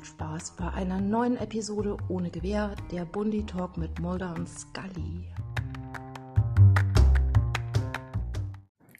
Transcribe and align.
Viel 0.00 0.06
Spaß 0.06 0.52
bei 0.56 0.72
einer 0.72 0.98
neuen 0.98 1.36
Episode 1.36 1.98
ohne 2.08 2.30
Gewehr, 2.30 2.74
der 2.90 3.04
Bundy 3.04 3.44
Talk 3.44 3.76
mit 3.76 3.98
Mulder 3.98 4.34
und 4.34 4.48
Scully. 4.48 5.26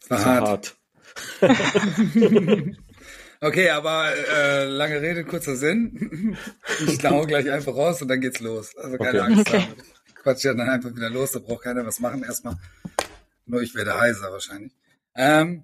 War 0.09 0.25
hart. 0.25 0.77
okay, 3.41 3.69
aber 3.71 4.13
äh, 4.15 4.65
lange 4.65 5.01
Rede, 5.01 5.23
kurzer 5.23 5.55
Sinn. 5.55 6.37
Ich 6.85 6.99
klaue 6.99 7.25
gleich 7.25 7.49
einfach 7.49 7.73
raus 7.73 8.01
und 8.03 8.07
dann 8.07 8.21
geht's 8.21 8.39
los. 8.39 8.75
Also 8.77 8.97
keine 8.97 9.21
okay. 9.21 9.33
Angst 9.33 9.49
okay. 9.49 9.61
haben. 9.61 9.75
Quatsch 10.21 10.43
ja 10.43 10.53
dann 10.53 10.69
einfach 10.69 10.95
wieder 10.95 11.09
los, 11.09 11.31
da 11.31 11.39
braucht 11.39 11.63
keiner 11.63 11.83
was 11.83 11.99
machen 11.99 12.21
erstmal. 12.23 12.57
Nur 13.47 13.63
ich 13.63 13.73
werde 13.73 13.99
heiser 13.99 14.31
wahrscheinlich. 14.31 14.73
Ähm, 15.15 15.63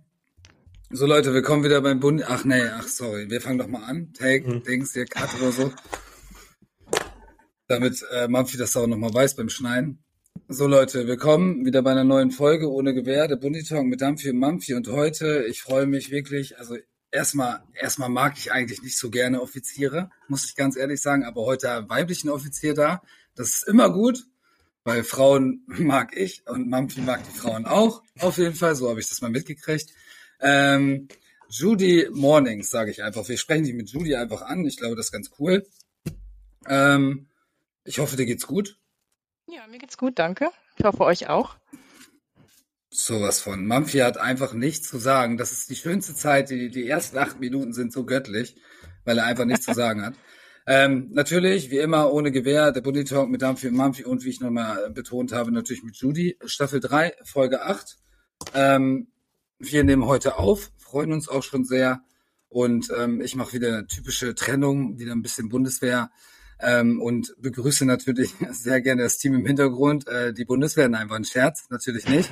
so 0.90 1.06
Leute, 1.06 1.34
willkommen 1.34 1.64
wieder 1.64 1.82
beim 1.82 2.00
Bund. 2.00 2.24
Ach 2.28 2.46
nee, 2.46 2.64
ach 2.64 2.88
sorry, 2.88 3.30
wir 3.30 3.42
fangen 3.42 3.58
doch 3.58 3.68
mal 3.68 3.84
an. 3.84 4.14
Take, 4.14 4.48
mhm. 4.48 4.64
Dings, 4.64 4.94
hier, 4.94 5.06
Cut 5.06 5.30
oder 5.40 5.52
so. 5.52 5.74
Damit 7.68 8.06
äh, 8.14 8.30
Mampfi 8.30 8.58
das 8.58 8.78
auch 8.78 8.88
nochmal 8.88 9.14
weiß 9.14 9.36
beim 9.36 9.50
Schneiden. 9.50 10.04
So 10.48 10.66
Leute, 10.66 11.06
willkommen 11.06 11.66
wieder 11.66 11.82
bei 11.82 11.92
einer 11.92 12.06
neuen 12.06 12.32
Folge 12.32 12.72
ohne 12.72 12.94
Gewehr, 12.94 13.28
der 13.28 13.36
Bunditalk 13.36 13.86
mit 13.86 14.00
Dampfi 14.00 14.30
und 14.30 14.38
Mampfi. 14.38 14.76
Und 14.76 14.88
heute, 14.88 15.46
ich 15.50 15.62
freue 15.62 15.88
mich 15.88 16.10
wirklich, 16.10 16.58
also 16.58 16.78
erstmal, 17.12 17.64
erstmal 17.74 18.10
mag 18.10 18.38
ich 18.38 18.54
eigentlich 18.54 18.82
nicht 18.82 18.98
so 18.98 19.10
gerne 19.10 19.42
Offiziere, 19.42 20.10
muss 20.30 20.46
ich 20.46 20.56
ganz 20.56 20.78
ehrlich 20.78 21.02
sagen, 21.02 21.26
aber 21.26 21.42
heute 21.42 21.70
einen 21.70 21.90
weiblichen 21.90 22.30
Offizier 22.30 22.74
da. 22.74 23.02
Das 23.36 23.50
ist 23.50 23.68
immer 23.68 23.92
gut, 23.92 24.24
weil 24.86 25.04
Frauen 25.04 25.64
mag 25.68 26.16
ich 26.16 26.44
und 26.48 26.70
Mampfi 26.70 27.02
mag 27.02 27.22
die 27.26 27.38
Frauen 27.38 27.66
auch. 27.66 28.04
Auf 28.20 28.38
jeden 28.38 28.56
Fall, 28.56 28.76
so 28.76 28.90
habe 28.90 29.02
ich 29.02 29.10
das 29.10 29.22
mal 29.22 29.32
mitgekriegt. 29.32 29.92
Ähm, 30.40 31.08
Judy 31.50 32.10
Mornings, 32.12 32.70
sage 32.70 32.92
ich 32.92 33.04
einfach. 33.04 33.28
Wir 33.28 33.38
sprechen 33.38 33.64
dich 33.64 33.74
mit 33.74 33.90
Judy 33.90 34.16
einfach 34.16 34.42
an. 34.42 34.66
Ich 34.66 34.78
glaube, 34.78 34.96
das 34.96 35.08
ist 35.08 35.12
ganz 35.12 35.32
cool. 35.40 35.66
Ähm, 36.68 37.28
ich 37.84 38.00
hoffe, 38.00 38.18
dir 38.18 38.26
geht's 38.26 38.48
gut. 38.48 38.78
Ja, 39.48 39.66
mir 39.68 39.80
geht's 39.80 39.98
gut, 39.98 40.20
danke. 40.20 40.50
Ich 40.78 40.84
hoffe, 40.84 41.06
euch 41.06 41.30
auch. 41.30 41.56
Sowas 42.90 43.40
von. 43.40 43.66
Mampfi 43.66 44.00
hat 44.00 44.18
einfach 44.18 44.54
nichts 44.54 44.90
zu 44.90 44.98
sagen. 44.98 45.38
Das 45.38 45.52
ist 45.52 45.70
die 45.70 45.76
schönste 45.76 46.16
Zeit. 46.16 46.50
Die, 46.50 46.70
die 46.70 46.88
ersten 46.88 47.18
acht 47.18 47.40
Minuten 47.40 47.74
sind 47.74 47.94
so 47.94 48.06
göttlich, 48.06 48.56
weil 49.06 49.18
er 49.18 49.26
einfach 49.26 49.46
nichts 49.46 49.66
zu 49.66 49.74
sagen 49.76 50.06
hat. 50.06 50.16
Ähm, 50.70 51.12
natürlich, 51.14 51.72
wie 51.72 51.78
immer, 51.78 52.12
ohne 52.12 52.30
Gewehr, 52.30 52.74
der 52.74 52.82
Bunny 52.82 53.06
Talk 53.06 53.30
mit 53.30 53.42
Dampfi 53.42 53.70
und 53.70 53.76
Mampfi 53.76 54.04
und 54.04 54.26
wie 54.26 54.30
ich 54.30 54.42
nochmal 54.42 54.90
betont 54.92 55.32
habe, 55.32 55.52
natürlich 55.52 55.84
mit 55.84 55.96
Judy. 55.96 56.38
Staffel 56.44 56.82
3, 56.82 57.14
Folge 57.24 57.62
8. 57.62 57.98
Ähm, 58.54 59.08
wir 59.60 59.84
nehmen 59.84 60.06
heute 60.06 60.38
auf, 60.38 60.72
freuen 60.78 61.12
uns 61.12 61.28
auch 61.28 61.44
schon 61.44 61.66
sehr. 61.66 62.02
Und 62.50 62.92
ähm, 62.98 63.22
ich 63.22 63.36
mache 63.36 63.54
wieder 63.54 63.70
eine 63.70 63.88
typische 63.88 64.34
Trennung, 64.34 65.00
wieder 65.00 65.12
ein 65.12 65.22
bisschen 65.22 65.50
Bundeswehr. 65.50 66.12
Ähm, 66.60 67.02
und 67.02 67.36
begrüße 67.40 67.86
natürlich 67.86 68.34
sehr 68.52 68.82
gerne 68.82 69.04
das 69.04 69.18
Team 69.18 69.36
im 69.36 69.46
Hintergrund. 69.46 70.08
Äh, 70.08 70.34
die 70.34 70.46
Bundeswehr, 70.46 70.90
nein, 70.90 71.10
war 71.10 71.18
ein 71.18 71.26
Scherz, 71.26 71.66
natürlich 71.70 72.08
nicht. 72.08 72.32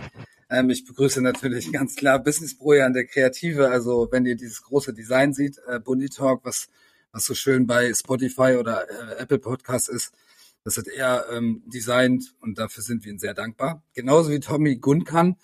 Ähm, 0.50 0.70
ich 0.70 0.86
begrüße 0.86 1.22
natürlich 1.22 1.72
ganz 1.74 1.96
klar 1.96 2.24
Business 2.24 2.58
Brojan, 2.58 2.94
der 2.94 3.06
Kreative. 3.06 3.70
Also 3.70 4.08
wenn 4.12 4.26
ihr 4.26 4.36
dieses 4.36 4.64
große 4.64 4.94
Design 4.94 5.34
seht, 5.34 5.60
äh, 5.68 5.80
Bundy 5.80 6.10
Talk, 6.10 6.44
was, 6.44 6.68
was 7.12 7.26
so 7.26 7.34
schön 7.34 7.68
bei 7.68 7.94
Spotify 7.94 8.56
oder 8.60 8.90
äh, 8.90 9.22
Apple 9.22 9.40
Podcast 9.40 9.90
ist, 9.90 10.12
das 10.64 10.78
hat 10.78 10.88
er 10.88 11.28
ähm, 11.32 11.62
designt 11.68 12.34
und 12.40 12.58
dafür 12.58 12.82
sind 12.82 13.06
wir 13.06 13.12
ihm 13.12 13.20
sehr 13.20 13.36
dankbar. 13.36 13.84
Genauso 13.94 14.32
wie 14.32 14.40
Tommy 14.40 14.78
Gunkan, 14.78 15.36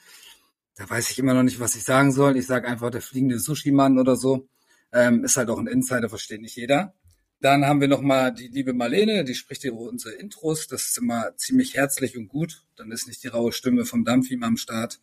da 0.76 0.90
weiß 0.90 1.12
ich 1.12 1.20
immer 1.20 1.34
noch 1.34 1.44
nicht, 1.44 1.60
was 1.60 1.76
ich 1.76 1.84
sagen 1.84 2.12
soll. 2.12 2.38
Ich 2.38 2.48
sage 2.48 2.68
einfach 2.68 2.90
der 2.90 3.02
fliegende 3.02 3.40
Sushi-Mann 3.40 4.00
oder 4.00 4.16
so. 4.16 4.48
Ähm, 4.94 5.24
ist 5.24 5.38
halt 5.38 5.50
auch 5.50 5.60
ein 5.60 5.68
Insider, 5.68 6.10
versteht 6.10 6.42
nicht 6.42 6.56
jeder. 6.56 6.94
Dann 7.40 7.66
haben 7.66 7.82
wir 7.82 7.88
noch 7.88 8.02
mal 8.02 8.32
die 8.32 8.48
liebe 8.48 8.74
Marlene, 8.74 9.24
die 9.24 9.34
spricht 9.34 9.64
über 9.64 9.80
unsere 9.80 10.14
Intros. 10.14 10.68
Das 10.68 10.84
ist 10.84 10.98
immer 10.98 11.36
ziemlich 11.38 11.74
herzlich 11.74 12.16
und 12.16 12.28
gut. 12.28 12.64
Dann 12.76 12.92
ist 12.92 13.08
nicht 13.08 13.24
die 13.24 13.30
raue 13.30 13.52
Stimme 13.52 13.86
vom 13.86 14.06
Dampfim 14.06 14.44
am 14.44 14.58
Start. 14.58 15.00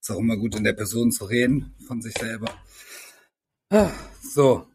Ist 0.00 0.10
auch 0.10 0.18
immer 0.18 0.36
gut, 0.36 0.56
in 0.56 0.64
der 0.64 0.72
Person 0.72 1.12
zu 1.12 1.24
reden, 1.24 1.74
von 1.86 2.02
sich 2.02 2.14
selber. 2.18 2.52
Ah, 3.70 3.90
so, 4.20 4.66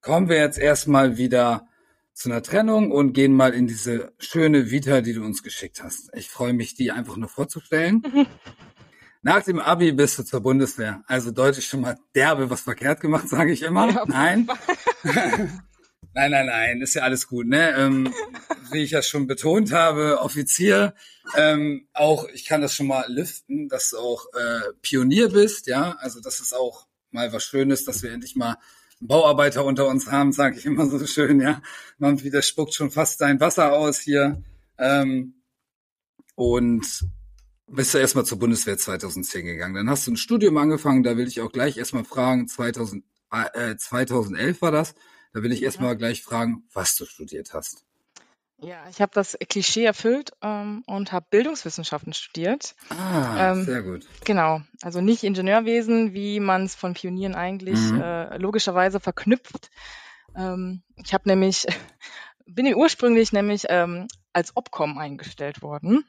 kommen 0.00 0.28
wir 0.28 0.36
jetzt 0.36 0.58
erstmal 0.58 1.16
wieder 1.16 1.68
zu 2.12 2.30
einer 2.30 2.42
Trennung 2.42 2.92
und 2.92 3.12
gehen 3.12 3.32
mal 3.32 3.54
in 3.54 3.66
diese 3.66 4.12
schöne 4.18 4.70
Vita, 4.70 5.00
die 5.00 5.14
du 5.14 5.24
uns 5.24 5.42
geschickt 5.42 5.82
hast. 5.82 6.10
Ich 6.14 6.28
freue 6.28 6.52
mich, 6.52 6.74
die 6.74 6.92
einfach 6.92 7.16
nur 7.16 7.28
vorzustellen. 7.28 8.02
Nach 9.24 9.42
dem 9.44 9.60
Abi 9.60 9.92
bist 9.92 10.18
du 10.18 10.24
zur 10.24 10.40
Bundeswehr. 10.40 11.04
Also 11.06 11.30
deutlich 11.30 11.66
schon 11.66 11.80
mal 11.80 11.96
derbe 12.14 12.50
was 12.50 12.62
verkehrt 12.62 13.00
gemacht, 13.00 13.28
sage 13.28 13.52
ich 13.52 13.62
immer. 13.62 13.88
Ja. 13.88 14.04
Nein. 14.06 14.48
nein, 15.04 16.30
nein, 16.30 16.46
nein, 16.46 16.80
ist 16.80 16.94
ja 16.94 17.02
alles 17.02 17.28
gut. 17.28 17.46
Ne? 17.46 17.72
Ähm, 17.76 18.12
wie 18.72 18.82
ich 18.82 18.90
ja 18.90 19.00
schon 19.00 19.28
betont 19.28 19.72
habe, 19.72 20.18
Offizier. 20.20 20.94
Ähm, 21.36 21.86
auch, 21.92 22.26
ich 22.32 22.44
kann 22.46 22.62
das 22.62 22.74
schon 22.74 22.88
mal 22.88 23.04
liften, 23.08 23.68
dass 23.68 23.90
du 23.90 23.98
auch 23.98 24.26
äh, 24.34 24.72
Pionier 24.82 25.28
bist. 25.28 25.68
Ja, 25.68 25.92
also 26.00 26.20
das 26.20 26.40
ist 26.40 26.52
auch 26.52 26.88
mal 27.12 27.32
was 27.32 27.44
Schönes, 27.44 27.84
dass 27.84 28.02
wir 28.02 28.10
endlich 28.10 28.34
mal 28.34 28.56
einen 29.00 29.08
Bauarbeiter 29.08 29.64
unter 29.64 29.86
uns 29.86 30.10
haben, 30.10 30.32
sage 30.32 30.58
ich 30.58 30.66
immer 30.66 30.86
so 30.86 31.06
schön. 31.06 31.40
Ja, 31.40 31.62
man 31.98 32.20
wieder 32.24 32.42
spuckt 32.42 32.74
schon 32.74 32.90
fast 32.90 33.18
sein 33.18 33.38
Wasser 33.38 33.72
aus 33.72 34.00
hier. 34.00 34.42
Ähm, 34.78 35.34
und 36.34 37.04
bist 37.72 37.94
du 37.94 37.98
erstmal 37.98 38.24
zur 38.24 38.38
Bundeswehr 38.38 38.76
2010 38.78 39.46
gegangen. 39.46 39.74
Dann 39.74 39.90
hast 39.90 40.06
du 40.06 40.12
ein 40.12 40.16
Studium 40.16 40.56
angefangen, 40.58 41.02
da 41.02 41.16
will 41.16 41.26
ich 41.26 41.40
auch 41.40 41.52
gleich 41.52 41.78
erstmal 41.78 42.04
fragen, 42.04 42.46
2000, 42.46 43.04
äh, 43.30 43.76
2011 43.76 44.62
war 44.62 44.70
das, 44.70 44.94
da 45.32 45.42
will 45.42 45.52
ich 45.52 45.62
erstmal 45.62 45.96
gleich 45.96 46.22
fragen, 46.22 46.64
was 46.72 46.96
du 46.96 47.06
studiert 47.06 47.54
hast. 47.54 47.84
Ja, 48.58 48.84
ich 48.88 49.00
habe 49.00 49.10
das 49.12 49.36
Klischee 49.48 49.84
erfüllt 49.84 50.30
ähm, 50.40 50.84
und 50.86 51.10
habe 51.10 51.26
Bildungswissenschaften 51.30 52.12
studiert. 52.12 52.76
Ah, 52.90 53.52
ähm, 53.52 53.64
sehr 53.64 53.82
gut. 53.82 54.06
Genau, 54.24 54.60
also 54.82 55.00
nicht 55.00 55.24
Ingenieurwesen, 55.24 56.14
wie 56.14 56.38
man 56.38 56.64
es 56.64 56.76
von 56.76 56.94
Pionieren 56.94 57.34
eigentlich 57.34 57.80
mhm. 57.80 58.00
äh, 58.00 58.36
logischerweise 58.36 59.00
verknüpft. 59.00 59.70
Ähm, 60.36 60.82
ich 61.04 61.12
habe 61.12 61.28
nämlich, 61.28 61.66
bin 62.46 62.72
ursprünglich 62.72 63.32
nämlich 63.32 63.64
ähm, 63.68 64.06
als 64.32 64.56
Obkom 64.56 64.96
eingestellt 64.96 65.62
worden 65.62 66.04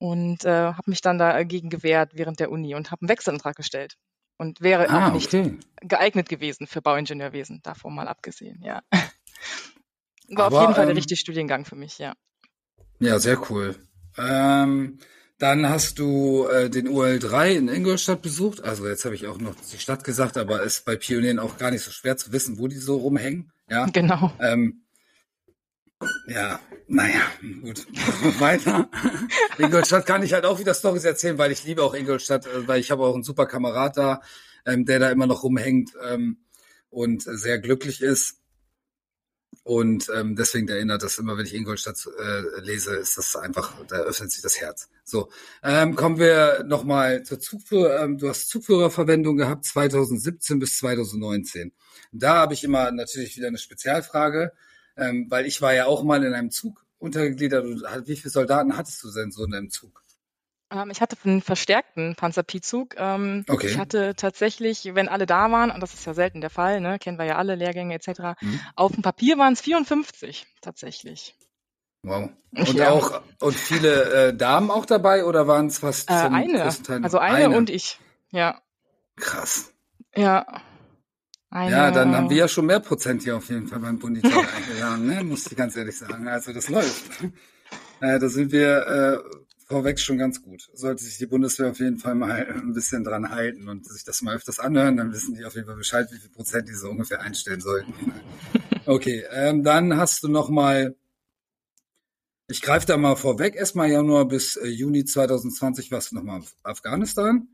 und 0.00 0.46
äh, 0.46 0.72
habe 0.72 0.90
mich 0.90 1.02
dann 1.02 1.18
dagegen 1.18 1.68
gewehrt 1.68 2.12
während 2.14 2.40
der 2.40 2.50
Uni 2.50 2.74
und 2.74 2.90
habe 2.90 3.02
einen 3.02 3.10
Wechselantrag 3.10 3.54
gestellt 3.54 3.96
und 4.38 4.62
wäre 4.62 4.88
ah, 4.88 5.08
auch 5.08 5.12
nicht 5.12 5.28
okay. 5.28 5.58
geeignet 5.82 6.28
gewesen 6.30 6.66
für 6.66 6.80
Bauingenieurwesen, 6.80 7.60
davon 7.62 7.94
mal 7.94 8.08
abgesehen, 8.08 8.62
ja. 8.62 8.82
War 10.28 10.46
Aber, 10.46 10.56
auf 10.56 10.62
jeden 10.62 10.74
Fall 10.74 10.86
der 10.86 10.92
ähm, 10.92 10.96
richtige 10.96 11.20
Studiengang 11.20 11.66
für 11.66 11.76
mich, 11.76 11.98
ja. 11.98 12.14
Ja, 12.98 13.18
sehr 13.18 13.38
cool. 13.50 13.76
Ähm, 14.16 14.98
dann 15.38 15.68
hast 15.68 15.98
du 15.98 16.46
äh, 16.46 16.70
den 16.70 16.88
UL 16.88 17.18
3 17.18 17.56
in 17.56 17.68
Ingolstadt 17.68 18.22
besucht. 18.22 18.62
Also 18.62 18.88
jetzt 18.88 19.04
habe 19.04 19.14
ich 19.14 19.26
auch 19.26 19.38
noch 19.38 19.54
die 19.54 19.78
Stadt 19.78 20.04
gesagt, 20.04 20.38
aber 20.38 20.62
ist 20.62 20.84
bei 20.84 20.96
Pionieren 20.96 21.38
auch 21.38 21.58
gar 21.58 21.70
nicht 21.70 21.82
so 21.82 21.90
schwer 21.90 22.16
zu 22.16 22.32
wissen, 22.32 22.58
wo 22.58 22.68
die 22.68 22.76
so 22.76 22.96
rumhängen. 22.96 23.52
Ja, 23.68 23.86
genau. 23.86 24.32
Ähm, 24.40 24.82
ja, 26.26 26.60
naja, 26.88 27.22
gut. 27.62 27.86
Weiter. 28.40 28.88
Ingolstadt 29.58 30.06
kann 30.06 30.22
ich 30.22 30.32
halt 30.32 30.44
auch 30.44 30.58
wieder 30.58 30.74
Stories 30.74 31.04
erzählen, 31.04 31.38
weil 31.38 31.52
ich 31.52 31.64
liebe 31.64 31.82
auch 31.82 31.94
Ingolstadt, 31.94 32.46
äh, 32.46 32.66
weil 32.66 32.80
ich 32.80 32.90
habe 32.90 33.04
auch 33.04 33.14
einen 33.14 33.22
super 33.22 33.46
Kamerad 33.46 33.96
da, 33.96 34.22
ähm, 34.66 34.84
der 34.84 34.98
da 34.98 35.10
immer 35.10 35.26
noch 35.26 35.42
rumhängt 35.42 35.92
ähm, 36.08 36.38
und 36.88 37.22
sehr 37.22 37.58
glücklich 37.58 38.00
ist. 38.02 38.36
Und 39.62 40.10
ähm, 40.14 40.36
deswegen 40.36 40.68
erinnert 40.68 41.02
das 41.02 41.18
immer, 41.18 41.36
wenn 41.36 41.44
ich 41.44 41.54
Ingolstadt 41.54 42.08
äh, 42.18 42.60
lese, 42.60 42.94
ist 42.96 43.18
das 43.18 43.36
einfach, 43.36 43.74
da 43.88 43.96
öffnet 43.96 44.30
sich 44.30 44.42
das 44.42 44.60
Herz. 44.60 44.88
So, 45.04 45.30
ähm, 45.62 45.96
kommen 45.96 46.18
wir 46.18 46.64
nochmal 46.64 47.24
zur 47.24 47.40
Zugführer. 47.40 48.02
Ähm, 48.02 48.16
du 48.16 48.28
hast 48.28 48.48
Zugführerverwendung 48.48 49.36
gehabt 49.36 49.64
2017 49.64 50.58
bis 50.58 50.78
2019. 50.78 51.72
Da 52.12 52.36
habe 52.36 52.54
ich 52.54 52.64
immer 52.64 52.90
natürlich 52.90 53.36
wieder 53.36 53.48
eine 53.48 53.58
Spezialfrage 53.58 54.52
ähm, 55.00 55.26
weil 55.30 55.46
ich 55.46 55.60
war 55.62 55.74
ja 55.74 55.86
auch 55.86 56.02
mal 56.02 56.22
in 56.24 56.34
einem 56.34 56.50
Zug 56.50 56.84
untergegliedert. 56.98 57.64
Wie 58.06 58.16
viele 58.16 58.30
Soldaten 58.30 58.76
hattest 58.76 59.02
du 59.02 59.12
denn 59.12 59.32
so 59.32 59.44
in 59.44 59.54
einem 59.54 59.70
Zug? 59.70 60.02
Ähm, 60.72 60.90
ich 60.90 61.00
hatte 61.00 61.16
einen 61.24 61.42
verstärkten 61.42 62.14
Panzerpi-Zug. 62.14 62.94
Ähm, 62.96 63.44
okay. 63.48 63.66
Ich 63.66 63.78
hatte 63.78 64.14
tatsächlich, 64.14 64.90
wenn 64.94 65.08
alle 65.08 65.26
da 65.26 65.50
waren, 65.50 65.70
und 65.70 65.80
das 65.80 65.94
ist 65.94 66.06
ja 66.06 66.14
selten 66.14 66.40
der 66.40 66.50
Fall, 66.50 66.80
ne, 66.80 66.98
kennen 66.98 67.18
wir 67.18 67.24
ja 67.24 67.36
alle, 67.36 67.56
Lehrgänge 67.56 67.94
etc., 67.94 68.40
mhm. 68.40 68.60
auf 68.76 68.92
dem 68.92 69.02
Papier 69.02 69.38
waren 69.38 69.54
es 69.54 69.60
54 69.60 70.46
tatsächlich. 70.60 71.34
Wow. 72.02 72.30
Und 72.52 72.72
ja. 72.74 72.90
auch 72.90 73.20
und 73.40 73.54
viele 73.54 74.28
äh, 74.28 74.34
Damen 74.34 74.70
auch 74.70 74.86
dabei 74.86 75.24
oder 75.24 75.46
waren 75.46 75.66
es 75.66 75.78
fast 75.78 76.10
äh, 76.10 76.14
eine? 76.14 76.64
Also 76.64 77.18
eine, 77.18 77.36
eine, 77.36 77.56
und 77.56 77.70
ich. 77.70 78.00
Ja. 78.30 78.60
Krass. 79.16 79.72
Ja. 80.16 80.62
Eine... 81.50 81.72
Ja, 81.72 81.90
dann 81.90 82.14
haben 82.14 82.30
wir 82.30 82.36
ja 82.36 82.48
schon 82.48 82.66
mehr 82.66 82.78
Prozent 82.78 83.24
hier 83.24 83.36
auf 83.36 83.48
jeden 83.48 83.66
Fall 83.66 83.80
beim 83.80 83.98
Bundestag 83.98 84.48
eingeladen, 84.56 85.06
ne? 85.06 85.24
muss 85.24 85.50
ich 85.50 85.56
ganz 85.56 85.76
ehrlich 85.76 85.98
sagen. 85.98 86.28
Also 86.28 86.52
das 86.52 86.68
läuft. 86.68 87.22
Äh, 88.00 88.18
da 88.20 88.28
sind 88.28 88.52
wir 88.52 88.86
äh, 88.86 89.18
vorweg 89.66 89.98
schon 89.98 90.16
ganz 90.16 90.42
gut. 90.42 90.68
Sollte 90.74 91.02
sich 91.02 91.18
die 91.18 91.26
Bundeswehr 91.26 91.70
auf 91.70 91.80
jeden 91.80 91.98
Fall 91.98 92.14
mal 92.14 92.46
ein 92.46 92.72
bisschen 92.72 93.02
dran 93.02 93.30
halten 93.30 93.68
und 93.68 93.84
sich 93.86 94.04
das 94.04 94.22
mal 94.22 94.36
öfters 94.36 94.60
anhören, 94.60 94.96
dann 94.96 95.12
wissen 95.12 95.34
die 95.34 95.44
auf 95.44 95.54
jeden 95.54 95.66
Fall 95.66 95.76
Bescheid, 95.76 96.08
wie 96.12 96.18
viel 96.18 96.30
Prozent 96.30 96.68
die 96.68 96.74
so 96.74 96.88
ungefähr 96.88 97.20
einstellen 97.20 97.60
sollten. 97.60 97.92
Okay, 98.86 99.24
ähm, 99.32 99.64
dann 99.64 99.96
hast 99.96 100.22
du 100.22 100.28
noch 100.28 100.48
mal, 100.50 100.96
ich 102.48 102.62
greife 102.62 102.86
da 102.86 102.96
mal 102.96 103.16
vorweg, 103.16 103.56
erstmal 103.56 103.90
Januar 103.90 104.26
bis 104.26 104.56
äh, 104.56 104.68
Juni 104.68 105.04
2020 105.04 105.90
warst 105.90 106.12
du 106.12 106.16
noch 106.16 106.24
mal 106.24 106.42
Afghanistan. 106.62 107.48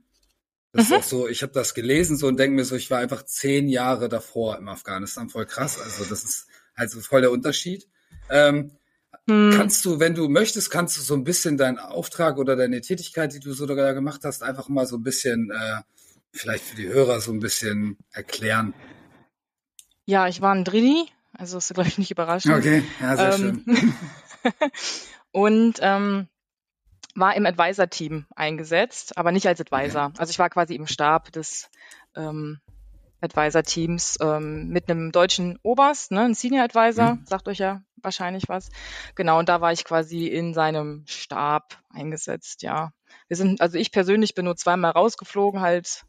Das 0.72 0.88
mhm. 0.88 0.94
ist 0.94 0.98
auch 0.98 1.08
so, 1.08 1.28
ich 1.28 1.42
habe 1.42 1.52
das 1.52 1.74
gelesen 1.74 2.16
so 2.16 2.26
und 2.26 2.38
denke 2.38 2.56
mir 2.56 2.64
so, 2.64 2.76
ich 2.76 2.90
war 2.90 2.98
einfach 2.98 3.24
zehn 3.24 3.68
Jahre 3.68 4.08
davor 4.08 4.58
im 4.58 4.68
Afghanistan, 4.68 5.28
voll 5.28 5.46
krass. 5.46 5.80
Also 5.80 6.04
das 6.04 6.24
ist 6.24 6.46
halt 6.76 6.90
so 6.90 7.00
voll 7.00 7.22
der 7.22 7.30
Unterschied. 7.30 7.88
Ähm, 8.30 8.72
hm. 9.28 9.52
Kannst 9.54 9.84
du, 9.84 9.98
wenn 9.98 10.14
du 10.14 10.28
möchtest, 10.28 10.70
kannst 10.70 10.96
du 10.96 11.02
so 11.02 11.14
ein 11.14 11.24
bisschen 11.24 11.56
deinen 11.56 11.78
Auftrag 11.78 12.38
oder 12.38 12.54
deine 12.54 12.80
Tätigkeit, 12.80 13.32
die 13.32 13.40
du 13.40 13.52
so 13.52 13.66
da 13.66 13.92
gemacht 13.92 14.20
hast, 14.24 14.42
einfach 14.42 14.68
mal 14.68 14.86
so 14.86 14.96
ein 14.96 15.02
bisschen, 15.02 15.50
äh, 15.50 15.80
vielleicht 16.32 16.64
für 16.64 16.76
die 16.76 16.88
Hörer 16.88 17.20
so 17.20 17.32
ein 17.32 17.40
bisschen 17.40 17.98
erklären? 18.12 18.74
Ja, 20.04 20.28
ich 20.28 20.40
war 20.40 20.54
ein 20.54 20.64
Drini, 20.64 21.08
also 21.32 21.58
ist 21.58 21.74
glaube 21.74 21.88
ich 21.88 21.98
nicht 21.98 22.12
überraschend. 22.12 22.54
Okay, 22.54 22.84
ja, 23.00 23.16
sehr 23.16 23.34
ähm, 23.34 23.64
schön. 23.66 23.94
und 25.32 25.78
ähm, 25.80 26.28
war 27.16 27.34
im 27.34 27.46
Advisor-Team 27.46 28.26
eingesetzt, 28.34 29.16
aber 29.16 29.32
nicht 29.32 29.46
als 29.46 29.60
Advisor. 29.60 30.12
Also 30.18 30.30
ich 30.30 30.38
war 30.38 30.50
quasi 30.50 30.74
im 30.74 30.86
Stab 30.86 31.32
des 31.32 31.70
ähm, 32.14 32.60
Advisor-Teams 33.20 34.18
ähm, 34.20 34.68
mit 34.68 34.90
einem 34.90 35.12
deutschen 35.12 35.58
Oberst, 35.62 36.12
ne, 36.12 36.22
ein 36.22 36.34
Senior 36.34 36.64
Advisor, 36.64 37.14
mhm. 37.14 37.26
sagt 37.26 37.48
euch 37.48 37.58
ja 37.58 37.82
wahrscheinlich 38.02 38.44
was. 38.48 38.70
Genau, 39.14 39.38
und 39.38 39.48
da 39.48 39.60
war 39.60 39.72
ich 39.72 39.84
quasi 39.84 40.26
in 40.26 40.54
seinem 40.54 41.04
Stab 41.06 41.78
eingesetzt, 41.90 42.62
ja. 42.62 42.92
Wir 43.28 43.36
sind, 43.36 43.60
also 43.60 43.78
ich 43.78 43.90
persönlich 43.90 44.34
bin 44.34 44.44
nur 44.44 44.56
zweimal 44.56 44.92
rausgeflogen, 44.92 45.60
halt, 45.60 46.04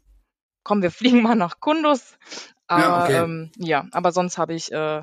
komm, 0.62 0.82
wir 0.82 0.90
fliegen 0.92 1.22
mal 1.22 1.34
nach 1.34 1.60
Kundus. 1.60 2.18
Aber 2.66 2.82
ja, 2.82 3.04
okay. 3.04 3.16
ähm, 3.24 3.50
ja 3.56 3.86
aber 3.92 4.12
sonst 4.12 4.36
habe 4.36 4.54
ich 4.54 4.70
äh, 4.72 5.02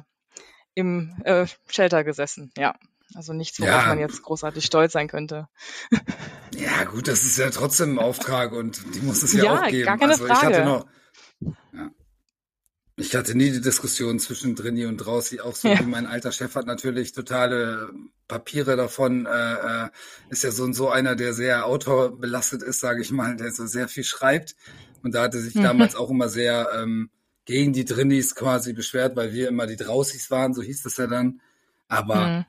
im 0.76 1.20
äh, 1.24 1.48
Shelter 1.68 2.04
gesessen, 2.04 2.52
ja. 2.58 2.76
Also 3.14 3.34
nichts, 3.34 3.60
worauf 3.60 3.84
ja. 3.84 3.88
man 3.88 4.00
jetzt 4.00 4.22
großartig 4.24 4.66
stolz 4.66 4.94
sein 4.94 5.08
könnte. 5.08 5.48
Ja, 6.58 6.86
gut, 6.86 7.10
das 7.10 7.24
ist 7.24 7.38
ja 7.38 7.50
trotzdem 7.50 7.96
ein 7.96 8.00
Auftrag 8.00 8.54
und 8.54 8.96
die 8.96 9.02
muss 9.02 9.24
es 9.24 9.34
ja, 9.34 9.44
ja 9.44 9.60
auch 9.60 9.68
geben. 9.68 9.86
Gar 9.86 9.98
keine 9.98 10.14
also 10.14 10.26
Frage. 10.26 10.40
ich 10.40 10.56
hatte 10.58 10.64
noch, 10.66 10.86
ja. 11.74 11.92
Ich 12.98 13.14
hatte 13.14 13.36
nie 13.36 13.52
die 13.52 13.60
Diskussion 13.60 14.20
zwischen 14.20 14.56
Drini 14.56 14.86
und 14.86 14.98
Drausi, 14.98 15.42
auch 15.42 15.54
so 15.54 15.68
ja. 15.68 15.80
wie 15.80 15.84
mein 15.84 16.06
alter 16.06 16.32
Chef 16.32 16.56
hat 16.56 16.66
natürlich 16.66 17.12
totale 17.12 17.90
Papiere 18.30 18.78
davon, 18.78 19.26
äh, 19.26 19.54
äh, 19.54 19.90
ist 20.30 20.46
ja 20.46 20.52
so 20.52 20.64
und 20.64 20.74
so 20.74 20.90
einer, 20.90 21.18
der 21.18 21.34
sehr 21.34 21.66
autorbelastet 21.66 22.64
ist, 22.64 22.80
sage 22.80 23.02
ich 23.02 23.12
mal, 23.12 23.36
der 23.36 23.52
so 23.52 23.66
sehr 23.68 23.90
viel 23.90 24.06
schreibt. 24.06 24.56
Und 25.04 25.14
da 25.14 25.24
hatte 25.24 25.40
sich 25.40 25.56
mhm. 25.56 25.64
damals 25.64 25.96
auch 25.96 26.10
immer 26.10 26.30
sehr 26.30 26.70
ähm, 26.74 27.10
gegen 27.44 27.74
die 27.74 27.84
Drinis 27.84 28.34
quasi 28.34 28.72
beschwert, 28.72 29.18
weil 29.18 29.34
wir 29.34 29.50
immer 29.50 29.68
die 29.68 29.76
Drausis 29.76 30.32
waren, 30.32 30.54
so 30.54 30.62
hieß 30.62 30.84
das 30.84 30.96
ja 30.96 31.08
dann. 31.08 31.42
Aber 31.90 32.28
mhm. 32.28 32.46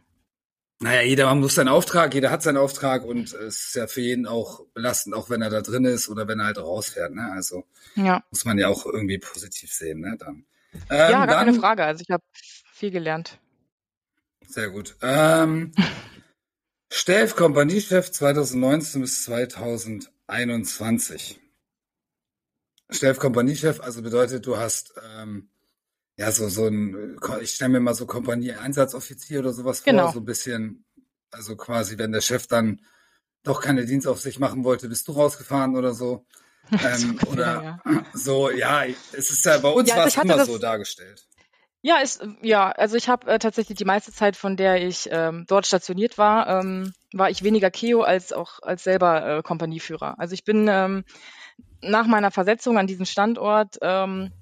Naja, 0.79 1.01
jeder 1.03 1.35
muss 1.35 1.55
seinen 1.55 1.69
Auftrag, 1.69 2.13
jeder 2.13 2.31
hat 2.31 2.43
seinen 2.43 2.59
Auftrag 2.59 3.03
und 3.05 3.33
es 3.33 3.67
ist 3.67 3.77
ja 3.77 3.87
für 3.87 4.03
jeden 4.03 4.27
auch 4.27 4.67
belastend, 4.75 5.15
auch 5.15 5.31
wenn 5.31 5.41
er 5.41 5.49
da 5.49 5.63
drin 5.63 5.87
ist 5.87 6.11
oder 6.11 6.29
wenn 6.29 6.39
er 6.39 6.45
halt 6.47 6.59
rausfährt. 6.59 7.15
Ne? 7.15 7.33
Also 7.33 7.65
ja. 7.95 8.23
muss 8.31 8.45
man 8.45 8.59
ja 8.59 8.69
auch 8.69 8.85
irgendwie 8.85 9.19
positiv 9.19 9.73
sehen. 9.73 10.01
Ne? 10.01 10.17
Dann. 10.19 10.45
Ähm, 10.91 11.11
ja, 11.11 11.25
gar 11.25 11.45
keine 11.45 11.55
Frage. 11.55 11.85
Also 11.85 12.03
ich 12.07 12.11
habe 12.11 12.23
viel 12.75 12.91
gelernt. 12.91 13.39
Sehr 14.47 14.69
gut. 14.69 14.97
Ähm, 15.01 15.73
Stelf, 16.93 17.37
Kompaniechef 17.37 18.11
2019 18.11 19.01
bis 19.01 19.25
2021. 19.25 21.41
Stelf, 22.91 23.19
Kompaniechef, 23.19 23.81
also 23.81 24.03
bedeutet, 24.03 24.47
du 24.47 24.59
hast 24.59 24.93
ähm, 25.17 25.49
ja 26.17 26.33
so 26.33 26.49
so 26.49 26.67
ein, 26.67 27.19
ich 27.41 27.53
stelle 27.53 27.71
mir 27.71 27.81
mal 27.81 27.95
so 27.95 28.07
Kompanie-Einsatzoffizier 28.07 29.41
oder 29.41 29.53
sowas 29.53 29.83
genau. 29.83 30.05
vor, 30.05 30.13
so 30.13 30.21
ein 30.21 30.25
bisschen, 30.25 30.85
also 31.31 31.57
quasi, 31.57 31.99
wenn 31.99 32.13
der 32.13 32.21
Chef 32.23 32.47
dann 32.47 32.81
doch 33.43 33.61
keine 33.61 33.85
Dienstaufsicht 33.85 34.41
machen 34.41 34.65
wollte, 34.65 34.89
bist 34.89 35.07
du 35.09 35.13
rausgefahren 35.13 35.77
oder 35.77 35.95
so. 35.95 36.27
Ähm, 36.69 37.17
so 37.23 37.31
oder 37.31 37.63
ja. 37.63 38.05
so, 38.13 38.51
ja, 38.51 38.85
es 38.85 39.31
ist 39.31 39.45
ja 39.45 39.57
bei 39.59 39.69
uns 39.69 39.89
ja, 39.89 39.99
war 39.99 40.07
es 40.09 40.17
immer 40.17 40.45
so 40.45 40.59
dargestellt. 40.59 41.25
Ja, 41.81 41.99
ist 41.99 42.27
ja, 42.43 42.73
also 42.73 42.97
ich 42.97 43.09
habe 43.09 43.31
äh, 43.31 43.39
tatsächlich 43.39 43.79
die 43.79 43.85
meiste 43.85 44.11
Zeit, 44.11 44.35
von 44.35 44.57
der 44.57 44.85
ich 44.85 45.09
ähm, 45.13 45.45
dort 45.47 45.69
stationiert 45.69 46.19
war, 46.19 46.49
ähm, 46.49 46.93
war 47.13 47.31
ich 47.31 47.45
weniger 47.45 47.71
Keo 47.71 48.03
als 48.03 48.33
auch 48.33 48.59
als 48.63 48.83
selber 48.83 49.39
äh, 49.39 49.43
Kompanieführer. 49.45 50.19
Also 50.19 50.35
ich 50.35 50.43
bin 50.43 50.67
ähm, 50.69 51.05
nach 51.83 52.09
meiner 52.09 52.33
Versetzung 52.33 52.79
an 52.79 52.89
diesen 52.89 53.07
Standort 53.07 53.77
ähm, 53.81 54.33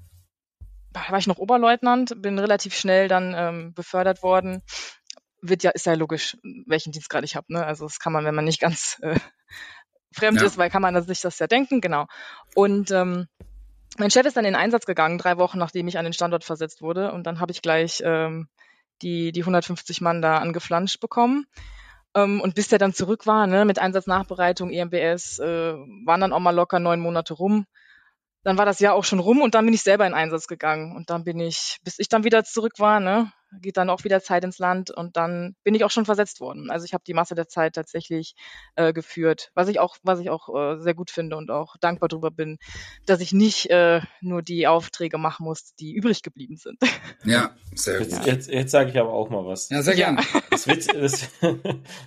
war 0.94 1.18
ich 1.18 1.26
noch 1.26 1.38
Oberleutnant, 1.38 2.20
bin 2.22 2.38
relativ 2.38 2.74
schnell 2.74 3.08
dann 3.08 3.34
ähm, 3.36 3.74
befördert 3.74 4.22
worden. 4.22 4.62
Wird 5.42 5.62
ja, 5.62 5.70
ist 5.70 5.86
ja 5.86 5.94
logisch, 5.94 6.36
welchen 6.66 6.92
Dienstgrad 6.92 7.24
ich 7.24 7.36
habe. 7.36 7.52
Ne? 7.52 7.64
Also 7.64 7.84
das 7.84 7.98
kann 7.98 8.12
man, 8.12 8.24
wenn 8.24 8.34
man 8.34 8.44
nicht 8.44 8.60
ganz 8.60 8.98
äh, 9.02 9.18
fremd 10.12 10.40
ja. 10.40 10.46
ist, 10.46 10.56
weil 10.56 10.70
kann 10.70 10.82
man 10.82 11.02
sich 11.02 11.20
das 11.20 11.38
ja 11.38 11.46
denken, 11.46 11.80
genau. 11.80 12.06
Und 12.54 12.90
ähm, 12.90 13.26
mein 13.98 14.10
Chef 14.10 14.26
ist 14.26 14.36
dann 14.36 14.44
in 14.44 14.54
den 14.54 14.60
Einsatz 14.60 14.86
gegangen, 14.86 15.18
drei 15.18 15.36
Wochen 15.36 15.58
nachdem 15.58 15.86
ich 15.88 15.98
an 15.98 16.04
den 16.04 16.12
Standort 16.12 16.44
versetzt 16.44 16.80
wurde. 16.80 17.12
Und 17.12 17.26
dann 17.26 17.40
habe 17.40 17.52
ich 17.52 17.62
gleich 17.62 18.02
ähm, 18.04 18.48
die, 19.02 19.32
die 19.32 19.42
150 19.42 20.00
Mann 20.00 20.22
da 20.22 20.38
angeflanscht 20.38 21.00
bekommen. 21.00 21.46
Ähm, 22.14 22.40
und 22.40 22.54
bis 22.54 22.68
der 22.68 22.78
dann 22.78 22.94
zurück 22.94 23.26
war, 23.26 23.46
ne, 23.46 23.64
mit 23.64 23.78
Einsatznachbereitung, 23.78 24.70
EMBS, 24.70 25.38
äh, 25.40 25.74
waren 26.04 26.20
dann 26.20 26.32
auch 26.32 26.40
mal 26.40 26.54
locker 26.54 26.78
neun 26.78 27.00
Monate 27.00 27.34
rum. 27.34 27.66
Dann 28.44 28.58
war 28.58 28.66
das 28.66 28.78
Jahr 28.78 28.94
auch 28.94 29.04
schon 29.04 29.18
rum 29.18 29.40
und 29.40 29.54
dann 29.54 29.64
bin 29.64 29.74
ich 29.74 29.82
selber 29.82 30.06
in 30.06 30.14
Einsatz 30.14 30.46
gegangen. 30.46 30.94
Und 30.94 31.10
dann 31.10 31.24
bin 31.24 31.40
ich, 31.40 31.78
bis 31.82 31.98
ich 31.98 32.08
dann 32.08 32.24
wieder 32.24 32.44
zurück 32.44 32.74
war, 32.78 33.00
ne, 33.00 33.32
geht 33.60 33.76
dann 33.76 33.90
auch 33.90 34.04
wieder 34.04 34.20
Zeit 34.20 34.44
ins 34.44 34.58
Land 34.58 34.90
und 34.90 35.16
dann 35.16 35.54
bin 35.64 35.74
ich 35.74 35.84
auch 35.84 35.90
schon 35.90 36.04
versetzt 36.04 36.40
worden. 36.40 36.70
Also 36.70 36.84
ich 36.84 36.94
habe 36.94 37.04
die 37.06 37.14
Masse 37.14 37.34
der 37.34 37.48
Zeit 37.48 37.74
tatsächlich 37.74 38.34
äh, 38.76 38.92
geführt, 38.92 39.50
was 39.54 39.68
ich 39.68 39.80
auch, 39.80 39.96
was 40.02 40.20
ich 40.20 40.30
auch 40.30 40.48
äh, 40.54 40.80
sehr 40.80 40.94
gut 40.94 41.10
finde 41.10 41.36
und 41.36 41.50
auch 41.50 41.76
dankbar 41.78 42.08
darüber 42.08 42.30
bin, 42.30 42.58
dass 43.06 43.20
ich 43.20 43.32
nicht 43.32 43.70
äh, 43.70 44.00
nur 44.20 44.42
die 44.42 44.66
Aufträge 44.66 45.18
machen 45.18 45.44
muss, 45.44 45.74
die 45.74 45.92
übrig 45.92 46.22
geblieben 46.22 46.56
sind. 46.56 46.78
Ja, 47.26 47.56
sehr 47.74 48.00
gut. 48.00 48.08
Jetzt, 48.08 48.26
jetzt, 48.26 48.50
jetzt 48.50 48.70
sage 48.70 48.90
ich 48.90 48.98
aber 48.98 49.12
auch 49.12 49.30
mal 49.30 49.46
was. 49.46 49.70
Ja, 49.70 49.82
sehr 49.82 49.94
gerne. 49.94 50.20
Das, 50.50 50.68
Witz, 50.68 50.86
das, 50.92 51.28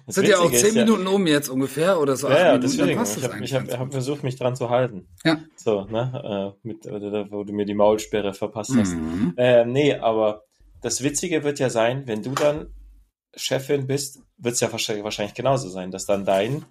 das 0.06 0.16
sind 0.16 0.28
ja 0.28 0.38
auch 0.40 0.52
zehn 0.52 0.74
Minuten 0.74 1.04
ja, 1.04 1.10
um 1.10 1.28
jetzt 1.28 1.50
ungefähr 1.50 2.00
oder 2.00 2.16
so. 2.16 2.30
Ja, 2.30 2.54
ja, 2.54 2.58
deswegen. 2.58 3.02
Ich 3.44 3.54
habe 3.54 3.72
hab, 3.72 3.80
hab 3.80 3.92
versucht, 3.92 4.24
mich 4.24 4.38
dran 4.38 4.56
zu 4.56 4.70
halten. 4.70 5.08
Ja. 5.26 5.38
So, 5.56 5.86
ne, 5.86 6.56
äh, 6.64 6.68
mit, 6.68 6.86
wo 6.86 7.44
du 7.44 7.54
mir 7.54 7.66
die 7.66 7.74
Maulsperre 7.74 8.34
verpasst 8.34 8.72
hast. 8.78 8.94
Mhm. 8.94 9.34
Äh, 9.38 9.66
nee, 9.66 9.96
aber 9.96 10.47
das 10.82 11.04
Witzige 11.04 11.44
wird 11.44 11.60
ja 11.60 11.70
sein, 11.70 12.08
wenn 12.08 12.24
du 12.24 12.34
dann 12.34 12.74
Chefin 13.36 13.88
bist, 13.88 14.20
wird 14.38 14.56
es 14.56 14.60
ja 14.60 14.72
wahrscheinlich 14.72 15.34
genauso 15.34 15.70
sein, 15.70 15.92
dass 15.92 16.06
dann 16.06 16.26
dein 16.26 16.66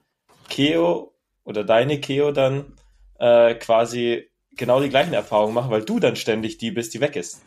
Keo 0.48 1.14
oder 1.44 1.64
deine 1.64 2.00
Keo 2.00 2.32
dann 2.32 2.74
äh, 3.18 3.54
quasi 3.54 4.30
genau 4.52 4.80
die 4.80 4.88
gleichen 4.88 5.12
Erfahrungen 5.12 5.54
machen, 5.54 5.70
weil 5.70 5.84
du 5.84 6.00
dann 6.00 6.16
ständig 6.16 6.58
die 6.58 6.70
bist, 6.70 6.94
die 6.94 7.00
weg 7.00 7.16
ist. 7.16 7.42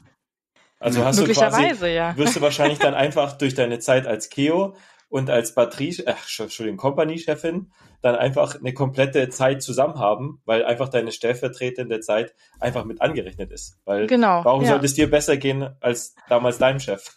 Also 0.80 1.04
hast 1.04 1.20
du 1.20 1.26
quasi, 1.26 1.88
ja. 1.88 2.16
wirst 2.16 2.38
du 2.38 2.42
wahrscheinlich 2.42 2.80
dann 2.80 2.94
einfach 2.96 3.38
durch 3.38 3.54
deine 3.54 3.80
Zeit 3.80 4.08
als 4.08 4.30
Keo 4.30 4.76
und 5.10 5.30
als 5.30 5.56
Batterie, 5.56 5.96
äh, 6.06 6.14
Entschuldigung, 6.40 6.78
Company-Chefin 6.78 7.72
dann 8.02 8.16
einfach 8.16 8.56
eine 8.56 8.74
komplette 8.74 9.30
Zeit 9.30 9.62
zusammen 9.62 10.00
haben, 10.00 10.42
weil 10.46 10.64
einfach 10.64 10.90
deine 10.90 11.12
stellvertretende 11.12 12.00
Zeit 12.00 12.34
einfach 12.60 12.86
mit 12.86 13.02
angerechnet 13.02 13.52
ist. 13.52 13.78
Weil 13.86 14.08
genau, 14.08 14.46
warum 14.46 14.62
ja. 14.62 14.70
sollte 14.70 14.86
es 14.86 14.94
dir 14.94 15.10
besser 15.10 15.38
gehen 15.38 15.76
als 15.82 16.16
damals 16.30 16.60
deinem 16.60 16.80
Chef? 16.80 17.16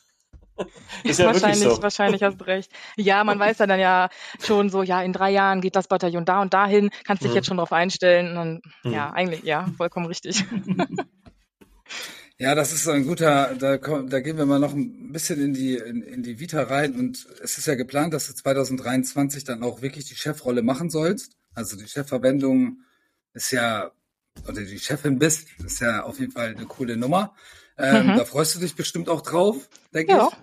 ist 1.04 1.18
ja 1.18 1.26
wahrscheinlich, 1.26 1.62
so. 1.62 1.82
wahrscheinlich 1.82 2.22
hast 2.22 2.40
du 2.40 2.44
recht. 2.44 2.70
Ja, 2.96 3.24
man 3.24 3.38
weiß 3.38 3.58
ja 3.58 3.66
dann 3.66 3.80
ja 3.80 4.08
schon 4.40 4.70
so, 4.70 4.82
ja, 4.82 5.02
in 5.02 5.12
drei 5.12 5.30
Jahren 5.30 5.60
geht 5.60 5.76
das 5.76 5.88
Bataillon 5.88 6.24
da 6.24 6.42
und 6.42 6.52
dahin, 6.52 6.90
kannst 7.04 7.22
dich 7.22 7.30
hm. 7.30 7.36
jetzt 7.36 7.46
schon 7.46 7.56
drauf 7.56 7.72
einstellen. 7.72 8.30
Und 8.30 8.34
dann, 8.34 8.62
hm. 8.82 8.92
Ja, 8.92 9.10
eigentlich, 9.10 9.42
ja, 9.44 9.66
vollkommen 9.76 10.06
richtig. 10.06 10.44
Ja, 12.38 12.54
das 12.54 12.72
ist 12.72 12.88
ein 12.88 13.06
guter, 13.06 13.54
da, 13.58 13.76
da 13.76 14.20
gehen 14.20 14.36
wir 14.36 14.46
mal 14.46 14.58
noch 14.58 14.72
ein 14.72 15.12
bisschen 15.12 15.40
in 15.40 15.54
die, 15.54 15.76
in, 15.76 16.02
in 16.02 16.22
die 16.22 16.40
Vita 16.40 16.62
rein 16.62 16.94
und 16.94 17.26
es 17.42 17.58
ist 17.58 17.66
ja 17.66 17.74
geplant, 17.74 18.14
dass 18.14 18.26
du 18.26 18.34
2023 18.34 19.44
dann 19.44 19.62
auch 19.62 19.82
wirklich 19.82 20.06
die 20.06 20.16
Chefrolle 20.16 20.62
machen 20.62 20.90
sollst. 20.90 21.36
Also 21.54 21.76
die 21.76 21.86
Chefverwendung 21.86 22.78
ist 23.34 23.50
ja, 23.52 23.92
oder 24.48 24.62
die 24.62 24.78
Chefin 24.78 25.18
bist, 25.18 25.48
ist 25.64 25.80
ja 25.80 26.02
auf 26.02 26.18
jeden 26.18 26.32
Fall 26.32 26.54
eine 26.56 26.66
coole 26.66 26.96
Nummer. 26.96 27.34
Ähm, 27.78 28.08
mhm. 28.08 28.16
Da 28.16 28.24
freust 28.24 28.54
du 28.56 28.60
dich 28.60 28.74
bestimmt 28.74 29.08
auch 29.08 29.20
drauf, 29.20 29.68
denke 29.94 30.12
ja. 30.12 30.28
ich. 30.30 30.36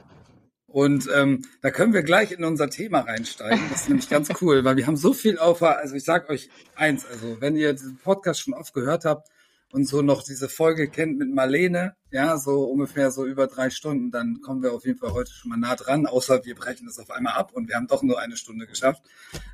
Und 0.67 1.09
ähm, 1.13 1.41
da 1.61 1.71
können 1.71 1.93
wir 1.93 2.03
gleich 2.03 2.31
in 2.31 2.43
unser 2.43 2.69
Thema 2.69 2.99
reinsteigen. 2.99 3.59
Das 3.71 3.81
ist 3.81 3.89
nämlich 3.89 4.09
ganz 4.09 4.29
cool, 4.41 4.63
weil 4.63 4.77
wir 4.77 4.85
haben 4.85 4.97
so 4.97 5.13
viel 5.13 5.39
auf. 5.39 5.63
Also 5.63 5.95
ich 5.95 6.03
sag 6.03 6.29
euch 6.29 6.49
eins, 6.75 7.05
also 7.05 7.41
wenn 7.41 7.55
ihr 7.55 7.73
diesen 7.73 7.97
Podcast 7.97 8.41
schon 8.41 8.53
oft 8.53 8.73
gehört 8.73 9.03
habt, 9.03 9.29
und 9.71 9.87
so 9.87 10.01
noch 10.01 10.23
diese 10.23 10.49
Folge 10.49 10.89
kennt 10.89 11.17
mit 11.17 11.33
Marlene, 11.33 11.95
ja, 12.11 12.37
so 12.37 12.63
ungefähr 12.63 13.11
so 13.11 13.25
über 13.25 13.47
drei 13.47 13.69
Stunden, 13.69 14.11
dann 14.11 14.41
kommen 14.41 14.63
wir 14.63 14.73
auf 14.73 14.85
jeden 14.85 14.97
Fall 14.97 15.13
heute 15.13 15.31
schon 15.31 15.49
mal 15.49 15.57
nah 15.57 15.75
dran, 15.75 16.07
außer 16.07 16.45
wir 16.45 16.55
brechen 16.55 16.87
das 16.87 16.99
auf 16.99 17.11
einmal 17.11 17.33
ab 17.33 17.51
und 17.53 17.67
wir 17.67 17.75
haben 17.75 17.87
doch 17.87 18.01
nur 18.01 18.19
eine 18.19 18.37
Stunde 18.37 18.65
geschafft. 18.67 19.03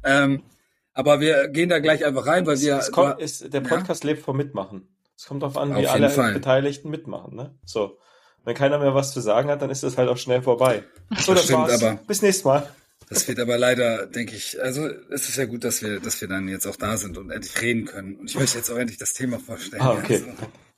Ähm, 0.03 0.43
aber 0.93 1.19
wir 1.19 1.49
gehen 1.49 1.69
da 1.69 1.79
gleich 1.79 2.05
einfach 2.05 2.25
rein, 2.25 2.45
weil 2.47 2.59
wir. 2.61 2.77
Es 2.77 2.91
kommt, 2.91 3.19
ist, 3.19 3.53
der 3.53 3.61
Podcast 3.61 4.03
ja? 4.03 4.11
lebt 4.11 4.23
vom 4.23 4.37
Mitmachen. 4.37 4.87
Es 5.17 5.25
kommt 5.25 5.43
darauf 5.43 5.57
an, 5.57 5.75
wie 5.75 5.87
alle 5.87 6.09
Fall. 6.09 6.33
Beteiligten 6.33 6.89
mitmachen, 6.89 7.35
ne? 7.35 7.53
So. 7.65 7.97
wenn 8.45 8.55
keiner 8.55 8.79
mehr 8.79 8.95
was 8.95 9.13
zu 9.13 9.19
sagen 9.19 9.49
hat, 9.49 9.61
dann 9.61 9.69
ist 9.69 9.83
das 9.83 9.97
halt 9.97 10.07
auch 10.09 10.17
schnell 10.17 10.41
vorbei. 10.41 10.83
So, 11.17 11.33
das, 11.33 11.47
das 11.47 11.51
war's. 11.51 11.83
aber. 11.83 11.99
Bis 12.07 12.21
nächstes 12.21 12.45
Mal. 12.45 12.69
Das 13.09 13.27
wird 13.27 13.39
aber 13.39 13.57
leider, 13.57 14.07
denke 14.07 14.35
ich, 14.35 14.61
also 14.61 14.87
es 14.87 15.29
ist 15.29 15.37
ja 15.37 15.45
gut, 15.45 15.63
dass 15.63 15.81
wir, 15.81 15.99
dass 15.99 16.21
wir 16.21 16.27
dann 16.27 16.47
jetzt 16.47 16.65
auch 16.65 16.75
da 16.75 16.97
sind 16.97 17.17
und 17.17 17.29
endlich 17.29 17.61
reden 17.61 17.85
können. 17.85 18.15
Und 18.15 18.29
ich 18.29 18.35
möchte 18.37 18.57
jetzt 18.57 18.69
auch 18.71 18.77
endlich 18.77 18.97
das 18.97 19.13
Thema 19.13 19.39
vorstellen. 19.39 19.81
Ah, 19.81 19.93
okay. 19.93 20.15
Also, 20.15 20.27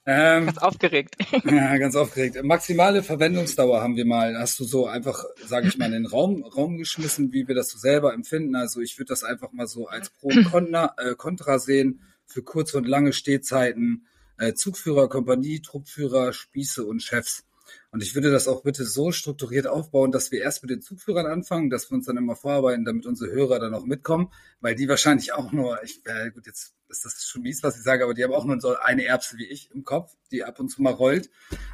ähm, 0.09 0.45
ganz 0.45 0.57
aufgeregt. 0.59 1.17
Ja, 1.43 1.77
ganz 1.77 1.95
aufgeregt. 1.95 2.41
Maximale 2.41 3.03
Verwendungsdauer 3.03 3.81
haben 3.81 3.97
wir 3.97 4.05
mal. 4.05 4.37
Hast 4.37 4.57
du 4.59 4.63
so 4.63 4.87
einfach, 4.87 5.25
sage 5.45 5.67
ich 5.67 5.77
mal, 5.77 5.87
in 5.87 5.91
den 5.91 6.05
Raum, 6.05 6.43
Raum 6.43 6.77
geschmissen, 6.77 7.33
wie 7.33 7.47
wir 7.47 7.55
das 7.55 7.69
so 7.69 7.77
selber 7.77 8.13
empfinden. 8.13 8.55
Also 8.55 8.79
ich 8.79 8.97
würde 8.97 9.09
das 9.09 9.25
einfach 9.25 9.51
mal 9.51 9.67
so 9.67 9.87
als 9.87 10.09
Pro 10.09 10.29
und 10.29 10.45
Contra, 10.45 10.95
äh, 10.97 11.15
Contra 11.15 11.59
sehen 11.59 12.01
für 12.25 12.41
kurze 12.41 12.77
und 12.77 12.87
lange 12.87 13.11
Stehzeiten, 13.11 14.07
äh, 14.37 14.53
Zugführer, 14.53 15.09
Kompanie, 15.09 15.61
Truppführer, 15.61 16.31
Spieße 16.31 16.85
und 16.85 17.03
Chefs. 17.03 17.43
Und 17.91 18.03
ich 18.03 18.15
würde 18.15 18.31
das 18.31 18.47
auch 18.47 18.63
bitte 18.63 18.85
so 18.85 19.11
strukturiert 19.11 19.65
aufbauen, 19.65 20.11
dass 20.11 20.31
wir 20.31 20.41
erst 20.41 20.61
mit 20.61 20.71
den 20.71 20.81
Zugführern 20.81 21.25
anfangen, 21.25 21.69
dass 21.69 21.89
wir 21.89 21.95
uns 21.95 22.05
dann 22.05 22.17
immer 22.17 22.35
vorarbeiten, 22.35 22.83
damit 22.83 23.05
unsere 23.05 23.31
Hörer 23.31 23.59
dann 23.59 23.73
auch 23.73 23.85
mitkommen, 23.85 24.31
weil 24.59 24.75
die 24.75 24.89
wahrscheinlich 24.89 25.33
auch 25.33 25.51
nur, 25.53 25.81
ich, 25.83 26.01
äh, 26.05 26.31
gut, 26.31 26.45
jetzt 26.47 26.73
ist 26.89 27.05
das 27.05 27.25
schon 27.25 27.43
mies, 27.43 27.63
was 27.63 27.77
ich 27.77 27.83
sage, 27.83 28.03
aber 28.03 28.13
die 28.13 28.23
haben 28.23 28.33
auch 28.33 28.45
nur 28.45 28.59
so 28.59 28.75
eine 28.77 29.05
Erbse 29.05 29.37
wie 29.37 29.45
ich 29.45 29.71
im 29.71 29.83
Kopf, 29.83 30.15
die 30.31 30.43
ab 30.43 30.59
und 30.59 30.69
zu 30.69 30.81
mal 30.81 30.93
rollt. 30.93 31.29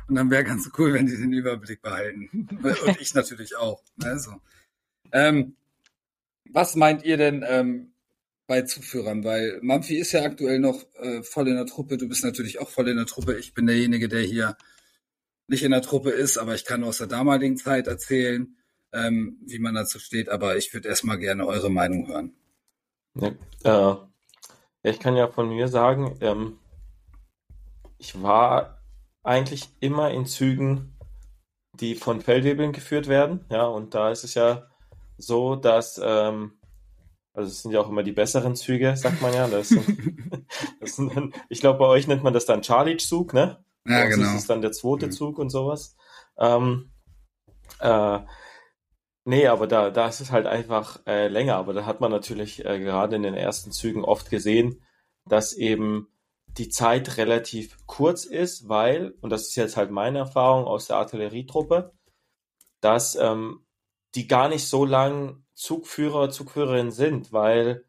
Und 0.08 0.16
dann 0.16 0.30
wäre 0.30 0.44
ganz 0.44 0.70
cool, 0.78 0.94
wenn 0.94 1.08
die 1.08 1.18
den 1.18 1.34
Überblick 1.34 1.82
behalten. 1.82 2.30
und 2.86 3.02
ich 3.02 3.14
natürlich 3.14 3.56
auch. 3.56 3.84
Also, 4.04 4.34
ähm, 5.12 5.56
was 6.50 6.76
meint 6.76 7.04
ihr 7.04 7.18
denn 7.18 7.44
ähm, 7.48 7.94
bei 8.48 8.62
Zugführern? 8.62 9.24
Weil 9.24 9.60
Mampfi 9.62 9.98
ist 9.98 10.12
ja 10.12 10.24
aktuell 10.24 10.60
noch 10.60 10.86
äh, 10.96 11.24
voll 11.24 11.48
in 11.48 11.56
der 11.56 11.66
Truppe. 11.66 11.98
Du 11.98 12.08
bist 12.08 12.24
natürlich 12.24 12.60
auch 12.60 12.70
voll 12.70 12.88
in 12.88 12.98
der 12.98 13.06
Truppe. 13.06 13.38
Ich 13.38 13.54
bin 13.54 13.66
derjenige, 13.66 14.08
der 14.08 14.22
hier 14.22 14.58
nicht 15.54 15.64
in 15.64 15.72
der 15.72 15.84
Truppe 15.84 16.10
ist, 16.10 16.40
aber 16.40 16.56
ich 16.56 16.66
kann 16.66 16.84
aus 16.84 16.98
der 16.98 17.06
damaligen 17.06 17.58
Zeit 17.58 17.86
erzählen, 17.86 18.58
ähm, 18.92 19.38
wie 19.46 19.60
man 19.60 19.76
dazu 19.76 20.00
steht. 20.00 20.28
Aber 20.28 20.58
ich 20.58 20.74
würde 20.74 20.90
erstmal 20.90 21.20
gerne 21.20 21.46
eure 21.46 21.70
Meinung 21.70 22.08
hören. 22.08 22.34
Ja, 23.64 24.10
äh, 24.84 24.90
ich 24.90 25.00
kann 25.00 25.16
ja 25.16 25.28
von 25.28 25.50
mir 25.50 25.68
sagen, 25.68 26.18
ähm, 26.22 26.58
ich 28.00 28.22
war 28.24 28.80
eigentlich 29.22 29.70
immer 29.80 30.10
in 30.10 30.26
Zügen, 30.26 30.98
die 31.80 31.94
von 31.94 32.22
Feldwebeln 32.22 32.72
geführt 32.72 33.08
werden. 33.08 33.46
Ja, 33.52 33.68
und 33.68 33.94
da 33.94 34.10
ist 34.10 34.24
es 34.24 34.34
ja 34.34 34.68
so, 35.18 35.56
dass, 35.56 36.02
ähm, 36.04 36.54
also 37.34 37.48
es 37.50 37.62
sind 37.62 37.72
ja 37.72 37.80
auch 37.80 37.90
immer 37.90 38.02
die 38.02 38.12
besseren 38.12 38.56
Züge, 38.56 38.98
sagt 38.98 39.22
man 39.22 39.34
ja. 39.36 39.48
Das 39.48 39.70
das 40.80 40.96
sind 40.96 41.36
ich 41.50 41.60
glaube, 41.60 41.78
bei 41.78 41.86
euch 41.86 42.08
nennt 42.08 42.24
man 42.24 42.34
das 42.34 42.48
dann 42.48 42.64
Charlie-Zug, 42.64 43.36
ne? 43.36 43.64
Ja, 43.88 44.06
genau. 44.06 44.24
Das 44.24 44.36
ist 44.36 44.50
dann 44.50 44.62
der 44.62 44.72
zweite 44.72 45.08
mhm. 45.08 45.12
Zug 45.12 45.40
und 45.40 45.50
sowas. 45.50 45.96
Ähm, 46.38 46.92
äh, 47.80 48.20
nee, 49.26 49.48
aber 49.48 49.68
da, 49.68 49.90
da 49.90 50.08
ist 50.08 50.22
es 50.22 50.32
halt 50.32 50.46
einfach 50.48 51.02
äh, 51.06 51.28
länger. 51.28 51.56
Aber 51.58 51.74
da 51.74 51.86
hat 51.86 52.02
man 52.02 52.12
natürlich 52.12 52.66
äh, 52.66 52.80
gerade 52.80 53.16
in 53.16 53.24
den 53.24 53.36
ersten 53.36 53.72
Zügen 53.72 54.04
oft 54.04 54.30
gesehen, 54.30 54.84
dass 55.26 55.54
eben 55.54 56.08
die 56.58 56.70
Zeit 56.70 57.18
relativ 57.18 57.78
kurz 57.88 58.26
ist, 58.26 58.70
weil, 58.70 59.16
und 59.22 59.32
das 59.32 59.48
ist 59.48 59.56
jetzt 59.56 59.78
halt 59.78 59.92
meine 59.92 60.20
Erfahrung 60.20 60.66
aus 60.66 60.88
der 60.88 60.98
Artillerietruppe, 60.98 61.94
dass 62.80 63.16
ähm, 63.16 63.66
die 64.16 64.28
gar 64.28 64.50
nicht 64.50 64.68
so 64.68 64.86
lang 64.86 65.44
Zugführer, 65.56 66.30
Zugführerinnen 66.30 66.92
sind, 66.92 67.32
weil 67.32 67.86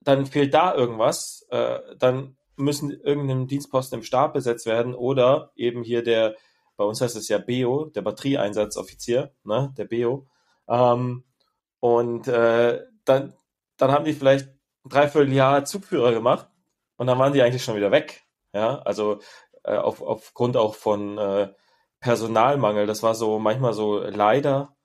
dann 0.00 0.26
fehlt 0.26 0.54
da 0.54 0.74
irgendwas, 0.74 1.46
äh, 1.50 1.80
dann 1.98 2.36
müssen 2.56 2.90
irgendeinem 2.90 3.46
Dienstposten 3.46 3.98
im 3.98 4.04
Stab 4.04 4.34
besetzt 4.34 4.66
werden 4.66 4.94
oder 4.94 5.52
eben 5.56 5.82
hier 5.82 6.02
der, 6.02 6.36
bei 6.76 6.84
uns 6.84 7.00
heißt 7.00 7.16
es 7.16 7.28
ja 7.28 7.38
BEO, 7.38 7.86
der 7.86 8.02
Batterieeinsatzoffizier, 8.02 9.32
ne, 9.44 9.72
der 9.76 9.84
BEO. 9.84 10.26
Ähm, 10.68 11.24
und 11.80 12.28
äh, 12.28 12.80
dann, 13.04 13.34
dann 13.76 13.92
haben 13.92 14.04
die 14.04 14.14
vielleicht 14.14 14.48
ein 14.84 14.88
Dreivierteljahr 14.88 15.64
Zugführer 15.64 16.12
gemacht 16.12 16.48
und 16.96 17.06
dann 17.06 17.18
waren 17.18 17.32
die 17.32 17.42
eigentlich 17.42 17.64
schon 17.64 17.76
wieder 17.76 17.90
weg. 17.90 18.22
Ja, 18.52 18.78
also 18.82 19.18
äh, 19.64 19.76
auf, 19.76 20.00
aufgrund 20.00 20.56
auch 20.56 20.74
von 20.74 21.18
äh, 21.18 21.52
Personalmangel. 22.00 22.86
Das 22.86 23.02
war 23.02 23.14
so 23.14 23.38
manchmal 23.38 23.72
so 23.72 23.98
leider 23.98 24.76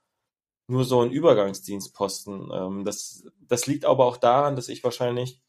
nur 0.68 0.86
so 0.86 1.02
ein 1.02 1.12
Übergangsdienstposten. 1.12 2.50
Ähm, 2.54 2.86
das, 2.86 3.26
das 3.42 3.68
liegt 3.68 3.86
aber 3.86 4.06
auch 4.06 4.18
daran, 4.18 4.56
dass 4.56 4.70
ich 4.70 4.84
wahrscheinlich 4.84 5.42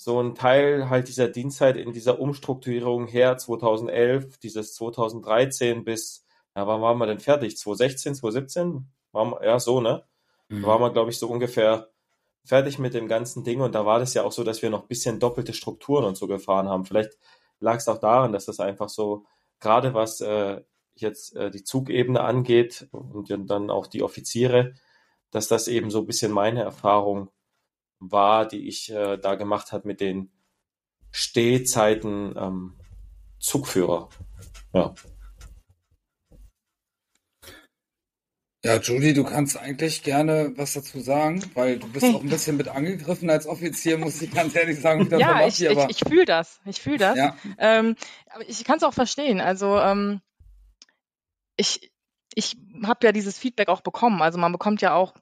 so 0.00 0.22
ein 0.22 0.36
Teil 0.36 0.88
halt 0.88 1.08
dieser 1.08 1.26
Dienstzeit 1.26 1.76
in 1.76 1.92
dieser 1.92 2.20
Umstrukturierung 2.20 3.08
her 3.08 3.36
2011, 3.36 4.38
dieses 4.38 4.74
2013 4.74 5.84
bis, 5.84 6.24
ja, 6.54 6.68
wann 6.68 6.80
waren 6.80 6.98
wir 6.98 7.06
denn 7.06 7.18
fertig? 7.18 7.58
2016, 7.58 8.14
2017? 8.14 8.88
Waren 9.10 9.32
wir, 9.32 9.44
ja, 9.44 9.58
so, 9.58 9.80
ne? 9.80 10.04
Mhm. 10.48 10.62
Da 10.62 10.68
waren 10.68 10.82
wir, 10.82 10.92
glaube 10.92 11.10
ich, 11.10 11.18
so 11.18 11.26
ungefähr 11.28 11.90
fertig 12.44 12.78
mit 12.78 12.94
dem 12.94 13.08
ganzen 13.08 13.42
Ding 13.42 13.60
und 13.60 13.74
da 13.74 13.86
war 13.86 13.98
das 13.98 14.14
ja 14.14 14.22
auch 14.22 14.30
so, 14.30 14.44
dass 14.44 14.62
wir 14.62 14.70
noch 14.70 14.82
ein 14.82 14.88
bisschen 14.88 15.18
doppelte 15.18 15.52
Strukturen 15.52 16.04
und 16.04 16.16
so 16.16 16.28
gefahren 16.28 16.68
haben. 16.68 16.84
Vielleicht 16.84 17.18
lag 17.58 17.78
es 17.78 17.88
auch 17.88 17.98
daran, 17.98 18.32
dass 18.32 18.44
das 18.46 18.60
einfach 18.60 18.88
so, 18.88 19.26
gerade 19.58 19.94
was 19.94 20.20
äh, 20.20 20.62
jetzt 20.94 21.34
äh, 21.34 21.50
die 21.50 21.64
Zugebene 21.64 22.20
angeht 22.20 22.86
und 22.92 23.28
dann 23.50 23.68
auch 23.68 23.88
die 23.88 24.04
Offiziere, 24.04 24.74
dass 25.32 25.48
das 25.48 25.66
eben 25.66 25.90
so 25.90 25.98
ein 25.98 26.06
bisschen 26.06 26.30
meine 26.30 26.62
Erfahrung 26.62 27.30
war, 27.98 28.46
die 28.46 28.68
ich 28.68 28.90
äh, 28.90 29.16
da 29.18 29.34
gemacht 29.34 29.72
habe 29.72 29.86
mit 29.86 30.00
den 30.00 30.30
Stehzeiten 31.10 32.34
ähm, 32.36 32.74
Zugführer. 33.38 34.08
Ja. 34.72 34.94
Ja, 38.64 38.76
Judy, 38.76 39.14
du 39.14 39.22
kannst 39.22 39.56
eigentlich 39.56 40.02
gerne 40.02 40.52
was 40.56 40.72
dazu 40.72 40.98
sagen, 40.98 41.42
weil 41.54 41.78
du 41.78 41.88
bist 41.88 42.04
auch 42.06 42.20
ein 42.20 42.28
bisschen 42.28 42.56
mit 42.56 42.66
angegriffen 42.66 43.30
als 43.30 43.46
Offizier, 43.46 43.98
muss 43.98 44.20
ich 44.20 44.32
ganz 44.32 44.54
ehrlich 44.56 44.80
sagen. 44.80 45.08
ja, 45.16 45.46
ich, 45.46 45.62
ich, 45.62 45.78
ich 45.88 46.00
fühle 46.00 46.24
das. 46.24 46.60
Ich 46.64 46.80
fühle 46.80 46.98
das. 46.98 47.16
Ja. 47.16 47.36
Ähm, 47.56 47.94
aber 48.28 48.48
ich 48.48 48.64
kann 48.64 48.78
es 48.78 48.82
auch 48.82 48.94
verstehen. 48.94 49.40
Also 49.40 49.78
ähm, 49.78 50.20
ich, 51.56 51.92
ich 52.34 52.56
habe 52.84 53.06
ja 53.06 53.12
dieses 53.12 53.38
Feedback 53.38 53.68
auch 53.68 53.80
bekommen. 53.80 54.22
Also 54.22 54.38
man 54.38 54.52
bekommt 54.52 54.80
ja 54.80 54.94
auch 54.94 55.14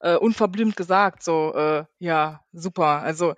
äh, 0.00 0.16
unverblümt 0.16 0.76
gesagt, 0.76 1.22
so, 1.22 1.54
äh, 1.54 1.84
ja, 1.98 2.40
super. 2.52 3.02
Also 3.02 3.34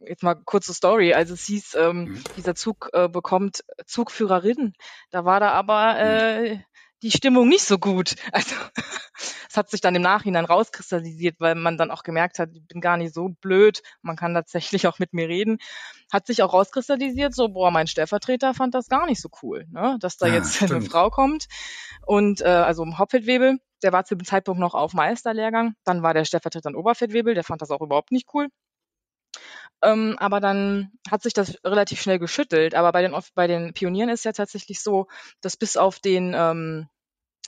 jetzt 0.00 0.22
mal 0.22 0.34
kurze 0.34 0.74
Story. 0.74 1.14
Also 1.14 1.34
es 1.34 1.44
hieß, 1.44 1.74
ähm, 1.76 2.04
mhm. 2.04 2.24
dieser 2.36 2.54
Zug 2.54 2.90
äh, 2.92 3.08
bekommt 3.08 3.64
Zugführerin. 3.86 4.74
Da 5.10 5.24
war 5.24 5.40
da 5.40 5.50
aber 5.50 5.98
äh, 5.98 6.58
die 7.04 7.10
Stimmung 7.10 7.48
nicht 7.48 7.64
so 7.64 7.78
gut. 7.78 8.14
Also 8.32 8.56
es 9.48 9.56
hat 9.56 9.68
sich 9.68 9.82
dann 9.82 9.94
im 9.94 10.02
Nachhinein 10.02 10.46
rauskristallisiert, 10.46 11.36
weil 11.38 11.54
man 11.54 11.76
dann 11.76 11.90
auch 11.90 12.02
gemerkt 12.02 12.38
hat, 12.38 12.48
ich 12.54 12.66
bin 12.66 12.80
gar 12.80 12.96
nicht 12.96 13.14
so 13.14 13.28
blöd, 13.28 13.82
man 14.00 14.16
kann 14.16 14.32
tatsächlich 14.32 14.86
auch 14.86 14.98
mit 14.98 15.12
mir 15.12 15.28
reden. 15.28 15.58
Hat 16.10 16.26
sich 16.26 16.42
auch 16.42 16.54
rauskristallisiert, 16.54 17.34
so, 17.34 17.48
boah, 17.48 17.70
mein 17.70 17.86
Stellvertreter 17.86 18.54
fand 18.54 18.74
das 18.74 18.88
gar 18.88 19.06
nicht 19.06 19.20
so 19.20 19.28
cool, 19.42 19.66
ne? 19.70 19.98
dass 20.00 20.16
da 20.16 20.26
ja, 20.26 20.34
jetzt 20.34 20.54
stimmt. 20.56 20.72
eine 20.72 20.80
Frau 20.82 21.10
kommt. 21.10 21.46
Und 22.06 22.40
äh, 22.40 22.46
also 22.46 22.86
Hauptfeldwebel, 22.96 23.58
der 23.82 23.92
war 23.92 24.06
zu 24.06 24.14
dem 24.14 24.24
Zeitpunkt 24.24 24.58
noch 24.58 24.74
auf 24.74 24.94
Meisterlehrgang. 24.94 25.74
Dann 25.84 26.02
war 26.02 26.14
der 26.14 26.24
Stellvertreter 26.24 26.70
in 26.70 26.76
Oberfeldwebel, 26.76 27.34
der 27.34 27.44
fand 27.44 27.60
das 27.60 27.70
auch 27.70 27.82
überhaupt 27.82 28.12
nicht 28.12 28.28
cool. 28.32 28.48
Ähm, 29.82 30.16
aber 30.18 30.40
dann 30.40 30.92
hat 31.10 31.22
sich 31.22 31.34
das 31.34 31.58
relativ 31.64 32.00
schnell 32.00 32.18
geschüttelt. 32.18 32.74
Aber 32.74 32.92
bei 32.92 33.02
den, 33.02 33.14
bei 33.34 33.46
den 33.46 33.74
Pionieren 33.74 34.08
ist 34.08 34.24
ja 34.24 34.32
tatsächlich 34.32 34.80
so, 34.80 35.08
dass 35.40 35.56
bis 35.56 35.76
auf 35.76 35.98
den 35.98 36.32
ähm, 36.34 36.88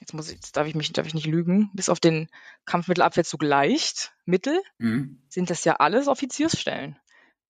jetzt 0.01 0.13
muss 0.15 0.29
ich, 0.29 0.35
jetzt 0.35 0.57
darf 0.57 0.67
ich 0.67 0.75
mich, 0.75 0.93
darf 0.93 1.07
ich 1.07 1.15
nicht 1.15 1.27
lügen, 1.27 1.71
bis 1.73 1.89
auf 1.89 2.01
den 2.01 2.29
Kampfmittelabwehrzug 2.67 3.43
leicht, 3.43 4.13
Mittel, 4.25 4.61
mhm. 4.79 5.23
sind 5.29 5.51
das 5.51 5.65
ja 5.65 5.77
alles 5.77 6.09
Offiziersstellen. 6.09 6.99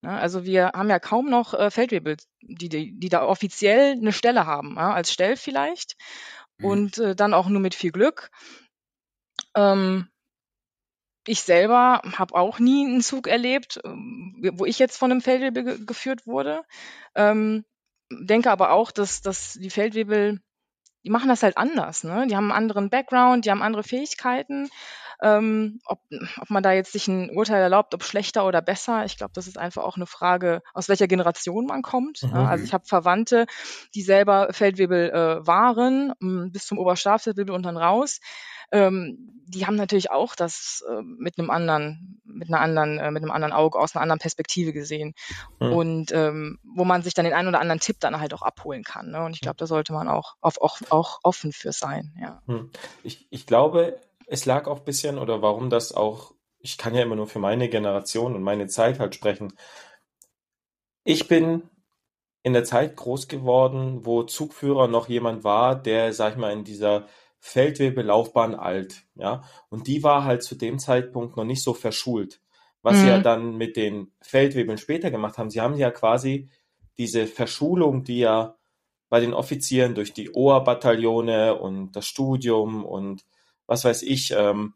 Ja, 0.02 0.18
also 0.18 0.44
wir 0.44 0.72
haben 0.74 0.90
ja 0.90 1.00
kaum 1.00 1.30
noch 1.30 1.54
äh, 1.54 1.70
Feldwebel, 1.70 2.16
die, 2.42 2.68
die, 2.68 2.98
die, 2.98 3.08
da 3.08 3.24
offiziell 3.24 3.92
eine 3.92 4.12
Stelle 4.12 4.46
haben, 4.46 4.76
ja, 4.76 4.92
als 4.92 5.12
Stell 5.12 5.36
vielleicht. 5.36 5.96
Mhm. 6.58 6.64
Und 6.64 6.98
äh, 6.98 7.16
dann 7.16 7.34
auch 7.34 7.48
nur 7.48 7.60
mit 7.60 7.74
viel 7.74 7.92
Glück. 7.92 8.30
Ähm, 9.54 10.08
ich 11.26 11.42
selber 11.42 12.02
habe 12.16 12.34
auch 12.34 12.58
nie 12.58 12.86
einen 12.86 13.02
Zug 13.02 13.26
erlebt, 13.26 13.80
ähm, 13.84 14.36
wo 14.54 14.64
ich 14.64 14.78
jetzt 14.78 14.96
von 14.96 15.10
einem 15.10 15.20
Feldwebel 15.20 15.64
ge 15.64 15.84
geführt 15.84 16.26
wurde. 16.26 16.62
Ähm, 17.14 17.64
denke 18.10 18.50
aber 18.50 18.72
auch, 18.72 18.90
dass, 18.90 19.22
dass 19.22 19.54
die 19.54 19.70
Feldwebel 19.70 20.40
die 21.06 21.10
machen 21.10 21.28
das 21.28 21.44
halt 21.44 21.56
anders, 21.56 22.02
ne? 22.02 22.26
Die 22.26 22.34
haben 22.34 22.50
einen 22.50 22.58
anderen 22.58 22.90
Background, 22.90 23.44
die 23.44 23.52
haben 23.52 23.62
andere 23.62 23.84
Fähigkeiten. 23.84 24.68
Ähm, 25.22 25.80
ob, 25.86 26.00
ob 26.40 26.50
man 26.50 26.62
da 26.62 26.72
jetzt 26.72 26.92
sich 26.92 27.08
ein 27.08 27.30
Urteil 27.30 27.62
erlaubt, 27.62 27.94
ob 27.94 28.02
schlechter 28.02 28.46
oder 28.46 28.62
besser. 28.62 29.04
Ich 29.04 29.16
glaube, 29.16 29.32
das 29.34 29.46
ist 29.46 29.58
einfach 29.58 29.84
auch 29.84 29.96
eine 29.96 30.06
Frage, 30.06 30.62
aus 30.74 30.88
welcher 30.88 31.08
Generation 31.08 31.66
man 31.66 31.82
kommt. 31.82 32.22
Mhm. 32.22 32.34
Also 32.34 32.64
ich 32.64 32.72
habe 32.72 32.84
Verwandte, 32.86 33.46
die 33.94 34.02
selber 34.02 34.48
Feldwebel 34.50 35.10
äh, 35.10 35.46
waren, 35.46 36.12
bis 36.52 36.66
zum 36.66 36.78
Oberstabsfeldwebel 36.78 37.54
und 37.54 37.64
dann 37.64 37.76
raus 37.76 38.20
ähm, 38.72 39.16
die 39.48 39.66
haben 39.66 39.76
natürlich 39.76 40.10
auch 40.10 40.34
das 40.34 40.84
äh, 40.88 41.02
mit 41.02 41.38
einem 41.38 41.50
anderen, 41.50 42.20
mit 42.24 42.48
einer 42.48 42.60
anderen, 42.60 42.98
äh, 42.98 43.10
mit 43.10 43.22
einem 43.22 43.30
anderen 43.30 43.52
Auge 43.52 43.78
aus 43.78 43.94
einer 43.94 44.02
anderen 44.02 44.18
Perspektive 44.18 44.72
gesehen. 44.72 45.14
Mhm. 45.60 45.72
Und 45.72 46.12
ähm, 46.12 46.58
wo 46.64 46.84
man 46.84 47.02
sich 47.02 47.14
dann 47.14 47.24
den 47.24 47.34
einen 47.34 47.48
oder 47.48 47.60
anderen 47.60 47.80
Tipp 47.80 47.98
dann 48.00 48.18
halt 48.18 48.34
auch 48.34 48.42
abholen 48.42 48.82
kann. 48.82 49.10
Ne? 49.10 49.24
Und 49.24 49.34
ich 49.34 49.40
glaube, 49.40 49.56
da 49.56 49.66
sollte 49.66 49.92
man 49.92 50.08
auch, 50.08 50.34
auf, 50.40 50.60
auch, 50.60 50.78
auch 50.90 51.20
offen 51.22 51.52
für 51.52 51.72
sein. 51.72 52.14
Ja. 52.20 52.42
Mhm. 52.46 52.70
Ich, 53.04 53.28
ich 53.30 53.46
glaube, 53.46 54.00
es 54.26 54.44
lag 54.44 54.66
auch 54.66 54.78
ein 54.78 54.84
bisschen, 54.84 55.18
oder 55.18 55.42
warum 55.42 55.70
das 55.70 55.92
auch, 55.92 56.34
ich 56.58 56.78
kann 56.78 56.94
ja 56.94 57.02
immer 57.02 57.16
nur 57.16 57.28
für 57.28 57.38
meine 57.38 57.68
Generation 57.68 58.34
und 58.34 58.42
meine 58.42 58.66
Zeit 58.66 58.98
halt 58.98 59.14
sprechen. 59.14 59.52
Ich 61.04 61.28
bin 61.28 61.62
in 62.42 62.52
der 62.52 62.64
Zeit 62.64 62.96
groß 62.96 63.28
geworden, 63.28 64.04
wo 64.04 64.22
Zugführer 64.22 64.88
noch 64.88 65.08
jemand 65.08 65.44
war, 65.44 65.74
der, 65.80 66.12
sag 66.12 66.32
ich 66.32 66.38
mal, 66.38 66.52
in 66.52 66.64
dieser 66.64 67.06
Feldwebel-Laufbahn 67.38 68.54
alt, 68.54 69.04
ja. 69.14 69.44
Und 69.68 69.86
die 69.86 70.02
war 70.02 70.24
halt 70.24 70.42
zu 70.42 70.56
dem 70.56 70.78
Zeitpunkt 70.78 71.36
noch 71.36 71.44
nicht 71.44 71.62
so 71.62 71.74
verschult. 71.74 72.40
Was 72.82 72.96
mhm. 72.96 73.00
sie 73.00 73.08
ja 73.08 73.18
mhm. 73.18 73.22
dann 73.22 73.56
mit 73.56 73.76
den 73.76 74.12
Feldwebeln 74.20 74.78
später 74.78 75.10
gemacht 75.10 75.38
haben, 75.38 75.50
sie 75.50 75.60
haben 75.60 75.76
ja 75.76 75.90
quasi 75.90 76.48
diese 76.98 77.26
Verschulung, 77.26 78.04
die 78.04 78.18
ja 78.18 78.56
bei 79.08 79.20
den 79.20 79.34
Offizieren 79.34 79.94
durch 79.94 80.12
die 80.12 80.34
OA-Bataillone 80.34 81.54
und 81.54 81.92
das 81.92 82.06
Studium 82.06 82.84
und 82.84 83.24
was 83.66 83.84
weiß 83.84 84.02
ich, 84.02 84.32
ähm, 84.32 84.74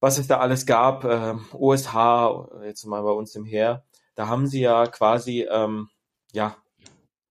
was 0.00 0.18
es 0.18 0.26
da 0.26 0.38
alles 0.38 0.66
gab, 0.66 1.04
äh, 1.04 1.34
OSH, 1.52 1.94
jetzt 2.64 2.84
mal 2.84 3.02
bei 3.02 3.10
uns 3.10 3.34
im 3.36 3.44
Heer, 3.44 3.84
da 4.14 4.28
haben 4.28 4.46
sie 4.46 4.60
ja 4.60 4.86
quasi 4.86 5.46
ähm, 5.50 5.88
ja 6.32 6.56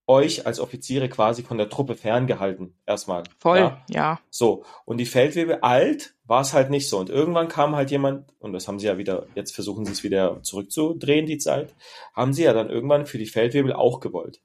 euch 0.06 0.46
als 0.46 0.60
Offiziere 0.60 1.08
quasi 1.08 1.44
von 1.44 1.58
der 1.58 1.70
Truppe 1.70 1.96
ferngehalten, 1.96 2.76
erstmal. 2.86 3.24
Voll, 3.40 3.60
ja. 3.60 3.84
ja. 3.90 4.20
So, 4.30 4.66
und 4.86 4.98
die 4.98 5.06
Feldwebel 5.06 5.60
alt 5.62 6.16
war 6.26 6.42
es 6.42 6.54
halt 6.54 6.70
nicht 6.70 6.90
so. 6.90 7.00
Und 7.00 7.10
irgendwann 7.10 7.48
kam 7.48 7.76
halt 7.76 7.90
jemand, 7.92 8.34
und 8.40 8.54
das 8.54 8.68
haben 8.68 8.80
sie 8.80 8.88
ja 8.88 8.98
wieder, 8.98 9.28
jetzt 9.36 9.54
versuchen 9.54 9.86
sie 9.86 9.92
es 9.92 10.04
wieder 10.04 10.42
zurückzudrehen, 10.44 11.26
die 11.26 11.38
Zeit, 11.38 11.74
haben 12.14 12.34
sie 12.34 12.44
ja 12.44 12.54
dann 12.54 12.70
irgendwann 12.70 13.06
für 13.06 13.18
die 13.18 13.28
Feldwebel 13.28 13.74
auch 13.74 14.00
gewollt. 14.02 14.42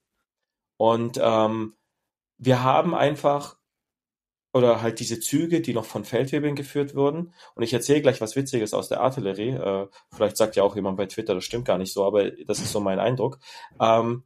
Und 0.76 1.18
ähm, 1.20 1.74
wir 2.36 2.62
haben 2.62 2.94
einfach, 2.94 3.56
oder 4.58 4.82
halt 4.82 5.00
diese 5.00 5.20
Züge, 5.20 5.60
die 5.60 5.72
noch 5.72 5.84
von 5.84 6.04
Feldwebeln 6.04 6.54
geführt 6.54 6.94
wurden. 6.94 7.32
Und 7.54 7.62
ich 7.62 7.72
erzähle 7.72 8.02
gleich 8.02 8.20
was 8.20 8.36
Witziges 8.36 8.74
aus 8.74 8.88
der 8.88 9.00
Artillerie. 9.00 9.50
Äh, 9.50 9.86
vielleicht 10.12 10.36
sagt 10.36 10.56
ja 10.56 10.62
auch 10.62 10.76
jemand 10.76 10.96
bei 10.96 11.06
Twitter, 11.06 11.34
das 11.34 11.44
stimmt 11.44 11.64
gar 11.64 11.78
nicht 11.78 11.92
so, 11.92 12.04
aber 12.04 12.30
das 12.30 12.58
ist 12.58 12.72
so 12.72 12.80
mein 12.80 12.98
Eindruck. 12.98 13.38
Ähm, 13.80 14.24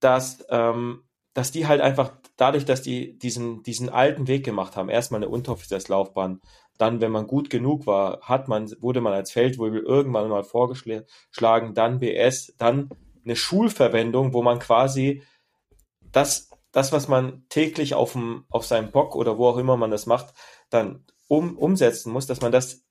dass, 0.00 0.46
ähm, 0.50 1.04
dass 1.34 1.50
die 1.50 1.66
halt 1.66 1.80
einfach 1.80 2.12
dadurch, 2.36 2.64
dass 2.64 2.82
die 2.82 3.18
diesen, 3.18 3.62
diesen 3.62 3.88
alten 3.88 4.28
Weg 4.28 4.44
gemacht 4.44 4.76
haben, 4.76 4.88
erstmal 4.88 5.18
eine 5.18 5.28
Unteroffizerslaufbahn, 5.28 6.40
dann, 6.78 7.00
wenn 7.00 7.10
man 7.10 7.26
gut 7.26 7.50
genug 7.50 7.86
war, 7.86 8.20
hat 8.22 8.48
man, 8.48 8.70
wurde 8.80 9.00
man 9.00 9.12
als 9.12 9.32
Feldwebel 9.32 9.82
irgendwann 9.82 10.28
mal 10.28 10.44
vorgeschlagen, 10.44 11.74
dann 11.74 11.98
BS, 11.98 12.54
dann 12.56 12.90
eine 13.24 13.36
Schulverwendung, 13.36 14.32
wo 14.32 14.42
man 14.42 14.60
quasi 14.60 15.22
das, 16.12 16.50
das, 16.72 16.92
was 16.92 17.08
man 17.08 17.46
täglich 17.48 17.94
auf, 17.94 18.12
dem, 18.12 18.44
auf 18.50 18.66
seinem 18.66 18.90
Bock 18.90 19.16
oder 19.16 19.38
wo 19.38 19.48
auch 19.48 19.58
immer 19.58 19.76
man 19.76 19.90
das 19.90 20.06
macht, 20.06 20.34
dann 20.70 21.04
um, 21.28 21.56
umsetzen 21.56 22.12
muss, 22.12 22.26
dass 22.26 22.40
man 22.40 22.52
das 22.52 22.84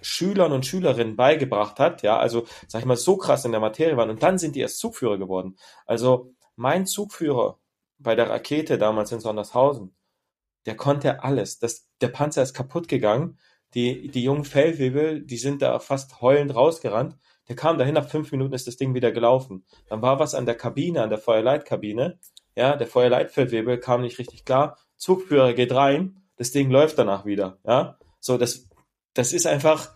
Schülern 0.00 0.52
und 0.52 0.66
Schülerinnen 0.66 1.16
beigebracht 1.16 1.78
hat, 1.78 2.02
ja, 2.02 2.18
also 2.18 2.46
sag 2.68 2.80
ich 2.80 2.86
mal, 2.86 2.96
so 2.96 3.16
krass 3.16 3.44
in 3.44 3.52
der 3.52 3.60
Materie 3.60 3.96
waren 3.96 4.10
und 4.10 4.22
dann 4.22 4.38
sind 4.38 4.54
die 4.54 4.60
erst 4.60 4.78
Zugführer 4.78 5.18
geworden. 5.18 5.56
Also 5.86 6.34
mein 6.56 6.86
Zugführer 6.86 7.58
bei 7.98 8.14
der 8.14 8.28
Rakete 8.28 8.76
damals 8.76 9.12
in 9.12 9.20
Sondershausen, 9.20 9.94
der 10.66 10.76
konnte 10.76 11.22
alles. 11.22 11.58
Das, 11.58 11.88
der 12.00 12.08
Panzer 12.08 12.42
ist 12.42 12.54
kaputt 12.54 12.88
gegangen. 12.88 13.38
Die, 13.74 14.08
die 14.08 14.22
jungen 14.22 14.44
Fellwebel, 14.44 15.22
die 15.22 15.36
sind 15.36 15.62
da 15.62 15.78
fast 15.78 16.20
heulend 16.20 16.54
rausgerannt. 16.54 17.16
Der 17.48 17.56
kam 17.56 17.76
dahin, 17.76 17.94
nach 17.94 18.08
fünf 18.08 18.30
Minuten 18.30 18.54
ist 18.54 18.66
das 18.66 18.76
Ding 18.76 18.94
wieder 18.94 19.12
gelaufen. 19.12 19.66
Dann 19.88 20.00
war 20.00 20.18
was 20.18 20.34
an 20.34 20.46
der 20.46 20.54
Kabine, 20.54 21.02
an 21.02 21.10
der 21.10 21.18
Feuerleitkabine. 21.18 22.18
Ja, 22.56 22.76
der 22.76 22.86
Feuerleitfeldwebel 22.86 23.78
kam 23.78 24.02
nicht 24.02 24.18
richtig 24.18 24.44
klar. 24.44 24.78
Zugführer 24.96 25.54
geht 25.54 25.72
rein, 25.72 26.22
das 26.36 26.52
Ding 26.52 26.70
läuft 26.70 26.98
danach 26.98 27.24
wieder. 27.24 27.58
Ja, 27.66 27.98
so 28.20 28.38
das, 28.38 28.68
das 29.14 29.32
ist 29.32 29.46
einfach, 29.46 29.94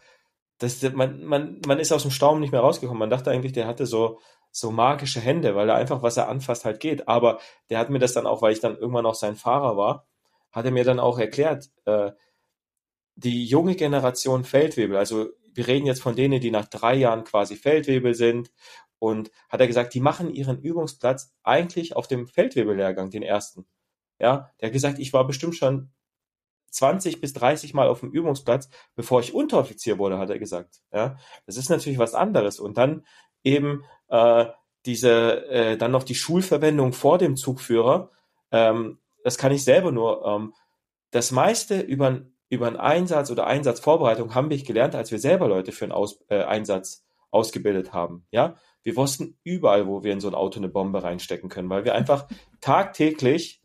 das, 0.59 0.83
man, 0.93 1.25
man, 1.25 1.61
man 1.67 1.79
ist 1.79 1.93
aus 1.93 2.03
dem 2.03 2.11
Staunen 2.11 2.41
nicht 2.41 2.53
mehr 2.53 2.61
rausgekommen. 2.61 2.99
Man 2.99 3.11
dachte 3.11 3.31
eigentlich, 3.31 3.53
der 3.53 3.67
hatte 3.67 3.87
so, 3.87 4.19
so 4.51 4.71
magische 4.71 5.21
Hände, 5.21 5.55
weil 5.55 5.69
er 5.69 5.77
einfach, 5.77 6.03
was 6.03 6.17
er 6.17 6.29
anfasst, 6.29 6.65
halt 6.65 6.81
geht. 6.81 7.09
Aber 7.09 7.39
der 7.71 7.79
hat 7.79 7.91
mir 7.91 8.01
das 8.01 8.13
dann 8.13 8.27
auch, 8.27 8.43
weil 8.43 8.53
ich 8.53 8.61
dann 8.61 8.77
irgendwann 8.77 9.07
auch 9.07 9.15
sein 9.15 9.37
Fahrer 9.37 9.77
war, 9.77 10.07
hat 10.51 10.65
er 10.65 10.73
mir 10.73 10.85
dann 10.85 11.01
auch 11.01 11.19
erklärt, 11.19 11.71
äh, 11.85 12.13
die 13.15 13.45
junge 13.45 13.75
Generation 13.75 14.45
Feldwebel, 14.45 14.97
also 14.97 15.29
wir 15.53 15.67
reden 15.67 15.87
jetzt 15.87 16.03
von 16.03 16.15
denen, 16.15 16.41
die 16.41 16.53
nach 16.53 16.69
drei 16.69 16.95
Jahren 16.95 17.25
quasi 17.25 17.57
Feldwebel 17.57 18.15
sind, 18.15 18.53
und 18.99 19.31
hat 19.49 19.61
er 19.61 19.67
gesagt, 19.67 19.95
die 19.95 20.01
machen 20.01 20.31
ihren 20.31 20.61
Übungsplatz 20.61 21.33
eigentlich 21.43 21.97
auf 21.97 22.09
dem 22.09 22.27
Feldwebellehrgang, 22.27 23.11
den 23.11 23.23
ersten. 23.23 23.67
Ja, 24.19 24.51
der 24.61 24.69
hat 24.69 24.73
gesagt, 24.73 24.99
ich 24.99 25.13
war 25.13 25.27
bestimmt 25.27 25.57
schon 25.57 25.91
20 26.71 27.21
bis 27.21 27.33
30 27.33 27.75
Mal 27.75 27.89
auf 27.89 28.01
dem 28.01 28.11
Übungsplatz, 28.11 28.69
bevor 28.95 29.21
ich 29.21 29.35
Unteroffizier 29.35 29.99
wurde, 29.99 30.19
hat 30.19 30.31
er 30.31 30.39
gesagt. 30.39 30.81
Ja, 30.93 31.17
das 31.47 31.57
ist 31.57 31.71
natürlich 31.71 31.99
was 31.99 32.15
anderes. 32.15 32.61
Und 32.61 32.77
dann 32.77 33.07
eben 33.43 33.85
äh, 34.09 34.47
diese, 34.87 35.47
äh, 35.49 35.77
dann 35.77 35.91
noch 35.91 36.05
die 36.05 36.15
Schulverwendung 36.15 36.93
vor 36.93 37.19
dem 37.19 37.37
Zugführer. 37.37 38.11
Ähm, 38.51 38.99
das 39.25 39.39
kann 39.39 39.53
ich 39.53 39.65
selber 39.65 39.93
nur. 39.93 40.25
Ähm, 40.25 40.55
das 41.11 41.31
meiste 41.31 41.81
über, 41.81 42.23
über 42.49 42.67
einen 42.67 42.77
Einsatz 42.77 43.31
oder 43.31 43.47
Einsatzvorbereitung 43.47 44.35
haben 44.35 44.51
wir 44.51 44.63
gelernt, 44.63 44.95
als 44.95 45.11
wir 45.11 45.19
selber 45.19 45.49
Leute 45.49 45.73
für 45.73 45.85
einen 45.85 45.93
Aus, 45.93 46.25
äh, 46.29 46.43
Einsatz 46.43 47.07
ausgebildet 47.31 47.93
haben. 47.93 48.27
Ja, 48.31 48.57
wir 48.83 48.97
wussten 48.97 49.39
überall, 49.45 49.87
wo 49.87 50.03
wir 50.03 50.13
in 50.13 50.21
so 50.21 50.29
ein 50.29 50.35
Auto 50.35 50.59
eine 50.59 50.69
Bombe 50.69 51.03
reinstecken 51.03 51.49
können, 51.49 51.71
weil 51.71 51.85
wir 51.85 51.95
einfach 51.95 52.29
tagtäglich 52.61 53.63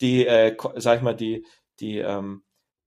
die, 0.00 0.26
äh, 0.26 0.56
sag 0.76 0.98
ich 0.98 1.02
mal, 1.02 1.14
die 1.14 1.44
die, 1.80 1.98
ähm, 1.98 2.42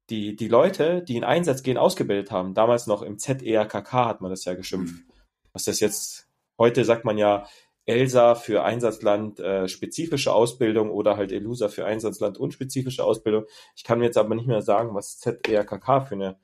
die, 0.09 0.35
die 0.35 0.47
Leute, 0.47 1.01
die 1.03 1.17
in 1.17 1.23
Einsatz 1.23 1.63
gehen, 1.63 1.77
ausgebildet 1.77 2.31
haben. 2.31 2.53
Damals 2.53 2.87
noch 2.87 3.01
im 3.01 3.19
ZERKK 3.19 3.91
hat 4.05 4.21
man 4.21 4.31
das 4.31 4.45
ja 4.45 4.53
geschimpft. 4.53 4.93
Mhm. 4.93 5.11
Was 5.53 5.63
das 5.65 5.79
jetzt, 5.79 6.29
heute 6.57 6.85
sagt 6.85 7.03
man 7.03 7.17
ja 7.17 7.45
ELSA 7.85 8.35
für 8.35 8.63
Einsatzland 8.63 9.39
äh, 9.39 9.67
spezifische 9.67 10.33
Ausbildung 10.33 10.91
oder 10.91 11.15
halt 11.15 11.31
ELUSA 11.31 11.69
für 11.69 11.85
Einsatzland 11.85 12.37
unspezifische 12.37 13.03
Ausbildung. 13.03 13.45
Ich 13.75 13.83
kann 13.83 13.99
mir 13.99 14.05
jetzt 14.05 14.17
aber 14.17 14.35
nicht 14.35 14.47
mehr 14.47 14.61
sagen, 14.61 14.93
was 14.93 15.19
ZERKK 15.19 16.07
für 16.07 16.15
eine 16.15 16.39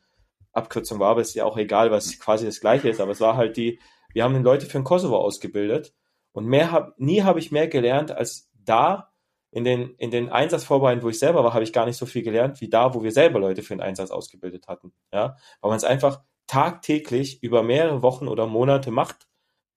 Abkürzung 0.54 1.00
war, 1.00 1.12
aber 1.12 1.22
es 1.22 1.30
ist 1.30 1.36
ja 1.36 1.46
auch 1.46 1.58
egal, 1.58 1.92
was 1.92 2.18
quasi 2.20 2.46
das 2.46 2.62
gleiche 2.62 2.90
ist. 2.90 3.02
Aber 3.02 3.12
es 3.12 3.20
war 3.20 3.36
halt 3.36 3.58
die, 3.58 3.80
wir 4.14 4.24
haben 4.24 4.42
Leute 4.44 4.66
für 4.66 4.78
den 4.78 4.84
Kosovo 4.84 5.18
ausgebildet 5.18 5.94
und 6.32 6.46
mehr 6.46 6.72
hab, 6.72 7.00
nie 7.00 7.22
habe 7.24 7.40
ich 7.40 7.52
mehr 7.52 7.68
gelernt 7.68 8.12
als 8.12 8.50
da 8.54 9.10
in 9.52 9.64
den, 9.64 9.94
in 9.98 10.10
den 10.10 10.30
Einsatzvorbereitungen, 10.30 11.04
wo 11.04 11.10
ich 11.10 11.20
selber 11.20 11.44
war, 11.44 11.54
habe 11.54 11.64
ich 11.64 11.74
gar 11.74 11.86
nicht 11.86 11.98
so 11.98 12.06
viel 12.06 12.24
gelernt, 12.24 12.60
wie 12.60 12.70
da, 12.70 12.96
wo 12.96 13.04
wir 13.04 13.12
selber 13.12 13.40
Leute 13.40 13.62
für 13.62 13.76
den 13.76 13.82
Einsatz 13.82 14.10
ausgebildet 14.10 14.68
hatten. 14.68 14.94
Ja, 15.12 15.36
weil 15.62 15.70
man 15.70 15.78
es 15.78 15.84
einfach 15.84 16.22
tagtäglich 16.48 17.44
über 17.44 17.62
mehrere 17.62 18.02
Wochen 18.02 18.28
oder 18.28 18.48
Monate 18.48 18.90
macht. 18.90 19.28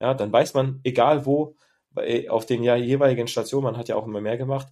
Ja, 0.01 0.15
dann 0.15 0.33
weiß 0.33 0.55
man, 0.55 0.81
egal 0.83 1.27
wo, 1.27 1.57
auf 2.29 2.47
den 2.47 2.63
ja 2.63 2.77
jeweiligen 2.77 3.29
Stationen, 3.29 3.65
man 3.65 3.77
hat 3.77 3.89
ja 3.89 3.97
auch 3.97 4.07
immer 4.07 4.21
mehr 4.21 4.37
gemacht, 4.37 4.69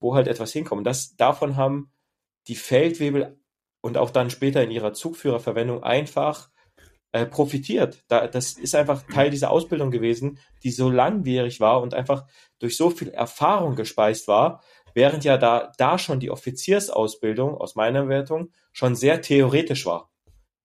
wo 0.00 0.14
halt 0.14 0.26
etwas 0.26 0.52
hinkommt. 0.52 0.86
Das, 0.86 1.16
davon 1.16 1.56
haben 1.56 1.92
die 2.48 2.56
Feldwebel 2.56 3.38
und 3.80 3.96
auch 3.96 4.10
dann 4.10 4.30
später 4.30 4.62
in 4.62 4.70
ihrer 4.70 4.92
Zugführerverwendung 4.92 5.82
einfach 5.82 6.50
äh, 7.12 7.26
profitiert. 7.26 8.04
Da, 8.08 8.26
das 8.26 8.52
ist 8.52 8.74
einfach 8.74 9.02
Teil 9.02 9.30
dieser 9.30 9.50
Ausbildung 9.50 9.90
gewesen, 9.90 10.38
die 10.62 10.70
so 10.70 10.90
langwierig 10.90 11.60
war 11.60 11.80
und 11.80 11.94
einfach 11.94 12.26
durch 12.58 12.76
so 12.76 12.90
viel 12.90 13.08
Erfahrung 13.08 13.76
gespeist 13.76 14.28
war, 14.28 14.62
während 14.94 15.24
ja 15.24 15.36
da, 15.36 15.72
da 15.78 15.98
schon 15.98 16.20
die 16.20 16.30
Offiziersausbildung 16.30 17.56
aus 17.56 17.74
meiner 17.74 18.08
Wertung 18.08 18.50
schon 18.72 18.96
sehr 18.96 19.20
theoretisch 19.20 19.86
war. 19.86 20.10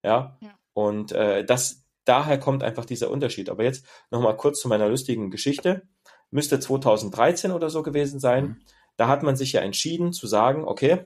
Ja. 0.04 0.38
ja. 0.42 0.50
Und 0.74 1.12
äh, 1.12 1.46
das, 1.46 1.84
daher 2.06 2.40
kommt 2.40 2.64
einfach 2.64 2.86
dieser 2.86 3.12
Unterschied. 3.12 3.50
Aber 3.50 3.64
jetzt 3.64 3.86
nochmal 4.10 4.38
kurz 4.38 4.60
zu 4.60 4.68
meiner 4.68 4.88
lustigen 4.90 5.32
Geschichte. 5.32 5.84
Müsste 6.32 6.60
2013 6.60 7.52
oder 7.52 7.70
so 7.70 7.84
gewesen 7.84 8.20
sein. 8.20 8.44
Mhm. 8.44 8.62
Da 8.98 9.08
hat 9.08 9.24
man 9.24 9.36
sich 9.36 9.54
ja 9.54 9.62
entschieden 9.62 10.14
zu 10.14 10.28
sagen, 10.28 10.64
okay, 10.64 11.06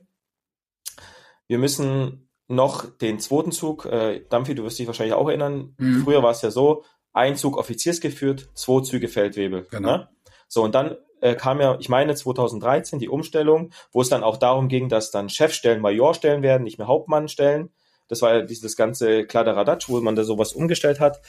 wir 1.47 1.57
müssen 1.57 2.29
noch 2.47 2.85
den 2.97 3.19
zweiten 3.19 3.51
Zug. 3.51 3.85
Äh, 3.85 4.21
Dampfi, 4.29 4.55
du 4.55 4.63
wirst 4.63 4.79
dich 4.79 4.87
wahrscheinlich 4.87 5.15
auch 5.15 5.27
erinnern. 5.27 5.75
Mhm. 5.77 6.03
Früher 6.03 6.23
war 6.23 6.31
es 6.31 6.41
ja 6.41 6.51
so, 6.51 6.83
ein 7.13 7.37
Zug 7.37 7.57
offiziersgeführt, 7.57 8.49
zwei 8.53 8.81
Züge 8.81 9.07
Feldwebel. 9.07 9.65
Genau. 9.71 9.97
Ne? 9.97 10.09
So, 10.47 10.63
und 10.63 10.75
dann 10.75 10.97
äh, 11.21 11.35
kam 11.35 11.61
ja, 11.61 11.77
ich 11.79 11.89
meine 11.89 12.13
2013 12.13 12.99
die 12.99 13.09
Umstellung, 13.09 13.71
wo 13.91 14.01
es 14.01 14.09
dann 14.09 14.23
auch 14.23 14.37
darum 14.37 14.67
ging, 14.67 14.89
dass 14.89 15.11
dann 15.11 15.29
Chefstellen 15.29 15.81
Majorstellen 15.81 16.43
werden, 16.43 16.63
nicht 16.63 16.77
mehr 16.77 16.87
Hauptmannstellen. 16.87 17.71
Das 18.07 18.21
war 18.21 18.35
ja 18.35 18.41
dieses 18.43 18.75
ganze 18.75 19.25
Kladderadatsch, 19.25 19.89
wo 19.89 19.99
man 20.01 20.15
da 20.15 20.23
sowas 20.23 20.53
umgestellt 20.53 20.99
hat. 20.99 21.21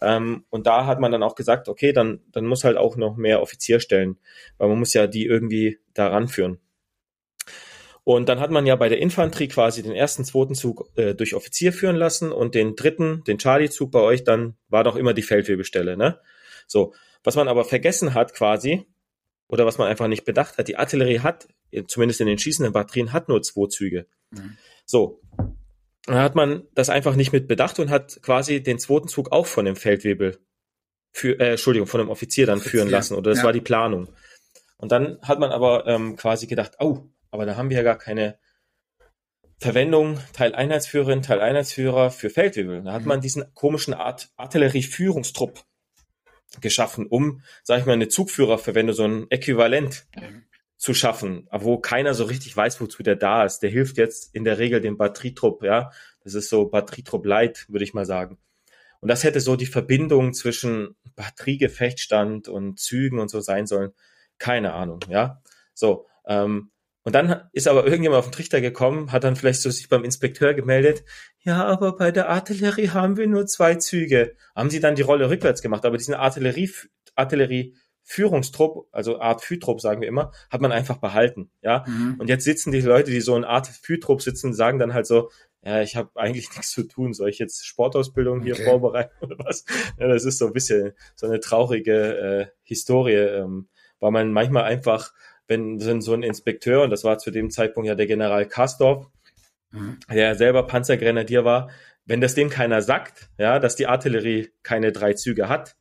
Ähm, 0.00 0.46
und 0.48 0.66
da 0.66 0.86
hat 0.86 1.00
man 1.00 1.12
dann 1.12 1.22
auch 1.22 1.34
gesagt, 1.34 1.68
okay, 1.68 1.92
dann, 1.92 2.20
dann 2.30 2.46
muss 2.46 2.64
halt 2.64 2.78
auch 2.78 2.96
noch 2.96 3.16
mehr 3.16 3.42
Offizier 3.42 3.80
stellen, 3.80 4.18
weil 4.56 4.68
man 4.68 4.78
muss 4.78 4.94
ja 4.94 5.06
die 5.06 5.26
irgendwie 5.26 5.78
da 5.92 6.08
ranführen. 6.08 6.58
Und 8.04 8.28
dann 8.28 8.40
hat 8.40 8.50
man 8.50 8.66
ja 8.66 8.74
bei 8.74 8.88
der 8.88 8.98
Infanterie 8.98 9.48
quasi 9.48 9.82
den 9.82 9.92
ersten, 9.92 10.24
zweiten 10.24 10.54
Zug 10.54 10.90
äh, 10.96 11.14
durch 11.14 11.34
Offizier 11.34 11.72
führen 11.72 11.96
lassen 11.96 12.32
und 12.32 12.54
den 12.54 12.74
dritten, 12.74 13.22
den 13.24 13.38
Charlie-Zug 13.38 13.92
bei 13.92 14.00
euch, 14.00 14.24
dann 14.24 14.56
war 14.68 14.82
doch 14.82 14.96
immer 14.96 15.14
die 15.14 15.22
Feldwebelstelle, 15.22 15.96
ne? 15.96 16.18
So. 16.66 16.94
Was 17.24 17.36
man 17.36 17.46
aber 17.46 17.64
vergessen 17.64 18.14
hat 18.14 18.34
quasi, 18.34 18.84
oder 19.46 19.64
was 19.64 19.78
man 19.78 19.86
einfach 19.86 20.08
nicht 20.08 20.24
bedacht 20.24 20.58
hat, 20.58 20.66
die 20.66 20.76
Artillerie 20.76 21.20
hat, 21.20 21.46
zumindest 21.86 22.20
in 22.20 22.26
den 22.26 22.38
schießenden 22.38 22.72
Batterien, 22.72 23.12
hat 23.12 23.28
nur 23.28 23.42
zwei 23.42 23.68
Züge. 23.68 24.06
Mhm. 24.30 24.56
So. 24.84 25.20
Dann 26.06 26.16
hat 26.16 26.34
man 26.34 26.64
das 26.74 26.90
einfach 26.90 27.14
nicht 27.14 27.32
mit 27.32 27.46
bedacht 27.46 27.78
und 27.78 27.90
hat 27.90 28.20
quasi 28.22 28.60
den 28.60 28.80
zweiten 28.80 29.06
Zug 29.06 29.30
auch 29.30 29.46
von 29.46 29.64
dem 29.64 29.76
Feldwebel 29.76 30.38
für, 31.12 31.38
äh, 31.38 31.50
Entschuldigung, 31.50 31.86
von 31.86 32.00
dem 32.00 32.08
Offizier 32.08 32.46
dann 32.46 32.58
Offizier. 32.58 32.70
führen 32.80 32.90
lassen, 32.90 33.14
oder 33.14 33.30
das 33.30 33.38
ja. 33.38 33.44
war 33.44 33.52
die 33.52 33.60
Planung. 33.60 34.08
Und 34.78 34.90
dann 34.90 35.20
hat 35.22 35.38
man 35.38 35.52
aber 35.52 35.86
ähm, 35.86 36.16
quasi 36.16 36.48
gedacht, 36.48 36.72
oh, 36.80 37.04
aber 37.32 37.46
da 37.46 37.56
haben 37.56 37.70
wir 37.70 37.78
ja 37.78 37.82
gar 37.82 37.98
keine 37.98 38.38
Verwendung, 39.58 40.20
Teil 40.32 40.54
Einheitsführerin, 40.54 41.22
Teil 41.22 41.40
Einheitsführer 41.40 42.10
für 42.10 42.30
Feldwebel. 42.30 42.82
Da 42.82 42.92
hat 42.92 43.02
mhm. 43.02 43.08
man 43.08 43.20
diesen 43.20 43.52
komischen 43.54 43.94
Art 43.94 44.30
Artillerieführungstrupp 44.36 45.64
geschaffen, 46.60 47.06
um, 47.06 47.42
sag 47.62 47.80
ich 47.80 47.86
mal, 47.86 47.94
eine 47.94 48.08
Zugführerverwendung, 48.08 48.94
so 48.94 49.04
ein 49.04 49.30
Äquivalent 49.30 50.06
mhm. 50.16 50.44
zu 50.76 50.94
schaffen, 50.94 51.48
wo 51.50 51.78
keiner 51.78 52.12
so 52.14 52.24
richtig 52.24 52.56
weiß, 52.56 52.80
wozu 52.80 53.02
der 53.02 53.16
da 53.16 53.44
ist. 53.44 53.60
Der 53.60 53.70
hilft 53.70 53.96
jetzt 53.96 54.34
in 54.34 54.44
der 54.44 54.58
Regel 54.58 54.80
dem 54.80 54.98
Batterietrupp, 54.98 55.62
ja. 55.62 55.90
Das 56.24 56.34
ist 56.34 56.50
so 56.50 56.66
Batterietrupp 56.66 57.24
Light, 57.24 57.66
würde 57.68 57.84
ich 57.84 57.94
mal 57.94 58.04
sagen. 58.04 58.38
Und 59.00 59.08
das 59.08 59.24
hätte 59.24 59.40
so 59.40 59.56
die 59.56 59.66
Verbindung 59.66 60.34
zwischen 60.34 60.96
Batteriegefechtstand 61.16 62.48
und 62.48 62.78
Zügen 62.78 63.18
und 63.18 63.28
so 63.28 63.40
sein 63.40 63.66
sollen. 63.66 63.92
Keine 64.38 64.74
Ahnung, 64.74 65.00
ja. 65.08 65.40
So, 65.72 66.06
ähm, 66.26 66.70
und 67.04 67.14
dann 67.14 67.48
ist 67.52 67.68
aber 67.68 67.84
irgendjemand 67.84 68.20
auf 68.20 68.26
den 68.26 68.32
Trichter 68.32 68.60
gekommen, 68.60 69.12
hat 69.12 69.24
dann 69.24 69.36
vielleicht 69.36 69.60
so 69.60 69.70
sich 69.70 69.88
beim 69.88 70.04
Inspekteur 70.04 70.54
gemeldet, 70.54 71.04
ja, 71.40 71.64
aber 71.64 71.96
bei 71.96 72.12
der 72.12 72.28
Artillerie 72.28 72.90
haben 72.90 73.16
wir 73.16 73.26
nur 73.26 73.46
zwei 73.46 73.74
Züge. 73.74 74.36
Haben 74.54 74.70
sie 74.70 74.80
dann 74.80 74.94
die 74.94 75.02
Rolle 75.02 75.28
rückwärts 75.28 75.62
gemacht, 75.62 75.84
aber 75.84 75.96
diesen 75.96 76.14
Artillerie, 76.14 76.70
Artillerie 77.16 77.74
Führungstrupp, 78.04 78.88
also 78.92 79.20
Art 79.20 79.42
Führtrupp 79.42 79.80
sagen 79.80 80.00
wir 80.00 80.08
immer, 80.08 80.32
hat 80.50 80.60
man 80.60 80.72
einfach 80.72 80.98
behalten, 80.98 81.50
ja. 81.62 81.84
Mhm. 81.86 82.16
Und 82.18 82.28
jetzt 82.28 82.44
sitzen 82.44 82.72
die 82.72 82.80
Leute, 82.80 83.10
die 83.10 83.20
so 83.20 83.36
in 83.36 83.44
Art 83.44 83.68
Führtrupp 83.68 84.22
sitzen, 84.22 84.54
sagen 84.54 84.78
dann 84.78 84.94
halt 84.94 85.06
so, 85.06 85.30
ja, 85.64 85.80
ich 85.82 85.94
habe 85.94 86.10
eigentlich 86.16 86.50
nichts 86.50 86.72
zu 86.72 86.82
tun, 86.82 87.14
soll 87.14 87.28
ich 87.28 87.38
jetzt 87.38 87.64
Sportausbildung 87.64 88.42
hier 88.42 88.54
okay. 88.54 88.64
vorbereiten 88.64 89.14
oder 89.20 89.36
was? 89.38 89.64
Ja, 89.98 90.08
das 90.08 90.24
ist 90.24 90.38
so 90.38 90.46
ein 90.46 90.52
bisschen 90.52 90.92
so 91.14 91.26
eine 91.26 91.40
traurige 91.40 92.16
äh, 92.18 92.46
Historie, 92.62 93.14
ähm, 93.14 93.68
weil 94.00 94.10
man 94.10 94.32
manchmal 94.32 94.64
einfach 94.64 95.12
wenn, 95.48 95.84
wenn 95.84 96.00
so 96.00 96.12
ein 96.14 96.22
Inspekteur, 96.22 96.82
und 96.82 96.90
das 96.90 97.04
war 97.04 97.18
zu 97.18 97.30
dem 97.30 97.50
Zeitpunkt 97.50 97.88
ja 97.88 97.94
der 97.94 98.06
General 98.06 98.46
Kastorf, 98.46 99.06
mhm. 99.70 99.98
der 100.10 100.34
selber 100.34 100.66
Panzergrenadier 100.66 101.44
war, 101.44 101.70
wenn 102.04 102.20
das 102.20 102.34
dem 102.34 102.50
keiner 102.50 102.82
sagt, 102.82 103.30
ja, 103.38 103.58
dass 103.58 103.76
die 103.76 103.86
Artillerie 103.86 104.50
keine 104.62 104.92
drei 104.92 105.14
Züge 105.14 105.48
hat, 105.48 105.76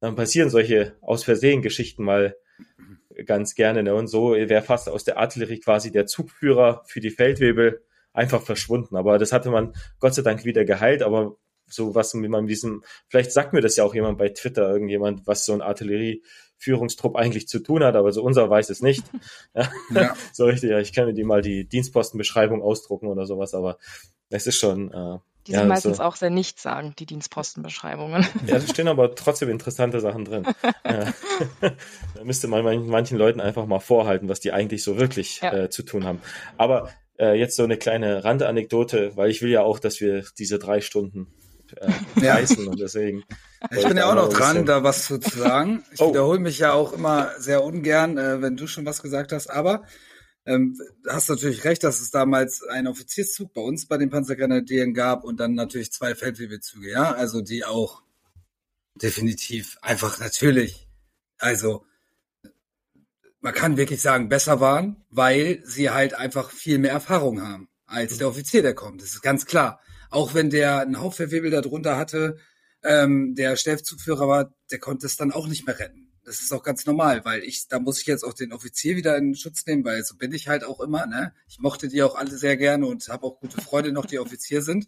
dann 0.00 0.16
passieren 0.16 0.50
solche 0.50 0.96
aus 1.00 1.24
Versehen 1.24 1.62
Geschichten 1.62 2.04
mal 2.04 2.36
ganz 3.24 3.54
gerne. 3.54 3.82
Ne? 3.82 3.94
Und 3.94 4.08
so 4.08 4.32
wäre 4.32 4.62
fast 4.62 4.88
aus 4.88 5.04
der 5.04 5.18
Artillerie 5.18 5.60
quasi 5.60 5.92
der 5.92 6.06
Zugführer 6.06 6.82
für 6.86 7.00
die 7.00 7.10
Feldwebel 7.10 7.82
einfach 8.12 8.42
verschwunden. 8.42 8.96
Aber 8.96 9.18
das 9.18 9.32
hatte 9.32 9.50
man 9.50 9.74
Gott 9.98 10.14
sei 10.14 10.22
Dank 10.22 10.44
wieder 10.44 10.64
geheilt. 10.64 11.02
Aber 11.02 11.36
so 11.66 11.94
was, 11.94 12.14
wie 12.14 12.28
man 12.28 12.46
diesem, 12.46 12.82
vielleicht 13.08 13.32
sagt 13.32 13.52
mir 13.52 13.60
das 13.60 13.76
ja 13.76 13.84
auch 13.84 13.94
jemand 13.94 14.18
bei 14.18 14.28
Twitter, 14.28 14.70
irgendjemand, 14.70 15.26
was 15.26 15.44
so 15.44 15.52
ein 15.52 15.62
Artillerie 15.62 16.22
Führungstrupp 16.62 17.16
eigentlich 17.16 17.48
zu 17.48 17.58
tun 17.58 17.82
hat, 17.82 17.96
aber 17.96 18.12
so 18.12 18.22
unser 18.22 18.48
weiß 18.48 18.70
es 18.70 18.80
nicht. 18.80 19.04
Ja. 19.54 19.70
ja. 19.90 20.16
so 20.32 20.44
richtig, 20.46 20.70
ja, 20.70 20.78
ich 20.78 20.92
kann 20.92 21.06
mir 21.06 21.14
die 21.14 21.24
mal 21.24 21.42
die 21.42 21.64
Dienstpostenbeschreibung 21.64 22.62
ausdrucken 22.62 23.06
oder 23.06 23.26
sowas, 23.26 23.54
aber 23.54 23.76
es 24.30 24.46
ist 24.46 24.56
schon. 24.56 24.92
Äh, 24.92 25.18
die 25.46 25.52
sind 25.52 25.62
ja, 25.62 25.66
meistens 25.66 25.96
so. 25.98 26.02
auch 26.04 26.16
sehr 26.16 26.30
nichtssagend, 26.30 26.98
die 27.00 27.06
Dienstpostenbeschreibungen. 27.06 28.24
Ja, 28.46 28.58
da 28.58 28.66
stehen 28.66 28.88
aber 28.88 29.14
trotzdem 29.14 29.50
interessante 29.50 30.00
Sachen 30.00 30.24
drin. 30.24 30.44
ja. 30.84 31.12
Da 31.60 32.24
müsste 32.24 32.48
man 32.48 32.86
manchen 32.86 33.18
Leuten 33.18 33.40
einfach 33.40 33.66
mal 33.66 33.80
vorhalten, 33.80 34.28
was 34.28 34.40
die 34.40 34.52
eigentlich 34.52 34.84
so 34.84 34.98
wirklich 34.98 35.40
ja. 35.40 35.52
äh, 35.52 35.70
zu 35.70 35.82
tun 35.82 36.04
haben. 36.04 36.20
Aber 36.56 36.90
äh, 37.18 37.38
jetzt 37.38 37.56
so 37.56 37.64
eine 37.64 37.76
kleine 37.76 38.24
Randanekdote, 38.24 39.16
weil 39.16 39.30
ich 39.30 39.42
will 39.42 39.50
ja 39.50 39.62
auch, 39.62 39.78
dass 39.78 40.00
wir 40.00 40.24
diese 40.38 40.58
drei 40.58 40.80
Stunden 40.80 41.26
äh, 41.80 41.92
reißen 42.28 42.66
und 42.68 42.80
deswegen. 42.80 43.24
Ich 43.70 43.86
bin 43.86 43.96
ja 43.96 44.10
auch 44.10 44.14
noch 44.14 44.28
dran, 44.28 44.66
da 44.66 44.82
was 44.82 45.06
zu 45.06 45.20
sagen. 45.20 45.84
Ich 45.92 46.00
oh. 46.00 46.10
wiederhole 46.10 46.40
mich 46.40 46.58
ja 46.58 46.72
auch 46.72 46.92
immer 46.92 47.30
sehr 47.38 47.62
ungern, 47.62 48.18
äh, 48.18 48.42
wenn 48.42 48.56
du 48.56 48.66
schon 48.66 48.86
was 48.86 49.02
gesagt 49.02 49.32
hast, 49.32 49.48
aber 49.48 49.84
ähm, 50.44 50.76
hast 51.08 51.28
natürlich 51.28 51.64
recht, 51.64 51.84
dass 51.84 52.00
es 52.00 52.10
damals 52.10 52.64
einen 52.64 52.88
Offizierszug 52.88 53.54
bei 53.54 53.60
uns 53.60 53.86
bei 53.86 53.96
den 53.96 54.10
Panzergrenadieren 54.10 54.92
gab 54.92 55.22
und 55.22 55.38
dann 55.38 55.54
natürlich 55.54 55.92
zwei 55.92 56.14
Feldwebelzüge, 56.14 56.90
ja, 56.90 57.12
also 57.12 57.40
die 57.42 57.64
auch 57.64 58.02
definitiv 58.96 59.78
einfach 59.80 60.18
natürlich, 60.18 60.88
also 61.38 61.84
man 63.40 63.54
kann 63.54 63.76
wirklich 63.76 64.00
sagen, 64.00 64.28
besser 64.28 64.60
waren, 64.60 65.04
weil 65.10 65.62
sie 65.64 65.90
halt 65.90 66.14
einfach 66.14 66.50
viel 66.50 66.78
mehr 66.78 66.92
Erfahrung 66.92 67.42
haben 67.42 67.68
als 67.86 68.18
der 68.18 68.28
Offizier, 68.28 68.62
der 68.62 68.74
kommt. 68.74 69.02
Das 69.02 69.10
ist 69.10 69.22
ganz 69.22 69.46
klar 69.46 69.80
auch 70.12 70.34
wenn 70.34 70.50
der 70.50 70.80
einen 70.80 71.00
Hauptverwirbel 71.00 71.50
darunter 71.50 71.96
hatte, 71.96 72.36
ähm, 72.84 73.34
der 73.34 73.56
Stellzugführer 73.56 74.28
war, 74.28 74.54
der 74.70 74.78
konnte 74.78 75.06
es 75.06 75.16
dann 75.16 75.32
auch 75.32 75.48
nicht 75.48 75.66
mehr 75.66 75.78
retten. 75.78 76.12
Das 76.24 76.40
ist 76.40 76.52
auch 76.52 76.62
ganz 76.62 76.86
normal, 76.86 77.24
weil 77.24 77.42
ich, 77.42 77.66
da 77.68 77.80
muss 77.80 78.00
ich 78.00 78.06
jetzt 78.06 78.22
auch 78.22 78.34
den 78.34 78.52
Offizier 78.52 78.94
wieder 78.94 79.16
in 79.16 79.34
Schutz 79.34 79.66
nehmen, 79.66 79.84
weil 79.84 80.04
so 80.04 80.16
bin 80.16 80.32
ich 80.32 80.48
halt 80.48 80.64
auch 80.64 80.80
immer, 80.80 81.06
ne? 81.06 81.34
Ich 81.48 81.58
mochte 81.58 81.88
die 81.88 82.02
auch 82.02 82.14
alle 82.14 82.36
sehr 82.36 82.56
gerne 82.56 82.86
und 82.86 83.08
habe 83.08 83.26
auch 83.26 83.40
gute 83.40 83.60
Freunde 83.60 83.90
noch, 83.90 84.06
die 84.06 84.20
Offizier 84.20 84.62
sind. 84.62 84.86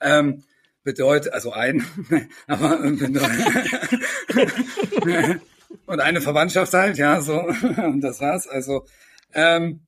Ähm, 0.00 0.44
bedeutet, 0.82 1.34
also 1.34 1.52
ein, 1.52 1.84
aber 2.46 2.80
und 5.86 6.00
eine 6.00 6.20
Verwandtschaft 6.20 6.72
halt, 6.72 6.96
ja, 6.96 7.20
so, 7.20 7.40
und 7.76 8.00
das 8.00 8.20
war's. 8.20 8.46
Also, 8.46 8.86
ähm, 9.34 9.80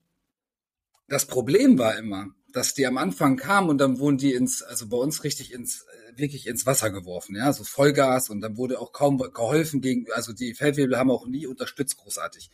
das 1.08 1.26
Problem 1.26 1.78
war 1.78 1.96
immer, 1.96 2.28
dass 2.52 2.74
die 2.74 2.86
am 2.86 2.98
Anfang 2.98 3.36
kamen 3.36 3.68
und 3.68 3.78
dann 3.78 3.98
wurden 3.98 4.18
die 4.18 4.34
ins, 4.34 4.62
also 4.62 4.88
bei 4.88 4.96
uns 4.96 5.24
richtig 5.24 5.52
ins, 5.52 5.82
äh, 5.82 6.18
wirklich 6.18 6.46
ins 6.46 6.66
Wasser 6.66 6.90
geworfen, 6.90 7.36
ja, 7.36 7.52
so 7.52 7.64
Vollgas 7.64 8.30
und 8.30 8.40
dann 8.40 8.56
wurde 8.56 8.80
auch 8.80 8.92
kaum 8.92 9.18
geholfen 9.18 9.80
gegen, 9.80 10.06
also 10.12 10.32
die 10.32 10.54
Feldwebel 10.54 10.96
haben 10.98 11.10
auch 11.10 11.26
nie 11.26 11.46
unterstützt 11.46 11.96
großartig. 11.96 12.50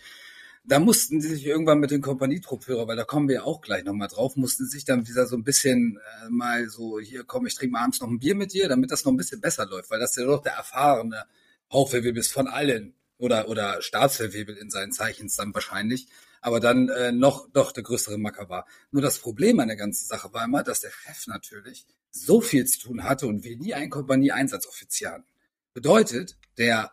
Da 0.64 0.80
mussten 0.80 1.20
sie 1.20 1.28
sich 1.28 1.46
irgendwann 1.46 1.78
mit 1.78 1.90
den 1.90 2.02
Kompanietruppführer, 2.02 2.86
weil 2.86 2.96
da 2.96 3.04
kommen 3.04 3.28
wir 3.28 3.36
ja 3.36 3.42
auch 3.42 3.62
gleich 3.62 3.84
nochmal 3.84 4.08
drauf, 4.08 4.36
mussten 4.36 4.66
sich 4.66 4.84
dann 4.84 5.08
wieder 5.08 5.26
so 5.26 5.36
ein 5.36 5.44
bisschen 5.44 5.98
äh, 6.24 6.28
mal 6.28 6.68
so, 6.68 7.00
hier 7.00 7.24
komm, 7.24 7.46
ich 7.46 7.54
trinke 7.54 7.72
mal 7.72 7.82
abends 7.82 8.00
noch 8.00 8.08
ein 8.08 8.18
Bier 8.18 8.34
mit 8.34 8.52
dir, 8.52 8.68
damit 8.68 8.90
das 8.90 9.04
noch 9.04 9.12
ein 9.12 9.16
bisschen 9.16 9.40
besser 9.40 9.66
läuft, 9.66 9.90
weil 9.90 10.00
das 10.00 10.14
ja 10.16 10.24
doch 10.24 10.42
der 10.42 10.52
erfahrene 10.52 11.24
Hauptfeldwebel 11.72 12.20
ist 12.20 12.32
von 12.32 12.48
allen 12.48 12.94
oder, 13.18 13.48
oder 13.48 13.82
Staatsfeldwebel 13.82 14.56
in 14.56 14.70
seinen 14.70 14.92
Zeichens 14.92 15.36
dann 15.36 15.54
wahrscheinlich 15.54 16.06
aber 16.40 16.60
dann 16.60 16.88
äh, 16.88 17.12
noch 17.12 17.48
doch 17.52 17.72
der 17.72 17.82
größere 17.82 18.18
Macker 18.18 18.48
war. 18.48 18.66
Nur 18.90 19.02
das 19.02 19.18
Problem 19.18 19.60
an 19.60 19.68
der 19.68 19.76
ganzen 19.76 20.06
Sache 20.06 20.32
war 20.32 20.44
immer, 20.44 20.62
dass 20.62 20.80
der 20.80 20.90
Chef 20.90 21.26
natürlich 21.26 21.86
so 22.10 22.40
viel 22.40 22.66
zu 22.66 22.80
tun 22.80 23.04
hatte 23.04 23.26
und 23.26 23.44
wir 23.44 23.56
nie 23.56 23.74
einen 23.74 23.90
Kompanie-Einsatzoffizier 23.90 25.10
hatten. 25.10 25.26
Bedeutet, 25.74 26.36
der 26.56 26.92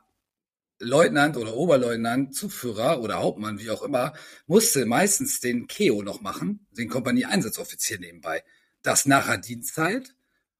Leutnant 0.79 1.37
oder 1.37 1.55
Oberleutnant, 1.55 2.35
Zugführer 2.35 3.01
oder 3.01 3.19
Hauptmann, 3.19 3.59
wie 3.59 3.71
auch 3.71 3.81
immer, 3.81 4.13
musste 4.45 4.85
meistens 4.85 5.39
den 5.39 5.67
Keo 5.67 6.03
noch 6.03 6.21
machen, 6.21 6.67
den 6.71 6.89
Kompanie-Einsatzoffizier 6.89 7.99
nebenbei. 7.99 8.43
Das 8.81 9.05
nachher 9.05 9.37
Dienstzeit 9.37 10.13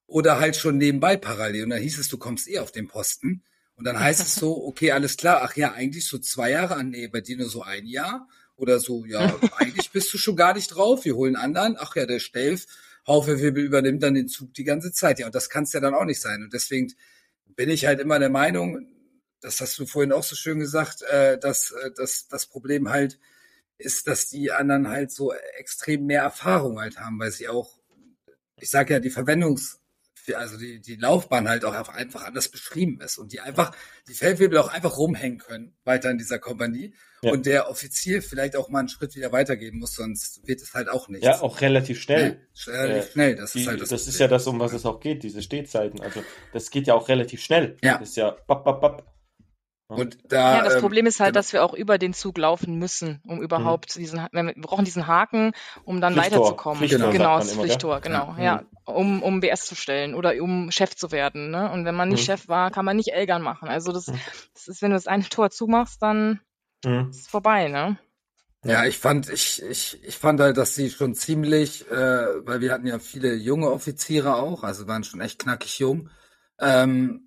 oder 0.08 0.40
halt 0.40 0.56
schon 0.56 0.78
nebenbei 0.78 1.18
parallel. 1.18 1.66
Und 1.66 1.70
dann 1.72 1.82
hieß 1.82 2.00
es, 2.00 2.08
du 2.08 2.18
kommst 2.18 2.48
eh 2.48 2.60
auf 2.60 2.72
den 2.72 2.88
Posten. 2.88 3.44
Und 3.76 3.86
dann 3.86 4.00
heißt 4.00 4.22
es 4.22 4.36
so, 4.36 4.56
okay, 4.66 4.92
alles 4.92 5.18
klar, 5.18 5.42
ach 5.44 5.56
ja, 5.58 5.74
eigentlich 5.74 6.08
so 6.08 6.18
zwei 6.18 6.52
Jahre 6.52 6.76
an, 6.76 6.90
nee, 6.90 7.08
bei 7.08 7.22
dir 7.22 7.38
nur 7.38 7.50
so 7.50 7.64
ein 7.64 7.86
Jahr 7.86 8.28
oder 8.58 8.80
so, 8.80 9.06
ja, 9.06 9.38
eigentlich 9.58 9.92
bist 9.92 10.14
du 10.14 10.18
schon 10.18 10.36
gar 10.36 10.54
nicht 10.54 10.68
drauf, 10.68 11.06
wir 11.06 11.16
holen 11.16 11.36
anderen, 11.36 11.76
ach 11.78 11.96
ja, 11.96 12.06
der 12.06 12.20
Stelf, 12.20 12.66
Haufewirbel 13.08 13.64
übernimmt 13.64 14.04
dann 14.04 14.16
den 14.16 14.28
Zug 14.28 14.54
die 14.54 14.64
ganze 14.64 14.92
Zeit. 14.92 15.20
Ja, 15.20 15.28
und 15.28 15.36
das 15.36 15.50
kann 15.50 15.64
es 15.64 15.74
ja 15.74 15.80
dann 15.80 15.94
auch 15.94 16.06
nicht 16.06 16.22
sein. 16.22 16.44
Und 16.44 16.54
deswegen 16.54 16.92
bin 17.46 17.70
ich 17.70 17.86
halt 17.86 18.00
immer 18.00 18.20
der 18.20 18.30
Meinung, 18.30 18.88
das 19.42 19.62
hast 19.62 19.78
du 19.78 19.86
vorhin 19.86 20.12
auch 20.12 20.24
so 20.24 20.36
schön 20.36 20.60
gesagt, 20.60 21.04
äh, 21.04 21.38
dass, 21.38 21.72
äh, 21.72 21.92
dass 21.96 22.28
das 22.28 22.48
Problem 22.48 22.90
halt 22.90 23.20
ist, 23.78 24.08
dass 24.08 24.30
die 24.30 24.52
anderen 24.52 24.88
halt 24.88 25.12
so 25.12 25.34
extrem 25.58 26.06
mehr 26.06 26.24
Erfahrung 26.24 26.80
halt 26.80 26.98
haben, 27.00 27.20
weil 27.20 27.32
sie 27.32 27.48
auch, 27.48 27.78
ich 28.60 28.70
sage 28.70 28.94
ja, 28.94 29.00
die 29.00 29.10
Verwendungs 29.10 29.80
also 30.34 30.58
die, 30.58 30.80
die 30.80 30.96
Laufbahn 30.96 31.48
halt 31.48 31.66
auch 31.66 31.90
einfach 31.90 32.24
anders 32.24 32.50
beschrieben 32.50 33.00
ist 33.02 33.18
und 33.18 33.34
die 33.34 33.42
einfach, 33.42 33.76
die 34.08 34.14
Feldwebel 34.14 34.58
auch 34.58 34.74
einfach 34.74 34.98
rumhängen 34.98 35.40
können, 35.40 35.76
weiter 35.84 36.10
in 36.10 36.18
dieser 36.18 36.40
Kompanie. 36.40 36.94
Ja. 37.22 37.32
Und 37.32 37.46
der 37.46 37.70
Offizier 37.70 38.22
vielleicht 38.22 38.56
auch 38.56 38.70
mal 38.70 38.80
einen 38.80 38.90
Schritt 38.90 39.16
wieder 39.16 39.32
weitergeben 39.32 39.80
muss, 39.80 39.96
sonst 39.96 40.48
wird 40.48 40.62
es 40.62 40.74
halt 40.74 40.90
auch 40.90 41.08
nicht. 41.10 41.24
Ja, 41.24 41.42
auch 41.42 41.62
relativ 41.62 42.02
schnell. 42.02 42.40
Ja, 42.54 42.74
relativ 42.74 43.10
äh, 43.10 43.12
schnell, 43.12 43.36
das 43.36 43.52
die, 43.54 43.62
ist 43.62 43.68
halt 43.68 43.82
das. 43.82 43.90
Das 43.90 44.02
Problem. 44.02 44.14
ist 44.14 44.20
ja 44.20 44.28
das, 44.28 44.48
um 44.48 44.60
was 44.60 44.74
es 44.74 44.86
auch 44.86 45.00
geht, 45.00 45.24
diese 45.24 45.42
Stehzeiten. 45.42 46.02
Also 46.02 46.24
das 46.54 46.70
geht 46.70 46.88
ja 46.88 46.94
auch 46.94 47.08
relativ 47.10 47.42
schnell. 47.42 47.78
Ja. 47.84 47.98
Das 47.98 48.10
ist 48.10 48.18
ja 48.18 48.32
bap, 48.48 48.64
bap, 48.64 48.82
bap. 48.82 49.15
Und 49.88 50.18
da, 50.32 50.58
ja, 50.58 50.64
das 50.64 50.76
ähm, 50.76 50.82
Problem 50.82 51.06
ist 51.06 51.20
halt, 51.20 51.34
genau. 51.34 51.40
dass 51.40 51.54
wir 51.54 51.64
auch 51.64 51.76
über 51.76 52.00
den 52.00 52.14
Zug 52.14 52.40
laufen 52.40 52.80
müssen, 52.80 53.22
um 53.28 53.40
überhaupt 53.40 53.96
mhm. 53.96 54.00
diesen, 54.00 54.28
wir 54.32 54.54
brauchen 54.58 54.84
diesen 54.84 55.06
Haken, 55.06 55.52
um 55.84 56.02
dann 56.02 56.14
Pflichttor. 56.14 56.40
weiterzukommen. 56.40 56.78
Pflichttor, 56.80 57.12
genau, 57.12 57.38
das 57.38 57.54
Pflichttor, 57.54 58.02
genau, 58.02 58.34
ja, 58.38 58.44
ja. 58.44 58.64
um, 58.86 59.22
um 59.22 59.42
BS 59.42 59.66
zu 59.66 59.76
stellen 59.76 60.16
oder 60.16 60.42
um 60.42 60.72
Chef 60.72 60.96
zu 60.96 61.12
werden. 61.12 61.52
Ne? 61.52 61.72
Und 61.72 61.86
wenn 61.86 61.94
man 61.94 62.10
nicht 62.10 62.22
mhm. 62.22 62.26
Chef 62.26 62.48
war, 62.48 62.72
kann 62.72 62.84
man 62.84 62.98
nicht 62.98 63.14
Elgern 63.14 63.44
machen. 63.44 63.68
Also 63.68 63.92
das, 63.92 64.08
mhm. 64.08 64.20
das 64.56 64.68
ist, 64.68 64.82
wenn 64.82 64.90
du 64.90 64.96
das 64.96 65.08
eine 65.08 65.30
Tor 65.30 65.52
zumachst, 65.52 66.02
dann 66.02 66.40
mhm. 66.84 67.10
ist 67.12 67.22
es 67.22 67.28
vorbei, 67.28 67.68
ne? 67.68 67.98
Ja, 68.64 68.86
ich 68.86 68.98
fand, 68.98 69.30
ich, 69.30 69.62
ich, 69.62 70.04
ich 70.04 70.18
fand 70.18 70.40
halt, 70.40 70.58
dass 70.58 70.74
sie 70.74 70.90
schon 70.90 71.14
ziemlich, 71.14 71.88
äh, 71.92 71.94
weil 72.48 72.62
wir 72.62 72.72
hatten 72.72 72.88
ja 72.88 72.98
viele 72.98 73.36
junge 73.36 73.70
Offiziere 73.70 74.38
auch, 74.38 74.64
also 74.64 74.88
waren 74.88 75.04
schon 75.04 75.22
echt 75.22 75.38
knackig 75.38 75.78
jung. 75.78 76.10
Ähm, 76.60 77.25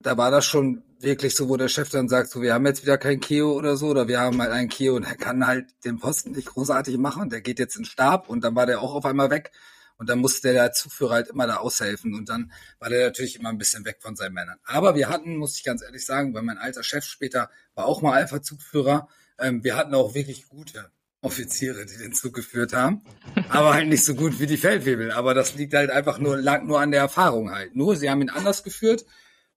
da 0.00 0.16
war 0.16 0.30
das 0.30 0.44
schon 0.44 0.82
wirklich 1.00 1.34
so, 1.34 1.48
wo 1.48 1.56
der 1.56 1.68
Chef 1.68 1.90
dann 1.90 2.08
sagt, 2.08 2.30
so, 2.30 2.42
wir 2.42 2.54
haben 2.54 2.66
jetzt 2.66 2.82
wieder 2.82 2.98
kein 2.98 3.20
Keo 3.20 3.52
oder 3.52 3.76
so, 3.76 3.88
oder 3.88 4.08
wir 4.08 4.20
haben 4.20 4.40
halt 4.40 4.52
einen 4.52 4.68
Keo 4.68 4.96
und 4.96 5.04
er 5.04 5.16
kann 5.16 5.46
halt 5.46 5.66
den 5.84 5.98
Posten 5.98 6.32
nicht 6.32 6.48
großartig 6.48 6.98
machen, 6.98 7.30
der 7.30 7.40
geht 7.40 7.58
jetzt 7.58 7.76
in 7.76 7.82
den 7.82 7.88
Stab 7.88 8.28
und 8.28 8.42
dann 8.42 8.54
war 8.54 8.66
der 8.66 8.80
auch 8.80 8.94
auf 8.94 9.04
einmal 9.04 9.30
weg 9.30 9.52
und 9.98 10.08
dann 10.08 10.18
musste 10.18 10.52
der 10.52 10.72
Zuführer 10.72 11.14
halt 11.14 11.28
immer 11.28 11.46
da 11.46 11.56
aushelfen 11.56 12.14
und 12.14 12.28
dann 12.28 12.52
war 12.78 12.88
der 12.88 13.06
natürlich 13.06 13.38
immer 13.38 13.50
ein 13.50 13.58
bisschen 13.58 13.84
weg 13.84 13.98
von 14.00 14.16
seinen 14.16 14.34
Männern. 14.34 14.58
Aber 14.64 14.94
wir 14.94 15.08
hatten, 15.08 15.36
muss 15.36 15.56
ich 15.56 15.64
ganz 15.64 15.82
ehrlich 15.82 16.04
sagen, 16.04 16.34
weil 16.34 16.42
mein 16.42 16.58
alter 16.58 16.82
Chef 16.82 17.04
später 17.04 17.50
war 17.74 17.86
auch 17.86 18.02
mal 18.02 18.14
Alpha-Zugführer, 18.14 19.08
ähm, 19.38 19.64
wir 19.64 19.76
hatten 19.76 19.94
auch 19.94 20.14
wirklich 20.14 20.48
gute 20.48 20.90
Offiziere, 21.20 21.86
die 21.86 21.96
den 21.96 22.12
Zug 22.12 22.34
geführt 22.34 22.74
haben, 22.74 23.02
aber 23.48 23.72
halt 23.72 23.88
nicht 23.88 24.04
so 24.04 24.14
gut 24.14 24.38
wie 24.40 24.46
die 24.46 24.58
Feldwebel. 24.58 25.10
Aber 25.10 25.32
das 25.32 25.54
liegt 25.54 25.72
halt 25.72 25.90
einfach 25.90 26.18
nur 26.18 26.36
lang 26.36 26.66
nur 26.66 26.80
an 26.80 26.90
der 26.90 27.00
Erfahrung 27.00 27.50
halt. 27.50 27.74
Nur 27.74 27.96
sie 27.96 28.10
haben 28.10 28.20
ihn 28.20 28.30
anders 28.30 28.62
geführt 28.62 29.06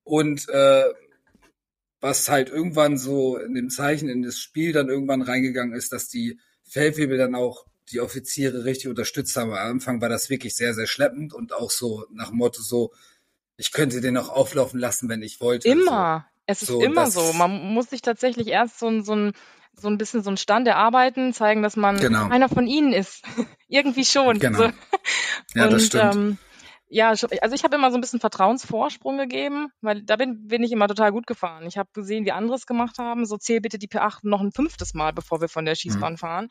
und 0.07 0.47
äh, 0.49 0.85
was 1.99 2.29
halt 2.29 2.49
irgendwann 2.49 2.97
so 2.97 3.37
in 3.37 3.53
dem 3.53 3.69
Zeichen 3.69 4.09
in 4.09 4.21
das 4.21 4.39
Spiel 4.39 4.71
dann 4.71 4.89
irgendwann 4.89 5.21
reingegangen 5.21 5.75
ist, 5.75 5.91
dass 5.91 6.07
die 6.07 6.39
Feldwebel 6.63 7.17
dann 7.17 7.35
auch 7.35 7.65
die 7.91 8.01
Offiziere 8.01 8.65
richtig 8.65 8.87
unterstützt 8.87 9.35
haben. 9.35 9.51
Am 9.51 9.71
Anfang 9.71 10.01
war 10.01 10.09
das 10.09 10.29
wirklich 10.29 10.55
sehr, 10.55 10.73
sehr 10.73 10.87
schleppend 10.87 11.33
und 11.33 11.53
auch 11.53 11.71
so 11.71 12.05
nach 12.11 12.29
dem 12.29 12.37
Motto 12.37 12.61
so, 12.61 12.93
ich 13.55 13.71
könnte 13.71 14.01
den 14.01 14.17
auch 14.17 14.29
auflaufen 14.29 14.79
lassen, 14.79 15.09
wenn 15.09 15.21
ich 15.21 15.41
wollte. 15.41 15.67
Immer. 15.67 16.27
So. 16.27 16.37
Es 16.49 16.61
ist 16.61 16.67
so, 16.69 16.81
immer 16.81 17.09
so. 17.09 17.33
Man 17.33 17.73
muss 17.73 17.89
sich 17.89 18.01
tatsächlich 18.01 18.47
erst 18.47 18.79
so, 18.79 19.01
so 19.01 19.15
ein 19.15 19.33
so 19.79 19.89
ein 19.89 19.97
bisschen 19.97 20.23
so 20.23 20.31
ein 20.31 20.37
Stand 20.37 20.67
erarbeiten, 20.67 21.33
zeigen, 21.33 21.61
dass 21.61 21.75
man 21.75 21.99
genau. 21.99 22.29
einer 22.29 22.49
von 22.49 22.65
ihnen 22.65 22.93
ist. 22.93 23.23
Irgendwie 23.67 24.05
schon. 24.05 24.39
Genau. 24.39 24.57
So. 24.57 24.71
Ja, 25.53 25.65
und, 25.65 25.73
das 25.73 25.85
stimmt. 25.85 26.15
Ähm, 26.15 26.37
ja, 26.89 27.09
also 27.09 27.27
ich 27.29 27.63
habe 27.63 27.75
immer 27.75 27.91
so 27.91 27.97
ein 27.97 28.01
bisschen 28.01 28.19
Vertrauensvorsprung 28.19 29.17
gegeben, 29.17 29.69
weil 29.81 30.03
da 30.03 30.15
bin, 30.15 30.47
bin 30.47 30.63
ich 30.63 30.71
immer 30.71 30.87
total 30.87 31.11
gut 31.11 31.27
gefahren. 31.27 31.65
Ich 31.67 31.77
habe 31.77 31.89
gesehen, 31.93 32.25
wie 32.25 32.31
andere 32.31 32.55
es 32.55 32.65
gemacht 32.65 32.97
haben. 32.97 33.25
So 33.25 33.37
zähl 33.37 33.59
bitte 33.59 33.77
die 33.77 33.89
P8 33.89 34.19
noch 34.23 34.41
ein 34.41 34.51
fünftes 34.51 34.93
Mal, 34.93 35.11
bevor 35.11 35.41
wir 35.41 35.49
von 35.49 35.65
der 35.65 35.75
Schießbahn 35.75 36.13
mhm. 36.13 36.17
fahren. 36.17 36.49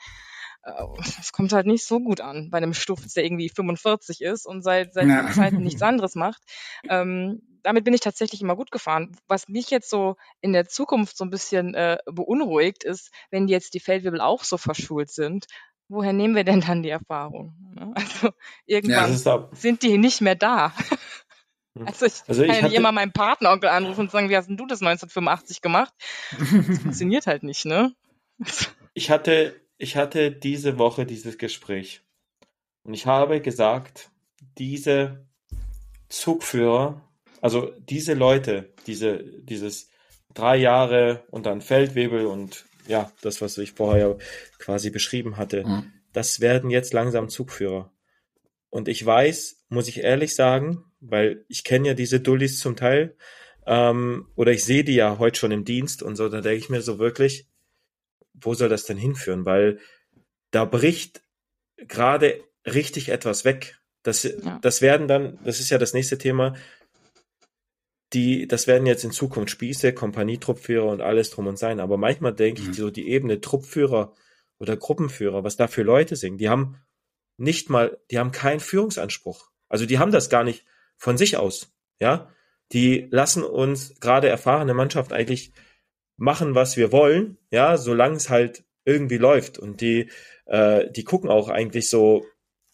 Es 1.21 1.33
kommt 1.33 1.53
halt 1.53 1.67
nicht 1.67 1.87
so 1.87 2.01
gut 2.01 2.21
an 2.21 2.51
bei 2.51 2.59
einem 2.59 2.75
Stuft, 2.75 3.15
der 3.17 3.25
irgendwie 3.25 3.49
45 3.49 4.21
ist 4.21 4.47
und 4.47 4.63
seit, 4.63 4.95
seit 4.95 5.07
ja. 5.07 5.31
Zeiten 5.31 5.63
nichts 5.63 5.83
anderes 5.83 6.17
macht. 6.17 6.43
Ähm, 6.89 7.41
damit 7.63 7.85
bin 7.85 7.95
ich 7.95 8.01
tatsächlich 8.01 8.43
immer 8.43 8.57
gut 8.57 8.71
gefahren. 8.71 9.17
Was 9.29 9.49
mich 9.49 9.71
jetzt 9.71 9.89
so 9.89 10.17
in 10.41 10.53
der 10.53 10.67
Zukunft 10.67 11.17
so 11.17 11.25
ein 11.25 11.31
bisschen 11.31 11.75
äh, 11.75 11.99
beunruhigt, 12.07 12.85
ist, 12.85 13.13
wenn 13.31 13.49
jetzt 13.49 13.75
die 13.75 13.81
Feldwebel 13.81 14.21
auch 14.21 14.45
so 14.45 14.57
verschult 14.57 15.11
sind, 15.11 15.47
woher 15.89 16.13
nehmen 16.13 16.35
wir 16.35 16.45
denn 16.45 16.61
dann 16.61 16.83
die 16.83 16.91
Erfahrung? 16.91 17.55
Ne? 17.75 17.93
Also 17.95 18.31
irgendwann 18.67 19.13
ja, 19.13 19.49
sind 19.53 19.83
die 19.83 19.99
nicht 19.99 20.21
mehr 20.21 20.35
da. 20.35 20.73
Hm. 21.77 21.87
Also 21.87 22.07
ich 22.07 22.23
also 22.27 22.43
kann 22.43 22.51
ich 22.51 22.57
ja 22.57 22.69
nicht 22.69 22.77
immer 22.77 22.93
meinen 22.93 23.13
Partneronkel 23.13 23.69
anrufen 23.69 24.03
und 24.03 24.11
sagen, 24.11 24.31
wie 24.31 24.37
hast 24.37 24.49
denn 24.49 24.57
du 24.57 24.67
das 24.67 24.81
1985 24.81 25.61
gemacht? 25.61 25.93
Das 26.39 26.79
funktioniert 26.81 27.27
halt 27.27 27.43
nicht, 27.43 27.67
ne? 27.67 27.95
Ich 28.95 29.11
hatte, 29.11 29.61
ich 29.77 29.97
hatte 29.97 30.31
diese 30.31 30.79
Woche 30.79 31.05
dieses 31.05 31.37
Gespräch 31.37 32.03
und 32.83 32.95
ich 32.95 33.07
habe 33.07 33.41
gesagt, 33.41 34.11
diese 34.57 35.27
Zugführer, 36.09 37.03
also 37.43 37.73
diese 37.79 38.15
Leute, 38.15 38.73
diese, 38.87 39.23
dieses 39.23 39.91
drei 40.33 40.57
Jahre 40.57 41.25
und 41.31 41.47
dann 41.47 41.61
Feldwebel 41.61 42.27
und 42.27 42.65
ja, 42.87 43.13
das, 43.23 43.41
was 43.41 43.59
ich 43.59 43.73
vorher 43.73 44.17
quasi 44.59 44.91
beschrieben 44.91 45.37
hatte, 45.37 45.67
mhm. 45.67 45.93
das 46.13 46.41
werden 46.41 46.71
jetzt 46.71 46.93
langsam 46.93 47.29
Zugführer. 47.29 47.93
Und 48.71 48.89
ich 48.89 49.05
weiß, 49.05 49.65
muss 49.69 49.89
ich 49.89 50.01
ehrlich 50.01 50.35
sagen, 50.35 50.85
weil 51.01 51.45
ich 51.49 51.65
kenne 51.65 51.89
ja 51.89 51.95
diese 51.95 52.21
Dullis 52.21 52.59
zum 52.59 52.77
Teil, 52.77 53.17
ähm, 53.67 54.29
oder 54.37 54.53
ich 54.53 54.65
sehe 54.65 54.85
die 54.85 54.95
ja 54.95 55.19
heute 55.19 55.39
schon 55.39 55.51
im 55.51 55.65
Dienst 55.65 56.03
und 56.03 56.17
so, 56.17 56.29
da 56.29 56.41
denke 56.41 56.59
ich 56.59 56.69
mir 56.69 56.83
so 56.83 56.99
wirklich, 56.99 57.49
wo 58.33 58.55
soll 58.55 58.69
das 58.69 58.85
denn 58.85 58.99
hinführen? 58.99 59.45
Weil 59.45 59.81
da 60.51 60.65
bricht 60.65 61.23
gerade 61.77 62.41
richtig 62.65 63.09
etwas 63.09 63.45
weg. 63.45 63.81
Das, 64.03 64.23
ja. 64.23 64.59
das 64.63 64.83
werden 64.83 65.09
dann, 65.09 65.39
das 65.45 65.59
ist 65.59 65.71
ja 65.71 65.79
das 65.79 65.95
nächste 65.95 66.17
Thema, 66.17 66.55
die, 68.17 68.49
das 68.49 68.67
werden 68.67 68.87
jetzt 68.87 69.05
in 69.05 69.11
Zukunft 69.11 69.51
Spieße, 69.51 69.93
Kompanietruppführer 69.93 70.87
und 70.87 71.03
alles 71.03 71.29
drum 71.31 71.47
und 71.47 71.59
sein. 71.59 71.81
Aber 71.81 71.99
manchmal 71.99 72.33
denke 72.33 72.63
mhm. 72.63 72.71
ich, 72.71 72.77
so 72.77 72.91
die 72.91 73.11
Ebene 73.11 73.43
Truppführer 73.43 74.15
oder 74.59 74.77
Gruppenführer, 74.79 75.45
was 75.45 75.57
da 75.57 75.69
für 75.69 75.83
Leute 75.83 76.17
sind, 76.17 76.39
die 76.39 76.49
haben 76.49 76.81
nicht 77.37 77.69
mal, 77.69 77.99
die 78.11 78.19
haben 78.19 78.33
keinen 78.33 78.61
Führungsanspruch. 78.61 79.51
Also 79.69 79.85
die 79.85 79.99
haben 79.99 80.13
das 80.13 80.31
gar 80.31 80.45
nicht 80.45 80.65
von 80.97 81.19
sich 81.19 81.37
aus. 81.37 81.75
Ja, 82.01 82.33
die 82.73 83.07
lassen 83.11 83.45
uns 83.45 84.01
gerade 84.01 84.29
erfahrene 84.29 84.73
Mannschaft 84.73 85.13
eigentlich 85.13 85.53
machen, 86.17 86.55
was 86.55 86.79
wir 86.79 86.93
wollen. 86.93 87.37
Ja, 87.51 87.77
solange 87.77 88.17
es 88.17 88.31
halt 88.31 88.65
irgendwie 88.87 89.19
läuft. 89.19 89.59
Und 89.59 89.83
die, 89.83 90.09
äh, 90.47 90.91
die 90.91 91.05
gucken 91.05 91.29
auch 91.29 91.51
eigentlich 91.51 91.91
so, 91.91 92.25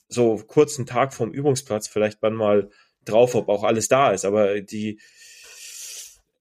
so 0.09 0.37
kurzen 0.37 0.87
Tag 0.87 1.13
vom 1.15 1.33
Übungsplatz 1.33 1.89
vielleicht 1.89 2.23
dann 2.23 2.35
mal 2.35 2.71
drauf, 3.05 3.35
ob 3.35 3.49
auch 3.49 3.65
alles 3.65 3.89
da 3.89 4.13
ist. 4.13 4.25
Aber 4.25 4.61
die, 4.61 5.01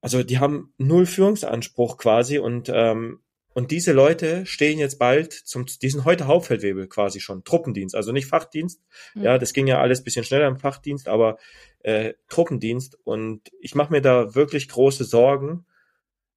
also 0.02 0.24
die 0.24 0.40
haben 0.40 0.74
null 0.78 1.06
Führungsanspruch 1.06 1.98
quasi 1.98 2.40
und 2.40 2.70
ähm, 2.74 3.20
und 3.54 3.72
diese 3.72 3.92
Leute 3.92 4.46
stehen 4.46 4.80
jetzt 4.80 4.98
bald 4.98 5.34
zum, 5.34 5.66
die 5.66 5.90
sind 5.90 6.06
heute 6.06 6.28
Hauptfeldwebel 6.28 6.88
quasi 6.88 7.20
schon, 7.20 7.44
Truppendienst, 7.44 7.96
also 7.96 8.14
nicht 8.14 8.28
Fachdienst. 8.28 8.82
Mhm. 9.14 9.24
Ja, 9.24 9.38
das 9.38 9.52
ging 9.52 9.68
ja 9.68 9.82
alles 9.82 10.04
bisschen 10.04 10.24
schneller 10.24 10.48
im 10.48 10.58
Fachdienst, 10.58 11.10
aber 11.10 11.38
äh, 11.80 12.14
Truppendienst. 12.30 12.98
Und 13.04 13.52
ich 13.60 13.76
mache 13.76 13.92
mir 13.92 14.02
da 14.02 14.36
wirklich 14.36 14.70
große 14.70 15.04
Sorgen, 15.04 15.66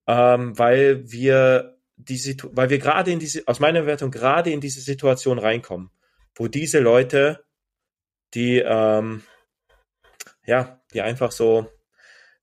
ähm, 0.08 0.58
weil 0.58 1.10
wir 1.10 1.76
die 1.96 2.16
Situ 2.16 2.50
weil 2.52 2.70
wir 2.70 2.78
gerade 2.78 3.12
in 3.12 3.20
diese, 3.20 3.46
aus 3.46 3.60
meiner 3.60 3.86
Wertung 3.86 4.10
gerade 4.10 4.50
in 4.50 4.60
diese 4.60 4.80
Situation 4.80 5.38
reinkommen, 5.38 5.90
wo 6.34 6.48
diese 6.48 6.80
Leute, 6.80 7.44
die 8.34 8.58
ähm, 8.58 9.22
ja, 10.44 10.80
die 10.92 11.00
einfach 11.00 11.30
so, 11.30 11.68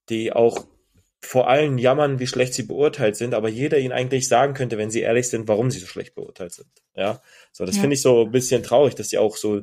die 0.07 0.31
auch 0.31 0.65
vor 1.23 1.47
allem 1.47 1.77
jammern, 1.77 2.19
wie 2.19 2.27
schlecht 2.27 2.53
sie 2.53 2.63
beurteilt 2.63 3.15
sind, 3.15 3.33
aber 3.33 3.47
jeder 3.47 3.77
ihnen 3.77 3.91
eigentlich 3.91 4.27
sagen 4.27 4.53
könnte, 4.53 4.77
wenn 4.77 4.89
sie 4.89 5.01
ehrlich 5.01 5.29
sind, 5.29 5.47
warum 5.47 5.69
sie 5.69 5.79
so 5.79 5.85
schlecht 5.85 6.15
beurteilt 6.15 6.53
sind. 6.53 6.69
Ja, 6.95 7.21
so 7.51 7.65
das 7.65 7.75
ja. 7.75 7.81
finde 7.81 7.95
ich 7.95 8.01
so 8.01 8.25
ein 8.25 8.31
bisschen 8.31 8.63
traurig, 8.63 8.95
dass 8.95 9.09
sie 9.09 9.17
auch 9.17 9.37
so 9.37 9.61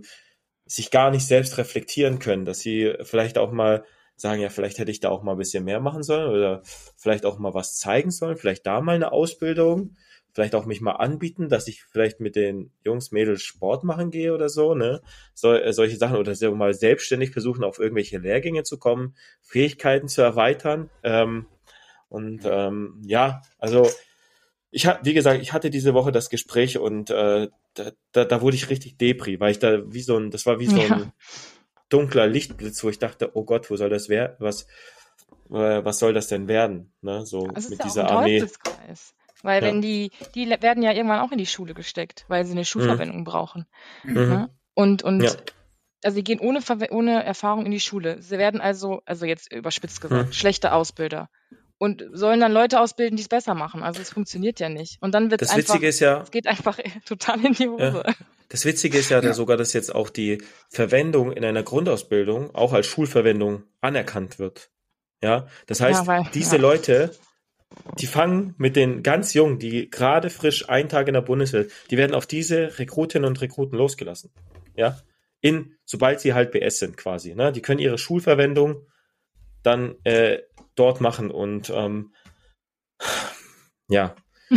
sich 0.67 0.91
gar 0.91 1.11
nicht 1.11 1.27
selbst 1.27 1.59
reflektieren 1.59 2.19
können, 2.19 2.45
dass 2.45 2.61
sie 2.61 2.95
vielleicht 3.03 3.39
auch 3.39 3.51
mal 3.51 3.85
sagen, 4.17 4.41
ja, 4.41 4.51
vielleicht 4.51 4.79
hätte 4.79 4.91
ich 4.91 5.01
da 5.01 5.09
auch 5.09 5.23
mal 5.23 5.33
ein 5.33 5.39
bisschen 5.39 5.65
mehr 5.65 5.81
machen 5.81 6.03
sollen 6.03 6.31
oder 6.31 6.63
vielleicht 6.97 7.25
auch 7.25 7.39
mal 7.39 7.55
was 7.55 7.77
zeigen 7.77 8.11
sollen, 8.11 8.37
vielleicht 8.37 8.67
da 8.67 8.81
mal 8.81 8.95
eine 8.95 9.13
Ausbildung 9.13 9.97
vielleicht 10.39 10.55
auch 10.55 10.67
mich 10.67 10.81
mal 10.81 10.93
anbieten, 10.93 11.49
dass 11.49 11.67
ich 11.67 11.83
vielleicht 11.83 12.21
mit 12.21 12.37
den 12.37 12.71
Jungs, 12.85 13.11
Mädels 13.11 13.43
Sport 13.43 13.83
machen 13.83 14.13
gehe 14.13 14.33
oder 14.33 14.49
so, 14.49 14.73
ne? 14.73 15.03
So, 15.35 15.53
äh, 15.53 15.73
solche 15.73 15.97
Sachen 15.97 16.17
oder 16.17 16.33
so 16.37 16.55
mal 16.55 16.75
selbstständig 16.75 17.33
versuchen, 17.33 17.65
auf 17.65 17.81
irgendwelche 17.81 18.19
Lehrgänge 18.19 18.63
zu 18.63 18.79
kommen, 18.79 19.17
Fähigkeiten 19.43 20.07
zu 20.07 20.23
erweitern. 20.23 20.91
Ähm, 21.03 21.47
und 22.09 22.43
ähm, 22.45 23.03
ja, 23.05 23.43
also 23.59 23.91
ich 24.71 24.87
hatte, 24.87 25.05
wie 25.07 25.15
gesagt, 25.15 25.43
ich 25.43 25.53
hatte 25.53 25.71
diese 25.71 25.93
Woche 25.93 26.13
das 26.13 26.31
Gespräch 26.31 26.79
und 26.79 27.11
äh, 27.11 27.49
da, 27.75 27.91
da, 28.13 28.25
da 28.25 28.41
wurde 28.41 28.55
ich 28.55 28.71
richtig 28.71 28.97
depri, 28.97 29.41
weil 29.41 29.51
ich 29.51 29.59
da 29.59 29.93
wie 29.93 30.03
so 30.03 30.17
ein, 30.17 30.31
das 30.31 30.47
war 30.47 30.61
wie 30.61 30.67
so 30.67 30.81
ein 30.81 31.13
dunkler 31.89 32.29
Lichtblitz, 32.29 32.85
wo 32.85 32.91
ich 32.91 33.01
dachte, 33.01 33.33
oh 33.35 33.43
Gott, 33.43 33.71
wo 33.71 33.77
soll 33.77 33.91
das 33.91 34.09
werden? 34.09 34.37
Was, 34.39 34.69
äh, 35.51 35.85
was 35.85 35.99
soll 35.99 36.13
das 36.13 36.29
denn 36.29 36.47
werden? 36.47 36.93
Ne? 37.01 37.27
So 37.27 37.49
also 37.49 37.71
mit 37.71 37.83
dieser 37.83 38.09
Armee. 38.09 38.47
Weil 39.43 39.63
ja. 39.63 39.69
wenn 39.69 39.81
die, 39.81 40.11
die 40.35 40.49
werden 40.49 40.83
ja 40.83 40.93
irgendwann 40.93 41.21
auch 41.21 41.33
in 41.33 41.39
die 41.39 41.47
Schule 41.47 41.75
gesteckt, 41.75 42.25
weil 42.29 42.45
sie 42.45 42.53
eine 42.53 42.65
Schulverwendung 42.65 43.21
mhm. 43.21 43.25
brauchen. 43.25 43.67
Mhm. 44.05 44.17
Ja? 44.17 44.49
Und, 44.75 45.03
und 45.03 45.23
ja. 45.23 45.33
also 46.05 46.15
sie 46.15 46.25
gehen 46.25 46.41
ohne, 46.41 46.61
ohne 46.91 47.25
Erfahrung 47.25 47.67
in 47.67 47.73
die 47.73 47.81
Schule. 47.81 48.23
Sie 48.23 48.39
werden 48.39 48.61
also, 48.61 49.03
also 49.07 49.27
jetzt 49.27 49.53
überspitzt 49.53 50.01
gesagt, 50.01 50.27
hm. 50.27 50.33
schlechte 50.33 50.73
Ausbilder. 50.73 51.29
Und 51.79 52.05
sollen 52.13 52.41
dann 52.41 52.53
Leute 52.53 52.81
ausbilden, 52.81 53.17
die 53.17 53.23
es 53.23 53.29
besser 53.29 53.55
machen. 53.55 53.85
Also 53.85 54.01
es 54.01 54.11
funktioniert 54.11 54.59
ja 54.59 54.69
nicht. 54.69 54.99
Und 55.01 55.15
dann 55.15 55.31
wird 55.31 55.43
es 55.43 55.51
einfach, 55.51 55.75
Witzige 55.75 55.89
ist 55.89 56.01
ja, 56.01 56.23
es 56.23 56.31
geht 56.33 56.47
einfach 56.49 56.79
total 57.05 57.45
in 57.45 57.53
die 57.53 57.69
Hose. 57.69 58.03
Das 58.49 58.65
Witzige 58.65 58.99
ist 58.99 59.11
ja, 59.11 59.21
ja, 59.23 59.33
sogar, 59.33 59.57
dass 59.57 59.73
jetzt 59.73 59.95
auch 59.95 60.11
die 60.11 60.43
Verwendung 60.69 61.33
in 61.33 61.45
einer 61.45 61.63
Grundausbildung 61.63 62.55
auch 62.55 62.73
als 62.73 62.87
Schulverwendung 62.87 63.63
anerkannt 63.81 64.39
wird. 64.39 64.71
Ja, 65.23 65.49
das 65.67 65.81
heißt, 65.81 66.03
ja, 66.03 66.07
weil, 66.07 66.31
diese 66.35 66.57
ja. 66.57 66.63
Leute, 66.63 67.11
die 67.99 68.07
fangen 68.07 68.55
mit 68.59 68.77
den 68.77 69.03
ganz 69.03 69.35
Jungen, 69.35 69.59
die 69.59 69.91
gerade 69.91 70.31
frisch 70.31 70.69
einen 70.69 70.89
Tag 70.89 71.09
in 71.09 71.15
der 71.15 71.21
Bundeswehr, 71.21 71.67
die 71.91 71.97
werden 71.97 72.15
auf 72.15 72.27
diese 72.27 72.79
Rekrutinnen 72.79 73.29
und 73.29 73.41
Rekruten 73.41 73.77
losgelassen. 73.77 74.31
Ja, 74.75 74.99
in, 75.41 75.77
sobald 75.85 76.21
sie 76.21 76.35
halt 76.35 76.53
BS 76.53 76.79
sind 76.79 76.97
quasi. 76.97 77.35
Ne? 77.35 77.53
Die 77.53 77.63
können 77.63 77.81
ihre 77.81 77.99
Schulverwendung 77.99 78.87
dann 79.63 79.97
äh, 80.05 80.39
dort 80.75 81.01
machen 81.01 81.31
und 81.31 81.71
ähm, 81.71 82.13
ja, 83.89 84.15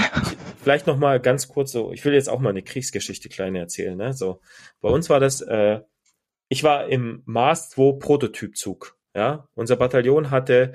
vielleicht 0.61 0.87
noch 0.87 0.97
mal 0.97 1.19
ganz 1.19 1.47
kurz 1.47 1.71
so, 1.71 1.91
ich 1.91 2.05
will 2.05 2.13
jetzt 2.13 2.29
auch 2.29 2.39
mal 2.39 2.49
eine 2.49 2.63
Kriegsgeschichte 2.63 3.29
kleine 3.29 3.59
erzählen, 3.59 3.97
ne? 3.97 4.13
So, 4.13 4.41
bei 4.79 4.89
uns 4.89 5.09
war 5.09 5.19
das, 5.19 5.41
äh, 5.41 5.81
ich 6.49 6.63
war 6.63 6.87
im 6.87 7.23
Mars 7.25 7.69
2 7.71 7.99
Prototypzug, 7.99 8.97
ja. 9.15 9.47
Unser 9.55 9.75
Bataillon 9.75 10.29
hatte 10.31 10.73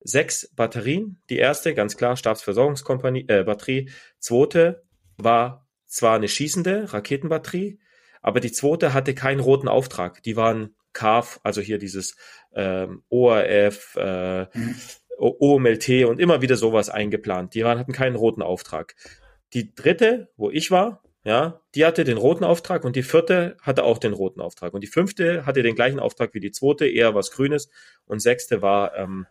sechs 0.00 0.52
Batterien. 0.54 1.22
Die 1.30 1.38
erste, 1.38 1.74
ganz 1.74 1.96
klar, 1.96 2.16
Stabsversorgungskompanie, 2.16 3.26
äh, 3.28 3.44
Batterie. 3.44 3.90
Zweite 4.18 4.84
war 5.16 5.68
zwar 5.86 6.16
eine 6.16 6.28
schießende 6.28 6.92
Raketenbatterie, 6.92 7.78
aber 8.22 8.40
die 8.40 8.52
zweite 8.52 8.94
hatte 8.94 9.14
keinen 9.14 9.40
roten 9.40 9.68
Auftrag. 9.68 10.22
Die 10.22 10.36
waren 10.36 10.74
CAF, 10.92 11.40
also 11.42 11.60
hier 11.60 11.78
dieses 11.78 12.16
ähm, 12.54 13.02
ORF, 13.08 13.96
äh, 13.96 14.42
mhm. 14.56 14.74
OMLT 15.18 16.06
und 16.06 16.18
immer 16.18 16.40
wieder 16.40 16.56
sowas 16.56 16.88
eingeplant. 16.88 17.54
Die 17.54 17.64
waren, 17.64 17.78
hatten 17.78 17.92
keinen 17.92 18.16
roten 18.16 18.42
Auftrag. 18.42 18.94
Die 19.52 19.74
dritte, 19.74 20.30
wo 20.36 20.50
ich 20.50 20.70
war, 20.70 21.02
ja, 21.22 21.60
die 21.74 21.84
hatte 21.84 22.04
den 22.04 22.16
roten 22.16 22.44
Auftrag 22.44 22.84
und 22.84 22.96
die 22.96 23.02
vierte 23.02 23.56
hatte 23.60 23.84
auch 23.84 23.98
den 23.98 24.14
roten 24.14 24.40
Auftrag. 24.40 24.72
Und 24.72 24.82
die 24.82 24.86
fünfte 24.86 25.44
hatte 25.44 25.62
den 25.62 25.74
gleichen 25.74 26.00
Auftrag 26.00 26.32
wie 26.32 26.40
die 26.40 26.52
zweite, 26.52 26.86
eher 26.86 27.14
was 27.14 27.30
Grünes. 27.30 27.68
Und 28.06 28.22
sechste 28.22 28.62
war 28.62 28.96
ähm, 28.96 29.26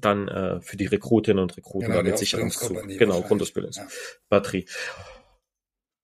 dann 0.00 0.28
äh, 0.28 0.60
für 0.60 0.76
die 0.76 0.86
Rekrutinnen 0.86 1.42
und 1.42 1.56
Rekruten 1.56 1.90
genau, 1.90 2.02
mit 2.02 2.18
Sicherungszug. 2.18 2.88
Genau, 2.98 3.22
Grundausbildungsbatterie. 3.22 4.66
Ja. 4.66 5.04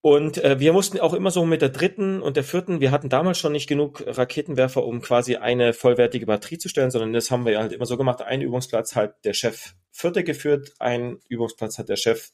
Und 0.01 0.43
äh, 0.45 0.61
wir 0.61 0.73
mussten 0.73 1.01
auch 1.01 1.13
immer 1.13 1.31
so 1.31 1.45
mit 1.45 1.61
der 1.61 1.71
dritten 1.71 2.23
und 2.23 2.37
der 2.37 2.45
vierten, 2.45 2.81
wir 2.81 2.93
hatten 2.93 3.09
damals 3.09 3.39
schon 3.39 3.53
nicht 3.53 3.69
genug 3.69 4.05
Raketenwerfer, 4.07 4.85
um 4.85 5.01
quasi 5.01 5.37
eine 5.37 5.73
vollwertige 5.73 6.27
Batterie 6.27 6.59
zu 6.59 6.69
stellen, 6.69 6.93
sondern 6.93 7.13
das 7.13 7.31
haben 7.31 7.45
wir 7.45 7.59
halt 7.59 7.73
immer 7.73 7.87
so 7.87 7.97
gemacht. 7.97 8.23
Ein 8.23 8.41
Übungsplatz 8.41 8.95
hat 8.95 9.25
der 9.25 9.35
Chef 9.35 9.75
Vierte 9.91 10.23
geführt, 10.23 10.75
ein 10.79 11.19
Übungsplatz 11.29 11.79
hat 11.79 11.89
der 11.89 11.97
Chef 11.97 12.31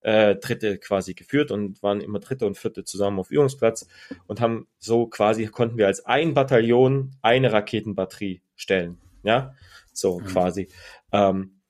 äh, 0.00 0.36
Dritte 0.36 0.78
quasi 0.78 1.14
geführt 1.14 1.50
und 1.50 1.82
waren 1.82 2.00
immer 2.00 2.20
Dritte 2.20 2.46
und 2.46 2.56
Vierte 2.56 2.84
zusammen 2.84 3.18
auf 3.18 3.32
Übungsplatz 3.32 3.88
und 4.28 4.40
haben 4.40 4.68
so 4.78 5.06
quasi, 5.06 5.46
konnten 5.46 5.76
wir 5.76 5.88
als 5.88 6.06
ein 6.06 6.34
Bataillon 6.34 7.16
eine 7.20 7.52
Raketenbatterie 7.52 8.42
stellen. 8.54 8.98
Ja, 9.24 9.54
so 9.92 10.20
mhm. 10.20 10.26
quasi. 10.26 10.68
Ähm, 11.12 11.62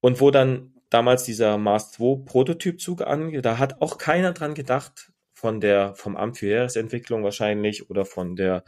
und 0.00 0.20
wo 0.20 0.30
dann 0.30 0.76
damals 0.90 1.24
dieser 1.24 1.58
Mars 1.58 1.92
2 1.92 2.24
Prototypzug 2.24 3.02
an. 3.02 3.32
Da 3.42 3.58
hat 3.58 3.80
auch 3.82 3.98
keiner 3.98 4.32
dran 4.32 4.54
gedacht, 4.54 5.12
von 5.32 5.60
der, 5.60 5.94
vom 5.94 6.16
Amt 6.16 6.38
für 6.38 6.46
Heeresentwicklung 6.46 7.22
wahrscheinlich 7.22 7.90
oder 7.90 8.04
von 8.04 8.36
der 8.36 8.64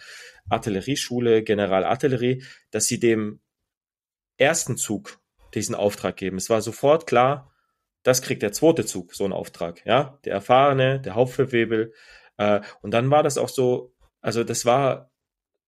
Artillerieschule, 0.51 1.43
Generalartillerie, 1.43 2.45
dass 2.71 2.87
sie 2.87 3.01
dem 3.01 3.41
ersten 4.37 4.77
Zug 4.77 5.21
diesen 5.55 5.75
Auftrag 5.75 6.17
geben. 6.17 6.37
Es 6.37 6.51
war 6.51 6.61
sofort 6.61 7.07
klar, 7.07 7.51
das 8.03 8.23
kriegt 8.23 8.43
der 8.43 8.53
zweite 8.53 8.85
Zug, 8.85 9.15
so 9.15 9.25
einen 9.25 9.33
Auftrag, 9.33 9.85
ja. 9.87 10.19
Der 10.25 10.35
erfahrene, 10.35 11.01
der 11.01 11.15
Hauptverwebel. 11.15 11.95
Äh, 12.37 12.61
und 12.83 12.93
dann 12.93 13.11
war 13.11 13.23
das 13.23 13.39
auch 13.39 13.49
so, 13.49 13.95
also 14.21 14.45
das 14.45 14.67
war, 14.67 15.08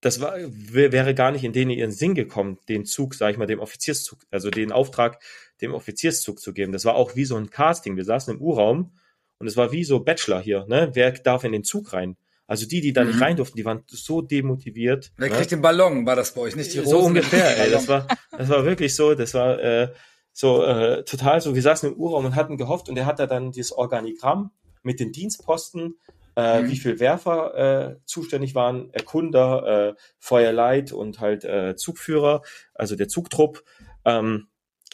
das 0.01 0.19
war, 0.19 0.33
wäre 0.37 1.13
gar 1.13 1.31
nicht 1.31 1.43
in 1.43 1.53
denen 1.53 1.71
ihren 1.71 1.91
Sinn 1.91 2.15
gekommen, 2.15 2.57
den 2.67 2.85
Zug, 2.85 3.13
sag 3.13 3.31
ich 3.31 3.37
mal, 3.37 3.45
dem 3.45 3.59
Offizierszug, 3.59 4.19
also 4.31 4.49
den 4.49 4.71
Auftrag 4.71 5.19
dem 5.61 5.73
Offizierszug 5.73 6.39
zu 6.39 6.53
geben. 6.53 6.71
Das 6.71 6.85
war 6.85 6.95
auch 6.95 7.15
wie 7.15 7.25
so 7.25 7.35
ein 7.35 7.51
Casting. 7.51 7.95
Wir 7.95 8.05
saßen 8.05 8.35
im 8.35 8.41
U-Raum 8.41 8.91
und 9.37 9.47
es 9.47 9.57
war 9.57 9.71
wie 9.71 9.83
so 9.83 9.99
Bachelor 9.99 10.41
hier, 10.41 10.65
ne? 10.67 10.89
Wer 10.93 11.11
darf 11.11 11.43
in 11.43 11.51
den 11.51 11.63
Zug 11.63 11.93
rein? 11.93 12.17
Also 12.47 12.67
die, 12.67 12.81
die 12.81 12.91
da 12.91 13.03
nicht 13.03 13.15
mhm. 13.15 13.23
rein 13.23 13.35
durften, 13.37 13.55
die 13.55 13.63
waren 13.63 13.83
so 13.87 14.21
demotiviert. 14.21 15.13
Wer 15.17 15.29
ne? 15.29 15.35
kriegt 15.35 15.51
den 15.51 15.61
Ballon? 15.61 16.05
War 16.05 16.15
das 16.15 16.33
bei 16.33 16.41
euch 16.41 16.55
nicht 16.55 16.73
die 16.73 16.79
Rosen? 16.79 16.91
So 16.91 16.99
ungefähr, 16.99 17.59
ey. 17.59 17.71
Das 17.71 17.87
war, 17.87 18.07
das 18.37 18.49
war 18.49 18.65
wirklich 18.65 18.93
so, 18.93 19.13
das 19.13 19.33
war 19.33 19.59
äh, 19.59 19.93
so 20.33 20.65
äh, 20.65 21.05
total 21.05 21.39
so. 21.39 21.55
Wir 21.55 21.61
saßen 21.61 21.93
im 21.93 21.97
U-Raum 21.97 22.25
und 22.25 22.35
hatten 22.35 22.57
gehofft 22.57 22.89
und 22.89 22.97
er 22.97 23.05
hat 23.05 23.19
da 23.19 23.27
dann 23.27 23.51
dieses 23.51 23.71
Organigramm 23.71 24.51
mit 24.83 24.99
den 24.99 25.11
Dienstposten, 25.11 25.95
äh, 26.35 26.61
mhm. 26.61 26.69
wie 26.69 26.77
viel 26.77 26.99
Werfer 26.99 27.55
äh, 27.55 27.95
zuständig 28.05 28.55
waren, 28.55 28.93
Erkunder, 28.93 29.89
äh, 29.89 30.01
Feuerleit 30.19 30.91
und 30.91 31.19
halt 31.19 31.43
äh, 31.43 31.75
Zugführer, 31.75 32.41
also 32.73 32.95
der 32.95 33.07
Zugtrupp. 33.07 33.63
Ähm, 34.05 34.47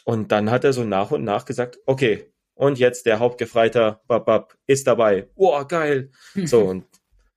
und 0.04 0.32
dann 0.32 0.50
hat 0.50 0.64
er 0.64 0.72
so 0.72 0.84
nach 0.84 1.10
und 1.10 1.24
nach 1.24 1.44
gesagt, 1.44 1.78
okay, 1.86 2.32
und 2.54 2.78
jetzt 2.78 3.06
der 3.06 3.20
Hauptgefreiter 3.20 4.02
bab, 4.08 4.26
bab, 4.26 4.54
ist 4.66 4.86
dabei. 4.86 5.28
Oh, 5.36 5.64
geil. 5.64 6.10
So, 6.34 6.64
und 6.64 6.86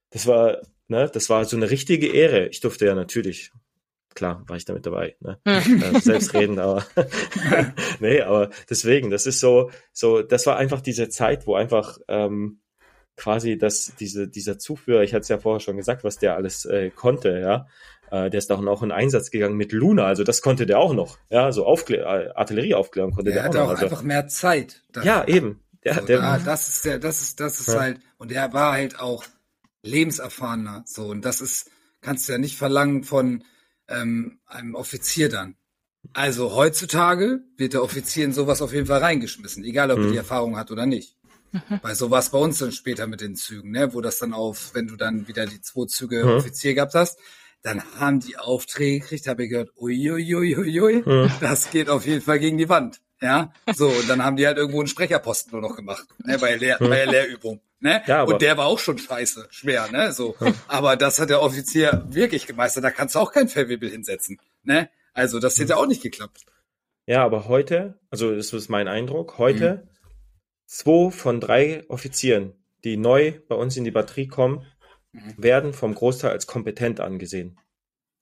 das 0.10 0.26
war, 0.26 0.62
ne, 0.88 1.10
das 1.14 1.30
war 1.30 1.46
so 1.46 1.56
eine 1.58 1.70
richtige 1.70 2.08
Ehre. 2.08 2.48
Ich 2.48 2.60
durfte 2.60 2.86
ja 2.88 2.96
natürlich, 2.96 3.52
klar, 4.16 4.44
war 4.48 4.58
ich 4.58 4.66
damit 4.66 4.86
dabei, 4.86 5.16
ne? 5.20 5.40
äh, 5.46 6.00
selbstredend, 6.00 6.60
aber 6.60 6.86
nee, 8.00 8.22
aber 8.22 8.50
deswegen, 8.70 9.12
das 9.12 9.28
ist 9.28 9.40
so, 9.40 9.70
so, 9.94 10.22
das 10.22 10.48
war 10.48 10.58
einfach 10.58 10.82
diese 10.82 11.10
Zeit, 11.10 11.46
wo 11.46 11.56
einfach 11.56 12.00
ähm, 12.08 12.62
quasi 13.17 13.58
das, 13.58 13.93
diese, 14.00 14.28
dieser 14.28 14.58
Zuführer, 14.58 15.04
ich 15.04 15.13
hatte 15.13 15.21
es 15.21 15.30
ja 15.30 15.38
vorher 15.38 15.60
schon 15.60 15.78
gesagt, 15.78 16.04
was 16.04 16.17
der 16.17 16.36
alles 16.36 16.65
äh, 16.65 16.89
konnte, 16.89 17.39
ja, 17.39 17.67
äh, 18.12 18.30
der 18.30 18.38
ist 18.38 18.52
auch 18.52 18.62
noch 18.62 18.84
in 18.84 18.91
Einsatz 18.91 19.32
gegangen 19.32 19.56
mit 19.56 19.71
Luna, 19.71 20.06
also 20.06 20.24
das 20.24 20.41
konnte 20.41 20.65
der 20.65 20.80
auch 20.80 20.93
noch. 20.93 21.17
Ja, 21.30 21.52
so 21.52 21.65
Aufklär 21.65 22.06
äh, 22.06 22.32
Artillerieaufklärung 22.36 23.13
konnte 23.13 23.32
der, 23.32 23.43
der 23.43 23.50
auch 23.50 23.54
noch. 23.54 23.62
auch 23.62 23.69
also, 23.69 23.86
einfach 23.86 24.04
mehr 24.04 24.28
Zeit. 24.28 24.84
Dafür. 24.91 25.12
Ja, 25.12 25.28
eben. 25.28 25.62
Der, 25.84 25.95
so, 25.95 26.06
der, 26.06 26.19
da, 26.19 26.38
das 26.39 26.67
ist 26.67 26.86
der, 26.86 27.00
das 27.00 27.21
ist, 27.21 27.39
das 27.39 27.60
ist 27.60 27.69
ja. 27.69 27.80
halt, 27.80 28.00
und 28.17 28.32
der 28.32 28.54
war 28.54 28.74
halt 28.74 29.00
auch 29.00 29.24
lebenserfahrener. 29.84 30.84
So, 30.86 31.08
und 31.08 31.26
das 31.26 31.41
ist, 31.41 31.71
kannst 32.02 32.28
du 32.28 32.34
ja 32.34 32.38
nicht 32.38 32.58
verlangen 32.58 33.04
von 33.04 33.43
ähm, 33.88 34.39
einem 34.45 34.76
Offizier 34.76 35.30
dann. 35.30 35.56
Also 36.13 36.56
heutzutage 36.56 37.41
wird 37.58 37.74
der 37.74 37.84
Offizier 37.84 38.26
in 38.26 38.34
sowas 38.34 38.62
auf 38.62 38.74
jeden 38.74 38.88
Fall 38.88 39.00
reingeschmissen, 39.00 39.63
egal 39.63 39.91
ob 39.91 40.00
mhm. 40.00 40.06
er 40.06 40.12
die 40.12 40.17
Erfahrung 40.17 40.58
hat 40.58 40.71
oder 40.71 40.86
nicht. 40.86 41.17
Mhm. 41.52 41.80
Weil 41.82 41.96
so 41.96 42.10
war 42.12 42.20
es 42.20 42.30
bei 42.30 42.38
uns 42.38 42.60
dann 42.60 42.72
später 42.72 43.08
mit 43.08 43.22
den 43.22 43.36
Zügen, 43.36 43.72
ne? 43.72 43.94
wo 43.94 44.02
das 44.02 44.20
dann 44.20 44.34
auf, 44.34 44.72
wenn 44.74 44.88
du 44.88 44.96
dann 44.96 45.28
wieder 45.28 45.46
die 45.46 45.62
zwei 45.62 45.86
Züge 45.86 46.24
mhm. 46.24 46.32
Offizier 46.32 46.74
gehabt 46.74 46.96
hast, 46.96 47.20
dann 47.62 47.84
haben 48.00 48.20
die 48.20 48.38
Aufträge 48.38 49.00
gekriegt, 49.00 49.28
habe 49.28 49.44
ich 49.44 49.50
gehört, 49.50 49.70
uiuiuiui, 49.78 51.04
hm. 51.04 51.32
das 51.42 51.70
geht 51.70 51.90
auf 51.90 52.06
jeden 52.06 52.22
Fall 52.22 52.40
gegen 52.40 52.58
die 52.58 52.70
Wand. 52.70 53.02
Ja, 53.22 53.54
so, 53.76 53.88
und 53.88 54.10
dann 54.10 54.24
haben 54.24 54.36
die 54.36 54.48
halt 54.48 54.58
irgendwo 54.58 54.80
einen 54.80 54.88
Sprecherposten 54.88 55.52
nur 55.52 55.62
noch 55.62 55.76
gemacht, 55.76 56.08
ne, 56.26 56.40
bei, 56.40 56.56
Lehr 56.56 56.80
hm. 56.80 56.90
bei 56.90 57.06
der 57.06 57.08
Lehrübung. 57.08 57.62
Ne? 57.80 58.02
Ja, 58.08 58.24
und 58.24 58.42
der 58.42 58.58
war 58.58 58.66
auch 58.66 58.80
schon 58.80 58.98
scheiße, 58.98 59.48
schwer, 59.52 59.92
ne? 59.92 60.12
So. 60.12 60.36
Hm. 60.40 60.54
Aber 60.68 60.96
das 60.96 61.20
hat 61.20 61.30
der 61.30 61.42
Offizier 61.42 62.06
wirklich 62.10 62.48
gemeistert, 62.48 62.84
da 62.84 62.92
kannst 62.92 63.16
du 63.16 63.20
auch 63.20 63.32
kein 63.32 63.48
Fellwebel 63.48 63.90
hinsetzen. 63.90 64.40
Ne? 64.64 64.90
Also 65.14 65.40
das 65.40 65.58
hätte 65.60 65.74
hm. 65.74 65.80
auch 65.80 65.88
nicht 65.88 66.02
geklappt. 66.02 66.46
Ja, 67.06 67.24
aber 67.24 67.48
heute, 67.48 68.00
also 68.10 68.36
das 68.36 68.54
ist 68.54 68.70
mein 68.70 68.88
Eindruck, 68.88 69.38
heute 69.38 69.72
hm. 69.72 69.90
Zwei 70.72 71.12
von 71.12 71.40
drei 71.40 71.84
Offizieren, 71.90 72.54
die 72.84 72.98
neu 72.98 73.34
bei 73.48 73.56
uns 73.56 73.76
in 73.78 73.84
die 73.84 73.92
Batterie 73.92 74.28
kommen, 74.28 74.66
Mhm. 75.14 75.34
werden 75.38 75.74
vom 75.74 75.94
Großteil 75.94 76.32
als 76.32 76.48
kompetent 76.48 77.00
angesehen. 77.00 77.60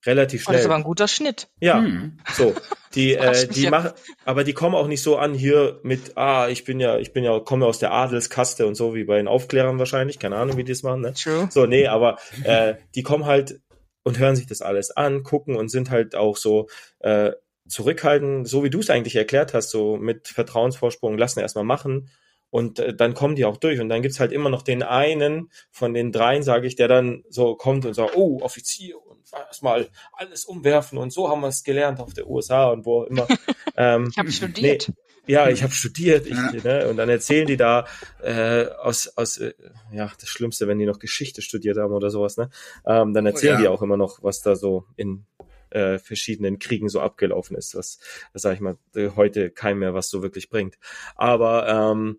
Relativ 0.06 0.42
schnell. 0.42 0.54
Oh, 0.54 0.56
das 0.56 0.60
ist 0.62 0.66
aber 0.66 0.76
ein 0.76 0.82
guter 0.82 1.08
Schnitt. 1.08 1.48
Ja, 1.60 1.78
hm. 1.78 2.18
so. 2.32 2.54
Die, 2.94 3.14
äh, 3.16 3.46
die 3.46 3.64
ja. 3.64 3.70
machen, 3.70 3.92
aber 4.24 4.44
die 4.44 4.54
kommen 4.54 4.74
auch 4.74 4.86
nicht 4.86 5.02
so 5.02 5.18
an 5.18 5.34
hier 5.34 5.78
mit, 5.82 6.16
ah, 6.16 6.48
ich 6.48 6.64
bin 6.64 6.80
ja, 6.80 6.98
ich 6.98 7.12
bin 7.12 7.22
ja, 7.22 7.38
komme 7.38 7.66
aus 7.66 7.78
der 7.78 7.92
Adelskaste 7.92 8.66
und 8.66 8.74
so 8.74 8.94
wie 8.94 9.04
bei 9.04 9.18
den 9.18 9.28
Aufklärern 9.28 9.78
wahrscheinlich. 9.78 10.18
Keine 10.18 10.36
Ahnung, 10.36 10.56
wie 10.56 10.64
die 10.64 10.72
das 10.72 10.82
machen, 10.82 11.02
ne? 11.02 11.12
True. 11.12 11.48
So, 11.50 11.66
nee, 11.66 11.86
aber 11.86 12.18
äh, 12.44 12.74
die 12.94 13.02
kommen 13.02 13.26
halt 13.26 13.60
und 14.02 14.18
hören 14.18 14.36
sich 14.36 14.46
das 14.46 14.62
alles 14.62 14.90
an, 14.90 15.22
gucken 15.22 15.56
und 15.56 15.68
sind 15.68 15.90
halt 15.90 16.16
auch 16.16 16.38
so 16.38 16.68
äh, 17.00 17.32
zurückhaltend, 17.68 18.48
so 18.48 18.64
wie 18.64 18.70
du 18.70 18.80
es 18.80 18.88
eigentlich 18.88 19.16
erklärt 19.16 19.52
hast, 19.52 19.70
so 19.70 19.98
mit 19.98 20.28
Vertrauensvorsprung, 20.28 21.18
lassen 21.18 21.40
erstmal 21.40 21.64
machen 21.64 22.10
Und 22.50 22.78
äh, 22.78 22.94
dann 22.94 23.14
kommen 23.14 23.36
die 23.36 23.44
auch 23.44 23.56
durch. 23.56 23.80
Und 23.80 23.88
dann 23.88 24.02
gibt's 24.02 24.20
halt 24.20 24.32
immer 24.32 24.50
noch 24.50 24.62
den 24.62 24.82
einen 24.82 25.50
von 25.70 25.94
den 25.94 26.12
dreien, 26.12 26.42
sage 26.42 26.66
ich, 26.66 26.76
der 26.76 26.88
dann 26.88 27.24
so 27.28 27.54
kommt 27.54 27.86
und 27.86 27.94
sagt, 27.94 28.16
oh, 28.16 28.40
Offizier 28.42 28.96
und 29.06 29.20
erstmal 29.32 29.88
alles 30.12 30.44
umwerfen 30.44 30.98
und 30.98 31.12
so 31.12 31.28
haben 31.28 31.40
wir 31.40 31.48
es 31.48 31.62
gelernt 31.62 32.00
auf 32.00 32.14
der 32.14 32.28
USA 32.28 32.68
und 32.68 32.84
wo 32.84 33.04
immer. 33.04 33.26
Ähm, 33.76 34.08
ich 34.10 34.18
habe 34.18 34.30
studiert. 34.30 34.88
Nee, 34.88 35.32
ja, 35.32 35.48
ich 35.48 35.62
habe 35.62 35.72
studiert. 35.72 36.26
Ich, 36.26 36.32
ja. 36.34 36.52
ne, 36.64 36.88
und 36.88 36.96
dann 36.96 37.08
erzählen 37.08 37.46
die 37.46 37.56
da 37.56 37.86
äh, 38.22 38.66
aus, 38.66 39.06
aus 39.16 39.38
äh, 39.38 39.54
ja, 39.92 40.10
das 40.20 40.28
Schlimmste, 40.28 40.66
wenn 40.68 40.78
die 40.78 40.86
noch 40.86 40.98
Geschichte 40.98 41.40
studiert 41.40 41.78
haben 41.78 41.94
oder 41.94 42.10
sowas, 42.10 42.36
ne? 42.36 42.50
Ähm, 42.84 43.14
dann 43.14 43.24
oh 43.24 43.30
erzählen 43.30 43.54
oh, 43.54 43.56
ja. 43.56 43.62
die 43.62 43.68
auch 43.68 43.80
immer 43.80 43.96
noch, 43.96 44.22
was 44.22 44.42
da 44.42 44.56
so 44.56 44.84
in 44.96 45.24
äh, 45.70 45.98
verschiedenen 45.98 46.58
Kriegen 46.58 46.88
so 46.88 47.00
abgelaufen 47.00 47.56
ist, 47.56 47.74
was, 47.74 48.00
das 48.32 48.42
sage 48.42 48.56
ich 48.56 48.60
mal, 48.60 48.76
heute 49.16 49.50
kein 49.50 49.78
mehr 49.78 49.94
was 49.94 50.10
so 50.10 50.22
wirklich 50.22 50.50
bringt. 50.50 50.78
Aber, 51.14 51.68
ähm, 51.68 52.18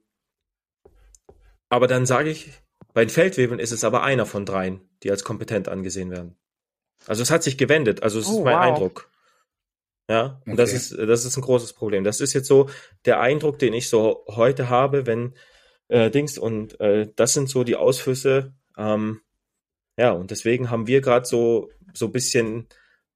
aber 1.71 1.87
dann 1.87 2.05
sage 2.05 2.29
ich, 2.29 2.51
bei 2.93 3.05
den 3.05 3.09
Feldwebeln 3.09 3.59
ist 3.59 3.71
es 3.71 3.83
aber 3.83 4.03
einer 4.03 4.25
von 4.25 4.45
dreien, 4.45 4.81
die 5.03 5.09
als 5.09 5.23
kompetent 5.23 5.69
angesehen 5.69 6.11
werden. 6.11 6.35
Also 7.07 7.23
es 7.23 7.31
hat 7.31 7.43
sich 7.43 7.57
gewendet, 7.57 8.03
also 8.03 8.19
es 8.19 8.27
oh, 8.27 8.39
ist 8.39 8.43
mein 8.43 8.57
wow. 8.57 8.63
Eindruck. 8.63 9.09
Ja, 10.09 10.41
und 10.45 10.53
okay. 10.53 10.57
das 10.57 10.73
ist, 10.73 10.97
das 10.97 11.23
ist 11.23 11.37
ein 11.37 11.41
großes 11.41 11.73
Problem. 11.73 12.03
Das 12.03 12.19
ist 12.19 12.33
jetzt 12.33 12.47
so 12.47 12.69
der 13.05 13.21
Eindruck, 13.21 13.57
den 13.57 13.73
ich 13.73 13.87
so 13.87 14.25
heute 14.27 14.69
habe, 14.69 15.05
wenn 15.05 15.33
äh, 15.87 16.11
Dings 16.11 16.37
und 16.37 16.77
äh, 16.81 17.07
das 17.15 17.33
sind 17.33 17.49
so 17.49 17.63
die 17.63 17.77
Ausflüsse. 17.77 18.53
Ähm, 18.77 19.21
ja, 19.97 20.11
und 20.11 20.29
deswegen 20.31 20.69
haben 20.69 20.87
wir 20.87 20.99
gerade 20.99 21.25
so 21.25 21.69
so 21.93 22.09
bisschen 22.09 22.67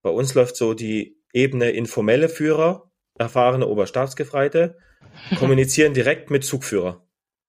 bei 0.02 0.10
uns 0.10 0.34
läuft 0.34 0.56
so 0.56 0.74
die 0.74 1.18
Ebene 1.34 1.72
informelle 1.72 2.30
Führer, 2.30 2.90
erfahrene 3.18 3.68
Oberstabsgefreite, 3.68 4.78
kommunizieren 5.40 5.94
direkt 5.94 6.32
mit 6.32 6.46
Zugführer. 6.46 7.05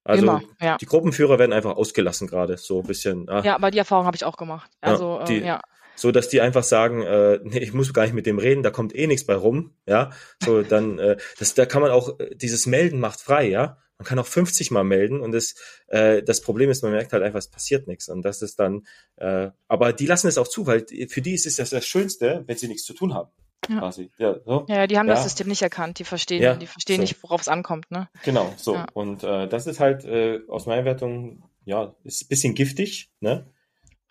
Also 0.07 0.23
Immer, 0.23 0.43
ja. 0.61 0.77
die 0.77 0.87
Gruppenführer 0.87 1.39
werden 1.39 1.53
einfach 1.53 1.77
ausgelassen 1.77 2.29
gerade, 2.29 2.57
so 2.59 2.81
ein 2.81 2.87
bisschen. 2.87 3.29
Ah. 3.29 3.43
Ja, 3.45 3.57
aber 3.57 3.73
die 3.73 3.79
Erfahrung 3.79 4.07
habe 4.07 4.17
ich 4.17 4.25
auch 4.25 4.37
gemacht. 4.37 4.71
Also 4.81 5.19
ja, 5.19 5.25
die, 5.25 5.39
äh, 5.39 5.47
ja. 5.47 5.61
So, 5.97 6.13
dass 6.13 6.29
die 6.29 6.41
einfach 6.41 6.63
sagen, 6.63 7.03
äh, 7.03 7.41
nee, 7.43 7.59
ich 7.59 7.73
muss 7.73 7.93
gar 7.93 8.03
nicht 8.05 8.15
mit 8.15 8.27
dem 8.27 8.39
reden, 8.39 8.63
da 8.63 8.71
kommt 8.71 8.95
eh 8.95 9.07
nichts 9.09 9.27
bei 9.27 9.35
rum, 9.35 9.75
ja. 9.87 10.11
So, 10.45 10.63
dann, 10.63 10.99
äh, 11.01 11.17
das, 11.39 11.55
da 11.55 11.67
kann 11.67 11.83
man 11.83 11.91
auch, 11.91 12.21
äh, 12.21 12.37
dieses 12.37 12.67
Melden 12.67 13.01
macht 13.01 13.21
frei, 13.21 13.49
ja. 13.49 13.79
Man 13.99 14.07
kann 14.07 14.19
auch 14.19 14.27
50 14.27 14.71
Mal 14.71 14.85
melden 14.85 15.21
und 15.21 15.33
das, 15.33 15.55
äh, 15.89 16.23
das 16.23 16.43
Problem 16.43 16.71
ist, 16.71 16.83
man 16.83 16.93
merkt 16.93 17.13
halt 17.13 17.23
einfach, 17.23 17.39
es 17.39 17.49
passiert 17.49 17.89
nichts. 17.89 18.09
Und 18.11 18.23
das 18.23 18.43
ist 18.43 18.61
dann, 18.61 18.87
äh, 19.17 19.49
aber 19.69 19.95
die 19.95 20.07
lassen 20.07 20.29
es 20.29 20.37
auch 20.37 20.49
zu, 20.49 20.67
weil 20.67 20.85
für 21.09 21.23
die 21.23 21.33
ist 21.33 21.47
es 21.47 21.57
das, 21.57 21.71
das 21.71 21.87
Schönste, 21.87 22.45
wenn 22.47 22.59
sie 22.59 22.69
nichts 22.69 22.85
zu 22.85 22.93
tun 22.93 23.15
haben. 23.15 23.31
Ja. 23.69 23.79
Quasi. 23.81 24.11
Ja, 24.19 24.37
so. 24.45 24.67
ja, 24.69 24.87
die 24.87 24.99
haben 24.99 25.09
ja. 25.09 25.15
das 25.15 25.25
System 25.25 25.49
nicht 25.49 25.63
erkannt, 25.63 25.99
die 25.99 26.05
verstehen, 26.05 26.43
ja, 26.43 26.55
die 26.55 26.67
verstehen 26.67 26.97
so. 26.97 27.03
nicht, 27.03 27.23
worauf 27.23 27.41
es 27.41 27.49
ankommt, 27.49 27.91
ne? 27.91 28.09
Genau, 28.25 28.53
so. 28.57 28.75
Ja. 28.75 28.87
Und 28.93 29.25
äh, 29.25 29.49
das 29.49 29.67
ist 29.67 29.81
halt 29.81 30.05
äh, 30.05 30.41
aus 30.49 30.67
meiner 30.67 30.85
Wertung, 30.85 31.43
ja, 31.65 31.95
ist 32.05 32.25
ein 32.25 32.29
bisschen 32.29 32.55
giftig, 32.55 33.11
ne? 33.21 33.51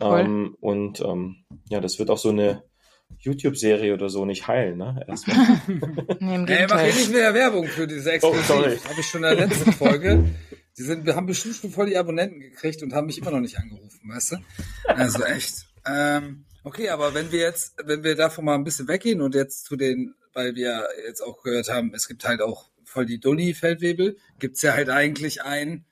Ähm, 0.01 0.57
und 0.59 0.99
ähm, 0.99 1.45
ja, 1.69 1.79
das 1.79 1.99
wird 1.99 2.09
auch 2.09 2.17
so 2.17 2.29
eine 2.29 2.63
YouTube-Serie 3.19 3.93
oder 3.93 4.09
so 4.09 4.25
nicht 4.25 4.47
heilen, 4.47 4.77
ne? 4.77 5.05
Erstmal. 5.07 5.61
nee, 6.19 6.35
im 6.35 6.47
Ey, 6.47 6.67
mach 6.69 6.81
hier 6.81 6.93
nicht 6.93 7.11
mehr 7.11 7.33
Werbung 7.33 7.67
für 7.67 7.87
diese 7.87 8.11
Exklusiv. 8.11 8.49
Oh, 8.49 8.89
Habe 8.89 8.99
ich 8.99 9.07
schon 9.07 9.23
in 9.23 9.37
der 9.37 9.47
letzten 9.47 9.71
Folge. 9.71 10.25
Die 10.77 10.83
sind, 10.83 11.05
wir 11.05 11.15
haben 11.15 11.25
bestimmt 11.25 11.55
schon 11.55 11.71
voll 11.71 11.85
die 11.85 11.97
Abonnenten 11.97 12.41
gekriegt 12.41 12.83
und 12.83 12.93
haben 12.93 13.07
mich 13.07 13.17
immer 13.19 13.31
noch 13.31 13.39
nicht 13.39 13.57
angerufen, 13.57 14.01
weißt 14.09 14.33
du? 14.33 14.37
Also 14.87 15.23
echt. 15.23 15.65
Ähm, 15.85 16.45
okay, 16.65 16.89
aber 16.89 17.13
wenn 17.13 17.31
wir 17.31 17.39
jetzt, 17.39 17.75
wenn 17.85 18.03
wir 18.03 18.15
davon 18.15 18.45
mal 18.45 18.55
ein 18.55 18.63
bisschen 18.63 18.87
weggehen 18.87 19.21
und 19.21 19.35
jetzt 19.35 19.65
zu 19.65 19.75
den, 19.75 20.15
weil 20.33 20.55
wir 20.55 20.87
jetzt 21.05 21.21
auch 21.21 21.41
gehört 21.41 21.69
haben, 21.69 21.93
es 21.93 22.07
gibt 22.07 22.25
halt 22.25 22.41
auch 22.41 22.69
voll 22.83 23.05
die 23.05 23.19
Dulli-Feldwebel, 23.19 24.17
gibt's 24.39 24.61
ja 24.61 24.73
halt 24.73 24.89
eigentlich 24.89 25.43
einen 25.43 25.85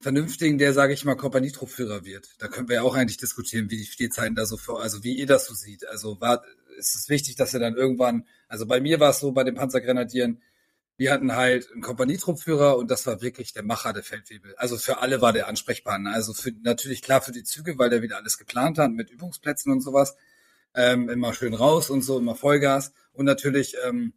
vernünftigen, 0.00 0.58
der, 0.58 0.72
sage 0.72 0.92
ich 0.92 1.04
mal, 1.04 1.16
Kompanietruppführer 1.16 2.04
wird. 2.04 2.28
Da 2.38 2.48
können 2.48 2.68
wir 2.68 2.76
ja 2.76 2.82
auch 2.82 2.94
eigentlich 2.94 3.16
diskutieren, 3.16 3.70
wie 3.70 3.78
die 3.78 3.84
Stehzeiten 3.84 4.36
da 4.36 4.46
so 4.46 4.56
vor, 4.56 4.80
also 4.80 5.02
wie 5.02 5.14
ihr 5.14 5.26
das 5.26 5.46
so 5.46 5.54
sieht. 5.54 5.86
Also 5.88 6.20
war, 6.20 6.44
ist 6.76 6.94
es 6.94 7.08
wichtig, 7.08 7.34
dass 7.34 7.54
er 7.54 7.60
dann 7.60 7.76
irgendwann, 7.76 8.26
also 8.46 8.66
bei 8.66 8.80
mir 8.80 9.00
war 9.00 9.10
es 9.10 9.18
so, 9.18 9.32
bei 9.32 9.42
den 9.42 9.56
Panzergrenadieren, 9.56 10.40
wir 10.98 11.12
hatten 11.12 11.36
halt 11.36 11.70
einen 11.72 11.80
Kompanietruppführer 11.80 12.76
und 12.76 12.90
das 12.90 13.06
war 13.06 13.22
wirklich 13.22 13.52
der 13.52 13.62
Macher 13.62 13.92
der 13.92 14.02
Feldwebel. 14.02 14.56
Also 14.56 14.76
für 14.76 14.98
alle 14.98 15.20
war 15.20 15.32
der 15.32 15.46
Ansprechpartner. 15.46 16.12
Also 16.12 16.34
für, 16.34 16.50
natürlich 16.62 17.02
klar 17.02 17.22
für 17.22 17.30
die 17.30 17.44
Züge, 17.44 17.78
weil 17.78 17.88
der 17.88 18.02
wieder 18.02 18.16
alles 18.16 18.36
geplant 18.36 18.78
hat 18.78 18.90
mit 18.90 19.08
Übungsplätzen 19.08 19.70
und 19.70 19.80
sowas. 19.80 20.16
Ähm, 20.74 21.08
immer 21.08 21.32
schön 21.34 21.54
raus 21.54 21.88
und 21.88 22.02
so, 22.02 22.18
immer 22.18 22.34
Vollgas. 22.34 22.92
Und 23.12 23.26
natürlich 23.26 23.76
ähm, 23.86 24.12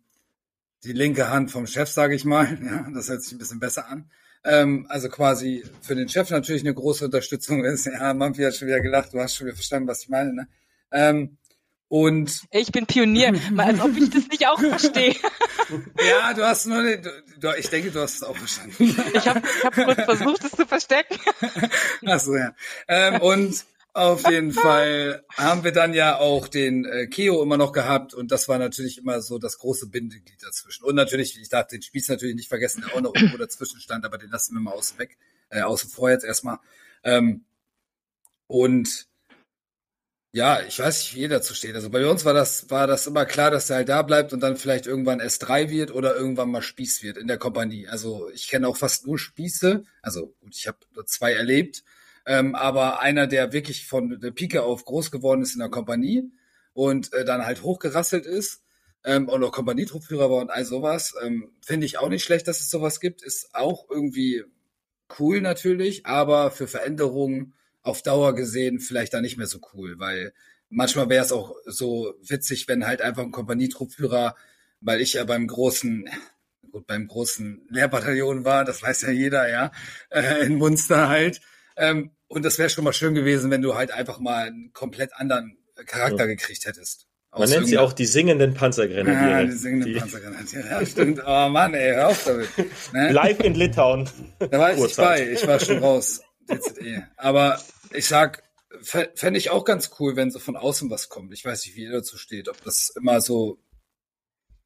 die 0.84 0.94
linke 0.94 1.30
Hand 1.30 1.52
vom 1.52 1.68
Chef, 1.68 1.88
sage 1.88 2.16
ich 2.16 2.26
mal. 2.26 2.58
Ja, 2.66 2.90
das 2.92 3.10
hört 3.10 3.22
sich 3.22 3.34
ein 3.34 3.38
bisschen 3.38 3.60
besser 3.60 3.88
an. 3.88 4.10
Ähm, 4.44 4.88
also 4.90 5.08
quasi 5.08 5.64
für 5.82 5.94
den 5.94 6.10
Chef 6.10 6.32
natürlich 6.32 6.64
eine 6.64 6.74
große 6.74 7.06
Unterstützung 7.06 7.64
ist. 7.64 7.86
Ja, 7.86 8.12
Mampi 8.16 8.42
hat 8.42 8.56
schon 8.56 8.68
wieder 8.68 8.82
gelacht, 8.82 9.14
du 9.14 9.20
hast 9.20 9.36
schon 9.36 9.46
wieder 9.46 9.56
verstanden, 9.56 9.88
was 9.88 10.02
ich 10.02 10.10
meine. 10.10 10.34
Ne? 10.34 10.48
Ähm, 10.92 11.38
und 11.92 12.44
ich 12.52 12.72
bin 12.72 12.86
Pionier, 12.86 13.34
mal 13.52 13.66
als 13.66 13.82
ob 13.82 13.98
ich 13.98 14.10
das 14.10 14.26
nicht 14.30 14.48
auch 14.48 14.58
verstehe. 14.58 15.14
ja, 16.08 16.34
du 16.34 16.48
hast 16.48 16.66
nur, 16.66 16.82
du, 16.82 17.54
ich 17.60 17.68
denke, 17.68 17.92
du 17.92 18.00
hast 18.00 18.16
es 18.16 18.24
auch 18.24 18.38
verstanden. 18.38 18.96
ich 19.14 19.28
habe 19.28 19.42
ich 19.46 19.66
hab 19.66 19.76
kurz 19.76 20.02
versucht, 20.02 20.42
es 20.46 20.52
zu 20.52 20.66
verstecken. 20.66 21.20
Ach 22.06 22.20
so, 22.22 22.38
ja. 22.38 22.56
Ähm, 22.88 23.20
und 23.20 23.66
auf 23.92 24.26
jeden 24.30 24.54
Fall 24.54 25.26
haben 25.36 25.66
wir 25.66 25.74
dann 25.74 25.94
ja 25.94 26.18
auch 26.18 26.48
den 26.48 26.86
äh, 26.86 27.08
Keo 27.08 27.44
immer 27.44 27.58
noch 27.58 27.74
gehabt 27.74 28.14
und 28.14 28.32
das 28.32 28.48
war 28.48 28.58
natürlich 28.58 28.98
immer 29.00 29.22
so 29.22 29.38
das 29.38 29.58
große 29.58 29.88
Bindeglied 29.88 30.42
dazwischen. 30.42 30.86
Und 30.86 30.96
natürlich, 30.96 31.38
ich 31.42 31.50
darf 31.50 31.68
den 31.68 31.82
Spieß 31.82 32.08
natürlich 32.08 32.36
nicht 32.36 32.48
vergessen, 32.48 32.86
der 32.88 32.96
auch 32.96 33.02
noch 33.02 33.14
irgendwo 33.14 33.36
dazwischen 33.36 33.82
stand, 33.82 34.06
aber 34.06 34.18
den 34.18 34.30
lassen 34.30 34.54
wir 34.54 34.62
mal 34.62 34.72
außen 34.72 34.98
weg, 34.98 35.18
äh, 35.50 35.60
außen 35.60 35.90
vor 35.90 36.10
jetzt 36.10 36.24
erstmal. 36.24 36.60
Ähm, 37.04 37.44
und 38.48 39.11
ja, 40.34 40.62
ich 40.62 40.80
weiß 40.80 41.00
nicht, 41.00 41.16
wie 41.16 41.22
ihr 41.22 41.30
dazu 41.30 41.54
steht. 41.54 41.76
Also 41.76 41.90
bei 41.90 42.08
uns 42.08 42.24
war 42.26 42.34
das, 42.34 42.70
war 42.70 42.88
das 42.88 43.08
immer 43.08 43.26
klar, 43.26 43.52
dass 43.52 43.70
er 43.70 43.78
halt 43.78 43.90
da 43.90 44.02
bleibt 44.02 44.34
und 44.34 44.40
dann 44.42 44.58
vielleicht 44.58 44.88
irgendwann 44.88 45.22
S3 45.22 45.70
wird 45.70 45.92
oder 45.92 46.16
irgendwann 46.16 46.52
mal 46.52 46.62
Spieß 46.62 47.04
wird 47.04 47.18
in 47.18 47.28
der 47.28 47.38
Kompanie. 47.38 47.88
Also 47.88 48.30
ich 48.34 48.48
kenne 48.48 48.68
auch 48.68 48.78
fast 48.78 49.06
nur 49.06 49.20
Spieße. 49.20 49.84
Also 50.02 50.34
gut, 50.40 50.56
ich 50.56 50.68
habe 50.68 50.78
zwei 51.06 51.34
erlebt 51.34 51.84
ähm, 52.26 52.56
aber 52.56 53.00
einer, 53.02 53.28
der 53.28 53.54
wirklich 53.54 53.88
von 53.88 54.20
der 54.20 54.32
Pike 54.32 54.64
auf 54.64 54.86
groß 54.86 55.12
geworden 55.12 55.42
ist 55.42 55.54
in 55.54 55.60
der 55.60 55.70
Kompanie 55.70 56.32
und 56.74 57.14
äh, 57.14 57.26
dann 57.26 57.46
halt 57.46 57.64
hochgerasselt 57.64 58.26
ist 58.26 58.64
ähm, 59.04 59.28
und 59.28 59.44
auch 59.44 59.52
Kompanietruppführer 59.52 60.30
war 60.30 60.38
und 60.42 60.52
all 60.52 60.66
sowas, 60.66 61.16
ähm, 61.24 61.52
finde 61.62 61.86
ich 61.86 61.98
auch 61.98 62.10
nicht 62.10 62.24
schlecht, 62.24 62.48
dass 62.48 62.60
es 62.60 62.70
sowas 62.70 63.00
gibt. 63.00 63.24
Ist 63.24 63.56
auch 63.56 63.90
irgendwie 63.90 64.44
cool 65.20 65.42
natürlich, 65.42 66.06
aber 66.06 66.52
für 66.52 66.68
Veränderungen 66.68 67.54
auf 67.84 68.02
Dauer 68.02 68.36
gesehen 68.36 68.80
vielleicht 68.80 69.14
da 69.14 69.22
nicht 69.22 69.38
mehr 69.38 69.48
so 69.48 69.60
cool, 69.74 70.00
weil 70.00 70.34
manchmal 70.70 71.10
wäre 71.10 71.26
es 71.26 71.32
auch 71.32 71.56
so 71.66 72.14
witzig, 72.22 72.68
wenn 72.68 72.86
halt 72.86 73.02
einfach 73.02 73.24
ein 73.24 73.32
Kompanietruppführer, 73.32 74.36
weil 74.80 75.02
ich 75.02 75.14
ja 75.14 75.24
beim 75.24 75.48
großen 75.48 76.10
gut, 76.72 76.88
beim 76.88 77.08
großen 77.08 77.68
Lehrbataillon 77.70 78.46
war, 78.46 78.64
das 78.66 78.82
weiß 78.82 79.02
ja 79.02 79.12
jeder, 79.12 79.50
ja, 79.50 79.72
äh, 80.10 80.46
in 80.46 80.56
Munster 80.56 81.10
halt, 81.10 81.42
ähm, 81.76 82.12
und 82.28 82.46
das 82.46 82.58
wäre 82.58 82.70
schon 82.70 82.86
mal 82.86 82.94
schön 82.94 83.14
gewesen, 83.14 83.52
wenn 83.52 83.62
du 83.62 83.76
halt 83.76 83.92
einfach 83.92 84.20
mal 84.20 84.48
einen 84.48 84.72
komplett 84.72 85.14
anderen 85.14 85.58
Charakter 85.86 86.22
ja. 86.22 86.26
gekriegt 86.28 86.66
hättest. 86.66 87.08
Man 87.38 87.50
nennt 87.50 87.68
sie 87.68 87.78
auch 87.78 87.94
die 87.94 88.06
singenden 88.06 88.54
Panzergrenadiere. 88.54 89.32
Ja, 89.32 89.44
die 89.44 89.52
singenden 89.52 89.94
die. 89.94 90.00
Panzergrenadiere. 90.00 90.68
Ja, 90.70 90.86
stimmt. 90.86 91.22
Oh 91.26 91.50
Mann, 91.50 91.74
ey, 91.74 91.94
hör 91.94 92.10
auf 92.10 92.24
damit. 92.26 92.50
Ne? 92.94 93.12
Live 93.12 93.40
in 93.40 93.56
Litauen. 93.56 94.10
Da 94.40 94.60
war 94.60 94.74
ich 94.74 94.80
nicht 94.80 94.98
bei. 94.98 95.32
Ich 95.32 95.48
war 95.48 95.60
schon 95.60 95.78
raus. 95.78 96.22
DZE. 96.58 97.08
Aber 97.18 97.60
ich 97.94 98.08
sag, 98.08 98.44
fände 98.82 99.38
ich 99.38 99.50
auch 99.50 99.66
ganz 99.66 99.92
cool, 100.00 100.16
wenn 100.16 100.32
so 100.32 100.40
von 100.40 100.56
außen 100.56 100.90
was 100.90 101.10
kommt. 101.10 101.34
Ich 101.34 101.44
weiß 101.44 101.66
nicht, 101.66 101.76
wie 101.76 101.84
ihr 101.84 101.92
dazu 101.92 102.18
steht. 102.18 102.50
Ob 102.50 102.64
das 102.64 102.90
immer 102.96 103.22
so 103.22 103.60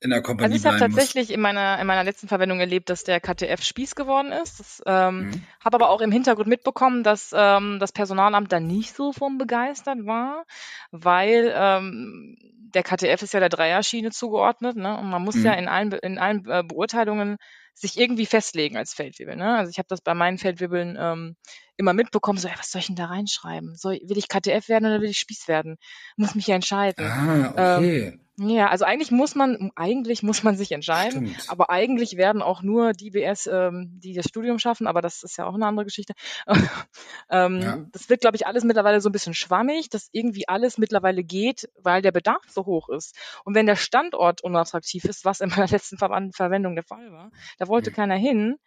in 0.02 0.10
der 0.10 0.22
Kompanie 0.22 0.54
Also 0.54 0.56
ich 0.56 0.66
habe 0.66 0.80
tatsächlich 0.80 1.32
in 1.32 1.40
meiner, 1.40 1.80
in 1.80 1.88
meiner 1.88 2.04
letzten 2.04 2.28
Verwendung 2.28 2.60
erlebt, 2.60 2.90
dass 2.90 3.04
der 3.04 3.20
KTF 3.20 3.64
Spieß 3.64 3.96
geworden 3.96 4.32
ist. 4.32 4.60
Das, 4.60 4.84
ähm, 4.86 5.28
mhm. 5.28 5.44
Habe 5.64 5.76
aber 5.76 5.90
auch 5.90 6.02
im 6.02 6.12
Hintergrund 6.12 6.48
mitbekommen, 6.48 7.04
dass 7.04 7.32
ähm, 7.36 7.80
das 7.80 7.92
Personalamt 7.92 8.52
da 8.52 8.60
nicht 8.60 8.96
so 8.96 9.14
vom 9.14 9.38
begeistert 9.38 10.06
war, 10.06 10.46
weil 10.92 11.52
ähm, 11.56 12.38
der 12.74 12.84
KTF 12.84 13.22
ist 13.22 13.34
ja 13.34 13.40
der 13.40 13.50
Dreierschiene 13.50 14.12
zugeordnet, 14.12 14.76
ne? 14.76 14.98
Und 14.98 15.10
man 15.10 15.24
muss 15.24 15.36
mhm. 15.36 15.46
ja 15.46 15.54
in 15.54 15.68
allen, 15.68 15.94
in 15.94 16.18
allen 16.20 16.46
äh, 16.50 16.64
Beurteilungen 16.64 17.38
sich 17.74 17.98
irgendwie 17.98 18.26
festlegen 18.26 18.78
als 18.78 18.94
Feldwebel. 18.94 19.36
Ne? 19.36 19.58
Also 19.58 19.70
ich 19.70 19.78
habe 19.78 19.88
das 19.90 20.02
bei 20.02 20.14
meinen 20.14 20.38
Feldwebeln 20.38 20.98
ähm, 21.00 21.36
immer 21.78 21.94
mitbekommen, 21.94 22.40
so, 22.40 22.48
ey, 22.48 22.54
was 22.58 22.72
soll 22.72 22.80
ich 22.80 22.88
denn 22.88 22.96
da 22.96 23.06
reinschreiben? 23.06 23.76
Soll, 23.76 24.00
will 24.04 24.18
ich 24.18 24.28
KTF 24.28 24.70
werden 24.70 24.86
oder 24.86 25.02
will 25.02 25.10
ich 25.10 25.20
Spieß 25.20 25.48
werden? 25.48 25.78
Muss 26.16 26.36
mich 26.36 26.48
ja 26.48 26.56
entscheiden. 26.56 27.06
Ah, 27.06 27.50
okay. 27.78 28.08
Ähm, 28.08 28.20
ja, 28.38 28.68
also 28.68 28.84
eigentlich 28.84 29.12
muss 29.12 29.34
man, 29.34 29.72
eigentlich 29.76 30.22
muss 30.22 30.44
man 30.44 30.58
sich 30.58 30.74
entscheiden, 30.74 31.28
Stimmt. 31.28 31.50
aber 31.50 31.70
eigentlich 31.70 32.18
werden 32.18 32.42
auch 32.42 32.62
nur 32.62 32.92
die 32.92 33.12
BS, 33.12 33.48
ähm, 33.48 33.98
die 34.04 34.14
das 34.14 34.26
Studium 34.26 34.60
schaffen, 34.60 34.88
aber 34.88 35.02
das 35.02 35.24
ist 35.24 35.38
ja 35.38 35.46
auch 35.46 35.56
eine 35.56 35.66
andere 35.66 35.86
Geschichte. 35.86 36.14
ähm, 37.30 37.62
ja. 37.62 37.86
Das 37.94 38.10
wird, 38.10 38.20
glaube 38.20 38.36
ich, 38.36 38.46
alles 38.46 38.66
mittlerweile 38.66 39.00
so 39.00 39.08
ein 39.08 39.14
bisschen 39.14 39.34
schwammig, 39.34 39.90
dass 39.90 40.10
irgendwie 40.12 40.50
alles 40.50 40.78
mittlerweile 40.78 41.24
geht, 41.24 41.70
weil 41.82 42.02
der 42.02 42.12
Bedarf 42.12 42.44
so 42.50 42.66
hoch 42.66 42.90
ist. 42.90 43.18
Und 43.46 43.56
wenn 43.56 43.68
der 43.68 43.78
Standort 43.78 44.44
unattraktiv 44.44 45.06
ist, 45.06 45.24
was 45.24 45.40
in 45.40 45.50
meiner 45.50 45.68
letzten 45.68 45.98
Ver 45.98 46.30
Verwendung 46.34 46.76
der 46.76 46.84
Fall 46.84 47.12
war, 47.14 47.32
da 47.58 47.70
wollte 47.70 47.92
mhm. 47.92 47.96
keiner 47.96 48.16
hin, 48.16 48.58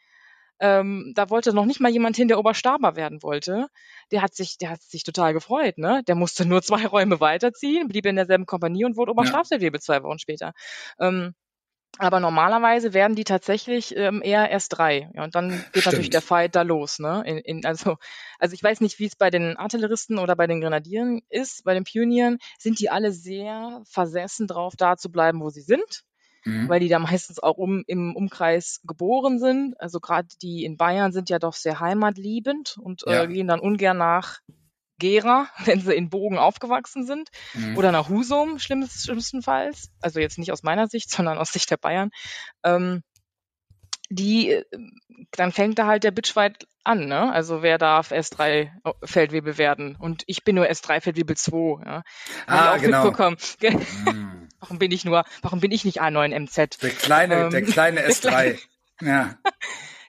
ähm, 0.61 1.13
da 1.15 1.31
wollte 1.31 1.53
noch 1.53 1.65
nicht 1.65 1.81
mal 1.81 1.91
jemand 1.91 2.17
hin, 2.17 2.29
der 2.29 2.39
Oberstaber 2.39 2.97
werden 2.97 3.23
wollte. 3.23 3.69
Der 4.11 4.23
hat 4.23 4.35
sich, 4.35 4.59
der 4.59 4.71
hat 4.71 4.83
sich 4.83 5.05
total 5.05 5.33
gefreut, 5.33 5.79
ne? 5.79 6.03
Der 6.07 6.15
musste 6.15 6.47
nur 6.47 6.63
zwei 6.63 6.87
Räume 6.87 7.21
weiterziehen, 7.21 7.89
blieb 7.89 8.07
in 8.07 8.17
derselben 8.17 8.47
Kompanie 8.47 8.85
und 8.85 8.97
wurde 8.97 9.13
Oberstabsfeldwebel 9.13 9.79
ja. 9.79 9.83
zwei 9.83 10.03
Wochen 10.03 10.19
später. 10.19 10.53
Ähm, 10.99 11.35
aber 11.97 12.21
normalerweise 12.21 12.93
werden 12.93 13.17
die 13.17 13.25
tatsächlich 13.25 13.97
ähm, 13.97 14.23
eher 14.23 14.51
erst 14.51 14.77
drei. 14.77 15.11
Ja, 15.15 15.25
und 15.25 15.35
dann 15.35 15.51
geht 15.51 15.83
Stimmt. 15.83 15.87
natürlich 15.87 16.11
der 16.11 16.23
Fight 16.23 16.55
da 16.55 16.63
los. 16.63 16.99
Ne? 16.99 17.23
In, 17.27 17.39
in, 17.39 17.67
also, 17.67 17.97
also 18.39 18.55
ich 18.55 18.63
weiß 18.63 18.81
nicht, 18.81 18.99
wie 18.99 19.07
es 19.07 19.17
bei 19.17 19.31
den 19.31 19.57
Artilleristen 19.57 20.19
oder 20.19 20.37
bei 20.37 20.47
den 20.47 20.61
Grenadieren 20.61 21.23
ist. 21.29 21.65
Bei 21.65 21.75
den 21.75 21.85
Pionieren 21.85 22.39
sind 22.59 22.79
die 22.79 22.91
alle 22.91 23.11
sehr 23.11 23.83
versessen 23.85 24.47
drauf, 24.47 24.75
da 24.77 24.97
zu 24.97 25.11
bleiben, 25.11 25.41
wo 25.41 25.51
sie 25.51 25.63
sind. 25.63 26.05
Mhm. 26.49 26.69
Weil 26.69 26.81
die 26.81 26.89
da 26.89 26.99
meistens 26.99 27.39
auch 27.39 27.57
um, 27.57 27.85
im 27.87 28.17
Umkreis 28.17 28.81
geboren 28.85 29.39
sind. 29.39 29.79
Also 29.81 30.01
gerade 30.01 30.29
die 30.43 30.65
in 30.65 30.77
Bayern 30.77 31.13
sind 31.13 31.31
ja 31.31 31.39
doch 31.39 31.55
sehr 31.55 31.81
heimatliebend 31.81 32.79
und 32.79 33.07
äh, 33.07 33.13
ja. 33.13 33.23
äh, 33.25 33.29
gehen 33.29 33.49
dann 33.49 33.61
ungern 33.61 33.99
nach 33.99 34.39
Gera, 34.99 35.49
wenn 35.65 35.81
sie 35.81 35.95
in 35.95 36.11
Bogen 36.11 36.39
aufgewachsen 36.39 37.07
sind, 37.07 37.29
mhm. 37.55 37.77
oder 37.77 37.93
nach 37.93 38.09
Husum 38.09 38.59
schlimmst, 38.59 39.05
schlimmstenfalls, 39.05 39.91
also 40.01 40.21
jetzt 40.21 40.39
nicht 40.39 40.53
aus 40.53 40.63
meiner 40.63 40.89
Sicht, 40.89 41.11
sondern 41.17 41.39
aus 41.39 41.53
Sicht 41.53 41.71
der 41.71 41.77
Bayern, 41.77 42.11
ähm, 42.65 43.03
die, 44.11 44.53
äh, 44.53 44.65
dann 45.33 45.53
fängt 45.53 45.79
da 45.79 45.87
halt 45.87 46.03
der 46.03 46.13
Bitchfight 46.13 46.67
an, 46.83 47.07
ne? 47.07 47.31
Also 47.31 47.63
wer 47.63 47.77
darf 47.77 48.11
S3 48.11 48.71
Feldwebel 49.05 49.59
werden? 49.59 49.97
Und 49.97 50.23
ich 50.27 50.45
bin 50.45 50.57
nur 50.57 50.65
S3 50.65 51.03
Feldwebel 51.03 51.37
2, 51.37 51.85
ja. 51.85 52.03
Ah, 52.47 52.75
auch 52.75 52.81
genau. 52.81 53.05
mitbekommen. 53.05 53.37
Mm. 54.09 54.38
Warum 54.61 54.79
bin 54.79 54.91
ich 54.91 55.05
nur, 55.05 55.25
warum 55.43 55.61
bin 55.61 55.71
ich 55.71 55.85
nicht 55.85 56.01
A9 56.01 56.39
MZ? 56.39 56.83
Der 56.83 56.91
kleine, 56.91 57.35
ähm, 57.35 57.51
der 57.51 57.63
kleine 57.63 58.07
S3. 58.07 58.59
ja. 59.01 59.39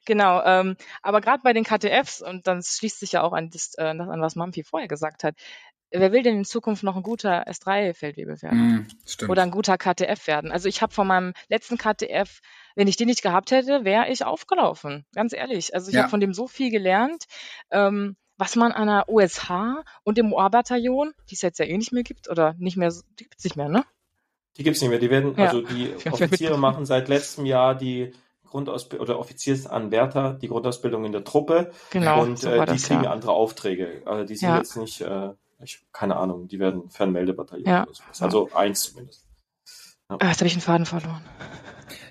Genau, 0.05 0.41
ähm, 0.43 0.75
aber 1.03 1.21
gerade 1.21 1.43
bei 1.43 1.53
den 1.53 1.63
KTFs, 1.63 2.23
und 2.23 2.47
dann 2.47 2.63
schließt 2.63 2.99
sich 2.99 3.11
ja 3.11 3.21
auch 3.21 3.31
an 3.31 3.51
das, 3.51 3.75
äh, 3.77 3.83
an 3.83 4.21
was 4.21 4.35
Mampi 4.35 4.63
vorher 4.63 4.87
gesagt 4.87 5.23
hat, 5.23 5.35
wer 5.91 6.11
will 6.11 6.23
denn 6.23 6.37
in 6.37 6.45
Zukunft 6.45 6.81
noch 6.83 6.95
ein 6.95 7.03
guter 7.03 7.47
S3-Feldwebel 7.47 8.41
werden? 8.41 8.87
Mm, 9.21 9.29
Oder 9.29 9.43
ein 9.43 9.51
guter 9.51 9.77
KTF 9.77 10.25
werden? 10.27 10.51
Also 10.51 10.67
ich 10.67 10.81
habe 10.81 10.93
von 10.93 11.05
meinem 11.05 11.33
letzten 11.47 11.77
KTF, 11.77 12.39
wenn 12.75 12.87
ich 12.87 12.97
den 12.97 13.07
nicht 13.07 13.21
gehabt 13.21 13.51
hätte, 13.51 13.83
wäre 13.85 14.09
ich 14.09 14.23
aufgelaufen. 14.23 15.05
Ganz 15.13 15.33
ehrlich. 15.33 15.73
Also 15.73 15.89
ich 15.89 15.95
ja. 15.95 16.01
habe 16.01 16.09
von 16.09 16.19
dem 16.19 16.33
so 16.33 16.47
viel 16.47 16.71
gelernt. 16.71 17.25
Ähm, 17.71 18.15
was 18.37 18.55
man 18.55 18.71
an 18.71 18.87
der 18.87 19.09
USH 19.09 19.83
und 20.03 20.17
dem 20.17 20.31
OA-Bataillon, 20.31 21.13
die 21.29 21.35
es 21.35 21.41
jetzt 21.41 21.59
ja 21.59 21.65
eh 21.65 21.77
nicht 21.77 21.91
mehr 21.91 22.03
gibt, 22.03 22.29
oder 22.29 22.55
nicht 22.57 22.77
mehr, 22.77 22.89
die 23.19 23.23
gibt 23.25 23.37
es 23.37 23.43
nicht 23.43 23.57
mehr, 23.57 23.67
ne? 23.67 23.83
Die 24.59 24.63
gibt 24.63 24.75
es 24.75 24.81
nicht 24.81 24.91
mehr. 24.91 24.99
Die 24.99 25.09
werden, 25.09 25.33
ja. 25.37 25.45
also 25.45 25.61
die 25.61 25.93
Offiziere 26.11 26.57
machen 26.57 26.85
seit 26.85 27.07
letztem 27.07 27.45
Jahr 27.45 27.75
die 27.75 28.11
Grundausbildung 28.45 29.07
oder 29.07 29.19
Offiziersanwärter 29.19 30.33
die 30.33 30.49
Grundausbildung 30.49 31.05
in 31.05 31.13
der 31.13 31.23
Truppe 31.23 31.71
genau, 31.91 32.23
und 32.23 32.39
so 32.39 32.49
äh, 32.49 32.59
die 32.61 32.73
das, 32.73 32.83
kriegen 32.83 33.03
ja. 33.05 33.11
andere 33.11 33.31
Aufträge. 33.31 34.01
Also 34.05 34.25
die 34.25 34.35
sind 34.35 34.49
ja. 34.49 34.57
jetzt 34.57 34.75
nicht, 34.75 34.99
äh, 35.01 35.29
ich, 35.63 35.79
keine 35.93 36.17
Ahnung, 36.17 36.47
die 36.47 36.59
werden 36.59 36.89
Fernmeldebataillon 36.89 37.67
ja. 37.67 37.83
oder 37.83 37.93
sowas. 37.93 38.21
Also 38.21 38.49
eins 38.53 38.81
zumindest. 38.81 39.25
Ja. 40.09 40.17
Ah, 40.19 40.27
jetzt 40.27 40.39
habe 40.39 40.47
ich 40.47 40.53
einen 40.53 40.61
Faden 40.61 40.85
verloren. 40.85 41.23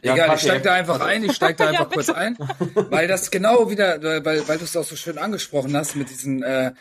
Egal, 0.01 0.35
ich 0.37 0.41
steig 0.41 0.63
da 0.63 0.75
einfach 0.75 1.01
ein, 1.01 1.25
ich 1.25 1.33
steig 1.33 1.57
da 1.57 1.67
einfach 1.69 1.91
kurz 1.91 2.09
ein, 2.09 2.39
weil 2.75 3.09
das 3.09 3.31
genau 3.31 3.69
wieder, 3.69 4.01
weil, 4.25 4.47
weil 4.49 4.59
du 4.59 4.65
es 4.65 4.77
auch 4.77 4.85
so 4.85 4.97
schön 4.97 5.19
angesprochen 5.19 5.77
hast 5.77 5.97
mit 5.97 6.09
diesen 6.09 6.43
äh, 6.43 6.73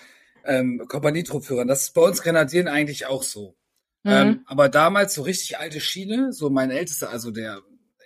ähm, 0.45 0.83
Kompanietruppführern. 0.87 1.67
Das 1.67 1.83
ist 1.83 1.93
bei 1.93 2.01
uns 2.01 2.21
Grenadieren 2.21 2.67
eigentlich 2.67 3.07
auch 3.07 3.23
so. 3.23 3.55
Mhm. 4.03 4.11
Ähm, 4.11 4.41
aber 4.45 4.69
damals 4.69 5.13
so 5.13 5.23
richtig 5.23 5.57
alte 5.57 5.79
Schiene, 5.79 6.31
so 6.33 6.49
mein 6.49 6.71
ältester, 6.71 7.09
also 7.09 7.31
der 7.31 7.61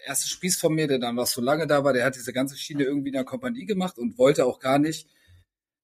erste 0.06 0.28
Spieß 0.30 0.58
von 0.58 0.74
mir, 0.74 0.88
der 0.88 1.00
dann 1.00 1.16
noch 1.16 1.28
so 1.28 1.42
lange 1.42 1.68
da 1.68 1.84
war, 1.84 1.94
der 1.94 2.06
hat 2.06 2.16
diese 2.16 2.34
ganze 2.34 2.58
Schiene 2.58 2.84
irgendwie 2.84 3.10
in 3.10 3.16
der 3.16 3.24
Kompanie 3.24 3.66
gemacht 3.66 3.98
und 3.98 4.18
wollte 4.18 4.46
auch 4.46 4.60
gar 4.60 4.80
nicht, 4.80 5.08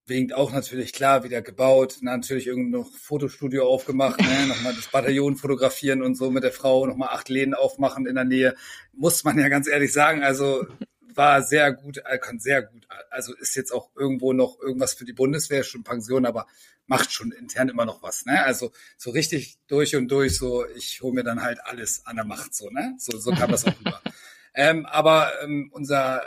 wegen 0.06 0.32
auch 0.32 0.54
natürlich 0.54 0.94
klar 0.94 1.24
wieder 1.24 1.42
gebaut, 1.42 1.98
natürlich 2.02 2.48
irgendwie 2.48 2.72
noch 2.72 2.90
Fotostudio 2.96 3.68
aufgemacht, 3.68 4.20
ne, 4.22 4.28
nochmal 4.48 4.74
das 4.74 4.88
Bataillon 4.88 5.36
fotografieren 5.36 6.02
und 6.02 6.16
so 6.16 6.32
mit 6.32 6.44
der 6.44 6.54
Frau, 6.54 6.86
nochmal 6.86 7.10
acht 7.10 7.30
Läden 7.30 7.54
aufmachen 7.54 8.08
in 8.08 8.16
der 8.16 8.24
Nähe, 8.24 8.56
muss 8.94 9.24
man 9.24 9.38
ja 9.38 9.50
ganz 9.50 9.68
ehrlich 9.68 9.92
sagen, 9.92 10.24
also 10.24 10.66
war 11.14 11.42
sehr 11.42 11.74
gut, 11.74 11.98
äh, 12.06 12.18
kann 12.20 12.40
sehr 12.40 12.62
gut, 12.62 12.88
also 13.10 13.36
ist 13.36 13.56
jetzt 13.56 13.72
auch 13.72 13.90
irgendwo 13.96 14.34
noch 14.34 14.60
irgendwas 14.62 14.94
für 14.94 15.06
die 15.06 15.14
Bundeswehr, 15.14 15.64
schon 15.64 15.84
Pension, 15.84 16.26
aber 16.26 16.48
macht 16.88 17.12
schon 17.12 17.32
intern 17.32 17.70
immer 17.70 17.86
noch 17.86 18.02
was, 18.02 18.26
ne? 18.26 18.44
Also 18.44 18.72
so 18.98 19.12
richtig 19.12 19.58
durch 19.68 19.96
und 19.96 20.08
durch, 20.10 20.38
so 20.38 20.66
ich 20.76 21.02
hole 21.02 21.14
mir 21.14 21.24
dann 21.24 21.44
halt 21.44 21.60
alles 21.64 22.06
an 22.06 22.16
der 22.16 22.26
Macht, 22.26 22.56
so, 22.56 22.70
ne? 22.70 22.96
So, 22.98 23.18
so 23.18 23.32
kam 23.32 23.52
das 23.52 23.66
auch 23.66 23.80
rüber. 23.80 24.02
Ähm, 24.60 24.88
aber 24.88 25.34
ähm, 25.44 25.70
unser 25.72 26.24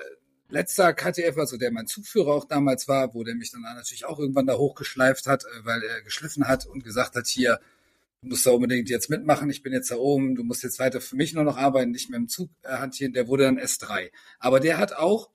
letzter 0.50 0.92
KTF, 0.92 1.36
also 1.36 1.56
der 1.56 1.72
mein 1.72 1.88
Zugführer 1.88 2.32
auch 2.32 2.44
damals 2.44 2.86
war, 2.86 3.12
wo 3.12 3.24
der 3.24 3.34
mich 3.34 3.50
dann 3.50 3.62
natürlich 3.62 4.04
auch 4.04 4.20
irgendwann 4.20 4.46
da 4.46 4.56
hochgeschleift 4.56 5.26
hat, 5.26 5.44
äh, 5.44 5.64
weil 5.64 5.82
er 5.82 6.02
geschliffen 6.02 6.46
hat 6.46 6.64
und 6.64 6.84
gesagt 6.84 7.16
hat, 7.16 7.26
hier, 7.26 7.58
du 8.22 8.28
musst 8.28 8.46
da 8.46 8.50
unbedingt 8.50 8.88
jetzt 8.88 9.10
mitmachen, 9.10 9.50
ich 9.50 9.62
bin 9.62 9.72
jetzt 9.72 9.90
da 9.90 9.96
oben, 9.96 10.36
du 10.36 10.44
musst 10.44 10.62
jetzt 10.62 10.78
weiter 10.78 11.00
für 11.00 11.16
mich 11.16 11.32
nur 11.32 11.42
noch 11.42 11.56
arbeiten, 11.56 11.90
nicht 11.90 12.08
mehr 12.08 12.18
im 12.18 12.28
Zug 12.28 12.50
äh, 12.62 12.68
hantieren, 12.68 13.12
der 13.12 13.26
wurde 13.26 13.44
dann 13.44 13.58
S3. 13.58 14.10
Aber 14.38 14.60
der 14.60 14.78
hat 14.78 14.92
auch 14.92 15.30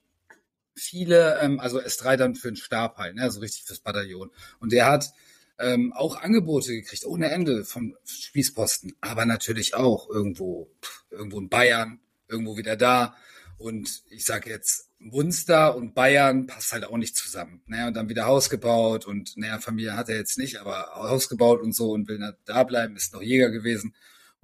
viele, 0.76 1.40
ähm, 1.42 1.60
also 1.60 1.80
S3 1.80 2.18
dann 2.18 2.36
für 2.36 2.50
den 2.50 2.58
Stab 2.58 2.98
halt, 2.98 3.16
ne, 3.16 3.24
also 3.24 3.40
richtig 3.40 3.64
fürs 3.64 3.80
Bataillon. 3.80 4.32
Und 4.60 4.72
der 4.72 4.86
hat 4.86 5.12
ähm, 5.58 5.94
auch 5.94 6.22
Angebote 6.22 6.74
gekriegt, 6.74 7.06
ohne 7.06 7.32
Ende 7.32 7.64
von 7.64 7.96
Spießposten, 8.06 8.96
aber 9.02 9.26
natürlich 9.26 9.74
auch 9.74 10.10
irgendwo, 10.10 10.70
irgendwo 11.10 11.40
in 11.40 11.50
Bayern, 11.50 12.00
irgendwo 12.28 12.58
wieder 12.58 12.76
da. 12.76 13.16
Und 13.58 14.04
ich 14.10 14.26
sage 14.26 14.50
jetzt, 14.50 14.90
Munster 15.00 15.76
und 15.76 15.94
Bayern 15.94 16.48
passt 16.48 16.74
halt 16.74 16.84
auch 16.86 16.98
nicht 16.98 17.16
zusammen. 17.16 17.62
Naja, 17.68 17.88
und 17.88 17.94
dann 17.94 18.10
wieder 18.10 18.26
Haus 18.26 18.50
gebaut 18.50 19.06
und 19.06 19.38
naja, 19.38 19.60
Familie 19.60 19.96
hat 19.96 20.10
er 20.10 20.18
jetzt 20.18 20.38
nicht, 20.38 20.58
aber 20.58 20.96
Haus 20.96 21.30
gebaut 21.30 21.62
und 21.62 21.74
so 21.74 21.92
und 21.92 22.08
will 22.08 22.20
da 22.46 22.64
bleiben, 22.64 22.96
ist 22.96 23.14
noch 23.14 23.22
Jäger 23.22 23.50
gewesen. 23.50 23.94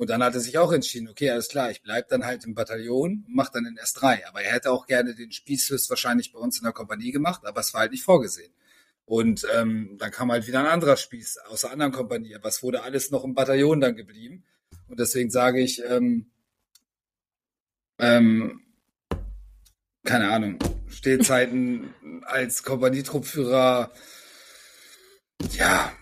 Und 0.01 0.09
dann 0.09 0.23
hat 0.23 0.33
er 0.33 0.39
sich 0.39 0.57
auch 0.57 0.71
entschieden, 0.71 1.09
okay, 1.09 1.29
alles 1.29 1.47
klar, 1.47 1.69
ich 1.69 1.83
bleib 1.83 2.09
dann 2.09 2.25
halt 2.25 2.43
im 2.45 2.55
Bataillon, 2.55 3.23
mach 3.27 3.49
dann 3.49 3.67
in 3.67 3.77
S3. 3.77 4.25
Aber 4.25 4.41
er 4.41 4.53
hätte 4.53 4.71
auch 4.71 4.87
gerne 4.87 5.13
den 5.13 5.31
Spieß 5.31 5.69
höchstwahrscheinlich 5.69 6.33
bei 6.33 6.39
uns 6.39 6.57
in 6.57 6.63
der 6.63 6.73
Kompanie 6.73 7.11
gemacht, 7.11 7.45
aber 7.45 7.61
es 7.61 7.71
war 7.75 7.81
halt 7.81 7.91
nicht 7.91 8.01
vorgesehen. 8.01 8.51
Und 9.05 9.45
ähm, 9.55 9.97
dann 9.99 10.09
kam 10.09 10.31
halt 10.31 10.47
wieder 10.47 10.59
ein 10.59 10.65
anderer 10.65 10.97
Spieß 10.97 11.37
aus 11.49 11.65
einer 11.65 11.73
anderen 11.73 11.91
Kompanie. 11.91 12.33
Aber 12.33 12.49
es 12.49 12.63
wurde 12.63 12.81
alles 12.81 13.11
noch 13.11 13.23
im 13.23 13.35
Bataillon 13.35 13.79
dann 13.79 13.95
geblieben. 13.95 14.43
Und 14.87 14.99
deswegen 14.99 15.29
sage 15.29 15.61
ich, 15.61 15.83
ähm, 15.87 16.31
ähm, 17.99 18.61
keine 20.03 20.31
Ahnung, 20.31 20.57
Stehzeiten 20.87 21.93
als 22.25 22.63
Kompanietruppführer, 22.63 23.91
ja, 25.51 25.93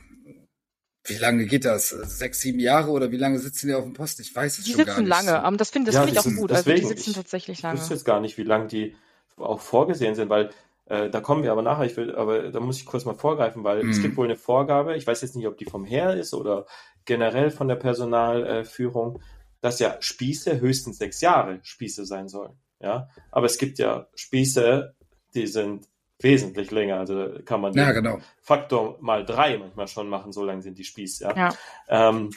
wie 1.09 1.17
lange 1.17 1.45
geht 1.45 1.65
das? 1.65 1.89
Sechs, 1.89 2.41
sieben 2.41 2.59
Jahre 2.59 2.91
oder 2.91 3.11
wie 3.11 3.17
lange 3.17 3.39
sitzen 3.39 3.67
die 3.67 3.73
auf 3.73 3.83
dem 3.83 3.93
Posten? 3.93 4.21
Ich 4.21 4.35
weiß 4.35 4.59
es 4.59 4.65
die 4.65 4.71
schon 4.71 4.77
gar 4.77 4.85
nicht. 4.85 4.97
Die 4.97 5.01
sitzen 5.01 5.07
lange, 5.07 5.43
aber 5.43 5.57
das 5.57 5.69
finde 5.69 5.91
das 5.91 5.95
ja, 5.95 6.03
find 6.03 6.13
ich 6.13 6.19
auch 6.19 6.39
gut. 6.39 6.51
Deswegen, 6.51 6.81
also 6.81 6.93
die 6.93 6.97
sitzen 6.97 7.13
tatsächlich 7.13 7.61
lange. 7.61 7.75
Ich 7.75 7.81
wüsste 7.81 7.93
jetzt 7.95 8.05
gar 8.05 8.19
nicht, 8.19 8.37
wie 8.37 8.43
lange 8.43 8.67
die 8.67 8.95
auch 9.37 9.61
vorgesehen 9.61 10.15
sind, 10.15 10.29
weil 10.29 10.51
äh, 10.85 11.09
da 11.09 11.21
kommen 11.21 11.43
wir 11.43 11.51
aber 11.51 11.61
nachher. 11.61 11.85
Ich 11.85 11.97
will, 11.97 12.15
aber 12.15 12.51
da 12.51 12.59
muss 12.59 12.77
ich 12.77 12.85
kurz 12.85 13.05
mal 13.05 13.15
vorgreifen, 13.15 13.63
weil 13.63 13.83
mhm. 13.83 13.91
es 13.91 14.01
gibt 14.01 14.17
wohl 14.17 14.25
eine 14.25 14.35
Vorgabe. 14.35 14.95
Ich 14.95 15.07
weiß 15.07 15.21
jetzt 15.21 15.35
nicht, 15.35 15.47
ob 15.47 15.57
die 15.57 15.65
vom 15.65 15.85
Heer 15.85 16.15
ist 16.15 16.33
oder 16.33 16.65
generell 17.05 17.51
von 17.51 17.67
der 17.67 17.75
Personalführung, 17.75 19.17
äh, 19.17 19.19
dass 19.61 19.79
ja 19.79 19.97
Spieße 19.99 20.59
höchstens 20.59 20.97
sechs 20.97 21.21
Jahre 21.21 21.59
Spieße 21.63 22.05
sein 22.05 22.27
sollen. 22.27 22.53
Ja, 22.81 23.09
aber 23.31 23.45
es 23.45 23.57
gibt 23.57 23.77
ja 23.77 24.07
Spieße, 24.15 24.95
die 25.33 25.47
sind 25.47 25.88
wesentlich 26.19 26.71
länger. 26.71 26.99
Also 26.99 27.39
kann 27.45 27.61
man 27.61 27.73
ja, 27.73 27.91
genau. 27.91 28.19
Faktor 28.41 28.97
mal 29.01 29.25
drei 29.25 29.57
manchmal 29.57 29.87
schon 29.87 30.09
machen, 30.09 30.31
so 30.31 30.43
lang 30.43 30.61
sind 30.61 30.77
die 30.77 30.83
Spieße. 30.83 31.23
Ja. 31.23 31.35
ja. 31.35 31.49
Ähm, 31.87 32.31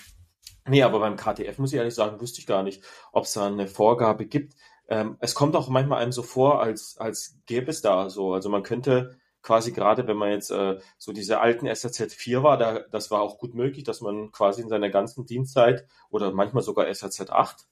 nee, 0.67 0.83
aber 0.83 1.01
beim 1.01 1.17
KTF 1.17 1.59
muss 1.59 1.73
ich 1.73 1.79
ehrlich 1.79 1.95
sagen, 1.95 2.21
wüsste 2.21 2.41
ich 2.41 2.47
gar 2.47 2.63
nicht, 2.63 2.83
ob 3.13 3.25
es 3.25 3.33
da 3.33 3.47
eine 3.47 3.67
Vorgabe 3.67 4.27
gibt. 4.27 4.55
Ähm, 4.89 5.17
es 5.21 5.35
kommt 5.35 5.57
auch 5.57 5.69
manchmal 5.69 6.03
einem 6.03 6.13
so 6.13 6.23
vor, 6.23 6.63
als, 6.63 6.97
als 6.99 7.39
gäbe 7.47 7.71
es 7.71 7.83
da 7.83 8.09
so. 8.11 8.33
Also 8.33 8.49
man 8.49 8.63
könnte 8.63 9.19
quasi 9.43 9.73
gerade, 9.73 10.07
wenn 10.07 10.17
man 10.17 10.31
jetzt 10.31 10.51
äh, 10.51 10.79
so 10.99 11.13
diese 11.13 11.41
alten 11.41 11.73
SAZ 11.73 12.15
4 12.15 12.43
war, 12.43 12.57
da, 12.59 12.81
das 12.91 13.11
war 13.11 13.21
auch 13.21 13.39
gut 13.39 13.55
möglich, 13.55 13.85
dass 13.85 14.01
man 14.01 14.31
quasi 14.31 14.63
in 14.63 14.69
seiner 14.69 14.91
ganzen 14.91 15.27
Dienstzeit 15.27 15.87
oder 16.11 16.33
manchmal 16.33 16.63
sogar 16.63 16.93
SAZ 16.93 17.31
8 17.31 17.67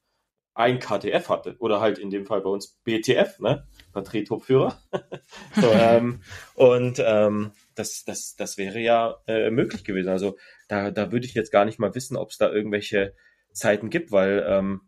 ein 0.60 0.78
KTF 0.78 1.28
hatte 1.28 1.56
oder 1.58 1.80
halt 1.80 1.98
in 1.98 2.10
dem 2.10 2.26
Fall 2.26 2.40
bei 2.40 2.50
uns 2.50 2.78
BTF, 2.84 3.38
ne? 3.40 3.66
Batterietopführer. 3.92 4.78
so, 5.60 5.70
ähm, 5.72 6.20
und 6.54 7.02
ähm, 7.04 7.52
das, 7.74 8.04
das, 8.04 8.36
das 8.36 8.58
wäre 8.58 8.78
ja 8.78 9.16
äh, 9.26 9.50
möglich 9.50 9.84
gewesen. 9.84 10.10
Also 10.10 10.36
da, 10.68 10.90
da 10.90 11.12
würde 11.12 11.26
ich 11.26 11.34
jetzt 11.34 11.52
gar 11.52 11.64
nicht 11.64 11.78
mal 11.78 11.94
wissen, 11.94 12.16
ob 12.16 12.30
es 12.30 12.38
da 12.38 12.50
irgendwelche 12.50 13.14
Zeiten 13.52 13.90
gibt, 13.90 14.12
weil 14.12 14.44
ähm, 14.46 14.82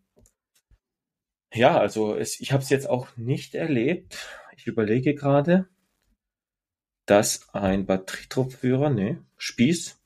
ja, 1.55 1.79
also 1.79 2.17
es, 2.17 2.41
ich 2.41 2.53
habe 2.53 2.63
es 2.63 2.71
jetzt 2.71 2.89
auch 2.89 3.09
nicht 3.17 3.55
erlebt. 3.55 4.17
Ich 4.57 4.67
überlege 4.67 5.15
gerade, 5.15 5.69
dass 7.07 7.49
ein 7.53 7.87
Batterietruppführer, 7.87 8.91
ne, 8.91 9.25
Spieß, 9.37 10.01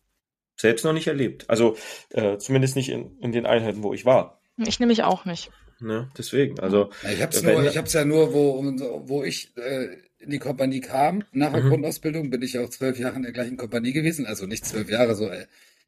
selbst 0.57 0.85
noch 0.85 0.93
nicht 0.93 1.07
erlebt. 1.07 1.49
Also 1.49 1.77
äh, 2.11 2.39
zumindest 2.39 2.77
nicht 2.77 2.89
in, 2.89 3.19
in 3.19 3.33
den 3.33 3.47
Einheiten, 3.47 3.83
wo 3.83 3.93
ich 3.93 4.05
war. 4.05 4.41
Ich 4.57 4.81
nämlich 4.81 5.03
auch 5.03 5.25
nicht. 5.25 5.51
Ne, 5.79 6.11
deswegen. 6.17 6.59
Also 6.61 6.91
ja, 7.03 7.11
ich 7.11 7.23
habe 7.23 7.37
es 7.37 7.43
nur, 7.43 7.65
ich 7.65 7.77
hab's 7.77 7.93
ja 7.93 8.05
nur, 8.05 8.33
wo 8.33 8.63
wo 9.09 9.25
ich 9.25 9.55
äh, 9.57 9.89
in 10.19 10.31
die 10.31 10.39
Kompanie 10.39 10.81
kam, 10.81 11.25
nach 11.33 11.53
der 11.53 11.63
mhm. 11.63 11.69
Grundausbildung, 11.69 12.31
bin 12.31 12.43
ich 12.43 12.59
auch 12.59 12.71
zwölf 12.71 12.99
Jahre 12.99 13.17
in 13.17 13.23
der 13.23 13.33
gleichen 13.33 13.59
Kompanie 13.59 13.93
gewesen. 13.93 14.27
Also 14.27 14.47
nicht 14.47 14.65
zwölf 14.65 14.89
Jahre, 14.89 15.15
so 15.15 15.29
äh, 15.29 15.47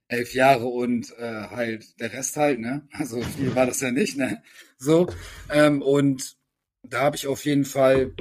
elf 0.09 0.35
Jahre 0.35 0.67
und 0.67 1.13
äh, 1.19 1.49
halt 1.49 2.01
der 2.01 2.13
Rest 2.13 2.37
halt, 2.37 2.61
ne? 2.61 2.87
Also 2.93 3.23
viel 3.23 3.55
war 3.55 3.67
das 3.67 3.81
ja 3.81 3.91
nicht, 3.91 4.17
ne? 4.17 4.43
So. 4.79 5.09
Ähm, 5.51 5.83
und 5.83 6.37
da 6.83 7.01
habe 7.01 7.17
ich 7.17 7.27
auf 7.27 7.45
jeden 7.45 7.65
Fall 7.65 8.15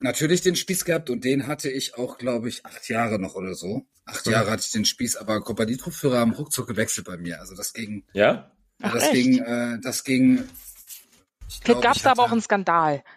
natürlich 0.00 0.42
den 0.42 0.56
Spieß 0.56 0.84
gehabt 0.84 1.10
und 1.10 1.24
den 1.24 1.46
hatte 1.46 1.70
ich 1.70 1.96
auch, 1.96 2.18
glaube 2.18 2.48
ich, 2.48 2.64
acht 2.64 2.88
Jahre 2.88 3.18
noch 3.18 3.34
oder 3.34 3.54
so. 3.54 3.86
Acht 4.04 4.26
mhm. 4.26 4.32
Jahre 4.32 4.50
hatte 4.50 4.62
ich 4.64 4.72
den 4.72 4.84
Spieß, 4.84 5.16
aber 5.16 5.40
Kompanietruppführer 5.40 6.18
haben 6.18 6.32
ruckzuck 6.32 6.66
gewechselt 6.66 7.06
bei 7.06 7.16
mir. 7.16 7.40
Also 7.40 7.54
das 7.54 7.72
ging. 7.72 8.04
Ja? 8.12 8.52
Ach, 8.82 8.92
das 8.92 9.04
echt? 9.04 9.12
ging, 9.12 9.38
äh, 9.38 9.78
das 9.82 10.04
ging 10.04 10.44
Vielleicht 11.62 11.82
gab 11.82 11.96
es 11.96 12.02
da 12.02 12.12
aber 12.12 12.24
auch 12.24 12.32
einen 12.32 12.42
Skandal. 12.42 13.02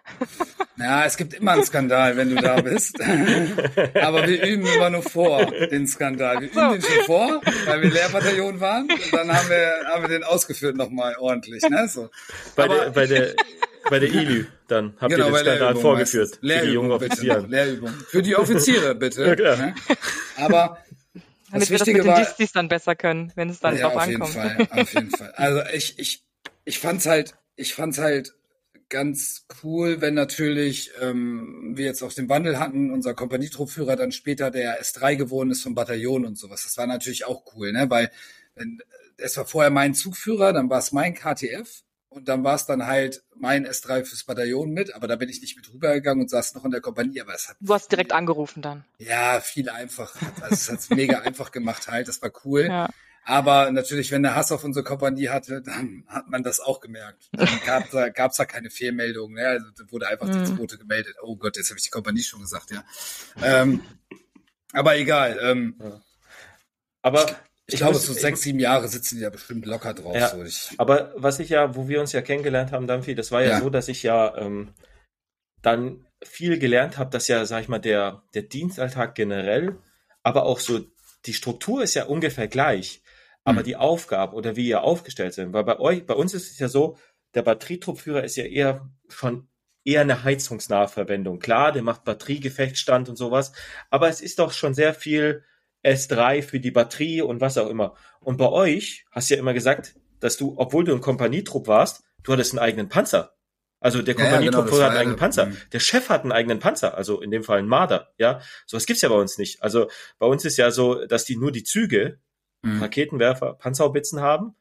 Ja, 0.78 1.06
es 1.06 1.16
gibt 1.16 1.36
immer 1.36 1.52
einen 1.52 1.64
Skandal, 1.64 2.18
wenn 2.18 2.36
du 2.36 2.42
da 2.42 2.60
bist. 2.60 3.00
aber 4.02 4.28
wir 4.28 4.44
üben 4.44 4.66
immer 4.66 4.90
nur 4.90 5.04
vor, 5.04 5.46
den 5.46 5.86
Skandal. 5.86 6.42
Wir 6.42 6.50
üben 6.50 6.72
den 6.72 6.82
schon 6.82 7.06
vor, 7.06 7.42
weil 7.66 7.84
wir 7.84 7.92
Lehrbataillon 7.92 8.60
waren. 8.60 8.90
Und 8.90 9.14
dann 9.14 9.32
haben 9.32 9.48
wir, 9.48 9.86
haben 9.94 10.02
wir 10.02 10.10
den 10.10 10.24
ausgeführt 10.24 10.76
nochmal 10.76 11.16
ordentlich. 11.20 11.62
Ne? 11.70 11.88
So. 11.88 12.10
Bei, 12.56 12.64
aber, 12.64 12.76
der, 12.76 12.90
bei, 12.90 13.06
der, 13.06 13.36
bei 13.92 14.00
der 14.00 14.10
ILÜ 14.14 14.46
dann 14.68 14.94
habt 15.00 15.14
genau, 15.14 15.28
ihr 15.28 15.34
den 15.34 15.46
Skandal 15.46 15.76
vorgeführt. 15.76 16.40
Lehrübung, 16.42 16.62
für 16.62 16.66
die 16.66 16.74
jungen 16.74 16.92
Offiziere. 16.92 17.42
Bitte, 17.42 17.52
Lehrübung. 17.52 17.90
Für 18.08 18.22
die 18.24 18.36
Offiziere, 18.36 18.96
bitte. 18.96 19.26
Ja, 19.28 19.36
klar. 19.36 19.58
Ne? 19.58 19.76
Aber 20.38 20.78
damit 21.52 21.70
wir 21.70 21.78
das 21.78 21.88
mit 21.88 22.04
den 22.04 22.16
Distis 22.16 22.52
dann 22.52 22.68
besser 22.68 22.96
können, 22.96 23.32
wenn 23.36 23.50
es 23.50 23.60
dann 23.60 23.76
ja, 23.78 23.90
drauf 23.90 23.96
auf 23.96 24.02
ankommt. 24.02 24.36
Jeden 24.36 24.68
Fall, 24.68 24.82
auf 24.82 24.94
jeden 24.94 25.10
Fall. 25.18 25.32
Also 25.32 25.62
ich, 25.74 26.00
ich, 26.00 26.24
ich 26.66 26.80
fand's 26.80 27.06
halt, 27.06 27.36
ich 27.56 27.74
fand's 27.74 27.98
halt 27.98 28.34
ganz 28.90 29.48
cool, 29.64 30.02
wenn 30.02 30.14
natürlich 30.14 30.92
ähm, 31.02 31.72
wir 31.76 31.86
jetzt 31.86 32.04
auch 32.04 32.14
den 32.14 32.30
Wandel 32.30 32.60
hatten, 32.60 32.92
unser 32.92 33.14
Kompanietruppführer 33.14 33.96
dann 33.96 34.12
später 34.12 34.52
der 34.52 34.82
S3 34.82 35.16
geworden 35.16 35.52
ist 35.52 35.64
vom 35.64 35.76
Bataillon 35.76 36.26
und 36.26 36.38
sowas. 36.38 36.64
Das 36.64 36.78
war 36.78 36.88
natürlich 36.88 37.26
auch 37.26 37.44
cool, 37.56 37.72
ne? 37.72 37.90
Weil 37.90 38.12
wenn, 38.56 38.82
es 39.18 39.38
war 39.38 39.46
vorher 39.46 39.72
mein 39.72 39.94
Zugführer, 39.94 40.54
dann 40.54 40.70
war 40.70 40.80
es 40.80 40.92
mein 40.92 41.16
KTF 41.16 41.84
und 42.12 42.28
dann 42.28 42.44
war 42.44 42.56
es 42.56 42.66
dann 42.66 42.88
halt 42.88 43.24
mein 43.36 43.66
S3 43.66 44.04
fürs 44.04 44.26
Bataillon 44.26 44.70
mit, 44.72 44.94
aber 44.94 45.08
da 45.08 45.16
bin 45.16 45.30
ich 45.30 45.40
nicht 45.40 45.56
mit 45.56 45.74
rübergegangen 45.74 46.24
und 46.24 46.30
saß 46.30 46.56
noch 46.56 46.66
in 46.66 46.72
der 46.72 46.82
Kompanie, 46.82 47.22
aber 47.22 47.34
es 47.34 47.48
hat. 47.48 47.56
Du 47.62 47.74
hast 47.74 47.90
direkt 47.90 48.12
angerufen 48.12 48.62
dann. 48.62 48.84
Ja, 48.98 49.40
viel 49.40 49.70
einfach. 49.70 50.14
Also 50.42 50.54
es 50.54 50.70
hat's 50.70 50.90
mega 50.90 51.20
einfach 51.22 51.52
gemacht 51.52 51.88
halt, 51.88 52.10
das 52.10 52.22
war 52.22 52.32
cool. 52.44 52.66
Ja. 52.68 52.90
Aber 53.24 53.72
natürlich, 53.72 54.12
wenn 54.12 54.24
der 54.24 54.36
Hass 54.36 54.52
auf 54.52 54.66
unsere 54.66 54.84
Kompanie 54.84 55.30
hatte, 55.30 55.62
dann 55.62 56.04
hat 56.08 56.28
man 56.28 56.44
das 56.44 56.60
auch 56.60 56.82
gemerkt. 56.82 57.30
Dann 57.32 57.48
gab 57.66 57.90
da, 57.92 58.10
gab's 58.10 58.38
da 58.38 58.46
keine 58.46 58.72
Fehlmeldung. 58.72 59.34
Ne? 59.34 59.48
Also 59.48 59.68
wurde 59.90 60.08
einfach 60.08 60.28
mhm. 60.28 60.44
die 60.44 60.56
zweite 60.56 60.80
gemeldet. 60.80 61.16
Oh 61.22 61.36
Gott, 61.36 61.56
jetzt 61.56 61.70
habe 61.70 61.78
ich 61.78 61.84
die 61.84 61.92
Kompanie 61.92 62.24
schon 62.24 62.42
gesagt, 62.42 62.72
ja. 62.72 62.84
Ähm, 63.44 63.82
aber 64.74 64.98
egal. 64.98 65.40
Ähm, 65.42 65.76
aber 67.04 67.28
ich, 67.72 67.76
ich 67.76 67.80
glaube, 67.80 67.94
muss, 67.94 68.06
so 68.06 68.14
sechs, 68.14 68.42
sieben 68.42 68.60
Jahre 68.60 68.88
sitzen 68.88 69.16
die 69.16 69.22
ja 69.22 69.30
bestimmt 69.30 69.66
locker 69.66 69.94
drauf. 69.94 70.16
Ja, 70.16 70.30
so. 70.30 70.44
ich, 70.44 70.70
aber 70.78 71.14
was 71.16 71.40
ich 71.40 71.50
ja, 71.50 71.76
wo 71.76 71.88
wir 71.88 72.02
uns 72.02 72.12
ja 72.12 72.22
kennengelernt 72.22 72.72
haben, 72.72 72.88
Dampfi, 72.88 73.16
das 73.16 73.32
war 73.32 73.42
ja, 73.42 73.50
ja. 73.52 73.62
so, 73.62 73.70
dass 73.70 73.88
ich 73.88 74.04
ja 74.04 74.38
ähm, 74.38 74.74
dann 75.62 76.06
viel 76.24 76.60
gelernt 76.60 76.98
habe, 76.98 77.10
dass 77.10 77.28
ja, 77.28 77.46
sag 77.46 77.62
ich 77.62 77.68
mal, 77.70 77.80
der, 77.80 78.24
der 78.34 78.44
Dienstalltag 78.44 79.16
generell, 79.16 79.78
aber 80.24 80.46
auch 80.46 80.60
so, 80.60 80.82
die 81.26 81.34
Struktur 81.34 81.84
ist 81.84 81.94
ja 81.94 82.06
ungefähr 82.06 82.48
gleich. 82.48 83.02
Aber 83.44 83.62
mhm. 83.62 83.66
die 83.66 83.76
Aufgabe 83.76 84.36
oder 84.36 84.56
wie 84.56 84.68
ihr 84.68 84.84
aufgestellt 84.84 85.34
sind, 85.34 85.52
weil 85.52 85.64
bei 85.64 85.80
euch, 85.80 86.06
bei 86.06 86.14
uns 86.14 86.36
ist 86.36 86.52
es 86.52 86.60
ja 86.60 86.68
so, 86.68 86.98
der 87.34 87.42
Batterietruppführer 87.42 88.24
ist 88.24 88.36
ja 88.36 88.44
eher 88.44 88.88
schon 89.08 89.48
eher 89.84 90.02
eine 90.02 90.24
heizungsnahe 90.24 90.88
Verwendung. 90.88 91.40
Klar, 91.40 91.72
der 91.72 91.82
macht 91.82 92.04
Batteriegefechtsstand 92.04 93.10
und 93.10 93.16
sowas, 93.16 93.52
aber 93.90 94.10
es 94.10 94.22
ist 94.22 94.38
doch 94.38 94.52
schon 94.52 94.76
sehr 94.76 94.94
viel 94.94 95.44
S3 95.84 96.42
für 96.42 96.60
die 96.60 96.72
Batterie 96.72 97.22
und 97.22 97.42
was 97.42 97.58
auch 97.58 97.70
immer. 97.70 97.96
Und 98.20 98.38
bei 98.38 98.50
euch 98.50 99.06
hast 99.12 99.30
du 99.30 99.36
ja 99.36 99.40
immer 99.40 99.54
gesagt, 99.54 99.96
dass 100.20 100.38
du, 100.38 100.54
obwohl 100.58 100.84
du 100.84 100.94
ein 100.94 101.02
Kompanietrupp 101.02 101.68
warst, 101.68 102.04
du 102.24 102.34
hattest 102.34 102.54
einen 102.54 102.60
eigenen 102.60 102.90
Panzer. 102.90 103.34
Also 103.80 104.04
der 104.04 104.14
Kompanietrupp 104.14 104.66
ja, 104.66 104.72
genau, 104.72 104.84
hat 104.84 104.90
einen 104.92 105.00
eigenen 105.00 105.18
Panzer. 105.18 105.48
Mhm. 105.48 105.58
Der 105.74 105.80
Chef 105.80 106.10
hat 106.10 106.22
einen 106.22 106.32
eigenen 106.32 106.60
Panzer, 106.60 106.96
also 106.96 107.20
in 107.20 107.32
dem 107.32 107.44
Fall 107.44 107.60
ein 107.60 107.68
Marder. 107.68 108.14
Ja, 108.18 108.42
sowas 108.68 108.86
gibt's 108.86 109.02
ja 109.02 109.10
bei 109.10 109.16
uns 109.16 109.40
nicht. 109.40 109.64
Also 109.64 109.90
bei 110.20 110.28
uns 110.28 110.46
ist 110.46 110.58
ja 110.58 110.70
so, 110.70 111.06
dass 111.06 111.26
die 111.26 111.36
nur 111.36 111.52
die 111.52 111.64
Züge 111.64 112.20
mhm. 112.62 112.82
Raketenwerfer, 112.82 113.56
Panzerhaubitzen 113.56 114.22
haben, 114.22 114.56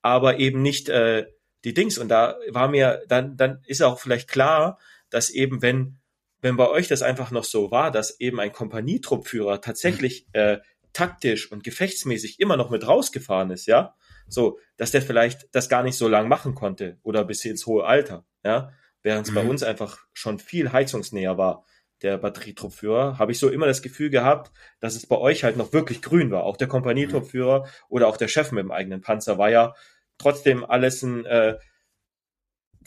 aber 0.00 0.38
eben 0.38 0.62
nicht 0.62 0.88
äh, 0.88 1.26
die 1.64 1.74
Dings. 1.74 1.98
Und 1.98 2.08
da 2.08 2.36
war 2.48 2.68
mir, 2.68 3.02
dann, 3.08 3.36
dann 3.36 3.62
ist 3.66 3.82
auch 3.82 4.00
vielleicht 4.00 4.28
klar, 4.28 4.78
dass 5.10 5.28
eben, 5.28 5.60
wenn, 5.60 5.98
wenn 6.42 6.56
bei 6.56 6.68
euch 6.68 6.88
das 6.88 7.00
einfach 7.02 7.30
noch 7.30 7.44
so 7.44 7.70
war, 7.70 7.90
dass 7.90 8.20
eben 8.20 8.38
ein 8.40 8.52
Kompanietruppführer 8.52 9.60
tatsächlich 9.60 10.26
mhm. 10.34 10.40
äh, 10.40 10.58
taktisch 10.92 11.50
und 11.50 11.64
gefechtsmäßig 11.64 12.38
immer 12.38 12.58
noch 12.58 12.68
mit 12.68 12.86
rausgefahren 12.86 13.50
ist, 13.50 13.66
ja, 13.66 13.94
so, 14.28 14.58
dass 14.76 14.90
der 14.90 15.02
vielleicht 15.02 15.48
das 15.52 15.68
gar 15.68 15.82
nicht 15.82 15.96
so 15.96 16.08
lang 16.08 16.28
machen 16.28 16.54
konnte 16.54 16.98
oder 17.02 17.24
bis 17.24 17.44
ins 17.44 17.66
hohe 17.66 17.84
Alter, 17.84 18.26
ja, 18.44 18.72
während 19.02 19.26
es 19.26 19.30
mhm. 19.30 19.36
bei 19.36 19.44
uns 19.46 19.62
einfach 19.62 19.98
schon 20.12 20.38
viel 20.38 20.72
heizungsnäher 20.72 21.38
war 21.38 21.64
der 22.02 22.18
Batterietruppführer, 22.18 23.18
habe 23.18 23.32
ich 23.32 23.38
so 23.38 23.48
immer 23.48 23.66
das 23.66 23.80
Gefühl 23.80 24.10
gehabt, 24.10 24.50
dass 24.80 24.96
es 24.96 25.06
bei 25.06 25.16
euch 25.16 25.44
halt 25.44 25.56
noch 25.56 25.72
wirklich 25.72 26.02
grün 26.02 26.32
war. 26.32 26.42
Auch 26.42 26.56
der 26.56 26.66
Kompanietruppführer 26.66 27.68
oder 27.88 28.08
auch 28.08 28.16
der 28.16 28.26
Chef 28.26 28.50
mit 28.50 28.64
dem 28.64 28.72
eigenen 28.72 29.00
Panzer 29.00 29.38
war 29.38 29.50
ja 29.50 29.74
trotzdem 30.18 30.64
alles 30.64 31.02
ein, 31.02 31.24
äh, 31.26 31.58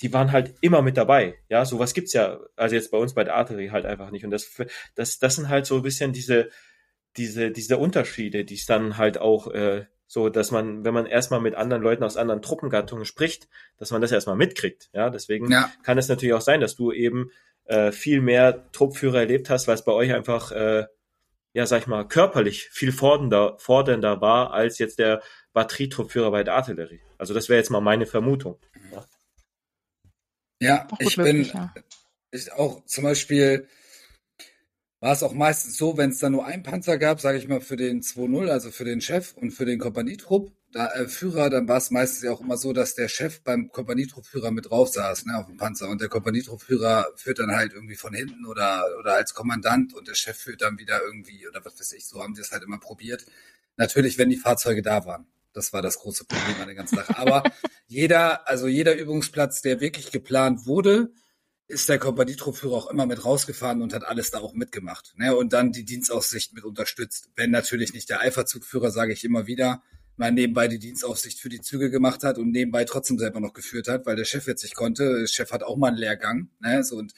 die 0.02 0.14
waren 0.14 0.32
halt 0.32 0.56
immer 0.62 0.82
mit 0.82 0.98
dabei. 0.98 1.36
Ja, 1.50 1.66
sowas 1.66 1.94
gibt's 1.94 2.14
ja, 2.14 2.40
also 2.56 2.76
jetzt 2.76 2.92
bei 2.92 2.98
uns 2.98 3.14
bei 3.14 3.24
der 3.24 3.36
Arterie 3.36 3.72
halt 3.72 3.86
einfach 3.86 4.12
nicht. 4.12 4.26
Und 4.26 4.32
das, 4.32 4.50
das, 4.96 5.20
das 5.20 5.36
sind 5.36 5.50
halt 5.50 5.66
so 5.66 5.78
ein 5.78 5.82
bisschen 5.82 6.14
diese, 6.14 6.50
diese, 7.18 7.52
diese 7.52 7.78
Unterschiede, 7.78 8.46
die 8.46 8.56
es 8.56 8.66
dann 8.66 8.98
halt 8.98 9.18
auch 9.18 9.52
äh, 9.52 9.86
so, 10.08 10.30
dass 10.30 10.52
man, 10.52 10.86
wenn 10.86 10.94
man 10.94 11.06
erstmal 11.06 11.42
mit 11.42 11.56
anderen 11.56 11.82
Leuten 11.82 12.04
aus 12.04 12.18
anderen 12.18 12.42
Truppengattungen 12.42 13.06
spricht, 13.06 13.48
dass 13.78 13.92
man 13.92 14.02
das 14.02 14.12
erstmal 14.12 14.36
mitkriegt. 14.36 14.90
Ja, 14.94 15.10
deswegen 15.10 15.52
ja. 15.52 15.72
kann 15.84 15.98
es 15.98 16.08
natürlich 16.08 16.34
auch 16.34 16.42
sein, 16.42 16.62
dass 16.62 16.76
du 16.76 16.92
eben 16.92 17.32
äh, 17.66 17.92
viel 17.92 18.22
mehr 18.22 18.72
Truppführer 18.72 19.20
erlebt 19.20 19.50
hast, 19.50 19.68
weil 19.68 19.76
es 19.76 19.86
bei 19.86 19.92
euch 19.92 20.14
einfach, 20.14 20.52
äh, 20.52 20.86
ja, 21.54 21.66
sag 21.66 21.82
ich 21.82 21.88
mal, 21.88 22.08
körperlich 22.08 22.70
viel 22.70 22.92
fordernder, 22.92 23.56
fordernder 23.58 24.22
war 24.22 24.54
als 24.54 24.78
jetzt 24.78 25.00
der 25.00 25.22
Batterietruppführer 25.54 26.32
bei 26.32 26.44
der 26.44 26.56
Artillerie. 26.56 27.00
Also 27.18 27.34
das 27.34 27.50
wäre 27.50 27.58
jetzt 27.58 27.72
mal 27.72 27.82
meine 27.82 28.06
Vermutung. 28.06 28.60
Ja, 28.92 29.06
ja 30.66 30.88
ich 31.00 31.16
bin 31.16 31.44
ja. 31.44 31.74
ich 32.32 32.52
auch 32.54 32.86
zum 32.86 33.04
Beispiel 33.04 33.68
war 35.06 35.14
es 35.14 35.22
auch 35.22 35.34
meistens 35.34 35.78
so, 35.78 35.98
wenn 35.98 36.10
es 36.10 36.18
da 36.18 36.32
nur 36.32 36.46
ein 36.46 36.64
Panzer 36.64 36.98
gab, 36.98 37.22
sage 37.22 37.38
ich 37.38 37.48
mal, 37.48 37.62
für 37.62 37.76
den 37.76 38.02
2-0, 38.02 38.50
also 38.50 38.72
für 38.72 38.86
den 38.86 39.02
Chef 39.02 39.34
und 39.36 39.52
für 39.52 39.66
den 39.66 39.78
Kompanietrupp, 39.78 40.52
da, 40.72 40.92
äh, 40.94 41.08
Führer, 41.08 41.50
dann 41.50 41.68
war 41.68 41.78
es 41.78 41.92
meistens 41.92 42.24
ja 42.24 42.32
auch 42.32 42.42
immer 42.42 42.58
so, 42.58 42.74
dass 42.74 42.96
der 42.96 43.08
Chef 43.08 43.42
beim 43.44 43.72
Kompanietruppführer 43.72 44.50
mit 44.50 44.70
drauf 44.70 44.90
saß, 44.90 45.26
ne, 45.26 45.38
auf 45.38 45.46
dem 45.46 45.58
Panzer. 45.58 45.90
Und 45.90 46.02
der 46.02 46.10
Kompanietruppführer 46.10 47.08
führt 47.16 47.38
dann 47.38 47.52
halt 47.52 47.74
irgendwie 47.74 47.96
von 47.96 48.14
hinten 48.14 48.46
oder, 48.48 48.84
oder 49.00 49.14
als 49.14 49.34
Kommandant 49.34 49.94
und 49.94 50.08
der 50.08 50.16
Chef 50.16 50.38
führt 50.38 50.62
dann 50.62 50.80
wieder 50.80 51.00
irgendwie, 51.02 51.48
oder 51.48 51.64
was 51.64 51.80
weiß 51.80 51.94
ich, 51.94 52.08
so 52.08 52.24
haben 52.24 52.34
sie 52.34 52.42
es 52.42 52.52
halt 52.52 52.64
immer 52.64 52.80
probiert. 52.80 53.26
Natürlich, 53.78 54.18
wenn 54.18 54.30
die 54.30 54.38
Fahrzeuge 54.38 54.82
da 54.82 55.06
waren. 55.06 55.28
Das 55.56 55.74
war 55.74 55.82
das 55.82 56.00
große 56.00 56.26
Problem 56.26 56.62
an 56.62 56.68
der 56.68 56.76
ganzen 56.76 56.98
Sache. 56.98 57.18
Aber 57.18 57.44
jeder, 57.88 58.48
also 58.48 58.68
jeder 58.68 58.96
Übungsplatz, 58.96 59.62
der 59.62 59.80
wirklich 59.80 60.12
geplant 60.12 60.66
wurde, 60.66 61.12
ist 61.68 61.90
der 61.90 61.98
Kompanietruppführer 61.98 62.76
auch 62.76 62.92
immer 62.92 63.06
mit 63.06 63.26
rausgefahren 63.26 63.82
und 63.82 63.94
hat 63.94 64.04
alles 64.04 64.30
da 64.32 64.40
auch 64.40 64.54
mitgemacht. 64.54 65.14
Ne? 65.18 65.36
Und 65.36 65.54
dann 65.54 65.72
die 65.72 65.86
Dienstaussicht 65.86 66.54
mit 66.54 66.64
unterstützt. 66.64 67.30
Wenn 67.36 67.50
natürlich 67.52 67.94
nicht 67.94 68.10
der 68.10 68.20
Eiferzugführer, 68.20 68.92
sage 68.92 69.14
ich 69.14 69.24
immer 69.24 69.48
wieder, 69.48 69.82
mal 70.18 70.32
nebenbei 70.32 70.68
die 70.68 70.80
Dienstaufsicht 70.80 71.40
für 71.40 71.50
die 71.50 71.62
Züge 71.62 71.90
gemacht 71.90 72.24
hat 72.24 72.38
und 72.38 72.52
nebenbei 72.52 72.84
trotzdem 72.86 73.18
selber 73.18 73.40
noch 73.40 73.54
geführt 73.54 73.88
hat, 73.88 74.06
weil 74.06 74.16
der 74.16 74.26
Chef 74.26 74.46
jetzt 74.48 74.64
nicht 74.64 74.76
konnte. 74.76 75.22
Der 75.22 75.28
Chef 75.28 75.52
hat 75.52 75.64
auch 75.64 75.78
mal 75.78 75.88
einen 75.88 75.98
Lehrgang, 75.98 76.50
ne? 76.60 76.84
So, 76.84 76.98
und 76.98 77.14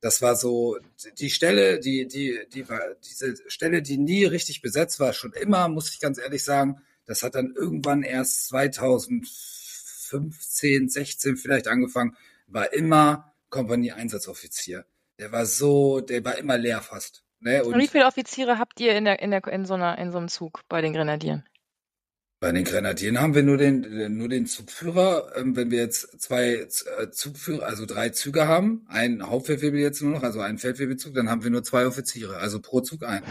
das 0.00 0.20
war 0.20 0.34
so 0.34 0.78
die 1.18 1.30
Stelle, 1.30 1.78
die, 1.78 2.08
die, 2.08 2.40
die 2.52 2.68
war, 2.68 2.80
diese 3.08 3.36
Stelle, 3.46 3.82
die 3.82 3.98
nie 3.98 4.24
richtig 4.24 4.60
besetzt 4.60 4.98
war, 4.98 5.12
schon 5.12 5.32
immer, 5.32 5.68
muss 5.68 5.90
ich 5.90 6.00
ganz 6.00 6.18
ehrlich 6.18 6.42
sagen. 6.42 6.82
Das 7.06 7.22
hat 7.22 7.34
dann 7.34 7.52
irgendwann 7.54 8.02
erst 8.02 8.48
2015, 8.48 10.88
16 10.88 11.36
vielleicht 11.36 11.68
angefangen, 11.68 12.16
war 12.46 12.72
immer 12.72 13.34
Kompanie-Einsatzoffizier. 13.50 14.86
Der 15.18 15.30
war 15.32 15.44
so, 15.46 16.00
der 16.00 16.24
war 16.24 16.38
immer 16.38 16.56
leer 16.58 16.80
fast. 16.80 17.24
Ne? 17.40 17.64
Und, 17.64 17.74
und 17.74 17.80
wie 17.80 17.88
viele 17.88 18.06
Offiziere 18.06 18.58
habt 18.58 18.80
ihr 18.80 18.96
in 18.96 19.04
der, 19.04 19.20
in 19.20 19.30
der, 19.30 19.46
in 19.48 19.66
so 19.66 19.74
einer, 19.74 19.98
in 19.98 20.12
so 20.12 20.18
einem 20.18 20.28
Zug 20.28 20.60
bei 20.68 20.80
den 20.80 20.92
Grenadieren? 20.92 21.44
Bei 22.42 22.50
den 22.50 22.64
Grenadieren 22.64 23.20
haben 23.20 23.36
wir 23.36 23.44
nur 23.44 23.56
den, 23.56 24.16
nur 24.16 24.28
den 24.28 24.46
Zugführer. 24.46 25.30
Ähm, 25.36 25.54
wenn 25.54 25.70
wir 25.70 25.78
jetzt 25.78 26.20
zwei 26.20 26.54
äh, 26.54 27.10
Zugführer, 27.12 27.66
also 27.66 27.86
drei 27.86 28.08
Züge 28.08 28.48
haben, 28.48 28.84
ein 28.88 29.22
Hauptfeldwebel 29.22 29.78
jetzt 29.78 30.02
nur 30.02 30.10
noch, 30.10 30.24
also 30.24 30.40
einen 30.40 30.58
Feldwebelzug, 30.58 31.14
dann 31.14 31.30
haben 31.30 31.44
wir 31.44 31.50
nur 31.50 31.62
zwei 31.62 31.86
Offiziere, 31.86 32.38
also 32.38 32.60
pro 32.60 32.80
Zug 32.80 33.04
ein. 33.04 33.22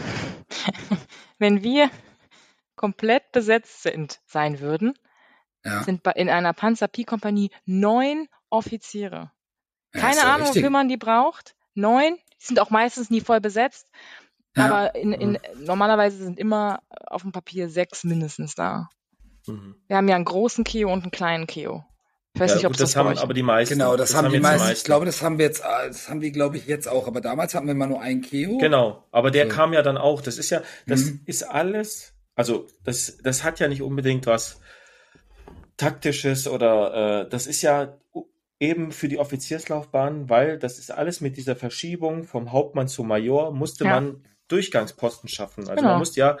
wenn 1.38 1.62
wir 1.62 1.90
komplett 2.74 3.21
besetzt 3.32 3.82
sind, 3.82 4.20
sein 4.26 4.60
würden, 4.60 4.94
ja. 5.64 5.82
sind 5.82 6.06
in 6.14 6.28
einer 6.28 6.52
Panzer-Pi-Kompanie 6.52 7.50
neun 7.64 8.28
Offiziere. 8.50 9.32
Keine 9.92 10.16
ja 10.16 10.22
Ahnung, 10.24 10.46
richtig. 10.46 10.62
wofür 10.62 10.70
man 10.70 10.88
die 10.88 10.96
braucht. 10.96 11.54
Neun, 11.74 12.16
die 12.40 12.46
sind 12.46 12.60
auch 12.60 12.70
meistens 12.70 13.10
nie 13.10 13.20
voll 13.20 13.40
besetzt. 13.40 13.88
Ja. 14.56 14.66
Aber 14.66 14.94
in, 14.94 15.12
in, 15.12 15.38
normalerweise 15.56 16.18
sind 16.18 16.38
immer 16.38 16.80
auf 17.06 17.22
dem 17.22 17.32
Papier 17.32 17.68
sechs 17.68 18.04
mindestens 18.04 18.54
da. 18.54 18.88
Mhm. 19.46 19.76
Wir 19.88 19.96
haben 19.96 20.08
ja 20.08 20.16
einen 20.16 20.24
großen 20.24 20.64
Keo 20.64 20.92
und 20.92 21.02
einen 21.02 21.10
kleinen 21.10 21.46
Keo. 21.46 21.84
Ich 22.34 22.40
weiß 22.40 22.50
ja, 22.50 22.56
nicht, 22.56 22.66
ob 22.66 22.72
gut, 22.72 22.80
das, 22.80 22.92
das 22.92 22.96
haben 22.96 23.18
aber 23.18 23.34
die 23.34 23.42
meisten. 23.42 23.74
Genau, 23.74 23.96
das, 23.96 24.10
das 24.10 24.16
haben, 24.16 24.26
haben 24.26 24.32
die 24.32 24.40
meisten. 24.40 24.60
meisten. 24.60 24.78
Ich 24.78 24.84
glaube, 24.84 25.04
das 25.04 25.20
haben 25.20 25.38
wir 25.38 25.44
jetzt, 25.44 25.62
das 25.62 26.08
haben 26.08 26.22
wir, 26.22 26.30
glaube 26.30 26.56
ich, 26.56 26.66
jetzt 26.66 26.88
auch. 26.88 27.06
Aber 27.06 27.20
damals 27.20 27.54
hatten 27.54 27.66
wir 27.66 27.74
mal 27.74 27.88
nur 27.88 28.00
einen 28.00 28.22
Keo. 28.22 28.56
Genau, 28.58 29.06
aber 29.10 29.30
der 29.30 29.50
so. 29.50 29.54
kam 29.54 29.72
ja 29.74 29.82
dann 29.82 29.98
auch. 29.98 30.22
Das 30.22 30.38
ist 30.38 30.48
ja, 30.50 30.62
das 30.86 31.04
mhm. 31.04 31.20
ist 31.26 31.42
alles. 31.42 32.14
Also 32.34 32.66
das, 32.84 33.18
das 33.18 33.44
hat 33.44 33.60
ja 33.60 33.68
nicht 33.68 33.82
unbedingt 33.82 34.26
was 34.26 34.60
taktisches 35.76 36.48
oder 36.48 37.24
äh, 37.24 37.28
das 37.28 37.46
ist 37.46 37.62
ja 37.62 37.98
eben 38.60 38.92
für 38.92 39.08
die 39.08 39.18
Offizierslaufbahn, 39.18 40.28
weil 40.30 40.58
das 40.58 40.78
ist 40.78 40.92
alles 40.92 41.20
mit 41.20 41.36
dieser 41.36 41.56
Verschiebung 41.56 42.24
vom 42.24 42.52
Hauptmann 42.52 42.88
zum 42.88 43.08
Major 43.08 43.52
musste 43.52 43.84
ja. 43.84 43.90
man 44.00 44.24
Durchgangsposten 44.48 45.28
schaffen. 45.28 45.62
Also 45.62 45.76
genau. 45.76 45.88
man 45.90 45.98
musste 45.98 46.20
ja 46.20 46.38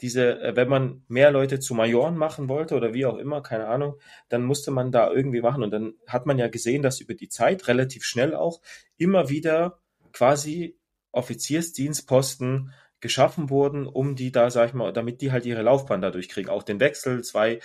diese, 0.00 0.40
äh, 0.40 0.56
wenn 0.56 0.68
man 0.68 1.02
mehr 1.08 1.30
Leute 1.30 1.60
zu 1.60 1.74
Majoren 1.74 2.16
machen 2.16 2.48
wollte 2.48 2.74
oder 2.76 2.94
wie 2.94 3.06
auch 3.06 3.16
immer, 3.16 3.42
keine 3.42 3.66
Ahnung, 3.66 3.94
dann 4.28 4.44
musste 4.44 4.70
man 4.70 4.92
da 4.92 5.10
irgendwie 5.10 5.40
machen. 5.40 5.62
Und 5.62 5.70
dann 5.70 5.94
hat 6.06 6.26
man 6.26 6.38
ja 6.38 6.48
gesehen, 6.48 6.82
dass 6.82 7.00
über 7.00 7.14
die 7.14 7.28
Zeit 7.28 7.68
relativ 7.68 8.04
schnell 8.04 8.34
auch 8.34 8.60
immer 8.96 9.28
wieder 9.28 9.80
quasi 10.12 10.78
Offiziersdienstposten 11.12 12.72
geschaffen 13.04 13.50
wurden, 13.50 13.86
um 13.86 14.16
die 14.16 14.32
da, 14.32 14.48
sag 14.48 14.68
ich 14.70 14.74
mal, 14.74 14.90
damit 14.90 15.20
die 15.20 15.30
halt 15.30 15.44
ihre 15.44 15.60
Laufbahn 15.60 16.00
dadurch 16.00 16.30
kriegen. 16.30 16.48
Auch 16.48 16.62
den 16.62 16.80
Wechsel, 16.80 17.22
zwei, 17.22 17.60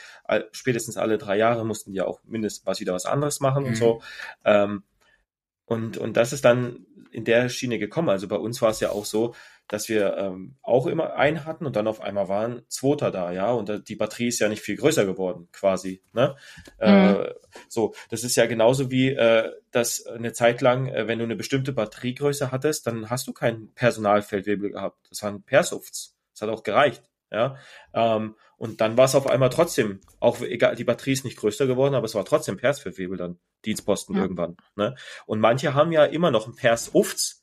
spätestens 0.52 0.98
alle 0.98 1.18
drei 1.18 1.38
Jahre 1.38 1.66
mussten 1.66 1.94
die 1.94 2.02
auch 2.02 2.20
mindestens 2.26 2.68
was 2.68 2.82
wieder 2.82 2.94
was 2.94 3.06
anderes 3.06 3.40
machen 3.40 3.64
mhm. 3.64 3.70
und 3.70 3.76
so. 3.76 4.02
Ähm, 4.44 4.84
und, 5.64 5.98
und 5.98 6.18
das 6.18 6.34
ist 6.34 6.44
dann 6.44 6.86
in 7.12 7.24
der 7.24 7.48
Schiene 7.48 7.80
gekommen. 7.80 8.10
Also 8.10 8.28
bei 8.28 8.36
uns 8.36 8.62
war 8.62 8.72
es 8.72 8.82
ja 8.82 8.90
auch 8.90 9.06
so, 9.06 9.34
dass 9.70 9.88
wir 9.88 10.18
ähm, 10.18 10.56
auch 10.62 10.88
immer 10.88 11.14
einen 11.14 11.46
hatten 11.46 11.66
und 11.66 11.76
dann 11.76 11.88
auf 11.88 12.02
einmal 12.02 12.28
waren 12.28 12.64
zweiter 12.68 13.12
da, 13.12 13.32
ja, 13.32 13.52
und 13.52 13.88
die 13.88 13.96
Batterie 13.96 14.28
ist 14.28 14.40
ja 14.40 14.50
nicht 14.50 14.64
viel 14.64 14.76
größer 14.76 15.06
geworden, 15.06 15.48
quasi, 15.54 16.02
ne? 16.12 16.36
Äh, 16.80 16.92
mhm. 16.92 17.22
Äh, 17.22 17.34
so, 17.70 17.94
das 18.10 18.24
ist 18.24 18.36
ja 18.36 18.48
genauso 18.48 18.92
wie, 18.92 19.10
äh, 19.10 19.52
dass 19.72 20.06
eine 20.06 20.34
Zeit 20.34 20.62
lang, 20.62 20.88
äh, 20.88 21.08
wenn 21.08 21.20
du 21.20 21.26
eine 21.26 21.36
bestimmte 21.36 21.72
Batteriegröße 21.72 22.52
hattest, 22.52 22.88
dann 22.88 23.10
hast 23.10 23.28
du 23.28 23.34
keinen 23.34 23.74
Personalfeldwebel 23.76 24.72
gehabt. 24.72 25.08
Das 25.10 25.22
waren 25.24 25.44
Persufts. 25.44 26.18
Das 26.34 26.42
hat 26.42 26.50
auch 26.50 26.64
gereicht, 26.64 27.04
ja. 27.32 27.58
Ähm, 27.94 28.36
und 28.58 28.82
dann 28.82 28.98
war 28.98 29.06
es 29.06 29.16
auf 29.16 29.28
einmal 29.28 29.50
trotzdem, 29.50 30.02
auch 30.20 30.42
egal, 30.42 30.76
die 30.76 30.84
Batterie 30.84 31.14
ist 31.14 31.26
nicht 31.26 31.38
größer 31.38 31.68
geworden, 31.68 31.94
aber 31.94 32.06
es 32.06 32.16
war 32.16 32.26
trotzdem 32.26 32.58
Persfeldwebel 32.58 33.18
dann, 33.18 33.40
Dienstposten 33.66 34.16
ja. 34.16 34.22
irgendwann, 34.24 34.58
ne? 34.76 34.96
Und 35.26 35.40
manche 35.40 35.74
haben 35.74 35.92
ja 35.92 36.06
immer 36.06 36.32
noch 36.32 36.46
einen 36.46 36.56
Pers-Ufts, 36.56 37.39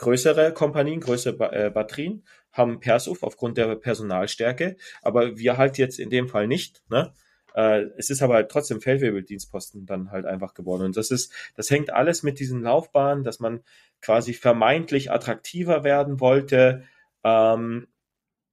Größere 0.00 0.54
Kompanien, 0.54 1.00
größere 1.00 1.34
ba 1.34 1.52
äh, 1.52 1.70
Batterien 1.70 2.24
haben 2.52 2.80
Persuf 2.80 3.22
aufgrund 3.22 3.58
der 3.58 3.76
Personalstärke, 3.76 4.76
aber 5.02 5.36
wir 5.36 5.58
halt 5.58 5.76
jetzt 5.76 5.98
in 5.98 6.08
dem 6.08 6.26
Fall 6.26 6.46
nicht. 6.46 6.82
Ne? 6.88 7.12
Äh, 7.54 7.82
es 7.98 8.08
ist 8.08 8.22
aber 8.22 8.34
halt 8.34 8.50
trotzdem 8.50 8.80
Feldwebeldienstposten 8.80 9.84
dann 9.84 10.10
halt 10.10 10.24
einfach 10.24 10.54
geworden. 10.54 10.84
Und 10.84 10.96
das 10.96 11.10
ist, 11.10 11.34
das 11.54 11.70
hängt 11.70 11.92
alles 11.92 12.22
mit 12.22 12.40
diesen 12.40 12.62
Laufbahnen, 12.62 13.24
dass 13.24 13.40
man 13.40 13.60
quasi 14.00 14.32
vermeintlich 14.32 15.12
attraktiver 15.12 15.84
werden 15.84 16.18
wollte. 16.18 16.84
Ähm, 17.22 17.86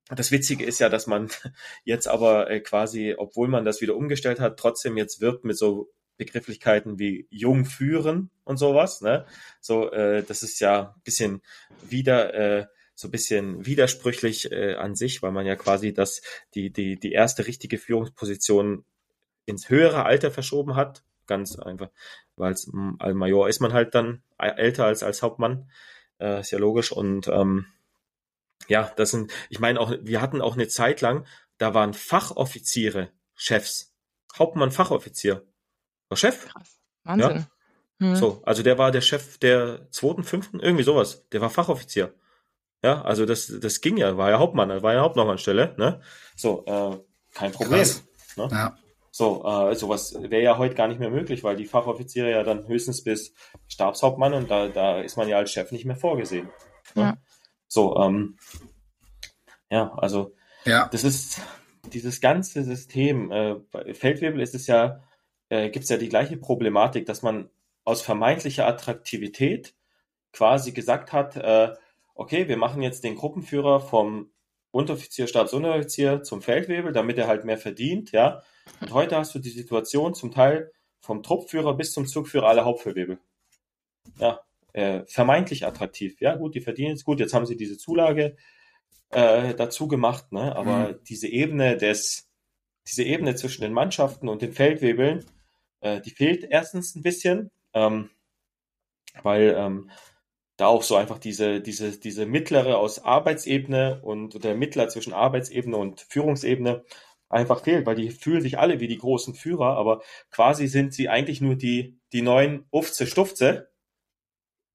das 0.10 0.32
Witzige 0.32 0.66
ist 0.66 0.80
ja, 0.80 0.90
dass 0.90 1.08
man 1.08 1.30
jetzt 1.86 2.10
aber 2.10 2.50
äh, 2.50 2.60
quasi, 2.60 3.16
obwohl 3.18 3.48
man 3.48 3.64
das 3.64 3.80
wieder 3.80 3.96
umgestellt 3.96 4.42
hat, 4.42 4.60
trotzdem 4.60 4.98
jetzt 4.98 5.22
wirbt 5.22 5.46
mit 5.46 5.58
so 5.58 5.94
Begrifflichkeiten 6.18 7.00
wie 7.00 7.28
jung 7.30 7.66
führen 7.66 8.30
und 8.44 8.58
sowas. 8.58 9.02
Ne? 9.02 9.26
So, 9.60 9.92
äh, 9.92 10.24
das 10.24 10.44
ist 10.44 10.60
ja 10.60 10.94
ein 10.96 11.02
bisschen 11.04 11.42
wieder 11.88 12.34
äh, 12.34 12.66
so 12.96 13.08
ein 13.08 13.12
bisschen 13.12 13.66
widersprüchlich 13.66 14.52
äh, 14.52 14.74
an 14.76 14.96
sich, 14.96 15.22
weil 15.22 15.32
man 15.32 15.46
ja 15.46 15.56
quasi 15.56 15.94
das 15.94 16.22
die 16.56 16.72
die 16.72 17.00
die 17.00 17.12
erste 17.12 17.46
richtige 17.46 17.78
Führungsposition 17.78 18.86
ins 19.46 19.70
höhere 19.70 20.06
Alter 20.06 20.32
verschoben 20.32 20.76
hat. 20.76 21.04
Ganz 21.28 21.60
einfach, 21.60 21.90
weil 22.36 22.50
als, 22.50 22.70
Major 22.72 23.50
ist 23.50 23.60
man 23.60 23.74
halt 23.74 23.94
dann 23.96 24.24
älter 24.38 24.86
als 24.86 25.04
als 25.04 25.22
Hauptmann. 25.22 25.70
Äh, 26.20 26.40
ist 26.40 26.52
ja 26.52 26.58
logisch 26.58 26.92
und 26.92 27.28
ähm, 27.28 27.68
ja, 28.68 28.92
das 28.96 29.12
sind, 29.12 29.32
ich 29.50 29.60
meine 29.60 29.80
auch, 29.80 29.94
wir 30.02 30.22
hatten 30.22 30.42
auch 30.42 30.56
eine 30.56 30.68
Zeit 30.68 31.02
lang, 31.02 31.26
da 31.58 31.74
waren 31.74 31.94
Fachoffiziere 31.94 33.12
Chefs. 33.36 33.94
Hauptmann 34.38 34.72
Fachoffizier. 34.72 35.46
War 36.10 36.18
Chef. 36.18 36.48
Krass. 36.48 36.80
Wahnsinn. 37.04 37.38
Ja? 37.38 37.48
Hm. 38.00 38.16
So, 38.16 38.42
also 38.46 38.64
der 38.64 38.78
war 38.78 38.92
der 38.92 39.02
Chef 39.02 39.38
der 39.40 39.90
zweiten, 39.92 40.24
fünften, 40.24 40.60
irgendwie 40.60 40.84
sowas. 40.84 41.28
Der 41.32 41.42
war 41.42 41.50
Fachoffizier. 41.50 42.14
Ja, 42.84 43.02
also 43.02 43.26
das, 43.26 43.52
das 43.60 43.82
ging 43.82 43.98
ja, 43.98 44.18
war 44.18 44.30
ja 44.30 44.38
Hauptmann, 44.38 44.84
war 44.84 44.94
ja 44.94 45.02
Hauptmannstelle, 45.02 45.74
ne? 45.78 46.00
So, 46.36 46.64
äh, 46.66 46.98
kein 47.34 47.52
Problem. 47.52 47.88
Ne? 48.36 48.48
Ja. 48.52 48.78
So, 49.10 49.44
äh, 49.44 49.74
sowas 49.74 50.16
wäre 50.20 50.44
ja 50.44 50.60
heute 50.60 50.76
gar 50.76 50.88
nicht 50.88 51.00
mehr 51.00 51.10
möglich, 51.10 51.44
weil 51.44 51.56
die 51.56 51.66
Fachoffiziere 51.66 52.30
ja 52.30 52.44
dann 52.44 52.68
höchstens 52.68 53.04
bis 53.04 53.34
Stabshauptmann 53.68 54.34
und 54.36 54.52
da, 54.52 54.68
da 54.68 55.02
ist 55.02 55.18
man 55.18 55.28
ja 55.28 55.38
als 55.38 55.52
Chef 55.52 55.72
nicht 55.72 55.86
mehr 55.86 55.96
vorgesehen. 55.96 56.50
Ne? 56.94 57.02
Ja. 57.02 57.18
So, 57.68 57.98
ähm, 57.98 58.38
ja, 59.72 59.92
also 59.96 60.36
ja. 60.66 60.88
das 60.92 61.04
ist 61.04 61.42
dieses 61.92 62.22
ganze 62.22 62.64
System. 62.64 63.32
Äh, 63.32 63.56
bei 63.72 63.94
Feldwebel 63.96 64.40
ist 64.40 64.54
es 64.54 64.68
ja 64.68 65.02
äh, 65.50 65.70
gibt 65.70 65.84
es 65.84 65.90
ja 65.90 65.98
die 65.98 66.10
gleiche 66.10 66.38
Problematik, 66.38 67.06
dass 67.06 67.22
man 67.22 67.50
aus 67.84 68.02
vermeintlicher 68.02 68.68
Attraktivität 68.68 69.74
quasi 70.34 70.72
gesagt 70.72 71.14
hat, 71.14 71.36
äh, 71.38 71.74
okay, 72.16 72.48
wir 72.48 72.58
machen 72.58 72.82
jetzt 72.82 73.04
den 73.04 73.16
Gruppenführer 73.16 73.80
vom 73.80 74.32
Unteroffizier, 74.72 75.28
Stabsunteroffizier 75.28 76.24
zum 76.24 76.42
Feldwebel, 76.42 76.92
damit 76.92 77.18
er 77.18 77.28
halt 77.28 77.46
mehr 77.46 77.58
verdient, 77.58 78.12
ja. 78.12 78.44
Und 78.82 78.94
heute 78.94 79.16
hast 79.16 79.34
du 79.34 79.40
die 79.40 79.50
Situation 79.50 80.14
zum 80.14 80.32
Teil 80.32 80.72
vom 81.00 81.24
Truppführer 81.24 81.76
bis 81.76 81.94
zum 81.94 82.06
Zugführer 82.06 82.48
aller 82.48 82.66
Hauptfeldwebel. 82.66 83.20
Ja, 84.20 84.42
äh, 84.74 85.04
vermeintlich 85.08 85.66
attraktiv. 85.66 86.20
Ja, 86.20 86.36
gut, 86.36 86.54
die 86.56 86.62
verdienen 86.62 86.96
es 86.96 87.06
gut, 87.06 87.20
jetzt 87.20 87.34
haben 87.34 87.46
sie 87.46 87.56
diese 87.56 87.78
Zulage 87.78 88.36
äh, 89.10 89.56
dazu 89.56 89.88
gemacht, 89.88 90.32
ne? 90.32 90.56
Aber 90.56 90.90
mhm. 90.90 91.00
diese 91.08 91.28
Ebene 91.28 91.78
des, 91.78 92.30
diese 92.86 93.04
Ebene 93.04 93.36
zwischen 93.36 93.62
den 93.62 93.74
Mannschaften 93.74 94.28
und 94.28 94.42
den 94.42 94.54
Feldwebeln, 94.54 95.26
äh, 95.82 96.02
die 96.02 96.12
fehlt 96.12 96.44
erstens 96.50 96.96
ein 96.96 97.04
bisschen, 97.04 97.52
ähm, 97.74 98.10
weil 99.24 99.56
ähm, 99.58 99.90
da 100.58 100.68
auch 100.68 100.84
so 100.84 100.96
einfach 100.96 101.20
diese, 101.20 101.62
diese, 101.62 102.00
diese 102.00 102.26
mittlere 102.26 102.78
aus 102.78 103.00
Arbeitsebene 103.00 104.02
und 104.02 104.44
der 104.44 104.56
Mittler 104.56 104.90
zwischen 104.90 105.14
Arbeitsebene 105.14 105.78
und 105.78 106.02
Führungsebene 106.02 106.84
einfach 107.30 107.64
fehlt, 107.64 107.86
weil 107.86 107.96
die 107.96 108.10
fühlen 108.10 108.42
sich 108.42 108.58
alle 108.58 108.80
wie 108.80 108.88
die 108.88 108.98
großen 108.98 109.36
Führer, 109.36 109.78
aber 109.78 110.02
quasi 110.32 110.68
sind 110.68 110.94
sie 110.94 111.10
eigentlich 111.10 111.42
nur 111.42 111.56
die, 111.56 112.00
die 112.14 112.22
neuen 112.22 112.66
Ufze 112.72 113.06
Stufze. 113.06 113.70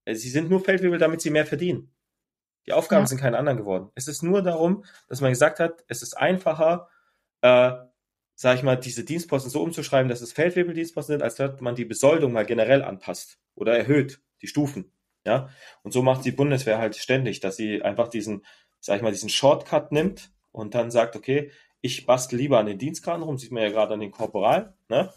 Äh, 0.04 0.14
sie 0.14 0.30
sind 0.30 0.50
nur 0.50 0.64
Feldwebel, 0.64 0.98
damit 0.98 1.20
sie 1.20 1.30
mehr 1.30 1.46
verdienen. 1.46 1.92
Die 2.66 2.72
Aufgaben 2.72 3.02
ja. 3.02 3.06
sind 3.08 3.20
keine 3.20 3.38
anderen 3.38 3.58
geworden. 3.58 3.90
Es 3.94 4.06
ist 4.06 4.22
nur 4.22 4.42
darum, 4.42 4.84
dass 5.08 5.20
man 5.20 5.30
gesagt 5.30 5.58
hat, 5.58 5.84
es 5.88 6.02
ist 6.02 6.14
einfacher, 6.14 6.88
äh, 7.40 7.72
sage 8.42 8.58
ich 8.58 8.64
mal, 8.64 8.74
diese 8.74 9.04
Dienstposten 9.04 9.52
so 9.52 9.62
umzuschreiben, 9.62 10.08
dass 10.08 10.20
es 10.20 10.32
Feldwebeldienstposten 10.32 11.14
sind, 11.14 11.22
als 11.22 11.36
dass 11.36 11.60
man 11.60 11.76
die 11.76 11.84
Besoldung 11.84 12.32
mal 12.32 12.44
generell 12.44 12.82
anpasst 12.82 13.38
oder 13.54 13.78
erhöht, 13.78 14.20
die 14.42 14.48
Stufen. 14.48 14.90
Ja, 15.24 15.50
und 15.84 15.92
so 15.92 16.02
macht 16.02 16.24
die 16.24 16.32
Bundeswehr 16.32 16.78
halt 16.78 16.96
ständig, 16.96 17.38
dass 17.38 17.54
sie 17.54 17.82
einfach 17.82 18.08
diesen, 18.08 18.44
sag 18.80 18.96
ich 18.96 19.02
mal, 19.02 19.12
diesen 19.12 19.28
Shortcut 19.28 19.92
nimmt 19.92 20.32
und 20.50 20.74
dann 20.74 20.90
sagt, 20.90 21.14
okay, 21.14 21.52
ich 21.82 22.04
bastel 22.04 22.36
lieber 22.36 22.58
an 22.58 22.66
den 22.66 22.78
Dienstgraden 22.78 23.22
rum, 23.22 23.38
sieht 23.38 23.52
man 23.52 23.62
ja 23.62 23.68
gerade 23.68 23.94
an 23.94 24.00
den 24.00 24.10
Korporal, 24.10 24.74
ne? 24.88 25.12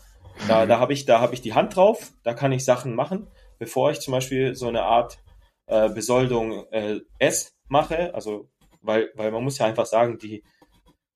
Da, 0.48 0.68
da 0.68 0.80
habe 0.80 0.94
ich, 0.94 1.06
da 1.06 1.20
habe 1.20 1.34
ich 1.34 1.42
die 1.42 1.56
Hand 1.56 1.76
drauf, 1.76 2.14
da 2.22 2.36
kann 2.36 2.52
ich 2.52 2.64
Sachen 2.64 2.94
machen, 2.94 3.26
bevor 3.58 3.90
ich 3.90 4.02
zum 4.02 4.12
Beispiel 4.12 4.54
so 4.54 4.68
eine 4.68 4.84
Art 4.84 5.18
äh, 5.66 5.90
Besoldung 5.90 6.68
äh, 6.72 7.00
S 7.18 7.58
mache, 7.70 8.14
also 8.14 8.52
weil, 8.84 9.10
weil 9.16 9.32
man 9.32 9.44
muss 9.44 9.58
ja 9.58 9.66
einfach 9.66 9.88
sagen, 9.88 10.20
die, 10.20 10.44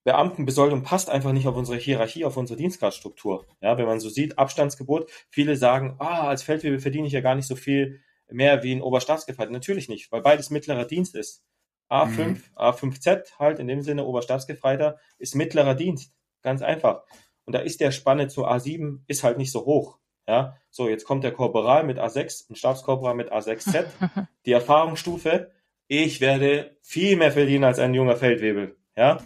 Beamtenbesoldung 0.10 0.82
passt 0.82 1.07
einfach 1.12 1.34
nicht 1.34 1.47
auf 1.47 1.55
unsere 1.55 1.78
Hierarchie, 1.78 2.26
auf 2.26 2.36
unsere 2.36 2.57
Dienstgradstruktur. 2.57 3.45
Ja, 3.62 3.78
wenn 3.78 3.86
man 3.86 3.99
so 3.99 4.10
sieht, 4.10 4.39
Abstandsgebot, 4.39 5.07
viele 5.30 5.55
sagen, 5.55 5.97
ah, 5.99 6.28
als 6.28 6.41
Feldwebel 6.41 6.80
verdiene 6.80 7.05
ich 7.05 7.14
ja 7.14 7.22
gar 7.22 7.36
nicht 7.36 7.45
so 7.45 7.55
viel 7.55 8.01
mehr 8.28 8.64
wie 8.64 8.74
ein 8.74 8.82
Oberstabsgefreiter. 8.82 9.51
Natürlich 9.51 9.88
nicht, 9.88 10.12
weil 10.12 10.24
beides 10.24 10.49
mittlerer 10.49 10.86
Dienst 10.86 11.14
ist. 11.14 11.43
A5, 11.91 12.28
mhm. 12.28 12.41
A5Z 12.55 13.38
halt 13.38 13.60
in 13.60 13.68
dem 13.68 13.84
Sinne 13.84 14.03
Oberstabsgefreiter 14.03 14.97
ist 15.20 15.36
mittlerer 15.36 15.76
Dienst. 15.76 16.12
Ganz 16.41 16.64
einfach. 16.64 17.03
Und 17.45 17.53
da 17.53 17.60
ist 17.60 17.80
der 17.80 17.91
Spanne 17.91 18.28
zu 18.30 18.47
A7 18.47 19.01
ist 19.05 19.24
halt 19.24 19.38
nicht 19.38 19.51
so 19.51 19.66
hoch. 19.66 19.99
Ja, 20.28 20.57
so 20.72 20.89
jetzt 20.89 21.05
kommt 21.05 21.24
der 21.24 21.34
Korporal 21.34 21.84
mit 21.84 21.99
A6, 21.99 22.49
ein 22.49 22.55
Stabskorporal 22.55 23.14
mit 23.14 23.32
A6Z. 23.32 23.86
die 24.47 24.53
Erfahrungsstufe, 24.53 25.51
ich 25.88 26.20
werde 26.20 26.78
viel 26.82 27.16
mehr 27.16 27.32
verdienen 27.32 27.66
als 27.66 27.78
ein 27.78 27.93
junger 27.93 28.16
Feldwebel. 28.16 28.76
Ja, 28.97 29.20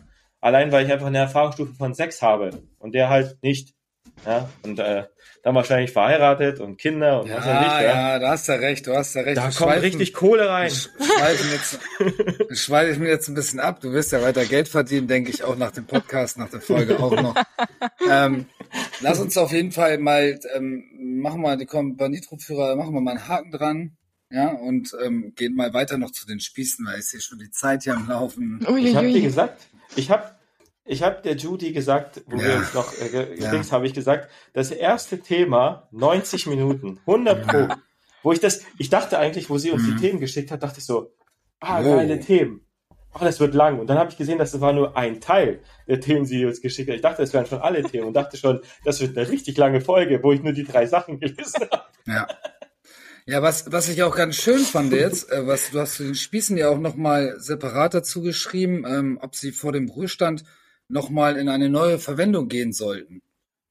Allein 0.43 0.73
weil 0.73 0.85
ich 0.85 0.91
einfach 0.91 1.07
eine 1.07 1.19
Erfahrungsstufe 1.19 1.73
von 1.73 1.93
6 1.93 2.21
habe 2.21 2.49
und 2.77 2.93
der 2.93 3.07
halt 3.07 3.41
nicht. 3.41 3.75
Ja, 4.25 4.49
und 4.63 4.77
äh, 4.77 5.05
dann 5.41 5.55
wahrscheinlich 5.55 5.93
verheiratet 5.93 6.59
und 6.59 6.75
Kinder 6.77 7.21
und 7.21 7.29
ja, 7.29 7.37
was 7.37 7.45
weiß 7.45 7.61
ich. 7.61 7.71
Ja, 7.71 7.83
ja, 7.83 8.19
da 8.19 8.29
hast 8.31 8.49
du 8.49 8.51
recht, 8.59 8.85
du 8.85 8.93
hast 8.93 9.15
da 9.15 9.21
recht. 9.21 9.37
Da 9.37 9.49
kommt 9.51 9.81
richtig 9.81 10.13
Kohle 10.13 10.49
rein. 10.49 10.69
Schweifen 10.69 11.49
jetzt, 11.49 11.79
schweife 12.59 12.91
ich 12.91 12.99
mir 12.99 13.07
jetzt 13.07 13.29
ein 13.29 13.35
bisschen 13.35 13.61
ab. 13.61 13.79
Du 13.79 13.93
wirst 13.93 14.11
ja 14.11 14.21
weiter 14.21 14.43
Geld 14.43 14.67
verdienen, 14.67 15.07
denke 15.07 15.29
ich, 15.29 15.45
auch 15.45 15.55
nach 15.55 15.71
dem 15.71 15.85
Podcast, 15.85 16.37
nach 16.37 16.49
der 16.49 16.59
Folge 16.59 16.99
auch 16.99 17.15
noch. 17.15 17.35
ähm, 18.11 18.45
lass 18.99 19.21
uns 19.21 19.37
auf 19.37 19.53
jeden 19.53 19.71
Fall 19.71 19.97
mal, 19.97 20.37
ähm, 20.53 20.83
machen 21.21 21.39
wir 21.39 21.55
die 21.55 21.65
Kompanietruppführer, 21.65 22.75
machen 22.75 22.93
wir 22.93 22.99
mal 22.99 23.11
einen 23.11 23.29
Haken 23.29 23.51
dran. 23.51 23.97
Ja, 24.29 24.49
und 24.49 24.93
ähm, 25.01 25.31
gehen 25.37 25.55
mal 25.55 25.73
weiter 25.73 25.97
noch 25.97 26.11
zu 26.11 26.25
den 26.25 26.41
Spießen, 26.41 26.85
weil 26.85 26.99
ich 26.99 27.05
sehe 27.05 27.21
schon 27.21 27.39
die 27.39 27.51
Zeit 27.51 27.83
hier 27.83 27.95
am 27.95 28.09
Laufen. 28.09 28.59
Ich 28.77 28.93
habe 28.93 29.07
dir 29.07 29.21
gesagt, 29.21 29.61
ich 29.95 30.09
habe 30.09 30.32
ich 30.85 31.03
habe 31.03 31.21
der 31.21 31.35
Judy 31.35 31.71
gesagt, 31.71 32.23
wo 32.25 32.37
ja. 32.37 32.43
wir 32.43 32.55
uns 32.55 32.73
noch 32.73 32.93
äh, 32.99 33.39
ja. 33.39 33.71
habe 33.71 33.87
ich 33.87 33.93
gesagt, 33.93 34.29
das 34.53 34.71
erste 34.71 35.19
Thema 35.19 35.87
90 35.91 36.47
Minuten, 36.47 36.99
100 37.05 37.47
pro. 37.47 37.57
Ja. 37.57 37.77
Wo 38.21 38.31
ich 38.31 38.39
das, 38.39 38.61
ich 38.77 38.89
dachte 38.89 39.17
eigentlich, 39.17 39.49
wo 39.49 39.57
sie 39.57 39.71
uns 39.71 39.83
mhm. 39.83 39.95
die 39.95 40.01
Themen 40.01 40.19
geschickt 40.19 40.51
hat, 40.51 40.63
dachte 40.63 40.79
ich 40.79 40.85
so, 40.85 41.13
ah, 41.59 41.81
oh. 41.81 41.95
geile 41.95 42.19
Themen. 42.19 42.65
Ach, 43.13 43.21
das 43.21 43.39
wird 43.39 43.53
lang. 43.53 43.79
Und 43.79 43.87
dann 43.87 43.97
habe 43.97 44.09
ich 44.09 44.17
gesehen, 44.17 44.39
dass 44.39 44.51
das 44.51 44.61
war 44.61 44.73
nur 44.73 44.97
ein 44.97 45.21
Teil 45.21 45.59
der 45.87 45.99
Themen, 45.99 46.23
die 46.25 46.37
sie 46.39 46.45
uns 46.45 46.61
geschickt 46.61 46.89
hat. 46.89 46.95
Ich 46.95 47.01
dachte, 47.01 47.21
das 47.21 47.33
wären 47.33 47.45
schon 47.45 47.61
alle 47.61 47.83
Themen 47.83 48.07
und 48.07 48.13
dachte 48.13 48.37
schon, 48.37 48.61
das 48.83 49.01
wird 49.01 49.15
eine 49.17 49.29
richtig 49.29 49.55
lange 49.57 49.81
Folge, 49.81 50.23
wo 50.23 50.31
ich 50.31 50.41
nur 50.41 50.53
die 50.53 50.63
drei 50.63 50.85
Sachen 50.87 51.19
gelesen 51.19 51.67
habe. 51.71 51.83
Ja. 52.07 52.27
Ja, 53.25 53.41
was, 53.41 53.71
was 53.71 53.87
ich 53.87 54.03
auch 54.03 54.15
ganz 54.15 54.35
schön 54.35 54.59
fand 54.59 54.91
jetzt, 54.91 55.31
äh, 55.31 55.47
was 55.47 55.71
du 55.71 55.79
hast 55.79 55.95
zu 55.95 56.03
den 56.03 56.15
Spießen 56.15 56.57
ja 56.57 56.67
auch 56.67 56.79
nochmal 56.79 57.35
separat 57.37 57.93
dazu 57.93 58.21
geschrieben, 58.21 58.83
ähm, 58.85 59.17
ob 59.21 59.35
sie 59.35 59.53
vor 59.53 59.71
dem 59.71 59.89
Ruhestand 59.89 60.43
nochmal 60.87 61.37
in 61.37 61.49
eine 61.49 61.69
neue 61.69 61.99
Verwendung 61.99 62.47
gehen 62.47 62.73
sollten. 62.73 63.21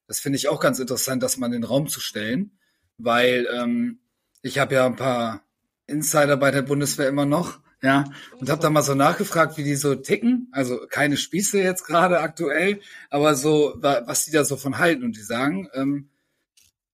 Das 0.07 0.19
finde 0.19 0.37
ich 0.37 0.49
auch 0.49 0.59
ganz 0.59 0.79
interessant, 0.79 1.23
das 1.23 1.37
mal 1.37 1.47
in 1.47 1.53
den 1.53 1.63
Raum 1.63 1.87
zu 1.87 1.99
stellen, 1.99 2.57
weil 2.97 3.47
ähm, 3.53 3.99
ich 4.41 4.59
habe 4.59 4.75
ja 4.75 4.85
ein 4.85 4.95
paar 4.95 5.43
Insider 5.87 6.37
bei 6.37 6.51
der 6.51 6.61
Bundeswehr 6.61 7.07
immer 7.07 7.25
noch, 7.25 7.59
ja, 7.81 8.05
und 8.39 8.49
habe 8.49 8.61
da 8.61 8.69
mal 8.69 8.81
so 8.81 8.95
nachgefragt, 8.95 9.57
wie 9.57 9.63
die 9.63 9.75
so 9.75 9.93
ticken. 9.95 10.47
Also 10.53 10.87
keine 10.89 11.17
Spieße 11.17 11.61
jetzt 11.61 11.83
gerade 11.83 12.21
aktuell, 12.21 12.79
aber 13.09 13.35
so, 13.35 13.75
was 13.81 14.23
die 14.23 14.31
da 14.31 14.45
so 14.45 14.55
von 14.55 14.77
halten. 14.77 15.03
Und 15.03 15.17
die 15.17 15.21
sagen, 15.21 15.67
ähm, 15.73 16.09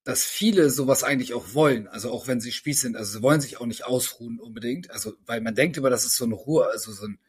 dass 0.04 0.24
viele 0.24 0.72
sowas 0.72 1.04
eigentlich 1.04 1.36
auch 1.36 1.54
wollen. 1.54 1.88
Also 1.88 2.12
auch 2.12 2.28
wenn 2.28 2.42
sie 2.42 2.52
Spieß 2.52 2.82
sind, 2.82 2.98
also 2.98 3.18
sie 3.18 3.22
wollen 3.22 3.40
sich 3.40 3.62
auch 3.62 3.68
nicht 3.68 3.86
ausruhen 3.86 4.40
unbedingt. 4.40 4.90
Also 4.90 5.14
weil 5.28 5.42
man 5.42 5.54
denkt 5.54 5.78
immer, 5.78 5.92
das 5.92 6.06
ist 6.06 6.16
so 6.18 6.26
eine 6.26 6.34
Ruhe, 6.34 6.68
also 6.72 6.92
so 6.92 7.06
ein 7.06 7.20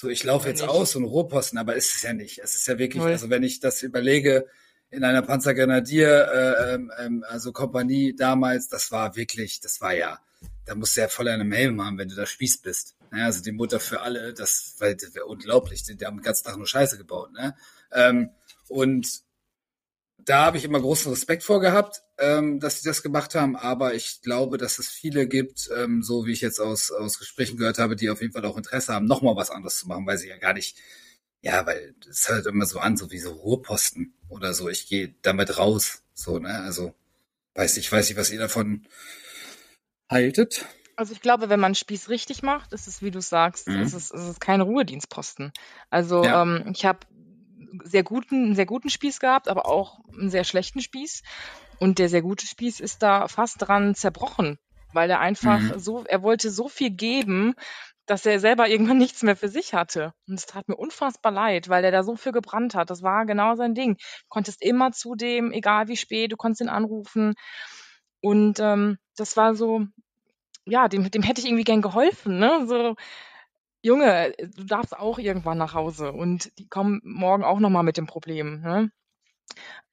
so, 0.00 0.08
ich 0.08 0.24
laufe 0.24 0.48
jetzt 0.48 0.62
nicht. 0.62 0.70
aus, 0.70 0.96
ein 0.96 1.04
Rohrposten, 1.04 1.58
aber 1.58 1.76
ist 1.76 1.94
es 1.94 2.02
ja 2.02 2.14
nicht. 2.14 2.38
Es 2.38 2.54
ist 2.54 2.66
ja 2.66 2.78
wirklich, 2.78 3.02
Null. 3.02 3.12
also 3.12 3.28
wenn 3.28 3.42
ich 3.42 3.60
das 3.60 3.82
überlege, 3.82 4.46
in 4.90 5.04
einer 5.04 5.20
Panzergrenadier, 5.20 6.08
äh, 6.32 6.74
ähm, 6.74 6.90
ähm, 6.98 7.24
also 7.28 7.52
Kompanie 7.52 8.16
damals, 8.16 8.68
das 8.68 8.90
war 8.90 9.14
wirklich, 9.14 9.60
das 9.60 9.82
war 9.82 9.92
ja, 9.92 10.18
da 10.64 10.74
musst 10.74 10.96
du 10.96 11.02
ja 11.02 11.08
voll 11.08 11.28
einem 11.28 11.52
Helm 11.52 11.84
haben, 11.84 11.98
wenn 11.98 12.08
du 12.08 12.14
da 12.14 12.24
Spieß 12.24 12.62
bist. 12.62 12.96
Ja, 13.12 13.26
also 13.26 13.42
die 13.42 13.52
Mutter 13.52 13.78
für 13.78 14.00
alle, 14.00 14.32
das, 14.32 14.76
wäre 14.78 14.96
unglaublich, 15.26 15.82
die, 15.82 15.96
die, 15.96 16.06
haben 16.06 16.16
den 16.16 16.24
ganzen 16.24 16.44
Tag 16.44 16.56
nur 16.56 16.66
Scheiße 16.66 16.96
gebaut. 16.96 17.32
Ne? 17.32 17.54
Ähm, 17.92 18.30
und 18.68 19.20
da 20.24 20.46
habe 20.46 20.58
ich 20.58 20.64
immer 20.64 20.80
großen 20.80 21.10
Respekt 21.10 21.42
vor 21.42 21.60
gehabt, 21.60 22.02
ähm, 22.18 22.60
dass 22.60 22.80
sie 22.80 22.88
das 22.88 23.02
gemacht 23.02 23.34
haben. 23.34 23.56
Aber 23.56 23.94
ich 23.94 24.22
glaube, 24.22 24.58
dass 24.58 24.78
es 24.78 24.88
viele 24.88 25.26
gibt, 25.26 25.68
ähm, 25.76 26.02
so 26.02 26.26
wie 26.26 26.32
ich 26.32 26.40
jetzt 26.40 26.60
aus, 26.60 26.90
aus 26.90 27.18
Gesprächen 27.18 27.56
gehört 27.56 27.78
habe, 27.78 27.96
die 27.96 28.10
auf 28.10 28.20
jeden 28.20 28.32
Fall 28.32 28.44
auch 28.44 28.56
Interesse 28.56 28.92
haben, 28.92 29.06
nochmal 29.06 29.36
was 29.36 29.50
anderes 29.50 29.78
zu 29.78 29.88
machen, 29.88 30.06
weil 30.06 30.18
sie 30.18 30.28
ja 30.28 30.36
gar 30.36 30.52
nicht, 30.52 30.76
ja, 31.40 31.64
weil 31.66 31.94
es 32.08 32.28
hört 32.28 32.46
immer 32.46 32.66
so 32.66 32.78
an, 32.78 32.96
so 32.96 33.10
wie 33.10 33.18
so 33.18 33.32
Ruheposten 33.32 34.14
oder 34.28 34.54
so. 34.54 34.68
Ich 34.68 34.88
gehe 34.88 35.14
damit 35.22 35.58
raus. 35.58 36.02
So, 36.14 36.38
ne? 36.38 36.60
Also, 36.60 36.94
weiß 37.54 37.76
ich, 37.78 37.90
weiß 37.90 38.08
nicht, 38.08 38.18
was 38.18 38.30
ihr 38.30 38.38
davon 38.38 38.86
haltet. 40.08 40.66
Also 40.96 41.14
ich 41.14 41.22
glaube, 41.22 41.48
wenn 41.48 41.60
man 41.60 41.74
Spieß 41.74 42.10
richtig 42.10 42.42
macht, 42.42 42.74
ist 42.74 42.86
es, 42.86 43.00
wie 43.00 43.10
du 43.10 43.22
sagst, 43.22 43.68
mhm. 43.68 43.80
ist 43.80 43.94
es, 43.94 44.10
ist 44.10 44.28
es 44.28 44.38
kein 44.38 44.60
Ruhedienstposten. 44.60 45.50
Also 45.88 46.22
ja. 46.24 46.42
ähm, 46.42 46.70
ich 46.74 46.84
habe 46.84 47.06
sehr 47.84 48.02
guten, 48.02 48.44
einen 48.44 48.54
sehr 48.54 48.66
guten 48.66 48.90
Spieß 48.90 49.20
gehabt, 49.20 49.48
aber 49.48 49.66
auch 49.66 50.00
einen 50.12 50.30
sehr 50.30 50.44
schlechten 50.44 50.80
Spieß. 50.80 51.22
Und 51.78 51.98
der 51.98 52.08
sehr 52.08 52.22
gute 52.22 52.46
Spieß 52.46 52.80
ist 52.80 53.02
da 53.02 53.28
fast 53.28 53.56
dran 53.60 53.94
zerbrochen, 53.94 54.58
weil 54.92 55.10
er 55.10 55.20
einfach 55.20 55.60
mhm. 55.60 55.78
so, 55.78 56.04
er 56.04 56.22
wollte 56.22 56.50
so 56.50 56.68
viel 56.68 56.90
geben, 56.90 57.54
dass 58.06 58.26
er 58.26 58.40
selber 58.40 58.68
irgendwann 58.68 58.98
nichts 58.98 59.22
mehr 59.22 59.36
für 59.36 59.48
sich 59.48 59.72
hatte. 59.72 60.12
Und 60.26 60.34
es 60.34 60.46
tat 60.46 60.68
mir 60.68 60.76
unfassbar 60.76 61.32
leid, 61.32 61.68
weil 61.68 61.84
er 61.84 61.92
da 61.92 62.02
so 62.02 62.16
viel 62.16 62.32
gebrannt 62.32 62.74
hat. 62.74 62.90
Das 62.90 63.02
war 63.02 63.24
genau 63.24 63.54
sein 63.54 63.74
Ding. 63.74 63.96
Du 63.96 64.26
konntest 64.28 64.62
immer 64.62 64.92
zu 64.92 65.14
dem, 65.14 65.52
egal 65.52 65.88
wie 65.88 65.96
spät, 65.96 66.32
du 66.32 66.36
konntest 66.36 66.60
ihn 66.60 66.68
anrufen. 66.68 67.34
Und 68.20 68.60
ähm, 68.60 68.98
das 69.16 69.36
war 69.36 69.54
so, 69.54 69.86
ja, 70.66 70.88
dem, 70.88 71.10
dem 71.10 71.22
hätte 71.22 71.40
ich 71.40 71.46
irgendwie 71.46 71.64
gern 71.64 71.82
geholfen, 71.82 72.38
ne? 72.38 72.66
So, 72.66 72.96
Junge, 73.82 74.34
du 74.38 74.64
darfst 74.64 74.96
auch 74.96 75.18
irgendwann 75.18 75.58
nach 75.58 75.74
Hause 75.74 76.12
und 76.12 76.56
die 76.58 76.68
kommen 76.68 77.00
morgen 77.04 77.44
auch 77.44 77.60
nochmal 77.60 77.82
mit 77.82 77.96
dem 77.96 78.06
Problem. 78.06 78.60
Ne? 78.60 78.90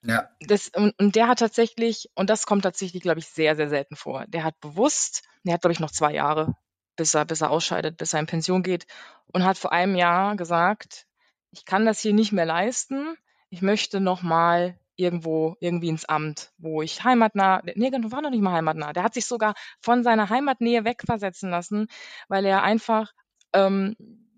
Ja. 0.03 0.29
Das, 0.41 0.69
und, 0.69 0.93
und 0.99 1.15
der 1.15 1.27
hat 1.27 1.39
tatsächlich, 1.39 2.09
und 2.15 2.29
das 2.29 2.45
kommt 2.45 2.63
tatsächlich, 2.63 3.01
glaube 3.01 3.19
ich, 3.19 3.27
sehr, 3.27 3.55
sehr 3.55 3.69
selten 3.69 3.95
vor. 3.95 4.25
Der 4.27 4.43
hat 4.43 4.59
bewusst, 4.59 5.23
der 5.43 5.53
hat, 5.53 5.61
glaube 5.61 5.73
ich, 5.73 5.79
noch 5.79 5.91
zwei 5.91 6.13
Jahre, 6.13 6.55
bis 6.95 7.13
er, 7.13 7.25
bis 7.25 7.41
er 7.41 7.49
ausscheidet, 7.49 7.97
bis 7.97 8.13
er 8.13 8.19
in 8.19 8.25
Pension 8.25 8.63
geht, 8.63 8.85
und 9.31 9.43
hat 9.43 9.57
vor 9.57 9.71
einem 9.71 9.95
Jahr 9.95 10.35
gesagt, 10.35 11.05
ich 11.51 11.65
kann 11.65 11.85
das 11.85 11.99
hier 11.99 12.13
nicht 12.13 12.31
mehr 12.31 12.45
leisten, 12.45 13.15
ich 13.49 13.61
möchte 13.61 13.99
nochmal 13.99 14.77
irgendwo, 14.97 15.55
irgendwie 15.59 15.89
ins 15.89 16.05
Amt, 16.05 16.51
wo 16.57 16.81
ich 16.81 17.03
heimatnah, 17.03 17.61
nee, 17.75 17.91
war 17.91 18.21
noch 18.21 18.31
nicht 18.31 18.41
mal 18.41 18.53
heimatnah. 18.53 18.93
Der 18.93 19.03
hat 19.03 19.13
sich 19.13 19.25
sogar 19.27 19.53
von 19.79 20.03
seiner 20.03 20.29
Heimatnähe 20.29 20.85
wegversetzen 20.85 21.51
lassen, 21.51 21.87
weil 22.27 22.45
er 22.45 22.63
einfach 22.63 23.13
ähm, 23.53 23.95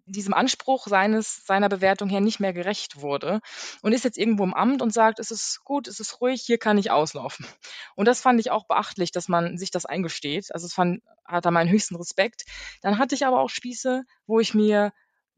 diesem 0.10 0.34
Anspruch 0.34 0.88
seines, 0.88 1.46
seiner 1.46 1.70
Bewertung 1.70 2.10
her 2.10 2.22
nicht 2.22 2.40
mehr 2.40 2.54
gerecht 2.54 3.02
wurde 3.02 3.42
und 3.82 3.94
ist 3.94 4.04
jetzt 4.04 4.18
irgendwo 4.18 4.44
im 4.44 4.54
Amt 4.54 4.82
und 4.82 4.92
sagt, 4.92 5.20
es 5.20 5.32
ist 5.32 5.64
gut, 5.64 5.88
es 5.88 6.00
ist 6.00 6.20
ruhig, 6.20 6.42
hier 6.42 6.58
kann 6.58 6.78
ich 6.78 6.92
auslaufen. 6.92 7.46
Und 7.96 8.08
das 8.08 8.22
fand 8.22 8.40
ich 8.40 8.52
auch 8.52 8.66
beachtlich, 8.66 9.12
dass 9.12 9.28
man 9.28 9.58
sich 9.58 9.72
das 9.72 9.86
eingesteht. 9.86 10.54
Also 10.54 10.66
es 10.66 10.74
fand, 10.74 11.02
hat 11.26 11.46
er 11.46 11.52
meinen 11.52 11.70
höchsten 11.70 11.96
Respekt. 11.96 12.46
Dann 12.82 12.98
hatte 12.98 13.16
ich 13.16 13.26
aber 13.26 13.40
auch 13.40 13.50
Spieße, 13.50 14.04
wo 14.26 14.40
ich 14.40 14.54
mir, 14.54 14.92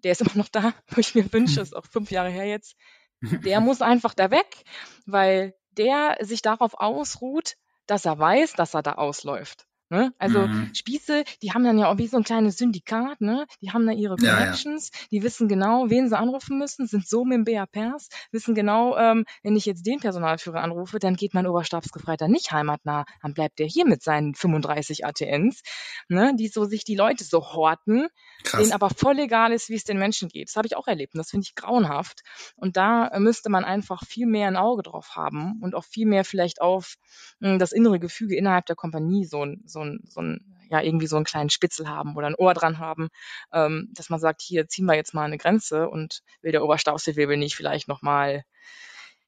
der 0.04 0.14
ist 0.14 0.22
immer 0.22 0.36
noch 0.36 0.50
da, 0.50 0.74
wo 0.88 1.00
ich 1.00 1.16
mir 1.16 1.32
wünsche, 1.34 1.62
ist 1.62 1.76
auch 1.76 1.86
fünf 1.86 2.12
Jahre 2.12 2.30
her 2.30 2.46
jetzt, 2.46 2.76
der 3.46 3.60
muss 3.60 3.82
einfach 3.82 4.14
da 4.14 4.32
weg, 4.32 4.64
weil 5.06 5.54
der 5.72 6.18
sich 6.22 6.42
darauf 6.42 6.74
ausruht, 6.76 7.56
dass 7.88 8.06
er 8.06 8.18
weiß, 8.18 8.54
dass 8.54 8.74
er 8.74 8.82
da 8.82 8.94
ausläuft. 8.94 9.68
Ne? 9.92 10.14
Also 10.20 10.48
mhm. 10.48 10.74
Spieße, 10.74 11.26
die 11.42 11.52
haben 11.52 11.66
dann 11.66 11.78
ja 11.78 11.92
auch 11.92 11.98
wie 11.98 12.08
so 12.08 12.16
ein 12.16 12.24
kleines 12.24 12.56
Syndikat, 12.56 13.20
ne? 13.20 13.46
Die 13.60 13.72
haben 13.72 13.86
da 13.86 13.92
ihre 13.92 14.16
Connections, 14.16 14.90
ja, 14.94 15.00
ja. 15.02 15.08
die 15.12 15.24
wissen 15.24 15.50
genau, 15.50 15.90
wen 15.90 16.08
sie 16.08 16.18
anrufen 16.18 16.58
müssen, 16.58 16.88
sind 16.88 17.06
so 17.06 17.26
mit 17.26 17.36
dem 17.36 17.44
BAPers, 17.44 18.08
wissen 18.32 18.56
genau, 18.56 18.96
ähm, 18.96 19.26
wenn 19.44 19.58
ich 19.58 19.66
jetzt 19.66 19.86
den 19.86 20.00
Personalführer 20.00 20.62
anrufe, 20.62 21.00
dann 21.00 21.18
geht 21.18 21.34
mein 21.34 21.46
Oberstabsgefreiter 21.46 22.30
nicht 22.30 22.54
heimatnah, 22.54 23.04
dann 23.22 23.34
bleibt 23.34 23.60
der 23.60 23.68
hier 23.68 23.86
mit 23.86 24.02
seinen 24.02 24.34
35 24.34 25.06
ATNs, 25.06 25.62
ne? 26.08 26.38
Die 26.38 26.48
so 26.48 26.64
sich 26.64 26.86
die 26.86 26.96
Leute 26.96 27.26
so 27.26 27.42
horten, 27.42 28.08
Krass. 28.46 28.62
denen 28.62 28.72
aber 28.72 28.92
voll 28.92 29.20
egal 29.20 29.52
ist, 29.52 29.68
wie 29.68 29.76
es 29.76 29.84
den 29.84 30.00
Menschen 30.00 30.30
geht. 30.30 30.48
Das 30.48 30.56
habe 30.56 30.68
ich 30.68 30.78
auch 30.78 30.88
erlebt 30.88 31.16
und 31.16 31.18
das 31.18 31.32
finde 31.32 31.44
ich 31.44 31.56
grauenhaft. 31.56 32.22
Und 32.56 32.78
da 32.78 33.12
müsste 33.20 33.50
man 33.50 33.66
einfach 33.66 34.06
viel 34.06 34.26
mehr 34.26 34.48
ein 34.48 34.56
Auge 34.56 34.84
drauf 34.84 35.18
haben 35.18 35.60
und 35.62 35.76
auch 35.76 35.84
viel 35.84 36.06
mehr 36.06 36.24
vielleicht 36.24 36.62
auf 36.62 36.96
mh, 37.42 37.50
hm, 37.50 37.60
das 37.60 37.74
innere 37.74 38.00
Gefüge 38.00 38.38
innerhalb 38.38 38.68
der 38.68 38.78
Kompanie 38.78 39.26
so, 39.26 39.46
so 39.66 39.81
so 39.82 39.86
ein, 39.86 40.00
so 40.08 40.22
ein, 40.22 40.40
ja, 40.70 40.82
irgendwie 40.82 41.08
so 41.08 41.16
einen 41.16 41.26
kleinen 41.26 41.50
Spitzel 41.50 41.90
haben 41.90 42.16
oder 42.16 42.28
ein 42.28 42.36
Ohr 42.36 42.54
dran 42.54 42.80
haben, 42.80 43.10
ähm, 43.52 43.90
dass 43.94 44.10
man 44.10 44.20
sagt, 44.20 44.42
hier 44.42 44.68
ziehen 44.68 44.86
wir 44.86 44.96
jetzt 44.96 45.14
mal 45.14 45.26
eine 45.26 45.38
Grenze 45.38 45.90
und 45.90 46.22
will 46.42 46.52
der 46.52 46.64
Oberstaufseewirbel 46.64 47.38
nicht 47.38 47.56
vielleicht 47.56 47.88
nochmal 47.88 48.44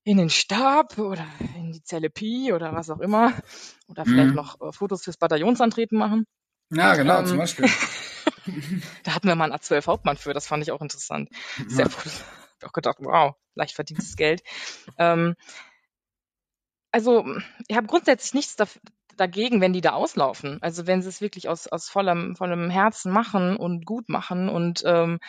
in 0.06 0.18
den 0.18 0.30
Stab 0.30 0.98
oder 0.98 1.26
in 1.56 1.72
die 1.72 1.84
Zelle 1.84 2.10
Pi 2.10 2.54
oder 2.54 2.74
was 2.74 2.90
auch 2.90 3.00
immer 3.00 3.34
oder 3.88 4.06
vielleicht 4.06 4.30
mhm. 4.30 4.36
noch 4.36 4.62
äh, 4.62 4.72
Fotos 4.72 5.04
fürs 5.04 5.18
Bataillonsantreten 5.18 5.98
machen. 5.98 6.26
Ja, 6.70 6.96
genau, 6.96 7.20
ähm, 7.20 7.28
zum 7.28 7.38
Beispiel. 7.38 7.70
da 9.04 9.16
hatten 9.16 9.28
wir 9.28 9.36
mal 9.36 9.52
einen 9.52 9.60
A12 9.60 9.88
Hauptmann 9.88 10.18
für, 10.18 10.34
das 10.34 10.48
fand 10.48 10.64
ich 10.64 10.72
auch 10.72 10.82
interessant. 10.82 11.30
Sehr 11.68 11.86
gut. 11.86 12.06
Ich 12.60 12.66
auch 12.66 12.74
gedacht, 12.74 12.98
wow, 13.00 13.36
leicht 13.56 13.76
verdientes 13.76 14.16
Geld. 14.16 14.42
Ähm, 14.98 15.36
also, 16.92 17.26
ich 17.68 17.76
habe 17.76 17.88
grundsätzlich 17.88 18.34
nichts 18.36 18.56
dagegen, 19.18 19.62
wenn 19.62 19.74
die 19.74 19.82
da 19.82 19.92
auslaufen. 19.92 20.58
Also 20.62 20.88
wenn 20.88 21.02
sie 21.02 21.10
es 21.10 21.22
wirklich 21.22 21.50
aus, 21.50 21.68
aus 21.68 21.90
vollem, 21.90 22.36
vollem 22.36 22.70
Herzen 22.70 23.12
machen 23.12 23.56
und 23.56 23.86
gut 23.86 24.10
machen 24.10 24.50
und 24.50 24.84
ähm, 24.86 25.20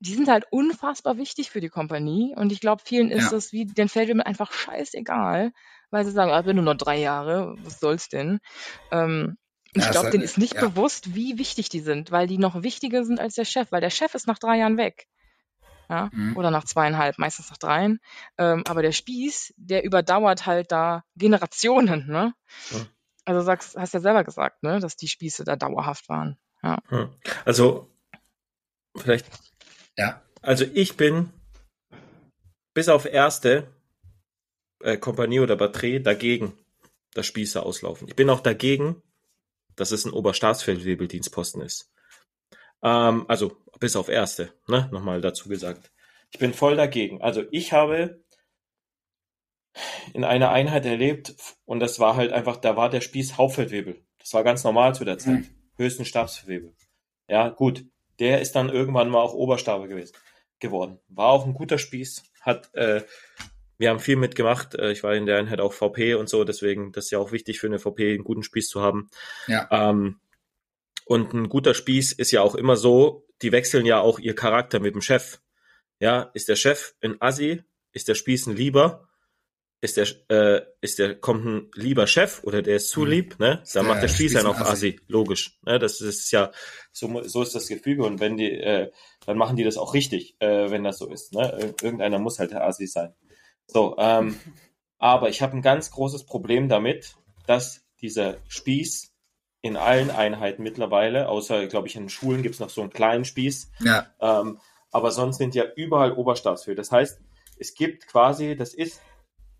die 0.00 0.14
sind 0.14 0.28
halt 0.28 0.46
unfassbar 0.50 1.18
wichtig 1.18 1.50
für 1.50 1.60
die 1.60 1.68
Kompanie. 1.68 2.34
Und 2.34 2.52
ich 2.52 2.60
glaube, 2.60 2.82
vielen 2.84 3.10
ist 3.10 3.32
ja. 3.32 3.36
es 3.36 3.52
wie 3.52 3.66
den 3.66 3.88
Feldwebeln 3.88 4.22
einfach 4.22 4.50
scheißegal, 4.52 5.52
weil 5.90 6.04
sie 6.04 6.10
sagen, 6.10 6.30
ah, 6.30 6.40
bin 6.42 6.56
nur 6.56 6.64
noch 6.64 6.76
drei 6.76 6.98
Jahre, 6.98 7.54
was 7.62 7.80
soll's 7.80 8.08
denn? 8.08 8.40
Ähm, 8.90 9.36
ja, 9.74 9.82
ich 9.82 9.90
glaube, 9.90 10.04
halt, 10.04 10.14
denen 10.14 10.24
ist 10.24 10.38
nicht 10.38 10.54
ja. 10.54 10.60
bewusst, 10.62 11.14
wie 11.14 11.38
wichtig 11.38 11.68
die 11.68 11.80
sind, 11.80 12.10
weil 12.10 12.26
die 12.26 12.38
noch 12.38 12.62
wichtiger 12.62 13.04
sind 13.04 13.20
als 13.20 13.34
der 13.34 13.44
Chef, 13.44 13.70
weil 13.70 13.82
der 13.82 13.90
Chef 13.90 14.14
ist 14.14 14.26
nach 14.26 14.38
drei 14.38 14.58
Jahren 14.58 14.78
weg. 14.78 15.06
Ja, 15.90 16.08
mhm. 16.12 16.36
oder 16.36 16.50
nach 16.52 16.64
zweieinhalb, 16.64 17.18
meistens 17.18 17.50
nach 17.50 17.58
dreien. 17.58 17.98
Ähm, 18.38 18.62
aber 18.68 18.82
der 18.82 18.92
Spieß, 18.92 19.52
der 19.56 19.84
überdauert 19.84 20.46
halt 20.46 20.70
da 20.70 21.04
Generationen, 21.16 22.06
ne? 22.06 22.32
Mhm. 22.70 22.86
Also 23.24 23.42
sagst, 23.42 23.76
hast 23.76 23.92
ja 23.92 24.00
selber 24.00 24.24
gesagt, 24.24 24.62
ne, 24.62 24.80
dass 24.80 24.96
die 24.96 25.08
Spieße 25.08 25.44
da 25.44 25.56
dauerhaft 25.56 26.08
waren. 26.08 26.38
Ja. 26.62 26.78
Also 27.44 27.90
vielleicht. 28.96 29.26
Ja. 29.96 30.22
Also 30.42 30.64
ich 30.72 30.96
bin 30.96 31.30
bis 32.72 32.88
auf 32.88 33.04
erste 33.04 33.66
äh, 34.80 34.96
Kompanie 34.96 35.40
oder 35.40 35.56
Batterie 35.56 36.00
dagegen, 36.00 36.56
dass 37.14 37.26
Spieße 37.26 37.62
auslaufen. 37.62 38.08
Ich 38.08 38.16
bin 38.16 38.30
auch 38.30 38.40
dagegen, 38.40 39.02
dass 39.76 39.90
es 39.90 40.04
ein 40.04 40.12
Oberstaatsfeldwebeldienstposten 40.12 41.62
ist. 41.62 41.90
Ähm, 42.82 43.24
also 43.28 43.56
bis 43.78 43.96
auf 43.96 44.08
erste, 44.08 44.52
ne? 44.68 44.88
Nochmal 44.92 45.20
dazu 45.20 45.48
gesagt. 45.48 45.90
Ich 46.32 46.38
bin 46.38 46.54
voll 46.54 46.76
dagegen. 46.76 47.22
Also 47.22 47.44
ich 47.50 47.72
habe 47.72 48.22
in 50.12 50.24
einer 50.24 50.50
Einheit 50.50 50.84
erlebt 50.84 51.34
und 51.64 51.80
das 51.80 51.98
war 51.98 52.16
halt 52.16 52.32
einfach, 52.32 52.56
da 52.56 52.76
war 52.76 52.90
der 52.90 53.00
Spieß 53.00 53.36
Hauptfeldwebel. 53.38 54.02
Das 54.18 54.34
war 54.34 54.44
ganz 54.44 54.64
normal 54.64 54.94
zu 54.94 55.04
der 55.04 55.18
Zeit. 55.18 55.40
Mhm. 55.40 55.48
Höchsten 55.76 56.04
Stabswebel. 56.04 56.74
Ja, 57.28 57.48
gut. 57.48 57.84
Der 58.18 58.40
ist 58.42 58.52
dann 58.52 58.68
irgendwann 58.68 59.08
mal 59.08 59.20
auch 59.20 59.32
Oberstabe 59.32 59.88
gewesen, 59.88 60.14
geworden. 60.58 60.98
War 61.08 61.28
auch 61.28 61.46
ein 61.46 61.54
guter 61.54 61.78
Spieß. 61.78 62.24
Hat, 62.42 62.74
äh, 62.74 63.02
wir 63.78 63.88
haben 63.88 63.98
viel 63.98 64.16
mitgemacht. 64.16 64.74
Äh, 64.74 64.92
ich 64.92 65.02
war 65.02 65.14
in 65.14 65.24
der 65.24 65.38
Einheit 65.38 65.60
auch 65.60 65.72
VP 65.72 66.14
und 66.14 66.28
so, 66.28 66.44
deswegen, 66.44 66.92
das 66.92 67.06
ist 67.06 67.12
ja 67.12 67.18
auch 67.18 67.32
wichtig 67.32 67.60
für 67.60 67.68
eine 67.68 67.78
VP, 67.78 68.14
einen 68.14 68.24
guten 68.24 68.42
Spieß 68.42 68.68
zu 68.68 68.82
haben. 68.82 69.08
Ja. 69.46 69.68
Ähm, 69.70 70.20
und 71.10 71.34
ein 71.34 71.48
guter 71.48 71.74
Spieß 71.74 72.12
ist 72.12 72.30
ja 72.30 72.40
auch 72.40 72.54
immer 72.54 72.76
so, 72.76 73.26
die 73.42 73.50
wechseln 73.50 73.84
ja 73.84 73.98
auch 73.98 74.20
ihr 74.20 74.36
Charakter 74.36 74.78
mit 74.78 74.94
dem 74.94 75.02
Chef. 75.02 75.40
Ja, 75.98 76.30
ist 76.34 76.48
der 76.48 76.54
Chef 76.54 76.94
ein 77.02 77.20
Assi? 77.20 77.64
Ist 77.90 78.06
der 78.06 78.14
Spieß 78.14 78.46
ein 78.46 78.54
Lieber? 78.54 79.08
Ist 79.80 79.96
der, 79.96 80.06
äh, 80.28 80.62
ist 80.80 81.00
der, 81.00 81.16
kommt 81.16 81.44
ein 81.44 81.70
lieber 81.74 82.06
Chef 82.06 82.44
oder 82.44 82.62
der 82.62 82.76
ist 82.76 82.90
zu 82.90 83.00
mhm. 83.00 83.06
lieb, 83.08 83.40
ne? 83.40 83.60
Dann 83.74 83.88
macht 83.88 84.04
der 84.04 84.08
Spieß 84.08 84.36
einen 84.36 84.46
auf 84.46 84.60
Assi. 84.60 85.00
logisch. 85.08 85.58
Ne? 85.62 85.80
Das 85.80 86.00
ist 86.00 86.30
ja, 86.30 86.52
so, 86.92 87.20
so 87.24 87.42
ist 87.42 87.56
das 87.56 87.66
Gefüge 87.66 88.04
und 88.04 88.20
wenn 88.20 88.36
die, 88.36 88.52
äh, 88.52 88.92
dann 89.26 89.36
machen 89.36 89.56
die 89.56 89.64
das 89.64 89.78
auch 89.78 89.94
richtig, 89.94 90.36
äh, 90.38 90.70
wenn 90.70 90.84
das 90.84 90.98
so 90.98 91.10
ist. 91.10 91.34
Ne? 91.34 91.74
Irgendeiner 91.82 92.20
muss 92.20 92.38
halt 92.38 92.52
der 92.52 92.64
Assi 92.64 92.86
sein. 92.86 93.14
So, 93.66 93.96
ähm, 93.98 94.38
aber 94.98 95.28
ich 95.28 95.42
habe 95.42 95.56
ein 95.56 95.62
ganz 95.62 95.90
großes 95.90 96.24
Problem 96.24 96.68
damit, 96.68 97.16
dass 97.48 97.84
dieser 98.00 98.36
Spieß 98.46 99.10
in 99.62 99.76
allen 99.76 100.10
Einheiten 100.10 100.62
mittlerweile, 100.62 101.28
außer, 101.28 101.66
glaube 101.66 101.88
ich, 101.88 101.96
in 101.96 102.04
den 102.04 102.08
Schulen 102.08 102.42
gibt 102.42 102.54
es 102.54 102.60
noch 102.60 102.70
so 102.70 102.80
einen 102.80 102.90
kleinen 102.90 103.24
Spieß. 103.24 103.70
Ja. 103.80 104.06
Ähm, 104.20 104.58
aber 104.90 105.10
sonst 105.10 105.38
sind 105.38 105.54
ja 105.54 105.64
überall 105.76 106.12
Oberstabshöhe. 106.12 106.74
Das 106.74 106.90
heißt, 106.90 107.20
es 107.58 107.74
gibt 107.74 108.06
quasi, 108.06 108.56
das 108.56 108.74
ist 108.74 109.02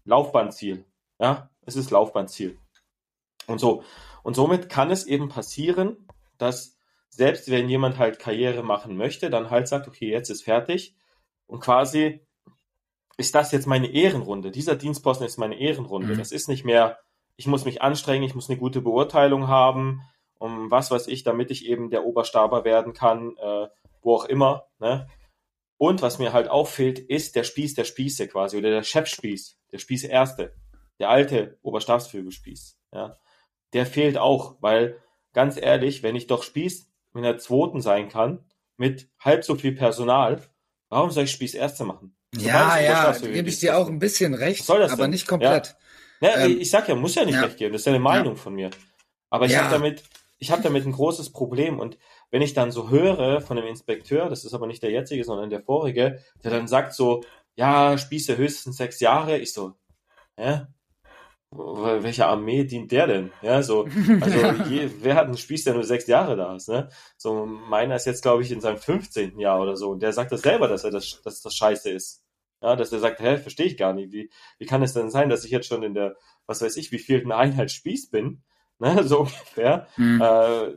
Laufbahnziel. 0.05 0.85
Ja, 1.19 1.51
es 1.67 1.77
ist 1.77 1.91
Laufbahnziel. 1.91 2.59
Und 3.47 3.59
so. 3.59 3.85
Und 4.23 4.35
somit 4.35 4.69
kann 4.69 4.91
es 4.91 5.07
eben 5.07 5.29
passieren, 5.29 6.09
dass 6.39 6.79
selbst 7.11 7.51
wenn 7.51 7.69
jemand 7.69 7.99
halt 7.99 8.19
Karriere 8.19 8.63
machen 8.63 8.97
möchte, 8.97 9.29
dann 9.29 9.51
halt 9.51 9.69
sagt, 9.69 9.87
okay, 9.87 10.11
jetzt 10.11 10.31
ist 10.31 10.45
fertig. 10.45 10.97
Und 11.47 11.61
quasi 11.61 12.27
ist 13.19 13.35
das 13.35 13.53
jetzt 13.53 13.67
meine 13.67 13.89
Ehrenrunde. 13.89 14.51
Dieser 14.51 14.77
Dienstposten 14.77 15.27
ist 15.27 15.37
meine 15.37 15.61
Ehrenrunde. 15.61 16.15
Mhm. 16.15 16.19
Das 16.19 16.33
ist 16.33 16.49
nicht 16.49 16.65
mehr 16.65 16.99
ich 17.41 17.47
muss 17.47 17.65
mich 17.65 17.81
anstrengen, 17.81 18.23
ich 18.23 18.35
muss 18.35 18.51
eine 18.51 18.59
gute 18.59 18.83
Beurteilung 18.83 19.49
haben, 19.49 20.03
um 20.39 20.71
was 20.71 20.91
weiß 20.91 21.07
ich, 21.07 21.23
damit 21.23 21.51
ich 21.51 21.65
eben 21.65 21.89
der 21.89 22.05
Oberstaber 22.05 22.67
werden 22.67 22.93
kann, 22.93 23.35
äh, 23.39 23.67
wo 24.03 24.15
auch 24.15 24.27
immer. 24.27 24.67
Ne? 24.79 25.09
Und 25.79 26.03
was 26.03 26.19
mir 26.19 26.35
halt 26.35 26.49
auffällt, 26.49 26.99
ist 26.99 27.37
der 27.37 27.45
Spieß 27.45 27.77
der 27.77 27.85
Spieße 27.85 28.29
quasi 28.29 28.59
oder 28.59 28.69
der 28.69 28.83
Chefspieß, 28.83 29.57
der 29.73 29.79
Spieß 29.79 30.05
Erste, 30.05 30.55
der 30.99 31.09
alte 31.09 31.59
Oberstabsflügelspieß. 31.63 32.77
Ja? 32.93 33.17
Der 33.73 33.87
fehlt 33.87 34.19
auch, 34.19 34.57
weil 34.61 35.03
ganz 35.33 35.57
ehrlich, 35.57 36.03
wenn 36.03 36.17
ich 36.17 36.27
doch 36.27 36.43
Spieß 36.43 36.93
in 37.15 37.23
der 37.23 37.39
zweiten 37.39 37.81
sein 37.81 38.11
kann, 38.11 38.45
mit 38.77 39.09
halb 39.19 39.45
so 39.45 39.55
viel 39.55 39.73
Personal, 39.73 40.43
warum 40.91 41.11
soll 41.11 41.25
ich 41.25 41.33
Spieß 41.33 41.55
Erste 41.55 41.87
machen? 41.87 42.15
Ja, 42.37 42.79
ja, 42.79 43.13
gebe 43.13 43.49
ich 43.49 43.61
dir 43.61 43.79
auch 43.79 43.89
ein 43.89 43.99
bisschen 43.99 44.35
recht, 44.35 44.69
aber 44.69 44.95
denn? 44.95 45.11
nicht 45.11 45.27
komplett. 45.27 45.69
Ja? 45.69 45.80
Ja, 46.21 46.37
ähm, 46.37 46.61
ich 46.61 46.71
sag 46.71 46.89
ja, 46.89 46.95
muss 46.95 47.15
ja 47.15 47.25
nicht 47.25 47.35
ja. 47.35 47.43
recht 47.43 47.57
geben, 47.57 47.73
das 47.73 47.83
ist 47.83 47.87
ja 47.87 47.93
eine 47.93 48.03
Meinung 48.03 48.35
ja. 48.35 48.41
von 48.41 48.55
mir. 48.55 48.71
Aber 49.31 49.47
ich 49.47 49.53
ja. 49.53 49.63
habe 49.63 49.71
damit, 49.73 50.03
ich 50.39 50.51
habe 50.51 50.63
damit 50.63 50.85
ein 50.85 50.93
großes 50.93 51.33
Problem 51.33 51.79
und 51.79 51.99
wenn 52.31 52.43
ich 52.43 52.55
dann 52.55 52.71
so 52.71 52.91
höre 52.91 53.41
von 53.41 53.57
dem 53.57 53.67
Inspekteur, 53.67 54.29
das 54.29 54.45
ist 54.45 54.55
aber 54.55 54.67
nicht 54.67 54.83
der 54.83 54.91
jetzige, 54.91 55.25
sondern 55.25 55.51
der 55.51 55.63
vorige, 55.63 56.23
der 56.45 56.51
dann 56.51 56.69
sagt 56.69 56.95
so, 56.95 57.23
ja, 57.57 57.99
Spieße 57.99 58.37
höchstens 58.37 58.77
sechs 58.77 59.01
Jahre, 59.01 59.39
ich 59.39 59.53
so, 59.53 59.75
hä? 60.37 60.63
Welcher 61.53 62.29
Armee 62.29 62.63
dient 62.63 62.93
der 62.93 63.09
denn? 63.09 63.33
Ja, 63.43 63.61
so, 63.63 63.89
also 64.21 64.63
je, 64.69 64.89
wer 65.01 65.17
hat 65.17 65.27
einen 65.27 65.37
Spieß, 65.37 65.65
der 65.65 65.75
nur 65.75 65.83
sechs 65.83 66.07
Jahre 66.07 66.37
da 66.37 66.55
ist, 66.55 66.69
ne? 66.69 66.89
So, 67.17 67.45
meiner 67.45 67.97
ist 67.97 68.07
jetzt, 68.07 68.23
glaube 68.23 68.43
ich, 68.43 68.53
in 68.53 68.61
seinem 68.61 68.79
15. 68.79 69.39
Jahr 69.39 69.61
oder 69.61 69.77
so 69.77 69.91
und 69.91 70.01
der 70.01 70.13
sagt 70.13 70.31
das 70.31 70.43
selber, 70.43 70.69
dass 70.69 70.85
er 70.85 70.93
das, 70.93 71.21
dass 71.23 71.43
das 71.43 71.55
scheiße 71.55 71.91
ist. 71.91 72.23
Ja, 72.63 72.77
dass 72.77 72.93
er 72.93 72.99
sagt, 72.99 73.21
hä, 73.21 73.39
verstehe 73.39 73.67
ich 73.67 73.77
gar 73.77 73.93
nicht. 73.93 74.13
Wie, 74.13 74.31
wie 74.59 74.67
kann 74.67 74.83
es 74.83 74.93
denn 74.93 75.11
sein, 75.11 75.31
dass 75.31 75.45
ich 75.45 75.51
jetzt 75.51 75.67
schon 75.67 75.83
in 75.83 75.95
der, 75.95 76.17
was 76.47 76.61
weiß 76.61 76.77
ich, 76.77 76.93
wie 76.93 76.99
viel 76.99 77.23
eine 77.23 77.37
Einheit 77.37 77.71
Spieß 77.71 78.11
bin? 78.11 78.43
Ne, 78.83 79.05
so 79.05 79.19
ungefähr. 79.19 79.89
Mhm. 79.99 80.23
Äh, 80.23 80.75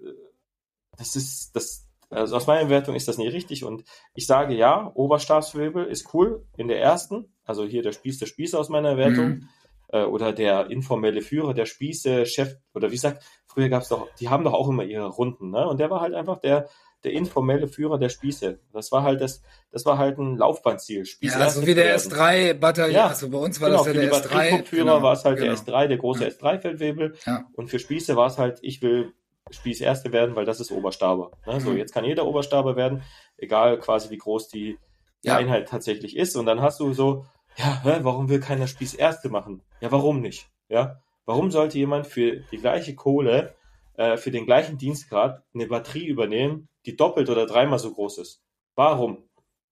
das 0.98 1.16
ist, 1.16 1.56
das, 1.56 1.88
also 2.10 2.36
aus 2.36 2.48
meiner 2.48 2.70
Wertung 2.70 2.96
ist 2.96 3.08
das 3.08 3.18
nicht 3.18 3.32
richtig. 3.32 3.64
Und 3.64 3.86
ich 4.14 4.28
sage 4.28 4.54
ja, 4.56 4.92
Oberstabswirbel 4.94 5.86
ist 5.86 6.14
cool 6.14 6.46
in 6.58 6.68
der 6.68 6.82
ersten. 6.82 7.34
Also 7.46 7.64
hier 7.64 7.82
der 7.82 7.94
Spieß 7.94 8.20
der 8.20 8.26
Spieße 8.26 8.60
aus 8.60 8.68
meiner 8.68 8.98
Wertung. 8.98 9.26
Mhm. 9.26 9.50
Äh, 9.94 10.04
oder 10.04 10.34
der 10.34 10.70
informelle 10.70 11.22
Führer, 11.22 11.54
der 11.54 11.66
Spieße, 11.66 12.26
Chef, 12.26 12.56
oder 12.74 12.90
wie 12.90 12.96
gesagt, 12.96 13.24
früher 13.46 13.70
gab 13.70 13.84
es 13.84 13.90
doch, 13.90 14.08
die 14.16 14.28
haben 14.28 14.44
doch 14.44 14.54
auch 14.54 14.68
immer 14.68 14.84
ihre 14.84 15.08
Runden, 15.08 15.52
ne? 15.52 15.68
Und 15.68 15.80
der 15.80 15.92
war 15.92 16.02
halt 16.02 16.16
einfach 16.16 16.40
der, 16.40 16.68
der 17.04 17.12
informelle 17.12 17.68
Führer 17.68 17.98
der 17.98 18.10
Spieße. 18.10 18.60
Das 18.72 18.92
war 18.92 19.04
halt 19.04 19.22
das, 19.22 19.42
das 19.72 19.86
war 19.86 19.98
halt 19.98 20.18
ein 20.18 20.38
Laufbahnziel. 20.38 21.06
Spieße 21.06 21.40
ja, 21.40 21.50
so 21.50 21.66
wie 21.66 21.76
der 21.76 21.98
S3-Bataillon. 21.98 22.96
Ja, 22.96 23.08
also 23.08 23.30
bei 23.30 23.38
uns 23.38 23.60
war 23.60 23.70
genau, 23.70 23.84
das 23.84 23.94
ja 23.94 24.02
der 24.02 24.14
S3. 24.14 24.64
Führer 24.64 24.84
genau, 24.84 25.02
war 25.02 25.14
es 25.14 25.26
halt 25.26 25.38
genau. 25.40 25.54
der 25.54 25.62
S3, 25.62 25.88
der 25.88 25.98
große 25.98 26.24
ja. 26.24 26.30
S3-Feldwebel. 26.30 27.16
Ja. 27.26 27.46
Und 27.54 27.70
für 27.70 27.80
Spieße 27.80 28.16
war 28.16 28.28
es 28.28 28.38
halt, 28.38 28.60
ich 28.62 28.82
will 28.82 29.14
Spieß 29.52 29.82
Erste 29.82 30.12
werden, 30.12 30.36
weil 30.36 30.46
das 30.46 30.60
ist 30.60 30.72
Oberstaber. 30.72 31.32
Ne? 31.46 31.60
So, 31.60 31.72
mhm. 31.72 31.78
jetzt 31.78 31.94
kann 31.94 32.06
jeder 32.06 32.26
Oberstaber 32.26 32.76
werden, 32.76 33.04
egal 33.38 33.80
quasi 33.80 34.10
wie 34.10 34.18
groß 34.18 34.50
die, 34.50 34.78
die 35.24 35.28
ja. 35.28 35.38
Einheit 35.38 35.68
tatsächlich 35.68 36.16
ist. 36.16 36.36
Und 36.36 36.46
dann 36.46 36.62
hast 36.62 36.80
du 36.80 36.94
so, 36.94 37.26
ja, 37.58 37.82
hä, 37.84 38.00
warum 38.02 38.30
will 38.30 38.40
keiner 38.40 38.68
Spieß 38.68 38.94
Erste 38.94 39.30
machen? 39.30 39.62
Ja, 39.82 39.92
warum 39.92 40.22
nicht? 40.22 40.50
Ja, 40.70 41.02
warum 41.26 41.52
sollte 41.52 41.78
jemand 41.78 42.08
für 42.08 42.38
die 42.52 42.58
gleiche 42.58 42.96
Kohle, 42.96 43.56
äh, 43.96 44.18
für 44.18 44.32
den 44.32 44.46
gleichen 44.46 44.78
Dienstgrad 44.78 45.44
eine 45.54 45.68
Batterie 45.68 46.08
übernehmen, 46.08 46.68
die 46.86 46.96
doppelt 46.96 47.30
oder 47.30 47.46
dreimal 47.46 47.80
so 47.80 47.92
groß 47.92 48.20
ist. 48.20 48.44
Warum? 48.76 49.30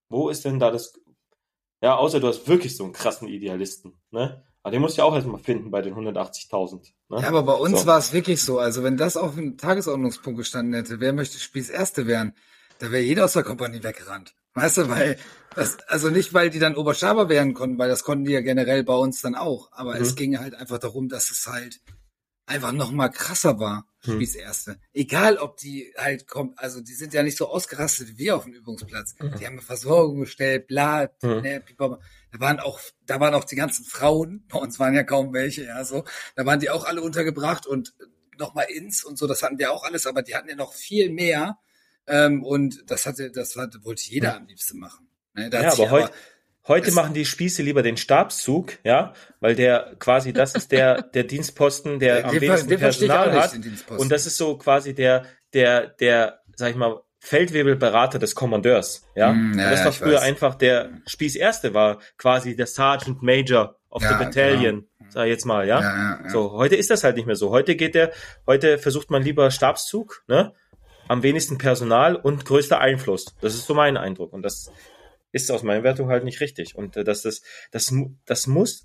Wo 0.08 0.28
ist 0.28 0.44
denn 0.44 0.58
da 0.58 0.70
das? 0.70 1.00
Ja, 1.82 1.96
außer 1.96 2.20
du 2.20 2.28
hast 2.28 2.46
wirklich 2.46 2.76
so 2.76 2.84
einen 2.84 2.92
krassen 2.92 3.28
Idealisten, 3.28 4.00
ne? 4.10 4.44
Aber 4.62 4.70
den 4.70 4.80
musst 4.80 4.96
du 4.96 5.00
ja 5.00 5.06
auch 5.06 5.14
erstmal 5.14 5.40
finden 5.40 5.70
bei 5.72 5.82
den 5.82 5.94
180.000. 5.94 6.92
Ne? 7.08 7.20
Ja, 7.20 7.28
aber 7.28 7.42
bei 7.42 7.54
uns 7.54 7.80
so. 7.80 7.86
war 7.86 7.98
es 7.98 8.12
wirklich 8.12 8.40
so. 8.42 8.60
Also 8.60 8.84
wenn 8.84 8.96
das 8.96 9.16
auf 9.16 9.34
dem 9.34 9.58
Tagesordnungspunkt 9.58 10.38
gestanden 10.38 10.74
hätte, 10.74 11.00
wer 11.00 11.12
möchte 11.12 11.38
Spieß 11.38 11.68
Erste 11.68 12.06
werden, 12.06 12.36
da 12.78 12.92
wäre 12.92 13.02
jeder 13.02 13.24
aus 13.24 13.32
der 13.32 13.42
Kompanie 13.42 13.82
weggerannt. 13.82 14.34
Weißt 14.54 14.78
du, 14.78 14.88
weil 14.88 15.18
das, 15.56 15.78
also 15.88 16.10
nicht, 16.10 16.32
weil 16.32 16.50
die 16.50 16.58
dann 16.58 16.76
Oberschaber 16.76 17.28
werden 17.28 17.54
konnten, 17.54 17.78
weil 17.78 17.88
das 17.88 18.04
konnten 18.04 18.24
die 18.24 18.32
ja 18.32 18.40
generell 18.40 18.84
bei 18.84 18.94
uns 18.94 19.20
dann 19.20 19.34
auch. 19.34 19.70
Aber 19.72 19.96
mhm. 19.96 20.02
es 20.02 20.14
ging 20.14 20.38
halt 20.38 20.54
einfach 20.54 20.78
darum, 20.78 21.08
dass 21.08 21.30
es 21.30 21.46
halt 21.46 21.80
einfach 22.52 22.72
noch 22.72 22.90
mal 22.92 23.08
krasser 23.08 23.58
war, 23.58 23.86
hm. 24.00 24.18
wie 24.18 24.26
das 24.26 24.34
erste. 24.34 24.78
Egal, 24.92 25.38
ob 25.38 25.56
die 25.56 25.92
halt 25.96 26.26
kommt, 26.26 26.58
also 26.58 26.80
die 26.80 26.94
sind 26.94 27.14
ja 27.14 27.22
nicht 27.22 27.36
so 27.36 27.48
ausgerastet 27.48 28.08
wie 28.08 28.18
wir 28.18 28.36
auf 28.36 28.44
dem 28.44 28.52
Übungsplatz. 28.52 29.14
Mhm. 29.18 29.34
Die 29.38 29.46
haben 29.46 29.54
eine 29.54 29.62
Versorgung 29.62 30.20
gestellt, 30.20 30.66
bla, 30.66 31.08
mhm. 31.22 31.40
ne, 31.40 31.62
da 31.78 32.40
waren 32.40 32.60
auch, 32.60 32.80
da 33.06 33.20
waren 33.20 33.34
auch 33.34 33.44
die 33.44 33.56
ganzen 33.56 33.84
Frauen, 33.84 34.44
bei 34.52 34.58
uns 34.58 34.78
waren 34.78 34.94
ja 34.94 35.02
kaum 35.02 35.32
welche, 35.32 35.64
ja, 35.64 35.84
so, 35.84 36.04
da 36.36 36.46
waren 36.46 36.60
die 36.60 36.70
auch 36.70 36.84
alle 36.84 37.02
untergebracht 37.02 37.66
und 37.66 37.94
noch 38.38 38.54
mal 38.54 38.62
ins 38.62 39.04
und 39.04 39.18
so, 39.18 39.26
das 39.26 39.42
hatten 39.42 39.58
wir 39.58 39.72
auch 39.72 39.84
alles, 39.84 40.06
aber 40.06 40.22
die 40.22 40.34
hatten 40.34 40.48
ja 40.48 40.56
noch 40.56 40.74
viel 40.74 41.10
mehr, 41.10 41.58
ähm, 42.06 42.42
und 42.42 42.90
das 42.90 43.06
hatte, 43.06 43.30
das 43.30 43.56
hatte, 43.56 43.84
wollte 43.84 44.02
jeder 44.08 44.36
am 44.36 44.46
liebsten 44.46 44.78
machen. 44.78 45.08
Ne, 45.34 45.50
ja, 45.52 45.72
aber 45.72 45.90
heute, 45.90 46.12
Heute 46.68 46.92
machen 46.92 47.12
die 47.12 47.24
Spieße 47.24 47.62
lieber 47.62 47.82
den 47.82 47.96
Stabszug, 47.96 48.78
ja, 48.84 49.14
weil 49.40 49.56
der 49.56 49.96
quasi, 49.98 50.32
das 50.32 50.54
ist 50.54 50.70
der, 50.70 51.02
der 51.14 51.24
Dienstposten, 51.24 51.98
der 51.98 52.16
den 52.16 52.24
am 52.26 52.40
wenigsten 52.40 52.68
den 52.68 52.78
Personal 52.78 53.32
hat. 53.32 53.58
Und 53.88 54.12
das 54.12 54.26
ist 54.26 54.36
so 54.36 54.56
quasi 54.56 54.94
der, 54.94 55.24
der, 55.54 55.88
der, 55.88 56.40
sag 56.54 56.70
ich 56.70 56.76
mal, 56.76 57.00
Feldwebelberater 57.18 58.18
des 58.18 58.34
Kommandeurs, 58.34 59.06
ja. 59.14 59.32
Mm, 59.32 59.58
ja 59.58 59.70
das 59.70 59.84
war 59.84 59.92
früher 59.92 60.16
weiß. 60.16 60.22
einfach 60.22 60.54
der 60.56 60.90
Spießerste 61.06 61.72
war 61.72 61.98
quasi 62.16 62.56
der 62.56 62.66
Sergeant 62.66 63.22
Major 63.22 63.76
of 63.90 64.02
ja, 64.02 64.08
the 64.08 64.24
Battalion, 64.24 64.86
genau. 64.98 65.10
sag 65.10 65.24
ich 65.24 65.30
jetzt 65.30 65.44
mal, 65.44 65.66
ja? 65.66 65.80
Ja, 65.80 66.20
ja? 66.22 66.30
So, 66.30 66.52
heute 66.52 66.74
ist 66.74 66.90
das 66.90 67.04
halt 67.04 67.16
nicht 67.16 67.26
mehr 67.26 67.36
so. 67.36 67.50
Heute 67.50 67.76
geht 67.76 67.94
der, 67.94 68.12
heute 68.46 68.78
versucht 68.78 69.10
man 69.10 69.22
lieber 69.22 69.50
Stabszug, 69.50 70.24
ne? 70.26 70.52
Am 71.08 71.22
wenigsten 71.22 71.58
Personal 71.58 72.16
und 72.16 72.44
größter 72.44 72.80
Einfluss. 72.80 73.26
Das 73.40 73.54
ist 73.54 73.66
so 73.66 73.74
mein 73.74 73.96
Eindruck. 73.96 74.32
Und 74.32 74.42
das 74.42 74.72
ist 75.32 75.50
aus 75.50 75.62
meiner 75.62 75.82
Wertung 75.82 76.08
halt 76.08 76.24
nicht 76.24 76.40
richtig. 76.40 76.76
Und 76.76 76.96
äh, 76.96 77.04
das, 77.04 77.22
das, 77.22 77.42
das, 77.70 77.92
das 78.24 78.46
muss, 78.46 78.84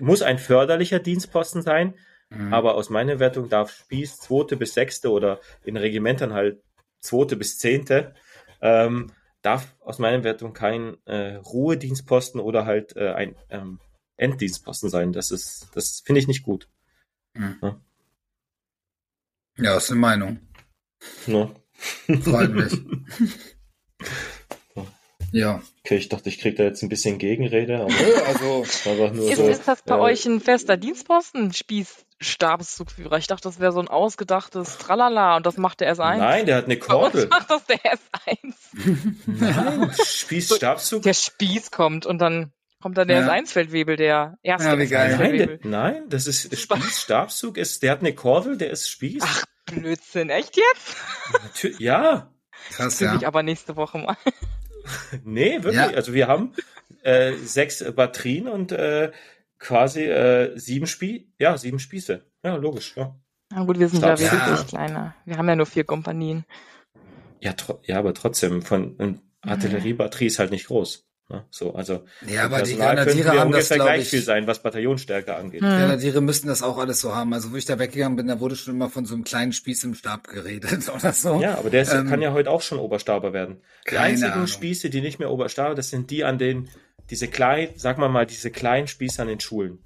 muss 0.00 0.22
ein 0.22 0.38
förderlicher 0.38 1.00
Dienstposten 1.00 1.62
sein, 1.62 1.94
mhm. 2.30 2.54
aber 2.54 2.76
aus 2.76 2.90
meiner 2.90 3.18
Wertung 3.18 3.48
darf 3.48 3.72
Spieß 3.72 4.18
zweite 4.18 4.56
bis 4.56 4.74
sechste 4.74 5.10
oder 5.10 5.40
in 5.64 5.76
Regimentern 5.76 6.32
halt 6.32 6.62
zweite 7.00 7.36
bis 7.36 7.58
zehnte, 7.58 8.14
ähm, 8.60 9.12
darf 9.42 9.76
aus 9.80 9.98
meiner 9.98 10.24
Wertung 10.24 10.54
kein 10.54 10.96
äh, 11.04 11.34
Ruhedienstposten 11.34 12.40
oder 12.40 12.64
halt 12.64 12.96
äh, 12.96 13.12
ein 13.12 13.36
ähm, 13.50 13.80
Enddienstposten 14.16 14.88
sein. 14.88 15.12
Das 15.12 15.30
ist, 15.30 15.68
das 15.74 16.02
finde 16.04 16.20
ich 16.20 16.28
nicht 16.28 16.42
gut. 16.42 16.68
Mhm. 17.34 17.58
Ja. 17.60 17.80
ja, 19.58 19.76
ist 19.76 19.90
eine 19.90 20.00
Meinung. 20.00 20.38
Ja. 21.26 21.50
Freut 22.22 22.52
mich. 22.52 22.80
Ja. 25.34 25.60
Okay, 25.80 25.96
ich 25.96 26.08
dachte, 26.08 26.28
ich 26.28 26.38
kriege 26.38 26.56
da 26.56 26.62
jetzt 26.62 26.82
ein 26.82 26.88
bisschen 26.88 27.18
Gegenrede, 27.18 27.80
aber 27.80 27.92
also 28.26 28.62
einfach 28.88 29.12
nur 29.12 29.28
ist, 29.28 29.36
so, 29.36 29.48
ist 29.48 29.66
das 29.66 29.82
bei 29.82 29.96
äh, 29.96 29.98
euch 29.98 30.24
ein 30.26 30.40
fester 30.40 30.76
Dienstposten, 30.76 31.52
Spießstabszugführer? 31.52 33.18
Ich 33.18 33.26
dachte, 33.26 33.42
das 33.42 33.58
wäre 33.58 33.72
so 33.72 33.80
ein 33.80 33.88
ausgedachtes 33.88 34.78
Tralala 34.78 35.36
und 35.36 35.44
das 35.44 35.56
macht 35.56 35.80
der 35.80 35.92
S1. 35.92 36.18
Nein, 36.18 36.46
der 36.46 36.56
hat 36.56 36.66
eine 36.66 36.78
Kordel. 36.78 37.26
macht 37.26 37.50
das 37.50 37.64
der 37.66 37.80
S1. 37.80 38.54
Nein, 39.26 39.90
Spießstabzug. 40.04 41.02
Der 41.02 41.14
Spieß 41.14 41.72
kommt 41.72 42.06
und 42.06 42.20
dann 42.20 42.52
kommt 42.80 42.96
dann 42.96 43.08
der 43.08 43.22
ja. 43.22 43.28
S1-Feldwebel, 43.28 43.96
der 43.96 44.38
erste 44.42 44.68
ja, 44.68 44.78
wie 44.78 44.86
geil. 44.86 45.16
Nein, 45.18 45.36
der, 45.36 45.58
nein, 45.64 46.04
das 46.10 46.28
ist 46.28 46.56
Spießstabzug, 46.56 47.58
ist, 47.58 47.82
der 47.82 47.90
hat 47.90 48.00
eine 48.00 48.14
Kordel, 48.14 48.56
der 48.56 48.70
ist 48.70 48.88
Spieß. 48.88 49.24
Ach, 49.26 49.44
Blödsinn, 49.66 50.30
echt 50.30 50.56
jetzt? 50.56 50.96
Natürlich, 51.42 51.80
ja. 51.80 52.30
Krass, 52.70 53.00
ja. 53.00 53.16
ich 53.16 53.26
aber 53.26 53.42
nächste 53.42 53.74
Woche 53.74 53.98
mal. 53.98 54.16
Nee, 55.24 55.54
wirklich. 55.62 55.74
Ja. 55.74 55.88
Also 55.88 56.14
wir 56.14 56.28
haben 56.28 56.52
äh, 57.02 57.32
sechs 57.34 57.84
Batterien 57.94 58.48
und 58.48 58.72
äh, 58.72 59.12
quasi 59.58 60.02
äh, 60.02 60.56
sieben 60.58 60.86
Spie 60.86 61.32
ja, 61.38 61.56
sieben 61.56 61.78
Spieße. 61.78 62.24
Ja, 62.42 62.56
logisch, 62.56 62.96
ja. 62.96 63.14
Na 63.50 63.64
gut, 63.64 63.78
wir 63.78 63.88
sind 63.88 63.98
Stabs. 63.98 64.20
ja 64.20 64.32
wirklich 64.32 64.58
ja. 64.58 64.64
kleiner. 64.64 65.14
Wir 65.24 65.38
haben 65.38 65.48
ja 65.48 65.56
nur 65.56 65.66
vier 65.66 65.84
Kompanien. 65.84 66.44
Ja, 67.40 67.54
ja, 67.84 67.98
aber 67.98 68.14
trotzdem, 68.14 68.62
von 68.62 68.96
eine 68.98 69.20
Artilleriebatterie 69.42 70.26
ist 70.26 70.38
halt 70.38 70.50
nicht 70.50 70.66
groß. 70.66 71.06
Ne? 71.30 71.42
So, 71.50 71.74
also 71.74 72.04
ja, 72.26 72.44
aber 72.44 72.60
die 72.62 72.76
Grenadiere 72.76 73.40
haben 73.40 73.50
das 73.50 73.70
gleich 73.70 74.02
ich, 74.02 74.08
viel 74.10 74.20
sein, 74.20 74.46
was 74.46 74.62
Bataillonstärke 74.62 75.34
angeht. 75.34 75.62
Hm. 75.62 75.68
Grenadiere 75.68 76.20
müssten 76.20 76.48
das 76.48 76.62
auch 76.62 76.76
alles 76.76 77.00
so 77.00 77.14
haben. 77.14 77.32
Also 77.32 77.50
wo 77.50 77.56
ich 77.56 77.64
da 77.64 77.78
weggegangen 77.78 78.16
bin, 78.16 78.26
da 78.26 78.40
wurde 78.40 78.56
schon 78.56 78.74
immer 78.74 78.90
von 78.90 79.06
so 79.06 79.14
einem 79.14 79.24
kleinen 79.24 79.52
Spieß 79.54 79.84
im 79.84 79.94
Stab 79.94 80.28
geredet 80.28 80.88
oder 80.94 81.12
so. 81.14 81.40
Ja, 81.40 81.56
aber 81.56 81.70
der 81.70 81.82
ist, 81.82 81.94
ähm, 81.94 82.08
kann 82.08 82.20
ja 82.20 82.32
heute 82.32 82.50
auch 82.50 82.60
schon 82.60 82.78
Oberstaber 82.78 83.32
werden. 83.32 83.62
Die 83.90 83.96
einzigen 83.96 84.32
Ahnung. 84.32 84.46
Spieße, 84.46 84.90
die 84.90 85.00
nicht 85.00 85.18
mehr 85.18 85.30
Oberstaber, 85.30 85.74
das 85.74 85.88
sind 85.88 86.10
die 86.10 86.24
an 86.24 86.36
den 86.36 86.68
diese 87.10 87.28
kleinen, 87.28 87.72
sag 87.76 87.96
mal 87.96 88.08
mal, 88.08 88.26
diese 88.26 88.50
kleinen 88.50 88.86
Spieße 88.86 89.22
an 89.22 89.28
den 89.28 89.40
Schulen. 89.40 89.78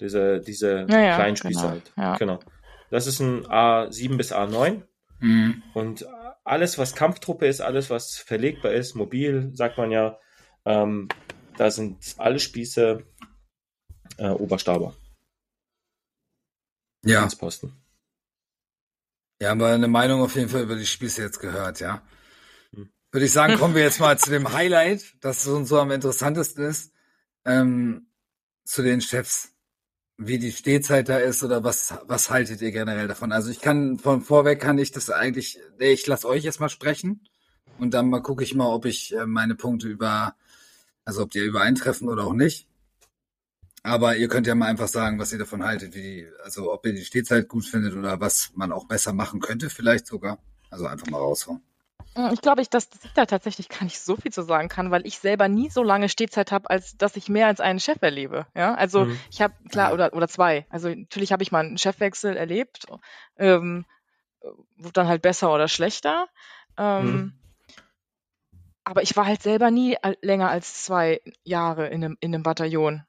Diese 0.00 0.40
diese 0.40 0.86
ja, 0.88 1.16
kleinen 1.16 1.36
Spieße 1.36 1.60
genau, 1.60 1.70
halt. 1.70 1.92
Ja. 1.96 2.16
Genau. 2.16 2.38
Das 2.90 3.08
ist 3.08 3.18
ein 3.18 3.44
A7 3.46 4.16
bis 4.16 4.32
A9. 4.32 4.82
Mhm. 5.20 5.62
Und 5.74 6.06
alles, 6.44 6.78
was 6.78 6.94
Kampftruppe 6.94 7.46
ist, 7.46 7.60
alles, 7.60 7.90
was 7.90 8.16
verlegbar 8.16 8.72
ist, 8.72 8.94
mobil, 8.94 9.50
sagt 9.54 9.76
man 9.76 9.90
ja, 9.90 10.18
ähm, 10.68 11.08
da 11.56 11.70
sind 11.70 12.14
alle 12.18 12.38
Spieße 12.38 13.02
äh, 14.18 14.28
Oberstaber. 14.28 14.94
Ja. 17.04 17.26
Posten. 17.26 17.72
Ja, 19.40 19.50
haben 19.50 19.60
wir 19.60 19.68
eine 19.68 19.88
Meinung 19.88 20.20
auf 20.20 20.34
jeden 20.34 20.50
Fall 20.50 20.62
über 20.62 20.76
die 20.76 20.84
Spieße 20.84 21.22
jetzt 21.22 21.40
gehört, 21.40 21.80
ja. 21.80 22.02
Hm. 22.74 22.90
Würde 23.12 23.24
ich 23.24 23.32
sagen, 23.32 23.54
kommen 23.58 23.74
wir 23.74 23.82
jetzt 23.82 24.00
mal 24.00 24.18
zu 24.18 24.30
dem 24.30 24.52
Highlight, 24.52 25.14
das 25.20 25.46
uns 25.46 25.70
so 25.70 25.78
am 25.78 25.90
interessantesten 25.90 26.64
ist, 26.66 26.92
ähm, 27.46 28.08
zu 28.64 28.82
den 28.82 29.00
Chefs. 29.00 29.54
Wie 30.20 30.38
die 30.38 30.52
Stehzeit 30.52 31.08
da 31.08 31.18
ist 31.18 31.44
oder 31.44 31.62
was, 31.62 31.94
was 32.02 32.28
haltet 32.28 32.60
ihr 32.60 32.72
generell 32.72 33.06
davon? 33.06 33.30
Also 33.30 33.50
ich 33.50 33.60
kann, 33.60 33.98
von 34.00 34.20
vorweg 34.20 34.60
kann 34.60 34.76
ich 34.76 34.90
das 34.90 35.10
eigentlich, 35.10 35.60
ich 35.78 36.06
lasse 36.08 36.28
euch 36.28 36.44
erstmal 36.44 36.68
sprechen 36.68 37.26
und 37.78 37.94
dann 37.94 38.10
mal 38.10 38.20
gucke 38.20 38.42
ich 38.42 38.54
mal, 38.54 38.66
ob 38.66 38.84
ich 38.84 39.14
äh, 39.14 39.26
meine 39.26 39.54
Punkte 39.54 39.86
über 39.86 40.34
also 41.08 41.22
ob 41.22 41.30
die 41.30 41.38
übereintreffen 41.38 42.06
oder 42.06 42.26
auch 42.26 42.34
nicht. 42.34 42.68
Aber 43.82 44.16
ihr 44.16 44.28
könnt 44.28 44.46
ja 44.46 44.54
mal 44.54 44.66
einfach 44.66 44.88
sagen, 44.88 45.18
was 45.18 45.32
ihr 45.32 45.38
davon 45.38 45.64
haltet, 45.64 45.94
wie 45.94 46.02
die, 46.02 46.28
also 46.44 46.70
ob 46.70 46.84
ihr 46.84 46.92
die 46.92 47.04
Stehzeit 47.04 47.48
gut 47.48 47.64
findet 47.64 47.94
oder 47.94 48.20
was 48.20 48.50
man 48.54 48.72
auch 48.72 48.84
besser 48.84 49.14
machen 49.14 49.40
könnte, 49.40 49.70
vielleicht 49.70 50.06
sogar. 50.06 50.36
Also 50.68 50.86
einfach 50.86 51.06
mal 51.06 51.16
raushauen. 51.16 51.62
Hm, 52.14 52.28
ich 52.34 52.42
glaube, 52.42 52.60
ich, 52.60 52.68
dass 52.68 52.90
ich 53.02 53.10
da 53.14 53.24
tatsächlich 53.24 53.70
gar 53.70 53.84
nicht 53.84 53.98
so 53.98 54.16
viel 54.16 54.30
zu 54.30 54.42
sagen 54.42 54.68
kann, 54.68 54.90
weil 54.90 55.06
ich 55.06 55.18
selber 55.18 55.48
nie 55.48 55.70
so 55.70 55.82
lange 55.82 56.10
Stehzeit 56.10 56.52
habe, 56.52 56.68
als 56.68 56.98
dass 56.98 57.16
ich 57.16 57.30
mehr 57.30 57.46
als 57.46 57.60
einen 57.60 57.80
Chef 57.80 58.02
erlebe. 58.02 58.46
Ja, 58.54 58.74
also 58.74 59.06
mhm. 59.06 59.18
ich 59.30 59.40
habe 59.40 59.54
klar 59.70 59.94
oder 59.94 60.12
oder 60.12 60.28
zwei. 60.28 60.66
Also 60.68 60.90
natürlich 60.90 61.32
habe 61.32 61.42
ich 61.42 61.52
mal 61.52 61.64
einen 61.64 61.78
Chefwechsel 61.78 62.36
erlebt, 62.36 62.84
ähm, 63.38 63.86
wurde 64.76 64.92
dann 64.92 65.08
halt 65.08 65.22
besser 65.22 65.54
oder 65.54 65.68
schlechter. 65.68 66.28
Ähm, 66.76 67.06
mhm 67.06 67.32
aber 68.88 69.02
ich 69.02 69.14
war 69.16 69.26
halt 69.26 69.42
selber 69.42 69.70
nie 69.70 69.96
länger 70.22 70.48
als 70.48 70.84
zwei 70.84 71.20
Jahre 71.44 71.88
in 71.88 72.02
einem, 72.02 72.16
in 72.20 72.34
einem 72.34 72.42
Bataillon. 72.42 73.02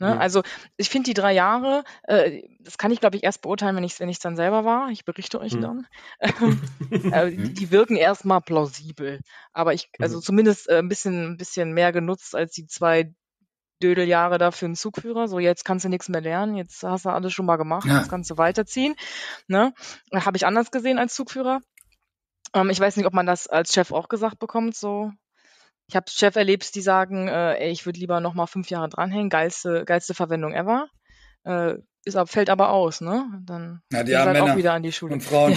Ne? 0.00 0.14
Mhm. 0.14 0.20
Also 0.20 0.42
ich 0.76 0.90
finde 0.90 1.10
die 1.10 1.14
drei 1.14 1.32
Jahre, 1.32 1.84
äh, 2.02 2.42
das 2.58 2.76
kann 2.76 2.90
ich 2.90 2.98
glaube 2.98 3.16
ich 3.16 3.22
erst 3.22 3.40
beurteilen, 3.40 3.76
wenn 3.76 3.84
ich 3.84 4.00
wenn 4.00 4.08
ich 4.08 4.18
dann 4.18 4.34
selber 4.34 4.64
war. 4.64 4.90
Ich 4.90 5.04
berichte 5.04 5.40
euch 5.40 5.54
mhm. 5.54 5.60
dann. 5.60 5.86
äh, 6.90 7.30
die, 7.30 7.54
die, 7.54 7.70
wirken 7.70 7.94
erstmal 7.94 8.40
plausibel, 8.40 9.20
aber 9.52 9.74
ich 9.74 9.88
also 10.00 10.16
mhm. 10.16 10.22
zumindest 10.22 10.68
äh, 10.68 10.78
ein 10.78 10.88
bisschen 10.88 11.32
ein 11.32 11.36
bisschen 11.36 11.72
mehr 11.72 11.92
genutzt 11.92 12.34
als 12.34 12.52
die 12.52 12.66
zwei 12.66 13.14
Dödeljahre 13.80 14.38
da 14.38 14.50
für 14.50 14.66
einen 14.66 14.74
Zugführer. 14.74 15.28
So 15.28 15.38
jetzt 15.38 15.64
kannst 15.64 15.84
du 15.84 15.88
nichts 15.88 16.08
mehr 16.08 16.20
lernen, 16.20 16.56
jetzt 16.56 16.82
hast 16.82 17.04
du 17.04 17.10
alles 17.10 17.32
schon 17.32 17.46
mal 17.46 17.56
gemacht, 17.56 17.86
ja. 17.86 17.98
jetzt 17.98 18.10
kannst 18.10 18.28
du 18.30 18.38
weiterziehen. 18.38 18.96
Ne? 19.46 19.72
Habe 20.12 20.36
ich 20.36 20.46
anders 20.46 20.72
gesehen 20.72 20.98
als 20.98 21.14
Zugführer. 21.14 21.60
Ähm, 22.56 22.70
ich 22.70 22.80
weiß 22.80 22.96
nicht, 22.96 23.06
ob 23.06 23.12
man 23.12 23.26
das 23.26 23.46
als 23.46 23.72
Chef 23.74 23.92
auch 23.92 24.08
gesagt 24.08 24.38
bekommt, 24.38 24.74
so. 24.74 25.12
Ich 25.88 25.94
habe 25.94 26.10
Chef 26.10 26.34
erlebt, 26.34 26.74
die 26.74 26.80
sagen, 26.80 27.28
äh, 27.28 27.54
ey, 27.58 27.70
ich 27.70 27.86
würde 27.86 28.00
lieber 28.00 28.20
noch 28.20 28.34
mal 28.34 28.46
fünf 28.46 28.70
Jahre 28.70 28.88
dranhängen, 28.88 29.28
geilste, 29.28 29.84
geilste 29.84 30.14
Verwendung 30.14 30.52
ever. 30.52 30.88
Äh, 31.44 31.74
ist, 32.04 32.18
fällt 32.26 32.50
aber 32.50 32.70
aus, 32.70 33.00
ne? 33.00 33.28
Dann 33.44 33.82
ja, 33.92 34.02
die 34.02 34.16
halt 34.16 34.40
auch 34.40 34.56
wieder 34.56 34.72
an 34.72 34.82
die 34.82 34.92
Schule. 34.92 35.12
Und 35.14 35.22
Frauen. 35.22 35.56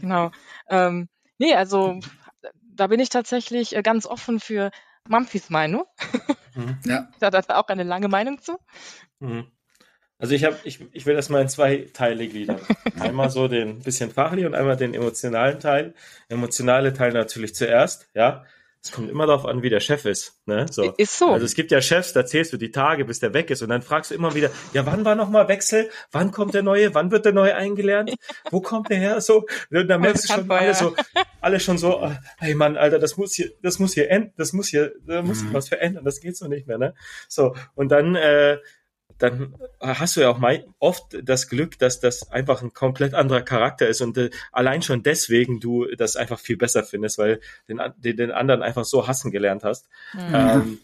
genau. 0.00 0.30
Ähm, 0.68 1.08
nee, 1.38 1.54
also 1.54 1.98
da 2.62 2.88
bin 2.88 3.00
ich 3.00 3.08
tatsächlich 3.08 3.74
äh, 3.74 3.82
ganz 3.82 4.06
offen 4.06 4.38
für 4.38 4.70
Mamfis 5.08 5.50
Meinung. 5.50 5.84
Mhm. 6.54 6.78
ja. 6.84 7.08
Da 7.18 7.32
hat 7.32 7.48
er 7.48 7.58
auch 7.58 7.68
eine 7.68 7.84
lange 7.84 8.08
Meinung 8.08 8.40
zu. 8.40 8.58
Mhm. 9.18 9.50
Also 10.18 10.34
ich 10.34 10.44
habe, 10.44 10.56
ich, 10.64 10.78
ich 10.92 11.06
will 11.06 11.16
das 11.16 11.28
mal 11.28 11.42
in 11.42 11.48
zwei 11.48 11.88
Teile 11.92 12.28
gliedern. 12.28 12.60
Einmal 13.00 13.30
so 13.30 13.48
den 13.48 13.80
bisschen 13.80 14.10
fachlichen 14.10 14.46
und 14.46 14.54
einmal 14.54 14.76
den 14.76 14.94
emotionalen 14.94 15.58
Teil. 15.58 15.94
Emotionale 16.28 16.92
Teil 16.92 17.12
natürlich 17.12 17.54
zuerst, 17.54 18.08
ja. 18.14 18.44
Es 18.84 18.90
kommt 18.90 19.08
immer 19.08 19.26
darauf 19.26 19.46
an, 19.46 19.62
wie 19.62 19.70
der 19.70 19.78
Chef 19.78 20.04
ist. 20.06 20.40
Ne? 20.44 20.66
So. 20.68 20.92
Ist 20.96 21.16
so. 21.16 21.28
Also 21.28 21.46
es 21.46 21.54
gibt 21.54 21.70
ja 21.70 21.80
Chefs, 21.80 22.12
da 22.12 22.26
zählst 22.26 22.52
du 22.52 22.56
die 22.56 22.72
Tage, 22.72 23.04
bis 23.04 23.20
der 23.20 23.32
weg 23.32 23.48
ist 23.50 23.62
und 23.62 23.68
dann 23.68 23.80
fragst 23.80 24.10
du 24.10 24.16
immer 24.16 24.34
wieder, 24.34 24.50
ja, 24.72 24.84
wann 24.86 25.04
war 25.04 25.14
nochmal 25.14 25.46
Wechsel? 25.46 25.88
Wann 26.10 26.32
kommt 26.32 26.54
der 26.54 26.64
neue? 26.64 26.92
Wann 26.92 27.12
wird 27.12 27.24
der 27.24 27.32
neue 27.32 27.54
eingelernt? 27.54 28.12
Wo 28.50 28.60
kommt 28.60 28.90
der 28.90 28.96
her? 28.96 29.20
So, 29.20 29.44
und 29.70 29.86
dann 29.86 30.00
merkst 30.00 30.28
du 30.28 30.34
schon 30.34 30.50
alle 30.50 30.74
so, 30.74 30.96
alle 31.40 31.60
schon 31.60 31.78
so, 31.78 32.00
ah, 32.00 32.18
hey 32.38 32.56
Mann, 32.56 32.76
Alter, 32.76 32.98
das 32.98 33.16
muss 33.16 33.34
hier, 33.34 33.52
das 33.62 33.78
muss 33.78 33.94
hier 33.94 34.10
enden, 34.10 34.32
das 34.36 34.52
muss 34.52 34.66
hier, 34.66 34.92
da 35.06 35.22
muss 35.22 35.38
sich 35.38 35.48
mhm. 35.48 35.54
was 35.54 35.68
verändern, 35.68 36.04
das 36.04 36.20
geht 36.20 36.36
so 36.36 36.48
nicht 36.48 36.66
mehr, 36.66 36.78
ne? 36.78 36.94
So, 37.28 37.54
und 37.76 37.90
dann 37.90 38.16
äh, 38.16 38.58
dann 39.22 39.54
hast 39.80 40.16
du 40.16 40.20
ja 40.20 40.30
auch 40.30 40.38
mal 40.38 40.66
oft 40.80 41.16
das 41.22 41.48
Glück, 41.48 41.78
dass 41.78 42.00
das 42.00 42.32
einfach 42.32 42.60
ein 42.60 42.72
komplett 42.72 43.14
anderer 43.14 43.42
Charakter 43.42 43.86
ist 43.86 44.00
und 44.00 44.18
äh, 44.18 44.30
allein 44.50 44.82
schon 44.82 45.04
deswegen 45.04 45.60
du 45.60 45.86
das 45.96 46.16
einfach 46.16 46.40
viel 46.40 46.56
besser 46.56 46.82
findest, 46.82 47.18
weil 47.18 47.40
den, 47.68 47.80
den, 47.98 48.16
den 48.16 48.30
anderen 48.32 48.62
einfach 48.62 48.84
so 48.84 49.06
hassen 49.06 49.30
gelernt 49.30 49.62
hast. 49.62 49.86
Mhm. 50.14 50.34
Ähm, 50.34 50.78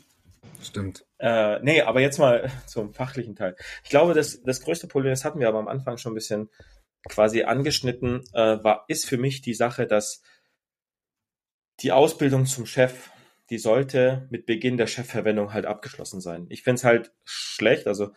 Stimmt. 0.62 1.05
Äh, 1.18 1.59
nee, 1.61 1.82
aber 1.82 2.01
jetzt 2.01 2.18
mal 2.18 2.51
zum 2.66 2.95
fachlichen 2.95 3.34
Teil. 3.34 3.57
Ich 3.82 3.91
glaube, 3.91 4.14
das, 4.14 4.41
das 4.43 4.61
größte 4.61 4.86
Problem, 4.86 5.12
das 5.12 5.24
hatten 5.24 5.41
wir 5.41 5.49
aber 5.49 5.59
am 5.59 5.68
Anfang 5.68 5.99
schon 5.99 6.12
ein 6.12 6.16
bisschen 6.16 6.49
quasi 7.09 7.43
angeschnitten, 7.43 8.22
äh, 8.34 8.62
war, 8.62 8.84
ist 8.86 9.07
für 9.07 9.18
mich 9.18 9.41
die 9.41 9.55
Sache, 9.55 9.86
dass 9.86 10.22
die 11.80 11.91
Ausbildung 11.91 12.47
zum 12.47 12.66
Chef 12.66 13.11
die 13.51 13.59
sollte 13.59 14.27
mit 14.31 14.47
Beginn 14.47 14.77
der 14.77 14.86
Chefverwendung 14.86 15.52
halt 15.52 15.66
abgeschlossen 15.66 16.20
sein. 16.20 16.47
Ich 16.51 16.62
finde 16.62 16.77
es 16.77 16.85
halt 16.85 17.12
schlecht, 17.24 17.86
also 17.86 18.10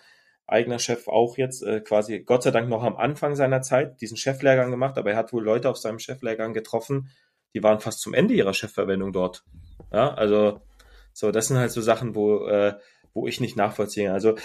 eigener 0.45 0.79
Chef 0.79 1.07
auch 1.07 1.37
jetzt 1.37 1.63
äh, 1.63 1.79
quasi 1.79 2.19
Gott 2.19 2.43
sei 2.43 2.51
Dank 2.51 2.67
noch 2.67 2.83
am 2.83 2.97
Anfang 2.97 3.35
seiner 3.35 3.61
Zeit 3.61 4.01
diesen 4.01 4.17
Cheflehrgang 4.17 4.69
gemacht, 4.69 4.97
aber 4.97 5.11
er 5.11 5.17
hat 5.17 5.31
wohl 5.31 5.43
Leute 5.43 5.69
auf 5.69 5.77
seinem 5.77 5.99
Cheflehrgang 5.99 6.53
getroffen, 6.53 7.09
die 7.53 7.63
waren 7.63 7.79
fast 7.79 8.01
zum 8.01 8.13
Ende 8.13 8.33
ihrer 8.33 8.53
Chefverwendung 8.53 9.13
dort. 9.13 9.43
Ja, 9.91 10.13
also 10.13 10.61
so, 11.13 11.31
das 11.31 11.47
sind 11.47 11.57
halt 11.57 11.71
so 11.71 11.81
Sachen, 11.81 12.15
wo, 12.15 12.47
äh, 12.47 12.75
wo 13.13 13.27
ich 13.27 13.39
nicht 13.39 13.55
nachvollziehe. 13.55 14.11
Also 14.11 14.35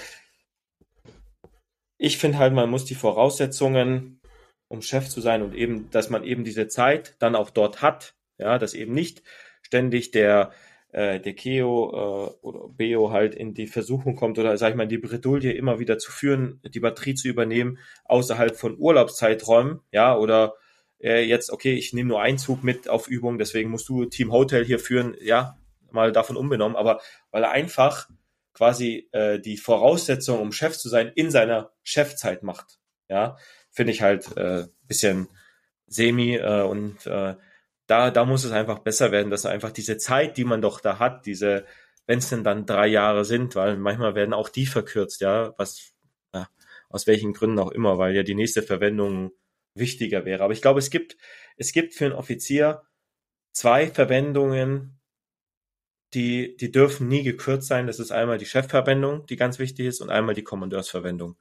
ich 1.98 2.18
finde 2.18 2.38
halt, 2.38 2.52
man 2.52 2.70
muss 2.70 2.84
die 2.84 2.94
Voraussetzungen, 2.94 4.20
um 4.68 4.82
Chef 4.82 5.08
zu 5.08 5.20
sein 5.20 5.42
und 5.42 5.54
eben, 5.54 5.90
dass 5.90 6.10
man 6.10 6.24
eben 6.24 6.44
diese 6.44 6.68
Zeit 6.68 7.16
dann 7.20 7.36
auch 7.36 7.50
dort 7.50 7.82
hat, 7.82 8.14
ja, 8.38 8.58
dass 8.58 8.74
eben 8.74 8.92
nicht 8.92 9.22
ständig 9.62 10.10
der 10.10 10.52
äh, 10.96 11.20
der 11.20 11.34
Keo 11.34 11.90
äh, 11.92 12.46
oder 12.46 12.68
Beo 12.70 13.10
halt 13.10 13.34
in 13.34 13.52
die 13.52 13.66
Versuchung 13.66 14.16
kommt 14.16 14.38
oder 14.38 14.56
sag 14.56 14.70
ich 14.70 14.76
mal 14.76 14.88
die 14.88 14.96
Bredouille 14.96 15.52
immer 15.52 15.78
wieder 15.78 15.98
zu 15.98 16.10
führen, 16.10 16.58
die 16.64 16.80
Batterie 16.80 17.14
zu 17.14 17.28
übernehmen 17.28 17.78
außerhalb 18.06 18.56
von 18.56 18.78
Urlaubszeiträumen, 18.78 19.80
ja, 19.92 20.16
oder 20.16 20.54
äh, 20.98 21.22
jetzt, 21.22 21.50
okay, 21.50 21.74
ich 21.74 21.92
nehme 21.92 22.08
nur 22.08 22.22
einen 22.22 22.38
Zug 22.38 22.64
mit 22.64 22.88
auf 22.88 23.08
Übung, 23.08 23.36
deswegen 23.36 23.68
musst 23.68 23.90
du 23.90 24.06
Team 24.06 24.32
Hotel 24.32 24.64
hier 24.64 24.78
führen, 24.78 25.14
ja, 25.20 25.58
mal 25.90 26.12
davon 26.12 26.34
unbenommen, 26.34 26.78
aber 26.78 27.02
weil 27.30 27.44
er 27.44 27.50
einfach 27.50 28.08
quasi 28.54 29.06
äh, 29.12 29.38
die 29.38 29.58
Voraussetzung, 29.58 30.40
um 30.40 30.50
Chef 30.50 30.78
zu 30.78 30.88
sein, 30.88 31.12
in 31.14 31.30
seiner 31.30 31.72
Chefzeit 31.82 32.42
macht. 32.42 32.78
Ja, 33.10 33.36
finde 33.70 33.92
ich 33.92 34.00
halt 34.00 34.34
äh, 34.38 34.64
bisschen 34.88 35.28
semi 35.86 36.36
äh, 36.36 36.62
und 36.62 37.06
äh, 37.06 37.34
da, 37.86 38.10
da 38.10 38.24
muss 38.24 38.44
es 38.44 38.52
einfach 38.52 38.80
besser 38.80 39.12
werden, 39.12 39.30
dass 39.30 39.46
einfach 39.46 39.70
diese 39.70 39.96
Zeit, 39.96 40.36
die 40.36 40.44
man 40.44 40.62
doch 40.62 40.80
da 40.80 40.98
hat, 40.98 41.26
diese, 41.26 41.64
wenn 42.06 42.18
es 42.18 42.28
denn 42.28 42.44
dann 42.44 42.66
drei 42.66 42.86
Jahre 42.86 43.24
sind, 43.24 43.54
weil 43.54 43.76
manchmal 43.76 44.14
werden 44.14 44.34
auch 44.34 44.48
die 44.48 44.66
verkürzt, 44.66 45.20
ja, 45.20 45.54
was, 45.58 45.92
ja, 46.34 46.48
aus 46.88 47.06
welchen 47.06 47.32
Gründen 47.32 47.58
auch 47.58 47.72
immer, 47.72 47.98
weil 47.98 48.14
ja 48.14 48.22
die 48.22 48.34
nächste 48.34 48.62
Verwendung 48.62 49.32
wichtiger 49.74 50.24
wäre. 50.24 50.42
Aber 50.42 50.52
ich 50.52 50.62
glaube, 50.62 50.80
es 50.80 50.90
gibt, 50.90 51.16
es 51.56 51.72
gibt 51.72 51.94
für 51.94 52.06
einen 52.06 52.14
Offizier 52.14 52.82
zwei 53.52 53.86
Verwendungen, 53.88 54.98
die, 56.14 56.56
die 56.56 56.70
dürfen 56.70 57.08
nie 57.08 57.22
gekürzt 57.22 57.68
sein. 57.68 57.86
Das 57.86 57.98
ist 57.98 58.10
einmal 58.12 58.38
die 58.38 58.46
Chefverwendung, 58.46 59.26
die 59.26 59.36
ganz 59.36 59.58
wichtig 59.58 59.86
ist, 59.86 60.00
und 60.00 60.10
einmal 60.10 60.34
die 60.34 60.44
Kommandeursverwendung, 60.44 61.36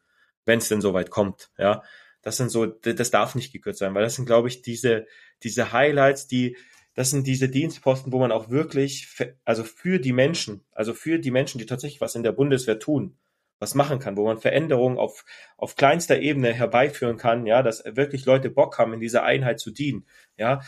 wenn 0.45 0.59
es 0.59 0.69
denn 0.69 0.81
soweit 0.81 1.09
kommt, 1.09 1.51
ja. 1.57 1.83
Das 2.25 2.37
sind 2.37 2.49
so, 2.49 2.65
das 2.65 3.11
darf 3.11 3.35
nicht 3.35 3.53
gekürzt 3.53 3.77
sein, 3.77 3.93
weil 3.93 4.01
das 4.01 4.15
sind, 4.15 4.25
glaube 4.25 4.47
ich, 4.47 4.63
diese, 4.63 5.05
diese 5.43 5.71
Highlights, 5.71 6.25
die, 6.25 6.57
das 6.95 7.11
sind 7.11 7.27
diese 7.27 7.49
Dienstposten, 7.49 8.11
wo 8.11 8.17
man 8.17 8.31
auch 8.31 8.49
wirklich, 8.49 9.07
also 9.45 9.63
für 9.63 9.99
die 9.99 10.11
Menschen, 10.11 10.65
also 10.71 10.95
für 10.95 11.19
die 11.19 11.29
Menschen, 11.29 11.59
die 11.59 11.67
tatsächlich 11.67 12.01
was 12.01 12.15
in 12.15 12.23
der 12.23 12.31
Bundeswehr 12.31 12.79
tun, 12.79 13.15
was 13.59 13.75
machen 13.75 13.99
kann, 13.99 14.17
wo 14.17 14.25
man 14.25 14.39
Veränderungen 14.39 14.97
auf, 14.97 15.23
auf 15.55 15.75
kleinster 15.75 16.19
Ebene 16.19 16.51
herbeiführen 16.51 17.17
kann, 17.17 17.45
ja, 17.45 17.61
dass 17.61 17.83
wirklich 17.85 18.25
Leute 18.25 18.49
Bock 18.49 18.79
haben, 18.79 18.93
in 18.93 18.99
dieser 18.99 19.21
Einheit 19.21 19.59
zu 19.59 19.69
dienen, 19.69 20.07
ja. 20.35 20.61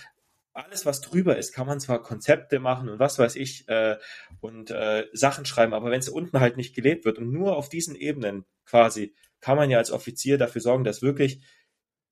Alles, 0.58 0.88
was 0.88 1.02
drüber 1.02 1.38
ist, 1.38 1.54
kann 1.54 1.68
man 1.68 1.80
zwar 1.80 2.02
Konzepte 2.02 2.60
machen 2.60 2.90
und 2.90 2.98
was 2.98 3.20
weiß 3.20 3.36
ich 3.36 3.68
äh, 3.70 3.98
und 4.42 4.72
äh, 4.72 5.06
Sachen 5.14 5.46
schreiben, 5.46 5.74
aber 5.74 5.92
wenn 5.92 6.00
es 6.00 6.10
unten 6.10 6.40
halt 6.40 6.58
nicht 6.58 6.76
gelebt 6.76 7.06
wird 7.06 7.20
und 7.20 7.32
nur 7.32 7.56
auf 7.56 7.70
diesen 7.70 7.96
Ebenen 7.96 8.44
quasi 8.66 9.14
kann 9.40 9.56
man 9.56 9.70
ja 9.70 9.78
als 9.78 9.92
Offizier 9.92 10.40
dafür 10.40 10.62
sorgen, 10.62 10.84
dass 10.84 11.04
wirklich 11.04 11.42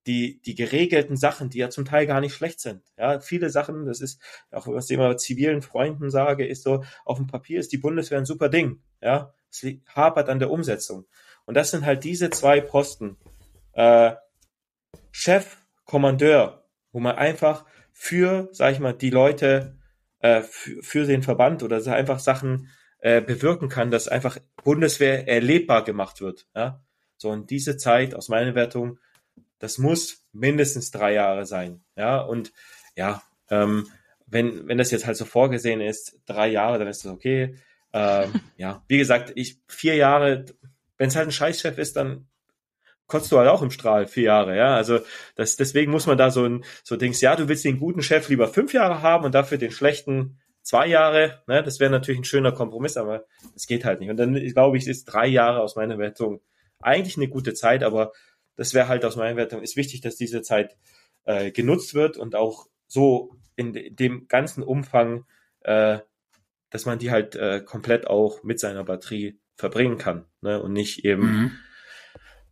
die, 0.06 0.40
die 0.42 0.54
geregelten 0.54 1.18
Sachen, 1.18 1.50
die 1.50 1.58
ja 1.58 1.72
zum 1.72 1.86
Teil 1.86 2.06
gar 2.06 2.22
nicht 2.22 2.36
schlecht 2.36 2.60
sind. 2.60 2.84
Ja, 2.98 3.20
viele 3.20 3.50
Sachen, 3.50 3.86
das 3.86 4.00
ist 4.00 4.22
auch 4.52 4.68
was 4.68 4.90
ich 4.90 4.96
immer 4.96 5.18
zivilen 5.18 5.64
Freunden 5.64 6.12
sage, 6.12 6.46
ist 6.46 6.62
so, 6.62 6.84
auf 7.04 7.18
dem 7.18 7.26
Papier 7.26 7.60
ist 7.60 7.72
die 7.72 7.80
Bundeswehr 7.80 8.20
ein 8.20 8.26
super 8.26 8.50
Ding. 8.50 8.84
Ja, 9.02 9.34
es 9.50 9.66
hapert 9.88 10.30
an 10.30 10.38
der 10.38 10.52
Umsetzung. 10.52 11.08
Und 11.46 11.56
das 11.56 11.72
sind 11.72 11.84
halt 11.86 12.04
diese 12.04 12.30
zwei 12.30 12.62
Posten. 12.62 13.18
Äh, 13.74 14.14
Chef, 15.12 15.58
Kommandeur, 15.86 16.68
wo 16.92 17.00
man 17.00 17.16
einfach 17.16 17.66
für, 17.96 18.50
sag 18.52 18.74
ich 18.74 18.80
mal, 18.80 18.94
die 18.94 19.10
Leute, 19.10 19.78
äh, 20.20 20.42
für, 20.42 20.84
für 20.84 21.06
den 21.06 21.24
Verband 21.24 21.64
oder 21.64 21.78
einfach 21.92 22.20
Sachen 22.20 22.70
äh, 23.00 23.22
bewirken 23.22 23.70
kann, 23.70 23.90
dass 23.90 24.10
einfach 24.10 24.38
Bundeswehr 24.64 25.28
erlebbar 25.28 25.84
gemacht 25.84 26.22
wird. 26.22 26.46
Ja? 26.54 26.84
So, 27.18 27.30
und 27.30 27.50
diese 27.50 27.78
Zeit 27.78 28.14
aus 28.14 28.28
meiner 28.28 28.54
Wertung, 28.54 29.00
das 29.60 29.78
muss 29.78 30.28
mindestens 30.34 30.92
drei 30.92 31.14
Jahre 31.14 31.46
sein. 31.46 31.84
Ja, 31.96 32.20
und 32.20 32.52
ja, 32.96 33.24
ähm, 33.50 33.88
wenn, 34.28 34.68
wenn 34.68 34.78
das 34.78 34.92
jetzt 34.92 35.06
halt 35.06 35.18
so 35.18 35.26
vorgesehen 35.26 35.80
ist, 35.80 36.20
drei 36.26 36.50
Jahre, 36.50 36.78
dann 36.78 36.90
ist 36.90 37.06
das 37.06 37.12
okay. 37.12 37.56
Ähm, 37.94 38.34
ja, 38.58 38.84
wie 38.90 38.98
gesagt, 38.98 39.32
ich 39.36 39.62
vier 39.68 39.96
Jahre, 39.96 40.46
wenn 40.98 41.08
es 41.08 41.16
halt 41.16 41.30
ein 41.30 41.32
Scheißchef 41.32 41.78
ist, 41.78 41.96
dann 41.96 42.28
kotzt 43.08 43.32
du 43.32 43.38
halt 43.38 43.50
auch 43.50 43.62
im 43.62 43.72
Strahl 43.72 44.08
vier 44.08 44.24
Jahre, 44.24 44.58
ja. 44.58 44.76
Also 44.76 45.00
das, 45.36 45.56
deswegen 45.56 45.92
muss 45.92 46.08
man 46.08 46.18
da 46.18 46.32
so 46.32 46.46
ein 46.46 46.64
so 46.84 46.96
Dings, 46.96 47.22
ja, 47.22 47.36
du 47.36 47.48
willst 47.48 47.66
den 47.66 47.80
guten 47.80 48.02
Chef 48.02 48.30
lieber 48.30 48.48
fünf 48.48 48.74
Jahre 48.74 49.02
haben 49.02 49.26
und 49.26 49.36
dafür 49.36 49.58
den 49.58 49.72
schlechten 49.72 50.40
zwei 50.62 50.88
Jahre, 50.88 51.44
ne? 51.48 51.62
Das 51.64 51.80
wäre 51.80 51.92
natürlich 51.92 52.20
ein 52.20 52.26
schöner 52.26 52.52
Kompromiss, 52.52 52.98
aber 52.98 53.26
es 53.56 53.68
geht 53.68 53.86
halt 53.86 54.00
nicht. 54.00 54.10
Und 54.10 54.18
dann 54.18 54.34
glaube 54.34 54.78
ich, 54.78 54.88
ist 54.88 55.06
drei 55.06 55.28
Jahre 55.28 55.62
aus 55.62 55.76
meiner 55.76 55.98
Wertung 55.98 56.42
eigentlich 56.80 57.18
eine 57.18 57.28
gute 57.28 57.54
Zeit, 57.54 57.84
aber 57.84 58.12
das 58.56 58.74
wäre 58.74 58.88
halt 58.88 59.06
aus 59.06 59.16
meiner 59.16 59.38
Wertung, 59.38 59.62
ist 59.62 59.76
wichtig, 59.76 60.02
dass 60.02 60.16
diese 60.16 60.42
Zeit 60.42 60.78
äh, 61.26 61.52
genutzt 61.52 61.94
wird 61.94 62.18
und 62.18 62.36
auch 62.36 62.68
so 62.88 63.36
in 63.56 63.74
dem 63.74 64.28
ganzen 64.28 64.64
Umfang, 64.64 65.26
äh, 65.62 66.00
dass 66.70 66.86
man 66.86 67.00
die 67.00 67.12
halt 67.12 67.36
äh, 67.36 67.62
komplett 67.62 68.08
auch 68.08 68.44
mit 68.44 68.60
seiner 68.60 68.84
Batterie 68.84 69.40
verbringen 69.56 69.98
kann 69.98 70.26
ne? 70.42 70.62
und 70.62 70.74
nicht 70.74 71.06
eben 71.06 71.22
mhm. 71.22 71.52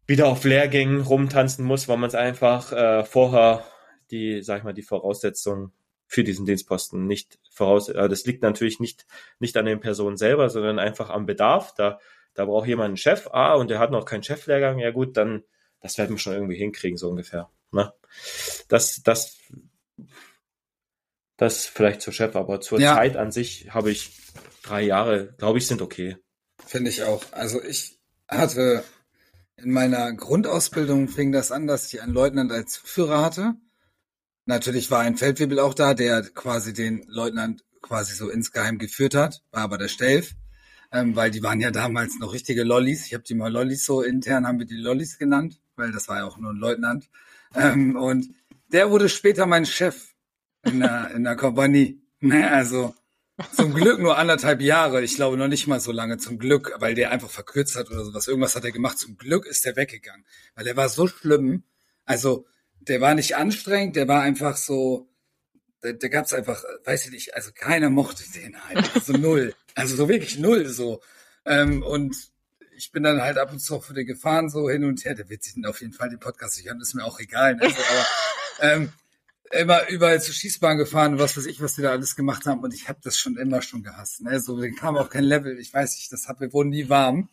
Wieder 0.05 0.27
auf 0.27 0.43
Lehrgängen 0.43 1.01
rumtanzen 1.01 1.65
muss, 1.65 1.87
weil 1.87 1.97
man 1.97 2.09
es 2.09 2.15
einfach 2.15 2.71
äh, 2.71 3.03
vorher 3.03 3.65
die, 4.11 4.41
sag 4.43 4.59
ich 4.59 4.63
mal, 4.63 4.73
die 4.73 4.83
Voraussetzungen 4.83 5.71
für 6.05 6.23
diesen 6.23 6.45
Dienstposten 6.45 7.07
nicht 7.07 7.39
voraus. 7.51 7.89
Äh, 7.89 8.09
das 8.09 8.25
liegt 8.25 8.43
natürlich 8.43 8.79
nicht 8.79 9.05
nicht 9.39 9.55
an 9.57 9.65
den 9.65 9.79
Personen 9.79 10.17
selber, 10.17 10.49
sondern 10.49 10.79
einfach 10.79 11.09
am 11.09 11.25
Bedarf. 11.25 11.73
Da 11.75 11.99
da 12.33 12.45
braucht 12.45 12.67
jemand 12.67 12.87
einen 12.87 12.97
Chef, 12.97 13.27
ah, 13.31 13.53
und 13.53 13.69
der 13.69 13.79
hat 13.79 13.91
noch 13.91 14.05
keinen 14.05 14.23
Cheflehrgang, 14.23 14.79
ja 14.79 14.91
gut, 14.91 15.17
dann, 15.17 15.43
das 15.81 15.97
werden 15.97 16.11
wir 16.11 16.19
schon 16.19 16.33
irgendwie 16.33 16.57
hinkriegen, 16.57 16.97
so 16.97 17.09
ungefähr. 17.09 17.49
Ne? 17.71 17.93
Das, 18.67 19.01
das, 19.03 19.37
das 21.37 21.65
vielleicht 21.65 22.01
zur 22.01 22.13
Chef, 22.13 22.35
aber 22.35 22.61
zur 22.61 22.79
ja. 22.79 22.95
Zeit 22.95 23.17
an 23.17 23.31
sich 23.31 23.73
habe 23.73 23.91
ich 23.91 24.17
drei 24.63 24.81
Jahre, 24.81 25.33
glaube 25.37 25.59
ich, 25.59 25.67
sind 25.67 25.81
okay. 25.81 26.17
Finde 26.65 26.89
ich 26.89 27.03
auch. 27.03 27.23
Also 27.31 27.61
ich 27.61 27.99
hatte 28.27 28.83
in 29.63 29.71
meiner 29.71 30.13
Grundausbildung 30.13 31.07
fing 31.07 31.31
das 31.31 31.51
an, 31.51 31.67
dass 31.67 31.91
ich 31.91 32.01
einen 32.01 32.13
Leutnant 32.13 32.51
als 32.51 32.77
Führer 32.77 33.23
hatte. 33.23 33.55
Natürlich 34.45 34.91
war 34.91 34.99
ein 35.01 35.17
Feldwebel 35.17 35.59
auch 35.59 35.73
da, 35.73 35.93
der 35.93 36.21
quasi 36.21 36.73
den 36.73 37.03
Leutnant 37.07 37.63
quasi 37.81 38.13
so 38.15 38.29
insgeheim 38.29 38.77
geführt 38.77 39.15
hat, 39.15 39.41
war 39.51 39.63
aber 39.63 39.77
der 39.77 39.87
Stelf 39.87 40.35
ähm, 40.93 41.15
weil 41.15 41.31
die 41.31 41.43
waren 41.43 41.59
ja 41.59 41.71
damals 41.71 42.19
noch 42.19 42.33
richtige 42.33 42.63
Lollis. 42.63 43.07
Ich 43.07 43.13
habe 43.13 43.23
die 43.23 43.33
mal 43.33 43.51
Lollis 43.51 43.83
so 43.83 44.03
intern 44.03 44.47
haben 44.47 44.59
wir 44.59 44.67
die 44.67 44.77
Lollis 44.77 45.17
genannt, 45.17 45.59
weil 45.75 45.91
das 45.91 46.07
war 46.07 46.17
ja 46.17 46.25
auch 46.25 46.37
nur 46.37 46.51
ein 46.51 46.57
Leutnant. 46.57 47.09
Ähm, 47.55 47.95
und 47.95 48.33
der 48.71 48.91
wurde 48.91 49.09
später 49.09 49.45
mein 49.47 49.65
Chef 49.65 50.13
in 50.63 50.79
der, 50.79 51.11
in 51.11 51.23
der 51.23 51.35
Kompanie. 51.35 51.99
Ne, 52.19 52.49
also 52.49 52.95
zum 53.55 53.73
Glück 53.73 53.99
nur 53.99 54.17
anderthalb 54.17 54.61
Jahre. 54.61 55.03
Ich 55.03 55.15
glaube 55.15 55.37
noch 55.37 55.47
nicht 55.47 55.67
mal 55.67 55.79
so 55.79 55.91
lange 55.91 56.17
zum 56.17 56.37
Glück, 56.37 56.73
weil 56.79 56.95
der 56.95 57.11
einfach 57.11 57.29
verkürzt 57.29 57.75
hat 57.75 57.89
oder 57.89 58.05
sowas. 58.05 58.27
Irgendwas 58.27 58.55
hat 58.55 58.63
er 58.63 58.71
gemacht. 58.71 58.99
Zum 58.99 59.17
Glück 59.17 59.45
ist 59.45 59.65
der 59.65 59.75
weggegangen, 59.75 60.25
weil 60.55 60.65
der 60.65 60.77
war 60.77 60.89
so 60.89 61.07
schlimm. 61.07 61.63
Also 62.05 62.45
der 62.79 63.01
war 63.01 63.15
nicht 63.15 63.35
anstrengend, 63.35 63.95
der 63.95 64.07
war 64.07 64.21
einfach 64.21 64.57
so, 64.57 65.09
da, 65.81 65.93
da 65.93 66.07
gab 66.09 66.25
es 66.25 66.33
einfach, 66.33 66.63
weiß 66.83 67.05
ich 67.05 67.11
nicht, 67.11 67.35
also 67.35 67.51
keiner 67.53 67.89
mochte 67.89 68.23
den 68.35 68.61
halt, 68.65 68.91
also 68.95 69.13
null, 69.13 69.53
also 69.75 69.95
so 69.95 70.09
wirklich 70.09 70.37
null 70.37 70.67
so. 70.67 71.01
Ähm, 71.45 71.81
und 71.83 72.15
ich 72.75 72.91
bin 72.91 73.03
dann 73.03 73.21
halt 73.21 73.37
ab 73.37 73.51
und 73.51 73.59
zu 73.59 73.75
auch 73.75 73.83
für 73.83 73.93
den 73.93 74.05
gefahren, 74.05 74.49
so 74.49 74.69
hin 74.69 74.83
und 74.83 75.05
her. 75.05 75.15
Der 75.15 75.29
wird 75.29 75.43
sich 75.43 75.55
auf 75.65 75.81
jeden 75.81 75.93
Fall 75.93 76.09
den 76.09 76.19
Podcast 76.19 76.57
nicht 76.57 76.67
hören, 76.67 76.81
ist 76.81 76.93
mir 76.93 77.05
auch 77.05 77.19
egal. 77.19 77.55
Ne? 77.55 77.69
So, 77.69 77.75
aber 77.75 78.73
ähm, 78.73 78.93
immer 79.59 79.87
überall 79.89 80.21
zur 80.21 80.33
Schießbahn 80.33 80.77
gefahren, 80.77 81.19
was 81.19 81.37
weiß 81.37 81.45
ich, 81.45 81.61
was 81.61 81.75
die 81.75 81.81
da 81.81 81.91
alles 81.91 82.15
gemacht 82.15 82.45
haben. 82.45 82.61
Und 82.61 82.73
ich 82.73 82.89
habe 82.89 82.99
das 83.03 83.17
schon 83.17 83.37
immer 83.37 83.61
schon 83.61 83.83
gehasst. 83.83 84.21
Ne? 84.21 84.39
So, 84.39 84.59
den 84.59 84.75
kam 84.75 84.97
auch 84.97 85.09
kein 85.09 85.23
Level. 85.23 85.59
Ich 85.59 85.73
weiß 85.73 85.95
nicht, 85.97 86.11
das 86.11 86.27
hat, 86.27 86.39
wir 86.39 86.53
wurden 86.53 86.69
nie 86.69 86.89
warm. 86.89 87.29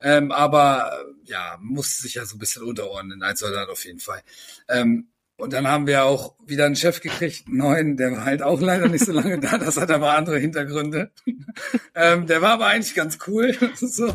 Ähm, 0.00 0.30
aber 0.30 1.04
ja, 1.24 1.58
musste 1.60 2.02
sich 2.02 2.14
ja 2.14 2.24
so 2.24 2.36
ein 2.36 2.38
bisschen 2.38 2.62
unterordnen 2.62 3.22
als 3.22 3.40
Soldat 3.40 3.68
auf 3.68 3.84
jeden 3.84 3.98
Fall. 3.98 4.22
Ähm, 4.68 5.08
und 5.36 5.52
dann 5.52 5.68
haben 5.68 5.86
wir 5.86 6.04
auch 6.04 6.34
wieder 6.44 6.66
einen 6.66 6.74
Chef 6.74 7.00
gekriegt, 7.00 7.46
einen 7.46 7.58
neuen, 7.58 7.96
der 7.96 8.10
war 8.10 8.24
halt 8.24 8.42
auch 8.42 8.60
leider 8.60 8.88
nicht 8.88 9.04
so 9.04 9.12
lange 9.12 9.38
da, 9.38 9.56
das 9.56 9.76
hat 9.76 9.88
aber 9.88 10.14
andere 10.14 10.38
Hintergründe. 10.38 11.12
ähm, 11.94 12.26
der 12.26 12.42
war 12.42 12.54
aber 12.54 12.66
eigentlich 12.66 12.94
ganz 12.96 13.18
cool. 13.28 13.56
so. 13.76 14.06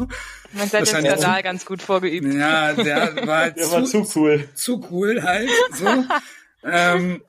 Man 0.52 0.64
hat 0.66 0.74
den 0.74 0.86
Skandal 0.86 1.42
ganz 1.42 1.66
gut 1.66 1.82
vorgeübt. 1.82 2.34
Ja, 2.34 2.74
der 2.74 3.26
war 3.26 3.38
halt 3.38 3.58
der 3.58 3.64
zu, 3.64 3.72
war 3.72 3.86
zu 3.86 4.20
cool. 4.20 4.50
Zu 4.54 4.86
cool 4.92 5.24
halt. 5.24 5.50
So. 5.74 6.06
ähm, 6.66 7.22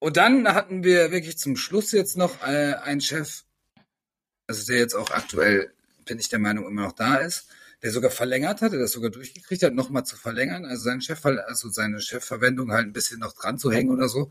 und 0.00 0.16
dann 0.16 0.52
hatten 0.52 0.82
wir 0.82 1.12
wirklich 1.12 1.38
zum 1.38 1.56
Schluss 1.56 1.92
jetzt 1.92 2.16
noch 2.16 2.42
äh, 2.42 2.74
einen 2.74 3.00
Chef, 3.00 3.44
also 4.48 4.66
der 4.66 4.78
jetzt 4.80 4.94
auch 4.94 5.10
aktuell, 5.12 5.72
bin 6.04 6.18
ich 6.18 6.28
der 6.28 6.40
Meinung, 6.40 6.66
immer 6.66 6.82
noch 6.82 6.92
da 6.92 7.16
ist 7.16 7.46
der 7.82 7.92
sogar 7.92 8.10
verlängert 8.10 8.60
hat, 8.60 8.72
der 8.72 8.80
das 8.80 8.92
sogar 8.92 9.10
durchgekriegt 9.10 9.62
hat, 9.62 9.74
nochmal 9.74 10.04
zu 10.04 10.16
verlängern, 10.16 10.64
also 10.64 10.84
seinen 10.84 11.00
Chef, 11.00 11.24
also 11.24 11.70
seine 11.70 12.00
Chefverwendung 12.00 12.72
halt 12.72 12.86
ein 12.86 12.92
bisschen 12.92 13.20
noch 13.20 13.32
dran 13.32 13.58
zu 13.58 13.70
hängen 13.72 13.90
oder 13.90 14.08
so. 14.08 14.30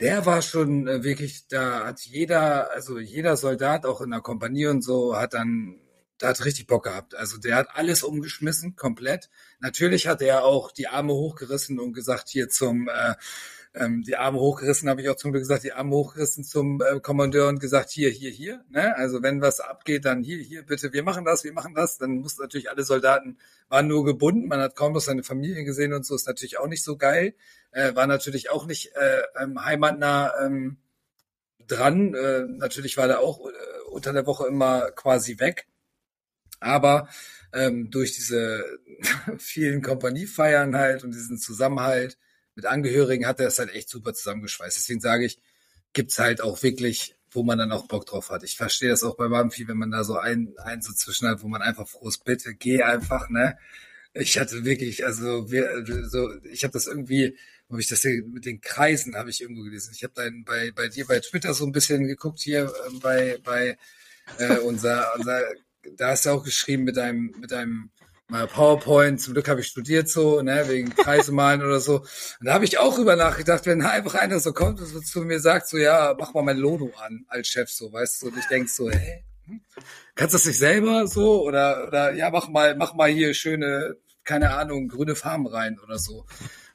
Der 0.00 0.26
war 0.26 0.42
schon 0.42 0.88
äh, 0.88 1.02
wirklich, 1.04 1.46
da 1.48 1.86
hat 1.86 2.00
jeder, 2.02 2.70
also 2.72 2.98
jeder 2.98 3.36
Soldat 3.36 3.86
auch 3.86 4.00
in 4.00 4.10
der 4.10 4.20
Kompanie 4.20 4.66
und 4.66 4.82
so, 4.82 5.16
hat 5.16 5.34
dann, 5.34 5.80
da 6.18 6.28
hat 6.28 6.44
richtig 6.44 6.66
Bock 6.66 6.84
gehabt. 6.84 7.14
Also 7.14 7.38
der 7.38 7.56
hat 7.56 7.68
alles 7.74 8.02
umgeschmissen, 8.02 8.76
komplett. 8.76 9.30
Natürlich 9.58 10.06
hat 10.06 10.20
er 10.22 10.44
auch 10.44 10.70
die 10.70 10.88
Arme 10.88 11.14
hochgerissen 11.14 11.78
und 11.78 11.94
gesagt, 11.94 12.28
hier 12.28 12.48
zum 12.48 12.88
äh, 12.88 13.14
ähm, 13.76 14.02
die 14.02 14.16
Arme 14.16 14.38
hochgerissen, 14.40 14.88
habe 14.88 15.02
ich 15.02 15.08
auch 15.10 15.16
zum 15.16 15.32
Glück 15.32 15.42
gesagt, 15.42 15.62
die 15.62 15.72
Arme 15.72 15.94
hochgerissen 15.94 16.44
zum 16.44 16.80
äh, 16.80 16.98
Kommandeur 17.00 17.48
und 17.48 17.60
gesagt, 17.60 17.90
hier, 17.90 18.08
hier, 18.08 18.30
hier. 18.30 18.64
Ne? 18.70 18.96
Also 18.96 19.22
wenn 19.22 19.42
was 19.42 19.60
abgeht, 19.60 20.06
dann 20.06 20.22
hier, 20.22 20.38
hier, 20.38 20.64
bitte, 20.64 20.92
wir 20.94 21.02
machen 21.02 21.26
das, 21.26 21.44
wir 21.44 21.52
machen 21.52 21.74
das. 21.74 21.98
Dann 21.98 22.12
mussten 22.16 22.42
natürlich 22.42 22.70
alle 22.70 22.84
Soldaten, 22.84 23.38
waren 23.68 23.86
nur 23.86 24.04
gebunden, 24.04 24.48
man 24.48 24.60
hat 24.60 24.76
kaum 24.76 24.94
noch 24.94 25.00
seine 25.00 25.22
Familie 25.22 25.64
gesehen 25.64 25.92
und 25.92 26.06
so, 26.06 26.14
ist 26.14 26.26
natürlich 26.26 26.58
auch 26.58 26.68
nicht 26.68 26.82
so 26.82 26.96
geil. 26.96 27.34
Äh, 27.70 27.94
war 27.94 28.06
natürlich 28.06 28.50
auch 28.50 28.66
nicht 28.66 28.96
äh, 28.96 29.22
ähm, 29.42 29.62
heimatnah 29.62 30.32
ähm, 30.42 30.78
dran. 31.66 32.14
Äh, 32.14 32.44
natürlich 32.48 32.96
war 32.96 33.08
der 33.08 33.20
auch 33.20 33.46
äh, 33.46 33.52
unter 33.90 34.14
der 34.14 34.26
Woche 34.26 34.46
immer 34.46 34.90
quasi 34.92 35.38
weg. 35.38 35.66
Aber 36.60 37.08
ähm, 37.52 37.90
durch 37.90 38.14
diese 38.14 38.64
vielen 39.38 39.82
Kompaniefeiern 39.82 40.76
halt 40.76 41.04
und 41.04 41.12
diesen 41.12 41.36
Zusammenhalt 41.36 42.16
mit 42.56 42.66
Angehörigen 42.66 43.26
hat 43.26 43.38
er 43.38 43.46
es 43.46 43.58
halt 43.58 43.72
echt 43.72 43.88
super 43.88 44.14
zusammengeschweißt. 44.14 44.76
Deswegen 44.76 45.00
sage 45.00 45.26
ich, 45.26 45.38
gibt's 45.92 46.18
halt 46.18 46.40
auch 46.40 46.62
wirklich, 46.62 47.14
wo 47.30 47.42
man 47.42 47.58
dann 47.58 47.70
auch 47.70 47.86
Bock 47.86 48.06
drauf 48.06 48.30
hat. 48.30 48.42
Ich 48.42 48.56
verstehe 48.56 48.88
das 48.90 49.04
auch 49.04 49.16
bei 49.16 49.28
Bamfi, 49.28 49.68
wenn 49.68 49.76
man 49.76 49.90
da 49.90 50.02
so 50.02 50.16
ein, 50.18 50.54
ein 50.64 50.82
so 50.82 50.92
zwischen 50.92 51.28
hat, 51.28 51.42
wo 51.42 51.48
man 51.48 51.62
einfach 51.62 51.86
froh 51.86 52.08
ist, 52.08 52.24
bitte 52.24 52.54
geh 52.54 52.82
einfach, 52.82 53.28
ne? 53.28 53.56
Ich 54.14 54.38
hatte 54.38 54.64
wirklich, 54.64 55.04
also 55.04 55.50
wir, 55.50 55.84
so, 56.08 56.30
ich 56.44 56.64
habe 56.64 56.72
das 56.72 56.86
irgendwie, 56.86 57.36
habe 57.70 57.80
ich 57.80 57.88
das 57.88 58.02
hier 58.02 58.24
mit 58.24 58.46
den 58.46 58.60
Kreisen 58.60 59.16
habe 59.16 59.30
ich 59.30 59.40
irgendwo 59.42 59.62
gelesen. 59.62 59.92
Ich 59.94 60.04
habe 60.04 60.14
dann 60.14 60.44
bei 60.44 60.70
bei 60.72 60.88
dir 60.88 61.06
bei 61.06 61.20
Twitter 61.20 61.52
so 61.54 61.66
ein 61.66 61.72
bisschen 61.72 62.06
geguckt 62.06 62.40
hier 62.40 62.64
äh, 62.64 62.98
bei 63.02 63.38
bei 63.42 63.76
äh, 64.38 64.58
unser 64.58 65.14
unser 65.16 65.42
da 65.96 66.10
hast 66.10 66.26
du 66.26 66.30
auch 66.30 66.44
geschrieben 66.44 66.84
mit 66.84 66.96
deinem 66.96 67.34
mit 67.40 67.50
deinem 67.52 67.90
PowerPoint, 68.28 69.20
zum 69.20 69.34
Glück 69.34 69.48
habe 69.48 69.60
ich 69.60 69.68
studiert 69.68 70.08
so, 70.08 70.42
ne, 70.42 70.64
wegen 70.68 70.90
Kreise 70.94 71.32
malen 71.32 71.62
oder 71.62 71.80
so. 71.80 72.00
Und 72.00 72.46
da 72.46 72.54
habe 72.54 72.64
ich 72.64 72.78
auch 72.78 72.98
über 72.98 73.14
nachgedacht, 73.14 73.66
wenn 73.66 73.82
einfach 73.82 74.14
einer 74.14 74.40
so 74.40 74.52
kommt 74.52 74.80
und 74.80 74.86
so 74.86 75.00
zu 75.00 75.20
mir 75.20 75.38
sagt, 75.38 75.68
so 75.68 75.78
ja, 75.78 76.14
mach 76.18 76.34
mal 76.34 76.42
mein 76.42 76.56
Lodo 76.58 76.92
an 77.04 77.24
als 77.28 77.48
Chef, 77.48 77.70
so, 77.70 77.92
weißt 77.92 78.22
du, 78.22 78.26
und 78.28 78.38
ich 78.38 78.46
denk 78.46 78.68
so, 78.68 78.90
hä? 78.90 79.24
Hm? 79.44 79.60
Kannst 80.16 80.34
du 80.34 80.38
das 80.38 80.46
nicht 80.46 80.58
selber 80.58 81.06
so? 81.06 81.42
Oder, 81.42 81.86
oder 81.86 82.12
ja, 82.14 82.30
mach 82.30 82.48
mal, 82.48 82.74
mach 82.74 82.94
mal 82.94 83.10
hier 83.10 83.32
schöne, 83.32 83.96
keine 84.24 84.54
Ahnung, 84.54 84.88
grüne 84.88 85.14
Farben 85.14 85.46
rein 85.46 85.78
oder 85.78 85.98
so. 85.98 86.26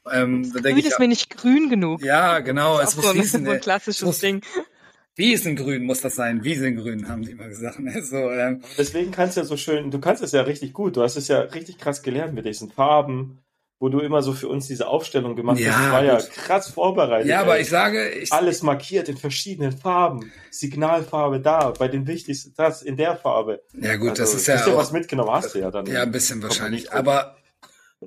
Ähm, 0.10 0.52
grün 0.52 0.78
ich, 0.78 0.86
ist 0.86 1.00
mir 1.00 1.08
nicht 1.08 1.30
grün 1.36 1.70
genug. 1.70 2.02
Ja, 2.02 2.40
genau. 2.40 2.80
Es 2.82 2.96
muss 2.96 3.06
so, 3.06 3.12
fließen, 3.12 3.46
so 3.46 3.52
ein 3.52 3.62
klassisches 3.62 4.02
muss, 4.04 4.20
Ding. 4.20 4.42
Wiesengrün 5.22 5.84
muss 5.84 6.02
das 6.02 6.16
sein. 6.16 6.44
Wiesengrün, 6.44 7.08
haben 7.08 7.22
die 7.22 7.32
immer 7.32 7.48
gesagt. 7.48 7.80
Ne? 7.80 8.02
So, 8.02 8.32
ähm. 8.32 8.62
Deswegen 8.76 9.12
kannst 9.12 9.38
du 9.38 9.42
ja 9.42 9.46
so 9.46 9.56
schön, 9.56 9.92
du 9.92 10.00
kannst 10.00 10.24
es 10.24 10.32
ja 10.32 10.42
richtig 10.42 10.74
gut. 10.74 10.98
Du 10.98 11.04
hast 11.04 11.16
es 11.16 11.28
ja 11.28 11.42
richtig 11.42 11.78
krass 11.78 12.02
gelernt 12.02 12.34
mit 12.34 12.46
diesen 12.46 12.72
Farben, 12.72 13.38
wo 13.80 13.90
du 13.90 14.00
immer 14.00 14.24
so 14.24 14.34
für 14.34 14.48
uns 14.48 14.66
diese 14.66 14.88
Aufstellung 14.88 15.36
gemacht 15.36 15.60
ja, 15.60 15.74
hast. 15.74 15.84
Das 15.84 15.92
war 15.92 16.04
ja 16.04 16.18
krass 16.18 16.70
vorbereitet. 16.72 17.30
Ja, 17.30 17.42
aber 17.42 17.58
ey. 17.58 17.62
ich 17.62 17.70
sage, 17.70 18.10
ich, 18.10 18.34
alles 18.34 18.64
markiert 18.64 19.10
in 19.10 19.18
verschiedenen 19.18 19.74
Farben. 19.74 20.32
Signalfarbe 20.50 21.40
da, 21.40 21.70
bei 21.70 21.88
den 21.88 22.08
wichtigsten, 22.08 22.56
das 22.58 22.82
in 22.82 22.98
der 22.98 23.16
Farbe. 23.16 23.62
Ja 23.80 23.98
gut, 23.98 24.10
also, 24.12 24.24
das 24.24 24.34
ist 24.34 24.48
ja 24.48 24.66
auch, 24.66 24.76
was 24.76 24.92
mitgenommen 24.92 25.32
hast 25.32 25.54
du 25.54 25.60
ja 25.60 25.70
dann. 25.70 25.86
Ja, 25.86 26.02
ein 26.02 26.12
bisschen 26.12 26.42
wahrscheinlich. 26.42 26.92
Aber 26.94 27.36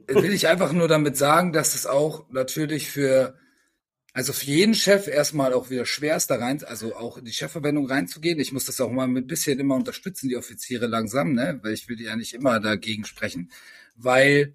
will 0.09 0.33
ich 0.33 0.49
einfach 0.49 0.73
nur 0.73 0.89
damit 0.89 1.17
sagen, 1.17 1.53
dass 1.53 1.77
es 1.77 1.87
auch 1.87 2.29
natürlich 2.31 2.91
für 2.91 3.35
also 4.15 4.33
für 4.33 4.47
jeden 4.47 4.75
Chef 4.75 5.09
erstmal 5.09 5.53
auch 5.53 5.71
wieder 5.71 5.85
schwer 5.87 6.17
ist, 6.17 6.29
da 6.29 6.37
rein, 6.37 6.63
also 6.63 6.95
auch 6.95 7.19
in 7.19 7.25
die 7.25 7.33
Chefverwendung 7.33 7.89
reinzugehen. 7.89 8.39
Ich 8.39 8.53
muss 8.53 8.65
das 8.65 8.81
auch 8.81 8.91
mal 8.91 9.09
ein 9.09 9.27
bisschen 9.27 9.59
immer 9.59 9.75
unterstützen, 9.75 10.29
die 10.29 10.37
Offiziere 10.37 10.87
langsam, 10.87 11.33
ne? 11.33 11.59
Weil 11.63 11.73
ich 11.73 11.89
will 11.89 12.01
ja 12.01 12.15
nicht 12.15 12.33
immer 12.33 12.61
dagegen 12.61 13.05
sprechen. 13.05 13.51
Weil 13.97 14.55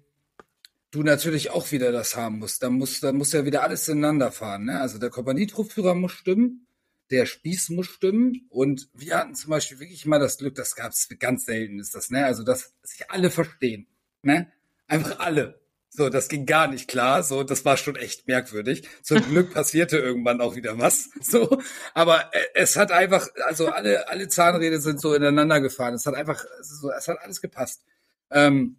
du 0.90 1.02
natürlich 1.02 1.50
auch 1.50 1.72
wieder 1.72 1.92
das 1.92 2.16
haben 2.16 2.38
musst. 2.38 2.62
Da 2.62 2.70
muss, 2.70 3.00
da 3.00 3.12
muss 3.12 3.32
ja 3.32 3.44
wieder 3.44 3.62
alles 3.62 3.86
ineinander 3.86 4.32
fahren, 4.32 4.64
ne? 4.64 4.80
Also 4.80 4.98
der 4.98 5.10
Kompanietruppführer 5.10 5.94
muss 5.94 6.12
stimmen, 6.12 6.66
der 7.10 7.26
Spieß 7.26 7.68
muss 7.68 7.86
stimmen. 7.86 8.46
Und 8.48 8.88
wir 8.94 9.18
hatten 9.18 9.34
zum 9.34 9.50
Beispiel 9.50 9.78
wirklich 9.78 10.06
mal 10.06 10.18
das 10.18 10.38
Glück, 10.38 10.54
das 10.54 10.74
gab 10.74 10.92
es 10.92 11.06
ganz 11.18 11.44
selten, 11.44 11.78
ist 11.80 11.94
das, 11.94 12.08
ne? 12.08 12.24
Also, 12.24 12.44
dass 12.44 12.72
sich 12.82 13.10
alle 13.10 13.30
verstehen, 13.30 13.88
ne? 14.22 14.50
Einfach 14.86 15.18
alle. 15.18 15.59
So, 15.92 16.08
das 16.08 16.28
ging 16.28 16.46
gar 16.46 16.68
nicht 16.68 16.88
klar. 16.88 17.24
So, 17.24 17.42
das 17.42 17.64
war 17.64 17.76
schon 17.76 17.96
echt 17.96 18.28
merkwürdig. 18.28 18.88
Zum 19.02 19.20
Glück 19.22 19.50
passierte 19.54 19.98
irgendwann 19.98 20.40
auch 20.40 20.54
wieder 20.54 20.78
was. 20.78 21.10
So, 21.20 21.60
aber 21.94 22.32
äh, 22.32 22.44
es 22.54 22.76
hat 22.76 22.92
einfach, 22.92 23.28
also 23.46 23.68
alle, 23.68 24.08
alle 24.08 24.28
Zahnräder 24.28 24.80
sind 24.80 25.00
so 25.00 25.14
ineinander 25.14 25.60
gefahren. 25.60 25.94
Es 25.94 26.06
hat 26.06 26.14
einfach, 26.14 26.44
so, 26.62 26.90
es 26.92 27.08
hat 27.08 27.18
alles 27.20 27.40
gepasst. 27.40 27.82
Ähm, 28.30 28.76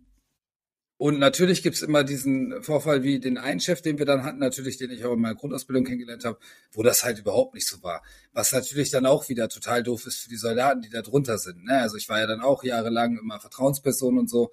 und 1.02 1.18
natürlich 1.18 1.64
gibt's 1.64 1.82
immer 1.82 2.04
diesen 2.04 2.62
Vorfall 2.62 3.02
wie 3.02 3.20
den 3.20 3.40
einen 3.40 3.60
Chef, 3.60 3.82
den 3.82 3.98
wir 3.98 4.06
dann 4.06 4.24
hatten, 4.24 4.38
natürlich, 4.38 4.78
den 4.78 4.92
ich 4.92 5.04
auch 5.04 5.14
in 5.14 5.20
meiner 5.20 5.34
Grundausbildung 5.34 5.84
kennengelernt 5.84 6.24
habe, 6.26 6.38
wo 6.72 6.84
das 6.84 7.04
halt 7.04 7.18
überhaupt 7.18 7.56
nicht 7.56 7.68
so 7.68 7.82
war. 7.82 8.04
Was 8.34 8.52
natürlich 8.52 8.92
dann 8.92 9.08
auch 9.08 9.28
wieder 9.28 9.50
total 9.50 9.82
doof 9.82 10.06
ist 10.06 10.20
für 10.20 10.30
die 10.30 10.38
Soldaten, 10.38 10.82
die 10.82 10.90
da 10.90 11.02
drunter 11.02 11.40
sind. 11.40 11.66
Ne? 11.66 11.80
Also 11.80 11.98
ich 11.98 12.08
war 12.08 12.20
ja 12.20 12.28
dann 12.28 12.42
auch 12.42 12.64
jahrelang 12.64 13.18
immer 13.18 13.40
Vertrauensperson 13.40 14.20
und 14.20 14.30
so. 14.30 14.52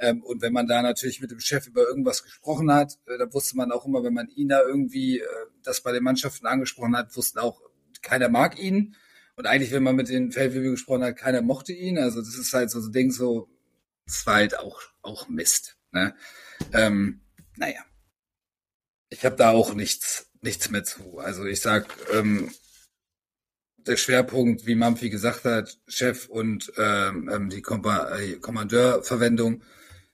Ähm, 0.00 0.22
und 0.22 0.40
wenn 0.40 0.54
man 0.54 0.66
da 0.66 0.80
natürlich 0.80 1.20
mit 1.20 1.30
dem 1.30 1.40
Chef 1.40 1.66
über 1.66 1.82
irgendwas 1.82 2.22
gesprochen 2.22 2.72
hat, 2.72 2.98
äh, 3.06 3.18
da 3.18 3.32
wusste 3.32 3.56
man 3.56 3.70
auch 3.70 3.84
immer, 3.84 4.02
wenn 4.02 4.14
man 4.14 4.28
ihn 4.30 4.48
da 4.48 4.62
irgendwie 4.62 5.20
äh, 5.20 5.26
das 5.62 5.82
bei 5.82 5.92
den 5.92 6.02
Mannschaften 6.02 6.46
angesprochen 6.46 6.96
hat, 6.96 7.14
wussten 7.16 7.38
auch, 7.38 7.60
keiner 8.00 8.30
mag 8.30 8.58
ihn. 8.58 8.96
Und 9.36 9.46
eigentlich, 9.46 9.72
wenn 9.72 9.82
man 9.82 9.96
mit 9.96 10.08
den 10.08 10.32
Feldwebel 10.32 10.70
gesprochen 10.70 11.04
hat, 11.04 11.16
keiner 11.16 11.42
mochte 11.42 11.74
ihn. 11.74 11.98
Also 11.98 12.20
das 12.20 12.34
ist 12.34 12.52
halt 12.54 12.70
so 12.70 12.80
ein 12.80 12.92
Ding, 12.92 13.10
so, 13.10 13.48
das 14.06 14.26
war 14.26 14.36
halt 14.36 14.58
auch, 14.58 14.80
auch 15.02 15.28
Mist. 15.28 15.76
Ne? 15.92 16.14
Ähm, 16.72 17.20
naja. 17.56 17.84
Ich 19.10 19.24
habe 19.24 19.36
da 19.36 19.50
auch 19.50 19.74
nichts, 19.74 20.30
nichts 20.40 20.70
mehr 20.70 20.84
zu. 20.84 21.18
Also 21.18 21.44
ich 21.44 21.60
sag, 21.60 21.86
ähm, 22.12 22.50
der 23.86 23.96
Schwerpunkt, 23.96 24.66
wie 24.66 24.74
Mampfi 24.74 25.10
gesagt 25.10 25.44
hat, 25.44 25.78
Chef 25.88 26.28
und 26.28 26.72
ähm, 26.78 27.28
ähm 27.32 27.50
die 27.50 27.58
äh, 27.58 28.36
Kommandeurverwendung 28.36 29.62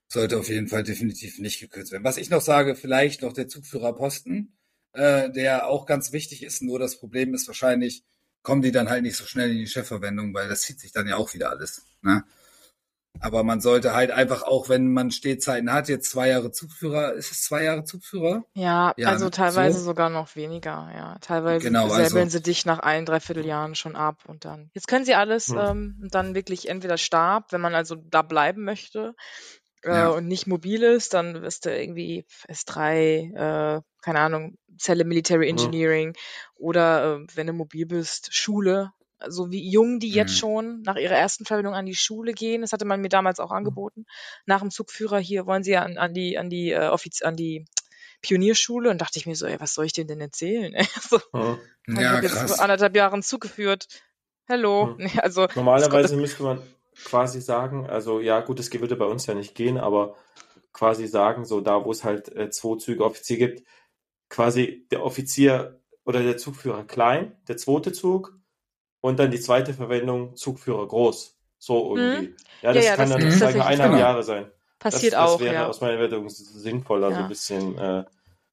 sollte 0.08 0.38
auf 0.38 0.48
jeden 0.48 0.68
Fall 0.68 0.82
definitiv 0.82 1.38
nicht 1.38 1.60
gekürzt 1.60 1.92
werden. 1.92 2.04
Was 2.04 2.16
ich 2.16 2.30
noch 2.30 2.40
sage, 2.40 2.74
vielleicht 2.74 3.22
noch 3.22 3.32
der 3.32 3.48
Zugführerposten, 3.48 4.56
äh, 4.92 5.30
der 5.30 5.66
auch 5.66 5.86
ganz 5.86 6.12
wichtig 6.12 6.42
ist. 6.42 6.62
Nur 6.62 6.78
das 6.78 6.98
Problem 6.98 7.34
ist 7.34 7.46
wahrscheinlich, 7.48 8.04
kommen 8.42 8.62
die 8.62 8.72
dann 8.72 8.88
halt 8.88 9.02
nicht 9.02 9.16
so 9.16 9.24
schnell 9.24 9.50
in 9.50 9.58
die 9.58 9.66
Chefverwendung, 9.66 10.32
weil 10.32 10.48
das 10.48 10.62
zieht 10.62 10.80
sich 10.80 10.92
dann 10.92 11.08
ja 11.08 11.16
auch 11.16 11.34
wieder 11.34 11.50
alles. 11.50 11.84
Ne? 12.02 12.24
Aber 13.20 13.44
man 13.44 13.60
sollte 13.60 13.94
halt 13.94 14.10
einfach 14.10 14.42
auch, 14.42 14.68
wenn 14.68 14.92
man 14.92 15.10
Stehzeiten 15.10 15.72
hat, 15.72 15.88
jetzt 15.88 16.10
zwei 16.10 16.28
Jahre 16.28 16.52
Zugführer, 16.52 17.14
ist 17.14 17.32
es 17.32 17.42
zwei 17.42 17.64
Jahre 17.64 17.84
Zugführer? 17.84 18.44
Ja, 18.54 18.94
ja 18.96 19.08
also 19.08 19.26
ne? 19.26 19.30
teilweise 19.30 19.78
so. 19.78 19.86
sogar 19.86 20.10
noch 20.10 20.36
weniger, 20.36 20.90
ja. 20.94 21.16
Teilweise 21.20 21.64
genau, 21.64 21.88
säbeln 21.88 22.24
also, 22.24 22.38
sie 22.38 22.42
dich 22.42 22.66
nach 22.66 22.78
ein, 22.78 23.06
dreiviertel 23.06 23.46
Jahren 23.46 23.74
schon 23.74 23.96
ab 23.96 24.24
und 24.26 24.44
dann. 24.44 24.70
Jetzt 24.74 24.86
können 24.86 25.04
sie 25.04 25.14
alles 25.14 25.48
hm. 25.48 25.58
ähm, 25.58 26.08
dann 26.10 26.34
wirklich 26.34 26.68
entweder 26.68 26.98
Stab, 26.98 27.52
wenn 27.52 27.60
man 27.60 27.74
also 27.74 27.96
da 27.96 28.22
bleiben 28.22 28.64
möchte, 28.64 29.14
ja. 29.86 30.06
äh, 30.06 30.14
und 30.14 30.26
nicht 30.26 30.46
mobil 30.46 30.82
ist, 30.82 31.14
dann 31.14 31.42
wirst 31.42 31.64
du 31.64 31.76
irgendwie 31.76 32.24
S3, 32.48 33.78
äh, 33.78 33.82
keine 34.02 34.20
Ahnung, 34.20 34.58
Zelle 34.78 35.04
Military 35.04 35.48
Engineering 35.48 36.14
ja. 36.14 36.20
oder 36.56 37.16
äh, 37.16 37.26
wenn 37.34 37.46
du 37.46 37.52
mobil 37.52 37.86
bist, 37.86 38.34
Schule. 38.34 38.92
So 39.28 39.50
wie 39.50 39.70
jung, 39.70 39.98
die 39.98 40.10
jetzt 40.10 40.32
mhm. 40.32 40.36
schon 40.36 40.82
nach 40.82 40.96
ihrer 40.96 41.14
ersten 41.14 41.46
Verwendung 41.46 41.72
an 41.72 41.86
die 41.86 41.94
Schule 41.94 42.34
gehen. 42.34 42.60
Das 42.60 42.72
hatte 42.72 42.84
man 42.84 43.00
mir 43.00 43.08
damals 43.08 43.40
auch 43.40 43.50
mhm. 43.50 43.56
angeboten. 43.56 44.06
Nach 44.44 44.60
dem 44.60 44.70
Zugführer 44.70 45.18
hier 45.18 45.46
wollen 45.46 45.62
sie 45.62 45.72
ja 45.72 45.82
an, 45.82 45.96
an 45.96 46.12
die, 46.12 46.36
an 46.36 46.50
die, 46.50 46.72
äh, 46.72 46.88
Offiz 46.88 47.22
an 47.22 47.34
die 47.34 47.64
Pionierschule 48.20 48.90
und 48.90 49.00
dachte 49.00 49.18
ich 49.18 49.26
mir 49.26 49.34
so, 49.34 49.46
ey, 49.46 49.58
was 49.60 49.74
soll 49.74 49.86
ich 49.86 49.92
denen 49.92 50.08
denn 50.08 50.20
erzählen? 50.20 50.74
so, 51.08 51.18
ja, 51.32 51.58
ich 51.86 51.98
habe 51.98 52.26
jetzt 52.26 52.60
anderthalb 52.60 52.94
Jahre 52.96 53.20
zugeführt. 53.20 53.86
Hello. 54.46 54.96
Ja. 54.98 55.08
Also, 55.22 55.48
Normalerweise 55.54 56.16
müsste 56.16 56.42
man 56.42 56.62
quasi 57.04 57.40
sagen, 57.40 57.86
also 57.86 58.20
ja 58.20 58.40
gut, 58.40 58.58
es 58.60 58.72
würde 58.72 58.96
bei 58.96 59.04
uns 59.04 59.26
ja 59.26 59.34
nicht 59.34 59.54
gehen, 59.54 59.78
aber 59.78 60.16
quasi 60.72 61.06
sagen, 61.06 61.44
so 61.44 61.60
da, 61.60 61.84
wo 61.84 61.90
es 61.90 62.04
halt 62.04 62.34
äh, 62.34 62.50
zwei 62.50 62.76
Züge 62.76 63.04
Offizier 63.04 63.38
gibt, 63.38 63.66
quasi 64.28 64.86
der 64.90 65.02
Offizier 65.04 65.80
oder 66.04 66.22
der 66.22 66.36
Zugführer 66.36 66.84
klein, 66.84 67.36
der 67.48 67.56
zweite 67.56 67.92
Zug 67.92 68.38
und 69.00 69.18
dann 69.18 69.30
die 69.30 69.40
zweite 69.40 69.74
Verwendung 69.74 70.36
Zugführer 70.36 70.86
groß. 70.86 71.36
So 71.58 71.96
irgendwie. 71.96 72.26
Hm. 72.28 72.36
Ja, 72.62 72.72
das 72.72 72.84
ja, 72.84 72.90
ja, 72.90 72.96
kann 72.96 73.08
das 73.08 73.18
dann 73.18 73.30
sozusagen 73.30 73.60
eineinhalb 73.60 73.92
genau. 73.92 74.02
Jahre 74.02 74.22
sein. 74.22 74.50
Passiert 74.78 75.14
das, 75.14 75.20
das 75.20 75.30
auch. 75.30 75.40
wäre 75.40 75.54
ja. 75.54 75.66
aus 75.68 75.80
meiner 75.80 75.98
Wertung 75.98 76.28
sinnvoller, 76.28 77.10
ja. 77.10 77.16
so 77.16 77.22
ein 77.22 77.28
bisschen. 77.28 77.78
Äh, 77.78 78.04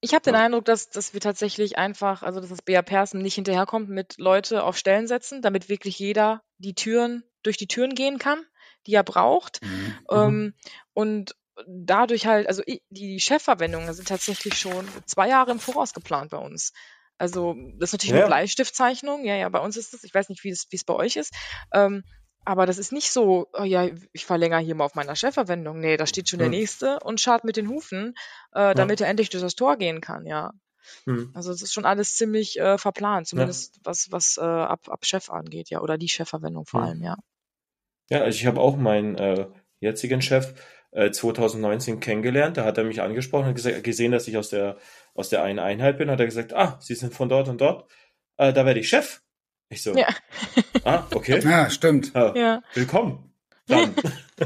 ich 0.04 0.12
habe 0.12 0.22
den 0.22 0.34
Eindruck, 0.34 0.66
dass, 0.66 0.90
dass 0.90 1.14
wir 1.14 1.20
tatsächlich 1.20 1.78
einfach, 1.78 2.22
also 2.22 2.38
dass 2.38 2.50
das 2.50 2.62
BA 2.62 2.82
Persen 2.82 3.22
nicht 3.22 3.36
hinterherkommt 3.36 3.88
mit 3.88 4.18
Leute 4.18 4.62
auf 4.62 4.76
Stellen 4.76 5.06
setzen, 5.06 5.40
damit 5.40 5.70
wirklich 5.70 5.98
jeder 5.98 6.42
die 6.58 6.74
Türen 6.74 7.24
durch 7.42 7.56
die 7.56 7.66
Türen 7.66 7.94
gehen 7.94 8.18
kann, 8.18 8.44
die 8.86 8.94
er 8.94 9.02
braucht. 9.02 9.62
Mhm. 9.62 9.68
mhm. 9.68 9.94
Ähm, 10.10 10.54
und 10.92 11.36
dadurch 11.66 12.26
halt, 12.26 12.48
also 12.48 12.62
die 12.90 13.18
Chefverwendungen 13.18 13.92
sind 13.94 14.08
tatsächlich 14.08 14.58
schon 14.58 14.86
zwei 15.06 15.28
Jahre 15.28 15.52
im 15.52 15.60
Voraus 15.60 15.94
geplant 15.94 16.30
bei 16.30 16.38
uns. 16.38 16.72
Also 17.16 17.54
das 17.78 17.90
ist 17.90 17.92
natürlich 17.94 18.14
ja. 18.14 18.18
eine 18.18 18.26
Bleistiftzeichnung. 18.26 19.24
Ja, 19.24 19.36
ja, 19.36 19.48
bei 19.48 19.60
uns 19.60 19.76
ist 19.76 19.94
es. 19.94 20.04
Ich 20.04 20.12
weiß 20.12 20.28
nicht, 20.28 20.44
wie 20.44 20.50
es, 20.50 20.66
wie 20.70 20.76
es 20.76 20.84
bei 20.84 20.94
euch 20.94 21.16
ist. 21.16 21.32
Ähm, 21.72 22.02
aber 22.44 22.66
das 22.66 22.78
ist 22.78 22.92
nicht 22.92 23.10
so, 23.10 23.48
oh 23.52 23.64
ja, 23.64 23.88
ich 24.12 24.26
verlängere 24.26 24.60
hier 24.60 24.74
mal 24.74 24.84
auf 24.84 24.94
meiner 24.94 25.16
Chefverwendung. 25.16 25.80
Nee, 25.80 25.96
da 25.96 26.06
steht 26.06 26.28
schon 26.28 26.38
der 26.38 26.48
nächste 26.48 26.98
und 27.00 27.20
schart 27.20 27.44
mit 27.44 27.56
den 27.56 27.68
Hufen, 27.68 28.14
äh, 28.52 28.74
damit 28.74 29.00
ja. 29.00 29.06
er 29.06 29.10
endlich 29.10 29.30
durch 29.30 29.42
das 29.42 29.54
Tor 29.54 29.76
gehen 29.76 30.00
kann, 30.00 30.26
ja. 30.26 30.52
Hm. 31.04 31.30
Also 31.34 31.50
es 31.50 31.62
ist 31.62 31.72
schon 31.72 31.86
alles 31.86 32.16
ziemlich 32.16 32.58
äh, 32.60 32.76
verplant, 32.76 33.26
zumindest 33.26 33.76
ja. 33.76 33.80
was, 33.84 34.12
was 34.12 34.36
äh, 34.36 34.42
ab, 34.42 34.88
ab 34.88 35.06
Chef 35.06 35.30
angeht, 35.30 35.70
ja, 35.70 35.80
oder 35.80 35.96
die 35.96 36.08
Chefverwendung 36.08 36.66
vor 36.66 36.80
hm. 36.80 36.88
allem, 36.88 37.02
ja. 37.02 37.16
Ja, 38.10 38.20
also 38.20 38.38
ich 38.38 38.46
habe 38.46 38.60
auch 38.60 38.76
meinen 38.76 39.16
äh, 39.16 39.46
jetzigen 39.80 40.20
Chef 40.20 40.54
äh, 40.90 41.10
2019 41.10 42.00
kennengelernt. 42.00 42.56
Da 42.56 42.64
hat 42.64 42.78
er 42.78 42.84
mich 42.84 43.00
angesprochen 43.00 43.48
und 43.48 43.54
gesagt, 43.54 43.82
gesehen, 43.82 44.12
dass 44.12 44.28
ich 44.28 44.36
aus 44.36 44.50
der, 44.50 44.76
aus 45.14 45.30
der 45.30 45.42
einen 45.42 45.58
Einheit 45.58 45.98
bin. 45.98 46.10
Hat 46.10 46.20
er 46.20 46.26
gesagt, 46.26 46.52
ah, 46.52 46.78
Sie 46.80 46.94
sind 46.94 47.14
von 47.14 47.28
dort 47.28 47.48
und 47.48 47.60
dort. 47.60 47.90
Äh, 48.36 48.52
da 48.52 48.66
werde 48.66 48.80
ich 48.80 48.88
Chef. 48.88 49.22
Ich 49.68 49.82
so, 49.82 49.94
ja. 49.94 50.08
ah, 50.84 51.04
okay. 51.12 51.40
Ja, 51.42 51.70
stimmt. 51.70 52.12
Ja. 52.14 52.34
ja. 52.36 52.62
Willkommen. 52.74 53.30
Dann. 53.66 53.94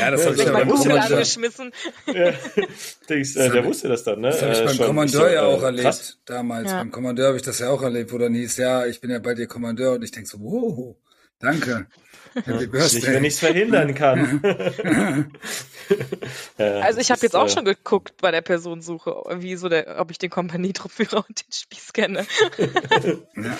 ja, 0.00 0.10
das 0.10 0.24
habe 0.24 0.36
ich 0.36 0.44
ja 0.44 0.64
Google 0.64 0.98
angeschmissen. 0.98 1.72
ja. 2.06 2.32
Denkst, 3.08 3.36
äh, 3.36 3.50
der 3.50 3.64
wusste 3.64 3.88
das 3.88 4.04
dann, 4.04 4.20
ne? 4.20 4.30
Das 4.30 4.40
habe 4.40 4.52
ich 4.52 4.60
äh, 4.60 4.64
beim 4.64 4.74
schon, 4.74 4.86
Kommandeur 4.86 5.28
so, 5.28 5.34
ja 5.34 5.42
auch 5.42 5.60
äh, 5.60 5.66
erlebt. 5.66 5.84
Krass. 5.84 6.18
Damals. 6.24 6.70
Ja. 6.70 6.78
Beim 6.78 6.90
Kommandeur 6.90 7.26
habe 7.28 7.36
ich 7.36 7.42
das 7.42 7.58
ja 7.58 7.68
auch 7.68 7.82
erlebt, 7.82 8.12
wo 8.12 8.18
dann 8.18 8.32
hieß, 8.32 8.56
ja, 8.56 8.86
ich 8.86 9.00
bin 9.02 9.10
ja 9.10 9.18
bei 9.18 9.34
dir 9.34 9.46
Kommandeur 9.46 9.94
und 9.94 10.02
ich 10.02 10.12
denk 10.12 10.26
so, 10.26 10.40
wow, 10.40 10.96
danke. 11.38 11.86
Nicht, 12.34 13.06
wenn 13.06 13.24
ich 13.24 13.34
es 13.34 13.38
verhindern 13.38 13.94
kann. 13.94 14.42
also 16.58 17.00
ich 17.00 17.10
habe 17.10 17.20
jetzt 17.22 17.36
auch 17.36 17.46
äh, 17.46 17.50
schon 17.50 17.64
geguckt 17.64 18.20
bei 18.20 18.32
der 18.32 18.40
Personensuche, 18.40 19.22
wie 19.36 19.54
so 19.56 19.68
der, 19.68 20.00
ob 20.00 20.10
ich 20.10 20.18
den 20.18 20.30
Kompanietruppführer 20.30 21.18
und 21.28 21.46
den 21.46 21.52
Spieß 21.52 21.92
kenne. 21.92 22.26
ja. 23.36 23.56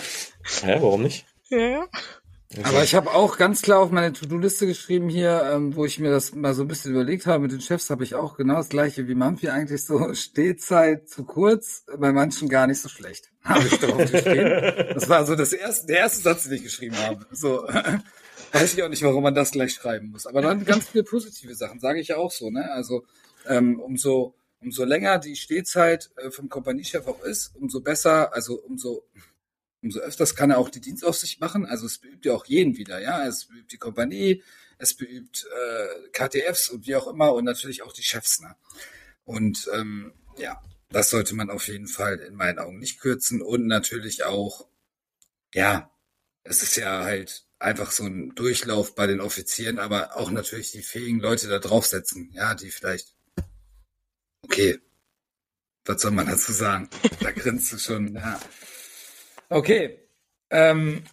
ja, 0.67 0.83
warum 0.83 1.03
nicht? 1.03 1.25
Ja. 1.51 1.87
Aber 2.63 2.83
ich 2.85 2.95
habe 2.95 3.13
auch 3.13 3.37
ganz 3.37 3.63
klar 3.63 3.81
auf 3.81 3.91
meine 3.91 4.13
To-Do-Liste 4.13 4.67
geschrieben 4.67 5.09
hier, 5.09 5.51
ähm, 5.53 5.75
wo 5.75 5.85
ich 5.85 5.99
mir 5.99 6.11
das 6.11 6.35
mal 6.35 6.55
so 6.55 6.63
ein 6.63 6.69
bisschen 6.69 6.93
überlegt 6.93 7.27
habe 7.27 7.41
mit 7.41 7.53
den 7.53 7.61
Chefs, 7.61 7.91
habe 7.91 8.05
ich 8.05 8.15
auch 8.15 8.37
genau 8.37 8.57
das 8.57 8.69
gleiche 8.69 9.09
wie 9.09 9.15
Mampfi 9.15 9.49
eigentlich 9.49 9.85
so 9.85 10.15
Stehzeit 10.15 11.09
zu 11.09 11.25
kurz, 11.25 11.85
bei 11.99 12.13
manchen 12.13 12.49
gar 12.49 12.67
nicht 12.67 12.81
so 12.81 12.89
schlecht. 12.89 13.31
Habe 13.45 13.67
ich 13.67 13.79
drauf 13.79 14.11
geschrieben. 14.11 14.95
Das 14.95 15.09
war 15.09 15.27
so 15.27 15.37
das 15.37 15.53
erste, 15.53 15.87
der 15.87 15.99
erste 15.99 16.23
Satz, 16.23 16.45
den 16.45 16.55
ich 16.55 16.63
geschrieben 16.63 16.97
habe. 16.97 17.27
So 17.31 17.67
weiß 18.53 18.73
ich 18.73 18.83
auch 18.83 18.89
nicht, 18.89 19.03
warum 19.03 19.23
man 19.23 19.35
das 19.35 19.51
gleich 19.51 19.75
schreiben 19.75 20.11
muss. 20.11 20.27
Aber 20.27 20.41
dann 20.41 20.65
ganz 20.65 20.89
viele 20.89 21.05
positive 21.05 21.55
Sachen, 21.55 21.79
sage 21.79 22.01
ich 22.01 22.09
ja 22.09 22.17
auch 22.17 22.31
so. 22.31 22.51
Ne? 22.51 22.71
Also 22.71 23.05
ähm, 23.47 23.81
umso 23.81 24.35
umso 24.65 24.85
länger 24.85 25.19
die 25.19 25.37
Stehzeit 25.37 26.11
äh, 26.17 26.31
vom 26.31 26.49
Kompaniechef 26.49 27.07
auch 27.07 27.23
ist, 27.23 27.55
umso 27.55 27.81
besser, 27.81 28.33
also 28.33 28.55
umso 28.63 29.05
umso 29.85 30.01
öfters 30.01 30.35
kann 30.35 30.51
er 30.51 30.59
auch 30.59 30.71
die 30.71 30.81
Dienstaufsicht 30.81 31.41
machen. 31.41 31.67
Also 31.67 31.87
es 31.87 31.99
beübt 31.99 32.25
ja 32.25 32.33
auch 32.33 32.47
jeden 32.47 32.77
wieder, 32.77 33.01
ja. 33.01 33.27
Es 33.27 33.45
beübt 33.45 33.71
die 33.71 33.79
Kompanie, 33.79 34.43
es 34.79 34.95
beübt 34.95 35.47
äh, 35.47 36.09
KTFs 36.11 36.71
und 36.71 36.87
wie 36.87 36.97
auch 36.97 37.07
immer 37.07 37.35
und 37.35 37.45
natürlich 37.45 37.83
auch 37.83 37.93
die 37.93 38.03
Chefs. 38.03 38.41
Ne? 38.41 38.57
Und 39.25 39.69
ähm, 39.75 40.13
ja, 40.39 40.61
das 40.89 41.11
sollte 41.11 41.35
man 41.35 41.51
auf 41.51 41.69
jeden 41.69 41.87
Fall 41.87 42.19
in 42.21 42.35
meinen 42.35 42.59
Augen 42.59 42.79
nicht 42.79 42.99
kürzen 42.99 43.43
und 43.43 43.67
natürlich 43.67 44.25
auch, 44.25 44.67
ja, 45.53 45.91
es 46.45 46.63
ist 46.63 46.77
ja 46.77 47.05
halt 47.05 47.47
einfach 47.59 47.91
so 47.91 48.05
ein 48.05 48.35
Durchlauf 48.35 48.95
bei 48.95 49.07
den 49.07 49.21
Offizieren, 49.21 49.79
aber 49.79 50.17
auch 50.17 50.31
natürlich 50.31 50.73
die 50.73 50.83
fähigen 50.83 51.21
Leute 51.21 51.49
da 51.49 51.59
draufsetzen, 51.59 52.31
ja, 52.33 52.55
die 52.55 52.71
vielleicht, 52.71 53.15
okay, 54.43 54.79
was 55.85 56.01
soll 56.01 56.13
man 56.13 56.27
dazu 56.27 56.53
sagen? 56.53 56.89
Da 57.21 57.33
grinst 57.33 57.73
du 57.73 57.79
schon, 57.79 58.15
ja. 58.15 58.41
Okay. 59.55 60.01
Ähm, 60.51 61.05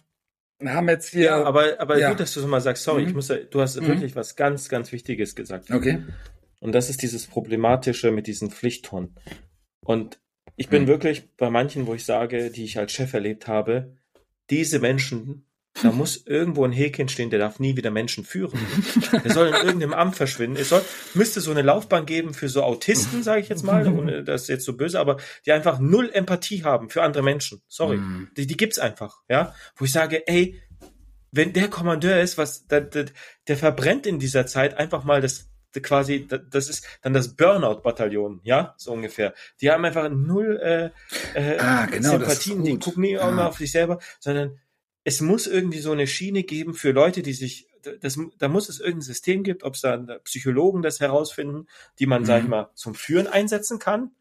wir 0.58 0.74
haben 0.74 0.88
jetzt 0.88 1.10
hier. 1.10 1.24
Ja, 1.26 1.44
aber, 1.44 1.78
aber 1.78 1.98
ja. 1.98 2.10
gut, 2.10 2.18
dass 2.18 2.34
du 2.34 2.40
so 2.40 2.48
mal 2.48 2.60
sagst, 2.60 2.82
sorry, 2.82 3.02
mhm. 3.02 3.08
ich 3.08 3.14
muss, 3.14 3.28
du 3.28 3.60
hast 3.60 3.80
mhm. 3.80 3.86
wirklich 3.86 4.16
was 4.16 4.34
ganz, 4.34 4.68
ganz 4.68 4.90
Wichtiges 4.90 5.36
gesagt. 5.36 5.70
Okay. 5.70 6.02
Und 6.60 6.72
das 6.72 6.90
ist 6.90 7.02
dieses 7.02 7.28
Problematische 7.28 8.10
mit 8.10 8.26
diesen 8.26 8.50
Pflichttonnen. 8.50 9.14
Und 9.84 10.20
ich 10.56 10.68
bin 10.68 10.82
mhm. 10.82 10.86
wirklich 10.88 11.36
bei 11.36 11.50
manchen, 11.50 11.86
wo 11.86 11.94
ich 11.94 12.04
sage, 12.04 12.50
die 12.50 12.64
ich 12.64 12.78
als 12.78 12.90
Chef 12.90 13.14
erlebt 13.14 13.46
habe, 13.46 13.96
diese 14.50 14.80
Menschen 14.80 15.46
da 15.80 15.90
muss 15.90 16.26
irgendwo 16.26 16.64
ein 16.64 16.72
Häkchen 16.72 17.08
stehen, 17.08 17.30
der 17.30 17.38
darf 17.38 17.58
nie 17.58 17.76
wieder 17.76 17.90
Menschen 17.90 18.24
führen. 18.24 18.58
Der 19.24 19.32
soll 19.32 19.48
in 19.48 19.54
irgendeinem 19.54 19.94
Amt 19.94 20.16
verschwinden. 20.16 20.56
Es 20.56 20.68
soll, 20.68 20.82
müsste 21.14 21.40
so 21.40 21.50
eine 21.50 21.62
Laufbahn 21.62 22.04
geben 22.04 22.34
für 22.34 22.48
so 22.48 22.62
Autisten, 22.62 23.22
sage 23.22 23.40
ich 23.40 23.48
jetzt 23.48 23.62
mal, 23.62 23.86
ohne 23.88 24.22
das 24.22 24.42
ist 24.42 24.48
jetzt 24.48 24.64
so 24.66 24.76
böse, 24.76 25.00
aber 25.00 25.16
die 25.46 25.52
einfach 25.52 25.78
null 25.78 26.10
Empathie 26.12 26.64
haben 26.64 26.90
für 26.90 27.02
andere 27.02 27.22
Menschen. 27.22 27.62
Sorry. 27.68 27.96
Mhm. 27.96 28.28
Die, 28.36 28.46
die 28.46 28.56
gibt's 28.56 28.78
einfach, 28.78 29.22
ja. 29.28 29.54
Wo 29.76 29.86
ich 29.86 29.92
sage, 29.92 30.26
ey, 30.26 30.60
wenn 31.30 31.54
der 31.54 31.68
Kommandeur 31.68 32.20
ist, 32.20 32.36
was, 32.36 32.66
der, 32.66 32.82
der, 32.82 33.06
der 33.48 33.56
verbrennt 33.56 34.06
in 34.06 34.18
dieser 34.18 34.46
Zeit 34.46 34.76
einfach 34.76 35.04
mal 35.04 35.22
das, 35.22 35.48
quasi, 35.82 36.28
das 36.28 36.68
ist 36.68 36.86
dann 37.00 37.14
das 37.14 37.34
Burnout-Bataillon, 37.34 38.40
ja, 38.44 38.74
so 38.76 38.92
ungefähr. 38.92 39.32
Die 39.62 39.70
haben 39.70 39.84
einfach 39.86 40.10
null 40.10 40.60
äh, 40.62 40.90
äh, 41.34 41.58
ah, 41.58 41.86
genau, 41.86 42.10
Sympathien, 42.10 42.62
die 42.62 42.78
gucken 42.78 43.02
nie 43.02 43.18
auch 43.18 43.32
mal 43.32 43.46
auf 43.46 43.56
sich 43.56 43.72
selber, 43.72 43.98
sondern 44.20 44.60
es 45.04 45.20
muss 45.20 45.46
irgendwie 45.46 45.80
so 45.80 45.92
eine 45.92 46.06
Schiene 46.06 46.42
geben 46.42 46.74
für 46.74 46.92
Leute, 46.92 47.22
die 47.22 47.32
sich, 47.32 47.66
das, 48.00 48.18
da 48.38 48.48
muss 48.48 48.68
es 48.68 48.80
irgendein 48.80 49.02
System 49.02 49.42
gibt, 49.42 49.64
ob 49.64 49.74
es 49.74 49.80
da 49.80 49.96
Psychologen 50.24 50.82
das 50.82 51.00
herausfinden, 51.00 51.66
die 51.98 52.06
man, 52.06 52.22
mhm. 52.22 52.26
sag 52.26 52.38
ich 52.38 52.44
mhm. 52.44 52.50
mal, 52.50 52.70
zum 52.74 52.94
Führen 52.94 53.26
einsetzen 53.26 53.78
kann 53.78 54.12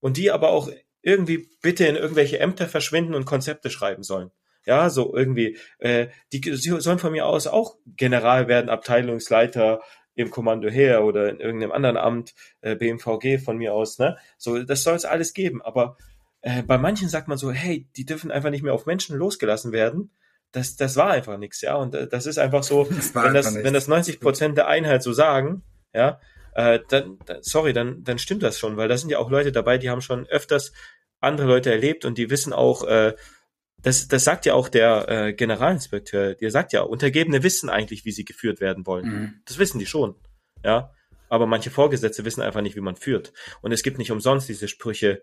und 0.00 0.16
die 0.16 0.30
aber 0.30 0.50
auch 0.50 0.70
irgendwie 1.02 1.48
bitte 1.62 1.86
in 1.86 1.96
irgendwelche 1.96 2.38
Ämter 2.38 2.68
verschwinden 2.68 3.14
und 3.14 3.24
Konzepte 3.24 3.70
schreiben 3.70 4.02
sollen. 4.02 4.30
Ja, 4.66 4.90
so 4.90 5.16
irgendwie, 5.16 5.56
äh, 5.78 6.08
die 6.32 6.42
sollen 6.52 6.98
von 6.98 7.12
mir 7.12 7.26
aus 7.26 7.46
auch 7.46 7.76
General 7.86 8.48
werden, 8.48 8.68
Abteilungsleiter 8.68 9.80
im 10.14 10.30
Kommando 10.30 10.68
her 10.68 11.04
oder 11.04 11.30
in 11.30 11.40
irgendeinem 11.40 11.72
anderen 11.72 11.96
Amt, 11.96 12.34
äh, 12.60 12.74
BMVG 12.74 13.38
von 13.38 13.56
mir 13.56 13.72
aus, 13.72 13.98
ne? 13.98 14.18
So, 14.36 14.62
das 14.62 14.82
soll 14.82 14.96
es 14.96 15.04
alles 15.04 15.32
geben. 15.32 15.62
Aber 15.62 15.96
äh, 16.42 16.62
bei 16.62 16.76
manchen 16.76 17.08
sagt 17.08 17.28
man 17.28 17.38
so, 17.38 17.52
hey, 17.52 17.88
die 17.96 18.04
dürfen 18.04 18.30
einfach 18.30 18.50
nicht 18.50 18.62
mehr 18.62 18.74
auf 18.74 18.84
Menschen 18.84 19.16
losgelassen 19.16 19.72
werden, 19.72 20.10
das, 20.52 20.76
das 20.76 20.96
war 20.96 21.10
einfach 21.10 21.38
nichts, 21.38 21.60
ja. 21.60 21.76
Und 21.76 21.94
äh, 21.94 22.08
das 22.08 22.26
ist 22.26 22.38
einfach 22.38 22.62
so, 22.62 22.84
das 22.90 23.14
wenn, 23.14 23.34
das, 23.34 23.54
wenn 23.54 23.74
das 23.74 23.88
90 23.88 24.20
Prozent 24.20 24.56
der 24.56 24.68
Einheit 24.68 25.02
so 25.02 25.12
sagen, 25.12 25.62
ja, 25.92 26.20
äh, 26.54 26.80
dann, 26.88 27.18
dann, 27.26 27.42
sorry, 27.42 27.72
dann, 27.72 28.02
dann 28.04 28.18
stimmt 28.18 28.42
das 28.42 28.58
schon, 28.58 28.76
weil 28.76 28.88
da 28.88 28.96
sind 28.96 29.10
ja 29.10 29.18
auch 29.18 29.30
Leute 29.30 29.52
dabei, 29.52 29.78
die 29.78 29.90
haben 29.90 30.00
schon 30.00 30.26
öfters 30.26 30.72
andere 31.20 31.46
Leute 31.46 31.70
erlebt 31.70 32.04
und 32.04 32.18
die 32.18 32.30
wissen 32.30 32.52
auch, 32.52 32.84
äh, 32.84 33.14
das, 33.82 34.08
das 34.08 34.24
sagt 34.24 34.44
ja 34.46 34.54
auch 34.54 34.68
der 34.68 35.08
äh, 35.08 35.32
Generalinspekteur, 35.32 36.34
der 36.34 36.50
sagt 36.50 36.72
ja, 36.72 36.82
Untergebene 36.82 37.42
wissen 37.42 37.70
eigentlich, 37.70 38.04
wie 38.04 38.12
sie 38.12 38.24
geführt 38.24 38.60
werden 38.60 38.86
wollen. 38.86 39.06
Mhm. 39.06 39.34
Das 39.44 39.58
wissen 39.58 39.78
die 39.78 39.86
schon, 39.86 40.16
ja. 40.64 40.92
Aber 41.30 41.46
manche 41.46 41.70
Vorgesetzte 41.70 42.24
wissen 42.24 42.40
einfach 42.40 42.62
nicht, 42.62 42.74
wie 42.74 42.80
man 42.80 42.96
führt. 42.96 43.34
Und 43.60 43.70
es 43.70 43.82
gibt 43.82 43.98
nicht 43.98 44.10
umsonst 44.10 44.48
diese 44.48 44.66
Sprüche, 44.66 45.22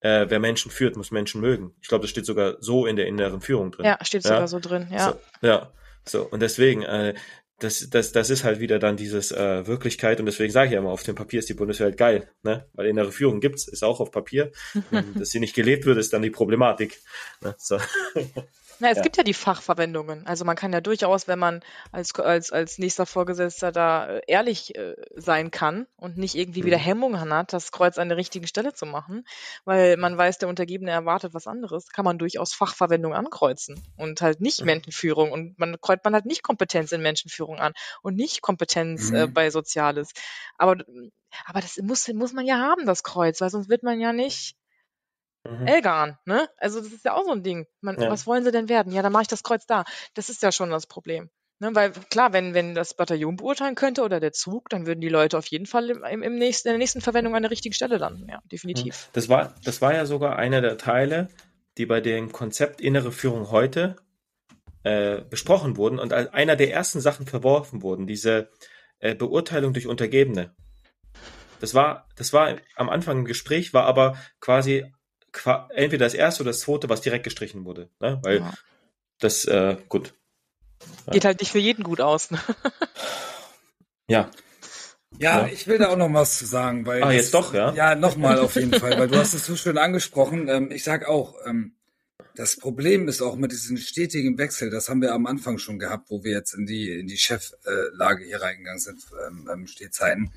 äh, 0.00 0.26
wer 0.28 0.38
Menschen 0.38 0.70
führt, 0.70 0.96
muss 0.96 1.10
Menschen 1.10 1.40
mögen. 1.40 1.74
Ich 1.80 1.88
glaube, 1.88 2.02
das 2.02 2.10
steht 2.10 2.26
sogar 2.26 2.56
so 2.60 2.86
in 2.86 2.96
der 2.96 3.06
inneren 3.06 3.40
Führung 3.40 3.70
drin. 3.70 3.86
Ja, 3.86 3.98
steht 4.02 4.24
ja? 4.24 4.30
sogar 4.30 4.48
so 4.48 4.58
drin, 4.58 4.88
ja. 4.90 5.10
So, 5.10 5.46
ja, 5.46 5.72
so. 6.04 6.22
Und 6.22 6.40
deswegen, 6.40 6.82
äh, 6.82 7.14
das, 7.58 7.90
das, 7.90 8.12
das 8.12 8.30
ist 8.30 8.42
halt 8.42 8.58
wieder 8.60 8.78
dann 8.78 8.96
dieses 8.96 9.32
äh, 9.32 9.66
Wirklichkeit 9.66 10.18
und 10.18 10.26
deswegen 10.26 10.52
sage 10.52 10.68
ich 10.68 10.72
ja 10.72 10.78
immer, 10.78 10.90
auf 10.90 11.02
dem 11.02 11.14
Papier 11.14 11.40
ist 11.40 11.48
die 11.48 11.54
Bundeswehr 11.54 11.86
halt 11.86 11.98
geil, 11.98 12.30
ne? 12.42 12.66
Weil 12.72 12.86
innere 12.86 13.12
Führung 13.12 13.40
gibt's, 13.40 13.68
ist 13.68 13.84
auch 13.84 14.00
auf 14.00 14.10
Papier. 14.10 14.50
dass 15.14 15.30
sie 15.30 15.40
nicht 15.40 15.54
gelebt 15.54 15.84
wird, 15.84 15.98
ist 15.98 16.12
dann 16.12 16.22
die 16.22 16.30
Problematik. 16.30 17.00
Ne? 17.42 17.54
So. 17.58 17.78
Na, 18.80 18.88
es 18.88 18.96
ja. 18.96 19.02
gibt 19.02 19.16
ja 19.18 19.22
die 19.22 19.34
Fachverwendungen. 19.34 20.26
Also 20.26 20.44
man 20.44 20.56
kann 20.56 20.72
ja 20.72 20.80
durchaus, 20.80 21.28
wenn 21.28 21.38
man 21.38 21.60
als, 21.92 22.14
als, 22.18 22.50
als 22.50 22.78
nächster 22.78 23.04
Vorgesetzter 23.06 23.72
da 23.72 24.08
äh, 24.08 24.22
ehrlich 24.26 24.74
äh, 24.74 24.96
sein 25.14 25.50
kann 25.50 25.86
und 25.96 26.16
nicht 26.16 26.34
irgendwie 26.34 26.64
wieder 26.64 26.78
mhm. 26.78 26.82
Hemmungen 26.82 27.34
hat, 27.34 27.52
das 27.52 27.72
Kreuz 27.72 27.98
an 27.98 28.08
der 28.08 28.16
richtigen 28.16 28.46
Stelle 28.46 28.72
zu 28.72 28.86
machen, 28.86 29.24
weil 29.64 29.96
man 29.98 30.16
weiß, 30.16 30.38
der 30.38 30.48
Untergebene 30.48 30.90
erwartet 30.90 31.34
was 31.34 31.46
anderes, 31.46 31.88
kann 31.88 32.04
man 32.04 32.18
durchaus 32.18 32.54
Fachverwendung 32.54 33.14
ankreuzen 33.14 33.80
und 33.96 34.22
halt 34.22 34.40
nicht 34.40 34.60
mhm. 34.60 34.66
Menschenführung 34.66 35.30
und 35.30 35.58
man 35.58 35.78
kreuzt 35.80 36.04
man 36.04 36.14
halt 36.14 36.26
nicht 36.26 36.42
Kompetenz 36.42 36.92
in 36.92 37.02
Menschenführung 37.02 37.58
an 37.58 37.74
und 38.02 38.16
nicht 38.16 38.40
Kompetenz 38.40 39.10
äh, 39.10 39.12
mhm. 39.12 39.16
äh, 39.16 39.26
bei 39.26 39.50
Soziales. 39.50 40.10
Aber 40.56 40.76
aber 41.46 41.60
das 41.60 41.78
muss, 41.78 42.08
muss 42.08 42.32
man 42.32 42.46
ja 42.46 42.58
haben, 42.58 42.86
das 42.86 43.02
Kreuz, 43.02 43.40
weil 43.40 43.50
sonst 43.50 43.68
wird 43.68 43.82
man 43.82 44.00
ja 44.00 44.12
nicht 44.12 44.56
Mhm. 45.48 45.66
Elgarn, 45.66 46.18
ne? 46.26 46.48
Also 46.58 46.80
das 46.80 46.92
ist 46.92 47.04
ja 47.04 47.14
auch 47.14 47.24
so 47.24 47.32
ein 47.32 47.42
Ding. 47.42 47.66
Man, 47.80 47.98
ja. 47.98 48.10
Was 48.10 48.26
wollen 48.26 48.44
sie 48.44 48.52
denn 48.52 48.68
werden? 48.68 48.92
Ja, 48.92 49.02
dann 49.02 49.12
mache 49.12 49.22
ich 49.22 49.28
das 49.28 49.42
Kreuz 49.42 49.66
da. 49.66 49.84
Das 50.14 50.28
ist 50.28 50.42
ja 50.42 50.52
schon 50.52 50.70
das 50.70 50.86
Problem. 50.86 51.30
Ne? 51.60 51.74
Weil 51.74 51.92
klar, 51.92 52.32
wenn, 52.32 52.54
wenn 52.54 52.74
das 52.74 52.94
Bataillon 52.94 53.36
beurteilen 53.36 53.74
könnte 53.74 54.02
oder 54.02 54.20
der 54.20 54.32
Zug, 54.32 54.68
dann 54.68 54.86
würden 54.86 55.00
die 55.00 55.08
Leute 55.08 55.38
auf 55.38 55.46
jeden 55.46 55.66
Fall 55.66 55.90
im, 55.90 56.22
im 56.22 56.34
nächsten, 56.36 56.68
in 56.68 56.72
der 56.72 56.78
nächsten 56.78 57.00
Verwendung 57.00 57.36
an 57.36 57.42
der 57.42 57.50
richtigen 57.50 57.74
Stelle 57.74 57.98
landen. 57.98 58.28
Ja, 58.28 58.40
definitiv. 58.50 59.08
Das 59.12 59.28
war, 59.28 59.54
das 59.64 59.80
war 59.80 59.94
ja 59.94 60.06
sogar 60.06 60.36
einer 60.36 60.60
der 60.60 60.78
Teile, 60.78 61.28
die 61.78 61.86
bei 61.86 62.00
dem 62.00 62.32
Konzept 62.32 62.80
innere 62.80 63.12
Führung 63.12 63.50
heute 63.50 63.96
äh, 64.82 65.20
besprochen 65.22 65.76
wurden 65.76 65.98
und 65.98 66.12
als 66.12 66.32
einer 66.32 66.56
der 66.56 66.72
ersten 66.72 67.00
Sachen 67.00 67.26
verworfen 67.26 67.82
wurden, 67.82 68.06
diese 68.06 68.50
äh, 68.98 69.14
Beurteilung 69.14 69.74
durch 69.74 69.86
Untergebene. 69.86 70.54
Das 71.60 71.74
war, 71.74 72.08
das 72.16 72.32
war 72.32 72.56
am 72.76 72.88
Anfang 72.88 73.18
ein 73.18 73.24
Gespräch, 73.26 73.74
war 73.74 73.84
aber 73.84 74.16
quasi 74.40 74.90
entweder 75.70 76.06
das 76.06 76.14
erste 76.14 76.42
oder 76.42 76.50
das 76.50 76.60
zweite, 76.60 76.88
was 76.88 77.00
direkt 77.00 77.24
gestrichen 77.24 77.64
wurde. 77.64 77.88
Ne? 78.00 78.18
Weil 78.22 78.38
ja. 78.38 78.54
das, 79.18 79.44
äh, 79.44 79.76
gut. 79.88 80.14
Geht 81.10 81.24
halt 81.24 81.40
nicht 81.40 81.52
für 81.52 81.58
jeden 81.58 81.82
gut 81.82 82.00
aus. 82.00 82.30
Ne? 82.30 82.38
ja. 84.08 84.30
Ja, 85.18 85.46
ja, 85.46 85.52
ich 85.52 85.66
will 85.66 85.78
da 85.78 85.88
auch 85.88 85.96
noch 85.96 86.12
was 86.14 86.38
zu 86.38 86.46
sagen, 86.46 86.86
weil. 86.86 87.02
Ah, 87.02 87.10
jetzt 87.10 87.34
doch, 87.34 87.52
ja? 87.52 87.74
Ja, 87.74 87.94
nochmal 87.94 88.38
auf 88.38 88.54
jeden 88.54 88.72
Fall, 88.80 88.98
weil 88.98 89.08
du 89.08 89.18
hast 89.18 89.34
es 89.34 89.44
so 89.44 89.56
schön 89.56 89.76
angesprochen. 89.76 90.48
Ähm, 90.48 90.70
ich 90.70 90.84
sag 90.84 91.06
auch, 91.06 91.34
ähm, 91.44 91.74
das 92.36 92.56
Problem 92.56 93.08
ist 93.08 93.20
auch 93.20 93.36
mit 93.36 93.52
diesem 93.52 93.76
stetigen 93.76 94.38
Wechsel, 94.38 94.70
das 94.70 94.88
haben 94.88 95.02
wir 95.02 95.12
am 95.12 95.26
Anfang 95.26 95.58
schon 95.58 95.78
gehabt, 95.78 96.10
wo 96.10 96.24
wir 96.24 96.32
jetzt 96.32 96.54
in 96.54 96.64
die, 96.64 96.90
in 96.90 97.06
die 97.06 97.18
Cheflage 97.18 98.24
hier 98.24 98.40
reingegangen 98.40 98.80
sind, 98.80 99.02
ähm, 99.26 99.48
ähm 99.52 99.66
Stehzeiten. 99.66 100.30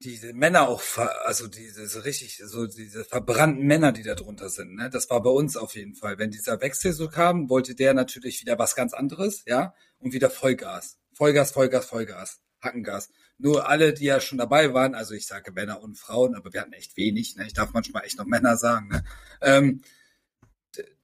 Diese 0.00 0.34
Männer 0.34 0.68
auch, 0.68 0.82
also 1.24 1.48
diese 1.48 1.88
so 1.88 2.00
richtig, 2.00 2.36
so 2.44 2.66
diese 2.66 3.04
verbrannten 3.04 3.66
Männer, 3.66 3.92
die 3.92 4.02
da 4.02 4.14
drunter 4.14 4.50
sind, 4.50 4.74
ne? 4.74 4.90
Das 4.90 5.08
war 5.08 5.22
bei 5.22 5.30
uns 5.30 5.56
auf 5.56 5.74
jeden 5.74 5.94
Fall. 5.94 6.18
Wenn 6.18 6.30
dieser 6.30 6.60
Wechsel 6.60 6.92
so 6.92 7.08
kam, 7.08 7.48
wollte 7.48 7.74
der 7.74 7.94
natürlich 7.94 8.42
wieder 8.42 8.58
was 8.58 8.74
ganz 8.74 8.92
anderes, 8.92 9.44
ja? 9.46 9.74
Und 9.98 10.12
wieder 10.12 10.28
Vollgas. 10.28 10.98
Vollgas, 11.14 11.50
Vollgas, 11.50 11.86
Vollgas. 11.86 12.40
Hackengas. 12.60 13.10
Nur 13.38 13.68
alle, 13.68 13.92
die 13.92 14.04
ja 14.04 14.20
schon 14.20 14.38
dabei 14.38 14.72
waren, 14.74 14.94
also 14.94 15.14
ich 15.14 15.26
sage 15.26 15.52
Männer 15.52 15.82
und 15.82 15.98
Frauen, 15.98 16.34
aber 16.34 16.52
wir 16.52 16.60
hatten 16.60 16.72
echt 16.72 16.96
wenig, 16.96 17.36
ne? 17.36 17.46
Ich 17.46 17.54
darf 17.54 17.72
manchmal 17.72 18.04
echt 18.04 18.18
noch 18.18 18.26
Männer 18.26 18.56
sagen, 18.56 18.88
ne? 18.88 19.04
Ähm, 19.40 19.82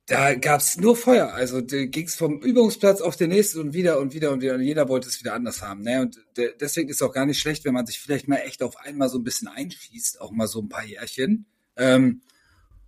da 0.07 0.35
gab's 0.35 0.77
nur 0.77 0.97
Feuer. 0.97 1.33
Also 1.33 1.61
da 1.61 1.85
ging's 1.87 2.17
vom 2.17 2.41
Übungsplatz 2.41 3.01
auf 3.01 3.17
den 3.17 3.31
nächsten 3.31 3.61
und 3.61 3.73
wieder 3.73 3.99
und 4.01 4.15
wieder 4.15 4.33
und 4.33 4.41
wieder. 4.41 4.55
Und 4.55 4.63
jeder 4.63 4.89
wollte 4.89 5.09
es 5.09 5.21
wieder 5.21 5.35
anders 5.35 5.63
haben. 5.63 5.83
Ne? 5.83 6.03
Und 6.03 6.21
de 6.37 6.55
deswegen 6.61 6.89
ist 6.89 6.97
es 6.97 7.03
auch 7.03 7.13
gar 7.13 7.27
nicht 7.27 7.39
schlecht, 7.39 7.65
wenn 7.65 7.75
man 7.75 7.87
sich 7.87 8.01
vielleicht 8.01 8.29
mal 8.29 8.39
echt 8.39 8.63
auf 8.63 8.77
einmal 8.77 9.09
so 9.09 9.19
ein 9.19 9.25
bisschen 9.25 9.49
einschießt, 9.49 10.21
auch 10.21 10.33
mal 10.33 10.49
so 10.49 10.61
ein 10.61 10.69
paar 10.69 10.85
Jährchen. 10.85 11.47
Ähm, 11.77 12.23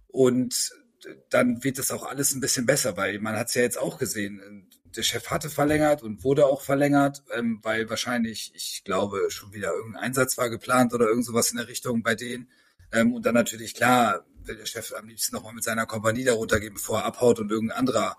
und 0.08 0.72
dann 1.30 1.62
wird 1.62 1.78
das 1.78 1.90
auch 1.90 2.04
alles 2.04 2.34
ein 2.34 2.40
bisschen 2.40 2.66
besser, 2.66 2.96
weil 2.96 3.18
man 3.20 3.36
hat's 3.36 3.54
ja 3.54 3.62
jetzt 3.62 3.78
auch 3.78 3.98
gesehen. 3.98 4.68
Der 4.96 5.02
Chef 5.02 5.30
hatte 5.30 5.50
verlängert 5.50 6.02
und 6.02 6.24
wurde 6.24 6.46
auch 6.46 6.62
verlängert, 6.62 7.22
ähm, 7.36 7.60
weil 7.62 7.90
wahrscheinlich, 7.90 8.52
ich 8.54 8.82
glaube, 8.84 9.30
schon 9.30 9.52
wieder 9.52 9.72
irgendein 9.72 10.02
Einsatz 10.02 10.38
war 10.38 10.50
geplant 10.50 10.94
oder 10.94 11.06
irgend 11.06 11.26
sowas 11.26 11.50
in 11.50 11.58
der 11.58 11.68
Richtung 11.68 12.02
bei 12.02 12.14
denen. 12.14 12.48
Ähm, 12.92 13.12
und 13.12 13.26
dann 13.26 13.34
natürlich 13.34 13.74
klar, 13.74 14.24
will 14.46 14.56
der 14.56 14.66
Chef 14.66 14.92
am 14.94 15.08
liebsten 15.08 15.34
nochmal 15.34 15.54
mit 15.54 15.64
seiner 15.64 15.86
Kompanie 15.86 16.24
darunter 16.24 16.60
gehen, 16.60 16.74
bevor 16.74 17.00
er 17.00 17.04
abhaut 17.04 17.38
und 17.38 17.50
irgendein 17.50 17.78
anderer 17.78 18.16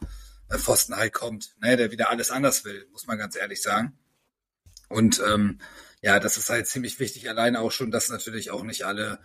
äh, 0.50 0.58
Pfosten 0.58 0.96
halt 0.96 1.14
kommt, 1.14 1.56
ne, 1.62 1.78
der 1.78 1.92
wieder 1.92 2.10
alles 2.10 2.32
anders 2.32 2.66
will, 2.66 2.88
muss 2.92 3.08
man 3.08 3.18
ganz 3.18 3.36
ehrlich 3.36 3.62
sagen. 3.62 3.98
Und 4.90 5.22
ähm, 5.26 5.60
ja, 6.02 6.20
das 6.20 6.38
ist 6.38 6.50
halt 6.50 6.68
ziemlich 6.68 7.00
wichtig, 7.00 7.30
alleine 7.30 7.60
auch 7.60 7.72
schon, 7.72 7.92
dass 7.92 8.10
natürlich 8.10 8.52
auch 8.52 8.64
nicht 8.64 8.86
alle, 8.86 9.20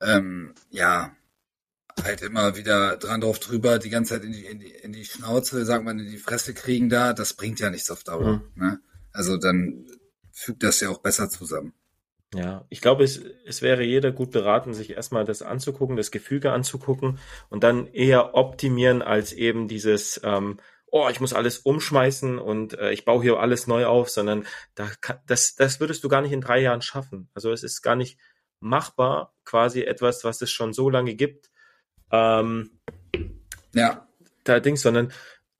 ähm, 0.00 0.54
ja, 0.70 1.16
halt 2.02 2.20
immer 2.20 2.56
wieder 2.56 2.98
dran 2.98 3.22
drauf 3.22 3.38
drüber, 3.38 3.78
die 3.78 3.88
ganze 3.88 4.14
Zeit 4.14 4.24
in 4.24 4.32
die, 4.32 4.44
in 4.44 4.58
die, 4.60 4.70
in 4.70 4.92
die 4.92 5.04
Schnauze, 5.04 5.64
sagt 5.64 5.84
man, 5.84 5.98
in 5.98 6.10
die 6.10 6.18
Fresse 6.18 6.52
kriegen 6.52 6.90
da, 6.90 7.14
das 7.14 7.32
bringt 7.34 7.58
ja 7.60 7.70
nichts 7.70 7.90
auf 7.90 8.04
Dauer. 8.04 8.42
Mhm. 8.54 8.62
Ne? 8.62 8.80
Also 9.12 9.38
dann 9.38 9.86
fügt 10.30 10.62
das 10.62 10.80
ja 10.80 10.90
auch 10.90 10.98
besser 10.98 11.30
zusammen. 11.30 11.72
Ja, 12.36 12.66
ich 12.68 12.82
glaube, 12.82 13.02
es, 13.02 13.18
es 13.46 13.62
wäre 13.62 13.82
jeder 13.82 14.12
gut 14.12 14.30
beraten, 14.30 14.74
sich 14.74 14.90
erstmal 14.90 15.24
das 15.24 15.40
anzugucken, 15.40 15.96
das 15.96 16.10
Gefüge 16.10 16.52
anzugucken 16.52 17.18
und 17.48 17.64
dann 17.64 17.86
eher 17.86 18.34
optimieren 18.34 19.00
als 19.00 19.32
eben 19.32 19.68
dieses, 19.68 20.20
ähm, 20.22 20.60
oh, 20.84 21.08
ich 21.10 21.18
muss 21.18 21.32
alles 21.32 21.58
umschmeißen 21.58 22.38
und 22.38 22.78
äh, 22.78 22.92
ich 22.92 23.06
baue 23.06 23.22
hier 23.22 23.38
alles 23.40 23.66
neu 23.66 23.86
auf, 23.86 24.10
sondern 24.10 24.46
da 24.74 24.90
kann, 25.00 25.18
das, 25.26 25.54
das 25.54 25.80
würdest 25.80 26.04
du 26.04 26.10
gar 26.10 26.20
nicht 26.20 26.32
in 26.32 26.42
drei 26.42 26.60
Jahren 26.60 26.82
schaffen. 26.82 27.30
Also 27.32 27.52
es 27.52 27.62
ist 27.62 27.80
gar 27.80 27.96
nicht 27.96 28.18
machbar, 28.60 29.34
quasi 29.46 29.82
etwas, 29.82 30.22
was 30.24 30.42
es 30.42 30.50
schon 30.50 30.74
so 30.74 30.90
lange 30.90 31.14
gibt. 31.14 31.50
Ähm, 32.10 32.78
ja. 33.72 34.06
Da 34.44 34.60
Dings, 34.60 34.82
sondern 34.82 35.10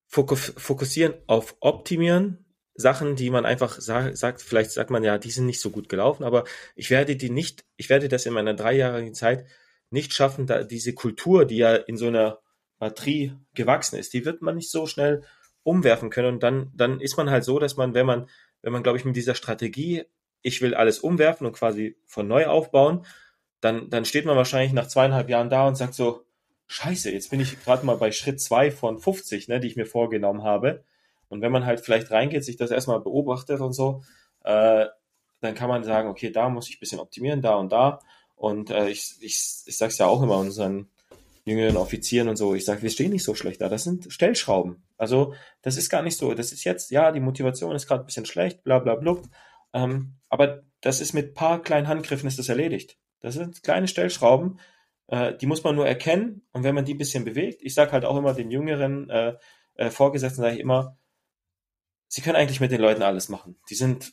fokussieren 0.08 1.14
auf 1.26 1.56
Optimieren, 1.60 2.45
Sachen, 2.76 3.16
die 3.16 3.30
man 3.30 3.46
einfach 3.46 3.80
sagt, 3.80 4.42
vielleicht 4.42 4.70
sagt 4.70 4.90
man 4.90 5.02
ja, 5.02 5.18
die 5.18 5.30
sind 5.30 5.46
nicht 5.46 5.60
so 5.60 5.70
gut 5.70 5.88
gelaufen, 5.88 6.24
aber 6.24 6.44
ich 6.74 6.90
werde 6.90 7.16
die 7.16 7.30
nicht, 7.30 7.64
ich 7.76 7.88
werde 7.88 8.08
das 8.08 8.26
in 8.26 8.34
meiner 8.34 8.54
dreijährigen 8.54 9.14
Zeit 9.14 9.46
nicht 9.90 10.12
schaffen, 10.12 10.46
da 10.46 10.62
diese 10.62 10.92
Kultur, 10.94 11.44
die 11.44 11.58
ja 11.58 11.74
in 11.74 11.96
so 11.96 12.08
einer 12.08 12.40
Batterie 12.78 13.32
gewachsen 13.54 13.96
ist, 13.98 14.12
die 14.12 14.24
wird 14.24 14.42
man 14.42 14.56
nicht 14.56 14.70
so 14.70 14.86
schnell 14.86 15.22
umwerfen 15.62 16.10
können. 16.10 16.34
Und 16.34 16.42
dann, 16.42 16.70
dann 16.74 17.00
ist 17.00 17.16
man 17.16 17.30
halt 17.30 17.44
so, 17.44 17.58
dass 17.58 17.76
man, 17.76 17.94
wenn 17.94 18.06
man, 18.06 18.28
wenn 18.62 18.72
man, 18.72 18.82
glaube 18.82 18.98
ich, 18.98 19.04
mit 19.04 19.16
dieser 19.16 19.34
Strategie, 19.34 20.04
ich 20.42 20.60
will 20.60 20.74
alles 20.74 20.98
umwerfen 20.98 21.46
und 21.46 21.54
quasi 21.54 21.96
von 22.04 22.28
neu 22.28 22.46
aufbauen, 22.46 23.06
dann, 23.60 23.88
dann 23.90 24.04
steht 24.04 24.26
man 24.26 24.36
wahrscheinlich 24.36 24.72
nach 24.72 24.86
zweieinhalb 24.86 25.28
Jahren 25.28 25.50
da 25.50 25.66
und 25.66 25.76
sagt 25.76 25.94
so, 25.94 26.24
Scheiße, 26.68 27.10
jetzt 27.10 27.30
bin 27.30 27.40
ich 27.40 27.62
gerade 27.62 27.86
mal 27.86 27.96
bei 27.96 28.12
Schritt 28.12 28.40
zwei 28.40 28.70
von 28.70 28.98
50, 28.98 29.48
ne, 29.48 29.60
die 29.60 29.68
ich 29.68 29.76
mir 29.76 29.86
vorgenommen 29.86 30.42
habe 30.42 30.84
und 31.28 31.40
wenn 31.40 31.52
man 31.52 31.66
halt 31.66 31.80
vielleicht 31.80 32.10
reingeht, 32.10 32.44
sich 32.44 32.56
das 32.56 32.70
erstmal 32.70 33.00
beobachtet 33.00 33.60
und 33.60 33.72
so, 33.72 34.02
äh, 34.44 34.86
dann 35.40 35.54
kann 35.54 35.68
man 35.68 35.84
sagen, 35.84 36.08
okay, 36.08 36.30
da 36.30 36.48
muss 36.48 36.68
ich 36.68 36.76
ein 36.76 36.80
bisschen 36.80 37.00
optimieren, 37.00 37.42
da 37.42 37.56
und 37.56 37.72
da. 37.72 38.00
Und 38.36 38.70
äh, 38.70 38.88
ich, 38.88 39.16
ich, 39.20 39.62
ich 39.66 39.76
sage 39.76 39.92
es 39.92 39.98
ja 39.98 40.06
auch 40.06 40.22
immer 40.22 40.38
unseren 40.38 40.90
jüngeren 41.44 41.76
Offizieren 41.76 42.28
und 42.28 42.36
so, 42.36 42.54
ich 42.54 42.64
sage, 42.64 42.82
wir 42.82 42.90
stehen 42.90 43.12
nicht 43.12 43.22
so 43.22 43.34
schlecht 43.34 43.60
da, 43.60 43.68
das 43.68 43.84
sind 43.84 44.12
Stellschrauben. 44.12 44.82
Also 44.96 45.34
das 45.62 45.76
ist 45.76 45.90
gar 45.90 46.02
nicht 46.02 46.18
so, 46.18 46.34
das 46.34 46.52
ist 46.52 46.64
jetzt, 46.64 46.90
ja, 46.90 47.12
die 47.12 47.20
Motivation 47.20 47.74
ist 47.74 47.86
gerade 47.86 48.02
ein 48.02 48.06
bisschen 48.06 48.26
schlecht, 48.26 48.64
bla 48.64 48.80
bla 48.80 48.96
bla. 48.96 49.16
Ähm, 49.72 50.16
aber 50.28 50.64
das 50.80 51.00
ist 51.00 51.12
mit 51.12 51.34
paar 51.34 51.62
kleinen 51.62 51.86
Handgriffen 51.86 52.26
ist 52.26 52.38
das 52.38 52.48
erledigt. 52.48 52.98
Das 53.20 53.34
sind 53.34 53.62
kleine 53.62 53.86
Stellschrauben, 53.86 54.58
äh, 55.06 55.36
die 55.36 55.46
muss 55.46 55.62
man 55.62 55.76
nur 55.76 55.86
erkennen 55.86 56.42
und 56.52 56.64
wenn 56.64 56.74
man 56.74 56.84
die 56.84 56.94
ein 56.94 56.98
bisschen 56.98 57.24
bewegt, 57.24 57.62
ich 57.62 57.74
sage 57.74 57.92
halt 57.92 58.04
auch 58.04 58.16
immer 58.16 58.34
den 58.34 58.50
jüngeren 58.50 59.08
äh, 59.08 59.34
äh, 59.76 59.90
Vorgesetzten, 59.90 60.42
sage 60.42 60.54
ich 60.56 60.60
immer, 60.60 60.98
sie 62.08 62.22
können 62.22 62.36
eigentlich 62.36 62.60
mit 62.60 62.72
den 62.72 62.80
Leuten 62.80 63.02
alles 63.02 63.28
machen. 63.28 63.56
Die 63.70 63.74
sind, 63.74 64.12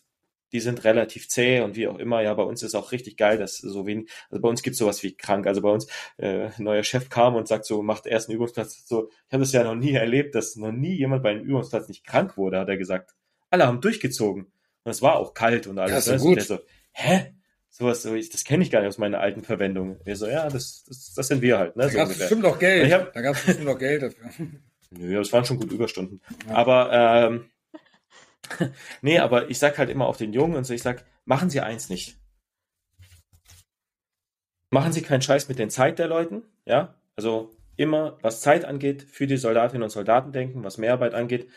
die 0.52 0.60
sind 0.60 0.84
relativ 0.84 1.30
zäh 1.30 1.62
und 1.62 1.76
wie 1.76 1.88
auch 1.88 1.98
immer. 1.98 2.22
Ja, 2.22 2.34
bei 2.34 2.44
uns 2.44 2.64
ist 2.64 2.76
auch 2.76 2.92
richtig 2.92 3.18
geil, 3.18 3.38
dass 3.38 3.58
so 3.58 3.86
wenig, 3.86 4.10
also 4.30 4.42
bei 4.42 4.50
uns 4.50 4.62
gibt 4.62 4.76
es 4.76 4.80
sowas 4.80 5.02
wie 5.04 5.16
krank. 5.16 5.48
Also 5.48 5.62
bei 5.62 5.70
uns, 5.70 5.88
äh, 6.18 6.50
neuer 6.58 6.84
Chef 6.84 7.10
kam 7.10 7.36
und 7.36 7.48
sagt 7.48 7.66
so, 7.66 7.82
macht 7.82 8.06
erst 8.06 8.30
einen 8.30 8.36
Übungsplatz. 8.36 8.88
So, 8.88 9.10
ich 9.10 9.34
habe 9.34 9.44
das 9.44 9.52
ja 9.52 9.64
noch 9.64 9.76
nie 9.76 9.94
erlebt, 9.94 10.36
dass 10.36 10.56
noch 10.56 10.72
nie 10.72 10.96
jemand 10.96 11.24
bei 11.24 11.32
einem 11.32 11.44
Übungsplatz 11.44 11.88
nicht 11.88 12.06
krank 12.06 12.38
wurde, 12.38 12.60
hat 12.60 12.70
er 12.70 12.78
gesagt. 12.78 13.16
Alle 13.50 13.66
haben 13.66 13.82
durchgezogen. 13.82 14.52
Und 14.84 14.92
es 14.92 15.02
war 15.02 15.16
auch 15.16 15.34
kalt 15.34 15.68
und 15.68 15.80
alles. 15.80 16.06
Ja, 16.06 16.18
so 16.18 16.26
gut. 16.26 16.42
so, 16.42 16.60
hä? 16.92 17.34
Sowas, 17.70 18.04
so, 18.04 18.14
ich, 18.14 18.30
das 18.30 18.44
kenne 18.44 18.64
ich 18.64 18.70
gar 18.70 18.82
nicht 18.82 18.90
aus 18.90 19.00
meiner 19.00 19.20
alten 19.20 19.42
Verwendung. 19.42 20.00
Wir 20.04 20.16
so, 20.16 20.28
ja, 20.28 20.48
das, 20.48 20.84
das, 20.88 21.14
das 21.16 21.28
sind 21.28 21.42
wir 21.42 21.58
halt. 21.58 21.76
Ne, 21.76 21.84
da 21.84 21.90
so 21.90 21.98
gab 21.98 22.10
es 22.10 22.20
bestimmt 22.20 22.44
noch 22.44 22.60
Geld. 22.60 22.94
Hab, 22.94 23.14
da 23.14 23.22
gab 23.22 23.36
es 23.36 23.46
bestimmt 23.46 23.66
noch 23.66 23.80
Geld 23.80 24.04
dafür. 24.04 24.30
Nö, 24.92 25.20
es 25.20 25.34
waren 25.34 25.44
schon 25.44 25.58
gut 25.58 25.72
Überstunden. 25.72 26.22
Ja. 26.48 26.54
Aber 26.54 26.92
ähm, 26.92 27.50
nee, 29.02 29.20
aber 29.20 29.50
ich 29.50 29.60
sag 29.60 29.78
halt 29.78 29.90
immer 29.90 30.08
auf 30.08 30.18
den 30.18 30.34
Jungen 30.34 30.56
und 30.56 30.64
so, 30.66 30.74
ich 30.74 30.84
sag, 30.84 31.06
machen 31.26 31.50
Sie 31.50 31.62
eins 31.62 31.90
nicht. 31.90 32.18
Machen 34.70 34.92
Sie 34.92 35.02
keinen 35.02 35.22
Scheiß 35.22 35.50
mit 35.50 35.60
den 35.60 35.70
Zeit 35.70 36.00
der 36.00 36.08
Leuten, 36.08 36.44
ja? 36.66 36.96
Also 37.16 37.56
immer, 37.76 38.18
was 38.22 38.42
Zeit 38.42 38.66
angeht, 38.66 39.04
für 39.04 39.28
die 39.28 39.38
Soldatinnen 39.38 39.84
und 39.84 39.90
Soldaten 39.90 40.32
denken, 40.32 40.64
was 40.64 40.78
Mehrarbeit 40.78 41.14
angeht. 41.14 41.48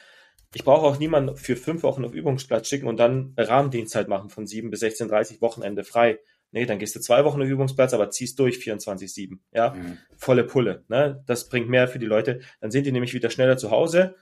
Ich 0.54 0.64
brauche 0.64 0.86
auch 0.86 0.98
niemanden 0.98 1.36
für 1.36 1.56
fünf 1.56 1.82
Wochen 1.82 2.04
auf 2.04 2.14
Übungsplatz 2.14 2.68
schicken 2.68 2.86
und 2.86 2.98
dann 2.98 3.34
Rahmendienstzeit 3.36 4.08
machen 4.08 4.30
von 4.30 4.46
7 4.46 4.70
bis 4.70 4.82
16.30 4.82 5.40
Wochenende 5.40 5.84
frei. 5.84 6.18
Nee, 6.52 6.64
dann 6.64 6.78
gehst 6.78 6.94
du 6.94 7.00
zwei 7.00 7.24
Wochen 7.24 7.42
auf 7.42 7.48
Übungsplatz, 7.48 7.92
aber 7.92 8.10
ziehst 8.10 8.38
durch 8.38 8.56
24-7. 8.56 9.38
Ja, 9.52 9.74
mhm. 9.74 9.98
volle 10.16 10.44
Pulle. 10.44 10.84
Ne? 10.88 11.22
Das 11.26 11.48
bringt 11.48 11.68
mehr 11.68 11.88
für 11.88 11.98
die 11.98 12.06
Leute. 12.06 12.40
Dann 12.60 12.70
sind 12.70 12.86
die 12.86 12.92
nämlich 12.92 13.14
wieder 13.14 13.30
schneller 13.30 13.56
zu 13.56 13.70
Hause 13.70 14.14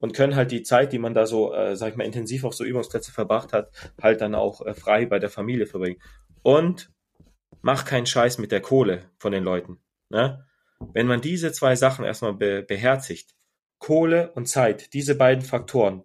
und 0.00 0.14
können 0.14 0.36
halt 0.36 0.50
die 0.52 0.62
Zeit, 0.62 0.92
die 0.92 0.98
man 0.98 1.14
da 1.14 1.26
so, 1.26 1.52
äh, 1.52 1.76
sag 1.76 1.90
ich 1.90 1.96
mal, 1.96 2.04
intensiv 2.04 2.44
auf 2.44 2.54
so 2.54 2.64
Übungsplätze 2.64 3.12
verbracht 3.12 3.52
hat, 3.52 3.70
halt 4.00 4.20
dann 4.20 4.34
auch 4.34 4.64
äh, 4.64 4.74
frei 4.74 5.06
bei 5.06 5.18
der 5.18 5.30
Familie 5.30 5.66
verbringen. 5.66 6.00
Und 6.42 6.92
mach 7.62 7.84
keinen 7.84 8.06
Scheiß 8.06 8.38
mit 8.38 8.52
der 8.52 8.60
Kohle 8.60 9.10
von 9.18 9.32
den 9.32 9.44
Leuten. 9.44 9.78
Ne? 10.08 10.46
Wenn 10.92 11.06
man 11.06 11.20
diese 11.20 11.52
zwei 11.52 11.74
Sachen 11.74 12.04
erstmal 12.04 12.34
be 12.34 12.62
beherzigt, 12.62 13.34
Kohle 13.78 14.32
und 14.32 14.46
Zeit, 14.46 14.92
diese 14.92 15.16
beiden 15.16 15.44
Faktoren, 15.44 16.04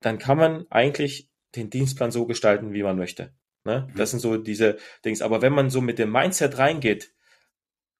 dann 0.00 0.18
kann 0.18 0.38
man 0.38 0.66
eigentlich 0.70 1.30
den 1.54 1.70
Dienstplan 1.70 2.10
so 2.10 2.26
gestalten, 2.26 2.72
wie 2.72 2.82
man 2.82 2.96
möchte. 2.96 3.32
Ne? 3.64 3.88
Mhm. 3.88 3.96
Das 3.96 4.10
sind 4.10 4.20
so 4.20 4.36
diese 4.36 4.78
Dings. 5.04 5.22
Aber 5.22 5.42
wenn 5.42 5.52
man 5.52 5.70
so 5.70 5.80
mit 5.80 5.98
dem 5.98 6.10
Mindset 6.10 6.58
reingeht, 6.58 7.12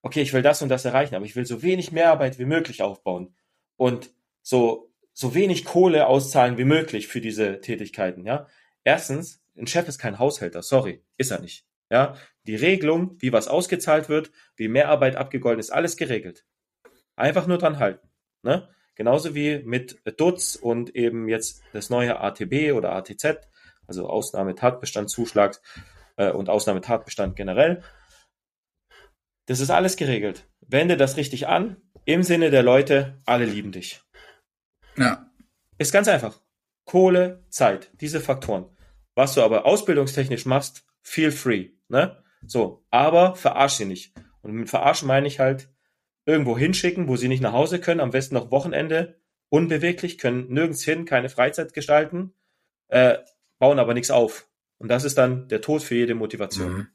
okay, 0.03 0.23
ich 0.23 0.33
will 0.33 0.43
das 0.43 0.63
und 0.63 0.69
das 0.69 0.85
erreichen, 0.85 1.15
aber 1.15 1.25
ich 1.25 1.37
will 1.37 1.47
so 1.47 1.63
wenig 1.63 1.93
Mehrarbeit 1.93 2.41
wie 2.41 2.45
möglich 2.45 2.83
aufbauen 2.83 3.37
und 3.77 4.11
so, 4.43 4.93
so 5.13 5.35
wenig 5.35 5.65
Kohle 5.65 6.07
auszahlen 6.07 6.59
wie 6.59 6.65
möglich 6.65 7.09
für 7.09 7.21
diese 7.21 7.61
Tätigkeiten, 7.61 8.27
ja. 8.27 8.47
Erstens, 8.85 9.43
ein 9.57 9.67
Chef 9.67 9.89
ist 9.89 9.99
kein 9.99 10.19
Haushälter, 10.19 10.63
sorry, 10.63 11.05
ist 11.17 11.31
er 11.31 11.41
nicht. 11.41 11.67
Ja, 11.91 12.17
die 12.47 12.57
Regelung, 12.57 13.17
wie 13.21 13.33
was 13.33 13.49
ausgezahlt 13.49 14.09
wird, 14.09 14.31
wie 14.57 14.69
Mehrarbeit 14.69 15.17
abgegolten 15.17 15.61
ist, 15.61 15.71
alles 15.71 15.97
geregelt. 15.97 16.47
Einfach 17.17 17.47
nur 17.47 17.59
dran 17.59 17.79
halten. 17.79 18.09
Ne? 18.43 18.69
Genauso 18.95 19.35
wie 19.35 19.59
mit 19.59 20.01
Dutz 20.17 20.57
und 20.57 20.97
eben 20.97 21.29
jetzt 21.29 21.63
das 21.73 21.91
neue 21.91 22.19
ATB 22.19 22.73
oder 22.73 22.93
ATZ, 22.93 23.49
also 23.87 24.09
Ausnahmetatbestandzuschlag 24.09 25.61
äh, 26.17 26.31
und 26.31 26.49
Ausnahmetatbestand 26.49 27.37
generell. 27.37 27.83
Das 29.47 29.61
ist 29.61 29.71
alles 29.71 29.97
geregelt. 29.97 30.49
Wende 30.61 30.97
das 30.97 31.17
richtig 31.17 31.47
an, 31.47 31.77
im 32.05 32.23
Sinne 32.23 32.51
der 32.51 32.63
Leute, 32.63 33.19
alle 33.27 33.45
lieben 33.45 33.73
dich. 33.73 34.01
Ja. 34.97 35.31
Ist 35.79 35.93
ganz 35.93 36.09
einfach. 36.09 36.41
Kohle, 36.85 37.45
Zeit, 37.49 37.91
diese 38.01 38.21
Faktoren. 38.21 38.67
Was 39.15 39.35
du 39.35 39.43
aber 39.43 39.67
ausbildungstechnisch 39.67 40.47
machst, 40.47 40.87
feel 41.03 41.31
free, 41.31 41.71
ne? 41.89 42.23
So, 42.47 42.85
aber 42.91 43.35
verarsch 43.37 43.75
sie 43.75 43.85
nicht. 43.85 44.15
Und 44.43 44.53
mit 44.53 44.71
verarschen 44.71 45.07
meine 45.07 45.29
ich 45.29 45.39
halt 45.39 45.69
irgendwo 46.25 46.57
hinschicken, 46.57 47.09
wo 47.09 47.17
sie 47.17 47.29
nicht 47.29 47.43
nach 47.43 47.53
Hause 47.53 47.81
können, 47.81 48.01
am 48.01 48.11
besten 48.11 48.35
noch 48.35 48.51
Wochenende, 48.51 49.21
unbeweglich, 49.49 50.19
können 50.19 50.49
nirgends 50.53 50.83
hin, 50.83 51.05
keine 51.05 51.29
Freizeit 51.29 51.75
gestalten, 51.75 52.33
äh, 52.89 53.19
bauen 53.59 53.79
aber 53.79 53.95
nichts 53.95 54.11
auf. 54.11 54.49
Und 54.79 54.89
das 54.89 55.05
ist 55.05 55.19
dann 55.19 55.49
der 55.49 55.61
Tod 55.61 55.83
für 55.83 55.95
jede 55.95 56.15
Motivation. 56.15 56.73
Mhm. 56.73 56.87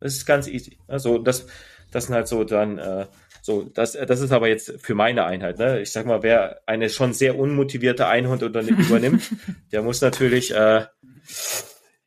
Das 0.00 0.14
ist 0.14 0.26
ganz 0.26 0.48
easy. 0.48 0.78
Also 0.88 1.18
das, 1.18 1.46
das 1.90 2.06
sind 2.06 2.14
halt 2.14 2.28
so 2.28 2.44
dann 2.44 2.78
äh, 2.78 3.06
so, 3.46 3.62
das, 3.62 3.92
das 3.92 4.20
ist 4.20 4.32
aber 4.32 4.48
jetzt 4.48 4.72
für 4.80 4.96
meine 4.96 5.24
Einheit. 5.24 5.60
Ne? 5.60 5.80
Ich 5.80 5.92
sag 5.92 6.04
mal, 6.04 6.24
wer 6.24 6.62
eine 6.66 6.90
schon 6.90 7.12
sehr 7.12 7.38
unmotivierte 7.38 8.08
Einhund 8.08 8.42
übernimmt, 8.42 9.30
der 9.70 9.82
muss 9.82 10.00
natürlich 10.00 10.50
äh, 10.50 10.86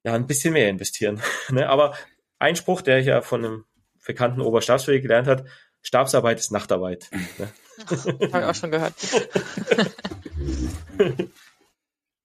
ja 0.03 0.13
ein 0.13 0.27
bisschen 0.27 0.51
mehr 0.51 0.67
investieren. 0.67 1.21
ne? 1.49 1.69
Aber 1.69 1.95
ein 2.39 2.57
Spruch, 2.57 2.81
der 2.81 2.99
ich 2.99 3.05
ja 3.05 3.21
von 3.21 3.45
einem 3.45 3.65
bekannten 4.05 4.41
Oberstabsführer 4.41 4.99
gelernt 4.99 5.29
hat, 5.29 5.45
Stabsarbeit 5.81 6.39
ist 6.39 6.51
Nachtarbeit. 6.51 7.09
Ne? 7.37 7.47
Habe 7.87 8.25
ich 8.25 8.33
auch 8.33 8.55
schon 8.55 8.71
gehört. 8.71 8.95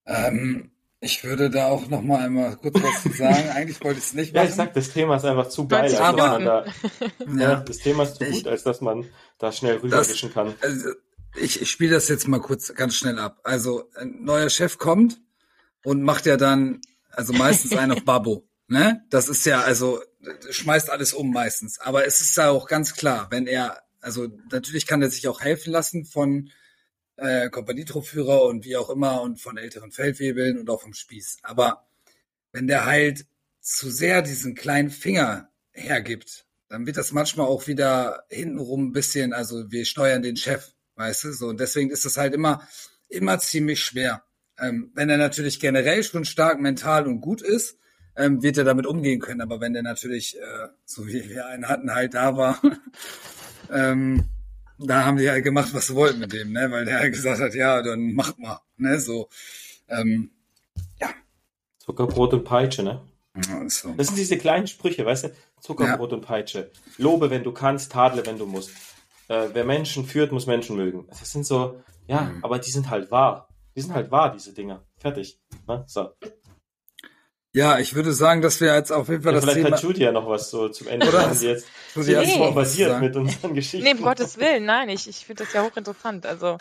ähm, 0.06 0.72
ich 1.04 1.22
würde 1.22 1.50
da 1.50 1.66
auch 1.66 1.88
noch 1.88 2.02
mal 2.02 2.24
einmal 2.24 2.56
kurz 2.56 2.82
was 2.82 3.02
zu 3.02 3.10
sagen. 3.10 3.48
Eigentlich 3.54 3.82
wollte 3.84 3.98
ich 3.98 4.06
es 4.06 4.12
nicht 4.14 4.34
machen. 4.34 4.44
Ja, 4.44 4.50
ich 4.50 4.56
sag, 4.56 4.74
das 4.74 4.90
Thema 4.90 5.16
ist 5.16 5.24
einfach 5.24 5.48
zu 5.48 5.68
geil, 5.68 5.82
als 5.82 5.92
dass 5.92 6.16
man 6.16 6.44
da, 6.44 6.64
ja, 7.38 7.56
das 7.60 7.78
Thema 7.78 8.02
ist 8.04 8.16
zu 8.16 8.24
ich, 8.24 8.36
gut, 8.36 8.48
als 8.48 8.62
dass 8.62 8.80
man 8.80 9.04
da 9.38 9.52
schnell 9.52 9.76
rüberwischen 9.76 10.32
kann. 10.32 10.54
Also, 10.60 10.90
ich, 11.36 11.60
ich 11.60 11.70
spiele 11.70 11.94
das 11.94 12.08
jetzt 12.08 12.28
mal 12.28 12.40
kurz 12.40 12.74
ganz 12.74 12.94
schnell 12.94 13.18
ab. 13.18 13.40
Also 13.44 13.90
ein 13.96 14.24
neuer 14.24 14.50
Chef 14.50 14.78
kommt 14.78 15.20
und 15.84 16.02
macht 16.02 16.26
ja 16.26 16.36
dann, 16.36 16.80
also 17.10 17.32
meistens 17.32 17.76
einen 17.76 17.92
auf 17.92 18.04
Babbo. 18.04 18.48
Ne? 18.68 19.04
Das 19.10 19.28
ist 19.28 19.44
ja, 19.44 19.60
also 19.60 20.00
schmeißt 20.48 20.90
alles 20.90 21.12
um 21.12 21.32
meistens. 21.32 21.80
Aber 21.80 22.06
es 22.06 22.20
ist 22.20 22.36
ja 22.36 22.50
auch 22.50 22.66
ganz 22.66 22.94
klar, 22.94 23.26
wenn 23.30 23.46
er, 23.46 23.82
also 24.00 24.28
natürlich 24.50 24.86
kann 24.86 25.02
er 25.02 25.10
sich 25.10 25.28
auch 25.28 25.40
helfen 25.40 25.72
lassen 25.72 26.04
von 26.04 26.50
äh, 27.16 27.48
Kompanietruppführer 27.50 28.44
und 28.44 28.64
wie 28.64 28.76
auch 28.76 28.90
immer 28.90 29.22
und 29.22 29.40
von 29.40 29.56
älteren 29.56 29.92
Feldwebeln 29.92 30.58
und 30.58 30.70
auch 30.70 30.82
vom 30.82 30.94
Spieß. 30.94 31.38
Aber 31.42 31.86
wenn 32.52 32.66
der 32.66 32.86
halt 32.86 33.26
zu 33.60 33.90
sehr 33.90 34.22
diesen 34.22 34.54
kleinen 34.54 34.90
Finger 34.90 35.50
hergibt, 35.72 36.46
dann 36.68 36.86
wird 36.86 36.96
das 36.96 37.12
manchmal 37.12 37.46
auch 37.46 37.66
wieder 37.66 38.24
hintenrum 38.28 38.88
ein 38.88 38.92
bisschen, 38.92 39.32
also 39.32 39.70
wir 39.70 39.84
steuern 39.84 40.22
den 40.22 40.36
Chef, 40.36 40.72
weißt 40.96 41.24
du, 41.24 41.32
so. 41.32 41.48
Und 41.48 41.60
deswegen 41.60 41.90
ist 41.90 42.04
das 42.04 42.16
halt 42.16 42.34
immer, 42.34 42.66
immer 43.08 43.38
ziemlich 43.38 43.80
schwer. 43.80 44.24
Ähm, 44.58 44.90
wenn 44.94 45.10
er 45.10 45.16
natürlich 45.16 45.60
generell 45.60 46.02
schon 46.04 46.24
stark 46.24 46.60
mental 46.60 47.06
und 47.06 47.20
gut 47.20 47.42
ist, 47.42 47.78
ähm, 48.16 48.42
wird 48.42 48.58
er 48.58 48.64
damit 48.64 48.86
umgehen 48.86 49.20
können. 49.20 49.40
Aber 49.40 49.60
wenn 49.60 49.72
der 49.72 49.82
natürlich, 49.82 50.36
äh, 50.38 50.68
so 50.84 51.06
wie 51.06 51.28
wir 51.28 51.46
einen 51.46 51.68
hatten, 51.68 51.94
halt 51.94 52.14
da 52.14 52.36
war, 52.36 52.60
ähm, 53.72 54.24
da 54.86 55.04
haben 55.04 55.16
die 55.16 55.28
halt 55.28 55.44
gemacht, 55.44 55.74
was 55.74 55.88
sie 55.88 55.94
wollten 55.94 56.20
mit 56.20 56.32
dem, 56.32 56.52
ne? 56.52 56.70
Weil 56.70 56.84
der 56.84 57.00
halt 57.00 57.12
gesagt 57.12 57.40
hat, 57.40 57.54
ja, 57.54 57.82
dann 57.82 58.14
macht 58.14 58.38
mal, 58.38 58.60
ne? 58.76 58.98
So, 59.00 59.28
ähm, 59.88 60.30
ja. 61.00 61.08
Zuckerbrot 61.78 62.34
und 62.34 62.44
Peitsche, 62.44 62.82
ne? 62.82 63.02
Ja, 63.36 63.68
so. 63.68 63.92
Das 63.96 64.08
sind 64.08 64.16
diese 64.16 64.38
kleinen 64.38 64.66
Sprüche, 64.66 65.04
weißt 65.04 65.24
du? 65.24 65.32
Zuckerbrot 65.60 66.10
ja. 66.10 66.16
und 66.16 66.24
Peitsche. 66.24 66.70
Lobe, 66.98 67.30
wenn 67.30 67.42
du 67.42 67.52
kannst, 67.52 67.92
tadle, 67.92 68.24
wenn 68.26 68.38
du 68.38 68.46
musst. 68.46 68.70
Äh, 69.28 69.48
wer 69.52 69.64
Menschen 69.64 70.04
führt, 70.04 70.32
muss 70.32 70.46
Menschen 70.46 70.76
mögen. 70.76 71.06
Das 71.08 71.32
sind 71.32 71.44
so, 71.46 71.82
ja, 72.06 72.22
mhm. 72.22 72.44
aber 72.44 72.58
die 72.58 72.70
sind 72.70 72.90
halt 72.90 73.10
wahr. 73.10 73.48
Die 73.74 73.80
sind 73.80 73.94
halt 73.94 74.10
wahr, 74.10 74.32
diese 74.32 74.52
Dinger. 74.52 74.84
Fertig. 74.98 75.40
Ne? 75.66 75.84
So. 75.86 76.10
Ja, 77.54 77.78
ich 77.78 77.94
würde 77.94 78.12
sagen, 78.12 78.42
dass 78.42 78.60
wir 78.60 78.74
jetzt 78.74 78.90
auf 78.90 79.08
jeden 79.08 79.22
Fall 79.22 79.32
ja, 79.32 79.36
das 79.36 79.44
vielleicht 79.44 79.58
Thema... 79.58 79.76
Vielleicht 79.76 79.84
hat 79.84 79.96
Julia 79.96 80.12
noch 80.12 80.28
was 80.28 80.50
so 80.50 80.68
zum 80.68 80.88
Ende. 80.88 81.08
Oder? 81.08 81.32
Sie 81.34 81.46
jetzt 81.46 81.68
nee. 81.94 82.02
jetzt 82.02 82.36
nee. 82.36 82.50
basiert 82.50 83.00
mit 83.00 83.14
unseren 83.14 83.54
Geschichten. 83.54 83.86
Nee, 83.86 83.94
um 83.94 84.02
Gottes 84.02 84.38
Willen, 84.38 84.64
nein, 84.64 84.88
ich, 84.88 85.08
ich 85.08 85.24
finde 85.24 85.44
das 85.44 85.52
ja 85.52 85.62
hochinteressant. 85.62 86.26
Also, 86.26 86.58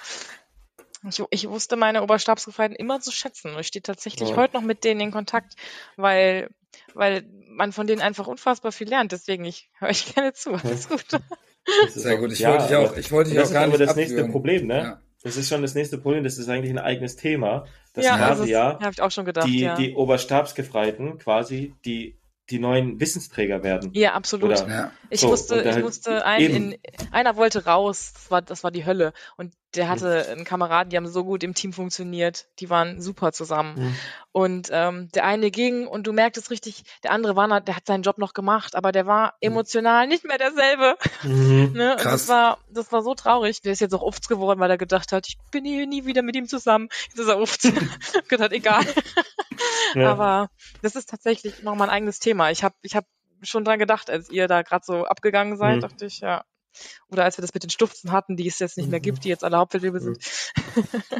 ich, 1.09 1.23
ich 1.31 1.49
wusste 1.49 1.77
meine 1.77 2.03
Oberstabsgefreiten 2.03 2.75
immer 2.75 3.01
zu 3.01 3.11
schätzen. 3.11 3.57
Ich 3.59 3.67
stehe 3.67 3.81
tatsächlich 3.81 4.29
ja. 4.29 4.35
heute 4.35 4.55
noch 4.55 4.61
mit 4.61 4.83
denen 4.83 5.01
in 5.01 5.11
Kontakt, 5.11 5.55
weil, 5.97 6.49
weil 6.93 7.25
man 7.47 7.71
von 7.71 7.87
denen 7.87 8.01
einfach 8.01 8.27
unfassbar 8.27 8.71
viel 8.71 8.87
lernt. 8.87 9.11
Deswegen, 9.11 9.45
ich 9.45 9.71
höre 9.79 9.89
ich 9.89 10.13
gerne 10.13 10.33
zu. 10.33 10.51
Alles 10.63 10.87
gut. 10.87 11.05
Sehr 11.89 12.17
gut. 12.17 12.31
Ich 12.33 12.39
ja, 12.39 12.51
wollte 12.51 12.67
dich 12.67 12.75
auch, 12.75 12.97
ich 12.97 13.11
wollte 13.11 13.31
dich 13.31 13.39
auch 13.39 13.51
gar 13.51 13.65
nicht 13.65 13.79
Das 13.79 13.81
ist 13.81 13.89
aber 13.89 13.95
das 13.95 13.95
nächste 13.95 14.29
Problem, 14.29 14.67
ne? 14.67 14.77
Ja. 14.77 15.01
Das 15.23 15.37
ist 15.37 15.49
schon 15.49 15.63
das 15.63 15.73
nächste 15.73 15.97
Problem. 15.97 16.23
Das 16.23 16.37
ist 16.37 16.49
eigentlich 16.49 16.71
ein 16.71 16.77
eigenes 16.77 17.15
Thema. 17.15 17.65
Das 17.93 18.05
ja, 18.05 18.15
also, 18.15 18.43
schon 19.11 19.25
gedacht. 19.25 19.47
Die, 19.47 19.61
ja. 19.61 19.75
die 19.75 19.93
Oberstabsgefreiten 19.93 21.19
quasi 21.19 21.73
die 21.85 22.17
die 22.49 22.59
neuen 22.59 22.99
Wissensträger 22.99 23.63
werden. 23.63 23.91
Ja, 23.93 24.13
absolut. 24.13 24.51
Oder, 24.51 24.67
ja. 24.67 24.91
Ich 25.09 25.21
so, 25.21 25.29
wusste, 25.29 25.61
ich 25.61 25.71
halt 25.71 25.83
musste 25.83 26.25
einen 26.25 26.73
in, 26.73 26.79
einer 27.11 27.37
wollte 27.37 27.65
raus, 27.65 28.11
das 28.13 28.31
war, 28.31 28.41
das 28.41 28.63
war 28.63 28.71
die 28.71 28.85
Hölle. 28.85 29.13
Und 29.37 29.53
der 29.75 29.89
hatte 29.89 30.27
einen 30.29 30.45
Kameraden, 30.45 30.89
die 30.89 30.97
haben 30.97 31.07
so 31.07 31.23
gut 31.23 31.43
im 31.43 31.53
Team 31.53 31.73
funktioniert, 31.73 32.45
die 32.59 32.69
waren 32.69 33.01
super 33.01 33.31
zusammen. 33.31 33.75
Mhm. 33.75 33.95
Und 34.31 34.69
ähm, 34.71 35.09
der 35.13 35.25
eine 35.25 35.51
ging 35.51 35.87
und 35.87 36.07
du 36.07 36.13
merktest 36.13 36.49
richtig, 36.49 36.83
der 37.03 37.11
andere 37.11 37.35
war, 37.35 37.61
der 37.61 37.75
hat 37.75 37.85
seinen 37.85 38.03
Job 38.03 38.17
noch 38.17 38.33
gemacht, 38.33 38.75
aber 38.75 38.91
der 38.91 39.05
war 39.05 39.35
emotional 39.41 40.07
nicht 40.07 40.25
mehr 40.25 40.37
derselbe. 40.37 40.97
Mhm. 41.23 41.71
ne? 41.75 41.93
Und 41.93 42.05
das 42.05 42.27
war, 42.27 42.57
das 42.69 42.91
war 42.91 43.03
so 43.03 43.13
traurig. 43.13 43.61
Der 43.61 43.73
ist 43.73 43.79
jetzt 43.79 43.93
auch 43.93 44.01
Ufts 44.01 44.27
geworden, 44.27 44.59
weil 44.59 44.71
er 44.71 44.77
gedacht 44.77 45.11
hat, 45.11 45.27
ich 45.27 45.37
bin 45.51 45.65
hier 45.65 45.87
nie 45.87 46.05
wieder 46.05 46.21
mit 46.21 46.35
ihm 46.35 46.47
zusammen. 46.47 46.89
Jetzt 47.09 47.19
ist 47.19 47.27
er 47.27 47.39
Ufts. 47.39 47.71
gedacht, 48.27 48.51
egal. 48.51 48.83
ja. 49.95 50.11
Aber 50.11 50.49
das 50.81 50.95
ist 50.95 51.09
tatsächlich 51.09 51.63
noch 51.63 51.75
mein 51.75 51.89
eigenes 51.89 52.19
Thema. 52.19 52.51
Ich 52.51 52.63
habe 52.63 52.75
ich 52.81 52.95
hab 52.95 53.05
schon 53.41 53.65
dran 53.65 53.79
gedacht, 53.79 54.09
als 54.09 54.29
ihr 54.29 54.47
da 54.47 54.61
gerade 54.61 54.85
so 54.85 55.05
abgegangen 55.05 55.57
seid, 55.57 55.77
mhm. 55.77 55.81
dachte 55.81 56.05
ich, 56.05 56.19
ja, 56.21 56.43
oder 57.09 57.23
als 57.23 57.37
wir 57.37 57.41
das 57.41 57.53
mit 57.53 57.63
den 57.63 57.69
Stufzen 57.69 58.11
hatten, 58.11 58.37
die 58.37 58.47
es 58.47 58.59
jetzt 58.59 58.77
nicht 58.77 58.89
mehr 58.89 58.99
mhm. 58.99 59.03
gibt, 59.03 59.23
die 59.23 59.29
jetzt 59.29 59.43
alle 59.43 59.57
Hauptfeldwebel 59.57 60.01
sind. 60.01 60.17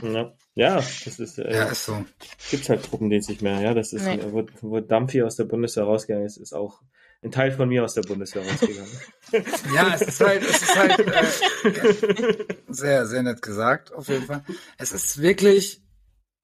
Ja, 0.01 0.33
ja 0.55 0.75
das 0.75 1.19
ist, 1.19 1.37
äh, 1.37 1.53
ja, 1.53 1.65
ist 1.65 1.85
so. 1.85 2.05
Gibt 2.51 2.69
halt 2.69 2.83
Truppen, 2.83 3.09
die 3.09 3.17
es 3.17 3.27
nicht 3.27 3.41
mehr. 3.41 3.59
Ja, 3.61 3.73
das 3.73 3.93
ist, 3.93 4.05
nee. 4.05 4.19
wo, 4.29 4.45
wo 4.61 4.79
Dampfi 4.79 5.23
aus 5.23 5.35
der 5.35 5.45
Bundeswehr 5.45 5.83
rausgegangen 5.83 6.25
ist, 6.25 6.37
ist 6.37 6.53
auch 6.53 6.81
ein 7.23 7.31
Teil 7.31 7.51
von 7.51 7.69
mir 7.69 7.83
aus 7.83 7.93
der 7.93 8.01
Bundeswehr 8.01 8.43
rausgegangen. 8.43 8.91
ja, 9.73 9.93
es 9.95 10.01
ist 10.01 10.19
halt, 10.19 10.43
es 10.43 10.61
ist 10.61 10.75
halt 10.75 10.99
äh, 10.99 12.45
sehr, 12.67 13.05
sehr 13.05 13.23
nett 13.23 13.41
gesagt, 13.41 13.93
auf 13.93 14.09
jeden 14.09 14.25
Fall. 14.25 14.43
Es 14.77 14.91
ist 14.91 15.21
wirklich 15.21 15.81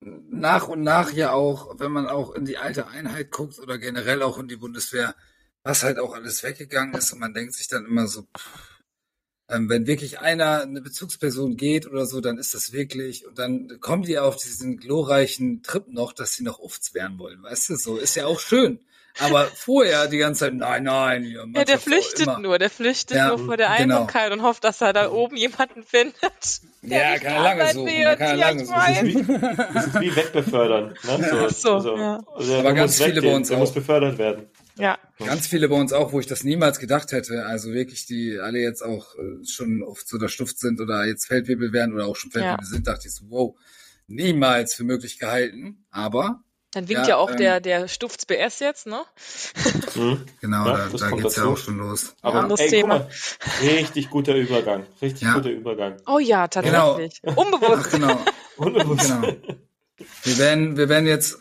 nach 0.01 0.67
und 0.67 0.81
nach 0.81 1.11
ja 1.11 1.33
auch, 1.33 1.79
wenn 1.79 1.91
man 1.91 2.07
auch 2.07 2.33
in 2.33 2.45
die 2.45 2.57
alte 2.57 2.87
Einheit 2.87 3.31
guckt 3.31 3.59
oder 3.59 3.77
generell 3.77 4.21
auch 4.21 4.37
in 4.37 4.47
die 4.47 4.55
Bundeswehr, 4.55 5.15
was 5.63 5.83
halt 5.83 5.99
auch 5.99 6.15
alles 6.15 6.43
weggegangen 6.43 6.93
ist 6.93 7.11
und 7.11 7.19
man 7.19 7.33
denkt 7.33 7.53
sich 7.53 7.67
dann 7.67 7.85
immer 7.85 8.07
so, 8.07 8.21
pff, 8.21 8.78
ähm, 9.49 9.69
wenn 9.69 9.87
wirklich 9.87 10.19
einer 10.19 10.61
eine 10.61 10.81
Bezugsperson 10.81 11.57
geht 11.57 11.87
oder 11.87 12.05
so, 12.05 12.21
dann 12.21 12.37
ist 12.37 12.53
das 12.53 12.71
wirklich, 12.71 13.25
und 13.27 13.39
dann 13.39 13.79
kommen 13.79 14.03
die 14.03 14.19
auf 14.19 14.35
diesen 14.35 14.77
glorreichen 14.77 15.63
Trip 15.63 15.87
noch, 15.87 16.13
dass 16.13 16.33
sie 16.33 16.43
noch 16.43 16.59
Ufts 16.59 16.93
werden 16.93 17.17
wollen, 17.17 17.41
weißt 17.41 17.69
du, 17.69 17.75
so 17.75 17.97
ist 17.97 18.15
ja 18.15 18.27
auch 18.27 18.39
schön. 18.39 18.79
Aber 19.19 19.45
vorher 19.55 20.07
die 20.07 20.17
ganze 20.17 20.45
Zeit, 20.45 20.53
nein, 20.53 20.83
nein. 20.83 21.23
Ja, 21.23 21.43
ja 21.53 21.65
der 21.65 21.79
flüchtet 21.79 22.39
nur, 22.39 22.59
der 22.59 22.69
flüchtet 22.69 23.17
ja, 23.17 23.29
nur 23.29 23.39
vor 23.39 23.57
der 23.57 23.67
genau. 23.67 23.95
Einsamkeit 23.95 24.31
genau. 24.31 24.43
und 24.43 24.47
hofft, 24.47 24.63
dass 24.63 24.81
er 24.81 24.93
da 24.93 25.11
oben 25.11 25.35
jemanden 25.35 25.83
findet. 25.83 26.61
Ja, 26.81 27.17
kann 27.17 27.33
er 27.33 27.43
lange 27.43 27.73
suchen. 27.73 28.03
Kann 28.03 28.21
er 28.21 28.35
lange 28.35 28.65
suchen. 28.65 28.77
Das 28.77 29.01
ist 29.01 29.03
wie, 29.03 29.73
das 29.73 29.87
ist 29.87 30.01
wie 30.01 30.15
wegbefördern. 30.15 30.93
Ne? 31.03 31.29
So, 31.49 31.49
so, 31.49 31.79
so. 31.79 31.97
Ja. 31.97 32.21
Also, 32.35 32.55
Aber 32.55 32.73
ganz 32.73 33.01
viele 33.01 33.21
bei 33.21 33.35
uns 33.35 33.47
der 33.47 33.57
auch. 33.57 33.61
muss 33.61 33.73
befördert 33.73 34.17
werden. 34.17 34.47
Ja. 34.79 34.97
Ganz 35.19 35.47
viele 35.47 35.69
bei 35.69 35.75
uns 35.75 35.93
auch, 35.93 36.13
wo 36.13 36.19
ich 36.19 36.27
das 36.27 36.43
niemals 36.43 36.79
gedacht 36.79 37.11
hätte. 37.11 37.45
Also 37.45 37.73
wirklich, 37.73 38.05
die 38.05 38.39
alle 38.39 38.59
jetzt 38.59 38.81
auch 38.81 39.15
äh, 39.15 39.45
schon 39.45 39.83
oft 39.83 40.07
so 40.07 40.17
der 40.17 40.29
Stuft 40.29 40.59
sind 40.59 40.79
oder 40.79 41.05
jetzt 41.05 41.27
Feldwebel 41.27 41.73
werden 41.73 41.93
oder 41.93 42.07
auch 42.07 42.15
schon 42.15 42.31
Feldwebel 42.31 42.65
ja. 42.65 42.69
sind, 42.69 42.87
dachte 42.87 43.07
ich 43.07 43.13
so, 43.13 43.25
wow, 43.29 43.55
niemals 44.07 44.73
für 44.73 44.83
möglich 44.83 45.19
gehalten. 45.19 45.85
Aber 45.91 46.43
dann 46.71 46.87
winkt 46.87 47.03
ja, 47.03 47.09
ja 47.09 47.17
auch 47.17 47.31
ähm, 47.31 47.37
der, 47.37 47.59
der 47.61 47.87
Stufts 47.87 48.27
BS 48.27 48.59
jetzt, 48.59 48.85
ne? 48.85 49.01
Mhm. 49.95 50.25
Genau, 50.41 50.67
ja, 50.67 50.87
da, 50.87 50.97
da 50.97 51.09
geht's 51.09 51.35
dazu. 51.35 51.39
ja 51.41 51.45
auch 51.47 51.57
schon 51.57 51.77
los. 51.79 52.15
Aber 52.21 52.47
ja. 52.47 52.55
ey, 52.55 52.69
Thema. 52.69 52.99
Mal, 52.99 53.09
richtig 53.63 54.09
guter 54.11 54.35
Übergang. 54.35 54.85
Richtig 55.01 55.23
ja. 55.23 55.33
guter 55.33 55.49
Übergang. 55.49 55.97
Oh 56.05 56.19
ja, 56.19 56.47
tatsächlich. 56.47 57.21
Genau. 57.21 57.41
Unbewusst. 57.41 57.85
Ach, 57.85 57.89
genau. 57.89 58.19
Unbewusst. 58.57 59.07
Genau. 59.07 59.35
Wir 60.23 60.37
werden, 60.37 60.77
wir 60.77 60.89
werden 60.89 61.07
jetzt 61.07 61.39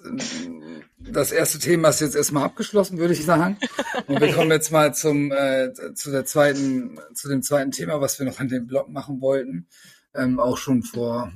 das 1.13 1.33
erste 1.33 1.59
Thema 1.59 1.89
ist 1.89 2.01
jetzt 2.01 2.17
erstmal 2.17 2.45
abgeschlossen, 2.45 2.99
würde 2.99 3.15
ich 3.15 3.25
sagen. 3.25 3.59
Und 4.07 4.21
wir 4.21 4.33
kommen 4.33 4.51
jetzt 4.51 4.71
mal 4.71 4.95
zum 4.95 5.33
äh, 5.33 5.73
zu 5.95 6.11
der 6.11 6.25
zweiten, 6.25 6.99
zu 7.15 7.29
dem 7.29 7.43
zweiten 7.43 7.71
Thema, 7.71 8.01
was 8.01 8.19
wir 8.19 8.27
noch 8.27 8.41
an 8.41 8.49
dem 8.49 8.67
Blog 8.67 8.89
machen 8.89 9.21
wollten. 9.21 9.67
Ähm, 10.15 10.41
auch 10.41 10.57
schon 10.57 10.83
vor 10.83 11.33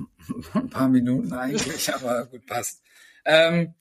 ein 0.55 0.71
paar 0.71 0.89
Minuten 0.89 1.33
eigentlich, 1.33 1.93
aber 1.95 2.27
gut 2.27 2.47
passt. 2.47 2.83
Ähm, 3.25 3.75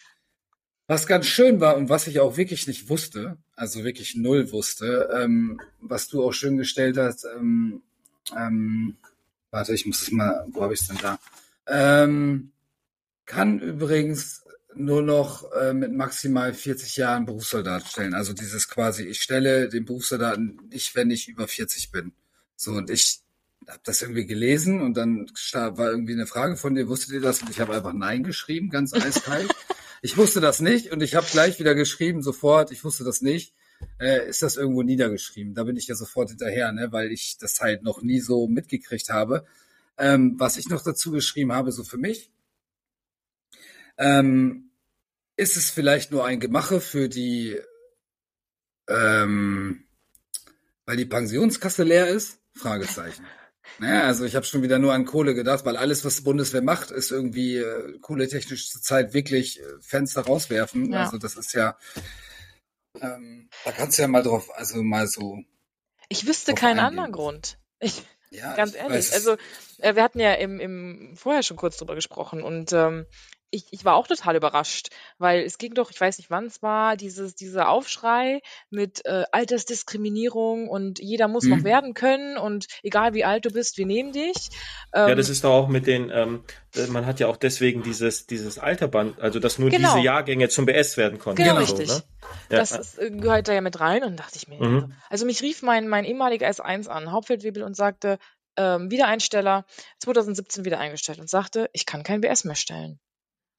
was 0.88 1.08
ganz 1.08 1.26
schön 1.26 1.62
war 1.62 1.78
und 1.78 1.90
was 1.90 2.08
ich 2.08 2.20
auch 2.20 2.36
wirklich 2.36 2.68
nicht 2.68 2.90
wusste, 2.90 3.38
also 3.56 3.84
wirklich 3.84 4.16
null 4.16 4.52
wusste, 4.52 5.10
ähm, 5.14 5.62
was 5.80 6.10
du 6.10 6.24
auch 6.24 6.34
schön 6.34 6.58
gestellt 6.58 6.98
hast, 6.98 7.26
ähm, 7.26 7.82
ähm, 8.38 8.98
warte, 9.52 9.74
ich 9.74 9.86
muss 9.86 10.02
es 10.02 10.12
mal, 10.12 10.46
wo 10.50 10.62
habe 10.64 10.74
ich 10.74 10.82
es 10.82 10.88
denn 10.88 10.98
da? 11.02 11.20
Ähm, 11.68 12.52
kann 13.26 13.60
übrigens 13.60 14.44
nur 14.76 15.02
noch 15.02 15.52
äh, 15.54 15.74
mit 15.74 15.94
maximal 15.94 16.54
40 16.54 16.98
Jahren 16.98 17.26
Berufssoldat 17.26 17.88
stellen. 17.88 18.14
Also 18.14 18.34
dieses 18.34 18.68
quasi, 18.68 19.04
ich 19.04 19.22
stelle 19.22 19.70
den 19.70 19.86
Berufssoldaten 19.86 20.60
nicht, 20.70 20.96
wenn 20.96 21.12
ich 21.12 21.28
über 21.28 21.48
40 21.48 21.92
bin. 21.92 22.14
So, 22.56 22.72
und 22.72 22.90
ich 22.90 23.20
habe 23.68 23.82
das 23.84 24.02
irgendwie 24.02 24.26
gelesen 24.26 24.82
und 24.82 24.96
dann 24.96 25.28
war 25.54 25.92
irgendwie 25.92 26.14
eine 26.14 26.28
Frage 26.28 26.58
von 26.58 26.76
dir, 26.76 26.88
wusstet 26.88 27.14
ihr 27.14 27.22
das? 27.22 27.42
Und 27.42 27.50
ich 27.50 27.60
habe 27.60 27.76
einfach 27.76 27.94
Nein 27.94 28.24
geschrieben, 28.24 28.70
ganz 28.70 28.94
eiskalt. 28.94 29.52
ich 30.02 30.18
wusste 30.18 30.42
das 30.42 30.62
nicht 30.62 30.92
und 30.92 31.02
ich 31.02 31.16
habe 31.16 31.28
gleich 31.32 31.60
wieder 31.60 31.76
geschrieben, 31.76 32.22
sofort, 32.22 32.72
ich 32.72 32.84
wusste 32.84 33.04
das 33.04 33.22
nicht. 33.22 33.54
Äh, 34.00 34.30
ist 34.30 34.42
das 34.42 34.58
irgendwo 34.58 34.84
niedergeschrieben? 34.84 35.54
Da 35.54 35.64
bin 35.64 35.76
ich 35.76 35.88
ja 35.88 35.96
sofort 35.96 36.30
hinterher, 36.30 36.72
ne, 36.72 36.92
weil 36.92 37.12
ich 37.12 37.38
das 37.40 37.60
halt 37.62 37.84
noch 37.84 38.02
nie 38.02 38.20
so 38.20 38.48
mitgekriegt 38.48 39.10
habe. 39.10 39.46
Ähm, 39.98 40.36
was 40.38 40.58
ich 40.58 40.70
noch 40.70 40.84
dazu 40.84 41.12
geschrieben 41.12 41.52
habe, 41.52 41.72
so 41.72 41.84
für 41.84 41.98
mich, 41.98 42.32
ähm, 44.02 44.72
ist 45.38 45.56
es 45.56 45.70
vielleicht 45.70 46.12
nur 46.12 46.26
ein 46.26 46.40
Gemache 46.40 46.82
für 46.82 47.08
die, 47.08 47.58
ähm, 48.90 49.88
weil 50.86 50.98
die 50.98 51.06
Pensionskasse 51.06 51.84
leer 51.84 52.08
ist? 52.08 52.40
Fragezeichen. 52.54 53.26
Naja, 53.80 54.02
also 54.04 54.26
ich 54.26 54.36
habe 54.36 54.46
schon 54.46 54.64
wieder 54.64 54.80
nur 54.80 54.94
an 54.94 55.06
Kohle 55.06 55.34
gedacht, 55.34 55.64
weil 55.64 55.78
alles, 55.78 56.04
was 56.04 56.18
die 56.18 56.24
Bundeswehr 56.24 56.62
macht, 56.62 56.92
ist 56.92 57.10
irgendwie 57.10 57.58
äh, 57.58 57.98
kohletechnisch 58.00 58.70
zurzeit 58.70 59.14
wirklich 59.14 59.62
äh, 59.62 59.64
Fenster 59.80 60.24
rauswerfen. 60.24 60.92
Ja. 60.92 61.06
Also 61.06 61.18
das 61.18 61.36
ist 61.38 61.54
ja, 61.54 61.78
ähm, 63.00 63.50
da 63.64 63.72
kannst 63.72 63.98
du 63.98 64.02
ja 64.02 64.08
mal 64.10 64.24
drauf, 64.24 64.50
also 64.56 64.84
mal 64.84 65.08
so. 65.08 65.40
Ich 66.10 66.28
wüsste 66.28 66.54
keinen 66.54 66.80
eingehen. 66.80 66.86
anderen 66.86 67.12
Grund. 67.14 67.60
Ich, 67.80 68.04
ja, 68.30 68.56
ganz 68.56 68.76
ehrlich. 68.76 69.14
Also 69.14 69.38
äh, 69.78 69.96
wir 69.96 70.04
hatten 70.04 70.20
ja 70.20 70.34
im, 70.34 70.60
im 70.60 71.14
vorher 71.16 71.44
schon 71.44 71.58
kurz 71.58 71.78
drüber 71.78 71.96
gesprochen 71.96 72.44
und 72.44 72.74
ähm, 72.74 73.06
ich, 73.52 73.66
ich 73.72 73.86
war 73.86 73.96
auch 73.96 74.08
total 74.08 74.38
überrascht, 74.38 74.90
weil 75.18 75.44
es 75.44 75.58
ging 75.58 75.74
doch, 75.74 75.92
ich 75.92 76.00
weiß 76.00 76.18
nicht 76.18 76.32
wann 76.32 76.46
es 76.46 76.64
war, 76.64 76.96
dieses, 76.96 77.36
dieser 77.36 77.70
Aufschrei 77.70 78.42
mit 78.70 79.06
äh, 79.06 79.26
Altersdiskriminierung 79.32 80.70
und 80.70 81.00
jeder 81.00 81.28
muss 81.28 81.44
mhm. 81.44 81.50
noch 81.52 81.64
werden 81.64 81.94
können 81.94 82.38
und 82.38 82.68
egal 82.82 83.14
wie 83.14 83.26
alt 83.26 83.46
du 83.46 83.52
bist, 83.52 83.78
wir 83.78 83.86
nehmen 83.86 84.14
dich. 84.14 84.50
Ähm, 84.94 85.10
ja, 85.10 85.16
das 85.16 85.30
ist 85.30 85.44
doch 85.44 85.52
auch 85.52 85.68
mit 85.68 85.86
den, 85.86 86.10
ähm, 86.10 86.44
äh, 86.76 86.88
man 86.88 87.06
hat 87.06 87.20
ja 87.20 87.28
auch 87.28 87.38
deswegen 87.38 87.84
dieses, 87.84 88.26
dieses 88.26 88.58
Alterband, 88.58 89.20
also 89.20 89.40
dass 89.40 89.60
nur 89.60 89.70
genau. 89.70 89.96
diese 89.96 90.06
Jahrgänge 90.06 90.48
zum 90.48 90.66
BS 90.66 90.96
werden 90.96 91.20
konnten. 91.20 91.44
Genau, 91.44 91.56
genau. 91.56 91.62
richtig. 91.62 91.90
So, 91.90 91.98
ne? 91.98 92.04
ja. 92.50 92.58
Das 92.58 92.72
ist, 92.72 93.00
äh, 93.00 93.12
gehört 93.12 93.50
da 93.50 93.54
ja 93.54 93.62
mit 93.62 93.80
rein 93.80 94.04
und 94.04 94.18
dachte 94.18 94.38
ich 94.38 94.48
mir. 94.48 94.64
Mhm. 94.64 94.76
Also, 94.76 94.88
also 95.10 95.26
mich 95.26 95.42
rief 95.42 95.62
mein, 95.62 95.90
mein 95.90 96.06
ehemaliger 96.06 96.48
S1 96.48 96.88
an, 96.88 97.12
Hauptfeldwebel, 97.12 97.64
und 97.64 97.76
sagte, 97.76 98.18
ähm, 98.56 98.90
Wiedereinsteller, 98.90 99.66
2017 100.00 100.66
wieder 100.66 100.80
eingestellt 100.80 101.20
und 101.20 101.30
sagte, 101.30 101.70
ich 101.74 101.86
kann 101.86 102.04
kein 102.04 102.22
BS 102.22 102.46
mehr 102.46 102.56
stellen 102.56 103.00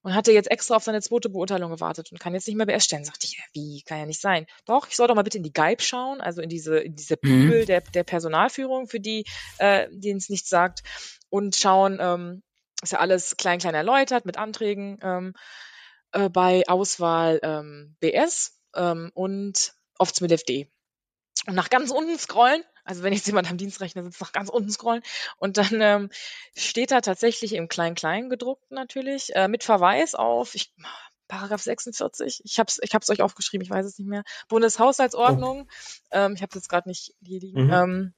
und 0.03 0.15
hatte 0.15 0.33
jetzt 0.33 0.51
extra 0.51 0.77
auf 0.77 0.85
seine 0.85 1.01
zweite 1.01 1.31
Beurteilung 1.31 1.71
gewartet 1.71 2.11
und 2.11 2.19
kann 2.19 2.35
jetzt 2.35 2.47
nicht 2.47 2.57
mehr 2.57 2.67
BS 2.67 2.85
stellen. 2.85 3.05
Sagte 3.05 3.27
ich, 3.27 3.39
ja, 3.39 3.45
wie, 3.53 3.83
kann 3.83 3.99
ja 3.99 4.07
nicht 4.07 4.21
sein. 4.21 4.47
Doch, 4.67 4.89
ich 4.89 4.97
soll 4.97 5.09
doch 5.09 5.15
mal 5.15 5.23
bitte 5.23 5.39
in 5.39 5.45
die 5.45 5.53
GEIB 5.53 5.81
schauen, 5.83 6.21
also 6.21 6.43
in 6.43 6.49
diese, 6.49 6.79
in 6.79 6.95
diese. 6.97 7.17
Bibel 7.17 7.63
mhm. 7.63 7.67
der, 7.67 7.81
der 7.83 8.05
Personalführung, 8.05 8.89
für 8.89 8.99
die, 8.99 9.25
äh, 9.59 9.87
denen 9.91 10.19
es 10.19 10.29
nichts 10.29 10.49
sagt, 10.49 10.83
und 11.31 11.55
schauen, 11.55 11.99
ähm, 12.01 12.43
ist 12.83 12.93
ja 12.93 12.99
alles 12.99 13.37
klein, 13.37 13.61
klein 13.61 13.75
erläutert 13.75 14.27
mit 14.27 14.37
Anträgen 14.37 14.99
ähm, 15.03 15.35
äh, 16.13 16.29
bei 16.29 16.65
Auswahl 16.67 17.39
ähm, 17.43 17.97
BS 18.01 18.61
ähm, 18.75 19.11
und 19.15 19.75
oft 19.99 20.21
mit 20.21 20.33
FD. 20.33 20.69
Und 21.47 21.55
nach 21.55 21.71
ganz 21.71 21.91
unten 21.91 22.19
scrollen 22.19 22.63
also 22.85 23.03
wenn 23.03 23.13
jetzt 23.13 23.27
jemand 23.27 23.51
am 23.51 23.57
Dienstrechner 23.57 24.03
sitzt, 24.03 24.21
nach 24.21 24.33
ganz 24.33 24.49
unten 24.49 24.71
scrollen. 24.71 25.03
Und 25.39 25.57
dann 25.57 25.81
ähm, 25.81 26.11
steht 26.57 26.91
da 26.91 27.01
tatsächlich 27.01 27.55
im 27.55 27.69
Klein-Klein 27.69 28.29
gedruckt 28.29 28.71
natürlich 28.71 29.35
äh, 29.35 29.49
mit 29.49 29.65
Verweis 29.65 30.15
auf 30.15 30.55
ich, 30.55 30.73
Paragraph 31.33 31.63
46. 31.63 32.43
Ich 32.45 32.59
habe 32.59 32.69
es 32.69 32.79
ich 32.83 32.95
hab's 32.95 33.09
euch 33.09 33.23
aufgeschrieben, 33.23 33.65
ich 33.65 33.71
weiß 33.71 33.87
es 33.87 33.99
nicht 33.99 34.07
mehr. 34.07 34.23
Bundeshaushaltsordnung. 34.49 35.63
Oh. 35.63 36.09
Ähm, 36.11 36.35
ich 36.35 36.43
habe 36.43 36.51
es 36.51 36.57
jetzt 36.57 36.69
gerade 36.69 36.91
nicht 36.91 37.15
hier 37.23 37.41
liegen. 37.41 37.69
Mhm. 37.69 37.73
Ähm, 37.73 38.13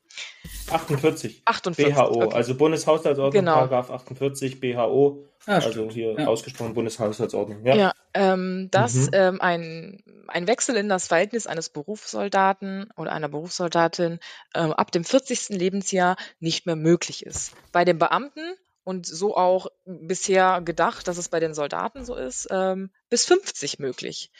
48. 0.68 1.42
48. 1.44 1.94
BHO, 1.94 2.24
okay. 2.24 2.34
also 2.34 2.56
Bundeshaushaltsordnung, 2.56 3.30
genau. 3.30 3.54
Paragraph 3.54 3.90
48, 3.92 4.58
BHO, 4.58 5.28
ja, 5.46 5.54
also 5.54 5.88
hier 5.90 6.16
ja. 6.18 6.26
ausgesprochen 6.26 6.74
Bundeshaushaltsordnung. 6.74 7.64
Ja, 7.64 7.76
ja 7.76 7.92
ähm, 8.14 8.68
dass 8.72 8.94
mhm. 8.94 9.10
ähm, 9.12 9.40
ein, 9.40 10.02
ein 10.26 10.48
Wechsel 10.48 10.74
in 10.74 10.88
das 10.88 11.06
Verhältnis 11.06 11.46
eines 11.46 11.68
Berufssoldaten 11.68 12.90
oder 12.96 13.12
einer 13.12 13.28
Berufssoldatin 13.28 14.18
ähm, 14.56 14.72
ab 14.72 14.90
dem 14.90 15.04
40. 15.04 15.50
Lebensjahr 15.50 16.16
nicht 16.40 16.66
mehr 16.66 16.76
möglich 16.76 17.24
ist. 17.24 17.52
Bei 17.70 17.84
den 17.84 18.00
Beamten 18.00 18.56
und 18.84 19.06
so 19.06 19.36
auch 19.36 19.66
bisher 19.84 20.60
gedacht, 20.62 21.08
dass 21.08 21.18
es 21.18 21.28
bei 21.28 21.40
den 21.40 21.54
Soldaten 21.54 22.04
so 22.04 22.14
ist, 22.14 22.48
ähm, 22.50 22.90
bis 23.08 23.24
50 23.24 23.78
möglich 23.78 24.30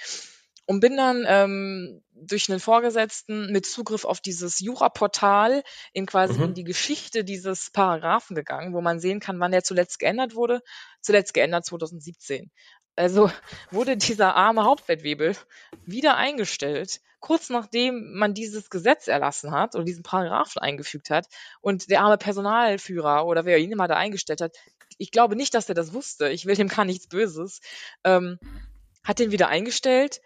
und 0.67 0.81
bin 0.81 0.97
dann 0.97 1.25
ähm, 1.29 2.03
durch 2.13 2.49
einen 2.49 2.61
Vorgesetzten 2.61 3.53
mit 3.53 3.67
Zugriff 3.67 4.05
auf 4.05 4.21
dieses 4.21 4.61
Jura-Portal 4.61 5.63
in 5.93 6.07
quasi 6.07 6.39
mhm. 6.39 6.45
in 6.45 6.55
die 6.55 6.65
Geschichte 6.65 7.25
dieses 7.25 7.71
Paragraphen 7.71 8.35
gegangen, 8.35 8.73
wo 8.73 8.81
man 8.81 9.01
sehen 9.01 9.21
kann, 9.21 9.41
wann 9.41 9.53
der 9.53 9.63
zuletzt 9.63 9.99
geändert 9.99 10.35
wurde. 10.35 10.63
Zuletzt 11.03 11.35
geändert 11.35 11.67
2017. 11.67 12.51
Also 12.97 13.31
wurde 13.71 13.97
dieser 13.97 14.37
arme 14.37 14.65
Hauptfeldwebel 14.65 15.37
wieder 15.85 16.17
eingestellt, 16.17 17.01
kurz 17.21 17.51
nachdem 17.51 18.15
man 18.15 18.35
dieses 18.35 18.71
Gesetz 18.71 19.09
erlassen 19.09 19.51
hat 19.51 19.75
oder 19.75 19.85
diesen 19.85 20.03
Paragraphen 20.03 20.63
eingefügt 20.63 21.11
hat 21.11 21.27
und 21.61 21.91
der 21.91 22.03
arme 22.03 22.19
Personalführer 22.19 23.27
oder 23.27 23.45
wer 23.45 23.59
ihn 23.59 23.73
immer 23.73 23.89
da 23.89 23.97
eingestellt 23.97 24.41
hat, 24.41 24.57
ich 24.99 25.11
glaube 25.11 25.35
nicht, 25.35 25.55
dass 25.55 25.69
er 25.69 25.75
das 25.75 25.93
wusste, 25.93 26.29
ich 26.29 26.47
will 26.47 26.55
dem 26.55 26.69
gar 26.69 26.85
nichts 26.85 27.09
Böses, 27.09 27.61
ähm, 28.05 28.39
hat 29.03 29.19
den 29.19 29.33
wieder 29.33 29.49
eingestellt 29.49 30.21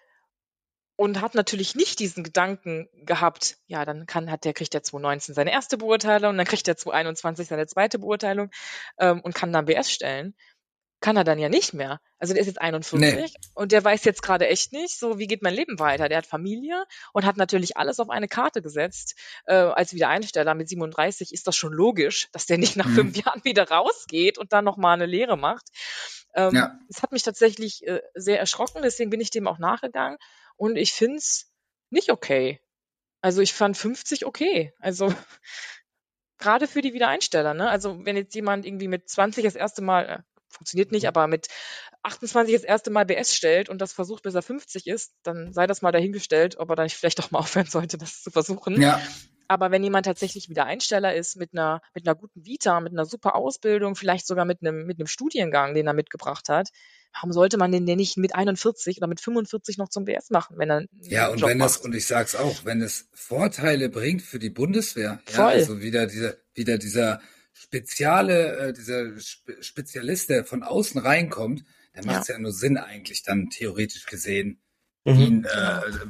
und 0.96 1.20
hat 1.20 1.34
natürlich 1.34 1.74
nicht 1.74 2.00
diesen 2.00 2.24
Gedanken 2.24 2.88
gehabt, 3.06 3.58
ja, 3.66 3.84
dann 3.84 4.06
kann, 4.06 4.30
hat 4.30 4.44
der, 4.44 4.52
kriegt 4.52 4.74
der 4.74 4.82
2019 4.82 5.34
seine 5.34 5.52
erste 5.52 5.78
Beurteilung, 5.78 6.36
dann 6.36 6.46
kriegt 6.46 6.66
der 6.66 6.76
2021 6.76 7.46
seine 7.46 7.66
zweite 7.66 8.00
Beurteilung 8.00 8.50
ähm, 8.98 9.20
und 9.20 9.34
kann 9.34 9.52
dann 9.52 9.66
BS 9.66 9.92
stellen. 9.92 10.34
Kann 11.00 11.16
er 11.16 11.22
dann 11.22 11.38
ja 11.38 11.48
nicht 11.48 11.74
mehr. 11.74 12.00
Also 12.18 12.34
der 12.34 12.40
ist 12.40 12.48
jetzt 12.48 12.60
41 12.60 13.14
nee. 13.14 13.30
und 13.54 13.70
der 13.70 13.84
weiß 13.84 14.04
jetzt 14.04 14.22
gerade 14.22 14.48
echt 14.48 14.72
nicht, 14.72 14.98
so 14.98 15.18
wie 15.18 15.28
geht 15.28 15.42
mein 15.42 15.54
Leben 15.54 15.78
weiter. 15.78 16.08
Der 16.08 16.18
hat 16.18 16.26
Familie 16.26 16.84
und 17.12 17.24
hat 17.24 17.36
natürlich 17.36 17.76
alles 17.76 18.00
auf 18.00 18.10
eine 18.10 18.26
Karte 18.26 18.62
gesetzt. 18.62 19.14
Äh, 19.46 19.54
als 19.54 19.94
Wiedereinsteller 19.94 20.54
mit 20.54 20.68
37 20.68 21.32
ist 21.32 21.46
das 21.46 21.56
schon 21.56 21.72
logisch, 21.72 22.28
dass 22.32 22.46
der 22.46 22.58
nicht 22.58 22.76
nach 22.76 22.86
mhm. 22.86 22.94
fünf 22.94 23.16
Jahren 23.16 23.44
wieder 23.44 23.68
rausgeht 23.68 24.38
und 24.38 24.52
dann 24.52 24.64
nochmal 24.64 24.94
eine 24.94 25.06
Lehre 25.06 25.38
macht. 25.38 25.66
Ähm, 26.34 26.54
ja. 26.54 26.78
Das 26.88 27.02
hat 27.02 27.12
mich 27.12 27.22
tatsächlich 27.22 27.86
äh, 27.86 28.02
sehr 28.14 28.40
erschrocken, 28.40 28.82
deswegen 28.82 29.10
bin 29.10 29.20
ich 29.20 29.30
dem 29.30 29.46
auch 29.46 29.58
nachgegangen 29.58 30.18
und 30.56 30.76
ich 30.76 30.92
finde 30.92 31.18
es 31.18 31.52
nicht 31.90 32.10
okay. 32.10 32.60
Also 33.20 33.40
ich 33.40 33.52
fand 33.52 33.76
50 33.76 34.26
okay. 34.26 34.72
Also 34.78 35.12
gerade 36.38 36.66
für 36.66 36.82
die 36.82 36.92
Wiedereinsteller, 36.92 37.54
ne? 37.54 37.68
Also 37.68 38.04
wenn 38.04 38.16
jetzt 38.16 38.34
jemand 38.34 38.66
irgendwie 38.66 38.88
mit 38.88 39.08
20 39.08 39.44
das 39.44 39.56
erste 39.56 39.82
Mal, 39.82 40.08
äh, 40.08 40.22
funktioniert 40.48 40.92
nicht, 40.92 41.04
mhm. 41.04 41.08
aber 41.08 41.26
mit 41.26 41.48
28 42.02 42.54
das 42.54 42.64
erste 42.64 42.90
Mal 42.90 43.06
BS 43.06 43.34
stellt 43.34 43.68
und 43.68 43.80
das 43.80 43.92
versucht, 43.92 44.22
bis 44.22 44.34
er 44.34 44.42
50 44.42 44.86
ist, 44.86 45.12
dann 45.22 45.52
sei 45.52 45.66
das 45.66 45.82
mal 45.82 45.92
dahingestellt, 45.92 46.58
ob 46.58 46.70
er 46.70 46.76
dann 46.76 46.88
vielleicht 46.88 47.18
doch 47.18 47.30
mal 47.30 47.38
aufhören 47.40 47.66
sollte, 47.66 47.98
das 47.98 48.22
zu 48.22 48.30
versuchen. 48.30 48.80
Ja. 48.80 49.00
Aber 49.50 49.70
wenn 49.70 49.82
jemand 49.82 50.04
tatsächlich 50.04 50.50
wieder 50.50 50.66
Einsteller 50.66 51.14
ist 51.14 51.36
mit 51.36 51.54
einer, 51.54 51.80
mit 51.94 52.06
einer 52.06 52.14
guten 52.14 52.44
Vita, 52.44 52.80
mit 52.80 52.92
einer 52.92 53.06
super 53.06 53.34
Ausbildung, 53.34 53.96
vielleicht 53.96 54.26
sogar 54.26 54.44
mit 54.44 54.58
einem, 54.60 54.84
mit 54.84 54.98
einem 54.98 55.06
Studiengang, 55.06 55.72
den 55.72 55.86
er 55.86 55.94
mitgebracht 55.94 56.50
hat, 56.50 56.68
warum 57.14 57.32
sollte 57.32 57.56
man 57.56 57.72
den 57.72 57.86
denn 57.86 57.96
nicht 57.96 58.18
mit 58.18 58.34
41 58.34 58.98
oder 58.98 59.06
mit 59.06 59.20
45 59.20 59.78
noch 59.78 59.88
zum 59.88 60.04
BS 60.04 60.28
machen, 60.28 60.58
wenn 60.58 60.70
er 60.70 60.84
Ja, 61.00 61.28
und 61.28 61.40
Job 61.40 61.48
wenn 61.48 61.58
macht? 61.58 61.70
es, 61.70 61.76
und 61.78 61.94
ich 61.94 62.06
sag's 62.06 62.36
auch, 62.36 62.66
wenn 62.66 62.82
es 62.82 63.08
Vorteile 63.14 63.88
bringt 63.88 64.20
für 64.20 64.38
die 64.38 64.50
Bundeswehr, 64.50 65.22
ja, 65.32 65.46
also 65.46 65.80
wieder 65.80 66.06
dieser, 66.06 66.36
wieder 66.54 66.76
dieser 66.76 67.22
spezielle, 67.58 68.56
äh, 68.58 68.72
dieser 68.72 69.18
Spe 69.20 69.62
Spezialist, 69.62 70.30
der 70.30 70.44
von 70.44 70.62
außen 70.62 71.00
reinkommt, 71.00 71.64
dann 71.94 72.06
macht 72.06 72.22
es 72.22 72.28
ja. 72.28 72.34
ja. 72.34 72.40
nur 72.40 72.52
Sinn 72.52 72.76
eigentlich 72.76 73.22
dann 73.22 73.50
theoretisch 73.50 74.06
gesehen, 74.06 74.60
mhm. 75.04 75.20
ihn 75.20 75.44
äh, 75.44 75.48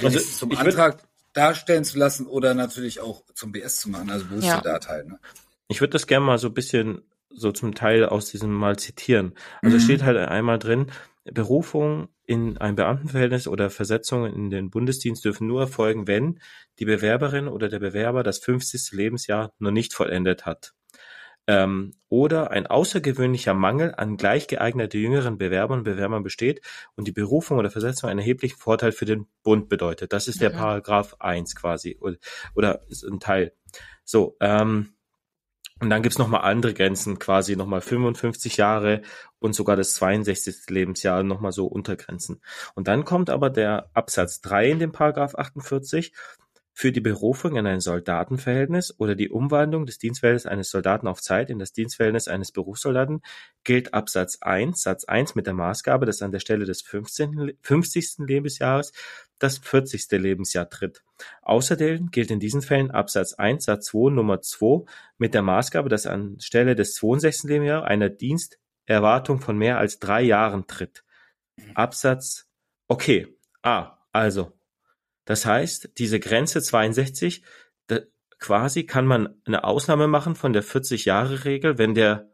also 0.05 0.19
zum 0.19 0.57
Antrag 0.57 1.03
darstellen 1.33 1.85
zu 1.85 1.99
lassen 1.99 2.27
oder 2.27 2.55
natürlich 2.55 3.01
auch 3.01 3.25
zum 3.35 3.53
BS 3.53 3.77
zu 3.77 3.91
machen, 3.91 4.11
also 4.11 4.27
Berufssoldat 4.27 4.85
ja. 4.85 4.91
halt. 4.91 5.09
Ne? 5.09 5.19
Ich 5.69 5.81
würde 5.81 5.93
das 5.93 6.07
gerne 6.07 6.27
mal 6.27 6.39
so 6.39 6.49
ein 6.49 6.55
bisschen 6.55 7.03
so 7.31 7.53
zum 7.53 7.75
Teil 7.75 8.05
aus 8.07 8.31
diesem 8.31 8.53
mal 8.53 8.79
zitieren. 8.79 9.35
Also 9.63 9.77
mhm. 9.77 9.81
steht 9.81 10.03
halt 10.03 10.17
einmal 10.17 10.59
drin, 10.59 10.91
Berufung 11.25 12.09
in 12.25 12.59
ein 12.59 12.75
Beamtenverhältnis 12.75 13.49
oder 13.49 13.71
Versetzung 13.71 14.27
in 14.27 14.51
den 14.51 14.71
Bundesdienst 14.71 15.25
dürfen 15.25 15.47
nur 15.47 15.63
erfolgen, 15.63 16.07
wenn 16.07 16.41
die 16.79 16.85
Bewerberin 16.85 17.49
oder 17.49 17.69
der 17.69 17.79
Bewerber 17.79 18.23
das 18.23 18.39
50. 18.39 18.93
Lebensjahr 18.93 19.53
noch 19.59 19.71
nicht 19.71 19.95
vollendet 19.95 20.47
hat. 20.47 20.75
Ähm, 21.49 21.95
oder 22.11 22.51
ein 22.51 22.67
außergewöhnlicher 22.67 23.55
Mangel 23.55 23.95
an 23.97 24.19
gleich 24.19 24.49
geeignete 24.49 24.99
jüngeren 24.99 25.39
Bewerbern 25.39 25.79
und 25.79 25.85
Bewerbern 25.85 26.23
besteht 26.23 26.61
und 26.95 27.09
die 27.09 27.13
Berufung 27.13 27.59
oder 27.59 27.71
Versetzung 27.71 28.11
einen 28.11 28.19
erheblichen 28.21 28.59
Vorteil 28.59 28.93
für 28.93 29.07
den 29.07 29.27
Bund 29.43 29.71
bedeutet. 29.71 30.13
Das 30.13 30.29
ist 30.29 30.43
der 30.43 30.51
mhm. 30.51 30.57
Paragraph 30.57 31.17
1 31.21 31.57
quasi 31.57 31.97
oder, 32.01 32.19
oder 32.55 32.83
ist 32.89 33.03
ein 33.03 33.19
Teil. 33.19 33.55
So, 34.05 34.37
ähm, 34.41 34.93
Und 35.81 35.91
dann 35.91 36.03
gibt's 36.03 36.19
noch 36.19 36.27
nochmal 36.27 36.51
andere 36.51 36.75
Grenzen, 36.75 37.19
quasi 37.19 37.57
nochmal 37.57 37.81
55 37.81 38.59
Jahre 38.59 39.01
und 39.39 39.55
sogar 39.55 39.77
das 39.77 39.95
62. 39.95 40.69
Lebensjahr 40.69 41.23
nochmal 41.23 41.53
so 41.53 41.67
Untergrenzen. 41.67 42.43
Und 42.75 42.89
dann 42.89 43.05
kommt 43.07 43.31
aber 43.31 43.49
der 43.49 43.91
Absatz 43.95 44.43
3 44.43 44.71
in 44.71 44.79
dem 44.81 44.93
Paragraph 44.93 45.35
48 45.35 46.13
für 46.79 46.93
die 46.93 47.01
Berufung 47.01 47.57
in 47.57 47.67
ein 47.67 47.81
Soldatenverhältnis 47.81 48.95
oder 49.01 49.17
die 49.17 49.31
Umwandlung 49.31 49.85
des 49.85 49.99
Dienstverhältnisses 49.99 50.49
eines 50.49 50.71
Soldaten 50.71 51.09
auf 51.09 51.21
Zeit 51.21 51.51
in 51.51 51.59
das 51.59 51.73
Dienstverhältnis 51.73 52.29
eines 52.29 52.53
Berufssoldaten 52.53 53.21
gilt 53.65 53.95
Absatz 53.95 54.39
1, 54.43 54.81
Satz 54.81 55.05
1 55.05 55.35
mit 55.35 55.49
der 55.49 55.55
Maßgabe, 55.55 56.07
dass 56.07 56.23
an 56.23 56.31
der 56.31 56.39
Stelle 56.39 56.67
des 56.67 56.83
15, 56.83 57.59
50. 57.63 58.19
Lebensjahres 58.19 58.93
das 59.41 59.59
40. 59.59 60.07
Lebensjahr 60.13 60.71
tritt. 60.71 61.03
Außerdem 61.43 62.13
gilt 62.13 62.31
in 62.31 62.39
diesen 62.39 62.63
Fällen 62.63 62.93
Absatz 62.93 63.33
1, 63.33 63.65
Satz 63.65 63.87
2, 63.87 64.13
Nummer 64.13 64.41
2 64.41 64.85
mit 65.17 65.35
der 65.35 65.43
Maßgabe, 65.43 65.89
dass 65.89 66.07
an 66.07 66.39
Stelle 66.39 66.77
des 66.77 66.95
62. 66.95 67.51
Lebensjahres 67.51 67.89
eine 67.89 68.09
Diensterwartung 68.09 69.41
von 69.41 69.59
mehr 69.59 69.79
als 69.79 69.99
drei 69.99 70.23
Jahren 70.23 70.69
tritt. 70.69 71.03
Absatz, 71.75 72.47
okay, 72.87 73.37
ah, 73.63 73.99
also 74.13 74.53
das 75.29 75.45
heißt, 75.45 75.91
diese 75.99 76.21
Grenze 76.21 76.63
62, 76.63 77.43
da, 77.87 77.99
quasi 78.39 78.85
kann 78.85 79.05
man 79.05 79.39
eine 79.45 79.63
Ausnahme 79.65 80.09
machen 80.09 80.35
von 80.35 80.55
der 80.55 80.65
40-Jahre-Regel, 80.65 81.77
wenn 81.77 81.95
der 81.95 82.31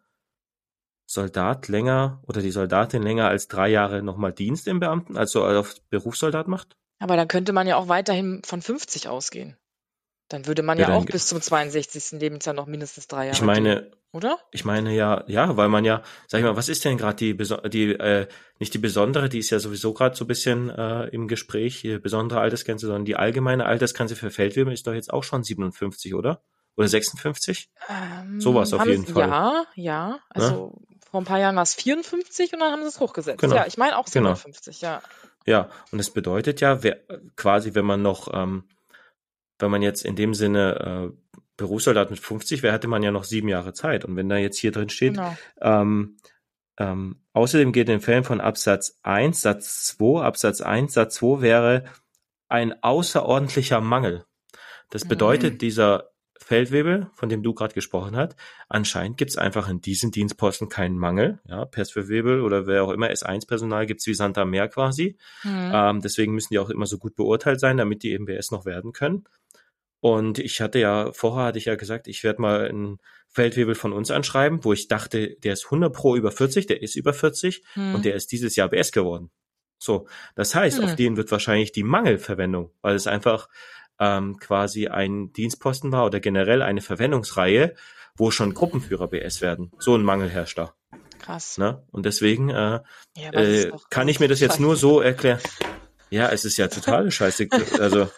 Soldat 1.05 1.66
länger 1.66 2.23
oder 2.29 2.41
die 2.41 2.53
Soldatin 2.53 3.03
länger 3.03 3.27
als 3.27 3.49
drei 3.49 3.69
Jahre 3.69 4.01
nochmal 4.05 4.33
Dienst 4.33 4.69
im 4.69 4.79
Beamten, 4.79 5.16
also 5.16 5.45
auf 5.45 5.75
Berufssoldat 5.91 6.47
macht. 6.47 6.77
Aber 7.01 7.16
dann 7.16 7.27
könnte 7.27 7.53
man 7.53 7.66
ja 7.66 7.75
auch 7.75 7.89
weiterhin 7.89 8.43
von 8.45 8.62
50 8.62 9.09
ausgehen. 9.09 9.57
Dann 10.35 10.48
würde 10.48 10.65
man 10.65 10.78
ja, 10.78 10.89
ja 10.89 10.97
auch 10.97 11.06
bis 11.06 11.28
zum 11.28 11.40
62. 11.40 12.19
Lebensjahr 12.19 12.56
noch 12.56 12.66
mindestens 12.66 13.06
drei 13.06 13.27
Jahre. 13.27 13.36
Ich 13.36 13.43
meine, 13.43 13.93
oder? 14.11 14.36
Ich 14.51 14.65
meine 14.65 14.93
ja, 14.93 15.23
ja, 15.28 15.56
weil 15.56 15.69
man 15.69 15.85
ja, 15.85 16.02
sag 16.27 16.40
ich 16.40 16.44
mal, 16.44 16.56
was 16.56 16.69
ist 16.69 16.85
denn 16.85 16.98
gerade 16.98 17.15
die, 17.15 17.36
die 17.36 17.93
äh, 17.93 18.27
nicht 18.59 18.74
die 18.74 18.78
besondere, 18.78 19.28
die 19.28 19.39
ist 19.39 19.51
ja 19.51 19.61
sowieso 19.61 19.94
gerade 19.94 20.16
so 20.16 20.24
ein 20.24 20.27
bisschen 20.27 20.70
äh, 20.70 21.05
im 21.11 21.28
Gespräch, 21.28 21.82
die 21.82 21.98
besondere 21.98 22.40
Altersgrenze, 22.40 22.86
sondern 22.86 23.05
die 23.05 23.15
allgemeine 23.15 23.65
Altersgrenze 23.65 24.16
für 24.16 24.32
Feldwebel 24.32 24.73
ist 24.73 24.89
doch 24.89 24.93
jetzt 24.93 25.12
auch 25.12 25.23
schon 25.23 25.44
57, 25.44 26.16
oder? 26.16 26.43
Oder 26.77 26.89
56? 26.89 27.70
Ähm, 27.89 28.40
Sowas 28.40 28.73
auf 28.73 28.85
jeden 28.86 29.06
Fall. 29.06 29.28
Ja, 29.28 29.65
ja. 29.77 30.19
Also 30.31 30.74
ja? 30.77 30.97
vor 31.12 31.20
ein 31.20 31.27
paar 31.27 31.39
Jahren 31.39 31.55
war 31.55 31.62
es 31.62 31.74
54 31.74 32.55
und 32.55 32.59
dann 32.59 32.73
haben 32.73 32.82
sie 32.82 32.89
es 32.89 32.98
hochgesetzt. 32.98 33.40
Genau. 33.40 33.55
Ja, 33.55 33.66
ich 33.69 33.78
meine 33.78 33.97
auch 33.97 34.09
57, 34.09 34.81
genau. 34.81 34.94
ja. 34.94 35.02
Ja, 35.47 35.69
und 35.93 36.01
es 36.01 36.11
bedeutet 36.11 36.61
ja, 36.61 36.82
wer, 36.82 36.98
quasi, 37.36 37.74
wenn 37.74 37.85
man 37.85 38.02
noch, 38.02 38.32
ähm, 38.32 38.65
wenn 39.59 39.70
man 39.70 39.82
jetzt 39.82 40.05
in 40.05 40.16
dem 40.16 40.35
Sinne 40.35 41.12
äh, 41.12 41.39
Berufssoldat 41.56 42.10
mit 42.10 42.18
50 42.18 42.62
wäre, 42.62 42.74
hätte 42.74 42.89
man 42.89 43.02
ja 43.02 43.10
noch 43.10 43.24
sieben 43.24 43.48
Jahre 43.48 43.72
Zeit. 43.72 44.05
Und 44.05 44.16
wenn 44.16 44.28
da 44.28 44.36
jetzt 44.36 44.59
hier 44.59 44.72
drin 44.72 44.89
steht, 44.89 45.14
genau. 45.14 45.36
ähm, 45.60 46.16
ähm, 46.78 47.20
außerdem 47.32 47.72
geht 47.72 47.89
in 47.89 48.01
Fällen 48.01 48.24
von 48.24 48.40
Absatz 48.40 48.98
1, 49.02 49.40
Satz 49.40 49.86
2, 49.86 50.22
Absatz 50.22 50.60
1, 50.60 50.93
Satz 50.93 51.14
2 51.16 51.40
wäre 51.40 51.85
ein 52.48 52.82
außerordentlicher 52.82 53.81
Mangel. 53.81 54.24
Das 54.90 55.05
bedeutet, 55.05 55.55
mhm. 55.55 55.59
dieser 55.59 56.10
Feldwebel, 56.44 57.09
von 57.14 57.28
dem 57.28 57.43
du 57.43 57.55
gerade 57.55 57.74
gesprochen 57.74 58.16
hast, 58.16 58.36
anscheinend 58.68 59.16
gibt 59.16 59.31
es 59.31 59.39
einfach 59.39 59.68
in 59.68 59.81
diesen 59.81 60.10
Dienstposten 60.10 60.68
keinen 60.68 60.98
Mangel. 60.98 61.40
Ja, 61.48 61.64
Perswebel 61.64 62.43
oder 62.43 62.66
wer 62.66 62.85
auch 62.85 62.90
immer, 62.90 63.09
S1-Personal 63.09 63.86
gibt 63.86 64.01
es 64.01 64.06
wie 64.06 64.14
Santa 64.14 64.44
Meer 64.44 64.68
quasi. 64.68 65.16
Mhm. 65.43 65.70
Ähm, 65.72 66.01
deswegen 66.02 66.35
müssen 66.35 66.52
die 66.52 66.59
auch 66.59 66.70
immer 66.70 66.86
so 66.86 66.98
gut 66.98 67.16
beurteilt 67.16 67.60
sein, 67.60 67.78
damit 67.78 68.02
die 68.02 68.12
eben 68.12 68.26
BS 68.26 68.51
noch 68.51 68.66
werden 68.66 68.93
können. 68.93 69.24
Und 70.05 70.39
ich 70.39 70.60
hatte 70.60 70.78
ja, 70.78 71.12
vorher 71.12 71.47
hatte 71.47 71.56
ich 71.56 71.64
ja 71.64 71.76
gesagt, 71.76 72.09
ich 72.09 72.24
werde 72.24 72.43
mal 72.43 72.68
einen 72.68 72.98
Feldwebel 73.31 73.74
von 73.74 73.94
uns 73.94 74.10
anschreiben, 74.10 74.62
wo 74.62 74.74
ich 74.74 74.86
dachte, 74.86 75.35
der 75.36 75.55
ist 75.55 75.64
100 75.64 75.90
pro 75.94 76.14
über 76.14 76.31
40, 76.31 76.66
der 76.66 76.82
ist 76.82 76.94
über 76.94 77.14
40 77.14 77.64
hm. 77.72 77.94
und 77.94 78.05
der 78.05 78.14
ist 78.14 78.31
dieses 78.31 78.55
Jahr 78.55 78.68
BS 78.68 78.93
geworden. 78.93 79.31
So, 79.78 80.06
das 80.35 80.55
heißt, 80.55 80.76
hm. 80.76 80.85
auf 80.85 80.94
den 80.97 81.16
wird 81.16 81.32
wahrscheinlich 81.32 81.72
die 81.72 81.85
Mangelverwendung, 81.85 82.70
weil 82.82 82.97
es 82.97 83.06
einfach 83.06 83.48
ähm, 83.98 84.36
quasi 84.39 84.89
ein 84.89 85.32
Dienstposten 85.32 85.90
war 85.90 86.05
oder 86.05 86.20
generell 86.20 86.60
eine 86.60 86.82
Verwendungsreihe, 86.82 87.74
wo 88.14 88.31
schon 88.31 88.52
Gruppenführer 88.52 89.09
BS 89.09 89.40
werden. 89.40 89.72
So 89.78 89.97
ein 89.97 90.02
Mangel 90.02 90.28
herrscht 90.28 90.59
da. 90.59 90.74
Krass. 91.18 91.56
Ne? 91.56 91.82
Und 91.93 92.05
deswegen 92.05 92.51
äh, 92.51 92.81
ja, 93.16 93.32
äh, 93.32 93.72
kann 93.89 94.09
ich 94.09 94.20
mir 94.20 94.28
das 94.28 94.40
jetzt 94.40 94.60
nur 94.60 94.76
so 94.76 95.01
erklären. 95.01 95.40
Ja, 96.10 96.28
es 96.28 96.44
ist 96.44 96.59
ja 96.59 96.68
total 96.68 97.10
scheiße. 97.10 97.48
Also 97.81 98.10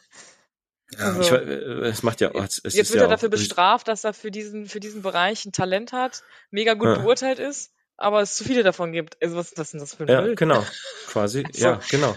ja, 0.92 0.98
also, 0.98 1.20
ich, 1.20 1.32
äh, 1.32 1.88
es 1.88 2.02
macht 2.02 2.20
ja. 2.20 2.30
Es, 2.30 2.60
es 2.62 2.74
jetzt 2.74 2.92
wird 2.92 3.00
ja 3.00 3.06
er 3.06 3.10
dafür 3.10 3.28
bestraft, 3.28 3.88
dass 3.88 4.04
er 4.04 4.12
für 4.12 4.30
diesen 4.30 4.66
für 4.66 4.80
diesen 4.80 5.02
Bereich 5.02 5.44
ein 5.44 5.52
Talent 5.52 5.92
hat, 5.92 6.22
mega 6.50 6.74
gut 6.74 6.88
ja. 6.88 6.98
beurteilt 6.98 7.38
ist, 7.38 7.72
aber 7.96 8.20
es 8.22 8.34
zu 8.34 8.44
viele 8.44 8.62
davon 8.62 8.92
gibt. 8.92 9.20
Also 9.22 9.36
was, 9.36 9.52
was 9.56 9.66
ist 9.68 9.72
denn 9.72 9.80
das 9.80 9.94
für 9.94 10.04
ein 10.04 10.08
Ja, 10.08 10.22
Müll? 10.22 10.34
genau, 10.36 10.64
quasi. 11.08 11.44
so. 11.52 11.64
Ja, 11.64 11.80
genau. 11.90 12.14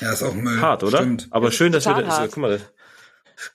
Ja, 0.00 0.12
ist 0.12 0.22
auch 0.22 0.34
Müll. 0.34 0.60
Hart, 0.60 0.82
oder? 0.84 0.98
Stimmt. 0.98 1.28
Aber 1.30 1.50
schön, 1.50 1.72
dass 1.72 1.86
wir 1.86 1.94
das. 1.94 2.18
Hart. 2.18 2.30
Guck 2.32 2.38
mal, 2.38 2.60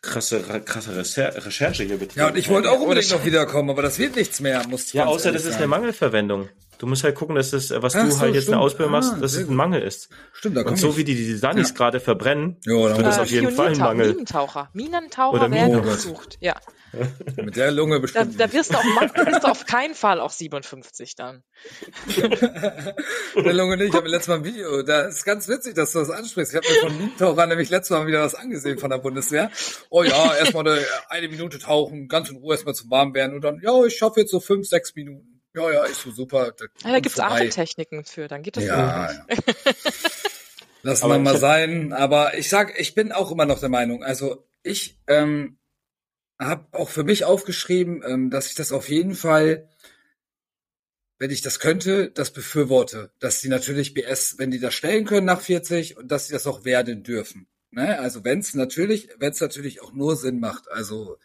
krasse, 0.01 0.41
krasse 0.65 0.95
Recherche 0.95 1.84
hier 1.84 1.97
bitte. 1.97 2.19
Ja, 2.19 2.27
und 2.27 2.38
ich 2.38 2.49
wollte 2.49 2.72
auch 2.72 2.80
unbedingt 2.80 3.10
noch 3.11 3.26
wiederkommen, 3.26 3.69
aber 3.69 3.81
das 3.81 3.99
wird 3.99 4.15
nichts 4.15 4.39
mehr, 4.39 4.65
muss 4.68 4.93
Ja, 4.93 5.05
außer 5.05 5.31
das 5.31 5.45
ist 5.45 5.57
eine 5.57 5.68
Mangelverwendung. 5.68 6.49
Du 6.80 6.88
musst 6.88 7.03
halt 7.03 7.15
gucken, 7.15 7.35
dass 7.35 7.51
das, 7.51 7.72
was 7.77 7.95
Ach 7.95 8.03
du 8.03 8.11
so, 8.11 8.19
halt 8.19 8.34
jetzt 8.34 8.43
stimmt. 8.43 8.55
eine 8.55 8.64
Ausbildung 8.64 8.91
machst, 8.91 9.14
ah, 9.14 9.19
dass 9.19 9.35
es 9.35 9.47
ein 9.47 9.55
Mangel 9.55 9.81
ist. 9.81 10.10
Stimmt, 10.34 10.57
da 10.57 10.64
kommt 10.64 10.73
Und 10.73 10.81
so 10.81 10.89
ich. 10.89 10.97
wie 10.97 11.03
die 11.05 11.15
die 11.15 11.35
Sanis 11.35 11.69
ja. 11.69 11.76
gerade 11.76 11.99
verbrennen, 11.99 12.57
jo, 12.65 12.84
wird 12.84 13.05
das 13.05 13.19
auf 13.19 13.31
jeden 13.31 13.51
Fall 13.51 13.69
ein 13.72 13.77
Mangel. 13.77 14.10
Minentaucher. 14.10 14.69
Minentaucher 14.73 15.34
Oder 15.34 15.51
werden 15.51 15.81
gesucht. 15.84 16.38
Ja. 16.41 16.55
Mit 17.37 17.55
der 17.55 17.71
Lunge 17.71 17.99
bestimmt. 17.99 18.39
Da, 18.39 18.47
da, 18.47 18.53
wirst 18.53 18.71
du 18.71 18.77
auf, 18.77 18.83
wirst 18.83 19.43
du 19.43 19.47
auf 19.47 19.65
keinen 19.65 19.95
Fall 19.95 20.19
auf 20.19 20.33
57 20.33 21.15
dann. 21.15 21.43
Mit 23.35 23.45
der 23.45 23.53
Lunge 23.53 23.77
nicht. 23.77 23.89
Ich 23.89 23.95
habe 23.95 24.07
letztes 24.07 24.27
Mal 24.27 24.35
ein 24.35 24.43
Video. 24.43 24.83
Da 24.83 25.01
ist 25.01 25.25
ganz 25.25 25.47
witzig, 25.47 25.73
dass 25.73 25.91
du 25.91 25.99
das 25.99 26.11
ansprichst. 26.11 26.53
Ich 26.53 26.57
habe 26.57 26.67
mir 26.71 26.79
von 26.81 26.97
Minentauchern 26.97 27.49
nämlich 27.49 27.69
letztes 27.69 27.97
Mal 27.97 28.05
wieder 28.05 28.21
was 28.21 28.35
angesehen 28.35 28.77
von 28.77 28.91
der 28.91 28.99
Bundeswehr. 28.99 29.49
Oh 29.89 30.03
ja, 30.03 30.35
erstmal 30.35 30.67
eine, 30.67 30.85
eine 31.09 31.27
Minute 31.29 31.57
tauchen, 31.57 32.07
ganz 32.07 32.29
in 32.29 32.37
Ruhe 32.37 32.53
erstmal 32.53 32.75
zum 32.75 32.91
Warm 32.91 33.13
werden 33.13 33.35
und 33.35 33.41
dann, 33.41 33.59
ja, 33.63 33.83
ich 33.85 33.97
schaffe 33.97 34.19
jetzt 34.19 34.31
so 34.31 34.39
fünf, 34.39 34.67
sechs 34.67 34.93
Minuten. 34.95 35.41
Ja, 35.55 35.71
ja, 35.71 35.83
ist 35.85 36.01
so 36.01 36.11
super. 36.11 36.51
Da, 36.57 36.65
ja, 36.83 36.91
da 36.93 36.99
gibt's 36.99 37.19
Atemtechniken 37.19 38.05
für, 38.05 38.27
dann 38.27 38.43
geht 38.43 38.57
das 38.57 38.65
ja, 38.65 39.11
ja. 39.11 39.25
Lassen 40.83 41.09
wir 41.09 41.19
mal 41.19 41.37
sein. 41.37 41.93
Aber 41.93 42.37
ich 42.37 42.49
sag, 42.49 42.79
ich 42.79 42.93
bin 42.93 43.11
auch 43.11 43.31
immer 43.31 43.45
noch 43.45 43.59
der 43.59 43.69
Meinung, 43.69 44.03
also 44.03 44.45
ich 44.63 44.99
ähm, 45.07 45.57
habe 46.39 46.68
auch 46.72 46.89
für 46.89 47.03
mich 47.03 47.26
aufgeschrieben, 47.26 48.01
ähm, 48.05 48.30
dass 48.30 48.47
ich 48.47 48.55
das 48.55 48.72
auf 48.72 48.89
jeden 48.89 49.15
Fall, 49.15 49.69
wenn 51.19 51.31
ich 51.31 51.41
das 51.41 51.60
könnte, 51.60 52.11
das 52.11 52.31
befürworte. 52.31 53.11
Dass 53.19 53.41
sie 53.41 53.49
natürlich 53.49 53.93
BS, 53.93 54.38
wenn 54.38 54.51
die 54.51 54.60
das 54.60 54.73
stellen 54.73 55.05
können 55.05 55.26
nach 55.26 55.41
40 55.41 55.97
und 55.97 56.11
dass 56.11 56.27
sie 56.27 56.34
das 56.34 56.47
auch 56.47 56.65
werden 56.65 57.03
dürfen. 57.03 57.47
Ne? 57.72 57.99
Also 57.99 58.23
wenn 58.23 58.39
es 58.39 58.53
natürlich, 58.53 59.10
wenn 59.18 59.31
es 59.31 59.41
natürlich 59.41 59.81
auch 59.81 59.93
nur 59.93 60.15
Sinn 60.15 60.39
macht. 60.39 60.69
Also 60.69 61.18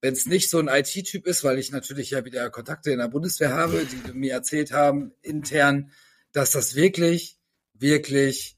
wenn 0.00 0.12
es 0.12 0.26
nicht 0.26 0.50
so 0.50 0.58
ein 0.58 0.68
IT-Typ 0.68 1.26
ist, 1.26 1.44
weil 1.44 1.58
ich 1.58 1.72
natürlich 1.72 2.10
ja 2.10 2.24
wieder 2.26 2.50
Kontakte 2.50 2.90
in 2.90 2.98
der 2.98 3.08
Bundeswehr 3.08 3.54
habe, 3.54 3.86
die 3.86 4.12
mir 4.12 4.32
erzählt 4.32 4.72
haben, 4.72 5.12
intern, 5.22 5.92
dass 6.32 6.50
das 6.50 6.74
wirklich, 6.74 7.38
wirklich, 7.72 8.53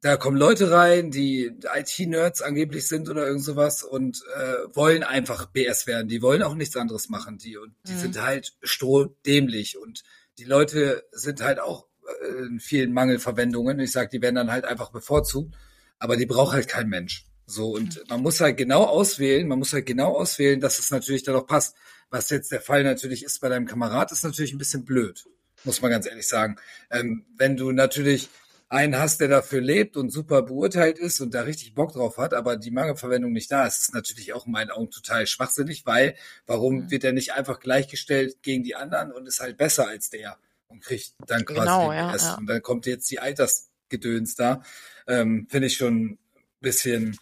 da 0.00 0.16
kommen 0.16 0.36
Leute 0.36 0.70
rein, 0.70 1.10
die 1.10 1.46
IT-Nerds 1.74 2.42
angeblich 2.42 2.86
sind 2.86 3.08
oder 3.08 3.26
irgend 3.26 3.44
sowas 3.44 3.82
und 3.82 4.22
äh, 4.36 4.76
wollen 4.76 5.02
einfach 5.02 5.46
BS 5.46 5.86
werden. 5.86 6.08
Die 6.08 6.22
wollen 6.22 6.42
auch 6.42 6.54
nichts 6.54 6.76
anderes 6.76 7.08
machen. 7.08 7.38
Die 7.38 7.56
und 7.56 7.74
die 7.86 7.92
mhm. 7.92 7.98
sind 7.98 8.22
halt 8.22 8.56
strohdämlich 8.62 9.76
und 9.76 10.04
die 10.38 10.44
Leute 10.44 11.04
sind 11.10 11.42
halt 11.42 11.58
auch 11.58 11.88
äh, 12.22 12.46
in 12.46 12.60
vielen 12.60 12.92
Mangelverwendungen. 12.92 13.80
Ich 13.80 13.90
sag, 13.90 14.10
die 14.10 14.22
werden 14.22 14.36
dann 14.36 14.52
halt 14.52 14.64
einfach 14.64 14.90
bevorzugt, 14.92 15.56
aber 15.98 16.16
die 16.16 16.26
braucht 16.26 16.52
halt 16.52 16.68
kein 16.68 16.88
Mensch. 16.88 17.26
So, 17.46 17.70
und 17.70 17.96
mhm. 17.96 18.02
man 18.08 18.22
muss 18.22 18.40
halt 18.40 18.56
genau 18.56 18.84
auswählen, 18.84 19.48
man 19.48 19.58
muss 19.58 19.72
halt 19.72 19.86
genau 19.86 20.14
auswählen, 20.14 20.60
dass 20.60 20.78
es 20.78 20.92
natürlich 20.92 21.24
dann 21.24 21.34
auch 21.34 21.46
passt. 21.46 21.74
Was 22.10 22.30
jetzt 22.30 22.52
der 22.52 22.60
Fall 22.60 22.84
natürlich 22.84 23.24
ist 23.24 23.40
bei 23.40 23.48
deinem 23.48 23.66
Kamerad, 23.66 24.12
ist 24.12 24.22
natürlich 24.22 24.52
ein 24.52 24.58
bisschen 24.58 24.84
blöd, 24.84 25.26
muss 25.64 25.82
man 25.82 25.90
ganz 25.90 26.06
ehrlich 26.06 26.28
sagen. 26.28 26.56
Ähm, 26.90 27.26
wenn 27.36 27.56
du 27.56 27.72
natürlich 27.72 28.28
einen 28.68 28.98
hast, 28.98 29.20
der 29.20 29.28
dafür 29.28 29.60
lebt 29.60 29.96
und 29.96 30.10
super 30.10 30.42
beurteilt 30.42 30.98
ist 30.98 31.20
und 31.20 31.32
da 31.32 31.42
richtig 31.42 31.74
Bock 31.74 31.92
drauf 31.92 32.18
hat, 32.18 32.34
aber 32.34 32.56
die 32.56 32.70
Mangelverwendung 32.70 33.32
nicht 33.32 33.50
da 33.50 33.66
ist, 33.66 33.78
ist 33.78 33.94
natürlich 33.94 34.34
auch 34.34 34.46
in 34.46 34.52
meinen 34.52 34.70
Augen 34.70 34.90
total 34.90 35.26
schwachsinnig, 35.26 35.86
weil 35.86 36.16
warum 36.46 36.74
mhm. 36.74 36.90
wird 36.90 37.04
er 37.04 37.12
nicht 37.12 37.32
einfach 37.32 37.60
gleichgestellt 37.60 38.42
gegen 38.42 38.64
die 38.64 38.74
anderen 38.74 39.12
und 39.12 39.26
ist 39.26 39.40
halt 39.40 39.56
besser 39.56 39.88
als 39.88 40.10
der 40.10 40.36
und 40.68 40.82
kriegt 40.82 41.14
dann 41.26 41.44
quasi 41.46 41.60
genau, 41.60 41.90
den 41.90 41.98
ja, 41.98 42.14
ja. 42.14 42.34
Und 42.34 42.46
dann 42.46 42.62
kommt 42.62 42.84
jetzt 42.86 43.10
die 43.10 43.20
Altersgedöns 43.20 44.34
da. 44.34 44.62
Ähm, 45.06 45.46
Finde 45.48 45.68
ich 45.68 45.76
schon 45.76 46.18
bisschen 46.60 47.16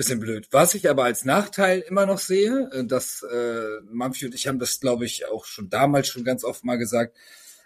bisschen 0.00 0.20
blöd. 0.20 0.48
Was 0.50 0.74
ich 0.74 0.88
aber 0.88 1.04
als 1.04 1.26
Nachteil 1.26 1.80
immer 1.80 2.06
noch 2.06 2.18
sehe, 2.18 2.70
äh, 2.72 2.84
dass 2.86 3.22
äh, 3.22 3.80
Mampfi 3.90 4.24
und 4.24 4.34
ich 4.34 4.48
haben 4.48 4.58
das, 4.58 4.80
glaube 4.80 5.04
ich, 5.04 5.26
auch 5.28 5.44
schon 5.44 5.68
damals 5.68 6.08
schon 6.08 6.24
ganz 6.24 6.42
oft 6.42 6.64
mal 6.64 6.76
gesagt, 6.76 7.14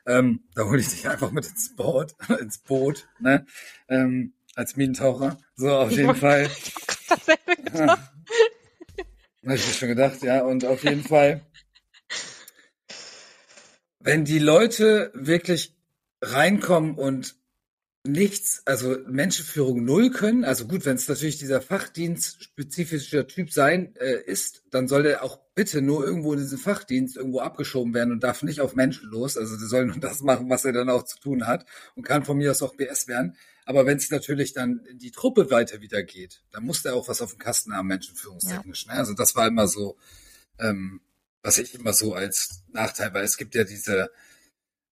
ähm, 0.06 0.40
da 0.54 0.64
hole 0.64 0.80
ich 0.80 0.88
dich 0.88 1.08
einfach 1.08 1.30
mit 1.30 1.46
ins 1.46 1.74
Boot, 1.74 2.14
ins 2.40 2.58
Boot, 2.58 3.08
ne? 3.20 3.46
Ähm, 3.88 4.34
als 4.54 4.76
Minentaucher. 4.76 5.38
So, 5.56 5.70
auf 5.70 5.90
jeden 5.90 6.10
ich 6.14 6.18
Fall. 6.18 6.50
Habe 7.72 7.98
ich 9.42 9.66
mir 9.66 9.72
schon 9.72 9.88
gedacht, 9.88 10.22
ja. 10.22 10.42
Und 10.42 10.64
auf 10.64 10.84
jeden 10.84 11.02
Fall 11.02 11.42
wenn 14.04 14.24
die 14.26 14.38
Leute 14.38 15.10
wirklich 15.14 15.74
reinkommen 16.20 16.94
und 16.94 17.36
nichts, 18.06 18.62
also 18.66 18.98
Menschenführung 19.06 19.82
null 19.82 20.10
können, 20.10 20.44
also 20.44 20.66
gut, 20.66 20.84
wenn 20.84 20.96
es 20.96 21.08
natürlich 21.08 21.38
dieser 21.38 21.62
Fachdienst-spezifischer 21.62 23.26
Typ 23.26 23.50
sein 23.50 23.96
äh, 23.96 24.22
ist, 24.26 24.62
dann 24.70 24.88
soll 24.88 25.04
der 25.04 25.24
auch 25.24 25.38
bitte 25.54 25.80
nur 25.80 26.04
irgendwo 26.04 26.34
in 26.34 26.40
diesen 26.40 26.58
Fachdienst 26.58 27.16
irgendwo 27.16 27.40
abgeschoben 27.40 27.94
werden 27.94 28.12
und 28.12 28.22
darf 28.22 28.42
nicht 28.42 28.60
auf 28.60 28.74
Menschen 28.74 29.08
los. 29.08 29.38
Also 29.38 29.56
der 29.56 29.68
soll 29.68 29.86
nur 29.86 29.98
das 29.98 30.20
machen, 30.20 30.50
was 30.50 30.66
er 30.66 30.72
dann 30.72 30.90
auch 30.90 31.04
zu 31.04 31.18
tun 31.18 31.46
hat 31.46 31.64
und 31.94 32.04
kann 32.04 32.24
von 32.24 32.36
mir 32.36 32.50
aus 32.50 32.62
auch 32.62 32.74
BS 32.74 33.08
werden. 33.08 33.36
Aber 33.64 33.86
wenn 33.86 33.96
es 33.96 34.10
natürlich 34.10 34.52
dann 34.52 34.80
in 34.84 34.98
die 34.98 35.10
Truppe 35.10 35.50
weiter 35.50 35.80
wieder 35.80 36.02
geht, 36.02 36.42
dann 36.50 36.64
muss 36.64 36.82
der 36.82 36.94
auch 36.94 37.08
was 37.08 37.22
auf 37.22 37.30
dem 37.30 37.38
Kasten 37.38 37.74
haben, 37.74 37.88
menschenführungstechnisch. 37.88 38.84
Ja. 38.86 38.92
Ne? 38.92 38.98
Also 38.98 39.14
das 39.14 39.34
war 39.34 39.48
immer 39.48 39.66
so, 39.66 39.96
ähm, 40.58 41.00
was 41.42 41.56
ich 41.56 41.74
immer 41.74 41.94
so 41.94 42.12
als 42.12 42.62
Nachteil, 42.72 43.14
weil 43.14 43.24
es 43.24 43.38
gibt 43.38 43.54
ja 43.54 43.64
diese 43.64 44.10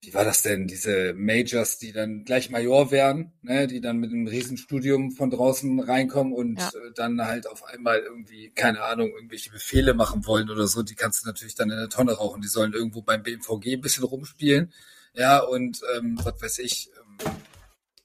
wie 0.05 0.15
war 0.15 0.25
das 0.25 0.43
denn, 0.43 0.67
diese 0.67 1.15
Majors, 1.15 1.79
die 1.79 1.93
dann 1.93 2.25
gleich 2.25 2.51
Major 2.51 2.91
werden, 2.91 3.33
ne, 3.43 3.69
die 3.69 3.81
dann 3.81 3.99
mit 3.99 4.11
einem 4.11 4.27
Riesenstudium 4.27 5.13
von 5.13 5.31
draußen 5.31 5.79
reinkommen 5.79 6.33
und 6.33 6.59
ja. 6.59 6.69
Äh, 6.69 6.93
dann 6.97 7.25
halt 7.25 7.47
auf 7.47 7.65
einmal 7.65 8.01
irgendwie, 8.01 8.51
keine 8.51 8.83
Ahnung, 8.83 9.11
irgendwelche 9.11 9.51
Befehle 9.51 9.95
machen 9.95 10.27
wollen 10.27 10.51
oder 10.51 10.67
so, 10.67 10.83
die 10.83 10.97
kannst 10.97 11.23
du 11.23 11.29
natürlich 11.29 11.55
dann 11.55 11.71
in 11.71 11.77
der 11.77 11.89
Tonne 11.89 12.15
rauchen. 12.15 12.43
Die 12.43 12.49
sollen 12.49 12.73
irgendwo 12.73 13.03
beim 13.03 13.23
BMVG 13.23 13.75
ein 13.75 13.81
bisschen 13.81 14.03
rumspielen. 14.03 14.73
Ja, 15.15 15.39
und 15.39 15.81
ähm, 15.97 16.19
was 16.21 16.43
weiß 16.43 16.59
ich, 16.59 16.91
ähm, 16.97 17.33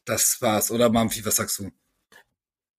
das 0.05 0.39
war's. 0.41 0.69
Oder 0.69 0.89
Mamfi, 0.89 1.25
was 1.25 1.37
sagst 1.37 1.57
du? 1.57 1.71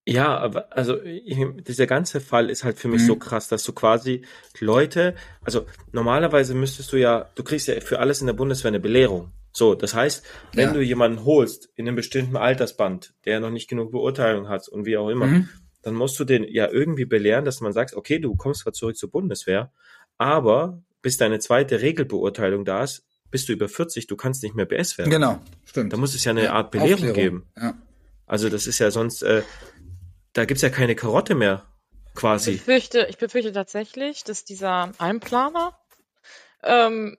Ja, 0.08 0.38
aber 0.38 0.74
also 0.74 0.96
dieser 0.96 1.86
ganze 1.86 2.20
Fall 2.20 2.48
ist 2.48 2.64
halt 2.64 2.78
für 2.78 2.88
mich 2.88 3.02
mhm. 3.02 3.06
so 3.06 3.16
krass, 3.16 3.48
dass 3.48 3.62
du 3.62 3.72
quasi 3.74 4.22
Leute, 4.58 5.14
also 5.42 5.66
normalerweise 5.92 6.54
müsstest 6.54 6.92
du 6.92 6.96
ja, 6.96 7.28
du 7.34 7.42
kriegst 7.42 7.68
ja 7.68 7.78
für 7.80 7.98
alles 7.98 8.20
in 8.20 8.26
der 8.26 8.34
Bundeswehr 8.34 8.70
eine 8.70 8.80
Belehrung. 8.80 9.32
So, 9.52 9.74
das 9.74 9.94
heißt, 9.94 10.24
wenn 10.54 10.68
ja. 10.68 10.72
du 10.72 10.80
jemanden 10.80 11.24
holst 11.24 11.70
in 11.74 11.86
einem 11.86 11.96
bestimmten 11.96 12.36
Altersband, 12.36 13.12
der 13.26 13.40
noch 13.40 13.50
nicht 13.50 13.68
genug 13.68 13.92
Beurteilung 13.92 14.48
hat 14.48 14.68
und 14.68 14.86
wie 14.86 14.96
auch 14.96 15.10
immer, 15.10 15.26
mhm. 15.26 15.48
dann 15.82 15.94
musst 15.94 16.18
du 16.18 16.24
den 16.24 16.44
ja 16.44 16.70
irgendwie 16.70 17.04
belehren, 17.04 17.44
dass 17.44 17.60
man 17.60 17.72
sagt, 17.74 17.94
okay, 17.94 18.18
du 18.18 18.34
kommst 18.34 18.60
zwar 18.60 18.72
zurück 18.72 18.96
zur 18.96 19.10
Bundeswehr, 19.10 19.72
aber 20.16 20.82
bis 21.02 21.18
deine 21.18 21.38
zweite 21.38 21.82
Regelbeurteilung 21.82 22.64
da 22.64 22.82
ist, 22.82 23.04
bist 23.30 23.48
du 23.48 23.52
über 23.52 23.68
40, 23.68 24.06
du 24.06 24.16
kannst 24.16 24.42
nicht 24.42 24.54
mehr 24.54 24.64
BS 24.64 24.96
werden. 24.96 25.10
Genau, 25.10 25.38
stimmt. 25.66 25.92
Da 25.92 25.98
muss 25.98 26.14
es 26.14 26.24
ja 26.24 26.30
eine 26.30 26.52
Art 26.52 26.70
Belehrung 26.70 26.92
Aufklärung. 26.94 27.14
geben. 27.14 27.46
Ja. 27.60 27.74
Also 28.28 28.48
das 28.50 28.66
ist 28.66 28.78
ja 28.78 28.90
sonst, 28.90 29.22
äh, 29.22 29.42
da 30.38 30.44
gibt's 30.44 30.62
ja 30.62 30.70
keine 30.70 30.94
Karotte 30.94 31.34
mehr, 31.34 31.66
quasi. 32.14 32.52
Ich 32.52 32.58
befürchte, 32.58 33.06
ich 33.10 33.18
befürchte 33.18 33.52
tatsächlich, 33.52 34.22
dass 34.22 34.44
dieser 34.44 34.92
Einplaner, 34.98 35.76
ähm, 36.62 37.16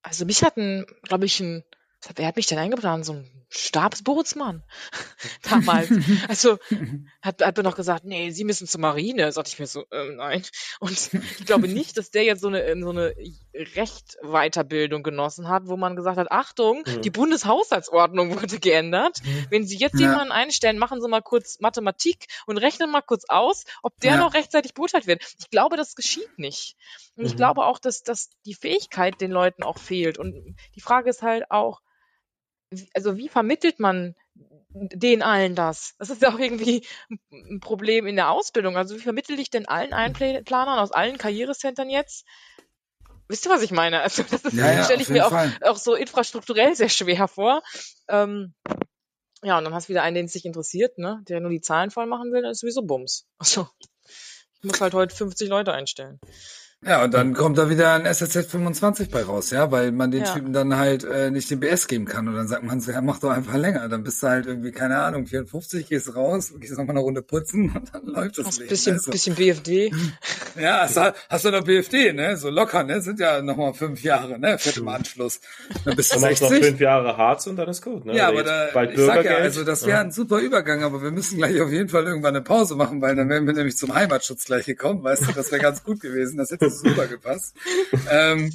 also 0.00 0.24
mich 0.24 0.42
hatten, 0.42 0.86
glaube 1.02 1.26
ich, 1.26 1.40
ein, 1.40 1.62
wer 2.16 2.26
hat 2.26 2.36
mich 2.36 2.46
denn 2.46 2.58
eingeplant? 2.58 3.04
So 3.04 3.12
ein 3.12 3.43
Stabsbootsmann 3.48 4.62
damals. 5.42 5.90
also 6.28 6.58
hat, 7.22 7.42
hat 7.42 7.58
er 7.58 7.62
noch 7.64 7.76
gesagt, 7.76 8.04
nee, 8.04 8.30
Sie 8.30 8.44
müssen 8.44 8.66
zur 8.66 8.80
Marine. 8.80 9.32
Sagte 9.32 9.50
ich 9.52 9.58
mir 9.58 9.66
so, 9.66 9.84
äh, 9.90 10.14
nein. 10.14 10.42
Und 10.80 11.10
ich 11.38 11.46
glaube 11.46 11.68
nicht, 11.68 11.96
dass 11.96 12.10
der 12.10 12.24
jetzt 12.24 12.40
so 12.40 12.48
eine, 12.48 12.62
ähm, 12.64 12.82
so 12.82 12.90
eine 12.90 13.14
Rechtweiterbildung 13.54 15.02
genossen 15.02 15.48
hat, 15.48 15.66
wo 15.66 15.76
man 15.76 15.96
gesagt 15.96 16.18
hat, 16.18 16.30
Achtung, 16.30 16.84
mhm. 16.86 17.02
die 17.02 17.10
Bundeshaushaltsordnung 17.10 18.40
wurde 18.40 18.58
geändert. 18.58 19.20
Mhm. 19.24 19.46
Wenn 19.50 19.66
Sie 19.66 19.76
jetzt 19.76 19.98
ja. 20.00 20.10
jemanden 20.10 20.32
einstellen, 20.32 20.78
machen 20.78 21.00
Sie 21.00 21.08
mal 21.08 21.22
kurz 21.22 21.60
Mathematik 21.60 22.26
und 22.46 22.58
rechnen 22.58 22.90
mal 22.90 23.02
kurz 23.02 23.24
aus, 23.28 23.64
ob 23.82 23.98
der 24.00 24.12
ja. 24.12 24.18
noch 24.18 24.34
rechtzeitig 24.34 24.74
beurteilt 24.74 25.06
wird. 25.06 25.22
Ich 25.38 25.50
glaube, 25.50 25.76
das 25.76 25.94
geschieht 25.94 26.38
nicht. 26.38 26.76
Und 27.16 27.26
ich 27.26 27.32
mhm. 27.32 27.38
glaube 27.38 27.64
auch, 27.64 27.78
dass, 27.78 28.02
dass 28.02 28.30
die 28.44 28.54
Fähigkeit 28.54 29.20
den 29.20 29.30
Leuten 29.30 29.62
auch 29.62 29.78
fehlt. 29.78 30.18
Und 30.18 30.56
die 30.74 30.80
Frage 30.80 31.10
ist 31.10 31.22
halt 31.22 31.50
auch, 31.50 31.80
also 32.94 33.16
wie 33.16 33.28
vermittelt 33.28 33.80
man 33.80 34.14
den 34.74 35.22
allen 35.22 35.54
das? 35.54 35.94
Das 35.98 36.10
ist 36.10 36.22
ja 36.22 36.34
auch 36.34 36.38
irgendwie 36.38 36.86
ein 37.32 37.60
Problem 37.60 38.06
in 38.06 38.16
der 38.16 38.30
Ausbildung. 38.30 38.76
Also 38.76 38.96
wie 38.96 39.00
vermittel 39.00 39.38
ich 39.38 39.50
denn 39.50 39.66
allen 39.66 39.92
Einplanern 39.92 40.78
aus 40.78 40.92
allen 40.92 41.18
Karrierecentern 41.18 41.90
jetzt? 41.90 42.26
Wisst 43.28 43.46
ihr, 43.46 43.50
was 43.50 43.62
ich 43.62 43.70
meine? 43.70 44.02
Also 44.02 44.22
das 44.22 44.52
ja, 44.52 44.72
ja, 44.72 44.84
stelle 44.84 45.02
ich 45.02 45.08
mir 45.08 45.26
auch, 45.26 45.32
auch, 45.62 45.76
so 45.76 45.94
infrastrukturell 45.94 46.74
sehr 46.74 46.88
schwer 46.88 47.28
vor. 47.28 47.62
Ähm, 48.08 48.54
ja, 49.42 49.58
und 49.58 49.64
dann 49.64 49.74
hast 49.74 49.88
du 49.88 49.90
wieder 49.90 50.02
einen, 50.02 50.14
den 50.14 50.26
es 50.26 50.32
sich 50.32 50.44
interessiert, 50.44 50.98
ne? 50.98 51.20
der 51.28 51.40
nur 51.40 51.50
die 51.50 51.60
Zahlen 51.60 51.90
voll 51.90 52.06
machen 52.06 52.32
will, 52.32 52.42
dann 52.42 52.50
ist 52.50 52.60
sowieso 52.60 52.82
Bums. 52.82 53.26
Also 53.38 53.68
ich 54.58 54.64
muss 54.64 54.80
halt 54.80 54.94
heute 54.94 55.14
50 55.14 55.48
Leute 55.48 55.72
einstellen. 55.72 56.18
Ja, 56.86 57.02
und 57.04 57.14
dann 57.14 57.32
kommt 57.32 57.56
da 57.56 57.70
wieder 57.70 57.94
ein 57.94 58.04
SSZ 58.04 58.46
25 58.46 59.08
bei 59.08 59.22
raus, 59.22 59.50
ja, 59.50 59.70
weil 59.70 59.90
man 59.90 60.10
den 60.10 60.24
ja. 60.24 60.34
Typen 60.34 60.52
dann 60.52 60.76
halt 60.76 61.04
äh, 61.04 61.30
nicht 61.30 61.50
den 61.50 61.60
BS 61.60 61.86
geben 61.86 62.04
kann. 62.04 62.28
Und 62.28 62.34
dann 62.34 62.46
sagt 62.46 62.62
man 62.62 62.80
so, 62.80 62.92
ja, 62.92 63.00
mach 63.00 63.20
doch 63.20 63.30
einfach 63.30 63.54
länger. 63.54 63.88
Dann 63.88 64.02
bist 64.02 64.22
du 64.22 64.28
halt 64.28 64.46
irgendwie, 64.46 64.70
keine 64.70 64.98
Ahnung, 64.98 65.26
54, 65.26 65.88
gehst 65.88 66.14
raus, 66.14 66.52
gehst 66.58 66.72
nochmal 66.72 66.90
eine 66.90 67.00
Runde 67.00 67.22
putzen 67.22 67.70
und 67.74 67.94
dann 67.94 68.06
läuft 68.06 68.38
das 68.38 68.58
Leben. 68.58 68.68
Bisschen, 68.68 68.94
also. 68.94 69.10
bisschen 69.10 69.34
BFD. 69.34 69.92
Ja, 70.56 70.82
hast, 70.82 70.96
hast 71.28 71.44
du 71.44 71.50
noch 71.50 71.64
BFD, 71.64 72.12
ne? 72.12 72.36
So 72.36 72.48
locker, 72.48 72.84
ne? 72.84 73.00
Sind 73.00 73.18
ja 73.18 73.42
nochmal 73.42 73.74
fünf 73.74 74.04
Jahre, 74.04 74.38
ne? 74.38 74.56
Fett 74.56 74.76
im 74.76 74.86
Anschluss. 74.86 75.40
Dann 75.84 75.96
bist 75.96 76.12
du 76.12 76.20
dann 76.20 76.32
60. 76.32 76.40
noch 76.48 76.56
fünf 76.56 76.80
Jahre 76.80 77.16
Harz 77.16 77.48
und 77.48 77.56
dann 77.56 77.68
ist 77.68 77.82
gut, 77.82 78.04
ne? 78.04 78.14
Ja, 78.14 78.28
aber 78.28 78.44
da, 78.44 78.68
bald 78.72 78.92
ich 78.92 79.00
sag 79.00 79.24
ja, 79.24 79.34
also 79.38 79.64
das 79.64 79.84
wäre 79.84 79.98
ein 79.98 80.12
super 80.12 80.38
Übergang, 80.38 80.84
aber 80.84 81.02
wir 81.02 81.10
müssen 81.10 81.38
gleich 81.38 81.60
auf 81.60 81.72
jeden 81.72 81.88
Fall 81.88 82.04
irgendwann 82.04 82.36
eine 82.36 82.44
Pause 82.44 82.76
machen, 82.76 83.02
weil 83.02 83.16
dann 83.16 83.28
wären 83.28 83.48
wir 83.48 83.52
nämlich 83.52 83.76
zum 83.76 83.92
Heimatschutz 83.94 84.44
gleich 84.44 84.66
gekommen, 84.66 85.02
weißt 85.02 85.26
du? 85.26 85.32
Das 85.32 85.50
wäre 85.50 85.60
ganz 85.60 85.82
gut 85.82 85.98
gewesen. 85.98 86.36
Das 86.36 86.52
hätte 86.52 86.66
super 86.74 87.06
gepasst 87.06 87.54
ähm, 88.10 88.52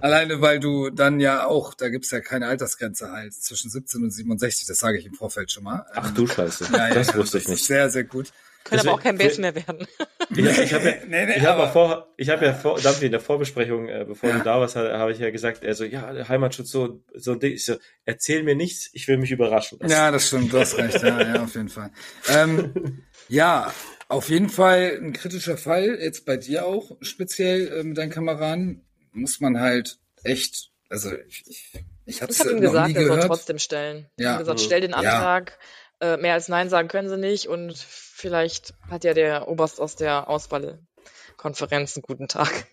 alleine 0.00 0.40
weil 0.40 0.60
du 0.60 0.90
dann 0.90 1.20
ja 1.20 1.46
auch, 1.46 1.74
da 1.74 1.88
gibt's 1.88 2.10
ja 2.10 2.20
keine 2.20 2.46
Altersgrenze 2.46 3.10
halt, 3.10 3.34
zwischen 3.34 3.70
17 3.70 4.02
und 4.02 4.10
67, 4.10 4.66
das 4.66 4.78
sage 4.78 4.98
ich 4.98 5.06
im 5.06 5.14
Vorfeld 5.14 5.50
schon 5.50 5.64
mal. 5.64 5.86
Ach 5.94 6.12
du 6.12 6.26
Scheiße, 6.26 6.68
ja, 6.72 6.90
das 6.90 7.08
ja, 7.08 7.16
wusste 7.16 7.38
ich 7.38 7.48
nicht. 7.48 7.64
Sehr, 7.64 7.90
sehr 7.90 8.04
gut. 8.04 8.32
Können 8.64 8.80
aber 8.80 8.92
auch 8.92 9.02
kein 9.02 9.16
Base 9.16 9.40
mehr 9.40 9.54
werden. 9.54 9.86
Ich, 10.30 10.44
ich 10.44 10.74
habe 10.74 10.84
ja, 10.84 10.94
nee, 11.08 11.24
nee, 11.24 11.36
ich 11.38 11.46
hab 11.46 11.72
vor, 11.72 12.12
ich 12.18 12.28
habe 12.28 12.44
ja 12.44 12.52
vor, 12.52 12.78
Dampfi, 12.78 13.06
in 13.06 13.12
der 13.12 13.20
Vorbesprechung, 13.20 13.88
äh, 13.88 14.04
bevor 14.06 14.28
ja. 14.28 14.36
du 14.36 14.44
da 14.44 14.60
warst, 14.60 14.76
habe 14.76 15.10
ich 15.10 15.18
ja 15.18 15.30
gesagt, 15.30 15.64
also 15.64 15.84
ja, 15.84 16.28
Heimatschutz 16.28 16.70
so 16.70 17.02
so 17.14 17.32
ein 17.32 17.40
Ding. 17.40 17.54
Ich 17.54 17.64
so, 17.64 17.76
erzähl 18.04 18.42
mir 18.42 18.54
nichts, 18.54 18.90
ich 18.92 19.08
will 19.08 19.16
mich 19.16 19.30
überraschen 19.30 19.78
lassen. 19.80 19.90
Ja, 19.90 20.10
das 20.10 20.26
stimmt, 20.26 20.52
du 20.52 20.58
hast 20.58 20.76
recht, 20.76 21.02
ja, 21.02 21.22
ja, 21.22 21.42
auf 21.42 21.54
jeden 21.54 21.70
Fall. 21.70 21.90
Ähm, 22.28 23.04
ja, 23.28 23.72
auf 24.08 24.30
jeden 24.30 24.48
Fall 24.48 24.98
ein 25.00 25.12
kritischer 25.12 25.56
Fall, 25.56 25.98
jetzt 26.00 26.24
bei 26.24 26.36
dir 26.36 26.66
auch 26.66 26.96
speziell 27.00 27.68
äh, 27.68 27.82
mit 27.82 27.98
deinen 27.98 28.10
Kameraden, 28.10 28.86
muss 29.12 29.40
man 29.40 29.60
halt 29.60 29.98
echt, 30.24 30.70
also 30.88 31.10
ich, 31.28 31.44
ich, 31.46 31.84
ich 32.06 32.22
habe 32.22 32.32
es 32.32 32.44
ihm 32.44 32.60
gesagt, 32.60 32.96
er 32.96 33.06
soll 33.06 33.20
trotzdem 33.20 33.58
stellen. 33.58 34.06
Ja. 34.16 34.22
Ich 34.22 34.26
habe 34.28 34.38
gesagt, 34.40 34.60
stell 34.60 34.80
den 34.80 34.94
Antrag, 34.94 35.58
ja. 36.00 36.14
äh, 36.14 36.16
mehr 36.16 36.34
als 36.34 36.48
Nein 36.48 36.70
sagen 36.70 36.88
können 36.88 37.08
sie 37.08 37.18
nicht 37.18 37.48
und 37.48 37.76
vielleicht 37.76 38.74
hat 38.88 39.04
ja 39.04 39.14
der 39.14 39.48
Oberst 39.48 39.80
aus 39.80 39.96
der 39.96 40.28
Auswahlkonferenz 40.28 41.96
einen 41.96 42.02
guten 42.02 42.28
Tag. 42.28 42.66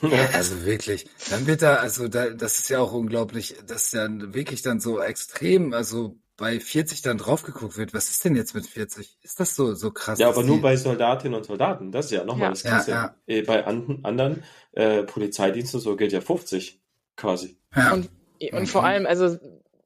Ja, 0.00 0.28
also 0.32 0.64
wirklich. 0.64 1.06
Dann 1.28 1.46
wird 1.46 1.62
da, 1.62 1.76
also 1.76 2.08
da, 2.08 2.30
das 2.30 2.58
ist 2.58 2.70
ja 2.70 2.78
auch 2.78 2.92
unglaublich, 2.92 3.56
dass 3.66 3.92
ja 3.92 4.06
wirklich 4.08 4.62
dann 4.62 4.80
so 4.80 5.00
extrem, 5.00 5.72
also 5.72 6.16
bei 6.38 6.60
40 6.60 7.02
dann 7.02 7.18
drauf 7.18 7.42
geguckt 7.42 7.76
wird. 7.76 7.92
Was 7.92 8.08
ist 8.08 8.24
denn 8.24 8.36
jetzt 8.36 8.54
mit 8.54 8.64
40? 8.64 9.18
Ist 9.22 9.40
das 9.40 9.54
so, 9.54 9.74
so 9.74 9.90
krass? 9.90 10.18
Ja, 10.18 10.28
aber 10.28 10.44
nur 10.44 10.62
bei 10.62 10.76
Soldatinnen 10.76 11.36
und 11.36 11.44
Soldaten. 11.44 11.92
Das 11.92 12.06
ist 12.06 12.12
ja 12.12 12.24
nochmal 12.24 12.44
ja. 12.44 12.50
das 12.50 12.62
Krasse. 12.62 12.90
Ja, 12.92 13.16
ja. 13.26 13.34
Äh, 13.34 13.42
bei 13.42 13.66
an, 13.66 13.98
anderen 14.04 14.44
äh, 14.72 15.02
Polizeidiensten 15.02 15.80
so 15.80 15.96
gilt 15.96 16.12
ja 16.12 16.20
50 16.20 16.80
quasi. 17.16 17.58
Ja. 17.76 17.92
Und, 17.92 18.08
und 18.52 18.66
vor 18.68 18.84
allem, 18.84 19.04
also 19.04 19.36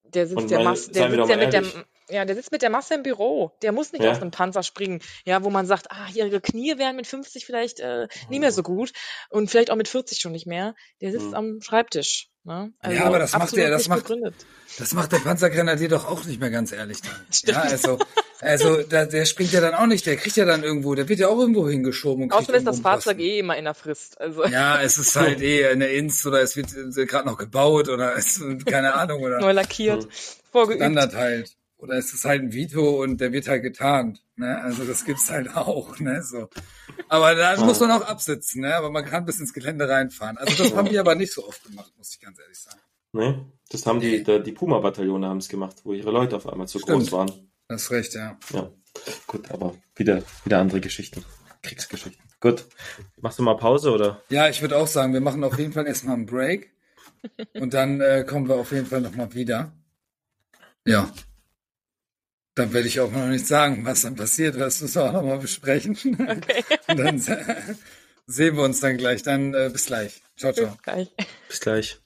der 0.04 0.26
sitzt 0.26 0.50
der 0.50 0.62
Masse, 0.62 0.92
der 0.92 1.10
sitzt 1.10 1.28
ja 1.30 1.36
mit 1.36 1.52
der, 1.52 1.64
ja, 2.12 2.24
der 2.24 2.36
sitzt 2.36 2.52
mit 2.52 2.62
der 2.62 2.70
Masse 2.70 2.94
im 2.94 3.02
Büro. 3.02 3.52
Der 3.62 3.72
muss 3.72 3.92
nicht 3.92 4.04
ja. 4.04 4.10
aus 4.10 4.20
einem 4.20 4.30
Panzer 4.30 4.62
springen. 4.62 5.00
Ja, 5.24 5.42
wo 5.42 5.50
man 5.50 5.66
sagt, 5.66 5.90
ah, 5.90 6.06
ihre 6.14 6.40
Knie 6.40 6.78
wären 6.78 6.96
mit 6.96 7.06
50 7.06 7.44
vielleicht 7.44 7.80
äh, 7.80 8.08
nie 8.28 8.40
mehr 8.40 8.52
so 8.52 8.62
gut 8.62 8.92
und 9.30 9.50
vielleicht 9.50 9.70
auch 9.70 9.76
mit 9.76 9.88
40 9.88 10.20
schon 10.20 10.32
nicht 10.32 10.46
mehr. 10.46 10.74
Der 11.00 11.12
sitzt 11.12 11.28
mhm. 11.28 11.34
am 11.34 11.60
Schreibtisch. 11.62 12.28
Ne? 12.44 12.72
Also 12.80 12.96
ja, 12.96 13.04
aber 13.04 13.20
das 13.20 13.32
macht 13.32 13.56
der, 13.56 13.70
das 13.70 13.86
macht, 13.86 14.12
das 14.78 14.94
macht 14.94 15.12
der 15.12 15.18
Panzergrenadier 15.18 15.88
doch 15.90 16.08
auch 16.10 16.24
nicht 16.24 16.40
mehr 16.40 16.50
ganz 16.50 16.72
ehrlich 16.72 17.00
dann. 17.00 17.12
Stimmt. 17.32 17.56
Ja, 17.56 17.62
also, 17.62 17.98
also 18.40 18.82
da, 18.82 19.04
der 19.04 19.26
springt 19.26 19.52
ja 19.52 19.60
dann 19.60 19.74
auch 19.74 19.86
nicht, 19.86 20.06
der 20.06 20.16
kriegt 20.16 20.36
ja 20.36 20.44
dann 20.44 20.64
irgendwo, 20.64 20.96
der 20.96 21.08
wird 21.08 21.20
ja 21.20 21.28
auch 21.28 21.38
irgendwo 21.38 21.68
hingeschoben. 21.68 22.24
Und 22.24 22.32
Außerdem 22.32 22.56
ist 22.56 22.66
das 22.66 22.80
Fahrzeug 22.80 23.20
eh 23.20 23.38
immer 23.38 23.56
in 23.56 23.64
der 23.64 23.74
Frist. 23.74 24.20
Also. 24.20 24.44
Ja, 24.46 24.82
es 24.82 24.98
ist 24.98 25.14
halt 25.14 25.40
eh 25.42 25.68
eine 25.68 25.86
Inst 25.88 26.26
oder 26.26 26.40
es 26.40 26.56
wird 26.56 26.72
gerade 27.08 27.28
noch 27.28 27.38
gebaut 27.38 27.88
oder 27.88 28.16
es 28.16 28.42
keine 28.66 28.94
Ahnung 28.94 29.22
oder 29.22 29.38
neu 29.38 29.52
lackiert, 29.52 30.08
vorgeübt. 30.50 30.80
Standard 30.80 31.14
halt. 31.14 31.56
Oder 31.82 31.94
es 31.94 32.14
ist 32.14 32.24
halt 32.24 32.42
ein 32.42 32.52
Vito 32.52 33.02
und 33.02 33.20
der 33.20 33.32
wird 33.32 33.48
halt 33.48 33.64
getarnt. 33.64 34.22
Ne? 34.36 34.56
Also 34.62 34.84
das 34.84 35.04
gibt's 35.04 35.28
halt 35.32 35.48
auch. 35.56 35.98
Ne? 35.98 36.22
So. 36.22 36.48
Aber 37.08 37.34
da 37.34 37.56
muss 37.64 37.80
man 37.80 37.90
auch 37.90 38.02
absitzen, 38.02 38.62
ne? 38.62 38.76
aber 38.76 38.88
man 38.90 39.04
kann 39.04 39.24
bis 39.24 39.40
ins 39.40 39.52
Gelände 39.52 39.88
reinfahren. 39.88 40.38
Also 40.38 40.62
das 40.62 40.76
haben 40.76 40.88
die 40.88 40.98
aber 41.00 41.16
nicht 41.16 41.32
so 41.32 41.44
oft 41.44 41.64
gemacht, 41.64 41.92
muss 41.98 42.14
ich 42.14 42.20
ganz 42.20 42.38
ehrlich 42.38 42.60
sagen. 42.60 42.78
Ne? 43.10 43.52
Das 43.68 43.84
haben 43.84 43.98
die, 43.98 44.22
die, 44.22 44.42
die 44.44 44.52
Puma-Bataillone 44.52 45.26
haben 45.26 45.38
es 45.38 45.48
gemacht, 45.48 45.80
wo 45.82 45.92
ihre 45.92 46.12
Leute 46.12 46.36
auf 46.36 46.48
einmal 46.48 46.68
zu 46.68 46.78
Stimmt. 46.78 47.00
groß 47.00 47.12
waren. 47.12 47.50
Das 47.66 47.82
ist 47.82 47.90
recht, 47.90 48.14
ja. 48.14 48.38
Ja, 48.52 48.70
gut, 49.26 49.50
aber 49.50 49.74
wieder, 49.96 50.22
wieder 50.44 50.60
andere 50.60 50.80
Geschichten. 50.80 51.24
Kriegsgeschichten. 51.62 52.22
Gut. 52.38 52.64
Machst 53.20 53.40
du 53.40 53.42
mal 53.42 53.56
Pause 53.56 53.90
oder? 53.90 54.22
Ja, 54.28 54.48
ich 54.48 54.62
würde 54.62 54.76
auch 54.76 54.86
sagen, 54.86 55.14
wir 55.14 55.20
machen 55.20 55.42
auf 55.42 55.58
jeden 55.58 55.72
Fall 55.72 55.88
erstmal 55.88 56.14
einen 56.14 56.26
Break. 56.26 56.72
Und 57.54 57.74
dann 57.74 58.00
äh, 58.00 58.24
kommen 58.24 58.48
wir 58.48 58.54
auf 58.54 58.70
jeden 58.70 58.86
Fall 58.86 59.00
nochmal 59.00 59.34
wieder. 59.34 59.72
Ja. 60.86 61.10
Dann 62.54 62.72
werde 62.74 62.86
ich 62.86 63.00
auch 63.00 63.10
noch 63.10 63.26
nicht 63.28 63.46
sagen, 63.46 63.84
was 63.86 64.02
dann 64.02 64.14
passiert. 64.14 64.60
Das 64.60 64.80
müssen 64.80 64.96
wir 64.96 65.04
auch 65.04 65.12
nochmal 65.12 65.38
besprechen. 65.38 65.96
Okay. 66.20 66.64
Und 66.88 66.98
dann 66.98 67.18
sehen 68.26 68.56
wir 68.56 68.62
uns 68.62 68.80
dann 68.80 68.98
gleich. 68.98 69.22
Dann 69.22 69.54
äh, 69.54 69.70
bis 69.72 69.86
gleich. 69.86 70.22
Ciao, 70.36 70.52
ciao. 70.52 70.66
Bis 70.66 70.82
gleich. 70.82 71.08
Bis 71.48 71.60
gleich. 71.60 71.98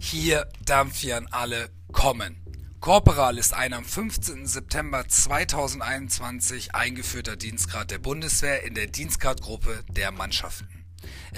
Hier 0.00 0.48
Dampfieren 0.64 1.28
alle 1.30 1.68
kommen. 1.92 2.40
Korporal 2.80 3.38
ist 3.38 3.54
ein 3.54 3.72
am 3.72 3.84
15. 3.84 4.46
September 4.46 5.08
2021 5.08 6.74
eingeführter 6.74 7.36
Dienstgrad 7.36 7.90
der 7.90 7.98
Bundeswehr 7.98 8.62
in 8.64 8.74
der 8.74 8.86
Dienstgradgruppe 8.86 9.84
der 9.88 10.12
Mannschaften. 10.12 10.83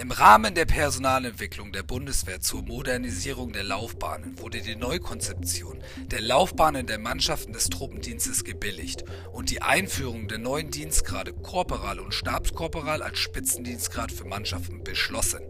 Im 0.00 0.10
Rahmen 0.10 0.54
der 0.54 0.66
Personalentwicklung 0.66 1.72
der 1.72 1.82
Bundeswehr 1.82 2.40
zur 2.40 2.62
Modernisierung 2.62 3.52
der 3.52 3.64
Laufbahnen 3.64 4.38
wurde 4.38 4.60
die 4.60 4.76
Neukonzeption 4.76 5.82
der 6.10 6.20
Laufbahnen 6.20 6.86
der 6.86 6.98
Mannschaften 6.98 7.52
des 7.52 7.70
Truppendienstes 7.70 8.44
gebilligt 8.44 9.04
und 9.32 9.50
die 9.50 9.62
Einführung 9.62 10.28
der 10.28 10.38
neuen 10.38 10.70
Dienstgrade 10.70 11.32
Korporal 11.32 12.00
und 12.00 12.14
Stabskorporal 12.14 13.02
als 13.02 13.18
Spitzendienstgrad 13.18 14.12
für 14.12 14.24
Mannschaften 14.24 14.84
beschlossen. 14.84 15.40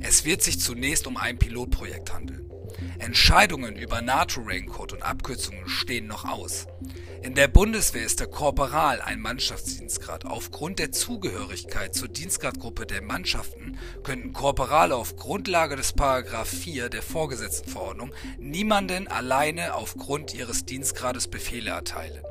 Es 0.00 0.24
wird 0.24 0.42
sich 0.42 0.60
zunächst 0.60 1.06
um 1.06 1.16
ein 1.16 1.38
Pilotprojekt 1.38 2.12
handeln. 2.12 2.50
Entscheidungen 2.98 3.76
über 3.76 4.02
NATO-Raincode 4.02 4.94
und 4.94 5.02
Abkürzungen 5.02 5.68
stehen 5.68 6.06
noch 6.06 6.24
aus. 6.24 6.66
In 7.22 7.34
der 7.34 7.48
Bundeswehr 7.48 8.04
ist 8.04 8.20
der 8.20 8.26
Korporal 8.28 9.00
ein 9.00 9.20
Mannschaftsdienstgrad. 9.20 10.24
Aufgrund 10.26 10.78
der 10.78 10.92
Zugehörigkeit 10.92 11.94
zur 11.94 12.08
Dienstgradgruppe 12.08 12.86
der 12.86 13.02
Mannschaften 13.02 13.78
könnten 14.02 14.32
Korporale 14.32 14.94
auf 14.94 15.16
Grundlage 15.16 15.76
des 15.76 15.92
Paragraph 15.92 16.48
4 16.48 16.88
der 16.88 17.02
Vorgesetztenverordnung 17.02 18.12
niemanden 18.38 19.08
alleine 19.08 19.74
aufgrund 19.74 20.34
ihres 20.34 20.64
Dienstgrades 20.64 21.28
Befehle 21.28 21.70
erteilen. 21.70 22.22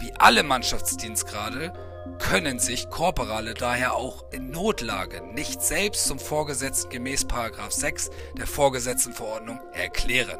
Wie 0.00 0.12
alle 0.14 0.42
Mannschaftsdienstgrade 0.42 1.72
können 2.18 2.58
sich 2.58 2.90
Korporale 2.90 3.54
daher 3.54 3.94
auch 3.94 4.32
in 4.32 4.50
Notlage 4.50 5.22
nicht 5.34 5.62
selbst 5.62 6.06
zum 6.06 6.18
Vorgesetzten 6.18 6.90
gemäß 6.90 7.26
6 7.68 8.10
der 8.36 8.46
Vorgesetztenverordnung 8.46 9.60
erklären. 9.72 10.38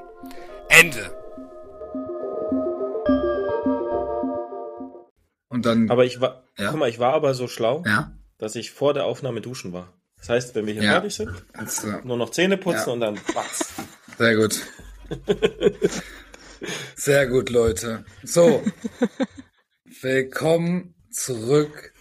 Ende. 0.68 1.16
Und 5.48 5.66
dann. 5.66 5.90
Aber 5.90 6.04
ich 6.04 6.20
war, 6.20 6.44
ja. 6.58 6.70
guck 6.70 6.78
mal, 6.80 6.88
ich 6.88 6.98
war 6.98 7.12
aber 7.12 7.34
so 7.34 7.46
schlau, 7.46 7.82
ja. 7.86 8.12
dass 8.38 8.56
ich 8.56 8.72
vor 8.72 8.94
der 8.94 9.04
Aufnahme 9.04 9.40
duschen 9.40 9.72
war. 9.72 9.92
Das 10.18 10.28
heißt, 10.28 10.54
wenn 10.54 10.66
wir 10.66 10.74
hier 10.74 10.84
ja. 10.84 10.92
fertig 10.92 11.14
sind, 11.14 11.30
uh, 11.30 12.06
nur 12.06 12.16
noch 12.16 12.30
Zähne 12.30 12.56
putzen 12.56 12.84
ja. 12.86 12.92
und 12.92 13.00
dann 13.00 13.20
batz. 13.34 13.74
Sehr 14.18 14.36
gut. 14.36 14.60
Sehr 16.94 17.26
gut, 17.26 17.50
Leute. 17.50 18.04
So. 18.22 18.62
Willkommen 20.00 20.94
zurück 21.12 21.92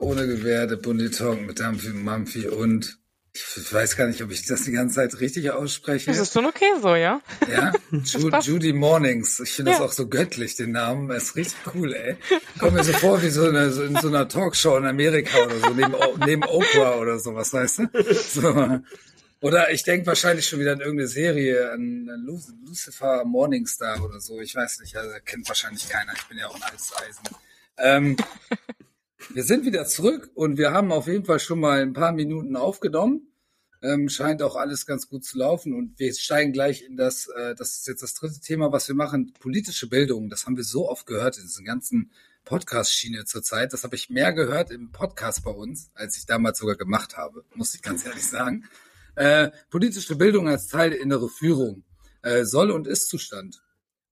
Ohne 0.00 0.26
Gewehr, 0.26 0.66
der 0.66 0.76
Bundetalk 0.76 1.40
mit 1.40 1.60
Dampfi 1.60 1.88
und 1.88 2.04
Mampfi 2.04 2.48
und 2.48 2.98
ich 3.56 3.72
weiß 3.72 3.96
gar 3.96 4.06
nicht, 4.06 4.22
ob 4.22 4.30
ich 4.30 4.44
das 4.46 4.64
die 4.64 4.72
ganze 4.72 4.96
Zeit 4.96 5.20
richtig 5.20 5.50
ausspreche. 5.50 6.06
Das 6.06 6.18
ist 6.18 6.32
schon 6.32 6.46
okay 6.46 6.72
so, 6.82 6.94
ja? 6.94 7.20
Ja, 7.50 7.72
Ju 7.90 8.30
Judy 8.40 8.72
Mornings. 8.72 9.38
Ich 9.40 9.52
finde 9.52 9.72
ja. 9.72 9.78
das 9.78 9.86
auch 9.86 9.92
so 9.92 10.08
göttlich, 10.08 10.56
den 10.56 10.72
Namen. 10.72 11.08
Das 11.08 11.24
ist 11.24 11.36
richtig 11.36 11.58
cool, 11.74 11.94
ey. 11.94 12.16
Kommt 12.58 12.74
mir 12.74 12.84
so 12.84 12.92
vor 12.92 13.22
wie 13.22 13.30
so, 13.30 13.44
eine, 13.44 13.70
so 13.70 13.84
in 13.84 13.96
so 13.96 14.08
einer 14.08 14.28
Talkshow 14.28 14.76
in 14.76 14.86
Amerika 14.86 15.38
oder 15.44 15.60
so, 15.60 15.70
neben, 15.70 15.94
neben 16.26 16.42
Oprah 16.44 16.96
oder 16.96 17.18
sowas, 17.18 17.52
weißt 17.52 17.78
du? 17.78 17.88
So. 18.12 18.80
Oder 19.40 19.70
ich 19.70 19.84
denke 19.84 20.06
wahrscheinlich 20.06 20.48
schon 20.48 20.58
wieder 20.58 20.72
an 20.72 20.80
irgendeine 20.80 21.08
Serie, 21.08 21.70
an 21.70 22.08
Lucifer 22.66 23.24
Morningstar 23.24 24.02
oder 24.02 24.20
so. 24.20 24.40
Ich 24.40 24.54
weiß 24.54 24.80
nicht, 24.80 24.96
also 24.96 25.14
kennt 25.24 25.46
wahrscheinlich 25.48 25.88
keiner. 25.88 26.12
Ich 26.16 26.24
bin 26.24 26.38
ja 26.38 26.48
auch 26.48 26.56
ein 26.56 26.62
altes 26.62 26.92
Eisen. 26.96 27.22
Ähm, 27.78 28.16
wir 29.34 29.44
sind 29.44 29.64
wieder 29.64 29.84
zurück 29.86 30.30
und 30.34 30.58
wir 30.58 30.72
haben 30.72 30.92
auf 30.92 31.06
jeden 31.06 31.24
Fall 31.24 31.40
schon 31.40 31.60
mal 31.60 31.80
ein 31.80 31.92
paar 31.92 32.12
Minuten 32.12 32.56
aufgenommen. 32.56 33.32
Ähm, 33.80 34.08
scheint 34.08 34.42
auch 34.42 34.56
alles 34.56 34.86
ganz 34.86 35.08
gut 35.08 35.24
zu 35.24 35.38
laufen 35.38 35.72
und 35.72 35.98
wir 36.00 36.12
steigen 36.12 36.52
gleich 36.52 36.82
in 36.82 36.96
das, 36.96 37.28
äh, 37.28 37.54
das 37.54 37.78
ist 37.78 37.86
jetzt 37.86 38.02
das 38.02 38.14
dritte 38.14 38.40
Thema, 38.40 38.72
was 38.72 38.88
wir 38.88 38.96
machen, 38.96 39.32
politische 39.38 39.88
Bildung. 39.88 40.30
Das 40.30 40.46
haben 40.46 40.56
wir 40.56 40.64
so 40.64 40.88
oft 40.88 41.06
gehört 41.06 41.36
in 41.36 41.44
diesen 41.44 41.64
ganzen 41.64 42.10
Podcast-Schiene 42.44 43.24
zurzeit. 43.24 43.72
Das 43.72 43.84
habe 43.84 43.94
ich 43.94 44.10
mehr 44.10 44.32
gehört 44.32 44.72
im 44.72 44.90
Podcast 44.90 45.44
bei 45.44 45.52
uns, 45.52 45.90
als 45.94 46.16
ich 46.16 46.26
damals 46.26 46.58
sogar 46.58 46.76
gemacht 46.76 47.16
habe, 47.16 47.44
muss 47.54 47.74
ich 47.74 47.82
ganz 47.82 48.04
ehrlich 48.04 48.26
sagen. 48.26 48.64
Äh, 49.14 49.50
politische 49.70 50.16
Bildung 50.16 50.48
als 50.48 50.66
Teil 50.66 50.90
der 50.90 51.00
innere 51.00 51.28
Führung. 51.28 51.84
Äh, 52.22 52.44
Soll- 52.44 52.72
und 52.72 52.86
Ist-Zustand. 52.88 53.62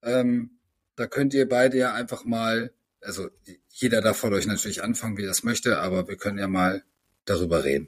Ähm, 0.01 0.59
da 0.95 1.07
könnt 1.07 1.33
ihr 1.33 1.47
beide 1.49 1.77
ja 1.77 1.93
einfach 1.93 2.23
mal 2.23 2.71
also 3.01 3.29
jeder 3.69 4.01
darf 4.01 4.17
von 4.17 4.33
euch 4.33 4.47
natürlich 4.47 4.83
anfangen, 4.83 5.17
wie 5.17 5.23
er 5.23 5.29
das 5.29 5.43
möchte, 5.43 5.79
aber 5.79 6.07
wir 6.07 6.17
können 6.17 6.39
ja 6.39 6.47
mal 6.47 6.83
darüber 7.25 7.63
reden. 7.63 7.87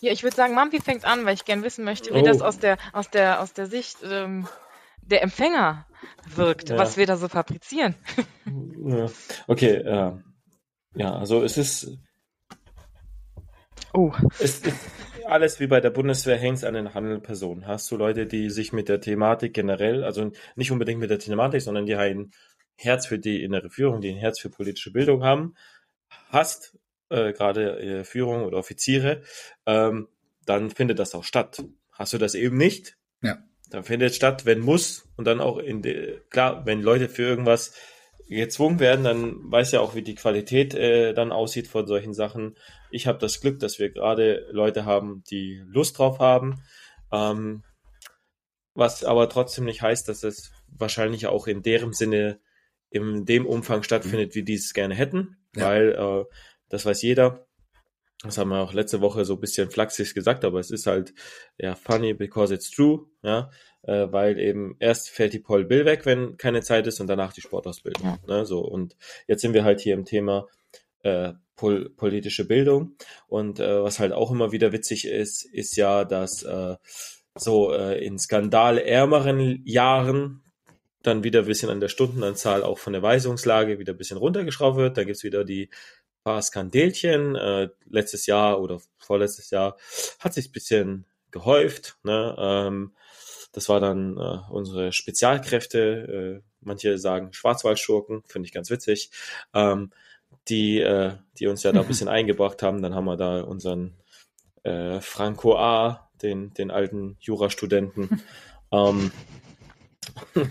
Ja, 0.00 0.12
ich 0.12 0.22
würde 0.22 0.36
sagen, 0.36 0.54
Mampi 0.54 0.80
fängt 0.80 1.04
an, 1.04 1.24
weil 1.24 1.34
ich 1.34 1.44
gern 1.44 1.62
wissen 1.62 1.84
möchte, 1.84 2.14
wie 2.14 2.20
oh. 2.20 2.24
das 2.24 2.40
aus 2.40 2.58
der, 2.58 2.78
aus 2.92 3.10
der, 3.10 3.40
aus 3.40 3.52
der 3.52 3.66
Sicht 3.66 3.98
ähm, 4.02 4.48
der 5.02 5.22
Empfänger 5.22 5.86
wirkt, 6.26 6.70
ja. 6.70 6.78
was 6.78 6.96
wir 6.96 7.06
da 7.06 7.16
so 7.16 7.28
fabrizieren. 7.28 7.94
Ja. 8.82 9.10
Okay, 9.46 9.74
äh, 9.74 10.12
ja, 10.94 11.14
also 11.14 11.42
es 11.44 11.56
ist. 11.56 11.98
Oh. 13.92 14.12
Es 14.38 14.60
ist 14.60 14.74
alles 15.26 15.60
wie 15.60 15.66
bei 15.66 15.80
der 15.80 15.90
Bundeswehr 15.90 16.36
hängt 16.36 16.64
an 16.64 16.74
den 16.74 16.94
handelnden 16.94 17.22
Personen. 17.22 17.66
Hast 17.66 17.90
du 17.90 17.96
Leute, 17.96 18.26
die 18.26 18.50
sich 18.50 18.72
mit 18.72 18.88
der 18.88 19.00
Thematik 19.00 19.54
generell, 19.54 20.04
also 20.04 20.32
nicht 20.56 20.70
unbedingt 20.70 21.00
mit 21.00 21.10
der 21.10 21.18
Thematik, 21.18 21.62
sondern 21.62 21.86
die 21.86 21.94
einen 21.94 22.32
Herz 22.80 23.06
für 23.06 23.18
die 23.18 23.42
innere 23.42 23.70
Führung, 23.70 24.00
die 24.00 24.10
ein 24.10 24.16
Herz 24.16 24.40
für 24.40 24.50
politische 24.50 24.92
Bildung 24.92 25.22
haben, 25.22 25.54
hast, 26.28 26.78
äh, 27.10 27.32
gerade 27.32 27.78
äh, 27.78 28.04
Führung 28.04 28.44
oder 28.44 28.58
Offiziere, 28.58 29.22
ähm, 29.66 30.08
dann 30.46 30.70
findet 30.70 30.98
das 30.98 31.14
auch 31.14 31.24
statt. 31.24 31.62
Hast 31.92 32.12
du 32.12 32.18
das 32.18 32.34
eben 32.34 32.56
nicht? 32.56 32.96
Ja. 33.22 33.38
Dann 33.68 33.84
findet 33.84 34.10
es 34.10 34.16
statt, 34.16 34.46
wenn 34.46 34.60
muss 34.60 35.08
und 35.16 35.26
dann 35.26 35.40
auch 35.40 35.58
in 35.58 35.82
de, 35.82 36.20
klar, 36.30 36.64
wenn 36.66 36.82
Leute 36.82 37.08
für 37.08 37.22
irgendwas 37.22 37.74
gezwungen 38.28 38.80
werden, 38.80 39.04
dann 39.04 39.50
weiß 39.50 39.72
ja 39.72 39.80
auch, 39.80 39.94
wie 39.94 40.02
die 40.02 40.14
Qualität 40.14 40.74
äh, 40.74 41.12
dann 41.12 41.32
aussieht 41.32 41.68
von 41.68 41.86
solchen 41.86 42.14
Sachen. 42.14 42.56
Ich 42.90 43.06
habe 43.06 43.18
das 43.18 43.40
Glück, 43.40 43.58
dass 43.58 43.78
wir 43.78 43.90
gerade 43.90 44.48
Leute 44.52 44.84
haben, 44.84 45.22
die 45.30 45.62
Lust 45.66 45.98
drauf 45.98 46.20
haben, 46.20 46.62
ähm, 47.12 47.64
was 48.74 49.04
aber 49.04 49.28
trotzdem 49.28 49.64
nicht 49.64 49.82
heißt, 49.82 50.08
dass 50.08 50.22
es 50.22 50.52
wahrscheinlich 50.68 51.26
auch 51.26 51.46
in 51.46 51.62
deren 51.62 51.92
Sinne 51.92 52.40
in 52.90 53.24
dem 53.24 53.46
Umfang 53.46 53.82
stattfindet, 53.82 54.34
wie 54.34 54.42
die 54.42 54.54
es 54.54 54.74
gerne 54.74 54.94
hätten, 54.94 55.36
ja. 55.56 55.66
weil 55.66 55.92
äh, 55.92 56.24
das 56.68 56.84
weiß 56.84 57.02
jeder. 57.02 57.46
Das 58.22 58.36
haben 58.36 58.50
wir 58.50 58.60
auch 58.60 58.74
letzte 58.74 59.00
Woche 59.00 59.24
so 59.24 59.34
ein 59.34 59.40
bisschen 59.40 59.70
flachsig 59.70 60.12
gesagt, 60.12 60.44
aber 60.44 60.60
es 60.60 60.70
ist 60.70 60.86
halt 60.86 61.14
ja 61.56 61.74
funny 61.74 62.12
because 62.12 62.52
it's 62.52 62.70
true, 62.70 63.06
ja, 63.22 63.50
äh, 63.82 64.08
weil 64.10 64.38
eben 64.38 64.76
erst 64.78 65.08
fällt 65.08 65.32
die 65.32 65.38
Paul 65.38 65.64
Bill 65.64 65.86
weg, 65.86 66.04
wenn 66.04 66.36
keine 66.36 66.60
Zeit 66.60 66.86
ist 66.86 67.00
und 67.00 67.06
danach 67.06 67.32
die 67.32 67.40
Sportausbildung. 67.40 68.04
Ja. 68.04 68.18
Ne, 68.26 68.44
so 68.44 68.60
und 68.60 68.96
jetzt 69.26 69.40
sind 69.40 69.54
wir 69.54 69.64
halt 69.64 69.80
hier 69.80 69.94
im 69.94 70.04
Thema 70.04 70.48
äh, 71.02 71.32
pol 71.56 71.88
politische 71.96 72.46
Bildung 72.46 72.96
und 73.26 73.58
äh, 73.58 73.82
was 73.82 73.98
halt 73.98 74.12
auch 74.12 74.30
immer 74.30 74.52
wieder 74.52 74.72
witzig 74.72 75.06
ist, 75.06 75.44
ist 75.44 75.76
ja, 75.76 76.04
dass 76.04 76.42
äh, 76.42 76.76
so 77.34 77.72
äh, 77.72 78.04
in 78.04 78.18
skandalärmeren 78.18 79.62
Jahren 79.64 80.42
dann 81.02 81.24
wieder 81.24 81.40
ein 81.40 81.46
bisschen 81.46 81.70
an 81.70 81.80
der 81.80 81.88
Stundenanzahl 81.88 82.62
auch 82.62 82.78
von 82.78 82.92
der 82.92 83.02
Weisungslage 83.02 83.78
wieder 83.78 83.94
ein 83.94 83.98
bisschen 83.98 84.18
runtergeschraubt 84.18 84.76
wird. 84.76 84.96
Dann 84.96 85.06
gibt's 85.06 85.24
wieder 85.24 85.44
die 85.44 85.70
paar 86.24 86.42
Skandelchen. 86.42 87.36
Äh, 87.36 87.68
letztes 87.88 88.26
Jahr 88.26 88.60
oder 88.60 88.80
vorletztes 88.98 89.50
Jahr 89.50 89.76
hat 90.18 90.34
sich 90.34 90.48
ein 90.48 90.52
bisschen 90.52 91.06
gehäuft. 91.30 91.96
Ne? 92.02 92.36
Ähm, 92.38 92.92
das 93.52 93.68
war 93.68 93.80
dann 93.80 94.16
äh, 94.16 94.38
unsere 94.50 94.92
Spezialkräfte, 94.92 96.40
äh, 96.40 96.48
manche 96.60 96.98
sagen 96.98 97.32
Schwarzwaldschurken, 97.32 98.22
finde 98.26 98.46
ich 98.46 98.52
ganz 98.52 98.70
witzig, 98.70 99.10
ähm, 99.54 99.90
die, 100.48 100.80
äh, 100.80 101.14
die 101.38 101.46
uns 101.46 101.62
ja 101.62 101.72
da 101.72 101.80
ein 101.80 101.86
bisschen 101.88 102.08
eingebracht 102.08 102.62
haben. 102.62 102.82
Dann 102.82 102.94
haben 102.94 103.06
wir 103.06 103.16
da 103.16 103.40
unseren 103.40 103.96
äh, 104.62 105.00
Franco 105.00 105.56
A., 105.56 106.08
den, 106.22 106.52
den 106.52 106.70
alten 106.70 107.16
Jurastudenten. 107.20 108.22
ähm, 108.72 109.10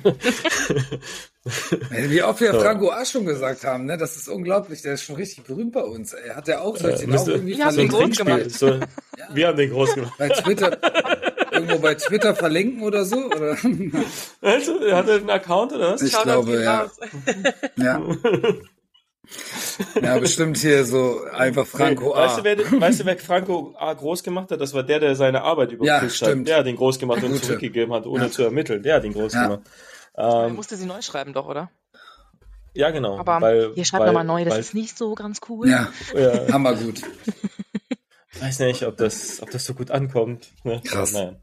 Wie 1.90 2.24
oft 2.24 2.42
wir 2.42 2.52
so. 2.52 2.60
Franco 2.60 2.92
A. 2.92 3.06
schon 3.06 3.26
gesagt 3.26 3.64
haben, 3.64 3.86
ne? 3.86 3.98
Das 3.98 4.16
ist 4.16 4.28
unglaublich, 4.28 4.82
der 4.82 4.94
ist 4.94 5.04
schon 5.04 5.16
richtig 5.16 5.46
berühmt 5.46 5.72
bei 5.72 5.84
uns. 5.84 6.14
Er 6.14 6.36
hat 6.36 6.48
ja 6.48 6.62
auch, 6.62 6.76
ich 6.76 6.82
den 6.82 7.16
auch 7.16 7.28
irgendwie 7.28 7.56
ja, 7.56 7.72
verlinken? 7.72 8.00
Groß 8.00 8.18
gemacht. 8.18 8.52
So, 8.52 8.68
ja. 8.68 8.80
Wir 9.34 9.48
haben 9.48 9.58
den 9.58 9.72
groß 9.72 9.96
gemacht. 9.96 10.14
Bei 10.18 10.30
Twitter, 10.30 10.78
irgendwo 11.52 11.80
bei 11.80 11.96
Twitter 11.96 12.36
verlinken 12.36 12.84
oder 12.84 13.06
so? 13.06 13.26
Oder? 13.26 13.58
Also, 14.42 14.80
hat 14.92 15.08
er 15.08 15.16
einen 15.16 15.30
Account 15.30 15.74
oder 15.74 15.94
was? 15.94 16.02
Ich 16.02 16.12
Schau 16.12 16.24
glaube, 16.24 16.64
ja. 16.64 16.90
ja. 17.78 18.02
Ja, 20.02 20.18
bestimmt 20.20 20.58
hier 20.58 20.86
so 20.86 21.24
einfach 21.32 21.66
Franco 21.66 22.14
A. 22.14 22.26
Weißt 22.26 22.40
du, 22.40 22.44
wer, 22.44 22.58
weißt 22.58 23.02
du, 23.02 23.06
wer 23.06 23.18
Franco 23.18 23.76
A 23.78 23.94
groß 23.94 24.24
gemacht 24.24 24.52
hat? 24.52 24.60
Das 24.60 24.74
war 24.74 24.84
der, 24.84 25.00
der 25.00 25.16
seine 25.16 25.42
Arbeit 25.42 25.72
überprüft 25.72 26.22
ja, 26.22 26.28
hat. 26.28 26.48
Der 26.48 26.58
hat 26.58 26.68
ihn 26.68 26.76
groß 26.76 27.00
gemacht 27.00 27.24
und 27.24 27.32
Gute. 27.32 27.42
zurückgegeben 27.44 27.94
hat, 27.94 28.06
ohne 28.06 28.26
ja. 28.26 28.32
zu 28.32 28.44
ermitteln. 28.44 28.84
Der 28.84 28.96
hat 28.96 29.04
ihn 29.04 29.14
groß 29.14 29.34
ja. 29.34 29.44
gemacht. 29.44 29.62
Ähm, 30.18 30.56
musste 30.56 30.76
sie 30.76 30.86
neu 30.86 31.02
schreiben 31.02 31.34
doch, 31.34 31.48
oder? 31.48 31.70
Ja, 32.74 32.92
genau. 32.92 33.18
Aber 33.18 33.42
weil, 33.42 33.74
hier 33.74 33.86
schreibt 33.86 34.06
nochmal 34.06 34.24
neu, 34.24 34.44
das 34.44 34.54
weil, 34.54 34.60
ist 34.60 34.74
nicht 34.74 34.98
so 34.98 35.16
ganz 35.16 35.40
cool. 35.50 35.70
Ja, 35.70 35.90
ja. 36.14 36.52
hammer 36.52 36.76
gut. 36.76 37.02
Weiß 38.40 38.60
nicht, 38.60 38.84
ob 38.84 38.98
das, 38.98 39.42
ob 39.42 39.50
das 39.50 39.66
so 39.66 39.74
gut 39.74 39.92
ankommt. 39.92 40.50
Ne? 40.64 40.82
Krass. 40.84 41.14
Naja. 41.14 41.36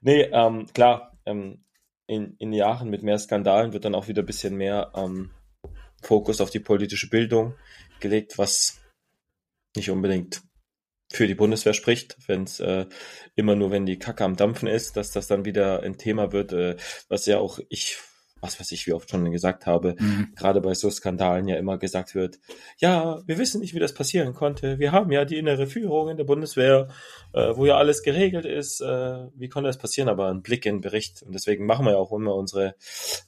Nee, 0.00 0.22
ähm, 0.32 0.66
klar, 0.74 1.16
ähm, 1.24 1.64
in, 2.06 2.36
in 2.38 2.52
Jahren 2.52 2.88
mit 2.88 3.02
mehr 3.02 3.18
Skandalen 3.18 3.72
wird 3.72 3.84
dann 3.84 3.94
auch 3.94 4.08
wieder 4.08 4.22
ein 4.22 4.26
bisschen 4.26 4.56
mehr 4.56 4.92
ähm, 4.94 5.30
Fokus 6.02 6.40
auf 6.40 6.50
die 6.50 6.60
politische 6.60 7.08
Bildung 7.08 7.54
gelegt, 8.00 8.38
was 8.38 8.80
nicht 9.74 9.90
unbedingt 9.90 10.42
für 11.12 11.26
die 11.26 11.34
Bundeswehr 11.34 11.74
spricht, 11.74 12.16
wenn 12.26 12.44
es 12.44 12.60
äh, 12.60 12.86
immer 13.36 13.54
nur, 13.54 13.70
wenn 13.70 13.86
die 13.86 13.98
Kacke 13.98 14.24
am 14.24 14.36
Dampfen 14.36 14.68
ist, 14.68 14.96
dass 14.96 15.12
das 15.12 15.26
dann 15.26 15.44
wieder 15.44 15.82
ein 15.82 15.98
Thema 15.98 16.32
wird, 16.32 16.52
äh, 16.52 16.76
was 17.08 17.26
ja 17.26 17.38
auch 17.38 17.60
ich 17.68 17.96
was 18.46 18.60
weiß 18.60 18.72
ich, 18.72 18.86
wie 18.86 18.92
oft 18.92 19.10
schon 19.10 19.30
gesagt 19.32 19.66
habe, 19.66 19.96
mhm. 19.98 20.32
gerade 20.36 20.60
bei 20.60 20.74
so 20.74 20.90
Skandalen 20.90 21.48
ja 21.48 21.56
immer 21.56 21.78
gesagt 21.78 22.14
wird, 22.14 22.38
ja, 22.78 23.20
wir 23.26 23.38
wissen 23.38 23.60
nicht, 23.60 23.74
wie 23.74 23.78
das 23.78 23.92
passieren 23.92 24.34
konnte. 24.34 24.78
Wir 24.78 24.92
haben 24.92 25.10
ja 25.12 25.24
die 25.24 25.36
innere 25.36 25.66
Führung 25.66 26.08
in 26.08 26.16
der 26.16 26.24
Bundeswehr, 26.24 26.88
äh, 27.32 27.56
wo 27.56 27.66
ja 27.66 27.76
alles 27.76 28.02
geregelt 28.02 28.44
ist. 28.44 28.80
Äh, 28.80 29.26
wie 29.34 29.48
konnte 29.48 29.68
das 29.68 29.78
passieren? 29.78 30.08
Aber 30.08 30.28
ein 30.28 30.42
Blick 30.42 30.64
in 30.66 30.76
den 30.76 30.80
Bericht. 30.80 31.22
Und 31.22 31.34
deswegen 31.34 31.66
machen 31.66 31.84
wir 31.84 31.92
ja 31.92 31.98
auch 31.98 32.12
immer 32.12 32.34
unsere 32.34 32.76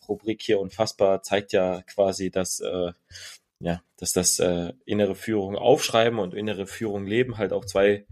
Rubrik 0.08 0.42
hier 0.42 0.60
unfassbar, 0.60 1.22
zeigt 1.22 1.52
ja 1.52 1.82
quasi, 1.82 2.30
dass, 2.30 2.60
äh, 2.60 2.92
ja, 3.60 3.82
dass 3.96 4.12
das 4.12 4.38
äh, 4.38 4.72
innere 4.84 5.14
Führung 5.16 5.56
aufschreiben 5.56 6.18
und 6.18 6.34
innere 6.34 6.66
Führung 6.66 7.06
leben 7.06 7.38
halt 7.38 7.52
auch 7.52 7.64
zwei 7.64 8.06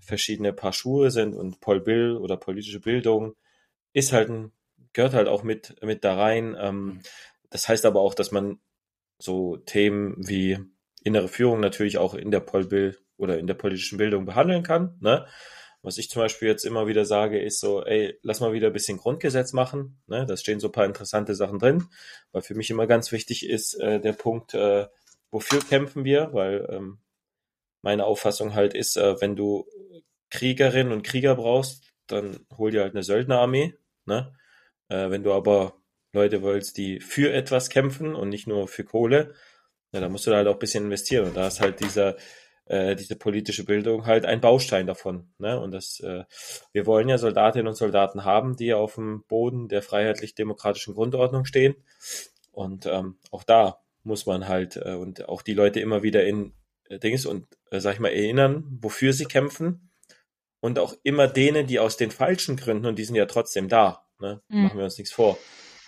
verschiedene 0.00 0.52
Paar 0.52 0.72
Schuhe 0.72 1.10
sind 1.10 1.34
und 1.34 1.60
Paul 1.60 1.80
Bill 1.80 2.16
oder 2.16 2.36
politische 2.36 2.80
Bildung 2.80 3.34
ist 3.92 4.12
halt 4.12 4.30
ein 4.30 4.52
gehört 4.92 5.14
halt 5.14 5.28
auch 5.28 5.42
mit, 5.42 5.82
mit 5.82 6.04
da 6.04 6.14
rein. 6.14 6.56
Ähm, 6.58 6.84
mhm. 6.84 7.00
das 7.50 7.68
heißt 7.68 7.84
aber 7.86 8.00
auch, 8.00 8.14
dass 8.14 8.32
man 8.32 8.60
so 9.18 9.56
Themen 9.58 10.16
wie 10.18 10.58
innere 11.02 11.28
Führung 11.28 11.60
natürlich 11.60 11.98
auch 11.98 12.14
in 12.14 12.30
der 12.30 12.40
Polbild 12.40 13.02
oder 13.16 13.38
in 13.38 13.46
der 13.46 13.54
politischen 13.54 13.98
Bildung 13.98 14.24
behandeln 14.24 14.62
kann. 14.62 14.96
Ne? 15.00 15.26
Was 15.82 15.98
ich 15.98 16.10
zum 16.10 16.20
Beispiel 16.20 16.48
jetzt 16.48 16.64
immer 16.64 16.86
wieder 16.86 17.04
sage, 17.04 17.40
ist 17.40 17.60
so, 17.60 17.84
ey, 17.84 18.18
lass 18.22 18.40
mal 18.40 18.52
wieder 18.52 18.68
ein 18.68 18.72
bisschen 18.72 18.98
Grundgesetz 18.98 19.52
machen. 19.52 20.02
Ne? 20.06 20.26
Da 20.26 20.36
stehen 20.36 20.60
so 20.60 20.68
ein 20.68 20.72
paar 20.72 20.84
interessante 20.84 21.34
Sachen 21.34 21.58
drin, 21.58 21.84
weil 22.32 22.42
für 22.42 22.54
mich 22.54 22.70
immer 22.70 22.86
ganz 22.86 23.12
wichtig 23.12 23.48
ist 23.48 23.74
äh, 23.80 24.00
der 24.00 24.12
Punkt, 24.12 24.54
äh, 24.54 24.86
wofür 25.30 25.60
kämpfen 25.60 26.04
wir, 26.04 26.30
weil 26.32 26.66
ähm, 26.70 26.98
meine 27.82 28.04
Auffassung 28.04 28.54
halt 28.54 28.74
ist, 28.74 28.96
äh, 28.96 29.20
wenn 29.20 29.36
du 29.36 29.66
Kriegerinnen 30.30 30.92
und 30.92 31.02
Krieger 31.02 31.34
brauchst, 31.34 31.84
dann 32.06 32.46
hol 32.56 32.70
dir 32.70 32.82
halt 32.82 32.94
eine 32.94 33.02
Söldnerarmee. 33.02 33.74
Ne? 34.04 34.34
Äh, 34.90 35.10
wenn 35.10 35.22
du 35.22 35.32
aber 35.32 35.74
Leute 36.12 36.42
willst, 36.42 36.76
die 36.76 37.00
für 37.00 37.32
etwas 37.32 37.70
kämpfen 37.70 38.14
und 38.14 38.28
nicht 38.28 38.46
nur 38.46 38.68
für 38.68 38.84
Kohle, 38.84 39.34
ja, 39.92 40.00
da 40.00 40.08
musst 40.08 40.26
du 40.26 40.30
da 40.30 40.38
halt 40.38 40.48
auch 40.48 40.54
ein 40.54 40.58
bisschen 40.58 40.84
investieren. 40.84 41.28
Und 41.28 41.36
da 41.36 41.46
ist 41.46 41.60
halt 41.60 41.80
dieser, 41.80 42.16
äh, 42.66 42.94
diese 42.96 43.16
politische 43.16 43.64
Bildung 43.64 44.06
halt 44.06 44.24
ein 44.24 44.40
Baustein 44.40 44.86
davon. 44.86 45.32
Ne? 45.38 45.58
Und 45.60 45.72
das, 45.72 46.00
äh, 46.00 46.24
wir 46.72 46.86
wollen 46.86 47.08
ja 47.08 47.18
Soldatinnen 47.18 47.68
und 47.68 47.74
Soldaten 47.74 48.24
haben, 48.24 48.56
die 48.56 48.74
auf 48.74 48.96
dem 48.96 49.24
Boden 49.26 49.68
der 49.68 49.82
freiheitlich-demokratischen 49.82 50.94
Grundordnung 50.94 51.44
stehen. 51.44 51.76
Und 52.52 52.86
ähm, 52.86 53.16
auch 53.30 53.44
da 53.44 53.80
muss 54.02 54.26
man 54.26 54.48
halt 54.48 54.76
äh, 54.76 54.94
und 54.94 55.28
auch 55.28 55.42
die 55.42 55.54
Leute 55.54 55.80
immer 55.80 56.02
wieder 56.02 56.24
in 56.24 56.52
äh, 56.88 56.98
Dings 56.98 57.26
und 57.26 57.46
äh, 57.70 57.80
sag 57.80 57.94
ich 57.94 58.00
mal 58.00 58.08
erinnern, 58.08 58.78
wofür 58.80 59.12
sie 59.12 59.26
kämpfen 59.26 59.90
und 60.60 60.78
auch 60.78 60.94
immer 61.02 61.28
denen, 61.28 61.66
die 61.66 61.78
aus 61.78 61.96
den 61.96 62.10
falschen 62.10 62.56
Gründen 62.56 62.86
und 62.86 62.98
die 62.98 63.04
sind 63.04 63.16
ja 63.16 63.26
trotzdem 63.26 63.68
da, 63.68 64.04
Ne? 64.20 64.42
Mhm. 64.48 64.62
Machen 64.64 64.78
wir 64.78 64.84
uns 64.84 64.98
nichts 64.98 65.12
vor. 65.12 65.38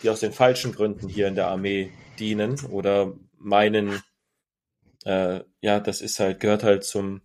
Die 0.02 0.10
aus 0.10 0.20
den 0.20 0.32
falschen 0.32 0.72
Gründen 0.72 1.08
hier 1.08 1.28
in 1.28 1.34
der 1.34 1.48
Armee 1.48 1.92
dienen 2.18 2.64
oder 2.66 3.12
meinen, 3.38 4.02
äh, 5.04 5.40
ja, 5.60 5.80
das 5.80 6.00
ist 6.00 6.18
halt, 6.18 6.40
gehört 6.40 6.62
halt 6.62 6.84
zum, 6.84 7.22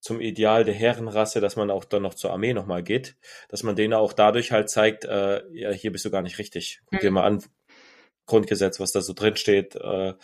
zum 0.00 0.20
Ideal 0.20 0.64
der 0.64 0.74
Herrenrasse, 0.74 1.40
dass 1.40 1.56
man 1.56 1.70
auch 1.70 1.84
dann 1.84 2.02
noch 2.02 2.14
zur 2.14 2.32
Armee 2.32 2.54
nochmal 2.54 2.82
geht, 2.82 3.16
dass 3.48 3.62
man 3.62 3.76
denen 3.76 3.94
auch 3.94 4.12
dadurch 4.12 4.52
halt 4.52 4.70
zeigt, 4.70 5.04
äh, 5.04 5.42
ja, 5.52 5.70
hier 5.70 5.92
bist 5.92 6.04
du 6.04 6.10
gar 6.10 6.22
nicht 6.22 6.38
richtig. 6.38 6.80
Guck 6.86 7.00
mhm. 7.00 7.02
dir 7.02 7.10
mal 7.10 7.24
an, 7.24 7.42
Grundgesetz, 8.26 8.80
was 8.80 8.92
da 8.92 9.00
so 9.00 9.12
drin 9.12 9.36
steht, 9.36 9.76
äh, 9.76 10.14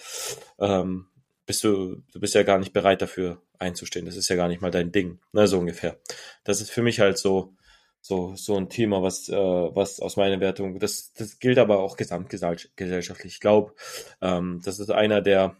ähm, 0.58 1.06
bist 1.46 1.64
du, 1.64 2.02
du 2.12 2.20
bist 2.20 2.34
ja 2.34 2.42
gar 2.42 2.58
nicht 2.58 2.72
bereit 2.72 3.02
dafür 3.02 3.42
einzustehen. 3.58 4.06
Das 4.06 4.16
ist 4.16 4.28
ja 4.28 4.36
gar 4.36 4.48
nicht 4.48 4.60
mal 4.60 4.70
dein 4.70 4.92
Ding, 4.92 5.20
ne, 5.32 5.46
so 5.46 5.58
ungefähr. 5.58 5.98
Das 6.44 6.60
ist 6.60 6.70
für 6.70 6.82
mich 6.82 7.00
halt 7.00 7.18
so 7.18 7.54
so, 8.02 8.34
so 8.34 8.56
ein 8.56 8.68
Thema, 8.68 9.00
was, 9.02 9.28
äh, 9.28 9.36
was 9.36 10.00
aus 10.00 10.16
meiner 10.16 10.40
Wertung, 10.40 10.80
das, 10.80 11.12
das 11.12 11.38
gilt 11.38 11.58
aber 11.58 11.78
auch 11.78 11.96
gesamtgesellschaftlich. 11.96 13.34
Ich 13.34 13.40
glaube, 13.40 13.74
ähm, 14.20 14.60
das 14.64 14.80
ist 14.80 14.90
einer 14.90 15.22
der, 15.22 15.56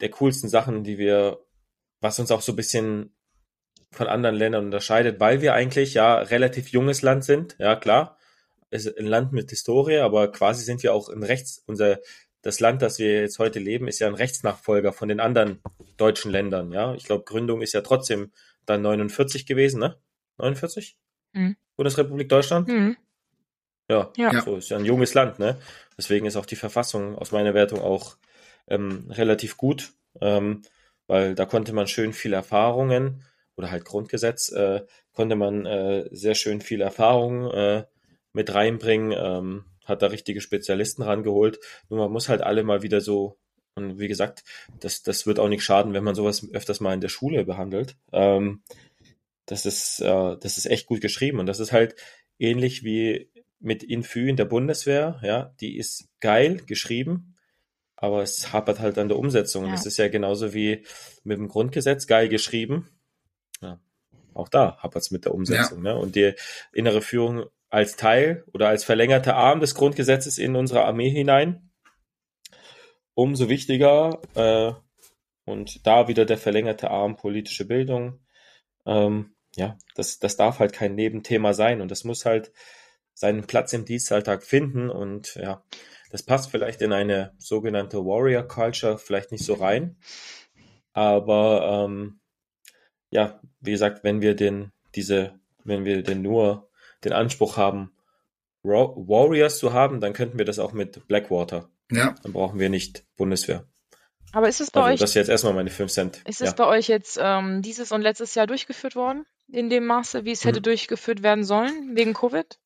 der 0.00 0.10
coolsten 0.10 0.50
Sachen, 0.50 0.84
die 0.84 0.98
wir, 0.98 1.40
was 2.00 2.20
uns 2.20 2.30
auch 2.30 2.42
so 2.42 2.52
ein 2.52 2.56
bisschen 2.56 3.16
von 3.90 4.06
anderen 4.06 4.36
Ländern 4.36 4.66
unterscheidet, 4.66 5.18
weil 5.18 5.40
wir 5.40 5.54
eigentlich 5.54 5.94
ja 5.94 6.18
relativ 6.18 6.68
junges 6.68 7.00
Land 7.00 7.24
sind, 7.24 7.56
ja 7.58 7.74
klar, 7.74 8.18
ist 8.70 8.98
ein 8.98 9.06
Land 9.06 9.32
mit 9.32 9.48
Historie, 9.48 9.98
aber 9.98 10.30
quasi 10.30 10.62
sind 10.62 10.82
wir 10.82 10.92
auch 10.92 11.08
in 11.08 11.22
Rechts, 11.22 11.62
unser, 11.66 12.00
das 12.42 12.60
Land, 12.60 12.82
das 12.82 12.98
wir 12.98 13.22
jetzt 13.22 13.38
heute 13.38 13.60
leben, 13.60 13.88
ist 13.88 13.98
ja 13.98 14.08
ein 14.08 14.14
Rechtsnachfolger 14.14 14.92
von 14.92 15.08
den 15.08 15.20
anderen 15.20 15.62
deutschen 15.96 16.30
Ländern, 16.30 16.70
ja. 16.70 16.94
Ich 16.94 17.04
glaube, 17.04 17.24
Gründung 17.24 17.62
ist 17.62 17.72
ja 17.72 17.80
trotzdem 17.80 18.30
dann 18.66 18.82
49 18.82 19.46
gewesen, 19.46 19.80
ne? 19.80 19.96
49? 20.38 20.96
Mhm. 21.32 21.56
Bundesrepublik 21.76 22.28
Deutschland? 22.28 22.68
Mhm. 22.68 22.96
Ja, 23.90 24.12
ja, 24.16 24.42
so 24.42 24.56
ist 24.56 24.68
ja 24.68 24.76
ein 24.76 24.84
junges 24.84 25.14
Land, 25.14 25.38
ne? 25.38 25.58
Deswegen 25.96 26.26
ist 26.26 26.36
auch 26.36 26.46
die 26.46 26.56
Verfassung 26.56 27.16
aus 27.16 27.32
meiner 27.32 27.54
Wertung 27.54 27.80
auch 27.80 28.16
ähm, 28.66 29.06
relativ 29.08 29.56
gut, 29.56 29.92
ähm, 30.20 30.62
weil 31.06 31.34
da 31.34 31.46
konnte 31.46 31.72
man 31.72 31.86
schön 31.86 32.12
viel 32.12 32.34
Erfahrungen 32.34 33.24
oder 33.56 33.70
halt 33.70 33.86
Grundgesetz 33.86 34.52
äh, 34.52 34.82
konnte 35.12 35.36
man 35.36 35.64
äh, 35.66 36.08
sehr 36.12 36.34
schön 36.34 36.60
viel 36.60 36.80
Erfahrung 36.80 37.50
äh, 37.50 37.84
mit 38.32 38.54
reinbringen, 38.54 39.12
ähm, 39.18 39.64
hat 39.86 40.02
da 40.02 40.08
richtige 40.08 40.42
Spezialisten 40.42 41.02
rangeholt. 41.02 41.58
Nur 41.88 41.98
man 41.98 42.12
muss 42.12 42.28
halt 42.28 42.42
alle 42.42 42.62
mal 42.62 42.82
wieder 42.82 43.00
so 43.00 43.38
und 43.74 43.98
wie 43.98 44.08
gesagt, 44.08 44.44
das, 44.80 45.02
das 45.02 45.26
wird 45.26 45.38
auch 45.38 45.48
nicht 45.48 45.62
schaden, 45.62 45.94
wenn 45.94 46.04
man 46.04 46.14
sowas 46.14 46.46
öfters 46.52 46.80
mal 46.80 46.94
in 46.94 47.00
der 47.00 47.08
Schule 47.08 47.44
behandelt. 47.44 47.96
Ähm, 48.12 48.62
das 49.48 49.66
ist, 49.66 50.00
äh, 50.00 50.36
das 50.40 50.58
ist 50.58 50.66
echt 50.66 50.86
gut 50.86 51.00
geschrieben 51.00 51.38
und 51.40 51.46
das 51.46 51.60
ist 51.60 51.72
halt 51.72 51.96
ähnlich 52.38 52.84
wie 52.84 53.30
mit 53.60 53.82
Infü 53.82 54.28
in 54.28 54.36
der 54.36 54.44
Bundeswehr, 54.44 55.18
ja, 55.22 55.54
die 55.60 55.76
ist 55.76 56.08
geil 56.20 56.62
geschrieben, 56.66 57.36
aber 57.96 58.22
es 58.22 58.52
hapert 58.52 58.78
halt 58.78 58.98
an 58.98 59.08
der 59.08 59.18
Umsetzung. 59.18 59.64
Ja. 59.64 59.70
Und 59.70 59.74
es 59.74 59.86
ist 59.86 59.96
ja 59.96 60.08
genauso 60.08 60.54
wie 60.54 60.84
mit 61.24 61.38
dem 61.38 61.48
Grundgesetz 61.48 62.06
geil 62.06 62.28
geschrieben. 62.28 62.88
Ja, 63.60 63.80
auch 64.34 64.48
da 64.48 64.78
hapert 64.78 65.02
es 65.02 65.10
mit 65.10 65.24
der 65.24 65.34
Umsetzung. 65.34 65.84
Ja. 65.84 65.94
Ne? 65.94 65.98
Und 65.98 66.14
die 66.14 66.34
innere 66.72 67.02
Führung 67.02 67.46
als 67.70 67.96
Teil 67.96 68.44
oder 68.52 68.68
als 68.68 68.84
verlängerter 68.84 69.34
Arm 69.34 69.60
des 69.60 69.74
Grundgesetzes 69.74 70.38
in 70.38 70.54
unsere 70.54 70.84
Armee 70.84 71.10
hinein. 71.10 71.70
Umso 73.14 73.48
wichtiger 73.48 74.20
äh, 74.34 74.72
und 75.44 75.84
da 75.86 76.06
wieder 76.06 76.24
der 76.24 76.38
verlängerte 76.38 76.90
Arm 76.90 77.16
politische 77.16 77.66
Bildung. 77.66 78.20
Ähm, 78.86 79.34
ja, 79.58 79.76
das, 79.94 80.18
das 80.18 80.36
darf 80.36 80.60
halt 80.60 80.72
kein 80.72 80.94
Nebenthema 80.94 81.52
sein 81.52 81.80
und 81.80 81.90
das 81.90 82.04
muss 82.04 82.24
halt 82.24 82.52
seinen 83.12 83.46
Platz 83.46 83.72
im 83.72 83.84
Dienstalltag 83.84 84.44
finden 84.44 84.88
und 84.88 85.34
ja, 85.34 85.64
das 86.10 86.22
passt 86.22 86.50
vielleicht 86.50 86.80
in 86.80 86.92
eine 86.92 87.34
sogenannte 87.38 87.98
Warrior 87.98 88.46
Culture 88.46 88.98
vielleicht 88.98 89.32
nicht 89.32 89.44
so 89.44 89.54
rein, 89.54 89.96
aber 90.92 91.86
ähm, 91.86 92.20
ja, 93.10 93.40
wie 93.60 93.72
gesagt, 93.72 94.04
wenn 94.04 94.20
wir 94.20 94.34
den 94.34 94.72
diese, 94.94 95.38
wenn 95.64 95.84
wir 95.84 96.02
denn 96.02 96.22
nur 96.22 96.70
den 97.04 97.12
Anspruch 97.12 97.56
haben, 97.56 97.92
Warriors 98.62 99.58
zu 99.58 99.72
haben, 99.72 100.00
dann 100.00 100.12
könnten 100.12 100.38
wir 100.38 100.44
das 100.44 100.58
auch 100.58 100.72
mit 100.72 101.06
Blackwater. 101.08 101.70
Ja. 101.90 102.14
Dann 102.22 102.32
brauchen 102.32 102.58
wir 102.58 102.68
nicht 102.68 103.04
Bundeswehr. 103.16 103.64
Aber 104.32 104.48
ist 104.48 104.60
es 104.60 104.70
bei 104.70 104.80
also, 104.80 104.92
euch? 104.92 105.00
Das 105.00 105.10
ist 105.10 105.14
jetzt 105.14 105.28
erstmal 105.28 105.54
meine 105.54 105.70
5 105.70 105.90
Cent. 105.90 106.22
Ist 106.26 106.42
es 106.42 106.50
ja. 106.50 106.54
bei 106.54 106.66
euch 106.66 106.88
jetzt 106.88 107.18
ähm, 107.20 107.62
dieses 107.62 107.92
und 107.92 108.02
letztes 108.02 108.34
Jahr 108.34 108.46
durchgeführt 108.46 108.94
worden? 108.94 109.24
In 109.50 109.70
dem 109.70 109.86
Maße, 109.86 110.24
wie 110.24 110.32
es 110.32 110.44
hätte 110.44 110.58
hm. 110.58 110.64
durchgeführt 110.64 111.22
werden 111.22 111.44
sollen, 111.44 111.96
wegen 111.96 112.12
Covid? 112.12 112.58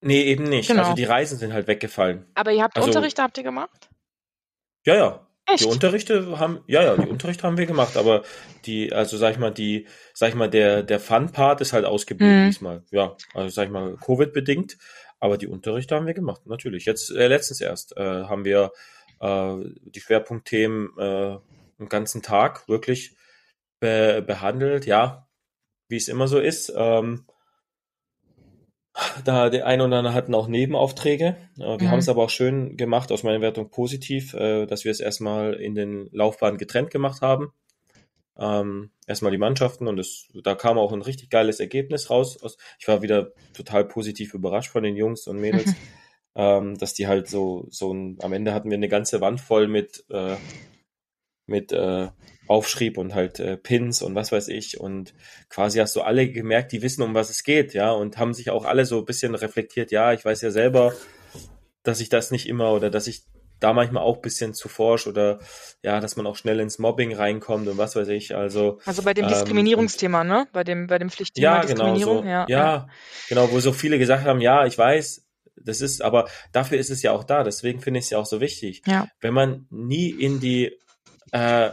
Nee, 0.00 0.22
eben 0.22 0.44
nicht. 0.44 0.68
Genau. 0.68 0.82
Also 0.82 0.94
die 0.94 1.04
Reisen 1.04 1.38
sind 1.38 1.52
halt 1.52 1.66
weggefallen. 1.66 2.26
Aber 2.34 2.52
ihr 2.52 2.62
habt 2.62 2.76
also, 2.76 2.88
Unterrichte 2.88 3.22
habt 3.22 3.36
ihr 3.38 3.44
gemacht? 3.44 3.88
Ja, 4.84 4.94
ja. 4.94 5.26
Echt? 5.46 5.64
Die 5.64 5.68
Unterrichte 5.68 6.38
haben, 6.38 6.62
ja, 6.66 6.82
ja, 6.82 6.96
die 6.96 7.08
Unterrichte 7.10 7.44
haben 7.44 7.58
wir 7.58 7.66
gemacht, 7.66 7.96
aber 7.96 8.22
die, 8.66 8.92
also 8.92 9.16
sag 9.16 9.32
ich 9.32 9.38
mal, 9.38 9.50
die, 9.50 9.86
sag 10.14 10.30
ich 10.30 10.34
mal, 10.34 10.48
der, 10.48 10.82
der 10.82 11.00
Fun-Part 11.00 11.60
ist 11.60 11.72
halt 11.72 11.84
ausgeblieben 11.84 12.44
hm. 12.44 12.46
diesmal. 12.50 12.82
Ja, 12.90 13.16
also 13.34 13.48
sag 13.48 13.66
ich 13.66 13.70
mal, 13.70 13.96
Covid-bedingt. 13.96 14.78
Aber 15.18 15.36
die 15.36 15.48
Unterrichte 15.48 15.94
haben 15.94 16.06
wir 16.06 16.14
gemacht, 16.14 16.46
natürlich. 16.46 16.86
Jetzt, 16.86 17.10
äh, 17.10 17.28
letztens 17.28 17.60
erst, 17.60 17.96
äh, 17.96 18.24
haben 18.24 18.44
wir 18.44 18.72
äh, 19.20 19.56
die 19.82 20.00
Schwerpunktthemen 20.00 20.98
äh, 20.98 21.38
den 21.78 21.88
ganzen 21.88 22.22
Tag 22.22 22.68
wirklich 22.68 23.14
be 23.80 24.22
behandelt. 24.26 24.86
Ja, 24.86 25.28
wie 25.90 25.96
es 25.96 26.08
immer 26.08 26.28
so 26.28 26.38
ist. 26.38 26.72
Ähm, 26.74 27.26
da 29.24 29.50
der 29.50 29.66
eine 29.66 29.84
oder 29.84 29.98
andere 29.98 30.14
hatten 30.14 30.34
auch 30.34 30.48
Nebenaufträge. 30.48 31.36
Wir 31.56 31.66
mhm. 31.66 31.90
haben 31.90 31.98
es 31.98 32.08
aber 32.08 32.24
auch 32.24 32.30
schön 32.30 32.76
gemacht, 32.76 33.12
aus 33.12 33.22
meiner 33.22 33.40
Wertung 33.40 33.70
positiv, 33.70 34.34
äh, 34.34 34.66
dass 34.66 34.84
wir 34.84 34.90
es 34.90 35.00
erstmal 35.00 35.54
in 35.54 35.74
den 35.74 36.08
Laufbahnen 36.12 36.58
getrennt 36.58 36.90
gemacht 36.90 37.22
haben. 37.22 37.52
Ähm, 38.38 38.90
erstmal 39.06 39.32
die 39.32 39.38
Mannschaften 39.38 39.86
und 39.86 39.98
es, 39.98 40.28
da 40.42 40.54
kam 40.54 40.78
auch 40.78 40.92
ein 40.92 41.02
richtig 41.02 41.30
geiles 41.30 41.60
Ergebnis 41.60 42.10
raus. 42.10 42.38
Ich 42.78 42.88
war 42.88 43.02
wieder 43.02 43.32
total 43.52 43.84
positiv 43.84 44.34
überrascht 44.34 44.70
von 44.70 44.82
den 44.82 44.96
Jungs 44.96 45.26
und 45.26 45.38
Mädels, 45.38 45.66
mhm. 45.66 45.76
ähm, 46.36 46.78
dass 46.78 46.94
die 46.94 47.06
halt 47.06 47.28
so, 47.28 47.66
so 47.70 47.92
ein, 47.92 48.18
am 48.20 48.32
Ende 48.32 48.54
hatten 48.54 48.70
wir 48.70 48.76
eine 48.76 48.88
ganze 48.88 49.20
Wand 49.20 49.40
voll 49.40 49.68
mit, 49.68 50.04
äh, 50.10 50.36
mit 51.46 51.72
äh, 51.72 52.08
aufschrieb 52.50 52.98
und 52.98 53.14
halt 53.14 53.38
äh, 53.38 53.56
Pins 53.56 54.02
und 54.02 54.16
was 54.16 54.32
weiß 54.32 54.48
ich 54.48 54.80
und 54.80 55.14
quasi 55.48 55.78
hast 55.78 55.94
du 55.94 56.02
alle 56.02 56.28
gemerkt, 56.28 56.72
die 56.72 56.82
wissen, 56.82 57.02
um 57.02 57.14
was 57.14 57.30
es 57.30 57.44
geht, 57.44 57.74
ja, 57.74 57.92
und 57.92 58.18
haben 58.18 58.34
sich 58.34 58.50
auch 58.50 58.64
alle 58.64 58.84
so 58.86 58.98
ein 58.98 59.04
bisschen 59.04 59.36
reflektiert, 59.36 59.92
ja, 59.92 60.12
ich 60.12 60.24
weiß 60.24 60.40
ja 60.42 60.50
selber, 60.50 60.92
dass 61.84 62.00
ich 62.00 62.08
das 62.08 62.32
nicht 62.32 62.48
immer 62.48 62.72
oder 62.72 62.90
dass 62.90 63.06
ich 63.06 63.22
da 63.60 63.72
manchmal 63.72 64.02
auch 64.02 64.16
ein 64.16 64.22
bisschen 64.22 64.52
zu 64.52 64.68
forsch 64.68 65.06
oder 65.06 65.38
ja, 65.82 66.00
dass 66.00 66.16
man 66.16 66.26
auch 66.26 66.34
schnell 66.34 66.58
ins 66.58 66.80
Mobbing 66.80 67.14
reinkommt 67.14 67.68
und 67.68 67.78
was 67.78 67.94
weiß 67.94 68.08
ich. 68.08 68.34
Also, 68.34 68.80
also 68.84 69.02
bei 69.02 69.14
dem 69.14 69.26
ähm, 69.26 69.30
Diskriminierungsthema, 69.30 70.24
ne? 70.24 70.48
Bei 70.52 70.64
dem, 70.64 70.86
bei 70.86 70.98
dem 70.98 71.10
Pflichtthema 71.10 71.56
ja, 71.56 71.60
Diskriminierung. 71.60 72.22
Genau, 72.22 72.24
so, 72.24 72.28
ja, 72.28 72.46
ja, 72.48 72.58
ja, 72.58 72.88
genau, 73.28 73.52
wo 73.52 73.60
so 73.60 73.72
viele 73.72 73.98
gesagt 73.98 74.24
haben, 74.24 74.40
ja, 74.40 74.66
ich 74.66 74.76
weiß, 74.76 75.24
das 75.62 75.82
ist, 75.82 76.02
aber 76.02 76.26
dafür 76.52 76.78
ist 76.78 76.90
es 76.90 77.02
ja 77.02 77.12
auch 77.12 77.22
da. 77.22 77.44
Deswegen 77.44 77.80
finde 77.80 77.98
ich 77.98 78.06
es 78.06 78.10
ja 78.10 78.18
auch 78.18 78.26
so 78.26 78.40
wichtig. 78.40 78.82
Ja. 78.86 79.06
Wenn 79.20 79.34
man 79.34 79.66
nie 79.70 80.08
in 80.08 80.40
die 80.40 80.76
äh, 81.32 81.70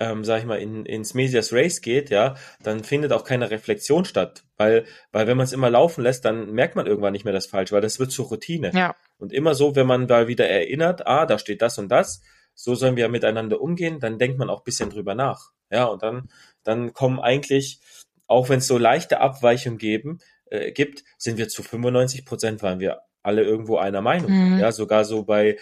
ähm, 0.00 0.24
sag 0.24 0.40
ich 0.40 0.46
mal, 0.46 0.58
in, 0.58 0.86
ins 0.86 1.12
Medias 1.12 1.52
Race 1.52 1.82
geht, 1.82 2.08
ja, 2.08 2.34
dann 2.62 2.82
findet 2.82 3.12
auch 3.12 3.22
keine 3.22 3.50
Reflexion 3.50 4.06
statt. 4.06 4.44
Weil, 4.56 4.86
weil 5.12 5.26
wenn 5.26 5.36
man 5.36 5.44
es 5.44 5.52
immer 5.52 5.68
laufen 5.68 6.02
lässt, 6.02 6.24
dann 6.24 6.52
merkt 6.52 6.74
man 6.74 6.86
irgendwann 6.86 7.12
nicht 7.12 7.24
mehr 7.24 7.34
das 7.34 7.46
Falsche, 7.46 7.74
weil 7.74 7.82
das 7.82 8.00
wird 8.00 8.10
zur 8.10 8.26
Routine. 8.26 8.72
Ja. 8.74 8.96
Und 9.18 9.32
immer 9.32 9.54
so, 9.54 9.76
wenn 9.76 9.86
man 9.86 10.08
da 10.08 10.26
wieder 10.26 10.48
erinnert, 10.48 11.06
ah, 11.06 11.26
da 11.26 11.38
steht 11.38 11.60
das 11.60 11.78
und 11.78 11.90
das, 11.90 12.22
so 12.54 12.74
sollen 12.74 12.96
wir 12.96 13.08
miteinander 13.10 13.60
umgehen, 13.60 14.00
dann 14.00 14.18
denkt 14.18 14.38
man 14.38 14.48
auch 14.48 14.64
bisschen 14.64 14.88
drüber 14.88 15.14
nach. 15.14 15.50
Ja, 15.70 15.84
und 15.84 16.02
dann, 16.02 16.30
dann 16.64 16.94
kommen 16.94 17.20
eigentlich, 17.20 17.80
auch 18.26 18.48
wenn 18.48 18.58
es 18.58 18.66
so 18.66 18.78
leichte 18.78 19.20
Abweichungen 19.20 19.78
geben, 19.78 20.18
äh, 20.46 20.72
gibt, 20.72 21.04
sind 21.18 21.36
wir 21.36 21.48
zu 21.48 21.62
95 21.62 22.24
Prozent, 22.24 22.62
waren 22.62 22.80
wir 22.80 23.02
alle 23.22 23.42
irgendwo 23.42 23.76
einer 23.76 24.00
Meinung. 24.00 24.30
Mhm. 24.30 24.58
Ja, 24.58 24.72
sogar 24.72 25.04
so 25.04 25.24
bei, 25.24 25.58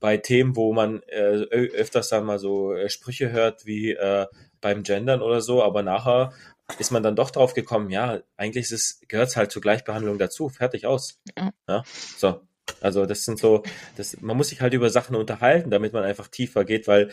bei 0.00 0.16
Themen, 0.16 0.56
wo 0.56 0.72
man 0.72 1.02
äh, 1.08 1.46
öfters 1.50 2.08
dann 2.08 2.24
mal 2.24 2.38
so 2.38 2.72
äh, 2.72 2.88
Sprüche 2.88 3.30
hört 3.30 3.66
wie 3.66 3.92
äh, 3.92 4.26
beim 4.60 4.82
Gendern 4.82 5.22
oder 5.22 5.40
so, 5.40 5.62
aber 5.62 5.82
nachher 5.82 6.32
ist 6.78 6.90
man 6.90 7.02
dann 7.02 7.16
doch 7.16 7.30
drauf 7.30 7.54
gekommen, 7.54 7.90
ja, 7.90 8.20
eigentlich 8.36 8.68
gehört 9.08 9.28
es 9.28 9.36
halt 9.36 9.52
zur 9.52 9.62
Gleichbehandlung 9.62 10.18
dazu, 10.18 10.48
fertig 10.48 10.86
aus. 10.86 11.20
Ja. 11.36 11.52
ja. 11.68 11.82
So. 12.16 12.40
Also 12.80 13.06
das 13.06 13.22
sind 13.22 13.38
so, 13.38 13.62
das, 13.96 14.20
man 14.20 14.36
muss 14.36 14.48
sich 14.48 14.60
halt 14.60 14.74
über 14.74 14.90
Sachen 14.90 15.14
unterhalten, 15.14 15.70
damit 15.70 15.92
man 15.92 16.02
einfach 16.02 16.26
tiefer 16.26 16.64
geht, 16.64 16.88
weil 16.88 17.12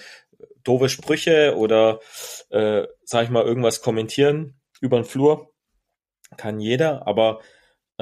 doofe 0.64 0.90
Sprüche 0.90 1.56
oder 1.56 2.00
äh, 2.50 2.88
sag 3.04 3.26
ich 3.26 3.30
mal 3.30 3.44
irgendwas 3.44 3.82
kommentieren 3.82 4.60
über 4.82 4.98
den 4.98 5.06
Flur 5.06 5.54
kann 6.38 6.60
jeder, 6.60 7.08
aber 7.08 7.42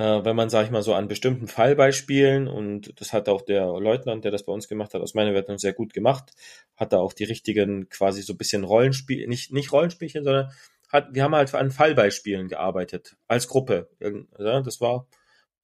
wenn 0.02 0.36
man, 0.36 0.50
sage 0.50 0.66
ich 0.66 0.72
mal, 0.72 0.84
so 0.84 0.94
an 0.94 1.08
bestimmten 1.08 1.48
Fallbeispielen, 1.48 2.48
und 2.48 3.00
das 3.00 3.14
hat 3.14 3.30
auch 3.30 3.42
der 3.42 3.66
Leutnant, 3.80 4.24
der 4.24 4.32
das 4.32 4.44
bei 4.44 4.54
uns 4.54 4.68
gemacht 4.68 4.94
hat, 4.94 5.02
aus 5.02 5.14
meiner 5.14 5.34
Wertung 5.34 5.58
sehr 5.58 5.74
gut 5.74 5.94
gemacht, 5.94 6.32
hat 6.76 6.94
da 6.94 7.00
auch 7.00 7.14
die 7.14 7.26
richtigen 7.26 7.90
quasi 7.90 8.22
so 8.22 8.34
ein 8.34 8.38
bisschen 8.38 8.64
Rollenspiel, 8.64 9.28
nicht, 9.28 9.52
nicht 9.52 9.72
Rollenspielchen, 9.72 10.24
sondern 10.24 10.52
hat, 10.90 11.14
wir 11.14 11.24
haben 11.24 11.36
halt 11.36 11.54
an 11.56 11.72
Fallbeispielen 11.72 12.48
gearbeitet, 12.48 13.16
als 13.28 13.48
Gruppe. 13.48 13.90
Das 14.38 14.82
war, 14.82 15.08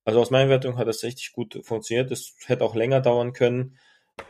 also 0.06 0.22
aus 0.22 0.32
meiner 0.32 0.50
Wertung 0.50 0.78
hat 0.78 0.88
das 0.88 1.04
richtig 1.04 1.34
gut 1.34 1.60
funktioniert. 1.64 2.12
Das 2.12 2.34
hätte 2.46 2.64
auch 2.64 2.76
länger 2.76 3.02
dauern 3.02 3.34
können. 3.34 3.78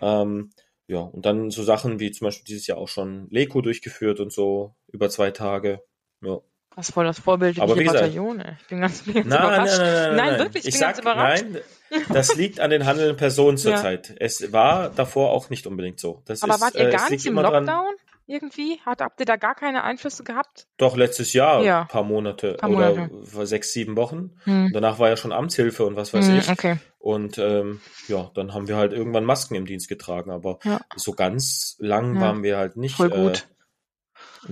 Ähm, 0.02 0.52
ja, 0.88 1.00
und 1.00 1.26
dann 1.26 1.52
so 1.52 1.64
Sachen 1.64 2.00
wie 2.00 2.12
zum 2.12 2.26
Beispiel 2.26 2.46
dieses 2.46 2.66
Jahr 2.66 2.78
auch 2.78 2.88
schon 2.88 3.28
Leko 3.30 3.62
durchgeführt 3.62 4.20
und 4.20 4.32
so 4.32 4.76
über 4.88 5.10
zwei 5.10 5.32
Tage. 5.32 5.84
Ja. 6.22 6.40
Das 6.78 6.90
ist 6.90 6.94
voll 6.94 7.06
das 7.06 7.18
vorbildliche 7.18 7.64
Aber 7.64 7.76
wie 7.76 7.86
gesagt, 7.86 8.02
Bataillon, 8.02 8.40
ey. 8.40 8.54
Ich 8.62 8.68
bin 8.68 8.82
ganz, 8.82 9.02
bin 9.02 9.16
ganz 9.16 9.26
nein, 9.26 9.40
überrascht. 9.40 9.78
Nein, 9.80 9.88
nein, 9.88 10.16
nein, 10.16 10.30
nein, 10.30 10.40
wirklich, 10.40 10.64
ich, 10.64 10.68
ich 10.68 10.74
bin 10.76 10.80
sag, 10.80 10.88
ganz 10.90 11.00
überrascht. 11.00 11.46
Nein, 11.50 12.06
das 12.14 12.36
liegt 12.36 12.60
an 12.60 12.70
den 12.70 12.86
handelnden 12.86 13.18
Personen 13.18 13.58
zurzeit. 13.58 14.10
Ja. 14.10 14.16
Es 14.20 14.54
war 14.54 14.92
davor 14.92 15.32
auch 15.32 15.50
nicht 15.50 15.66
unbedingt 15.66 16.00
so. 16.00 16.22
Das 16.26 16.44
Aber 16.44 16.54
ist, 16.54 16.62
wart 16.62 16.76
ihr 16.76 16.90
äh, 16.90 16.92
gar 16.92 17.10
nicht 17.10 17.26
im 17.26 17.34
Lockdown? 17.34 17.66
Dran, 17.66 17.86
irgendwie? 18.28 18.80
Hat, 18.86 19.02
habt 19.02 19.20
ihr 19.20 19.26
da 19.26 19.38
gar 19.38 19.56
keine 19.56 19.86
Einflüsse 19.86 20.24
gehabt? 20.24 20.68
Doch, 20.78 20.96
letztes 20.96 21.34
Jahr, 21.34 21.64
ja. 21.64 21.86
paar 21.86 22.04
Monate 22.04 22.54
paar 22.54 22.70
oder 22.70 22.94
Monate. 22.94 23.48
sechs, 23.48 23.74
sieben 23.74 23.96
Wochen. 23.96 24.36
Hm. 24.44 24.70
Danach 24.72 25.00
war 25.00 25.10
ja 25.10 25.18
schon 25.18 25.32
Amtshilfe 25.32 25.84
und 25.84 25.96
was 25.96 26.14
weiß 26.14 26.28
hm, 26.28 26.38
ich. 26.38 26.48
Okay. 26.48 26.78
Und 27.00 27.40
ähm, 27.40 27.82
ja, 28.08 28.30
dann 28.36 28.54
haben 28.54 28.68
wir 28.68 28.78
halt 28.78 28.94
irgendwann 28.94 29.26
Masken 29.26 29.56
im 29.56 29.66
Dienst 29.66 29.90
getragen, 29.90 30.30
aber 30.30 30.60
ja. 30.64 30.80
so 30.96 31.14
ganz 31.14 31.76
lang 31.80 32.14
ja. 32.14 32.22
waren 32.22 32.44
wir 32.44 32.58
halt 32.58 32.78
nicht. 32.78 32.98
Voll 32.98 33.10
gut. 33.10 33.48
Äh, 33.50 33.57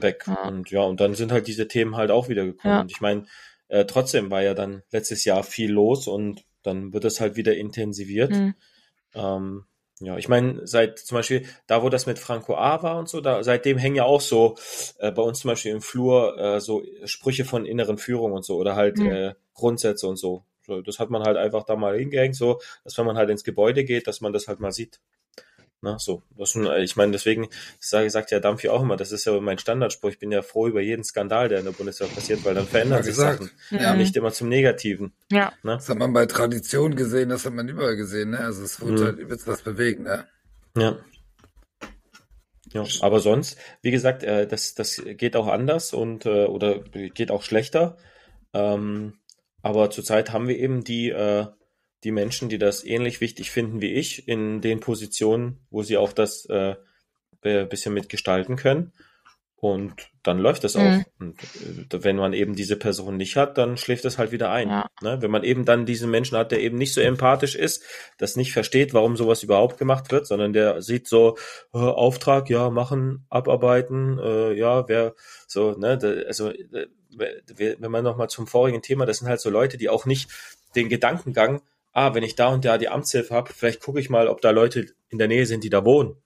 weg. 0.02 0.26
Ja. 0.28 0.48
Und 0.48 0.72
ja, 0.72 0.82
und 0.82 1.00
dann 1.00 1.14
sind 1.14 1.32
halt 1.32 1.48
diese 1.48 1.68
Themen 1.68 1.96
halt 1.96 2.12
auch 2.12 2.30
wieder 2.30 2.46
gekommen. 2.46 2.74
Ja. 2.74 2.82
Und 2.82 2.92
ich 2.92 3.02
meine, 3.02 3.26
äh, 3.68 3.86
trotzdem 3.86 4.32
war 4.32 4.42
ja 4.42 4.54
dann 4.54 4.84
letztes 4.92 5.26
Jahr 5.26 5.44
viel 5.44 5.72
los 5.72 6.08
und 6.08 6.44
dann 6.64 6.94
wird 6.94 7.06
es 7.06 7.20
halt 7.20 7.36
wieder 7.36 7.56
intensiviert. 7.56 8.32
Mhm. 8.32 8.56
Ähm, 9.14 9.66
ja, 10.02 10.18
ich 10.18 10.28
meine, 10.28 10.68
seit 10.68 11.00
zum 11.00 11.16
Beispiel 11.16 11.46
da, 11.68 11.82
wo 11.82 11.90
das 11.90 12.06
mit 12.06 12.20
Franco 12.20 12.56
A 12.56 12.84
war 12.84 13.00
und 13.00 13.08
so, 13.08 13.22
da 13.22 13.44
seitdem 13.44 13.78
hängen 13.78 13.96
ja 13.96 14.04
auch 14.04 14.20
so 14.20 14.56
äh, 15.00 15.12
bei 15.12 15.22
uns 15.22 15.40
zum 15.40 15.50
Beispiel 15.50 15.72
im 15.72 15.82
Flur 15.82 16.38
äh, 16.38 16.60
so 16.60 16.84
Sprüche 17.06 17.46
von 17.46 17.66
inneren 17.66 17.98
Führung 17.98 18.34
und 18.34 18.44
so 18.44 18.58
oder 18.58 18.76
halt 18.76 18.98
mhm. 18.98 19.08
äh, 19.08 19.34
Grundsätze 19.54 20.08
und 20.08 20.18
so. 20.18 20.44
so. 20.66 20.82
Das 20.82 21.00
hat 21.00 21.10
man 21.12 21.24
halt 21.24 21.38
einfach 21.38 21.64
da 21.64 21.78
mal 21.78 21.98
hingehängt, 21.98 22.36
so, 22.36 22.60
dass 22.84 22.98
wenn 22.98 23.06
man 23.06 23.18
halt 23.18 23.30
ins 23.30 23.46
Gebäude 23.46 23.86
geht, 23.86 24.08
dass 24.08 24.20
man 24.20 24.34
das 24.34 24.50
halt 24.50 24.60
mal 24.60 24.74
sieht. 24.74 25.00
Na, 25.82 26.00
so, 26.00 26.24
das 26.38 26.56
ist, 26.56 26.68
ich 26.80 26.96
meine, 26.96 27.12
deswegen 27.12 27.48
sage, 27.80 28.10
sagt 28.10 28.32
ja 28.32 28.40
Dampfi 28.40 28.70
auch 28.70 28.82
immer, 28.82 28.98
das 28.98 29.12
ist 29.12 29.26
ja 29.26 29.40
mein 29.40 29.60
Standardspruch. 29.60 30.10
Ich 30.10 30.20
bin 30.20 30.32
ja 30.32 30.42
froh 30.42 30.68
über 30.68 30.82
jeden 30.82 31.04
Skandal, 31.04 31.48
der 31.50 31.60
in 31.60 31.66
der 31.66 31.74
Bundeswehr 31.74 32.08
passiert, 32.08 32.44
weil 32.44 32.56
dann 32.56 32.66
verändern 32.66 33.04
sich 33.04 33.16
Sachen. 33.16 33.52
Ja. 33.70 33.94
Nicht 33.96 34.16
immer 34.16 34.32
zum 34.32 34.50
Negativen. 34.50 35.14
Ja. 35.32 35.54
Ne? 35.64 35.76
Das 35.76 35.90
hat 35.90 35.98
man 35.98 36.14
bei 36.14 36.26
Tradition 36.26 36.96
gesehen, 36.96 37.30
das 37.30 37.46
hat 37.46 37.54
man 37.54 37.68
überall 37.68 37.96
gesehen, 37.96 38.32
ne? 38.32 38.40
Also 38.40 38.64
es 38.64 38.82
wird 38.82 39.00
mhm. 39.00 39.04
halt 39.04 39.20
übelst 39.20 39.48
was 39.48 39.62
bewegen, 39.62 40.04
ne? 40.04 40.26
Ja. 40.76 40.98
Ja, 42.74 42.84
aber 43.02 43.22
sonst, 43.22 43.58
wie 43.82 43.92
gesagt, 43.92 44.24
äh, 44.24 44.48
das, 44.48 44.76
das 44.76 45.02
geht 45.06 45.38
auch 45.38 45.48
anders 45.48 45.94
und 45.94 46.26
äh, 46.26 46.46
oder 46.46 46.80
geht 46.80 47.32
auch 47.32 47.44
schlechter. 47.44 47.96
Ähm, 48.54 49.14
aber 49.62 49.90
zurzeit 49.92 50.34
haben 50.34 50.48
wir 50.48 50.58
eben 50.58 50.84
die 50.84 51.10
äh, 51.10 51.46
die 52.06 52.12
Menschen, 52.12 52.50
die 52.50 52.60
das 52.60 52.84
ähnlich 52.86 53.20
wichtig 53.20 53.52
finden 53.52 53.82
wie 53.82 53.94
ich, 53.94 54.28
in 54.28 54.62
den 54.62 54.80
Positionen, 54.80 55.60
wo 55.72 55.82
sie 55.82 55.98
auch 55.98 56.14
das 56.14 56.46
äh, 56.46 56.76
bisschen 57.42 57.94
mitgestalten 57.94 58.56
können. 58.56 58.94
Und 59.58 60.10
dann 60.22 60.38
läuft 60.38 60.64
auch. 60.76 60.82
Mhm. 60.82 61.06
Und 61.18 61.44
äh, 61.44 62.04
wenn 62.04 62.18
man 62.18 62.34
eben 62.34 62.56
diese 62.56 62.76
Person 62.76 63.18
nicht 63.18 63.36
hat, 63.36 63.58
dann 63.58 63.78
schläft 63.78 64.06
es 64.06 64.20
halt 64.20 64.32
wieder 64.32 64.52
ein. 64.52 64.70
Ja. 64.70 64.90
Ne? 65.02 65.22
Wenn 65.22 65.32
man 65.32 65.44
eben 65.44 65.66
dann 65.66 65.88
diesen 65.88 66.12
Menschen 66.12 66.38
hat, 66.38 66.52
der 66.52 66.60
eben 66.60 66.78
nicht 66.78 66.94
so 66.94 67.02
empathisch 67.02 67.56
ist, 67.56 67.84
das 68.20 68.36
nicht 68.36 68.54
versteht, 68.54 68.94
warum 68.94 69.16
sowas 69.18 69.42
überhaupt 69.42 69.80
gemacht 69.80 70.12
wird, 70.12 70.28
sondern 70.28 70.54
der 70.54 70.84
sieht 70.84 71.08
so 71.08 71.38
äh, 71.74 71.78
Auftrag, 71.80 72.50
ja, 72.50 72.70
machen, 72.70 73.26
abarbeiten, 73.30 74.20
äh, 74.20 74.54
ja, 74.54 74.88
wer 74.88 75.16
so, 75.48 75.72
ne, 75.72 75.98
da, 75.98 76.10
also 76.28 76.52
äh, 76.52 76.88
wenn 77.18 77.92
man 77.92 78.04
nochmal 78.04 78.30
zum 78.30 78.46
vorigen 78.46 78.82
Thema, 78.82 79.06
das 79.06 79.20
sind 79.20 79.30
halt 79.30 79.40
so 79.40 79.50
Leute, 79.50 79.78
die 79.78 79.90
auch 79.90 80.06
nicht 80.06 80.30
den 80.76 80.90
Gedankengang 80.90 81.62
ah, 81.96 82.14
wenn 82.14 82.24
ich 82.24 82.36
da 82.36 82.50
und 82.50 82.66
da 82.66 82.78
die 82.78 82.90
Amtshilfe 82.90 83.34
habe, 83.34 83.52
vielleicht 83.54 83.82
gucke 83.82 84.00
ich 84.00 84.10
mal, 84.10 84.28
ob 84.28 84.42
da 84.42 84.52
Leute 84.52 84.86
in 85.10 85.18
der 85.18 85.30
Nähe 85.30 85.46
sind, 85.46 85.64
die 85.64 85.70
da 85.70 85.86
wohnen. 85.86 86.22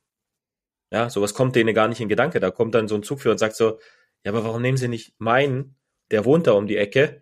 Ja, 0.91 1.09
sowas 1.09 1.35
kommt 1.35 1.55
denen 1.55 1.75
gar 1.75 1.87
nicht 1.87 2.01
in 2.01 2.09
Gedanke. 2.09 2.39
Da 2.39 2.49
kommt 2.49 2.73
dann 2.73 2.87
so 2.87 2.95
ein 2.95 3.03
Zugführer 3.03 3.33
und 3.33 3.37
sagt 3.37 3.55
so, 3.55 3.79
ja, 4.25 4.31
aber 4.31 4.43
warum 4.43 4.63
nehmen 4.63 4.77
sie 4.77 4.87
nicht 4.87 5.13
meinen, 5.19 5.75
der 6.09 6.25
wohnt 6.25 6.47
da 6.47 6.53
um 6.53 6.65
die 6.65 6.77
Ecke? 6.77 7.21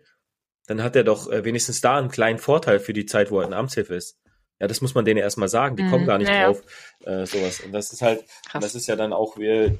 Dann 0.66 0.82
hat 0.82 0.96
er 0.96 1.04
doch 1.04 1.30
äh, 1.30 1.44
wenigstens 1.44 1.82
da 1.82 1.98
einen 1.98 2.08
kleinen 2.08 2.38
Vorteil 2.38 2.80
für 2.80 2.94
die 2.94 3.04
Zeit, 3.04 3.30
wo 3.30 3.40
er 3.40 3.46
in 3.46 3.52
Amtshilfe 3.52 3.94
ist. 3.94 4.18
Ja, 4.58 4.66
das 4.66 4.80
muss 4.80 4.94
man 4.94 5.04
denen 5.04 5.20
erstmal 5.20 5.48
sagen. 5.48 5.76
Die 5.76 5.82
mhm, 5.82 5.90
kommen 5.90 6.06
gar 6.06 6.16
nicht 6.16 6.30
ja. 6.30 6.46
drauf, 6.46 6.62
äh, 7.04 7.26
sowas. 7.26 7.60
Und 7.60 7.72
das 7.72 7.92
ist 7.92 8.00
halt, 8.00 8.24
das 8.54 8.74
ist 8.74 8.86
ja 8.86 8.96
dann 8.96 9.12
auch 9.12 9.36
wie 9.36 9.76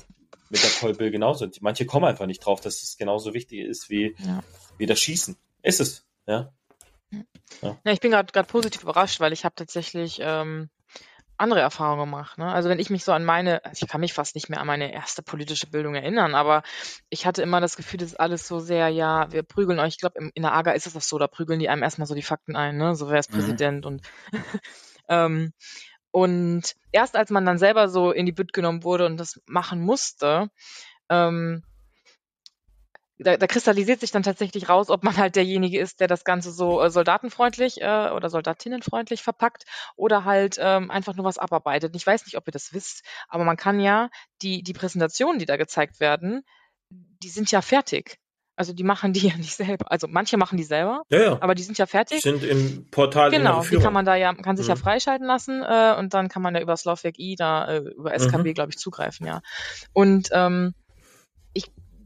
mit 0.50 0.62
der 0.62 0.70
Kolbill 0.78 1.10
genauso. 1.10 1.48
Manche 1.60 1.86
kommen 1.86 2.04
einfach 2.04 2.26
nicht 2.26 2.44
drauf, 2.44 2.60
dass 2.60 2.82
es 2.82 2.98
genauso 2.98 3.32
wichtig 3.32 3.60
ist 3.60 3.88
wie, 3.88 4.14
ja. 4.18 4.42
wie 4.76 4.86
das 4.86 5.00
Schießen. 5.00 5.36
Ist 5.62 5.80
es, 5.80 6.06
ja. 6.26 6.52
Ja. 7.62 7.78
ja, 7.84 7.92
ich 7.92 8.00
bin 8.00 8.10
gerade 8.10 8.44
positiv 8.44 8.82
überrascht, 8.82 9.20
weil 9.20 9.32
ich 9.32 9.44
habe 9.44 9.54
tatsächlich 9.54 10.18
ähm, 10.20 10.68
andere 11.38 11.60
Erfahrungen 11.60 12.00
gemacht. 12.00 12.36
Ne? 12.36 12.52
Also 12.52 12.68
wenn 12.68 12.80
ich 12.80 12.90
mich 12.90 13.04
so 13.04 13.12
an 13.12 13.24
meine, 13.24 13.64
also 13.64 13.84
ich 13.84 13.88
kann 13.88 14.00
mich 14.00 14.12
fast 14.12 14.34
nicht 14.34 14.48
mehr 14.48 14.60
an 14.60 14.66
meine 14.66 14.92
erste 14.92 15.22
politische 15.22 15.68
Bildung 15.68 15.94
erinnern, 15.94 16.34
aber 16.34 16.62
ich 17.08 17.26
hatte 17.26 17.42
immer 17.42 17.60
das 17.60 17.76
Gefühl, 17.76 17.98
das 18.00 18.10
ist 18.10 18.20
alles 18.20 18.46
so 18.46 18.58
sehr, 18.58 18.88
ja, 18.88 19.30
wir 19.32 19.44
prügeln 19.44 19.78
euch. 19.78 19.94
Ich 19.94 19.98
glaube, 19.98 20.30
in 20.34 20.42
der 20.42 20.52
AGA 20.52 20.72
ist 20.72 20.86
es 20.86 20.94
das 20.94 21.08
so, 21.08 21.18
da 21.18 21.28
prügeln 21.28 21.60
die 21.60 21.68
einem 21.68 21.82
erstmal 21.82 22.06
so 22.06 22.14
die 22.14 22.22
Fakten 22.22 22.56
ein, 22.56 22.76
ne? 22.76 22.94
So 22.96 23.08
wer 23.08 23.20
ist 23.20 23.30
mhm. 23.30 23.36
Präsident 23.36 23.86
und 23.86 24.02
ähm, 25.08 25.52
Und 26.10 26.74
erst 26.92 27.16
als 27.16 27.30
man 27.30 27.46
dann 27.46 27.58
selber 27.58 27.88
so 27.88 28.10
in 28.12 28.26
die 28.26 28.32
Bütt 28.32 28.52
genommen 28.52 28.82
wurde 28.82 29.06
und 29.06 29.18
das 29.18 29.40
machen 29.46 29.80
musste, 29.80 30.50
ähm, 31.08 31.62
da, 33.18 33.36
da 33.36 33.46
kristallisiert 33.46 34.00
sich 34.00 34.10
dann 34.10 34.22
tatsächlich 34.22 34.68
raus, 34.68 34.90
ob 34.90 35.02
man 35.02 35.16
halt 35.16 35.36
derjenige 35.36 35.78
ist, 35.78 36.00
der 36.00 36.08
das 36.08 36.24
Ganze 36.24 36.52
so 36.52 36.82
äh, 36.82 36.90
soldatenfreundlich 36.90 37.80
äh, 37.80 38.10
oder 38.10 38.30
soldatinnenfreundlich 38.30 39.22
verpackt 39.22 39.64
oder 39.96 40.24
halt 40.24 40.56
ähm, 40.60 40.90
einfach 40.90 41.14
nur 41.14 41.24
was 41.24 41.38
abarbeitet. 41.38 41.94
Ich 41.96 42.06
weiß 42.06 42.26
nicht, 42.26 42.36
ob 42.36 42.46
ihr 42.46 42.52
das 42.52 42.72
wisst, 42.72 43.04
aber 43.28 43.44
man 43.44 43.56
kann 43.56 43.80
ja 43.80 44.08
die, 44.42 44.62
die 44.62 44.72
Präsentationen, 44.72 45.38
die 45.38 45.46
da 45.46 45.56
gezeigt 45.56 46.00
werden, 46.00 46.42
die 46.90 47.28
sind 47.28 47.50
ja 47.50 47.60
fertig. 47.60 48.18
Also 48.58 48.72
die 48.72 48.82
machen 48.82 49.12
die 49.12 49.20
ja 49.28 49.36
nicht 49.36 49.54
selber. 49.54 49.90
Also 49.90 50.06
manche 50.08 50.36
machen 50.36 50.56
die 50.56 50.64
selber, 50.64 51.02
ja, 51.10 51.22
ja. 51.22 51.38
aber 51.40 51.54
die 51.54 51.62
sind 51.62 51.78
ja 51.78 51.86
fertig. 51.86 52.22
Die 52.22 52.28
sind 52.28 52.44
im 52.44 52.88
Portal 52.90 53.30
Genau, 53.30 53.62
die 53.62 53.78
kann 53.78 53.92
man 53.92 54.04
da 54.04 54.16
ja, 54.16 54.34
kann 54.34 54.56
sich 54.56 54.66
mhm. 54.66 54.70
ja 54.70 54.76
freischalten 54.76 55.26
lassen 55.26 55.62
äh, 55.62 55.94
und 55.98 56.14
dann 56.14 56.28
kann 56.28 56.42
man 56.42 56.54
ja 56.54 56.60
über 56.60 56.76
Slavic 56.76 57.18
E 57.18 57.36
da 57.36 57.68
äh, 57.68 57.78
über 57.78 58.12
SKB, 58.12 58.48
mhm. 58.48 58.54
glaube 58.54 58.70
ich, 58.70 58.78
zugreifen, 58.78 59.26
ja. 59.26 59.40
Und 59.92 60.28
ähm, 60.32 60.74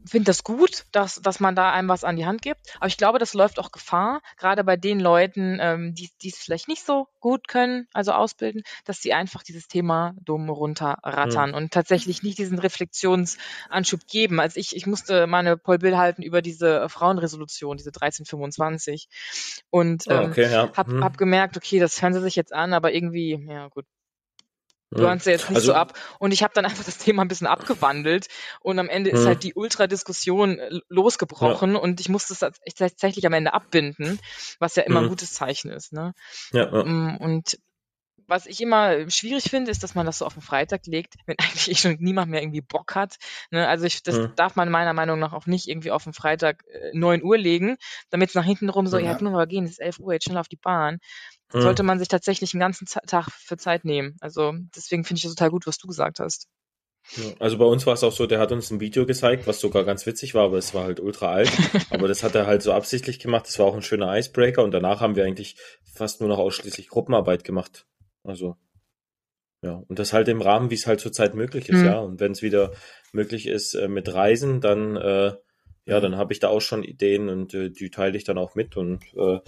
finde 0.05 0.25
das 0.25 0.43
gut, 0.43 0.85
dass, 0.91 1.15
dass 1.15 1.39
man 1.39 1.55
da 1.55 1.71
einem 1.71 1.89
was 1.89 2.03
an 2.03 2.15
die 2.15 2.25
Hand 2.25 2.41
gibt. 2.41 2.59
Aber 2.77 2.87
ich 2.87 2.97
glaube, 2.97 3.19
das 3.19 3.33
läuft 3.33 3.59
auch 3.59 3.71
Gefahr, 3.71 4.21
gerade 4.37 4.63
bei 4.63 4.77
den 4.77 4.99
Leuten, 4.99 5.57
ähm, 5.61 5.93
die 5.95 6.11
es 6.27 6.37
vielleicht 6.37 6.67
nicht 6.67 6.85
so 6.85 7.07
gut 7.19 7.47
können, 7.47 7.87
also 7.93 8.11
ausbilden, 8.11 8.63
dass 8.85 9.01
sie 9.01 9.13
einfach 9.13 9.43
dieses 9.43 9.67
Thema 9.67 10.13
dumm 10.21 10.49
runterrattern 10.49 11.51
mhm. 11.51 11.55
und 11.55 11.71
tatsächlich 11.71 12.23
nicht 12.23 12.37
diesen 12.37 12.59
Reflexionsanschub 12.59 14.01
geben. 14.07 14.39
Also 14.39 14.59
ich, 14.59 14.75
ich 14.75 14.85
musste 14.85 15.27
meine 15.27 15.57
Paul 15.57 15.79
Bill 15.79 15.97
halten 15.97 16.21
über 16.21 16.41
diese 16.41 16.89
Frauenresolution, 16.89 17.77
diese 17.77 17.89
1325 17.89 19.07
und 19.69 20.09
ah, 20.09 20.23
ähm, 20.23 20.29
okay, 20.29 20.51
ja. 20.51 20.71
hab, 20.75 20.87
mhm. 20.87 21.03
hab 21.03 21.17
gemerkt, 21.17 21.57
okay, 21.57 21.79
das 21.79 22.01
hören 22.01 22.13
sie 22.13 22.21
sich 22.21 22.35
jetzt 22.35 22.53
an, 22.53 22.73
aber 22.73 22.93
irgendwie, 22.93 23.43
ja 23.47 23.67
gut, 23.69 23.85
burnst 24.93 25.25
du 25.25 25.31
jetzt 25.31 25.49
nicht 25.49 25.57
also, 25.57 25.67
so 25.67 25.73
ab. 25.73 25.93
Und 26.19 26.31
ich 26.31 26.43
habe 26.43 26.53
dann 26.53 26.65
einfach 26.65 26.83
das 26.83 26.97
Thema 26.97 27.23
ein 27.23 27.27
bisschen 27.27 27.47
abgewandelt 27.47 28.27
und 28.61 28.79
am 28.79 28.89
Ende 28.89 29.09
ist 29.09 29.21
hm. 29.21 29.27
halt 29.27 29.43
die 29.43 29.53
Ultradiskussion 29.53 30.59
äh, 30.59 30.79
losgebrochen 30.89 31.73
ja. 31.73 31.79
und 31.79 31.99
ich 31.99 32.09
musste 32.09 32.33
es 32.33 32.39
tatsächlich 32.75 33.25
am 33.25 33.33
Ende 33.33 33.53
abbinden, 33.53 34.19
was 34.59 34.75
ja 34.75 34.83
immer 34.83 34.99
ein 34.99 35.03
hm. 35.03 35.09
gutes 35.09 35.33
Zeichen 35.33 35.71
ist. 35.71 35.93
Ne? 35.93 36.13
Ja, 36.51 36.71
ja. 36.71 36.83
Mm, 36.83 37.17
und 37.17 37.57
was 38.27 38.45
ich 38.45 38.61
immer 38.61 39.09
schwierig 39.09 39.43
finde, 39.49 39.71
ist, 39.71 39.83
dass 39.83 39.95
man 39.95 40.05
das 40.05 40.19
so 40.19 40.25
auf 40.25 40.33
den 40.33 40.41
Freitag 40.41 40.85
legt, 40.85 41.15
wenn 41.25 41.35
eigentlich 41.39 41.69
eh 41.71 41.75
schon 41.75 41.97
niemand 41.99 42.31
mehr 42.31 42.41
irgendwie 42.41 42.61
Bock 42.61 42.95
hat. 42.95 43.17
Ne? 43.51 43.67
Also 43.67 43.85
ich, 43.85 44.03
das 44.03 44.17
mhm. 44.17 44.33
darf 44.35 44.55
man 44.55 44.69
meiner 44.69 44.93
Meinung 44.93 45.19
nach 45.19 45.33
auch 45.33 45.45
nicht 45.45 45.67
irgendwie 45.67 45.91
auf 45.91 46.03
den 46.03 46.13
Freitag 46.13 46.63
äh, 46.67 46.91
9 46.93 47.23
Uhr 47.23 47.37
legen, 47.37 47.77
damit 48.09 48.29
es 48.29 48.35
nach 48.35 48.45
hinten 48.45 48.69
rum 48.69 48.87
so, 48.87 48.97
ja, 48.97 49.11
ja 49.11 49.21
nur 49.21 49.31
mal 49.31 49.47
gehen, 49.47 49.65
es 49.65 49.71
ist 49.71 49.81
11 49.81 49.99
Uhr, 49.99 50.13
jetzt 50.13 50.25
schnell 50.25 50.37
auf 50.37 50.47
die 50.47 50.57
Bahn 50.57 50.99
mhm. 51.53 51.61
sollte 51.61 51.83
man 51.83 51.99
sich 51.99 52.07
tatsächlich 52.07 52.53
einen 52.53 52.61
ganzen 52.61 52.85
Tag 52.85 53.29
für 53.31 53.57
Zeit 53.57 53.85
nehmen. 53.85 54.17
Also 54.19 54.53
deswegen 54.75 55.03
finde 55.03 55.19
ich 55.19 55.23
das 55.23 55.35
total 55.35 55.51
gut, 55.51 55.67
was 55.67 55.77
du 55.77 55.87
gesagt 55.87 56.19
hast. 56.19 56.47
Also 57.39 57.57
bei 57.57 57.65
uns 57.65 57.85
war 57.85 57.93
es 57.93 58.03
auch 58.03 58.13
so, 58.13 58.27
der 58.27 58.39
hat 58.39 58.53
uns 58.53 58.71
ein 58.71 58.79
Video 58.79 59.05
gezeigt, 59.05 59.45
was 59.45 59.59
sogar 59.59 59.83
ganz 59.83 60.05
witzig 60.05 60.35
war, 60.35 60.45
aber 60.45 60.57
es 60.57 60.73
war 60.73 60.85
halt 60.85 61.01
ultra 61.01 61.31
alt. 61.33 61.51
aber 61.89 62.07
das 62.07 62.23
hat 62.23 62.33
er 62.33 62.47
halt 62.47 62.61
so 62.61 62.71
absichtlich 62.71 63.19
gemacht. 63.19 63.45
Das 63.47 63.59
war 63.59 63.65
auch 63.65 63.75
ein 63.75 63.81
schöner 63.81 64.17
Icebreaker 64.17 64.63
und 64.63 64.71
danach 64.71 65.01
haben 65.01 65.15
wir 65.15 65.25
eigentlich 65.25 65.57
fast 65.93 66.21
nur 66.21 66.29
noch 66.29 66.39
ausschließlich 66.39 66.87
Gruppenarbeit 66.87 67.43
gemacht. 67.43 67.85
Also 68.23 68.55
ja, 69.61 69.81
und 69.87 69.99
das 69.99 70.11
halt 70.11 70.27
im 70.27 70.41
Rahmen, 70.41 70.71
wie 70.71 70.75
es 70.75 70.87
halt 70.87 70.99
zurzeit 70.99 71.35
möglich 71.35 71.69
ist, 71.69 71.79
mhm. 71.79 71.85
ja. 71.85 71.99
Und 71.99 72.19
wenn 72.19 72.33
es 72.33 72.41
wieder 72.41 72.73
möglich 73.11 73.47
ist 73.47 73.75
äh, 73.75 73.87
mit 73.87 74.13
Reisen, 74.13 74.59
dann 74.59 74.95
äh, 74.97 75.33
ja, 75.85 75.99
dann 75.99 76.15
habe 76.15 76.33
ich 76.33 76.39
da 76.39 76.47
auch 76.47 76.61
schon 76.61 76.83
Ideen 76.83 77.29
und 77.29 77.53
äh, 77.53 77.69
die 77.69 77.89
teile 77.89 78.17
ich 78.17 78.23
dann 78.23 78.37
auch 78.37 78.55
mit 78.55 78.77
und 78.77 79.03
äh, 79.15 79.39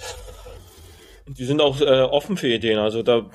die 1.28 1.46
sind 1.46 1.62
auch 1.62 1.82
äh, 1.82 2.02
offen 2.02 2.38
für 2.38 2.48
Ideen. 2.48 2.80
Also 2.80 3.04
da, 3.04 3.30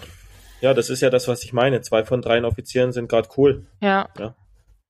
ja, 0.61 0.75
das 0.75 0.91
ist 0.91 1.01
ja 1.01 1.11
das, 1.11 1.29
was 1.29 1.43
ich 1.45 1.53
meine. 1.53 1.81
Zwei 1.81 2.05
von 2.05 2.23
drei 2.23 2.43
Offizieren 2.45 2.93
sind 2.93 3.09
gerade 3.09 3.29
cool. 3.37 3.67
Ja. 3.81 4.09
ja. 4.19 4.35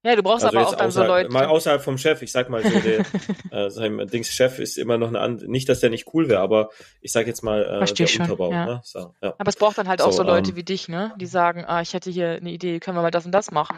Ja, 0.02 0.16
du 0.16 0.22
brauchst 0.22 0.47
also 0.47 0.56
aber 0.56 0.68
auch 0.68 0.74
dann 0.77 0.90
so 0.90 1.05
Leute. 1.05 1.31
Mal 1.31 1.44
außerhalb 1.44 1.82
vom 1.82 1.98
Chef, 1.98 2.22
ich 2.22 2.32
sag 2.32 2.48
mal 2.48 2.62
so, 2.62 2.70
der, 2.70 3.01
äh, 3.51 3.68
sein 3.68 3.98
Dings 4.06 4.31
Chef 4.31 4.59
ist 4.59 4.78
immer 4.78 4.97
noch 4.97 5.09
eine 5.09 5.20
andere, 5.20 5.51
nicht, 5.51 5.68
dass 5.68 5.81
der 5.81 5.90
nicht 5.90 6.06
cool 6.14 6.31
wäre, 6.31 6.40
aber 6.40 6.70
ich 7.02 7.12
sag 7.12 7.27
jetzt 7.27 7.43
mal, 7.43 7.62
äh, 7.62 7.78
Versteh 7.78 8.05
der 8.05 8.09
schon, 8.09 8.22
Unterbau. 8.22 8.51
Ja. 8.51 8.64
Ne? 8.64 8.81
So, 8.82 9.14
ja. 9.20 9.35
Aber 9.36 9.48
es 9.48 9.56
braucht 9.56 9.77
dann 9.77 9.89
halt 9.89 10.01
auch 10.01 10.12
so, 10.12 10.18
so 10.18 10.22
Leute 10.22 10.52
ähm, 10.52 10.56
wie 10.56 10.62
dich, 10.62 10.89
ne? 10.89 11.12
Die 11.20 11.27
sagen, 11.27 11.66
ah, 11.66 11.82
ich 11.82 11.93
hätte 11.93 12.10
hier 12.10 12.31
eine 12.31 12.51
Idee, 12.51 12.81
können 12.81 12.97
wir 12.97 13.02
mal 13.02 13.10
das 13.10 13.27
und 13.27 13.32
das 13.32 13.51
machen. 13.51 13.77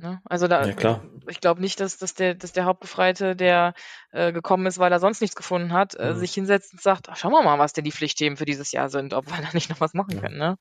Ne? 0.00 0.20
Also 0.24 0.48
da, 0.48 0.64
ja, 0.64 0.72
klar. 0.72 1.02
ich 1.28 1.40
glaube 1.40 1.60
nicht, 1.60 1.78
dass, 1.78 1.98
dass, 1.98 2.14
der, 2.14 2.34
dass 2.34 2.52
der 2.52 2.64
Hauptbefreite, 2.64 3.36
der 3.36 3.74
äh, 4.12 4.32
gekommen 4.32 4.66
ist, 4.66 4.78
weil 4.78 4.90
er 4.90 4.98
sonst 4.98 5.20
nichts 5.20 5.36
gefunden 5.36 5.72
hat, 5.72 5.94
äh, 5.94 6.14
mhm. 6.14 6.18
sich 6.18 6.32
hinsetzt 6.32 6.72
und 6.72 6.80
sagt, 6.80 7.08
ach, 7.08 7.16
schauen 7.16 7.32
wir 7.32 7.42
mal, 7.42 7.58
was 7.58 7.74
denn 7.74 7.84
die 7.84 7.92
Pflichtthemen 7.92 8.38
für 8.38 8.46
dieses 8.46 8.72
Jahr 8.72 8.88
sind, 8.88 9.12
ob 9.12 9.26
wir 9.26 9.36
da 9.42 9.48
nicht 9.52 9.68
noch 9.68 9.80
was 9.80 9.92
machen 9.92 10.14
ja. 10.14 10.20
können. 10.20 10.38
Ne? 10.38 10.56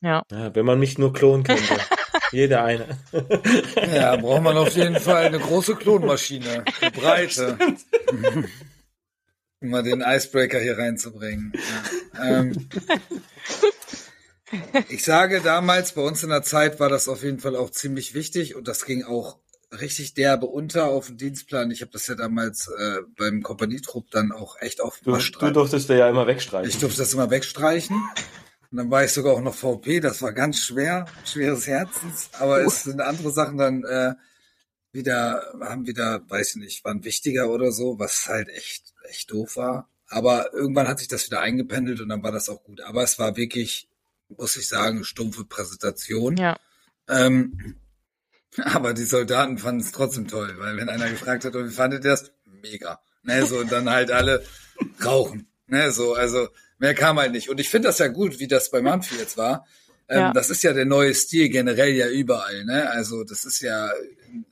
Ja. 0.00 0.22
ja, 0.30 0.54
wenn 0.54 0.64
man 0.64 0.78
mich 0.78 0.98
nur 0.98 1.12
klonen 1.12 1.44
könnte. 1.44 1.62
Jeder 2.32 2.64
eine. 2.64 2.86
ja, 3.92 4.16
braucht 4.16 4.42
man 4.42 4.56
auf 4.56 4.74
jeden 4.76 4.96
Fall 4.96 5.26
eine 5.26 5.38
große 5.38 5.76
Klonmaschine. 5.76 6.64
Eine 6.80 6.90
breite. 6.92 7.58
um 9.60 9.68
mal 9.68 9.82
den 9.82 10.00
Icebreaker 10.00 10.58
hier 10.58 10.78
reinzubringen. 10.78 11.52
Ja. 12.14 12.38
Ähm, 12.38 12.68
ich 14.88 15.04
sage 15.04 15.40
damals, 15.40 15.92
bei 15.92 16.02
uns 16.02 16.22
in 16.22 16.30
der 16.30 16.42
Zeit 16.42 16.80
war 16.80 16.88
das 16.88 17.08
auf 17.08 17.22
jeden 17.22 17.38
Fall 17.38 17.56
auch 17.56 17.70
ziemlich 17.70 18.14
wichtig 18.14 18.56
und 18.56 18.68
das 18.68 18.84
ging 18.84 19.04
auch 19.04 19.38
richtig 19.78 20.14
derbe 20.14 20.46
unter 20.46 20.86
auf 20.86 21.06
dem 21.06 21.16
Dienstplan. 21.16 21.70
Ich 21.70 21.80
habe 21.80 21.92
das 21.92 22.06
ja 22.06 22.14
damals 22.14 22.68
äh, 22.68 23.02
beim 23.16 23.42
Kompanietrupp 23.42 24.10
dann 24.10 24.32
auch 24.32 24.56
echt 24.60 24.80
auf 24.80 25.00
du, 25.04 25.16
du 25.16 25.50
durftest 25.50 25.88
ja 25.88 26.08
immer 26.08 26.26
wegstreichen. 26.26 26.68
Ich 26.68 26.78
durfte 26.78 26.98
das 26.98 27.14
immer 27.14 27.30
wegstreichen. 27.30 27.96
Und 28.70 28.76
dann 28.76 28.90
war 28.90 29.04
ich 29.04 29.12
sogar 29.12 29.34
auch 29.34 29.40
noch 29.40 29.54
VP, 29.54 29.98
das 29.98 30.22
war 30.22 30.32
ganz 30.32 30.58
schwer, 30.60 31.06
schweres 31.24 31.66
Herzens, 31.66 32.30
aber 32.38 32.60
es 32.60 32.84
sind 32.84 33.00
andere 33.00 33.32
Sachen 33.32 33.58
dann 33.58 33.82
äh, 33.82 34.14
wieder, 34.92 35.42
haben 35.60 35.88
wieder, 35.88 36.22
weiß 36.28 36.50
ich 36.50 36.56
nicht, 36.56 36.84
waren 36.84 37.02
wichtiger 37.02 37.50
oder 37.50 37.72
so, 37.72 37.98
was 37.98 38.28
halt 38.28 38.48
echt, 38.48 38.94
echt 39.08 39.32
doof 39.32 39.56
war. 39.56 39.88
Aber 40.06 40.52
irgendwann 40.52 40.86
hat 40.86 41.00
sich 41.00 41.08
das 41.08 41.26
wieder 41.26 41.40
eingependelt 41.40 42.00
und 42.00 42.08
dann 42.08 42.22
war 42.22 42.30
das 42.30 42.48
auch 42.48 42.62
gut. 42.62 42.80
Aber 42.80 43.02
es 43.02 43.18
war 43.18 43.36
wirklich 43.36 43.88
muss 44.36 44.56
ich 44.56 44.68
sagen, 44.68 45.04
stumpfe 45.04 45.44
Präsentation. 45.44 46.36
Ja. 46.36 46.56
Ähm, 47.08 47.76
aber 48.64 48.94
die 48.94 49.04
Soldaten 49.04 49.58
fanden 49.58 49.80
es 49.80 49.92
trotzdem 49.92 50.28
toll, 50.28 50.54
weil 50.58 50.76
wenn 50.76 50.88
einer 50.88 51.10
gefragt 51.10 51.44
hat, 51.44 51.54
wie 51.54 51.70
fandet 51.70 52.04
ihr 52.04 52.10
das? 52.10 52.32
Mega. 52.44 53.00
Ne, 53.22 53.44
so, 53.46 53.58
und 53.58 53.70
dann 53.70 53.90
halt 53.90 54.10
alle 54.10 54.44
rauchen. 55.04 55.48
Ne, 55.66 55.90
so, 55.92 56.14
also 56.14 56.48
mehr 56.78 56.94
kam 56.94 57.18
halt 57.18 57.32
nicht. 57.32 57.48
Und 57.48 57.60
ich 57.60 57.68
finde 57.68 57.88
das 57.88 57.98
ja 57.98 58.08
gut, 58.08 58.38
wie 58.38 58.48
das 58.48 58.70
bei 58.70 58.80
Manfi 58.82 59.16
jetzt 59.16 59.36
war. 59.36 59.66
Ähm, 60.08 60.18
ja. 60.18 60.32
Das 60.32 60.50
ist 60.50 60.62
ja 60.62 60.72
der 60.72 60.86
neue 60.86 61.14
Stil 61.14 61.48
generell 61.50 61.92
ja 61.92 62.08
überall. 62.08 62.64
Ne? 62.64 62.90
Also 62.90 63.22
das 63.22 63.44
ist 63.44 63.60
ja 63.60 63.90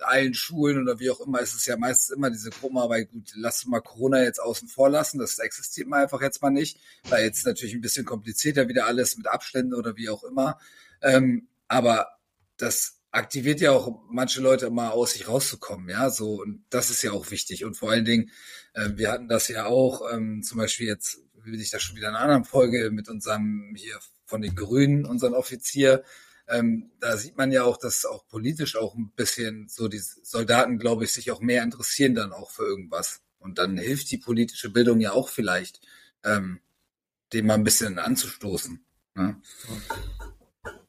allen 0.00 0.34
Schulen 0.34 0.80
oder 0.80 0.98
wie 0.98 1.10
auch 1.10 1.20
immer, 1.20 1.40
ist 1.40 1.54
es 1.54 1.66
ja 1.66 1.76
meistens 1.76 2.14
immer 2.16 2.30
diese 2.30 2.50
Gruppenarbeit. 2.50 3.10
Gut, 3.10 3.32
lass 3.34 3.66
mal 3.66 3.80
Corona 3.80 4.22
jetzt 4.22 4.40
außen 4.40 4.68
vor 4.68 4.90
lassen. 4.90 5.18
Das 5.18 5.38
existiert 5.38 5.88
mal 5.88 6.02
einfach 6.02 6.22
jetzt 6.22 6.42
mal 6.42 6.50
nicht, 6.50 6.78
weil 7.08 7.24
jetzt 7.24 7.46
natürlich 7.46 7.74
ein 7.74 7.80
bisschen 7.80 8.04
komplizierter 8.04 8.68
wieder 8.68 8.86
alles 8.86 9.16
mit 9.16 9.26
Abständen 9.26 9.74
oder 9.74 9.96
wie 9.96 10.08
auch 10.08 10.24
immer. 10.24 10.58
Ähm, 11.02 11.48
aber 11.68 12.08
das 12.56 12.98
aktiviert 13.10 13.60
ja 13.60 13.72
auch 13.72 14.02
manche 14.10 14.40
Leute 14.40 14.66
immer 14.66 14.92
aus 14.92 15.12
sich 15.12 15.28
rauszukommen, 15.28 15.88
ja, 15.88 16.10
so 16.10 16.42
und 16.42 16.64
das 16.70 16.90
ist 16.90 17.02
ja 17.02 17.12
auch 17.12 17.30
wichtig 17.30 17.64
und 17.64 17.74
vor 17.74 17.90
allen 17.90 18.04
Dingen, 18.04 18.30
äh, 18.74 18.90
wir 18.94 19.10
hatten 19.10 19.28
das 19.28 19.48
ja 19.48 19.64
auch, 19.64 20.02
ähm, 20.12 20.42
zum 20.42 20.58
Beispiel 20.58 20.86
jetzt 20.86 21.18
will 21.34 21.60
ich 21.60 21.70
da 21.70 21.78
schon 21.78 21.96
wieder 21.96 22.08
in 22.08 22.14
einer 22.14 22.24
anderen 22.24 22.44
Folge 22.44 22.90
mit 22.90 23.08
unserem 23.08 23.74
hier 23.76 23.98
von 24.24 24.42
den 24.42 24.54
Grünen, 24.54 25.06
unseren 25.06 25.34
Offizier. 25.34 26.04
Ähm, 26.48 26.90
da 27.00 27.16
sieht 27.16 27.36
man 27.36 27.52
ja 27.52 27.64
auch, 27.64 27.76
dass 27.76 28.06
auch 28.06 28.26
politisch 28.26 28.76
auch 28.76 28.94
ein 28.94 29.12
bisschen 29.14 29.68
so 29.68 29.88
die 29.88 29.98
Soldaten, 29.98 30.78
glaube 30.78 31.04
ich, 31.04 31.12
sich 31.12 31.30
auch 31.30 31.40
mehr 31.40 31.62
interessieren 31.62 32.14
dann 32.14 32.32
auch 32.32 32.50
für 32.50 32.64
irgendwas. 32.64 33.20
Und 33.38 33.58
dann 33.58 33.76
hilft 33.76 34.10
die 34.10 34.18
politische 34.18 34.70
Bildung 34.70 35.00
ja 35.00 35.12
auch 35.12 35.28
vielleicht, 35.28 35.80
ähm, 36.24 36.60
dem 37.32 37.46
mal 37.46 37.54
ein 37.54 37.64
bisschen 37.64 37.98
anzustoßen. 37.98 38.84
Ne? 39.14 39.36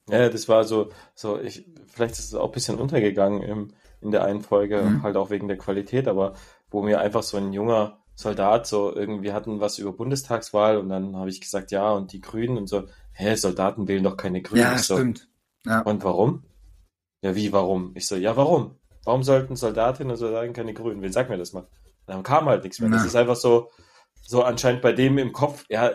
Ja, 0.10 0.30
das 0.30 0.48
war 0.48 0.64
so, 0.64 0.92
so 1.14 1.40
ich, 1.40 1.66
vielleicht 1.88 2.14
ist 2.14 2.26
es 2.26 2.34
auch 2.34 2.48
ein 2.48 2.52
bisschen 2.54 2.80
untergegangen 2.80 3.42
im, 3.44 3.74
in 4.02 4.12
der 4.12 4.24
einen 4.24 4.42
Folge, 4.42 4.82
mhm. 4.82 5.04
halt 5.04 5.18
auch 5.18 5.30
wegen 5.30 5.48
der 5.48 5.58
Qualität, 5.58 6.08
aber 6.08 6.36
wo 6.72 6.82
mir 6.82 7.00
einfach 7.00 7.24
so 7.24 7.38
ein 7.38 7.54
junger 7.54 8.00
Soldat 8.16 8.68
so 8.68 8.94
irgendwie 8.94 9.32
hatten 9.32 9.62
was 9.62 9.80
über 9.80 9.94
Bundestagswahl 9.94 10.78
und 10.78 10.90
dann 10.90 11.16
habe 11.16 11.30
ich 11.30 11.40
gesagt, 11.40 11.72
ja, 11.72 11.92
und 11.92 12.12
die 12.12 12.22
Grünen 12.22 12.58
und 12.58 12.68
so, 12.68 12.88
hä, 13.14 13.36
Soldaten 13.36 13.88
wählen 13.88 14.04
doch 14.04 14.18
keine 14.18 14.42
Grünen. 14.42 14.64
Ja, 14.64 14.78
so, 14.78 14.96
stimmt. 14.96 15.29
Ja. 15.66 15.82
Und 15.82 16.04
warum? 16.04 16.44
Ja, 17.22 17.36
wie, 17.36 17.52
warum? 17.52 17.92
Ich 17.96 18.08
so, 18.08 18.16
ja, 18.16 18.36
warum? 18.38 18.76
Warum 19.04 19.24
sollten 19.24 19.56
Soldatinnen 19.56 20.12
und 20.12 20.18
Soldaten 20.18 20.54
keine 20.54 20.74
Grünen 20.74 21.02
wählen? 21.02 21.14
Sag 21.14 21.30
mir 21.30 21.38
das 21.38 21.54
mal. 21.54 21.68
Dann 22.06 22.24
kam 22.24 22.46
halt 22.46 22.64
nichts 22.64 22.80
mehr. 22.80 22.90
Na. 22.90 22.98
Das 22.98 23.06
ist 23.06 23.16
einfach 23.16 23.36
so, 23.36 23.70
so 24.22 24.44
anscheinend 24.44 24.82
bei 24.82 24.94
dem 24.94 25.18
im 25.18 25.32
Kopf, 25.32 25.66
ja, 25.70 25.92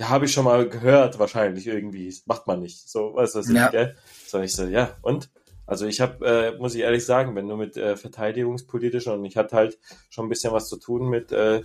ja, 0.00 0.08
habe 0.08 0.24
ich 0.24 0.32
schon 0.32 0.44
mal 0.44 0.68
gehört, 0.68 1.18
wahrscheinlich 1.18 1.66
irgendwie. 1.66 2.08
Das 2.08 2.26
macht 2.26 2.46
man 2.46 2.60
nicht. 2.60 2.88
So, 2.88 3.14
weißt 3.14 3.34
du, 3.34 3.38
was 3.38 3.50
ja. 3.50 3.66
ich, 3.66 3.70
gell? 3.72 3.96
So, 4.26 4.40
ich 4.40 4.54
so, 4.54 4.64
ja, 4.64 4.96
und? 5.02 5.30
Also 5.66 5.86
ich 5.86 6.00
habe, 6.02 6.26
äh, 6.26 6.58
muss 6.58 6.74
ich 6.74 6.82
ehrlich 6.82 7.06
sagen, 7.06 7.34
wenn 7.36 7.48
du 7.48 7.56
mit 7.56 7.76
äh, 7.78 7.96
verteidigungspolitischen 7.96 9.14
und 9.14 9.24
ich 9.24 9.38
hatte 9.38 9.56
halt 9.56 9.78
schon 10.10 10.26
ein 10.26 10.28
bisschen 10.28 10.52
was 10.52 10.68
zu 10.68 10.76
tun 10.76 11.08
mit 11.08 11.32
äh, 11.32 11.62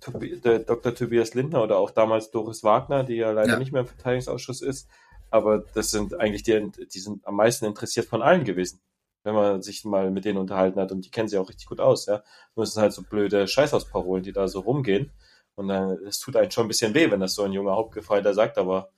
Dr. 0.00 0.94
Tobias 0.94 1.34
Lindner 1.34 1.62
oder 1.62 1.76
auch 1.76 1.90
damals 1.90 2.30
Doris 2.30 2.64
Wagner, 2.64 3.04
die 3.04 3.16
ja 3.16 3.30
leider 3.30 3.52
ja. 3.52 3.58
nicht 3.58 3.72
mehr 3.72 3.82
im 3.82 3.86
Verteidigungsausschuss 3.86 4.62
ist, 4.62 4.88
aber 5.32 5.64
das 5.74 5.90
sind 5.90 6.18
eigentlich 6.18 6.42
die, 6.42 6.70
die 6.92 7.00
sind 7.00 7.26
am 7.26 7.36
meisten 7.36 7.64
interessiert 7.66 8.06
von 8.06 8.22
allen 8.22 8.44
gewesen 8.44 8.80
wenn 9.24 9.34
man 9.34 9.62
sich 9.62 9.84
mal 9.84 10.10
mit 10.10 10.24
denen 10.24 10.38
unterhalten 10.38 10.80
hat 10.80 10.92
und 10.92 11.04
die 11.04 11.10
kennen 11.10 11.28
sie 11.28 11.38
auch 11.38 11.48
richtig 11.48 11.66
gut 11.66 11.80
aus, 11.80 12.06
ja. 12.06 12.22
Nur 12.56 12.64
es 12.64 12.74
sind 12.74 12.82
halt 12.82 12.92
so 12.92 13.02
blöde 13.02 13.46
Scheißhausparolen, 13.46 14.24
die 14.24 14.32
da 14.32 14.48
so 14.48 14.60
rumgehen. 14.60 15.10
Und 15.54 15.68
dann, 15.68 15.98
es 16.06 16.18
tut 16.18 16.36
einen 16.36 16.50
schon 16.50 16.64
ein 16.66 16.68
bisschen 16.68 16.94
weh, 16.94 17.10
wenn 17.10 17.20
das 17.20 17.34
so 17.34 17.42
ein 17.44 17.52
junger 17.52 17.72
Hauptgefreiter 17.72 18.34
sagt, 18.34 18.58
aber 18.58 18.90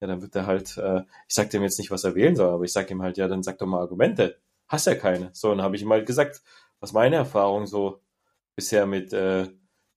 ja, 0.00 0.08
dann 0.08 0.22
wird 0.22 0.34
er 0.34 0.46
halt, 0.46 0.76
äh, 0.78 1.00
ich 1.28 1.34
sag 1.34 1.50
dem 1.50 1.62
jetzt 1.62 1.78
nicht, 1.78 1.90
was 1.90 2.04
er 2.04 2.14
wählen 2.14 2.36
soll, 2.36 2.50
aber 2.50 2.64
ich 2.64 2.72
sag 2.72 2.90
ihm 2.90 3.02
halt, 3.02 3.16
ja, 3.18 3.28
dann 3.28 3.42
sag 3.42 3.58
doch 3.58 3.66
mal 3.66 3.80
Argumente. 3.80 4.38
Hast 4.68 4.86
ja 4.86 4.94
keine. 4.94 5.30
So, 5.34 5.50
dann 5.50 5.62
habe 5.62 5.76
ich 5.76 5.82
ihm 5.82 5.90
halt 5.90 6.06
gesagt, 6.06 6.42
was 6.80 6.92
meine 6.92 7.16
Erfahrung 7.16 7.66
so 7.66 8.00
bisher 8.56 8.86
mit 8.86 9.12
äh, 9.12 9.48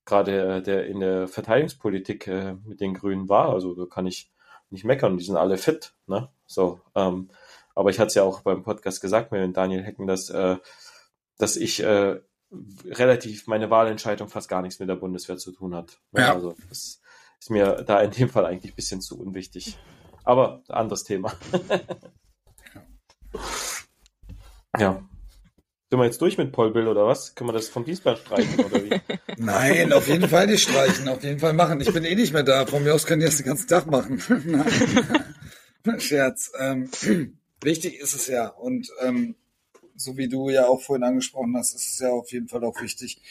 gerade 0.06 0.57
äh, 0.57 0.61
der 0.61 0.88
in 0.88 0.99
der 0.99 1.28
Verteidigungspolitik 1.28 2.28
äh, 2.28 2.56
mit 2.65 2.82
den 2.82 2.94
Grünen 2.94 3.30
war. 3.30 3.49
Also 3.49 3.74
da 3.76 3.86
kann 3.86 4.07
ich 4.07 4.32
nicht 4.74 4.84
meckern, 4.84 5.18
die 5.18 5.24
sind 5.24 5.38
alle 5.38 5.58
fit, 5.58 5.94
ne? 6.08 6.30
So, 6.45 6.82
ähm, 6.95 7.30
aber 7.76 7.90
ich 7.90 8.00
hatte 8.00 8.08
es 8.08 8.16
ja 8.16 8.24
auch 8.24 8.41
beim 8.41 8.64
Podcast 8.64 9.02
gesagt 9.02 9.32
mit 9.32 9.56
Daniel 9.56 9.84
Hecken, 9.84 10.08
dass, 10.08 10.30
äh, 10.30 10.58
dass 11.38 11.56
ich 11.56 11.82
äh, 11.82 12.20
relativ 12.86 13.48
meine 13.48 13.70
Wahlentscheidung 13.70 14.28
fast 14.28 14.50
gar 14.50 14.62
nichts 14.62 14.80
mit 14.80 14.90
der 14.90 14.95
Bundeswehr 14.95 15.38
zu 15.38 15.52
tun 15.52 15.74
hat. 15.74 16.00
Ja. 16.12 16.34
Also 16.34 16.56
das 16.70 17.02
ist 17.40 17.50
mir 17.50 17.84
da 17.86 18.02
in 18.02 18.12
dem 18.12 18.30
Fall 18.30 18.45
eigentlich 18.45 18.74
ein 18.74 18.76
bisschen 18.76 19.02
zu 19.02 19.20
unwichtig. 19.20 19.78
Aber 20.24 20.62
anderes 20.70 21.04
Thema. 21.04 21.34
ja. 24.80 25.04
Sind 25.94 25.99
wir 25.99 26.06
jetzt 26.06 26.22
durch 26.24 26.40
mit 26.40 26.52
Paul 26.52 26.72
Bill 26.72 26.88
oder 26.88 27.06
was? 27.06 27.36
Können 27.36 27.49
wir 27.49 27.53
das 27.53 27.68
vom 27.68 27.86
Dienstplan 27.86 28.18
streichen 28.18 28.65
oder 28.65 28.84
wie? 28.84 28.99
Nein, 29.38 29.94
auf 29.94 30.07
jeden 30.07 30.28
Fall 30.28 30.48
nicht 30.48 30.68
streichen, 30.68 31.07
auf 31.07 31.24
jeden 31.24 31.38
Fall 31.38 31.53
machen. 31.53 31.80
Ich 31.82 31.94
bin 31.94 32.03
eh 32.03 32.15
nicht 32.15 32.34
mehr 32.34 32.41
da. 32.41 32.65
Von 32.65 32.84
mir 32.84 32.95
aus 32.95 33.06
können 33.06 33.20
die 33.20 33.28
das 33.28 33.38
den 33.38 33.45
ganzen 33.45 33.68
Tag 33.68 33.86
machen. 33.86 34.20
Scherz. 35.99 36.52
Ähm, 36.57 36.90
wichtig 37.61 37.99
ist 37.99 38.15
es 38.15 38.26
ja. 38.26 38.48
Und 38.48 38.90
ähm, 39.02 39.36
so 39.95 40.18
wie 40.18 40.28
du 40.28 40.49
ja 40.49 40.65
auch 40.65 40.82
vorhin 40.82 41.03
angesprochen 41.03 41.56
hast, 41.56 41.76
ist 41.76 41.94
es 41.94 41.99
ja 41.99 42.10
auf 42.10 42.32
jeden 42.32 42.48
Fall 42.48 42.64
auch 42.64 42.82
wichtig, 42.82 43.22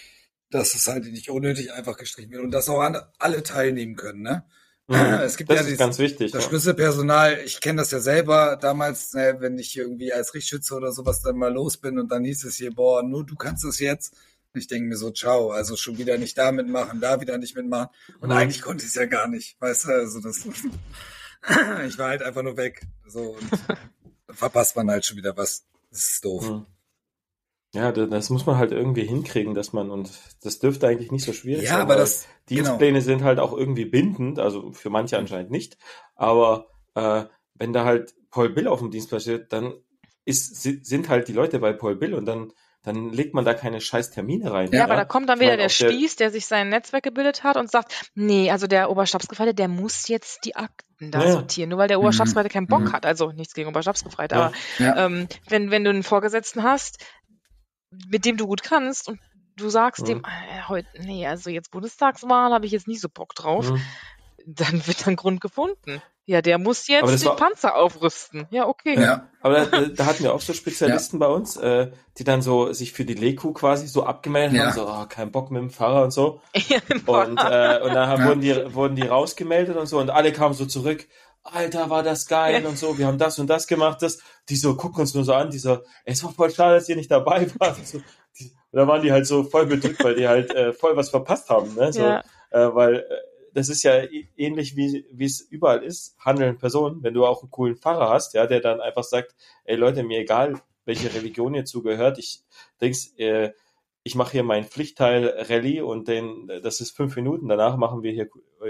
dass 0.48 0.76
es 0.76 0.86
halt 0.86 1.04
nicht 1.06 1.30
unnötig 1.30 1.72
einfach 1.72 1.96
gestrichen 1.96 2.30
wird 2.30 2.44
und 2.44 2.52
dass 2.52 2.68
auch 2.68 2.88
alle 3.18 3.42
teilnehmen 3.42 3.96
können. 3.96 4.22
Ne? 4.22 4.44
Mhm, 4.88 4.96
es 5.22 5.36
gibt 5.36 5.50
das 5.50 5.56
ja 5.56 5.60
ist 5.60 5.66
dieses, 5.66 5.78
ganz 5.78 5.98
wichtig. 5.98 6.32
Das 6.32 6.44
ja. 6.44 6.48
Schlüsselpersonal, 6.48 7.40
ich 7.44 7.60
kenne 7.60 7.82
das 7.82 7.90
ja 7.90 8.00
selber 8.00 8.58
damals, 8.60 9.12
ne, 9.14 9.36
wenn 9.38 9.58
ich 9.58 9.76
irgendwie 9.76 10.12
als 10.12 10.34
Richtschütze 10.34 10.74
oder 10.74 10.92
sowas 10.92 11.22
dann 11.22 11.36
mal 11.36 11.52
los 11.52 11.76
bin 11.76 11.98
und 11.98 12.10
dann 12.10 12.24
hieß 12.24 12.44
es 12.44 12.56
hier, 12.56 12.74
boah, 12.74 13.02
nur 13.02 13.24
du 13.24 13.36
kannst 13.36 13.64
es 13.64 13.78
jetzt. 13.78 14.14
Ich 14.54 14.66
denke 14.66 14.88
mir 14.88 14.96
so, 14.96 15.10
ciao, 15.10 15.50
also 15.50 15.76
schon 15.76 15.96
wieder 15.96 16.18
nicht 16.18 16.36
da 16.36 16.52
mitmachen, 16.52 17.00
da 17.00 17.20
wieder 17.20 17.38
nicht 17.38 17.56
mitmachen. 17.56 17.88
Und 18.20 18.28
mhm. 18.28 18.36
eigentlich 18.36 18.60
konnte 18.60 18.84
ich 18.84 18.90
es 18.90 18.94
ja 18.96 19.06
gar 19.06 19.26
nicht, 19.26 19.58
weißt 19.60 19.84
du, 19.86 19.88
also 19.88 20.20
das, 20.20 20.44
ich 21.86 21.98
war 21.98 22.08
halt 22.08 22.22
einfach 22.22 22.42
nur 22.42 22.56
weg. 22.56 22.82
So, 23.06 23.36
und 23.38 23.48
verpasst 24.36 24.76
man 24.76 24.90
halt 24.90 25.06
schon 25.06 25.16
wieder 25.16 25.36
was. 25.36 25.64
Das 25.90 26.04
ist 26.04 26.24
doof. 26.24 26.50
Mhm. 26.50 26.66
Ja, 27.74 27.90
das 27.90 28.28
muss 28.28 28.44
man 28.44 28.58
halt 28.58 28.70
irgendwie 28.70 29.04
hinkriegen, 29.04 29.54
dass 29.54 29.72
man, 29.72 29.90
und 29.90 30.10
das 30.42 30.58
dürfte 30.58 30.86
eigentlich 30.86 31.10
nicht 31.10 31.24
so 31.24 31.32
schwierig 31.32 31.64
ja, 31.64 31.72
sein. 31.72 31.80
aber 31.80 31.96
das, 31.96 32.26
Dienstpläne 32.50 32.98
genau. 32.98 33.04
sind 33.04 33.22
halt 33.22 33.38
auch 33.38 33.56
irgendwie 33.56 33.86
bindend, 33.86 34.38
also 34.38 34.72
für 34.72 34.90
manche 34.90 35.16
anscheinend 35.16 35.50
nicht. 35.50 35.78
Aber 36.14 36.66
äh, 36.94 37.24
wenn 37.54 37.72
da 37.72 37.84
halt 37.84 38.14
Paul 38.30 38.50
Bill 38.50 38.68
auf 38.68 38.80
dem 38.80 38.90
Dienstplan 38.90 39.20
steht, 39.20 39.52
dann 39.52 39.72
ist, 40.24 40.62
sind 40.62 41.08
halt 41.08 41.28
die 41.28 41.32
Leute 41.32 41.60
bei 41.60 41.72
Paul 41.72 41.96
Bill 41.96 42.14
und 42.14 42.26
dann 42.26 42.52
dann 42.82 43.10
legt 43.10 43.32
man 43.32 43.44
da 43.44 43.54
keine 43.54 43.80
scheiß 43.80 44.10
Termine 44.10 44.52
rein. 44.52 44.68
Ja, 44.72 44.78
ja, 44.78 44.84
aber 44.84 44.96
da 44.96 45.04
kommt 45.04 45.28
dann 45.28 45.38
wieder 45.38 45.56
der 45.56 45.68
Spieß, 45.68 46.16
der 46.16 46.32
sich 46.32 46.46
sein 46.46 46.68
Netzwerk 46.68 47.04
gebildet 47.04 47.44
hat 47.44 47.56
und 47.56 47.70
sagt, 47.70 48.10
nee, 48.14 48.50
also 48.50 48.66
der 48.66 48.90
Oberstabsgefreite, 48.90 49.54
der 49.54 49.68
muss 49.68 50.08
jetzt 50.08 50.44
die 50.44 50.56
Akten 50.56 51.12
da 51.12 51.22
ja. 51.22 51.32
sortieren, 51.32 51.70
nur 51.70 51.78
weil 51.78 51.86
der 51.86 52.00
Oberstabsgefreite 52.00 52.48
mhm. 52.48 52.52
keinen 52.52 52.66
Bock 52.66 52.80
mhm. 52.80 52.92
hat. 52.92 53.06
Also 53.06 53.30
nichts 53.30 53.54
gegen 53.54 53.68
Oberstabsgefreite, 53.68 54.34
ja. 54.34 54.52
aber 54.80 54.96
ähm, 54.98 55.28
wenn, 55.48 55.70
wenn 55.70 55.84
du 55.84 55.90
einen 55.90 56.02
Vorgesetzten 56.02 56.64
hast, 56.64 56.98
mit 58.08 58.24
dem 58.24 58.36
du 58.36 58.46
gut 58.46 58.62
kannst 58.62 59.08
und 59.08 59.20
du 59.56 59.68
sagst 59.68 60.08
dem, 60.08 60.22
äh, 60.24 60.68
heute, 60.68 60.88
nee, 60.98 61.26
also 61.26 61.50
jetzt 61.50 61.70
Bundestagswahl 61.70 62.52
habe 62.52 62.66
ich 62.66 62.72
jetzt 62.72 62.88
nicht 62.88 63.00
so 63.00 63.08
Bock 63.08 63.34
drauf, 63.34 63.72
dann 64.46 64.86
wird 64.86 65.06
dann 65.06 65.16
Grund 65.16 65.40
gefunden. 65.40 66.02
Ja, 66.24 66.40
der 66.40 66.58
muss 66.58 66.86
jetzt 66.86 67.22
den 67.22 67.28
war, 67.28 67.36
Panzer 67.36 67.74
aufrüsten. 67.74 68.46
Ja, 68.50 68.68
okay. 68.68 68.98
Ja. 68.98 69.28
Aber 69.40 69.66
da, 69.66 69.80
da 69.80 70.06
hatten 70.06 70.22
wir 70.22 70.32
auch 70.32 70.40
so 70.40 70.52
Spezialisten 70.52 71.20
ja. 71.20 71.26
bei 71.26 71.34
uns, 71.34 71.56
äh, 71.56 71.90
die 72.16 72.22
dann 72.22 72.42
so 72.42 72.72
sich 72.72 72.92
für 72.92 73.04
die 73.04 73.14
Leku 73.14 73.52
quasi 73.52 73.88
so 73.88 74.04
abgemeldet 74.04 74.56
ja. 74.56 74.66
haben, 74.66 74.72
so, 74.72 74.88
oh, 74.88 75.04
kein 75.08 75.32
Bock 75.32 75.50
mit 75.50 75.60
dem 75.60 75.70
Fahrer 75.70 76.04
und 76.04 76.12
so. 76.12 76.40
Ja, 76.68 76.78
und, 77.06 77.38
äh, 77.38 77.80
und 77.82 77.92
dann 77.92 78.08
haben, 78.08 78.24
wurden, 78.24 78.40
die, 78.40 78.74
wurden 78.74 78.94
die 78.94 79.02
rausgemeldet 79.02 79.76
und 79.76 79.86
so 79.86 79.98
und 79.98 80.10
alle 80.10 80.32
kamen 80.32 80.54
so 80.54 80.64
zurück. 80.64 81.08
Alter, 81.44 81.90
war 81.90 82.02
das 82.02 82.26
geil 82.26 82.64
und 82.66 82.78
so, 82.78 82.96
wir 82.98 83.06
haben 83.06 83.18
das 83.18 83.38
und 83.38 83.48
das 83.48 83.66
gemacht, 83.66 84.00
das, 84.00 84.18
die 84.48 84.56
so 84.56 84.76
gucken 84.76 85.00
uns 85.00 85.14
nur 85.14 85.24
so 85.24 85.34
an, 85.34 85.50
die 85.50 85.58
so, 85.58 85.78
es 86.04 86.22
war 86.22 86.32
voll 86.32 86.50
schade, 86.50 86.76
dass 86.76 86.88
ihr 86.88 86.96
nicht 86.96 87.10
dabei 87.10 87.46
wart. 87.58 87.84
So, 87.84 87.98
die, 88.38 88.44
und 88.44 88.78
dann 88.78 88.88
waren 88.88 89.02
die 89.02 89.12
halt 89.12 89.26
so 89.26 89.42
voll 89.44 89.66
bedrückt, 89.66 90.02
weil 90.04 90.14
die 90.14 90.28
halt 90.28 90.54
äh, 90.54 90.72
voll 90.72 90.96
was 90.96 91.10
verpasst 91.10 91.50
haben, 91.50 91.74
ne? 91.74 91.92
So, 91.92 92.02
ja. 92.02 92.22
äh, 92.50 92.74
weil 92.74 92.96
äh, 92.96 93.04
das 93.54 93.68
ist 93.68 93.82
ja 93.82 94.02
ähnlich 94.36 94.76
wie 94.76 95.04
wie 95.12 95.26
es 95.26 95.40
überall 95.40 95.82
ist, 95.82 96.16
handeln 96.18 96.58
Personen, 96.58 97.02
wenn 97.02 97.12
du 97.12 97.26
auch 97.26 97.42
einen 97.42 97.50
coolen 97.50 97.76
Pfarrer 97.76 98.08
hast, 98.08 98.34
ja, 98.34 98.46
der 98.46 98.60
dann 98.60 98.80
einfach 98.80 99.04
sagt, 99.04 99.34
ey 99.64 99.76
Leute, 99.76 100.04
mir 100.04 100.20
egal, 100.20 100.60
welche 100.84 101.12
Religion 101.12 101.54
ihr 101.54 101.64
zugehört, 101.64 102.18
ich 102.18 102.44
denkst, 102.80 103.18
äh, 103.18 103.50
ich 104.04 104.14
mache 104.14 104.32
hier 104.32 104.42
meinen 104.42 104.64
Pflichtteil 104.64 105.28
Rallye 105.48 105.82
und 105.82 106.08
den, 106.08 106.50
das 106.62 106.80
ist 106.80 106.96
fünf 106.96 107.14
Minuten, 107.14 107.48
danach 107.48 107.76
machen 107.76 108.02
wir 108.02 108.12
hier, 108.12 108.28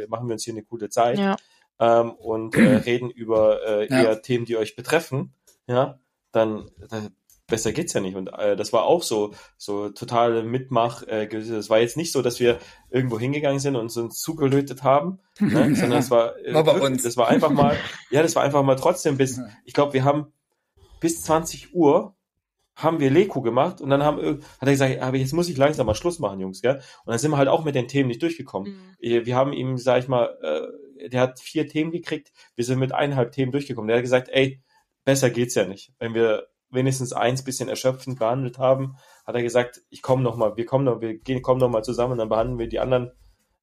machen 0.09 0.29
wir 0.29 0.35
uns 0.35 0.45
hier 0.45 0.55
eine 0.55 0.63
coole 0.63 0.91
Zeit 0.91 1.19
ja. 1.19 1.37
Ähm, 1.83 2.13
und 2.13 2.55
äh, 2.55 2.77
reden 2.87 3.11
über 3.11 3.61
äh, 3.67 3.89
ja. 3.89 4.03
eher 4.03 4.23
Themen, 4.23 4.45
die 4.45 4.57
euch 4.57 4.77
betreffen, 4.77 5.35
ja, 5.67 5.99
dann, 6.31 6.71
dann 6.89 7.15
besser 7.49 7.73
geht's 7.73 7.93
ja 7.93 8.01
nicht. 8.01 8.15
Und 8.15 8.29
äh, 8.29 8.57
das 8.57 8.73
war 8.73 8.85
auch 8.85 9.03
so, 9.03 9.35
so 9.59 9.89
totale 9.91 10.45
Mitmach. 10.45 11.03
Äh, 11.03 11.27
es 11.27 11.69
war 11.69 11.81
jetzt 11.81 11.97
nicht 11.97 12.13
so, 12.13 12.23
dass 12.23 12.39
wir 12.39 12.59
irgendwo 12.91 13.19
hingegangen 13.19 13.59
sind 13.59 13.75
und 13.75 13.95
uns 13.97 14.21
zugelötet 14.21 14.85
haben, 14.85 15.19
ne? 15.41 15.75
sondern 15.75 15.99
es 15.99 16.11
war, 16.11 16.39
äh, 16.39 16.55
war 16.55 16.65
wirklich, 16.67 17.03
das 17.03 17.17
war 17.17 17.29
einfach 17.29 17.51
mal, 17.51 17.77
ja, 18.11 18.23
das 18.23 18.37
war 18.37 18.45
einfach 18.45 18.63
mal 18.63 18.77
trotzdem 18.77 19.17
bis, 19.17 19.41
ich 19.65 19.75
glaube, 19.75 19.93
wir 19.93 20.05
haben 20.05 20.33
bis 21.01 21.23
20 21.23 21.75
Uhr 21.75 22.15
haben 22.77 23.01
wir 23.01 23.11
Leku 23.11 23.43
gemacht 23.43 23.83
und 23.83 23.91
dann 23.91 24.03
haben, 24.03 24.19
hat 24.39 24.67
er 24.67 24.71
gesagt, 24.71 25.03
aber 25.03 25.19
jetzt 25.19 25.35
muss 25.35 25.49
ich 25.49 25.59
langsam 25.59 25.87
mal 25.87 25.95
Schluss 25.95 26.21
machen, 26.21 26.41
Jungs, 26.41 26.63
gell? 26.63 26.77
Und 26.77 27.11
dann 27.11 27.19
sind 27.19 27.33
wir 27.33 27.37
halt 27.37 27.49
auch 27.49 27.65
mit 27.65 27.75
den 27.75 27.87
Themen 27.87 28.09
nicht 28.09 28.23
durchgekommen. 28.23 28.97
Mhm. 28.99 29.27
Wir 29.27 29.37
haben 29.37 29.53
ihm, 29.53 29.77
sag 29.77 29.99
ich 29.99 30.09
mal, 30.09 30.39
äh, 30.43 30.82
der 31.09 31.21
hat 31.21 31.41
vier 31.41 31.67
Themen 31.67 31.91
gekriegt, 31.91 32.33
wir 32.55 32.65
sind 32.65 32.79
mit 32.79 32.93
eineinhalb 32.93 33.33
Themen 33.33 33.53
durchgekommen. 33.53 33.89
Der 33.89 33.97
hat 33.97 34.05
gesagt, 34.05 34.29
ey, 34.31 34.63
besser 35.05 35.31
geht's 35.31 35.55
ja 35.55 35.67
nicht. 35.67 35.93
Wenn 35.99 36.15
wir 36.15 36.49
wenigstens 36.71 37.13
eins 37.13 37.45
bisschen 37.45 37.69
erschöpfend 37.69 38.19
behandelt 38.19 38.59
haben, 38.59 38.97
hat 39.27 39.35
er 39.35 39.43
gesagt, 39.43 39.83
ich 39.91 40.03
komme 40.03 40.23
noch 40.23 40.37
mal, 40.37 40.57
wir 40.57 40.67
kommen 40.67 40.85
noch, 40.85 41.01
wir 41.01 41.19
gehen, 41.19 41.43
kommen 41.43 41.61
noch 41.61 41.69
mal 41.69 41.85
zusammen 41.85 42.19
dann 42.19 42.29
behandeln 42.29 42.59
wir 42.59 42.69
die 42.69 42.81
anderen 42.81 43.13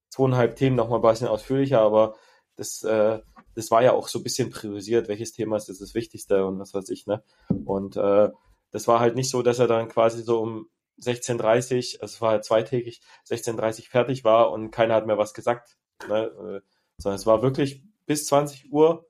zweieinhalb 0.09 0.55
Themen 0.55 0.75
noch 0.75 0.89
mal 0.89 0.97
ein 0.97 1.01
bisschen 1.01 1.27
ausführlicher, 1.27 1.81
aber 1.81 2.15
das, 2.55 2.83
äh, 2.83 3.19
das 3.55 3.71
war 3.71 3.83
ja 3.83 3.93
auch 3.93 4.07
so 4.07 4.19
ein 4.19 4.23
bisschen 4.23 4.49
priorisiert, 4.49 5.07
welches 5.07 5.31
Thema 5.31 5.57
ist 5.57 5.69
das, 5.69 5.79
das 5.79 5.95
Wichtigste 5.95 6.45
und 6.45 6.59
was 6.59 6.73
weiß 6.73 6.89
ich, 6.89 7.07
ne? 7.07 7.23
Und 7.65 7.97
äh, 7.97 8.29
das 8.71 8.87
war 8.87 8.99
halt 8.99 9.15
nicht 9.15 9.29
so, 9.29 9.41
dass 9.41 9.59
er 9.59 9.67
dann 9.67 9.87
quasi 9.87 10.21
so 10.21 10.39
um 10.41 10.69
16.30, 11.01 12.01
also 12.01 12.13
es 12.13 12.21
war 12.21 12.31
halt 12.31 12.45
zweitägig, 12.45 13.01
16.30 13.27 13.89
fertig 13.89 14.23
war 14.23 14.51
und 14.51 14.71
keiner 14.71 14.95
hat 14.95 15.07
mehr 15.07 15.17
was 15.17 15.33
gesagt, 15.33 15.77
ne? 16.07 16.61
Sondern 16.99 17.15
es 17.15 17.25
war 17.25 17.41
wirklich 17.41 17.83
bis 18.05 18.27
20 18.27 18.71
Uhr 18.71 19.07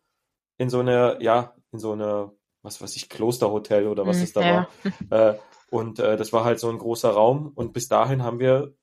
in 0.57 0.69
so 0.69 0.79
einer, 0.79 1.21
ja, 1.21 1.55
in 1.71 1.79
so 1.79 1.91
einer 1.91 2.31
was 2.61 2.81
weiß 2.81 2.95
ich, 2.95 3.09
Klosterhotel 3.09 3.87
oder 3.87 4.05
was 4.05 4.17
mhm, 4.17 4.23
es 4.23 4.33
da 4.33 4.41
ja. 4.41 4.67
war. 5.09 5.29
Äh, 5.33 5.39
und 5.71 5.99
äh, 5.99 6.17
das 6.17 6.33
war 6.33 6.45
halt 6.45 6.59
so 6.59 6.69
ein 6.69 6.77
großer 6.77 7.11
Raum. 7.11 7.51
Und 7.53 7.73
bis 7.73 7.87
dahin 7.87 8.23
haben 8.23 8.39
wir 8.39 8.73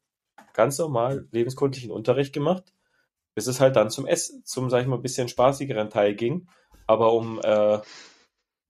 ganz 0.53 0.79
normal 0.79 1.27
lebenskundlichen 1.33 1.91
Unterricht 1.91 2.33
gemacht, 2.33 2.73
bis 3.35 3.47
es 3.49 3.61
halt 3.61 3.77
dann 3.77 3.91
zum 3.91 4.07
Ess, 4.07 4.43
zum, 4.45 4.71
sag 4.71 4.83
ich 4.83 4.87
mal, 4.87 4.97
ein 4.97 5.03
bisschen 5.03 5.29
spaßigeren 5.29 5.91
Teil 5.91 6.15
ging. 6.15 6.49
Aber 6.87 7.13
um 7.13 7.41
äh, 7.43 7.79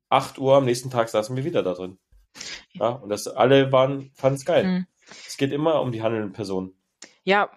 8 0.09 0.39
Uhr 0.39 0.57
am 0.57 0.65
nächsten 0.65 0.91
Tag 0.91 1.09
saßen 1.09 1.37
wir 1.37 1.45
wieder 1.45 1.63
da 1.63 1.75
drin. 1.75 1.99
Ja, 2.73 2.89
und 2.89 3.11
das 3.11 3.29
alle 3.29 3.71
waren, 3.73 4.11
fanden 4.15 4.37
es 4.37 4.45
geil. 4.45 4.65
Mhm. 4.65 4.87
Es 5.27 5.37
geht 5.37 5.53
immer 5.53 5.81
um 5.81 5.93
die 5.93 6.03
handelnden 6.03 6.33
Personen 6.33 6.76
ja, 7.27 7.51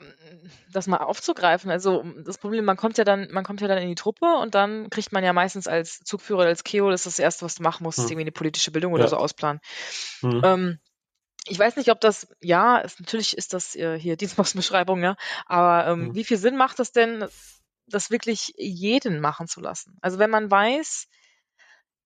das 0.71 0.87
mal 0.87 0.97
aufzugreifen. 0.97 1.69
Also 1.69 2.03
das 2.25 2.39
Problem, 2.39 2.65
man 2.65 2.75
kommt 2.75 2.97
ja 2.97 3.03
dann, 3.03 3.29
man 3.31 3.43
kommt 3.43 3.61
ja 3.61 3.67
dann 3.67 3.77
in 3.77 3.87
die 3.87 3.95
Truppe 3.95 4.25
und 4.41 4.55
dann 4.55 4.89
kriegt 4.89 5.11
man 5.11 5.23
ja 5.23 5.31
meistens 5.31 5.67
als 5.67 5.99
Zugführer 5.99 6.39
oder 6.39 6.47
als 6.47 6.63
Keo, 6.63 6.89
das 6.89 7.01
ist 7.01 7.19
das 7.19 7.19
Erste, 7.19 7.45
was 7.45 7.55
du 7.55 7.63
machen 7.63 7.83
musst, 7.83 7.99
hm. 7.99 8.05
ist 8.05 8.11
irgendwie 8.11 8.23
eine 8.23 8.31
politische 8.31 8.71
Bildung 8.71 8.93
oder 8.93 9.03
ja. 9.03 9.09
so 9.09 9.17
ausplanen. 9.17 9.61
Hm. 10.21 10.41
Ähm, 10.43 10.79
ich 11.45 11.59
weiß 11.59 11.75
nicht, 11.75 11.91
ob 11.91 12.01
das, 12.01 12.27
ja, 12.41 12.81
es, 12.81 12.99
natürlich 12.99 13.37
ist 13.37 13.53
das 13.53 13.75
äh, 13.75 13.99
hier 13.99 14.17
Dienstboxenbeschreibung, 14.17 15.03
ja, 15.03 15.15
aber 15.45 15.91
ähm, 15.91 16.07
hm. 16.07 16.15
wie 16.15 16.23
viel 16.23 16.37
Sinn 16.37 16.57
macht 16.57 16.79
das 16.79 16.91
denn, 16.91 17.27
das 17.85 18.09
wirklich 18.09 18.55
jeden 18.57 19.19
machen 19.19 19.47
zu 19.47 19.61
lassen? 19.61 19.99
Also 20.01 20.17
wenn 20.17 20.31
man 20.31 20.49
weiß, 20.49 21.07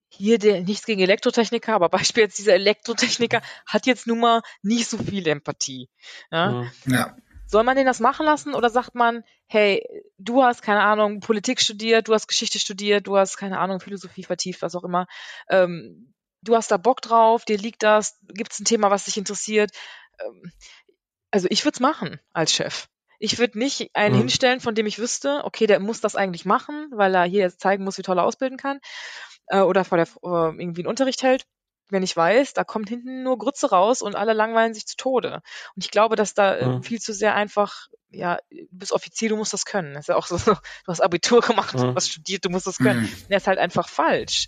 hier 0.10 0.38
der, 0.38 0.64
nichts 0.64 0.86
gegen 0.86 1.00
Elektrotechniker, 1.00 1.74
aber 1.74 1.88
Beispiel 1.98 2.24
jetzt 2.24 2.40
dieser 2.40 2.56
Elektrotechniker 2.56 3.42
hat 3.66 3.86
jetzt 3.86 4.06
nun 4.06 4.20
mal 4.20 4.42
nicht 4.64 4.90
so 4.90 4.98
viel 4.98 5.26
Empathie. 5.30 5.88
Ja. 6.30 6.70
ja 6.86 7.16
Soll 7.48 7.64
man 7.64 7.76
den 7.76 7.86
das 7.86 8.00
machen 8.00 8.26
lassen 8.26 8.54
oder 8.54 8.70
sagt 8.70 8.96
man, 8.96 9.24
hey, 9.48 9.86
du 10.18 10.44
hast 10.44 10.62
keine 10.62 10.82
Ahnung, 10.82 11.20
Politik 11.20 11.62
studiert, 11.62 12.08
du 12.08 12.14
hast 12.14 12.28
Geschichte 12.28 12.60
studiert, 12.60 13.08
du 13.08 13.18
hast 13.18 13.38
keine 13.38 13.60
Ahnung, 13.60 13.80
Philosophie 13.80 14.24
vertieft, 14.24 14.62
was 14.62 14.76
auch 14.76 14.84
immer. 14.84 15.08
Ähm, 15.50 16.14
du 16.42 16.56
hast 16.56 16.72
da 16.72 16.78
Bock 16.78 17.02
drauf, 17.02 17.46
dir 17.46 17.58
liegt 17.58 17.84
das, 17.84 18.18
gibt 18.28 18.54
es 18.54 18.60
ein 18.60 18.66
Thema, 18.66 18.92
was 18.92 19.06
dich 19.06 19.18
interessiert. 19.18 19.72
Ähm, 20.20 20.52
also 21.32 21.48
ich 21.50 21.64
würde 21.66 21.76
es 21.76 21.80
machen 21.80 22.20
als 22.34 22.54
Chef. 22.54 22.88
Ich 23.20 23.40
würde 23.40 23.58
nicht 23.58 23.92
einen 23.94 24.16
mhm. 24.16 24.20
hinstellen, 24.20 24.60
von 24.60 24.76
dem 24.76 24.86
ich 24.86 25.00
wüsste, 25.00 25.42
okay, 25.46 25.66
der 25.66 25.80
muss 25.80 26.02
das 26.02 26.16
eigentlich 26.16 26.46
machen, 26.46 26.90
weil 26.92 27.16
er 27.16 27.24
hier 27.24 27.42
jetzt 27.42 27.62
zeigen 27.62 27.84
muss, 27.84 27.98
wie 27.98 28.02
toll 28.02 28.18
er 28.18 28.26
ausbilden 28.26 28.58
kann 28.58 28.80
äh, 29.48 29.60
oder 29.60 29.86
vor 29.86 29.98
der 29.98 30.08
äh, 30.08 30.62
irgendwie 30.62 30.82
einen 30.82 30.88
Unterricht 30.88 31.24
hält 31.24 31.46
wenn 31.90 32.04
ich 32.04 32.16
weiß, 32.16 32.54
da 32.54 32.64
kommt 32.64 32.90
hinten 32.90 33.24
nur 33.24 33.38
Grütze 33.38 33.70
raus 33.70 34.02
und 34.02 34.16
alle 34.16 34.34
langweilen 34.34 34.74
sich 34.74 34.88
zu 34.88 34.96
Tode. 34.96 35.42
Und 35.76 35.84
ich 35.84 35.92
glaube, 35.92 36.16
dass 36.16 36.34
da 36.34 36.56
äh, 36.56 36.68
mhm. 36.68 36.84
viel 36.84 37.00
zu 37.00 37.14
sehr 37.14 37.36
einfach, 37.36 37.88
ja, 38.10 38.38
du 38.50 38.68
bist 38.72 38.92
Offizier, 38.92 39.30
du 39.30 39.38
musst 39.38 39.54
das 39.54 39.66
können. 39.66 39.94
Das 39.94 40.06
ist 40.06 40.08
ja 40.08 40.16
auch 40.16 40.28
so, 40.28 40.38
du 40.54 40.58
hast 40.88 41.02
Abitur 41.02 41.42
gemacht, 41.42 41.76
mhm. 41.76 41.96
hast 41.96 42.10
studiert, 42.10 42.46
du 42.46 42.50
musst 42.50 42.68
das 42.68 42.78
können. 42.78 43.04
Mhm. 43.04 43.28
Der 43.30 43.38
ist 43.38 43.48
halt 43.48 43.60
einfach 43.60 43.88
falsch. 43.88 44.48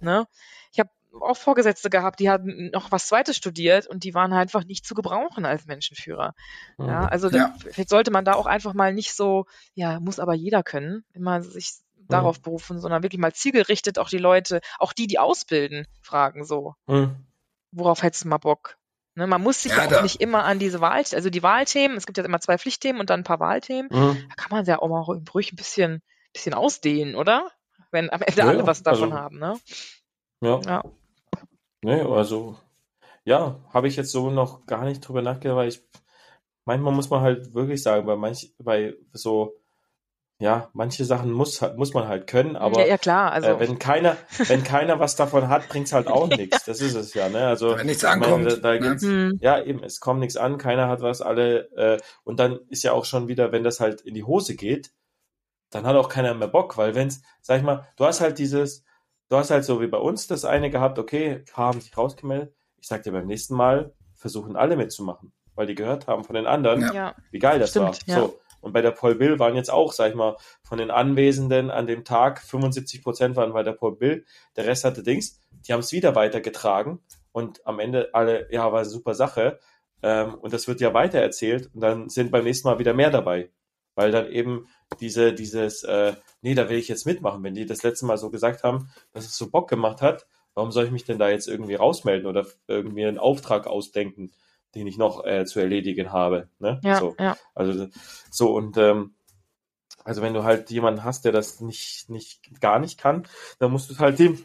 Ne? 0.00 0.26
Ich 0.72 0.80
habe 0.80 0.90
auch 1.20 1.36
Vorgesetzte 1.36 1.90
gehabt, 1.90 2.20
die 2.20 2.30
hatten 2.30 2.70
noch 2.72 2.90
was 2.90 3.06
Zweites 3.06 3.36
studiert 3.36 3.86
und 3.86 4.04
die 4.04 4.14
waren 4.14 4.32
halt 4.32 4.42
einfach 4.42 4.64
nicht 4.64 4.86
zu 4.86 4.94
gebrauchen 4.94 5.44
als 5.44 5.66
Menschenführer. 5.66 6.34
Mhm. 6.78 6.88
Ja, 6.88 7.04
also 7.06 7.28
ja. 7.28 7.48
Da, 7.48 7.54
vielleicht 7.70 7.90
sollte 7.90 8.10
man 8.10 8.24
da 8.24 8.34
auch 8.34 8.46
einfach 8.46 8.74
mal 8.74 8.92
nicht 8.94 9.14
so, 9.14 9.46
ja, 9.74 10.00
muss 10.00 10.18
aber 10.18 10.34
jeder 10.34 10.62
können, 10.62 11.04
immer 11.12 11.42
sich 11.42 11.74
darauf 12.12 12.38
mhm. 12.38 12.42
berufen, 12.42 12.80
sondern 12.80 13.02
wirklich 13.02 13.20
mal 13.20 13.32
zielgerichtet 13.32 13.98
auch 13.98 14.08
die 14.08 14.18
Leute, 14.18 14.60
auch 14.78 14.92
die, 14.92 15.06
die 15.06 15.18
ausbilden, 15.18 15.86
fragen 16.02 16.44
so. 16.44 16.74
Mhm. 16.86 17.16
Worauf 17.72 18.02
hättest 18.02 18.24
du 18.24 18.28
mal 18.28 18.38
Bock? 18.38 18.76
Ne, 19.14 19.26
man 19.26 19.42
muss 19.42 19.62
sich 19.62 19.72
ja, 19.72 19.84
auch 19.84 20.02
nicht 20.02 20.22
immer 20.22 20.44
an 20.44 20.58
diese 20.58 20.80
Wahl, 20.80 21.02
also 21.12 21.28
die 21.28 21.42
Wahlthemen, 21.42 21.98
es 21.98 22.06
gibt 22.06 22.16
ja 22.16 22.24
immer 22.24 22.40
zwei 22.40 22.56
Pflichtthemen 22.56 22.98
und 22.98 23.10
dann 23.10 23.20
ein 23.20 23.24
paar 23.24 23.40
Wahlthemen. 23.40 23.90
Mhm. 23.92 24.24
Da 24.28 24.34
kann 24.36 24.50
man 24.50 24.64
ja 24.64 24.80
auch 24.80 24.88
mal 24.88 25.02
ruhig 25.02 25.52
ein 25.52 25.56
bisschen, 25.56 26.02
bisschen 26.32 26.54
ausdehnen, 26.54 27.14
oder? 27.14 27.50
Wenn 27.90 28.10
am 28.10 28.22
Ende 28.22 28.40
ja, 28.40 28.48
alle 28.48 28.66
was 28.66 28.82
davon 28.82 29.12
also, 29.12 29.22
haben, 29.22 29.38
ne? 29.38 29.60
Ja. 30.40 30.60
ja. 30.64 30.84
Nee, 31.82 32.00
also, 32.00 32.56
ja, 33.24 33.60
habe 33.72 33.88
ich 33.88 33.96
jetzt 33.96 34.12
so 34.12 34.30
noch 34.30 34.64
gar 34.64 34.84
nicht 34.84 35.00
drüber 35.00 35.20
nachgedacht, 35.20 35.56
weil 35.56 35.68
ich, 35.68 35.82
manchmal 36.64 36.94
muss 36.94 37.10
man 37.10 37.20
halt 37.20 37.52
wirklich 37.52 37.82
sagen, 37.82 38.06
bei 38.06 38.16
manch, 38.16 38.54
bei 38.58 38.94
so 39.12 39.61
ja, 40.42 40.70
manche 40.72 41.04
Sachen 41.04 41.30
muss, 41.30 41.60
muss 41.76 41.94
man 41.94 42.08
halt 42.08 42.26
können, 42.26 42.56
aber 42.56 42.80
ja, 42.80 42.86
ja 42.86 42.98
klar, 42.98 43.30
also. 43.30 43.50
Äh, 43.50 43.60
wenn 43.60 43.78
keiner, 43.78 44.16
wenn 44.48 44.64
keiner 44.64 44.98
was 44.98 45.14
davon 45.14 45.48
hat, 45.48 45.68
bringt's 45.68 45.92
halt 45.92 46.08
auch 46.08 46.26
nichts. 46.36 46.64
Das 46.64 46.80
ist 46.80 46.96
es 46.96 47.14
ja, 47.14 47.28
ne? 47.28 47.46
Also 47.46 47.76
wenn 47.76 47.86
nichts 47.86 48.04
ankommt. 48.04 48.42
Meine, 48.42 48.58
da, 48.58 48.76
da 48.76 48.80
ne? 48.80 49.00
Hm. 49.00 49.38
Ja, 49.40 49.62
eben, 49.62 49.84
es 49.84 50.00
kommt 50.00 50.18
nichts 50.18 50.36
an, 50.36 50.58
keiner 50.58 50.88
hat 50.88 51.00
was, 51.00 51.22
alle 51.22 51.70
äh, 51.76 52.00
und 52.24 52.40
dann 52.40 52.58
ist 52.70 52.82
ja 52.82 52.90
auch 52.90 53.04
schon 53.04 53.28
wieder, 53.28 53.52
wenn 53.52 53.62
das 53.62 53.78
halt 53.78 54.00
in 54.00 54.14
die 54.14 54.24
Hose 54.24 54.56
geht, 54.56 54.90
dann 55.70 55.86
hat 55.86 55.94
auch 55.94 56.08
keiner 56.08 56.34
mehr 56.34 56.48
Bock, 56.48 56.76
weil 56.76 56.96
wenn's, 56.96 57.22
sag 57.40 57.58
ich 57.58 57.62
mal, 57.62 57.86
du 57.96 58.04
hast 58.04 58.20
halt 58.20 58.40
dieses, 58.40 58.84
du 59.28 59.36
hast 59.36 59.52
halt 59.52 59.64
so 59.64 59.80
wie 59.80 59.86
bei 59.86 59.98
uns 59.98 60.26
das 60.26 60.44
eine 60.44 60.70
gehabt, 60.70 60.98
okay, 60.98 61.44
haben 61.52 61.80
sich 61.80 61.96
rausgemeldet. 61.96 62.52
Ich 62.78 62.88
sag 62.88 63.04
dir 63.04 63.12
beim 63.12 63.28
nächsten 63.28 63.54
Mal 63.54 63.92
versuchen 64.16 64.56
alle 64.56 64.74
mitzumachen, 64.74 65.32
weil 65.54 65.68
die 65.68 65.76
gehört 65.76 66.08
haben 66.08 66.24
von 66.24 66.34
den 66.34 66.48
anderen, 66.48 66.92
ja. 66.92 67.14
wie 67.30 67.38
geil 67.38 67.60
das 67.60 67.70
Stimmt, 67.70 68.08
war. 68.08 68.16
Ja. 68.16 68.20
So 68.22 68.40
und 68.62 68.72
bei 68.72 68.80
der 68.80 68.92
Paul 68.92 69.16
Bill 69.16 69.38
waren 69.38 69.56
jetzt 69.56 69.70
auch, 69.70 69.92
sag 69.92 70.10
ich 70.10 70.14
mal, 70.14 70.36
von 70.62 70.78
den 70.78 70.90
Anwesenden 70.90 71.70
an 71.70 71.86
dem 71.86 72.04
Tag 72.04 72.40
75 72.40 73.02
Prozent 73.02 73.36
waren 73.36 73.52
bei 73.52 73.62
der 73.62 73.72
Paul 73.72 73.96
Bill. 73.96 74.24
Der 74.56 74.66
Rest 74.66 74.84
hatte 74.84 75.02
Dings. 75.02 75.42
Die 75.66 75.72
haben 75.72 75.80
es 75.80 75.92
wieder 75.92 76.14
weitergetragen 76.14 77.00
und 77.32 77.66
am 77.66 77.80
Ende 77.80 78.10
alle, 78.14 78.50
ja, 78.52 78.72
war 78.72 78.80
eine 78.80 78.88
super 78.88 79.14
Sache. 79.14 79.58
Ähm, 80.02 80.34
und 80.34 80.52
das 80.52 80.68
wird 80.68 80.80
ja 80.80 80.94
weitererzählt 80.94 81.70
und 81.74 81.80
dann 81.80 82.08
sind 82.08 82.30
beim 82.30 82.44
nächsten 82.44 82.68
Mal 82.68 82.78
wieder 82.78 82.94
mehr 82.94 83.10
dabei. 83.10 83.50
Weil 83.94 84.10
dann 84.10 84.30
eben 84.30 84.68
diese, 85.00 85.34
dieses, 85.34 85.82
äh, 85.82 86.14
nee, 86.40 86.54
da 86.54 86.68
will 86.70 86.78
ich 86.78 86.88
jetzt 86.88 87.04
mitmachen. 87.04 87.42
Wenn 87.42 87.54
die 87.54 87.66
das 87.66 87.82
letzte 87.82 88.06
Mal 88.06 88.16
so 88.16 88.30
gesagt 88.30 88.62
haben, 88.62 88.90
dass 89.12 89.26
es 89.26 89.36
so 89.36 89.50
Bock 89.50 89.68
gemacht 89.68 90.00
hat, 90.02 90.26
warum 90.54 90.70
soll 90.70 90.84
ich 90.84 90.90
mich 90.92 91.04
denn 91.04 91.18
da 91.18 91.28
jetzt 91.30 91.48
irgendwie 91.48 91.74
rausmelden 91.74 92.26
oder 92.26 92.46
irgendwie 92.68 93.04
einen 93.04 93.18
Auftrag 93.18 93.66
ausdenken? 93.66 94.32
Den 94.74 94.86
ich 94.86 94.98
noch 94.98 95.24
äh, 95.24 95.44
zu 95.44 95.60
erledigen 95.60 96.12
habe. 96.12 96.48
Ne? 96.58 96.80
Ja, 96.82 96.98
so. 96.98 97.14
ja. 97.18 97.36
Also 97.54 97.88
so 98.30 98.54
und 98.54 98.76
ähm, 98.76 99.14
also 100.04 100.22
wenn 100.22 100.34
du 100.34 100.44
halt 100.44 100.70
jemanden 100.70 101.04
hast, 101.04 101.24
der 101.24 101.32
das 101.32 101.60
nicht, 101.60 102.10
nicht 102.10 102.60
gar 102.60 102.78
nicht 102.78 102.98
kann, 102.98 103.26
dann 103.58 103.70
musst 103.70 103.88
du 103.88 103.94
es 103.94 104.00
halt 104.00 104.18
dem 104.18 104.38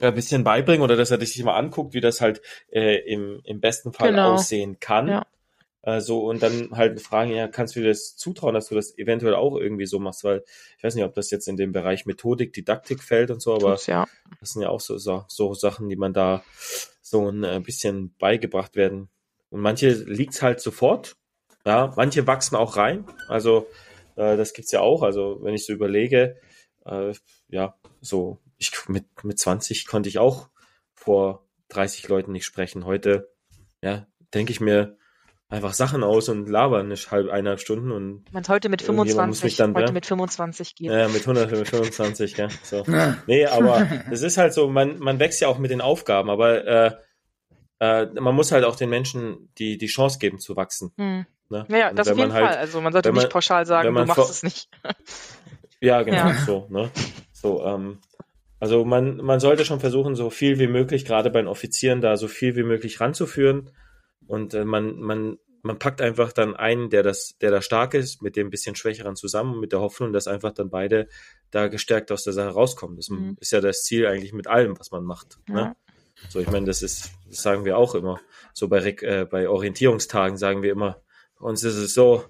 ein 0.00 0.14
bisschen 0.14 0.44
beibringen 0.44 0.82
oder 0.82 0.96
dass 0.96 1.10
er 1.10 1.20
sich 1.20 1.42
mal 1.44 1.56
anguckt, 1.56 1.92
wie 1.92 2.00
das 2.00 2.20
halt 2.20 2.40
äh, 2.70 2.96
im, 3.12 3.40
im 3.44 3.60
besten 3.60 3.92
Fall 3.92 4.10
genau. 4.10 4.32
aussehen 4.32 4.80
kann. 4.80 5.08
Ja. 5.08 5.26
Äh, 5.82 6.00
so 6.00 6.24
und 6.24 6.42
dann 6.42 6.70
halt 6.72 7.00
fragen, 7.00 7.32
ja, 7.32 7.48
kannst 7.48 7.76
du 7.76 7.80
dir 7.80 7.88
das 7.88 8.16
zutrauen, 8.16 8.54
dass 8.54 8.68
du 8.68 8.74
das 8.74 8.96
eventuell 8.96 9.34
auch 9.34 9.56
irgendwie 9.56 9.86
so 9.86 9.98
machst, 9.98 10.24
weil 10.24 10.42
ich 10.78 10.84
weiß 10.84 10.94
nicht, 10.94 11.04
ob 11.04 11.14
das 11.14 11.30
jetzt 11.30 11.48
in 11.48 11.56
dem 11.56 11.72
Bereich 11.72 12.06
Methodik, 12.06 12.52
Didaktik 12.52 13.02
fällt 13.02 13.30
und 13.30 13.42
so, 13.42 13.54
aber 13.54 13.72
Tut's, 13.72 13.86
ja. 13.86 14.06
das 14.40 14.50
sind 14.50 14.62
ja 14.62 14.70
auch 14.70 14.80
so, 14.80 14.98
so, 14.98 15.24
so 15.28 15.54
Sachen, 15.54 15.88
die 15.88 15.96
man 15.96 16.12
da 16.12 16.42
so 17.02 17.28
ein 17.28 17.44
äh, 17.44 17.60
bisschen 17.60 18.14
beigebracht 18.18 18.76
werden 18.76 19.10
und 19.50 19.60
manche 19.60 19.90
liegt's 19.90 20.42
halt 20.42 20.60
sofort. 20.60 21.16
Ja, 21.66 21.92
manche 21.96 22.26
wachsen 22.26 22.56
auch 22.56 22.76
rein. 22.76 23.04
Also 23.28 23.66
äh, 24.16 24.36
das 24.36 24.54
gibt's 24.54 24.72
ja 24.72 24.80
auch. 24.80 25.02
Also 25.02 25.40
wenn 25.42 25.54
ich 25.54 25.66
so 25.66 25.72
überlege, 25.72 26.36
äh, 26.86 27.12
ja, 27.48 27.74
so 28.00 28.38
ich 28.58 28.72
mit 28.88 29.06
mit 29.24 29.38
20 29.38 29.86
konnte 29.86 30.08
ich 30.08 30.18
auch 30.18 30.48
vor 30.94 31.46
30 31.68 32.08
Leuten 32.08 32.32
nicht 32.32 32.44
sprechen. 32.44 32.84
Heute, 32.84 33.30
ja, 33.82 34.06
denke 34.34 34.52
ich 34.52 34.60
mir 34.60 34.96
einfach 35.48 35.72
Sachen 35.72 36.04
aus 36.04 36.28
und 36.28 36.48
labern 36.48 36.86
eine 36.86 36.94
halb 36.94 37.28
eineinhalb 37.28 37.60
Stunden 37.60 37.90
und 37.90 38.32
man 38.32 38.46
heute 38.48 38.68
mit 38.68 38.82
25 38.82 39.56
dann, 39.56 39.74
heute 39.74 39.86
ja, 39.86 39.92
mit 39.92 40.06
25 40.06 40.76
gehen. 40.76 40.92
Ja, 40.92 41.08
mit 41.08 41.22
100 41.22 41.50
mit 41.50 41.68
25, 41.68 42.36
ja. 42.36 42.48
So. 42.62 42.84
Nee, 43.26 43.46
aber 43.46 43.88
es 44.10 44.22
ist 44.22 44.38
halt 44.38 44.54
so, 44.54 44.68
man 44.68 44.98
man 44.98 45.18
wächst 45.18 45.40
ja 45.40 45.48
auch 45.48 45.58
mit 45.58 45.70
den 45.70 45.80
Aufgaben, 45.80 46.30
aber 46.30 46.66
äh, 46.66 46.90
äh, 47.80 48.06
man 48.06 48.34
muss 48.34 48.52
halt 48.52 48.64
auch 48.64 48.76
den 48.76 48.90
Menschen 48.90 49.50
die, 49.58 49.78
die 49.78 49.86
Chance 49.86 50.18
geben 50.18 50.38
zu 50.38 50.54
wachsen. 50.54 50.92
Hm. 50.96 51.26
Ne? 51.48 51.66
Ja, 51.68 51.92
das 51.92 52.08
auf 52.08 52.16
jeden 52.16 52.32
halt, 52.32 52.46
Fall. 52.46 52.56
Also 52.56 52.80
man 52.80 52.92
sollte 52.92 53.10
man, 53.10 53.22
nicht 53.22 53.32
pauschal 53.32 53.66
sagen, 53.66 53.92
du 53.92 54.04
machst 54.04 54.30
es 54.30 54.42
nicht. 54.42 54.68
ja, 55.80 56.02
genau, 56.02 56.28
ja. 56.28 56.34
so, 56.46 56.66
ne? 56.70 56.90
So, 57.32 57.64
ähm, 57.64 57.98
also 58.60 58.84
man, 58.84 59.16
man 59.16 59.40
sollte 59.40 59.64
schon 59.64 59.80
versuchen, 59.80 60.14
so 60.14 60.30
viel 60.30 60.58
wie 60.58 60.68
möglich, 60.68 61.04
gerade 61.04 61.30
bei 61.30 61.40
den 61.40 61.48
Offizieren, 61.48 62.02
da 62.02 62.16
so 62.16 62.28
viel 62.28 62.54
wie 62.54 62.62
möglich 62.62 63.00
ranzuführen. 63.00 63.70
Und 64.26 64.54
äh, 64.54 64.64
man, 64.64 65.00
man, 65.00 65.38
man 65.62 65.78
packt 65.78 66.02
einfach 66.02 66.32
dann 66.32 66.54
einen, 66.54 66.90
der 66.90 67.02
das, 67.02 67.36
der 67.40 67.50
da 67.50 67.62
stark 67.62 67.94
ist, 67.94 68.22
mit 68.22 68.36
dem 68.36 68.50
bisschen 68.50 68.76
Schwächeren 68.76 69.16
zusammen, 69.16 69.58
mit 69.58 69.72
der 69.72 69.80
Hoffnung, 69.80 70.12
dass 70.12 70.28
einfach 70.28 70.52
dann 70.52 70.70
beide 70.70 71.08
da 71.50 71.68
gestärkt 71.68 72.12
aus 72.12 72.22
der 72.22 72.34
Sache 72.34 72.50
rauskommen. 72.50 72.96
Das 72.96 73.08
mhm. 73.08 73.38
ist 73.40 73.50
ja 73.50 73.60
das 73.60 73.82
Ziel 73.82 74.06
eigentlich 74.06 74.34
mit 74.34 74.46
allem, 74.46 74.78
was 74.78 74.90
man 74.90 75.02
macht. 75.02 75.38
Ne? 75.48 75.58
Ja. 75.58 75.64
Ne? 75.64 75.76
So, 76.28 76.40
ich 76.40 76.50
meine, 76.50 76.66
das 76.66 76.82
ist, 76.82 77.10
das 77.28 77.42
sagen 77.42 77.64
wir 77.64 77.76
auch 77.76 77.94
immer. 77.94 78.20
So 78.52 78.68
bei, 78.68 78.78
äh, 78.78 79.24
bei 79.24 79.48
Orientierungstagen 79.48 80.36
sagen 80.36 80.62
wir 80.62 80.72
immer, 80.72 81.00
bei 81.38 81.46
uns 81.46 81.64
ist 81.64 81.76
es 81.76 81.94
so, 81.94 82.24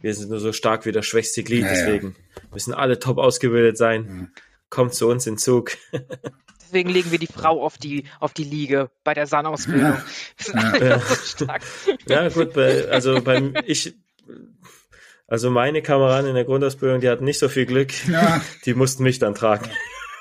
wir 0.00 0.14
sind 0.14 0.30
nur 0.30 0.40
so 0.40 0.52
stark 0.52 0.84
wie 0.86 0.92
das 0.92 1.06
schwächste 1.06 1.42
Glied, 1.42 1.62
ja, 1.62 1.68
deswegen 1.68 2.16
ja. 2.36 2.42
müssen 2.52 2.74
alle 2.74 2.98
top 2.98 3.18
ausgebildet 3.18 3.78
sein. 3.78 4.02
Mhm. 4.02 4.28
Kommt 4.68 4.94
zu 4.94 5.08
uns 5.08 5.26
in 5.26 5.38
Zug. 5.38 5.72
Deswegen 6.66 6.90
legen 6.90 7.12
wir 7.12 7.20
die 7.20 7.28
Frau 7.28 7.62
auf 7.62 7.78
die, 7.78 8.06
auf 8.18 8.32
die 8.32 8.42
Liege 8.42 8.90
bei 9.04 9.14
der 9.14 9.28
Sahnausbildung. 9.28 9.98
Ja. 10.52 10.72
Ja. 10.80 11.00
So 11.00 11.46
ja, 12.08 12.28
gut, 12.28 12.54
bei, 12.54 12.88
also 12.88 13.20
beim, 13.22 13.54
ich, 13.66 13.94
also 15.28 15.50
meine 15.50 15.82
Kameraden 15.82 16.28
in 16.28 16.34
der 16.34 16.44
Grundausbildung, 16.44 17.00
die 17.00 17.08
hatten 17.08 17.24
nicht 17.24 17.38
so 17.38 17.48
viel 17.48 17.66
Glück. 17.66 17.92
Ja. 18.08 18.40
Die 18.64 18.74
mussten 18.74 19.04
mich 19.04 19.18
dann 19.18 19.34
tragen. 19.34 19.70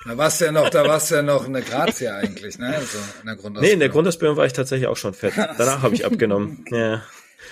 Da 0.05 0.15
warst 0.17 0.39
du 0.39 0.45
ja 0.45 0.51
noch, 0.51 0.69
da 0.69 0.87
warst 0.87 1.09
du 1.09 1.15
ja 1.15 1.21
noch 1.23 1.45
eine 1.45 1.63
Grazie 1.63 2.09
eigentlich, 2.09 2.59
ne? 2.59 2.75
Also 2.75 2.99
in 3.21 3.25
der 3.25 3.35
Grundausbildung. 3.35 3.61
Nee, 3.61 3.71
in 3.71 3.79
der 3.79 3.89
Grundausbildung 3.89 4.37
war 4.37 4.45
ich 4.45 4.53
tatsächlich 4.53 4.87
auch 4.87 4.97
schon 4.97 5.15
fett. 5.15 5.33
Danach 5.57 5.81
habe 5.81 5.95
ich 5.95 6.05
abgenommen. 6.05 6.63
Ja. 6.69 7.03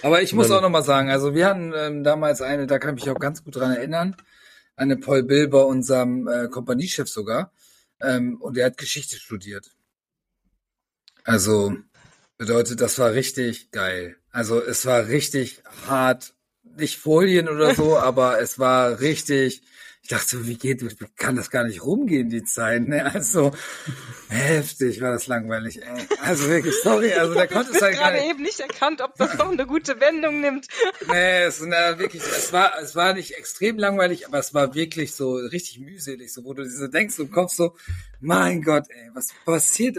Aber 0.04 0.22
ich 0.22 0.34
muss 0.34 0.52
auch 0.52 0.62
noch 0.62 0.70
mal 0.70 0.84
sagen, 0.84 1.10
also 1.10 1.34
wir 1.34 1.48
hatten 1.48 1.74
ähm, 1.76 2.04
damals 2.04 2.42
eine, 2.42 2.68
da 2.68 2.78
kann 2.78 2.96
ich 2.96 3.06
mich 3.06 3.16
auch 3.16 3.20
ganz 3.20 3.44
gut 3.44 3.56
dran 3.56 3.76
erinnern, 3.76 4.16
eine 4.76 4.98
Paul 4.98 5.24
Bill 5.24 5.48
bei 5.48 5.62
unserem 5.62 6.28
äh, 6.28 6.48
Kompaniechef 6.48 7.10
sogar. 7.10 7.52
Ähm, 8.02 8.40
und 8.40 8.58
er 8.58 8.68
hat 8.68 8.78
Geschichte 8.78 9.16
studiert. 9.16 9.72
Also 11.24 11.76
bedeutet, 12.38 12.82
das 12.82 13.00
war 13.00 13.14
richtig 13.14 13.72
geil. 13.72 14.18
Also 14.32 14.62
es 14.62 14.86
war 14.86 15.08
richtig 15.08 15.64
hart, 15.88 16.34
nicht 16.64 16.98
Folien 16.98 17.50
oder 17.50 17.74
so, 17.74 17.98
aber 18.00 18.42
es 18.42 18.60
war 18.60 19.00
richtig 19.00 19.64
ich 20.04 20.10
dachte 20.10 20.28
so, 20.28 20.46
wie 20.46 20.58
geht, 20.58 20.82
wie 20.82 21.06
kann 21.16 21.38
das 21.38 21.50
gar 21.50 21.64
nicht 21.64 21.86
rumgehen, 21.86 22.30
die 22.30 22.44
Zeit, 22.44 22.86
ne? 22.90 23.06
Also, 23.14 23.54
heftig 24.28 25.00
war 25.00 25.12
das 25.12 25.28
langweilig, 25.28 25.82
ey. 25.82 26.08
Also 26.22 26.50
wirklich, 26.50 26.76
sorry, 26.84 27.14
also 27.18 27.34
der 27.34 27.48
konnte 27.48 27.72
es 27.72 27.82
halt 27.82 27.96
gerade 27.96 28.20
eben 28.20 28.44
nicht 28.44 28.60
erkannt, 28.60 29.00
ob 29.00 29.16
das 29.16 29.38
doch 29.38 29.50
eine 29.50 29.66
gute 29.66 30.02
Wendung 30.02 30.42
nimmt. 30.42 30.68
Nee, 31.08 31.44
es, 31.44 31.62
na, 31.62 32.00
wirklich, 32.00 32.22
es 32.22 32.52
war, 32.52 32.74
es 32.82 32.96
war 32.96 33.14
nicht 33.14 33.32
extrem 33.32 33.78
langweilig, 33.78 34.28
aber 34.28 34.40
es 34.40 34.54
war 34.54 34.74
wirklich 34.74 35.14
so 35.14 35.36
richtig 35.36 35.80
mühselig, 35.80 36.34
so, 36.34 36.44
wo 36.44 36.54
du 36.54 36.68
so 36.70 36.88
denkst 36.88 37.20
und 37.20 37.32
kommst 37.32 37.56
so, 37.56 37.76
mein 38.20 38.62
Gott, 38.62 38.86
ey, 38.90 39.10
was 39.14 39.30
passiert, 39.46 39.98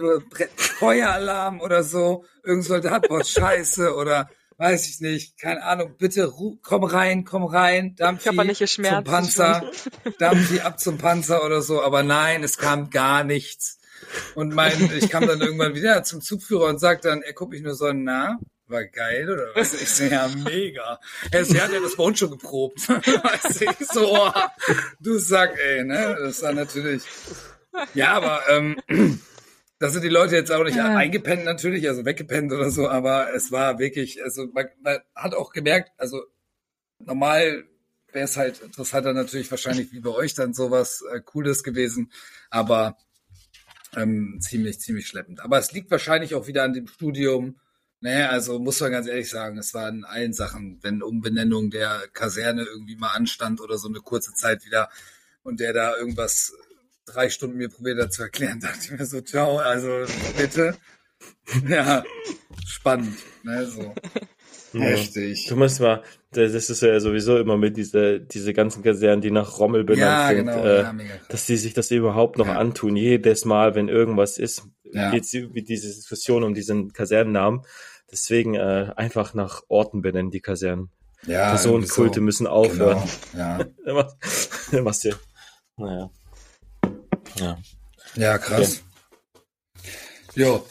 Feueralarm 0.57 1.61
oder 1.61 1.83
so, 1.83 2.25
irgend 2.43 2.65
Soldat 2.65 3.09
baut 3.09 3.27
Scheiße 3.27 3.95
oder 3.95 4.29
weiß 4.59 4.89
ich 4.89 5.01
nicht, 5.01 5.39
keine 5.39 5.63
Ahnung, 5.63 5.95
bitte 5.99 6.33
komm 6.63 6.85
rein, 6.85 7.25
komm 7.25 7.45
rein, 7.45 7.97
Dampfi 7.97 8.31
zum 8.67 9.05
Panzer, 9.05 9.71
Dampfi 10.19 10.61
ab 10.61 10.79
zum 10.79 10.99
Panzer 10.99 11.45
oder 11.45 11.63
so, 11.63 11.83
aber 11.83 12.03
nein, 12.03 12.43
es 12.45 12.59
kam 12.59 12.91
gar 12.91 13.25
nichts. 13.25 13.79
Und 14.35 14.55
mein, 14.55 14.91
ich 14.97 15.09
kam 15.09 15.27
dann 15.27 15.41
irgendwann 15.41 15.75
wieder 15.75 16.05
zum 16.05 16.21
Zugführer 16.21 16.67
und 16.67 16.79
sagte 16.79 17.09
dann, 17.09 17.23
er 17.23 17.33
guckt 17.33 17.53
mich 17.53 17.63
nur 17.63 17.75
so, 17.75 17.91
na, 17.93 18.39
war 18.67 18.85
geil 18.85 19.31
oder 19.31 19.49
was? 19.55 19.75
Ich 19.75 19.91
so, 19.91 20.05
ja, 20.05 20.29
mega. 20.29 21.01
Er 21.31 21.45
so, 21.45 21.55
ja, 21.55 21.67
der 21.67 21.79
hat 21.79 21.85
das 21.85 21.97
bei 21.97 22.05
uns 22.05 22.19
schon 22.19 22.31
geprobt. 22.31 22.89
weißt 22.89 23.61
du, 23.61 23.65
ich 23.65 23.89
so, 23.89 24.15
oh, 24.15 24.33
du 25.01 25.19
sag, 25.19 25.59
ey, 25.59 25.85
ne, 25.85 26.17
das 26.21 26.43
war 26.43 26.53
natürlich, 26.53 27.03
ja, 27.95 28.13
aber, 28.13 28.43
ähm, 28.49 29.21
da 29.85 29.91
sind 29.91 30.03
die 30.03 30.09
Leute 30.09 30.35
jetzt 30.35 30.51
auch 30.51 30.65
nicht 30.65 30.79
ja. 30.79 30.97
eingepennt 30.97 31.45
natürlich, 31.45 31.87
also 31.87 32.07
weggepennt 32.07 32.51
oder 32.53 32.71
so, 32.71 32.89
aber 32.89 33.35
es 33.35 33.53
war 33.53 33.79
wirklich, 33.79 34.25
also 34.25 34.47
man, 34.55 34.69
man 34.81 35.01
hat 35.15 35.35
auch 35.35 35.53
gemerkt, 35.53 35.93
also 35.99 36.23
normal 37.01 37.65
wäre 38.11 38.25
es 38.25 38.39
halt 38.39 38.63
interessanter 38.63 39.13
natürlich 39.13 39.51
wahrscheinlich 39.51 39.93
wie 39.93 40.01
bei 40.01 40.09
euch 40.09 40.33
dann 40.33 40.55
sowas 40.55 41.05
äh, 41.13 41.21
Cooles 41.21 41.63
gewesen, 41.63 42.11
aber 42.49 42.97
ähm, 43.95 44.39
ziemlich, 44.41 44.81
ziemlich 44.81 45.07
schleppend. 45.07 45.41
Aber 45.41 45.59
es 45.59 45.73
liegt 45.73 45.91
wahrscheinlich 45.91 46.35
auch 46.35 46.47
wieder 46.47 46.63
an 46.63 46.73
dem 46.73 46.87
Studium. 46.87 47.61
Naja, 48.01 48.31
also 48.31 48.59
muss 48.59 48.81
man 48.81 48.91
ganz 48.91 49.07
ehrlich 49.07 49.29
sagen, 49.29 49.59
es 49.59 49.75
war 49.75 49.91
in 49.91 50.05
allen 50.05 50.33
Sachen, 50.33 50.79
wenn 50.81 51.03
Umbenennung 51.03 51.69
der 51.69 52.05
Kaserne 52.15 52.63
irgendwie 52.63 52.97
mal 52.97 53.13
anstand 53.13 53.61
oder 53.61 53.77
so 53.77 53.89
eine 53.89 54.01
kurze 54.01 54.33
Zeit 54.33 54.65
wieder 54.65 54.89
und 55.43 55.61
der 55.61 55.75
da 55.75 55.95
irgendwas 55.95 56.55
drei 57.07 57.29
Stunden 57.31 57.57
mir 57.57 57.69
probiert 57.69 58.01
hat 58.01 58.13
zu 58.13 58.23
erklären, 58.23 58.61
dachte 58.63 58.79
ich 58.83 58.91
mir 58.91 59.07
so, 59.07 59.21
ciao, 59.21 59.59
also 59.59 60.05
bitte. 60.37 60.77
Ja, 61.69 62.05
spannend, 62.67 63.17
ne, 63.43 63.67
so. 63.67 63.95
Heftig. 64.73 65.47
Du 65.47 65.57
musst 65.57 65.81
mal, 65.81 66.03
das 66.33 66.53
ist 66.53 66.83
ja 66.83 66.99
sowieso 66.99 67.39
immer 67.39 67.57
mit 67.57 67.77
diese, 67.77 68.21
diese 68.21 68.53
ganzen 68.53 68.83
Kasernen, 68.83 69.21
die 69.21 69.31
nach 69.31 69.59
Rommel 69.59 69.85
benannt 69.85 70.01
ja, 70.01 70.29
sind, 70.29 70.47
genau, 70.47 70.65
äh, 70.65 70.83
ja, 70.83 70.95
dass 71.29 71.47
die 71.47 71.57
sich 71.57 71.75
das 71.75 71.91
überhaupt 71.91 72.39
noch 72.39 72.47
ja. 72.47 72.59
antun. 72.59 72.97
Jedes 72.97 73.45
Mal, 73.45 73.75
wenn 73.75 73.89
irgendwas 73.89 74.39
ist, 74.39 74.65
ja. 74.85 75.11
geht 75.11 75.33
wie 75.33 75.63
diese 75.63 75.87
Diskussion 75.87 76.43
um 76.43 76.55
diesen 76.55 76.93
Kasernennamen. 76.93 77.63
Deswegen 78.11 78.55
äh, 78.55 78.93
einfach 78.97 79.35
nach 79.35 79.63
Orten 79.69 80.03
benennen 80.03 80.31
die 80.31 80.41
Kasernen. 80.41 80.91
Ja, 81.27 81.51
Personenkulte 81.51 82.21
so. 82.21 82.23
müssen 82.23 82.47
aufhören. 82.47 83.03
Genau. 83.33 83.43
Ja. 83.43 83.67
was, 83.95 84.49
was 84.73 85.03
hier. 85.03 85.17
Naja. 85.77 86.11
Ja. 87.37 87.59
Ja, 88.15 88.39
krass. 88.39 88.83
Okay. 89.79 89.91
Jo. 90.35 90.67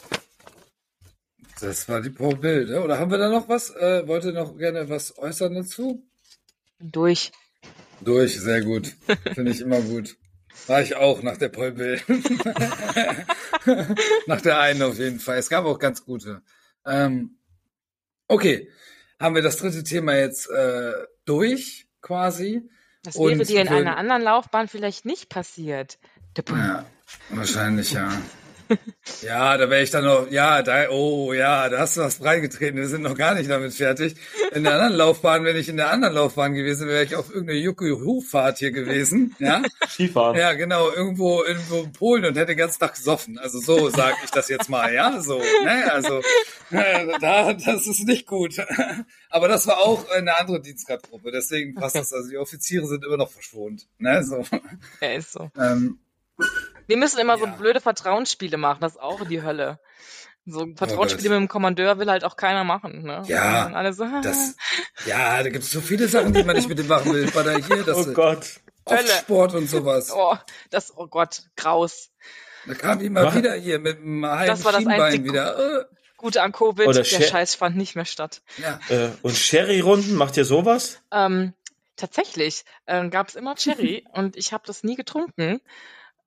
Das 1.60 1.88
war 1.88 2.00
die 2.02 2.10
Pro 2.10 2.30
Bild. 2.30 2.68
Ne? 2.68 2.82
Oder 2.82 2.98
haben 2.98 3.10
wir 3.10 3.18
da 3.18 3.28
noch 3.28 3.48
was? 3.48 3.70
Äh, 3.70 4.06
wollt 4.06 4.24
ihr 4.24 4.32
noch 4.32 4.56
gerne 4.56 4.88
was 4.88 5.16
äußern 5.18 5.54
dazu? 5.54 6.06
Durch. 6.80 7.32
Durch, 8.00 8.38
sehr 8.38 8.62
gut. 8.62 8.94
Finde 9.34 9.52
ich 9.52 9.60
immer 9.60 9.80
gut. 9.80 10.16
War 10.66 10.82
ich 10.82 10.96
auch 10.96 11.22
nach 11.22 11.36
der 11.36 11.48
Paul 11.48 11.72
Bill. 11.72 12.00
nach 14.26 14.40
der 14.40 14.58
einen 14.60 14.82
auf 14.82 14.98
jeden 14.98 15.20
Fall. 15.20 15.38
Es 15.38 15.48
gab 15.48 15.64
auch 15.64 15.78
ganz 15.78 16.04
gute. 16.04 16.42
Ähm, 16.86 17.38
okay, 18.28 18.70
haben 19.20 19.34
wir 19.34 19.42
das 19.42 19.56
dritte 19.56 19.84
Thema 19.84 20.16
jetzt 20.16 20.50
äh, 20.50 20.92
durch 21.24 21.86
quasi. 22.00 22.68
Das 23.02 23.18
wäre 23.18 23.44
dir 23.44 23.60
in 23.60 23.68
einer 23.68 23.96
anderen 23.96 24.22
Laufbahn 24.22 24.68
vielleicht 24.68 25.04
nicht 25.04 25.28
passiert. 25.28 25.98
Ja, 26.48 26.84
wahrscheinlich 27.30 27.92
ja. 27.92 28.10
Ja, 29.22 29.56
da 29.56 29.68
wäre 29.68 29.82
ich 29.82 29.90
dann 29.90 30.04
noch, 30.04 30.30
ja, 30.30 30.62
da, 30.62 30.88
oh 30.90 31.32
ja, 31.32 31.68
da 31.68 31.80
hast 31.80 31.96
du 31.96 32.00
was 32.00 32.24
reingetreten, 32.24 32.76
wir 32.76 32.88
sind 32.88 33.02
noch 33.02 33.16
gar 33.16 33.34
nicht 33.34 33.50
damit 33.50 33.74
fertig. 33.74 34.14
In 34.52 34.64
der 34.64 34.74
anderen 34.74 34.94
Laufbahn, 34.94 35.44
wenn 35.44 35.56
ich 35.56 35.68
in 35.68 35.76
der 35.76 35.90
anderen 35.90 36.14
Laufbahn 36.14 36.54
gewesen 36.54 36.88
wäre, 36.88 37.04
ich 37.04 37.14
auf 37.14 37.28
irgendeine 37.30 37.58
Juku-Fahrt 37.58 38.58
hier 38.58 38.70
gewesen, 38.70 39.34
ja. 39.38 39.62
Skifahren. 39.86 40.36
Ja, 40.36 40.54
genau, 40.54 40.90
irgendwo, 40.90 41.42
irgendwo 41.42 41.82
in 41.82 41.92
Polen 41.92 42.24
und 42.24 42.36
hätte 42.36 42.52
den 42.52 42.58
ganzen 42.58 42.80
Tag 42.80 42.94
gesoffen. 42.94 43.38
Also 43.38 43.60
so 43.60 43.90
sage 43.90 44.16
ich 44.24 44.30
das 44.30 44.48
jetzt 44.48 44.70
mal, 44.70 44.92
ja, 44.92 45.20
so, 45.20 45.38
ne, 45.64 45.92
also, 45.92 46.20
äh, 46.70 47.18
da, 47.20 47.52
das 47.52 47.86
ist 47.86 48.06
nicht 48.06 48.26
gut. 48.26 48.56
Aber 49.28 49.48
das 49.48 49.66
war 49.66 49.78
auch 49.78 50.08
eine 50.10 50.38
andere 50.38 50.60
Dienstgradgruppe, 50.60 51.30
deswegen 51.32 51.74
passt 51.74 51.96
das, 51.96 52.12
also 52.12 52.30
die 52.30 52.38
Offiziere 52.38 52.86
sind 52.86 53.04
immer 53.04 53.18
noch 53.18 53.30
verschont, 53.30 53.86
ne, 53.98 54.24
so. 54.24 54.44
Ja, 55.00 55.12
ist 55.12 55.32
so. 55.32 55.50
Ähm, 55.58 55.98
wir 56.86 56.96
müssen 56.96 57.18
immer 57.18 57.38
ja. 57.38 57.40
so 57.40 57.46
blöde 57.58 57.80
Vertrauensspiele 57.80 58.56
machen, 58.56 58.80
das 58.80 58.92
ist 58.92 59.00
auch 59.00 59.26
die 59.26 59.42
Hölle. 59.42 59.78
So 60.46 60.66
Vertrauensspiele 60.76 61.30
oh 61.30 61.40
mit 61.40 61.48
dem 61.48 61.48
Kommandeur 61.48 61.98
will 61.98 62.10
halt 62.10 62.22
auch 62.22 62.36
keiner 62.36 62.64
machen. 62.64 63.02
Ne? 63.02 63.22
Ja, 63.26 63.72
alle 63.72 63.94
so, 63.94 64.04
das, 64.22 64.56
ja, 65.06 65.42
da 65.42 65.48
gibt 65.48 65.64
es 65.64 65.70
so 65.70 65.80
viele 65.80 66.06
Sachen, 66.06 66.34
die 66.34 66.42
man 66.42 66.56
nicht 66.56 66.68
mit 66.68 66.78
dem 66.78 66.86
machen 66.86 67.12
will. 67.12 67.34
War 67.34 67.44
da 67.44 67.56
hier 67.56 67.82
das 67.82 68.08
oh 68.08 68.12
Gott. 68.12 68.60
Sport 69.18 69.54
und 69.54 69.68
sowas. 69.68 70.12
Oh, 70.14 70.36
das, 70.68 70.92
oh 70.96 71.06
Gott, 71.06 71.44
graus. 71.56 72.10
Da 72.66 72.74
kam 72.74 72.98
die 72.98 73.08
mal 73.08 73.34
wieder 73.34 73.54
hier 73.54 73.78
mit 73.78 73.98
einem 73.98 74.26
halben 74.26 74.46
das 74.46 74.64
war 74.64 74.72
das 74.72 74.82
Schienbein 74.82 75.24
wieder. 75.24 75.80
Äh. 75.80 75.84
Gute 76.16 76.42
an 76.42 76.52
Covid, 76.52 76.86
Oder 76.86 77.02
der 77.02 77.04
Sher 77.04 77.22
Scheiß 77.22 77.54
fand 77.54 77.76
nicht 77.76 77.96
mehr 77.96 78.06
statt. 78.06 78.40
Ja. 78.56 78.80
Äh, 78.88 79.10
und 79.20 79.36
Sherry-Runden, 79.36 80.14
macht 80.14 80.36
ihr 80.38 80.46
sowas? 80.46 81.02
Ähm, 81.10 81.52
tatsächlich 81.96 82.64
äh, 82.86 83.06
gab 83.08 83.28
es 83.28 83.34
immer 83.34 83.56
Cherry 83.56 84.06
und 84.12 84.36
ich 84.36 84.52
habe 84.54 84.64
das 84.66 84.84
nie 84.84 84.96
getrunken. 84.96 85.60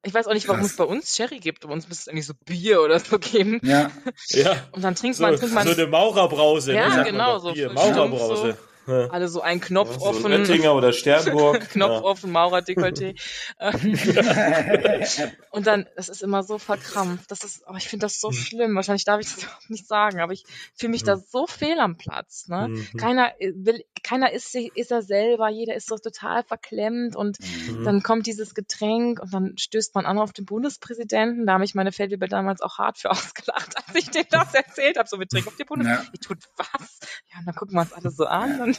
Ich 0.07 0.13
weiß 0.13 0.27
auch 0.27 0.33
nicht, 0.33 0.47
warum 0.47 0.61
Krass. 0.61 0.71
es 0.71 0.77
bei 0.77 0.85
uns 0.85 1.15
Sherry 1.15 1.39
gibt, 1.39 1.65
aber 1.65 1.73
uns 1.73 1.89
müsste 1.89 2.03
es 2.03 2.07
eigentlich 2.07 2.25
so 2.25 2.33
Bier 2.45 2.81
oder 2.81 2.97
so 2.99 3.19
geben. 3.19 3.59
Ja. 3.61 3.91
ja. 4.29 4.55
Und 4.71 4.83
dann 4.83 4.95
trinkt 4.95 5.17
so, 5.17 5.23
man, 5.23 5.35
trinkt 5.35 5.53
man. 5.53 5.67
So 5.67 5.73
eine 5.73 5.87
Maurerbrause. 5.87 6.73
Ja, 6.73 6.95
ne, 6.95 7.03
genau, 7.03 7.39
so. 7.39 7.51
Bier. 7.51 7.73
Maurerbrause. 7.73 8.51
So. 8.53 8.57
Alle 8.88 9.27
so 9.27 9.41
einen 9.41 9.61
Knopf 9.61 9.91
ja, 9.93 9.99
so 9.99 10.06
offen. 10.06 10.32
Oettinger 10.32 10.74
oder 10.74 10.93
Sternburg. 10.93 11.69
Knopf 11.72 11.91
ja. 11.91 12.01
offen, 12.03 12.32
Maurer-Dekolleté. 12.32 13.16
und 15.51 15.67
dann, 15.67 15.88
das 15.95 16.09
ist 16.09 16.24
immer 16.24 16.43
so 16.43 16.57
verkrampft. 16.57 17.30
Das 17.32 17.43
ist, 17.43 17.64
oh, 17.67 17.75
ich 17.77 17.88
finde 17.88 18.06
das 18.06 18.19
so 18.19 18.30
mhm. 18.30 18.33
schlimm. 18.33 18.75
Wahrscheinlich 18.75 19.06
darf 19.06 19.19
ich 19.19 19.27
das 19.27 19.38
überhaupt 19.43 19.69
nicht 19.69 19.88
sagen, 19.88 20.22
aber 20.22 20.33
ich 20.33 20.45
fühle 20.75 20.91
mich 20.91 21.01
mhm. 21.03 21.07
da 21.07 21.17
so 21.17 21.48
fehl 21.48 21.80
am 21.80 21.98
Platz. 21.98 22.48
Ne? 22.48 22.69
Mhm. 22.69 22.98
Keiner 22.98 23.33
will, 23.40 23.83
keiner 24.03 24.32
ist, 24.32 24.56
ist 24.56 24.91
er 24.91 25.01
selber, 25.01 25.49
jeder 25.49 25.75
ist 25.75 25.88
so 25.88 25.98
total 25.98 26.43
verklemmt 26.43 27.16
und 27.16 27.38
mhm. 27.40 27.83
dann 27.83 28.03
kommt 28.03 28.27
dieses 28.27 28.56
Getränk 28.56 29.19
und 29.19 29.33
dann 29.33 29.57
stößt 29.57 29.95
man 29.95 30.06
an 30.06 30.17
auf 30.17 30.33
den 30.33 30.45
Bundespräsidenten. 30.45 31.45
Da 31.45 31.53
habe 31.53 31.66
ich 31.66 31.75
meine 31.75 31.91
Feldwebel 31.91 32.30
damals 32.30 32.61
auch 32.61 32.77
hart 32.77 32.98
für 32.98 33.11
ausgelacht, 33.11 33.75
als 33.75 33.95
ich 33.95 34.09
dem 34.11 34.25
das 34.30 34.53
erzählt 34.53 34.98
habe. 34.98 35.09
So, 35.09 35.19
wir 35.19 35.27
trinken 35.27 35.49
auf 35.49 35.56
die 35.56 35.64
Bundespräsidenten. 35.64 36.06
Ja. 36.06 36.11
Ich 36.14 36.19
tut 36.19 36.43
was? 36.57 36.99
Ja, 37.32 37.40
und 37.40 37.48
dann 37.48 37.56
gucken 37.56 37.75
wir 37.75 37.82
uns 37.82 37.93
alle 37.93 38.11
so 38.11 38.25
an. 38.25 38.76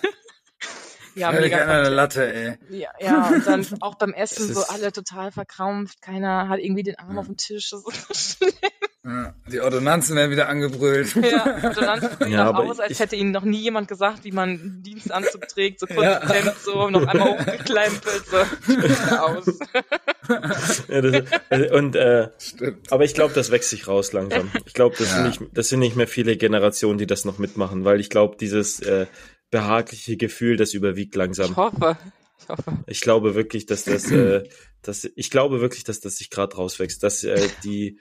Ja, 1.18 1.32
Völlig 1.32 1.50
mega 1.50 1.64
eine 1.64 1.88
Latte, 1.88 2.32
ey. 2.32 2.58
Ja, 2.70 2.90
ja, 3.00 3.28
und 3.28 3.46
dann 3.46 3.66
auch 3.80 3.96
beim 3.96 4.12
Essen 4.12 4.54
so 4.54 4.62
alle 4.62 4.92
total 4.92 5.32
verkrampft. 5.32 6.00
Keiner 6.00 6.48
hat 6.48 6.60
irgendwie 6.60 6.84
den 6.84 6.96
Arm 6.96 7.14
ja. 7.14 7.20
auf 7.20 7.26
dem 7.26 7.36
Tisch. 7.36 7.70
Das 7.70 7.80
ist 7.84 8.38
so 8.38 8.44
schlimm. 8.44 8.54
Ja, 9.04 9.34
die 9.50 9.60
Ordonnanzen 9.60 10.16
werden 10.16 10.30
wieder 10.30 10.48
angebrüllt. 10.48 11.14
Ja, 11.16 11.60
Ordonnanzen 11.64 12.10
sehen 12.20 12.32
ja, 12.32 12.52
aus, 12.52 12.78
als 12.78 13.00
hätte 13.00 13.16
ihnen 13.16 13.32
noch 13.32 13.42
nie 13.42 13.58
jemand 13.58 13.88
gesagt, 13.88 14.24
wie 14.24 14.32
man 14.32 14.50
einen 14.50 14.82
Dienstanzug 14.82 15.48
trägt, 15.48 15.80
so 15.80 15.86
kurz 15.86 16.02
ja. 16.02 16.28
Hemd, 16.28 16.54
so 16.62 16.90
noch 16.90 17.06
einmal 17.06 17.38
hochgeklempelt, 17.38 18.24
so 18.26 19.16
aus. 19.16 19.58
ja, 20.88 21.00
das, 21.00 21.24
äh, 21.48 21.70
und 21.70 21.96
äh, 21.96 22.28
Stimmt. 22.38 22.92
aber 22.92 23.04
ich 23.04 23.14
glaube, 23.14 23.32
das 23.34 23.50
wächst 23.50 23.70
sich 23.70 23.88
raus 23.88 24.12
langsam. 24.12 24.50
Ich 24.66 24.74
glaube, 24.74 24.94
das, 24.98 25.08
ja. 25.08 25.14
sind 25.14 25.26
nicht, 25.26 25.56
das 25.56 25.68
sind 25.68 25.80
nicht 25.80 25.96
mehr 25.96 26.08
viele 26.08 26.36
Generationen, 26.36 26.98
die 26.98 27.06
das 27.06 27.24
noch 27.24 27.38
mitmachen, 27.38 27.84
weil 27.84 28.00
ich 28.00 28.10
glaube, 28.10 28.36
dieses 28.38 28.80
äh, 28.80 29.06
behagliche 29.50 30.16
Gefühl, 30.16 30.56
das 30.56 30.74
überwiegt 30.74 31.14
langsam. 31.14 31.52
Ich 31.52 31.56
hoffe. 31.56 31.96
Ich 32.40 32.48
hoffe. 32.48 32.84
Ich 32.86 33.00
glaube 33.00 33.34
wirklich, 33.34 33.66
dass 33.66 33.84
das, 33.84 34.10
äh, 34.10 34.44
dass, 34.82 35.08
ich 35.16 35.30
glaube 35.30 35.60
wirklich, 35.60 35.84
dass 35.84 36.00
das 36.00 36.16
sich 36.16 36.30
gerade 36.30 36.56
rauswächst, 36.56 37.02
dass 37.02 37.24
äh, 37.24 37.48
die, 37.64 37.98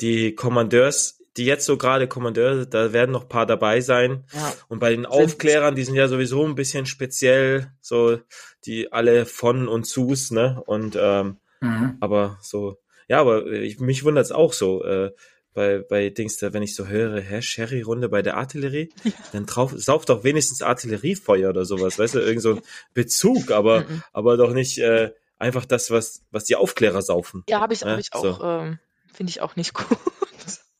die 0.00 0.34
Kommandeurs, 0.34 1.22
die 1.36 1.46
jetzt 1.46 1.64
so 1.64 1.78
gerade 1.78 2.08
Kommandeure, 2.08 2.66
da 2.66 2.92
werden 2.92 3.10
noch 3.10 3.28
paar 3.28 3.46
dabei 3.46 3.80
sein. 3.80 4.24
Ja. 4.32 4.54
Und 4.68 4.80
bei 4.80 4.90
den 4.90 5.06
Aufklärern, 5.06 5.74
die 5.74 5.84
sind 5.84 5.94
ja 5.94 6.08
sowieso 6.08 6.44
ein 6.44 6.54
bisschen 6.54 6.84
speziell, 6.84 7.72
so 7.80 8.18
die 8.66 8.92
alle 8.92 9.24
von 9.24 9.66
und 9.66 9.84
zus, 9.84 10.30
ne? 10.30 10.62
Und 10.66 10.96
ähm, 11.00 11.38
mhm. 11.60 11.96
aber 12.00 12.38
so, 12.42 12.78
ja, 13.08 13.20
aber 13.20 13.46
ich, 13.46 13.80
mich 13.80 14.04
wundert 14.04 14.26
es 14.26 14.32
auch 14.32 14.52
so. 14.52 14.84
Äh, 14.84 15.12
bei, 15.54 15.78
bei 15.78 16.10
Dings, 16.10 16.38
da, 16.38 16.52
wenn 16.52 16.62
ich 16.62 16.74
so 16.74 16.86
höre, 16.86 17.20
hä, 17.20 17.42
Sherry-Runde 17.42 18.08
bei 18.08 18.22
der 18.22 18.36
Artillerie, 18.36 18.92
ja. 19.04 19.12
dann 19.32 19.46
drauf, 19.46 19.72
sauft 19.76 20.08
doch 20.08 20.24
wenigstens 20.24 20.62
Artilleriefeuer 20.62 21.50
oder 21.50 21.64
sowas, 21.64 21.98
weißt 21.98 22.14
du, 22.14 22.20
irgend 22.20 22.42
so 22.42 22.54
ein 22.54 22.62
Bezug, 22.94 23.50
aber, 23.50 23.80
mhm. 23.80 24.02
aber 24.12 24.36
doch 24.36 24.52
nicht 24.52 24.78
äh, 24.78 25.12
einfach 25.38 25.64
das, 25.64 25.90
was, 25.90 26.24
was 26.30 26.44
die 26.44 26.56
Aufklärer 26.56 27.02
saufen. 27.02 27.44
Ja, 27.48 27.60
habe 27.60 27.74
ich, 27.74 27.82
hab 27.82 27.98
ich 27.98 28.12
auch, 28.12 28.40
so. 28.40 28.44
ähm, 28.44 28.78
finde 29.12 29.30
ich 29.30 29.40
auch 29.40 29.56
nicht 29.56 29.74
gut. 29.74 29.98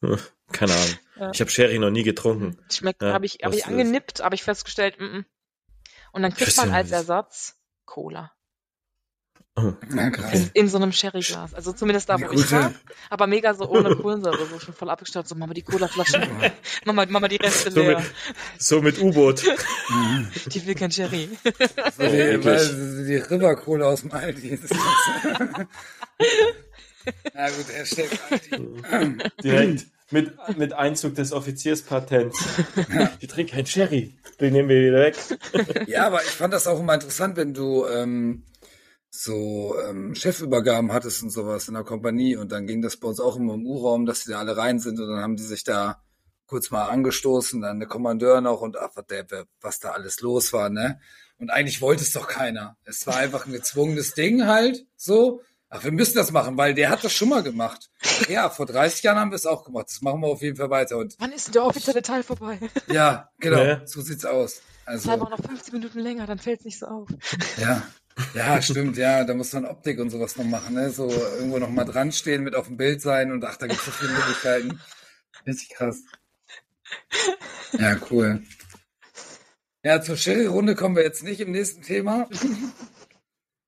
Keine 0.53 0.73
Ahnung. 0.73 0.99
Ja. 1.17 1.31
Ich 1.33 1.41
habe 1.41 1.51
Sherry 1.51 1.79
noch 1.79 1.91
nie 1.91 2.03
getrunken. 2.03 2.59
Schmeckt, 2.71 3.03
ja, 3.03 3.13
habe 3.13 3.27
ich, 3.27 3.39
hab 3.43 3.55
ich 3.55 3.67
angenippt, 3.67 4.21
habe 4.21 4.35
ich 4.35 4.43
festgestellt, 4.43 4.99
mm 4.99 5.05
-mm. 5.05 5.25
und 6.13 6.23
dann 6.23 6.35
kriegt 6.35 6.57
man 6.57 6.71
als 6.71 6.91
Ersatz 6.91 7.57
Cola. 7.85 8.33
Oh, 9.55 9.75
in, 10.33 10.51
in, 10.55 10.69
so 10.69 10.79
einem 10.79 10.93
Sherryglas. 10.93 11.53
Also 11.53 11.75
zumindest 11.75 12.09
da, 12.09 12.19
wo 12.19 12.33
ich 12.33 12.51
war. 12.51 12.73
Aber 13.11 13.27
mega 13.27 13.53
so 13.53 13.69
ohne 13.69 13.95
Kohlensäure, 13.97 14.47
so 14.47 14.59
schon 14.59 14.73
voll 14.73 14.89
abgestaubt. 14.89 15.29
So, 15.29 15.35
Mama, 15.35 15.53
die 15.53 15.61
Colaflaschen. 15.61 16.23
Mama, 16.87 17.05
Mama, 17.05 17.29
die 17.29 17.37
Reste 17.37 17.71
so 17.71 17.83
leer. 17.83 17.99
Mit, 17.99 18.11
so 18.57 18.81
mit 18.81 18.99
U-Boot. 18.99 19.43
die 20.47 20.67
will 20.67 20.75
kein 20.75 20.91
Sherry. 20.91 21.29
So 21.45 22.03
die, 22.03 22.39
die 23.07 23.17
River 23.17 23.55
Cola 23.57 23.89
aus 23.89 24.01
dem 24.01 24.13
Aldi. 24.13 24.59
Na 27.35 27.51
gut, 27.51 27.69
er 27.77 27.85
steckt 27.85 28.19
Aldi. 28.31 29.19
Direkt 29.43 29.87
mit, 30.11 30.33
mit 30.57 30.73
Einzug 30.73 31.15
des 31.15 31.33
Offizierspatents. 31.33 32.39
Die 33.21 33.27
trinken 33.27 33.57
kein 33.57 33.67
Sherry. 33.67 34.15
Den 34.41 34.55
nehmen 34.55 34.71
wir 34.71 34.81
wieder 34.81 35.01
weg. 35.01 35.17
Ja, 35.89 36.07
aber 36.07 36.23
ich 36.23 36.31
fand 36.31 36.55
das 36.55 36.67
auch 36.67 36.81
immer 36.81 36.95
interessant, 36.95 37.37
wenn 37.37 37.53
du 37.53 37.87
ähm, 37.87 38.45
so 39.15 39.77
ähm, 39.87 40.15
Chefübergaben 40.15 40.91
hattest 40.91 41.23
und 41.23 41.31
sowas 41.31 41.69
in 41.69 41.75
der 41.75 41.85
Kompanie 41.85 42.37
und 42.37 42.51
dann 42.51 42.67
ging 42.67 42.81
das 42.81 42.97
bei 42.97 43.09
uns 43.09 43.21
auch 43.21 43.37
immer 43.37 43.55
im 43.55 43.67
U-Raum, 43.67 44.07
dass 44.07 44.25
die 44.25 44.31
da 44.31 44.39
alle 44.39 44.57
rein 44.57 44.81
sind 44.81 44.99
und 44.99 45.07
dann 45.07 45.21
haben 45.21 45.37
die 45.37 45.43
sich 45.43 45.65
da 45.65 46.03
kurz 46.47 46.71
mal 46.71 46.87
angestoßen, 46.87 47.61
dann 47.61 47.79
der 47.79 47.89
Kommandeur 47.89 48.41
noch 48.41 48.63
und 48.63 48.79
ach, 48.79 48.91
was, 48.95 49.07
der, 49.07 49.27
was 49.61 49.81
da 49.81 49.91
alles 49.91 50.21
los 50.21 50.53
war, 50.53 50.71
ne? 50.71 50.99
Und 51.39 51.51
eigentlich 51.51 51.83
wollte 51.83 52.03
es 52.03 52.13
doch 52.13 52.27
keiner. 52.27 52.77
Es 52.85 53.07
war 53.07 53.17
einfach 53.17 53.47
ein 53.47 53.53
gezwungenes 53.53 54.15
Ding 54.15 54.47
halt, 54.47 54.87
so. 54.97 55.43
Ach, 55.69 55.83
wir 55.85 55.93
müssen 55.93 56.17
das 56.17 56.31
machen, 56.31 56.59
weil 56.59 56.75
der 56.75 56.91
hat 56.91 57.03
das 57.03 57.15
schon 57.15 57.31
mal 57.31 57.43
gemacht. 57.43 57.91
Ja, 58.29 58.51
vor 58.51 58.67
30 58.67 59.03
Jahren 59.03 59.19
haben 59.19 59.31
wir 59.31 59.37
es 59.37 59.47
auch 59.47 59.65
gemacht. 59.65 59.87
Das 59.89 60.03
machen 60.03 60.21
wir 60.21 60.29
auf 60.29 60.43
jeden 60.43 60.57
Fall 60.57 60.69
weiter. 60.69 60.99
Und 60.99 61.17
Wann 61.19 61.33
ist 61.33 61.55
der 61.55 61.65
offizielle 61.65 62.03
Teil 62.03 62.23
vorbei? 62.23 62.59
Ja, 62.89 63.31
genau. 63.39 63.65
Ja. 63.65 63.87
So 63.87 64.03
sieht's 64.03 64.27
aus. 64.27 64.61
Also, 64.85 65.09
Bleiben 65.09 65.23
auch 65.23 65.31
noch 65.31 65.43
15 65.43 65.73
Minuten 65.73 66.01
länger, 66.01 66.27
dann 66.27 66.39
fällt 66.39 66.61
es 66.61 66.65
nicht 66.67 66.79
so 66.79 66.87
auf. 66.87 67.09
Ja, 67.59 67.83
ja, 68.35 68.61
stimmt, 68.61 68.97
ja, 68.97 69.25
da 69.25 69.35
muss 69.35 69.53
man 69.53 69.65
Optik 69.67 69.99
und 69.99 70.11
sowas 70.11 70.37
noch 70.37 70.45
machen, 70.45 70.75
ne? 70.75 70.91
So 70.91 71.11
irgendwo 71.11 71.59
noch 71.59 71.71
mal 71.71 71.85
dran 71.85 72.13
stehen, 72.13 72.43
mit 72.43 72.55
auf 72.55 72.67
dem 72.67 72.77
Bild 72.77 73.01
sein 73.01 73.33
und 73.33 73.45
ach, 73.45 73.57
da 73.57 73.67
gibt 73.67 73.81
es 73.81 73.87
so 73.87 73.91
viele 73.91 74.13
Möglichkeiten. 74.13 74.81
Richtig 75.47 75.71
krass. 75.71 76.03
Ja, 77.79 77.99
cool. 78.11 78.43
Ja, 79.83 80.01
zur 80.01 80.17
Sherry-Runde 80.17 80.75
kommen 80.75 80.95
wir 80.95 81.03
jetzt 81.03 81.25
nicht 81.25 81.41
im 81.41 81.51
nächsten 81.51 81.83
Thema. 81.83 82.29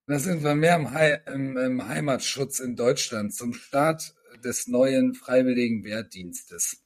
Da 0.06 0.18
sind 0.18 0.44
wir 0.44 0.55
mehr 0.55 0.76
im, 0.76 0.97
He 0.97 1.16
im, 1.32 1.56
im 1.56 1.89
Heimatschutz 1.89 2.60
in 2.60 2.76
Deutschland 2.76 3.34
zum 3.34 3.55
Start 3.55 4.14
des 4.44 4.66
neuen 4.66 5.14
Freiwilligen 5.14 5.82
Wehrdienstes. 5.84 6.84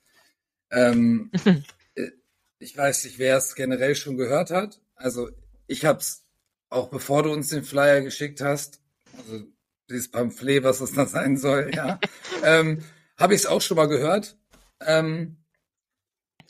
Ähm, 0.70 1.30
äh, 1.94 2.10
ich 2.58 2.76
weiß 2.76 3.04
nicht, 3.04 3.18
wer 3.18 3.36
es 3.36 3.54
generell 3.54 3.96
schon 3.96 4.16
gehört 4.16 4.50
hat. 4.50 4.80
Also 4.94 5.30
ich 5.66 5.84
habe 5.84 5.98
es 5.98 6.27
auch 6.70 6.88
bevor 6.88 7.22
du 7.22 7.32
uns 7.32 7.48
den 7.48 7.64
Flyer 7.64 8.02
geschickt 8.02 8.40
hast, 8.40 8.80
also 9.16 9.44
dieses 9.88 10.10
Pamphlet, 10.10 10.64
was 10.64 10.80
es 10.80 10.92
da 10.92 11.06
sein 11.06 11.36
soll, 11.36 11.70
ja, 11.74 11.98
ähm, 12.44 12.84
habe 13.16 13.34
ich 13.34 13.40
es 13.40 13.46
auch 13.46 13.60
schon 13.60 13.76
mal 13.76 13.88
gehört. 13.88 14.36
Ähm, 14.80 15.38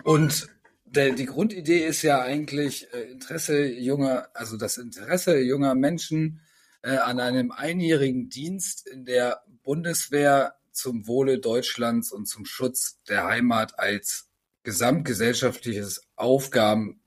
und 0.04 0.48
der, 0.84 1.12
die 1.12 1.26
Grundidee 1.26 1.86
ist 1.86 2.02
ja 2.02 2.20
eigentlich 2.20 2.92
äh, 2.92 3.10
Interesse 3.10 3.66
junger, 3.66 4.28
also 4.34 4.56
das 4.56 4.78
Interesse 4.78 5.38
junger 5.38 5.74
Menschen 5.74 6.40
äh, 6.82 6.96
an 6.96 7.20
einem 7.20 7.52
einjährigen 7.52 8.28
Dienst 8.28 8.86
in 8.86 9.04
der 9.04 9.42
Bundeswehr 9.62 10.54
zum 10.72 11.06
Wohle 11.06 11.38
Deutschlands 11.38 12.12
und 12.12 12.26
zum 12.26 12.44
Schutz 12.44 13.00
der 13.08 13.24
Heimat 13.24 13.78
als 13.78 14.28
gesamtgesellschaftliches 14.62 16.02
Aufgaben 16.16 16.97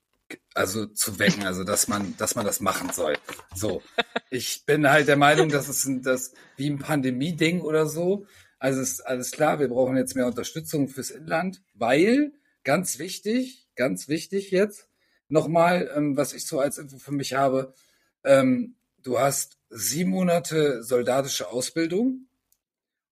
also 0.54 0.86
zu 0.86 1.20
wecken, 1.20 1.46
also 1.46 1.64
dass 1.64 1.88
man, 1.88 2.16
dass 2.18 2.36
man 2.36 2.46
das 2.46 2.60
machen 2.60 2.92
soll. 2.92 3.18
So, 3.56 3.82
ich 4.30 4.66
bin 4.66 4.90
halt 4.90 5.08
der 5.08 5.18
Meinung, 5.18 5.50
dass 5.50 5.68
es 5.68 5.86
ein, 5.86 6.02
das 6.02 6.34
wie 6.58 6.70
ein 6.70 6.80
Pandemie-Ding 6.80 7.62
oder 7.62 7.86
so. 7.86 8.26
Also 8.60 8.82
ist 8.82 9.02
alles 9.02 9.32
klar, 9.32 9.60
wir 9.60 9.70
brauchen 9.70 9.98
jetzt 9.98 10.16
mehr 10.16 10.28
Unterstützung 10.28 10.88
fürs 10.88 11.10
Inland, 11.10 11.62
weil 11.74 12.34
ganz 12.64 13.00
wichtig, 13.00 13.68
ganz 13.76 14.08
wichtig 14.08 14.52
jetzt 14.52 14.88
nochmal, 15.30 15.90
ähm, 15.96 16.18
was 16.18 16.34
ich 16.34 16.46
so 16.46 16.60
als 16.60 16.78
Info 16.78 16.98
für 16.98 17.12
mich 17.12 17.34
habe, 17.34 17.74
ähm, 18.24 18.76
du 19.02 19.20
hast 19.20 19.58
sieben 19.70 20.12
Monate 20.12 20.84
soldatische 20.84 21.50
Ausbildung 21.50 22.28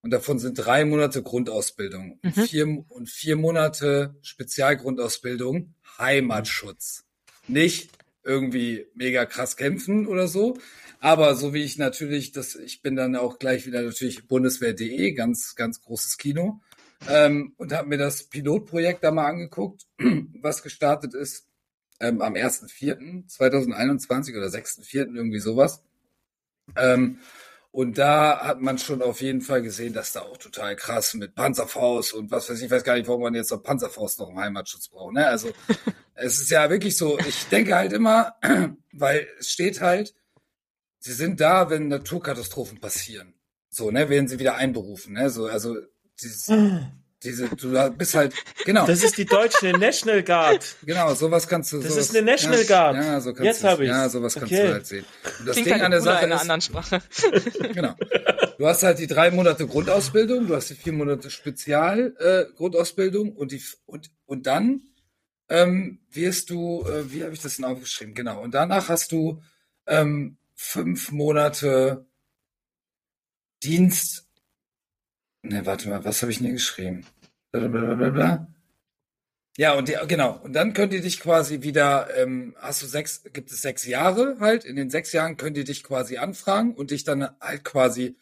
und 0.02 0.10
davon 0.10 0.38
sind 0.38 0.54
drei 0.54 0.84
Monate 0.84 1.22
Grundausbildung 1.22 2.20
mhm. 2.22 2.32
vier, 2.32 2.84
und 2.88 3.08
vier 3.08 3.36
Monate 3.36 4.14
Spezialgrundausbildung 4.22 5.74
Heimatschutz 5.98 7.04
nicht 7.50 7.90
irgendwie 8.24 8.86
mega 8.94 9.26
krass 9.26 9.56
kämpfen 9.56 10.06
oder 10.06 10.28
so. 10.28 10.56
Aber 11.00 11.34
so 11.34 11.52
wie 11.54 11.62
ich 11.62 11.78
natürlich, 11.78 12.32
das, 12.32 12.56
ich 12.56 12.82
bin 12.82 12.94
dann 12.94 13.16
auch 13.16 13.38
gleich 13.38 13.66
wieder 13.66 13.80
natürlich 13.82 14.28
Bundeswehr.de, 14.28 15.12
ganz, 15.12 15.54
ganz 15.56 15.80
großes 15.80 16.18
Kino. 16.18 16.60
Ähm, 17.08 17.54
und 17.56 17.72
habe 17.72 17.88
mir 17.88 17.96
das 17.96 18.24
Pilotprojekt 18.24 19.02
da 19.02 19.10
mal 19.10 19.26
angeguckt, 19.26 19.86
was 20.42 20.62
gestartet 20.62 21.14
ist 21.14 21.46
ähm, 21.98 22.20
am 22.20 22.34
1.4.2021 22.34 24.36
oder 24.36 24.48
6.4. 24.48 25.14
irgendwie 25.14 25.38
sowas. 25.38 25.82
Ähm, 26.76 27.20
und 27.72 27.98
da 27.98 28.40
hat 28.40 28.60
man 28.60 28.78
schon 28.78 29.00
auf 29.00 29.20
jeden 29.20 29.40
Fall 29.40 29.62
gesehen, 29.62 29.92
dass 29.92 30.12
da 30.12 30.22
auch 30.22 30.36
total 30.36 30.74
krass 30.74 31.14
mit 31.14 31.34
Panzerfaust 31.34 32.14
und 32.14 32.30
was 32.30 32.50
weiß 32.50 32.58
ich, 32.58 32.64
ich 32.64 32.70
weiß 32.70 32.82
gar 32.82 32.96
nicht, 32.96 33.06
warum 33.06 33.22
man 33.22 33.34
jetzt 33.34 33.50
noch 33.50 33.62
Panzerfaust 33.62 34.18
noch 34.18 34.30
im 34.30 34.38
Heimatschutz 34.38 34.88
braucht. 34.88 35.14
Ne? 35.14 35.26
Also 35.26 35.52
es 36.14 36.40
ist 36.40 36.50
ja 36.50 36.68
wirklich 36.68 36.96
so, 36.96 37.18
ich 37.18 37.46
denke 37.46 37.76
halt 37.76 37.92
immer, 37.92 38.34
weil 38.92 39.28
es 39.38 39.50
steht 39.50 39.80
halt, 39.80 40.14
sie 40.98 41.12
sind 41.12 41.40
da, 41.40 41.70
wenn 41.70 41.88
Naturkatastrophen 41.88 42.80
passieren. 42.80 43.34
So, 43.70 43.92
ne, 43.92 44.08
werden 44.08 44.26
sie 44.26 44.40
wieder 44.40 44.56
einberufen, 44.56 45.12
ne? 45.12 45.30
So, 45.30 45.46
also 45.46 45.76
dieses, 46.20 46.48
diese, 47.22 47.48
du 47.48 47.90
bist 47.90 48.14
halt, 48.14 48.34
genau. 48.64 48.86
Das 48.86 49.02
ist 49.02 49.18
die 49.18 49.26
deutsche 49.26 49.72
National 49.72 50.22
Guard. 50.22 50.76
Genau, 50.84 51.14
sowas 51.14 51.46
kannst 51.46 51.72
du. 51.72 51.78
Das 51.78 51.92
sowas, 51.92 52.06
ist 52.06 52.16
eine 52.16 52.24
National 52.24 52.64
Guard. 52.64 52.96
Ja, 52.96 53.20
so 53.20 53.32
kannst 53.34 53.44
Jetzt 53.44 53.64
habe 53.64 53.84
ich. 53.84 53.90
Ja, 53.90 54.08
sowas 54.08 54.34
kannst 54.34 54.52
du 54.52 54.72
halt 54.72 54.86
sehen. 54.86 55.04
Und 55.38 55.46
das 55.46 55.54
Klingt 55.54 55.66
Ding 55.66 55.74
halt 55.74 55.82
an 55.84 55.90
der 55.90 56.00
Sache 56.00 56.24
in 56.24 56.32
einer 56.32 56.40
anderen 56.40 56.60
Sprache. 56.62 57.02
genau. 57.74 57.94
Du 58.58 58.66
hast 58.66 58.82
halt 58.82 58.98
die 58.98 59.06
drei 59.06 59.30
Monate 59.30 59.66
Grundausbildung, 59.66 60.46
du 60.46 60.56
hast 60.56 60.70
die 60.70 60.74
vier 60.74 60.92
Monate 60.92 61.30
Spezial 61.30 62.14
äh, 62.18 62.52
Grundausbildung 62.56 63.32
und 63.32 63.52
die 63.52 63.62
und 63.86 64.10
und 64.26 64.46
dann 64.46 64.82
ähm, 65.50 66.00
wirst 66.10 66.48
du, 66.50 66.84
äh, 66.86 67.12
wie 67.12 67.22
habe 67.22 67.34
ich 67.34 67.42
das 67.42 67.56
denn 67.56 67.64
aufgeschrieben? 67.66 68.14
Genau. 68.14 68.40
Und 68.40 68.54
danach 68.54 68.88
hast 68.88 69.12
du 69.12 69.42
ähm, 69.86 70.38
fünf 70.54 71.10
Monate 71.10 72.06
Dienst 73.62 74.29
Ne, 75.42 75.64
warte 75.64 75.88
mal, 75.88 76.04
was 76.04 76.22
habe 76.22 76.32
ich 76.32 76.38
denn 76.38 76.46
hier 76.46 76.54
geschrieben? 76.54 77.06
Blablabla. 77.52 78.46
Ja, 79.56 79.74
und 79.74 79.88
die, 79.88 79.96
genau. 80.06 80.38
Und 80.42 80.52
dann 80.52 80.72
könnt 80.72 80.92
ihr 80.92 81.00
dich 81.00 81.20
quasi 81.20 81.62
wieder, 81.62 82.08
ähm, 82.16 82.54
hast 82.58 82.82
du 82.82 82.86
sechs, 82.86 83.24
gibt 83.32 83.50
es 83.50 83.60
sechs 83.60 83.84
Jahre 83.84 84.36
halt. 84.40 84.64
In 84.64 84.76
den 84.76 84.90
sechs 84.90 85.12
Jahren 85.12 85.36
könnt 85.36 85.56
ihr 85.56 85.64
dich 85.64 85.82
quasi 85.82 86.18
anfragen 86.18 86.74
und 86.74 86.92
dich 86.92 87.04
dann 87.04 87.28
halt 87.40 87.64
quasi, 87.64 88.16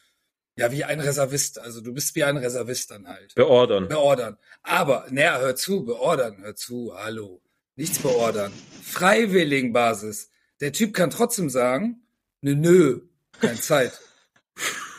ja, 0.57 0.73
wie 0.73 0.85
ein 0.85 1.01
Reservist. 1.01 1.59
Also 1.59 1.81
du 1.81 1.93
bist 1.93 2.15
wie 2.17 2.25
ein 2.25 2.39
Reservist 2.39 2.91
dann 2.91 3.07
halt. 3.07 3.35
Beordern. 3.35 3.89
Beordern. 3.89 4.39
Aber, 4.63 5.07
naja, 5.11 5.39
hör 5.39 5.55
zu, 5.55 5.85
beordern, 5.85 6.39
hör 6.41 6.57
zu, 6.57 6.95
hallo. 6.97 7.43
Nichts 7.77 8.01
beordern. 8.01 8.53
Freiwilligenbasis. 8.83 10.31
Der 10.61 10.73
Typ 10.73 10.95
kann 10.95 11.11
trotzdem 11.11 11.51
sagen, 11.51 12.03
nö, 12.41 12.57
nö, 12.57 13.01
keine 13.41 13.61
Zeit. 13.61 14.01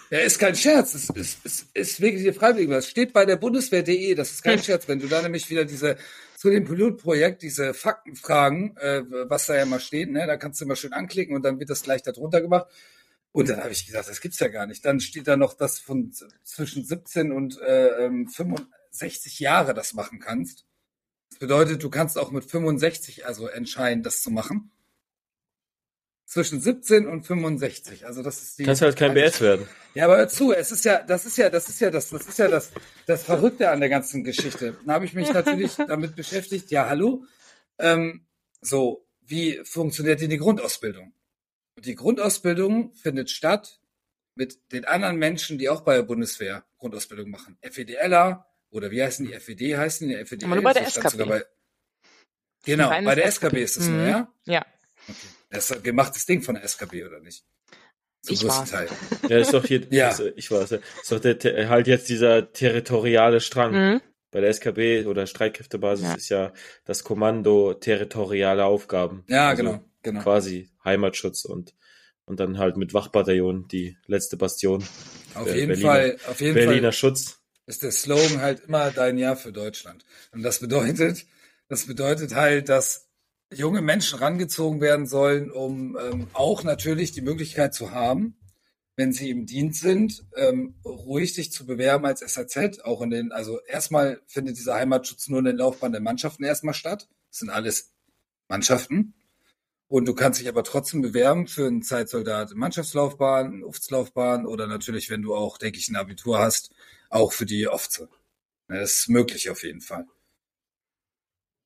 Ja, 0.10 0.20
ist 0.20 0.40
kein 0.40 0.56
Scherz. 0.56 0.96
Es 0.96 1.10
ist, 1.10 1.46
ist, 1.46 1.68
ist 1.74 2.02
wirklich 2.02 2.24
die 2.24 2.34
freiwillig. 2.34 2.70
Das 2.70 2.88
steht 2.88 3.14
bei 3.14 3.26
der 3.26 3.36
Bundeswehr.de. 3.36 4.16
Das 4.16 4.32
ist 4.32 4.44
kein 4.44 4.58
hm. 4.58 4.64
Scherz. 4.64 4.88
Wenn 4.88 5.00
du 5.00 5.08
da 5.08 5.22
nämlich 5.22 5.50
wieder 5.50 5.66
diese 5.66 5.98
zu 6.36 6.50
dem 6.50 6.64
Pilotprojekt 6.64 7.42
diese 7.42 7.74
Faktenfragen, 7.74 8.76
äh, 8.78 9.04
was 9.28 9.48
da 9.48 9.56
ja 9.56 9.66
mal 9.66 9.82
steht, 9.82 10.10
ne, 10.10 10.26
da 10.26 10.38
kannst 10.38 10.62
du 10.62 10.66
mal 10.66 10.78
schön 10.78 10.94
anklicken 10.94 11.36
und 11.36 11.44
dann 11.44 11.60
wird 11.60 11.70
das 11.70 11.84
gleich 11.84 12.02
darunter 12.02 12.42
gemacht. 12.42 12.68
Und 13.32 13.50
dann 13.50 13.60
habe 13.60 13.72
ich 13.72 13.86
gesagt, 13.86 14.10
das 14.10 14.22
gibt's 14.22 14.40
ja 14.40 14.48
gar 14.48 14.66
nicht. 14.66 14.84
Dann 14.86 15.00
steht 15.00 15.28
da 15.28 15.38
noch, 15.38 15.54
dass 15.54 15.80
von 15.80 16.12
zwischen 16.44 16.84
17 16.84 17.32
und 17.32 17.60
äh, 17.62 18.10
65 18.10 19.40
ähm, 19.40 19.44
Jahre 19.44 19.74
das 19.74 19.94
machen 19.94 20.20
kannst. 20.20 20.66
Das 21.30 21.40
bedeutet, 21.40 21.84
du 21.84 21.90
kannst 21.90 22.18
auch 22.18 22.32
mit 22.32 22.50
65 22.50 23.28
also 23.28 23.48
entscheiden, 23.48 24.02
das 24.02 24.22
zu 24.22 24.32
machen 24.32 24.72
zwischen 26.30 26.62
17 26.62 27.08
und 27.08 27.24
65. 27.24 28.06
Also 28.06 28.22
das 28.22 28.42
ist 28.42 28.60
die. 28.60 28.64
Kannst 28.64 28.84
halt 28.84 28.96
kein 28.96 29.16
BS 29.16 29.42
werden. 29.42 29.68
Ja, 29.96 30.06
aber 30.06 30.18
hör 30.18 30.30
zu, 30.30 30.54
es 30.54 30.72
ist 30.72 30.86
ja, 30.86 31.02
das 31.02 31.26
ist 31.26 31.38
ja, 31.38 31.50
das 31.50 31.68
ist 31.68 31.82
ja 31.82 31.90
das, 31.90 32.10
das 32.12 32.28
ist 32.28 32.38
ja 32.38 32.48
das, 32.48 32.72
das 33.08 33.24
Verrückte 33.24 33.72
an 33.72 33.80
der 33.80 33.90
ganzen 33.90 34.24
Geschichte. 34.24 34.78
Da 34.86 34.94
habe 34.94 35.06
ich 35.06 35.14
mich 35.14 35.34
natürlich 35.34 35.76
damit 35.88 36.16
beschäftigt. 36.16 36.70
Ja, 36.70 36.88
hallo. 36.88 37.26
Ähm, 37.80 38.28
so, 38.62 39.08
wie 39.22 39.60
funktioniert 39.64 40.22
denn 40.22 40.30
die 40.30 40.38
Grundausbildung? 40.38 41.14
Und 41.76 41.86
die 41.86 41.96
Grundausbildung 41.96 42.94
findet 42.94 43.32
statt 43.32 43.80
mit 44.36 44.72
den 44.72 44.86
anderen 44.86 45.18
Menschen, 45.18 45.58
die 45.58 45.68
auch 45.68 45.82
bei 45.82 45.96
der 45.96 46.04
Bundeswehr 46.04 46.64
Grundausbildung 46.78 47.32
machen. 47.32 47.58
FEDLer 47.64 48.46
oder 48.70 48.92
wie 48.92 49.02
heißen 49.02 49.26
die? 49.26 49.34
FED 49.34 49.78
heißen 49.78 50.08
die? 50.08 50.26
FED. 50.26 50.44
Aber 50.44 50.56
nur 50.56 50.64
bei 50.64 50.74
der 50.74 50.86
SKB. 50.86 51.26
Bei, 51.26 51.44
genau, 52.66 52.90
bei 52.90 53.16
der 53.16 53.26
SKB 53.26 53.64
ist 53.64 53.78
es 53.78 53.88
mhm. 53.88 53.96
nur, 53.96 54.08
ja? 54.08 54.34
Ja. 54.46 54.66
Okay. 55.10 55.28
Das 55.50 55.70
ist 55.70 55.78
ein 55.78 55.84
gemachtes 55.84 56.26
Ding 56.26 56.42
von 56.42 56.56
der 56.56 56.64
SKB, 56.64 57.06
oder 57.06 57.20
nicht? 57.20 57.44
Zum 58.22 58.34
ich 58.34 58.42
größten 58.42 58.66
Teil. 58.66 58.90
Ja, 59.30 59.38
ist 59.38 59.54
doch 59.54 59.66
hier, 59.66 59.88
ja. 59.92 60.10
Ist, 60.10 60.22
ich 60.36 60.52
weiß, 60.52 60.72
ist 60.72 61.12
doch 61.12 61.20
der, 61.20 61.70
halt 61.70 61.88
jetzt 61.88 62.10
dieser 62.10 62.52
territoriale 62.52 63.40
Strang. 63.40 63.74
Mhm. 63.74 64.02
Bei 64.32 64.42
der 64.42 64.50
SKB 64.52 65.08
oder 65.08 65.26
Streitkräftebasis 65.26 66.06
ja. 66.06 66.14
ist 66.14 66.30
ja 66.30 66.54
das 66.86 67.04
Kommando 67.04 67.74
territoriale 67.74 68.64
Aufgaben. 68.64 69.24
Ja, 69.28 69.50
also 69.50 69.64
genau, 69.64 69.84
genau. 70.04 70.22
Quasi 70.22 70.70
Heimatschutz 70.86 71.46
und, 71.46 71.74
und 72.26 72.40
dann 72.40 72.60
halt 72.60 72.78
mit 72.78 72.94
Wachbataillon 72.94 73.68
die 73.68 73.98
letzte 74.06 74.38
Bastion. 74.38 74.84
Auf 75.34 75.48
jeden 75.48 75.70
Berliner, 75.70 75.90
Fall, 75.90 76.18
auf 76.28 76.42
jeden 76.42 76.54
Berliner 76.54 76.82
Fall 76.84 76.94
Schutz. 76.94 77.40
Ist 77.66 77.82
der 77.82 77.92
Slogan 77.92 78.40
halt 78.42 78.66
immer 78.68 78.92
dein 78.92 79.18
Jahr 79.18 79.36
für 79.36 79.52
Deutschland. 79.52 80.06
Und 80.32 80.44
das 80.44 80.60
bedeutet, 80.60 81.26
das 81.68 81.88
bedeutet 81.88 82.36
halt, 82.36 82.70
dass 82.70 83.09
junge 83.54 83.82
Menschen 83.82 84.20
rangezogen 84.20 84.82
werden 84.82 85.08
sollen, 85.08 85.52
um 85.52 85.98
ähm, 85.98 86.28
auch 86.34 86.64
natürlich 86.64 87.12
die 87.12 87.22
Möglichkeit 87.22 87.74
zu 87.74 87.92
haben, 87.92 88.38
wenn 88.96 89.14
sie 89.14 89.30
im 89.30 89.46
Dienst 89.46 89.82
sind, 89.82 90.26
ähm, 90.36 90.76
ruhig 90.84 91.34
sich 91.34 91.52
zu 91.52 91.66
bewerben 91.66 92.06
als 92.06 92.20
SAZ, 92.20 92.82
auch 92.84 93.02
in 93.02 93.10
den, 93.10 93.32
also 93.32 93.60
erstmal 93.62 94.22
findet 94.28 94.58
dieser 94.58 94.76
Heimatschutz 94.76 95.30
nur 95.30 95.40
in 95.40 95.46
den 95.46 95.58
Laufbahn 95.58 95.92
der 95.92 96.02
Mannschaften 96.02 96.44
erstmal 96.44 96.74
statt. 96.74 97.08
Das 97.30 97.40
sind 97.40 97.50
alles 97.50 97.94
Mannschaften. 98.50 99.14
Und 99.88 100.06
du 100.06 100.14
kannst 100.14 100.40
dich 100.40 100.48
aber 100.48 100.64
trotzdem 100.64 101.02
bewerben 101.02 101.48
für 101.48 101.66
einen 101.66 101.82
Zeitsoldat 101.82 102.54
Mannschaftslaufbahn, 102.54 103.54
eine 103.54 103.66
Uftslaufbahn 103.66 104.46
oder 104.46 104.68
natürlich, 104.68 105.10
wenn 105.10 105.24
du 105.24 105.34
auch, 105.34 105.58
denke 105.58 105.80
ich, 105.80 105.90
ein 105.90 105.96
Abitur 105.96 106.38
hast, 106.38 106.72
auch 107.10 107.34
für 107.34 107.48
die 107.48 107.68
Ofze. 107.68 108.10
Das 108.68 109.00
ist 109.00 109.10
möglich 109.10 109.50
auf 109.50 109.64
jeden 109.64 109.82
Fall. 109.82 110.06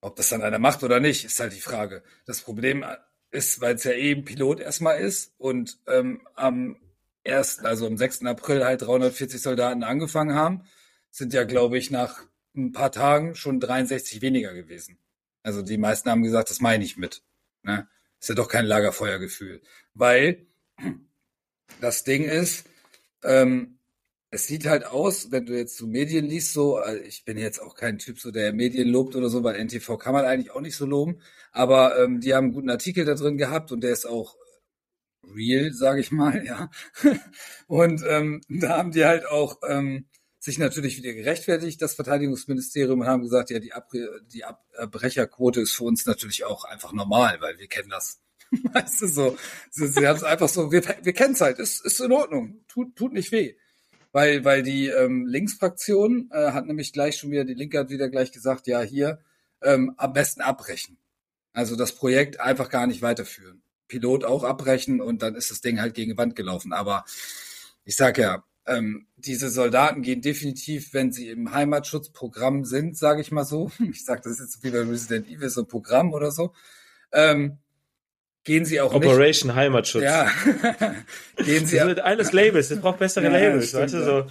Ob 0.04 0.18
das 0.18 0.28
dann 0.28 0.42
einer 0.42 0.60
macht 0.60 0.84
oder 0.84 1.00
nicht, 1.00 1.24
ist 1.24 1.40
halt 1.40 1.54
die 1.54 1.62
Frage. 1.62 2.04
Das 2.26 2.42
Problem 2.42 2.84
ist, 3.32 3.62
weil 3.62 3.76
es 3.76 3.86
ja 3.86 3.94
eben 3.94 4.26
Pilot 4.26 4.60
erstmal 4.60 5.00
ist 5.00 5.34
und 5.38 5.80
ähm, 5.88 6.28
am 6.36 6.76
erst, 7.24 7.66
also 7.66 7.88
am 7.88 7.96
6. 7.96 8.26
April 8.26 8.66
halt 8.66 8.82
340 8.82 9.42
Soldaten 9.42 9.84
angefangen 9.84 10.36
haben, 10.36 10.66
sind 11.10 11.32
ja, 11.32 11.46
glaube 11.46 11.78
ich, 11.78 11.90
nach 11.90 12.22
ein 12.54 12.74
paar 12.74 12.92
Tagen 12.92 13.36
schon 13.36 13.62
63 13.62 14.22
weniger 14.22 14.54
gewesen. 14.54 14.98
Also 15.42 15.62
die 15.62 15.78
meisten 15.78 16.10
haben 16.10 16.24
gesagt, 16.24 16.50
das 16.50 16.60
meine 16.60 16.84
ich 16.84 16.98
mit. 16.98 17.24
Ne? 17.62 17.88
Ist 18.20 18.28
ja 18.28 18.36
doch 18.36 18.50
kein 18.50 18.66
Lagerfeuergefühl. 18.66 19.62
Weil 19.94 20.46
das 21.80 22.04
Ding 22.04 22.26
ist, 22.26 22.66
ähm, 23.24 23.80
es 24.34 24.48
sieht 24.48 24.66
halt 24.66 24.86
aus, 24.86 25.32
wenn 25.32 25.46
du 25.46 25.56
jetzt 25.56 25.78
so 25.78 25.86
Medien 25.86 26.26
liest, 26.26 26.54
so, 26.54 26.78
also 26.78 27.00
ich 27.04 27.24
bin 27.24 27.38
jetzt 27.38 27.60
auch 27.62 27.76
kein 27.76 28.00
Typ, 28.00 28.20
so 28.20 28.32
der 28.32 28.52
Medien 28.52 28.90
lobt 28.90 29.16
oder 29.16 29.30
so, 29.30 29.44
weil 29.44 29.64
NTV 29.64 29.98
kann 29.98 30.14
man 30.14 30.26
eigentlich 30.26 30.52
auch 30.52 30.62
nicht 30.62 30.76
so 30.76 30.88
loben, 30.88 31.22
aber 31.52 32.00
ähm, 32.00 32.20
die 32.20 32.34
haben 32.34 32.46
einen 32.46 32.54
guten 32.54 32.72
Artikel 32.72 33.06
da 33.06 33.14
drin 33.14 33.38
gehabt 33.38 33.72
und 33.72 33.82
der 33.82 33.94
ist 33.94 34.08
auch 34.08 34.36
real, 35.36 35.72
sage 35.72 36.02
ich 36.02 36.12
mal, 36.12 36.44
ja. 36.46 36.70
Und 37.68 38.04
ähm, 38.08 38.42
da 38.50 38.78
haben 38.78 38.92
die 38.92 39.06
halt 39.06 39.26
auch 39.26 39.60
ähm, 39.68 40.08
sich 40.40 40.58
natürlich 40.58 40.98
wieder 40.98 41.14
gerechtfertigt, 41.14 41.82
das 41.82 41.94
Verteidigungsministerium, 41.94 43.02
und 43.02 43.08
haben 43.08 43.24
gesagt, 43.24 43.50
ja, 43.50 43.60
die, 43.60 43.72
Abre 43.72 44.22
die 44.34 44.44
Abbrecherquote 44.44 45.62
ist 45.62 45.72
für 45.72 45.86
uns 45.86 46.06
natürlich 46.06 46.44
auch 46.44 46.66
einfach 46.66 46.92
normal, 46.92 47.38
weil 47.40 47.58
wir 47.60 47.68
kennen 47.68 47.90
das. 47.90 48.22
Weißt 48.74 49.02
du, 49.02 49.08
so, 49.08 49.38
sie, 49.72 49.88
sie 49.88 50.06
haben 50.06 50.18
es 50.18 50.24
einfach 50.24 50.50
so, 50.50 50.72
wir, 50.72 50.84
wir 51.02 51.14
kennen 51.14 51.34
es 51.34 51.42
halt, 51.42 51.60
ist, 51.60 51.86
ist 51.86 52.02
in 52.02 52.12
Ordnung, 52.12 52.66
tut, 52.68 52.96
tut 52.96 53.14
nicht 53.14 53.32
weh. 53.32 53.56
Weil, 54.14 54.46
weil 54.46 54.62
die 54.64 54.88
ähm, 54.88 55.26
Linksfraktion 55.26 56.30
äh, 56.32 56.52
hat 56.52 56.68
nämlich 56.68 56.94
gleich 56.94 57.18
schon 57.18 57.32
wieder, 57.32 57.44
die 57.44 57.56
Linke 57.56 57.80
hat 57.80 57.90
wieder 57.90 58.10
gleich 58.10 58.32
gesagt, 58.32 58.68
ja, 58.68 58.82
hier 58.82 59.20
ähm, 59.62 59.96
am 59.98 60.14
besten 60.14 60.42
abbrechen. 60.42 60.98
Also 61.52 61.76
das 61.76 61.94
Projekt 61.94 62.40
einfach 62.40 62.70
gar 62.70 62.88
nicht 62.88 63.02
weiterführen. 63.02 63.64
Pilot 63.88 64.24
auch 64.24 64.44
abbrechen 64.44 65.02
und 65.02 65.24
dann 65.24 65.36
ist 65.36 65.52
das 65.52 65.62
Ding 65.62 65.82
halt 65.82 65.96
gegen 65.96 66.12
die 66.12 66.18
Wand 66.18 66.36
gelaufen. 66.36 66.74
Aber 66.74 67.06
ich 67.86 67.96
sag 67.96 68.20
ja, 68.20 68.44
ähm, 68.68 69.08
diese 69.18 69.50
Soldaten 69.50 70.04
gehen 70.04 70.22
definitiv, 70.22 70.94
wenn 70.94 71.12
sie 71.12 71.30
im 71.30 71.52
Heimatschutzprogramm 71.52 72.66
sind, 72.66 72.96
sage 72.96 73.22
ich 73.22 73.32
mal 73.32 73.46
so. 73.46 73.72
Ich 73.80 74.06
sag 74.06 74.22
das 74.22 74.40
jetzt 74.40 74.54
so 74.54 74.64
wie 74.64 74.72
bei 74.72 74.82
Resident 74.82 75.28
Evil, 75.28 75.50
so 75.50 75.62
ein 75.62 75.68
Programm 75.68 76.14
oder 76.14 76.32
so. 76.32 76.54
Ähm, 77.12 77.58
gehen 78.44 78.66
sie 78.66 78.82
auch 78.82 78.94
Operation 78.94 79.50
nicht, 79.50 79.56
Heimatschutz. 79.56 80.04
Ja. 80.04 80.30
gehen 81.38 81.66
sie 81.66 81.78
das 81.78 81.88
wird 81.88 82.00
alles 82.02 82.32
Labels, 82.34 82.72
es 82.72 82.82
braucht 82.82 83.00
bessere 83.00 83.26
ja, 83.32 83.32
Labels, 83.32 83.70
stimmt, 83.70 83.84
weißt 83.84 83.94
du, 83.94 84.04
so. 84.04 84.26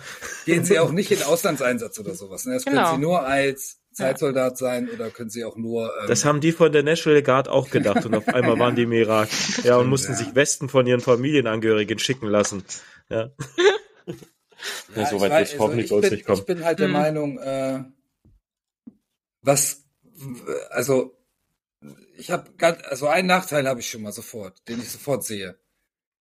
Gehen 0.45 0.65
sie 0.65 0.79
auch 0.79 0.93
nicht 0.93 1.11
in 1.11 1.23
Auslandseinsatz 1.23 1.99
oder 1.99 2.15
sowas. 2.15 2.45
Ne? 2.45 2.55
Das 2.55 2.65
genau. 2.65 2.83
können 2.85 2.97
sie 2.97 3.01
nur 3.01 3.27
als 3.27 3.79
Zeitsoldat 3.93 4.57
sein 4.57 4.89
oder 4.89 5.11
können 5.11 5.31
sie 5.31 5.45
auch 5.45 5.57
nur. 5.57 5.93
Ähm 6.01 6.09
das 6.09 6.25
haben 6.25 6.41
die 6.41 6.53
von 6.53 6.73
der 6.73 6.83
National 6.83 7.23
Guard 7.23 7.49
auch 7.49 7.71
gedacht 7.71 8.07
und 8.07 8.15
auf 8.15 8.29
einmal 8.29 8.59
waren 8.59 8.75
die 8.75 8.83
im 8.83 8.93
Irak. 8.93 9.29
Ja, 9.65 9.77
und 9.77 9.89
mussten 9.89 10.13
ja. 10.13 10.19
sich 10.19 10.35
Westen 10.35 10.69
von 10.69 10.87
ihren 10.87 11.01
Familienangehörigen 11.01 11.99
schicken 11.99 12.27
lassen. 12.27 12.65
Ja. 13.11 13.31
ja, 14.07 14.15
ja 14.97 15.07
so 15.07 15.21
weit 15.21 15.51
wird 15.51 15.61
hoffentlich 15.61 15.93
also 15.93 16.09
nicht 16.09 16.25
kommen. 16.25 16.39
Ich 16.39 16.47
bin 16.47 16.65
halt 16.65 16.79
der 16.79 16.87
hm. 16.87 16.93
Meinung, 16.93 17.39
äh, 17.39 17.85
was, 19.43 19.85
also 20.71 21.22
ich 22.23 22.31
habe 22.31 22.53
also 22.89 23.09
einen 23.09 23.27
Nachteil 23.27 23.67
habe 23.67 23.81
ich 23.81 23.91
schon 23.91 24.03
mal 24.03 24.13
sofort, 24.13 24.69
den 24.69 24.81
ich 24.81 24.91
sofort 24.91 25.25
sehe. 25.25 25.59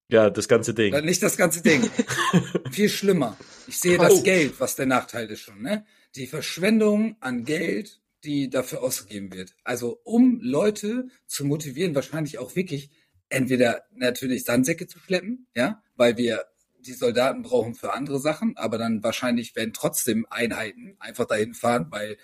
Ja, 0.10 0.32
das 0.32 0.48
ganze 0.48 0.74
Ding. 0.74 0.94
Nicht 1.06 1.22
das 1.22 1.38
ganze 1.38 1.62
Ding. 1.62 1.90
Viel 2.72 2.90
schlimmer. 2.90 3.38
Ich 3.68 3.80
sehe 3.80 4.00
oh. 4.00 4.02
das 4.02 4.24
Geld, 4.24 4.60
was 4.60 4.76
der 4.76 4.88
Nachteil 4.88 5.30
ist 5.30 5.42
schon, 5.42 5.62
ne? 5.62 5.86
die 6.16 6.26
Verschwendung 6.26 7.18
an 7.20 7.46
Geld, 7.46 8.02
die 8.24 8.50
dafür 8.50 8.82
ausgegeben 8.82 9.32
wird. 9.32 9.56
Also 9.64 10.02
um 10.04 10.40
Leute 10.42 11.08
zu 11.28 11.46
motivieren, 11.46 11.94
wahrscheinlich 11.94 12.40
auch 12.40 12.56
wirklich 12.56 12.90
entweder 13.30 13.84
natürlich 13.94 14.44
Sandsäcke 14.44 14.88
zu 14.88 14.98
schleppen, 14.98 15.48
ja, 15.56 15.84
weil 15.96 16.18
wir 16.18 16.46
die 16.80 16.94
Soldaten 16.94 17.44
brauchen 17.44 17.76
für 17.76 17.94
andere 17.94 18.20
Sachen, 18.20 18.58
aber 18.58 18.80
dann 18.80 19.04
wahrscheinlich 19.04 19.56
werden 19.56 19.72
trotzdem 19.72 20.26
Einheiten 20.32 20.96
einfach 21.00 21.26
dahin 21.26 21.54
fahren, 21.54 21.88
weil 21.92 22.18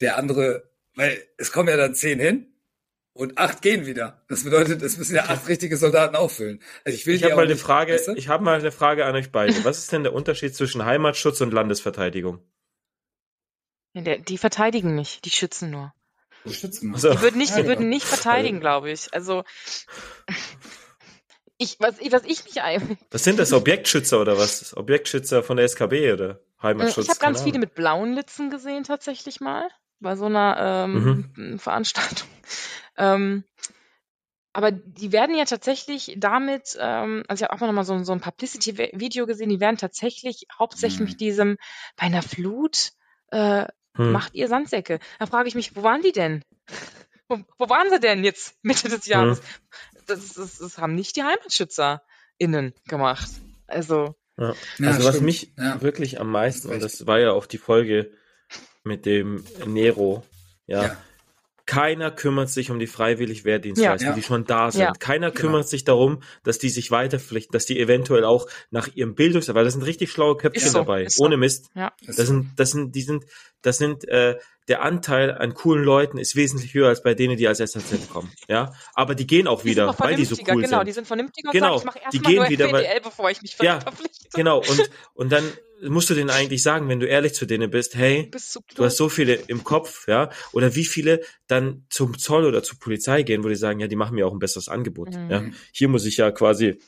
der 0.00 0.16
andere, 0.16 0.70
weil 0.94 1.22
es 1.36 1.52
kommen 1.52 1.68
ja 1.68 1.76
dann 1.76 1.94
zehn 1.94 2.18
hin 2.18 2.50
und 3.12 3.38
acht 3.38 3.62
gehen 3.62 3.86
wieder. 3.86 4.24
Das 4.28 4.44
bedeutet, 4.44 4.82
es 4.82 4.96
müssen 4.96 5.16
ja 5.16 5.24
acht 5.24 5.48
richtige 5.48 5.76
Soldaten 5.76 6.16
auffüllen. 6.16 6.60
Also 6.84 6.96
ich 6.96 7.06
will 7.06 7.14
ich 7.14 7.24
habe 7.24 7.36
mal 7.36 7.44
eine 7.44 7.56
Frage. 7.56 7.94
Weißt 7.94 8.08
du? 8.08 8.14
Ich 8.14 8.28
habe 8.28 8.44
mal 8.44 8.58
eine 8.58 8.72
Frage 8.72 9.04
an 9.04 9.14
euch 9.14 9.32
beide. 9.32 9.64
Was 9.64 9.78
ist 9.78 9.92
denn 9.92 10.04
der 10.04 10.14
Unterschied 10.14 10.54
zwischen 10.54 10.84
Heimatschutz 10.84 11.40
und 11.40 11.52
Landesverteidigung? 11.52 12.40
Die 13.94 14.38
verteidigen 14.38 14.94
nicht, 14.94 15.24
die 15.24 15.30
schützen 15.30 15.70
nur. 15.70 15.92
Die 16.44 16.54
schützen 16.54 16.90
nur. 16.90 16.98
Die 16.98 17.20
würden 17.20 17.38
nicht, 17.38 17.56
die 17.56 17.66
würden 17.66 17.88
nicht 17.88 18.06
verteidigen, 18.06 18.60
glaube 18.60 18.90
ich. 18.92 19.12
Also 19.12 19.42
ich, 21.58 21.76
was, 21.80 21.96
was 21.98 22.22
ich 22.24 22.44
mich 22.44 22.62
Was 23.10 23.24
sind 23.24 23.40
das 23.40 23.52
Objektschützer 23.52 24.20
oder 24.20 24.38
was? 24.38 24.76
Objektschützer 24.76 25.42
von 25.42 25.56
der 25.56 25.66
SKB 25.68 26.12
oder 26.12 26.40
Heimatschutz? 26.62 27.04
Ich 27.04 27.10
habe 27.10 27.20
ganz 27.20 27.42
viele 27.42 27.58
mit 27.58 27.74
blauen 27.74 28.12
Litzen 28.12 28.48
gesehen 28.48 28.84
tatsächlich 28.84 29.40
mal 29.40 29.68
bei 29.98 30.14
so 30.14 30.26
einer 30.26 30.86
ähm, 30.86 31.30
mhm. 31.34 31.58
Veranstaltung. 31.58 32.28
Ähm, 33.00 33.44
aber 34.52 34.72
die 34.72 35.12
werden 35.12 35.36
ja 35.36 35.44
tatsächlich 35.44 36.14
damit, 36.18 36.76
ähm, 36.78 37.22
also 37.28 37.44
ich 37.44 37.48
habe 37.48 37.54
auch 37.54 37.66
noch 37.66 37.72
mal 37.72 37.84
so, 37.84 38.02
so 38.02 38.12
ein 38.12 38.20
Publicity-Video 38.20 39.26
gesehen, 39.26 39.48
die 39.48 39.60
werden 39.60 39.78
tatsächlich 39.78 40.46
hauptsächlich 40.58 41.00
mhm. 41.00 41.06
mit 41.06 41.20
diesem 41.20 41.56
bei 41.96 42.06
einer 42.06 42.22
Flut 42.22 42.90
äh, 43.28 43.66
hm. 43.96 44.12
macht 44.12 44.34
ihr 44.34 44.48
Sandsäcke. 44.48 44.98
Da 45.18 45.26
frage 45.26 45.48
ich 45.48 45.54
mich, 45.54 45.76
wo 45.76 45.82
waren 45.82 46.02
die 46.02 46.12
denn? 46.12 46.44
Wo, 47.28 47.38
wo 47.58 47.68
waren 47.68 47.90
sie 47.90 48.00
denn 48.00 48.24
jetzt 48.24 48.56
Mitte 48.62 48.88
des 48.88 49.06
Jahres? 49.06 49.38
Hm. 49.38 49.44
Das, 50.06 50.34
das, 50.34 50.58
das, 50.58 50.78
haben 50.78 50.96
nicht 50.96 51.14
die 51.16 51.22
HeimatschützerInnen 51.22 52.74
gemacht. 52.88 53.30
Also. 53.68 54.16
Ja. 54.36 54.54
Also 54.82 55.04
was 55.04 55.20
mich 55.20 55.52
ja. 55.56 55.80
wirklich 55.80 56.18
am 56.20 56.30
meisten, 56.30 56.70
und 56.70 56.82
das 56.82 57.06
war 57.06 57.20
ja 57.20 57.30
auch 57.32 57.46
die 57.46 57.58
Folge 57.58 58.10
mit 58.82 59.06
dem 59.06 59.44
Nero, 59.66 60.24
ja, 60.66 60.82
ja 60.82 60.96
keiner 61.70 62.10
kümmert 62.10 62.50
sich 62.50 62.72
um 62.72 62.80
die 62.80 62.88
freiwillig 62.88 63.44
Wehrdienstleister, 63.44 64.08
ja, 64.08 64.12
die 64.12 64.24
schon 64.24 64.44
da 64.44 64.72
sind. 64.72 64.80
Ja, 64.80 64.92
Keiner 64.98 65.30
genau. 65.30 65.40
kümmert 65.40 65.68
sich 65.68 65.84
darum, 65.84 66.20
dass 66.42 66.58
die 66.58 66.68
sich 66.68 66.90
weiterpflichten, 66.90 67.52
dass 67.52 67.64
die 67.64 67.78
eventuell 67.78 68.24
auch 68.24 68.48
nach 68.72 68.88
ihrem 68.96 69.14
Bildungs, 69.14 69.54
weil 69.54 69.62
das 69.62 69.74
sind 69.74 69.84
richtig 69.84 70.10
schlaue 70.10 70.36
Köpfchen 70.36 70.68
so, 70.68 70.78
dabei, 70.78 71.06
ohne 71.18 71.36
Mist. 71.36 71.70
Ja. 71.76 71.92
Das 72.04 72.16
sind, 72.16 72.50
das 72.56 72.72
sind, 72.72 72.96
die 72.96 73.02
sind, 73.02 73.24
das 73.62 73.78
sind, 73.78 74.08
äh, 74.08 74.36
der 74.66 74.82
Anteil 74.82 75.30
an 75.30 75.54
coolen 75.54 75.84
Leuten 75.84 76.18
ist 76.18 76.34
wesentlich 76.34 76.74
höher 76.74 76.88
als 76.88 77.04
bei 77.04 77.14
denen, 77.14 77.36
die 77.36 77.46
als 77.46 77.58
SNZ 77.58 78.10
kommen. 78.10 78.32
Ja, 78.48 78.72
aber 78.94 79.14
die 79.14 79.28
gehen 79.28 79.46
auch 79.46 79.62
die 79.62 79.68
wieder, 79.70 79.94
weil 79.96 80.16
die 80.16 80.24
so 80.24 80.34
cool 80.34 80.44
genau, 80.44 80.54
sind. 80.54 80.70
Genau, 80.70 80.82
die 80.82 80.92
sind 80.92 81.06
vernünftiger 81.06 81.52
genau, 81.52 81.78
sagen, 81.78 81.90
ich 81.96 82.02
mache 82.02 82.10
die 82.12 82.18
gehen 82.18 82.36
nur 82.36 82.48
wieder, 82.48 82.64
FPDL, 82.64 82.94
weil, 82.94 83.00
bevor 83.00 83.30
ich 83.30 83.42
mich 83.42 83.56
ja, 83.62 83.78
verpflichte. 83.78 84.28
Genau, 84.34 84.58
und, 84.58 84.90
und 85.14 85.30
dann 85.30 85.44
musst 85.82 86.10
du 86.10 86.14
denen 86.14 86.30
eigentlich 86.30 86.62
sagen, 86.62 86.88
wenn 86.88 87.00
du 87.00 87.06
ehrlich 87.06 87.34
zu 87.34 87.46
denen 87.46 87.70
bist, 87.70 87.94
hey, 87.94 88.30
du, 88.30 88.60
du 88.74 88.84
hast 88.84 88.96
so 88.96 89.08
viele 89.08 89.34
im 89.34 89.64
Kopf, 89.64 90.06
ja, 90.08 90.30
oder 90.52 90.74
wie 90.74 90.84
viele 90.84 91.20
dann 91.46 91.86
zum 91.90 92.18
Zoll 92.18 92.44
oder 92.44 92.62
zur 92.62 92.78
Polizei 92.78 93.22
gehen, 93.22 93.44
wo 93.44 93.48
die 93.48 93.56
sagen, 93.56 93.80
ja, 93.80 93.86
die 93.86 93.96
machen 93.96 94.14
mir 94.14 94.26
auch 94.26 94.32
ein 94.32 94.38
besseres 94.38 94.68
Angebot. 94.68 95.16
Mhm. 95.16 95.30
Ja, 95.30 95.44
hier 95.72 95.88
muss 95.88 96.04
ich 96.04 96.16
ja 96.16 96.30
quasi 96.30 96.78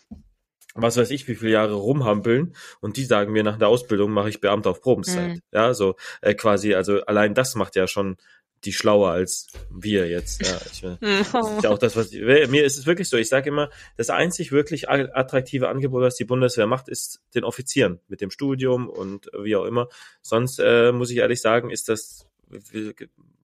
was 0.75 0.97
weiß 0.97 1.11
ich, 1.11 1.29
wie 1.29 1.35
viele 1.35 1.53
Jahre 1.53 1.75
rumhampeln 1.75 2.55
und 2.81 2.97
die 2.97 3.05
sagen 3.05 3.33
mir 3.33 3.43
nach 3.43 3.59
der 3.59 3.69
Ausbildung 3.69 4.11
mache 4.11 4.31
ich 4.31 4.41
Beamter 4.41 4.71
auf 4.71 4.81
Probenszeit. 4.81 5.37
Mhm. 5.37 5.41
Ja, 5.53 5.75
so 5.75 5.97
äh, 6.23 6.35
quasi, 6.35 6.75
also 6.75 7.03
allein 7.03 7.35
das 7.35 7.55
macht 7.55 7.77
ja 7.77 7.87
schon 7.87 8.17
die 8.65 8.73
schlauer 8.73 9.11
als 9.11 9.49
wir 9.71 10.09
jetzt. 10.09 10.47
Ja, 10.47 10.59
ich, 10.73 10.81
das 11.33 11.51
ist 11.51 11.65
ja 11.65 11.71
auch 11.71 11.79
das, 11.79 11.97
was 11.97 12.13
ich, 12.13 12.23
mir 12.23 12.65
ist 12.65 12.79
es 12.79 12.87
wirklich 12.87 13.09
so. 13.09 13.17
Ich 13.17 13.29
sage 13.29 13.49
immer, 13.49 13.71
das 13.97 14.11
einzig 14.11 14.53
wirklich 14.53 14.89
attraktive 14.89 15.69
Angebot, 15.69 16.03
was 16.03 16.17
die 16.17 16.25
Bundeswehr 16.25 16.67
macht, 16.67 16.89
ist 16.89 17.21
den 17.35 17.45
Offizieren 17.45 18.01
mit 18.09 18.21
dem 18.21 18.31
Studium 18.31 18.89
und 18.89 19.31
wie 19.39 19.57
auch 19.57 19.65
immer. 19.65 19.89
Sonst 20.21 20.59
äh, 20.59 20.93
muss 20.93 21.11
ich 21.11 21.19
ehrlich 21.19 21.41
sagen, 21.41 21.71
ist 21.71 21.89
das 21.89 22.29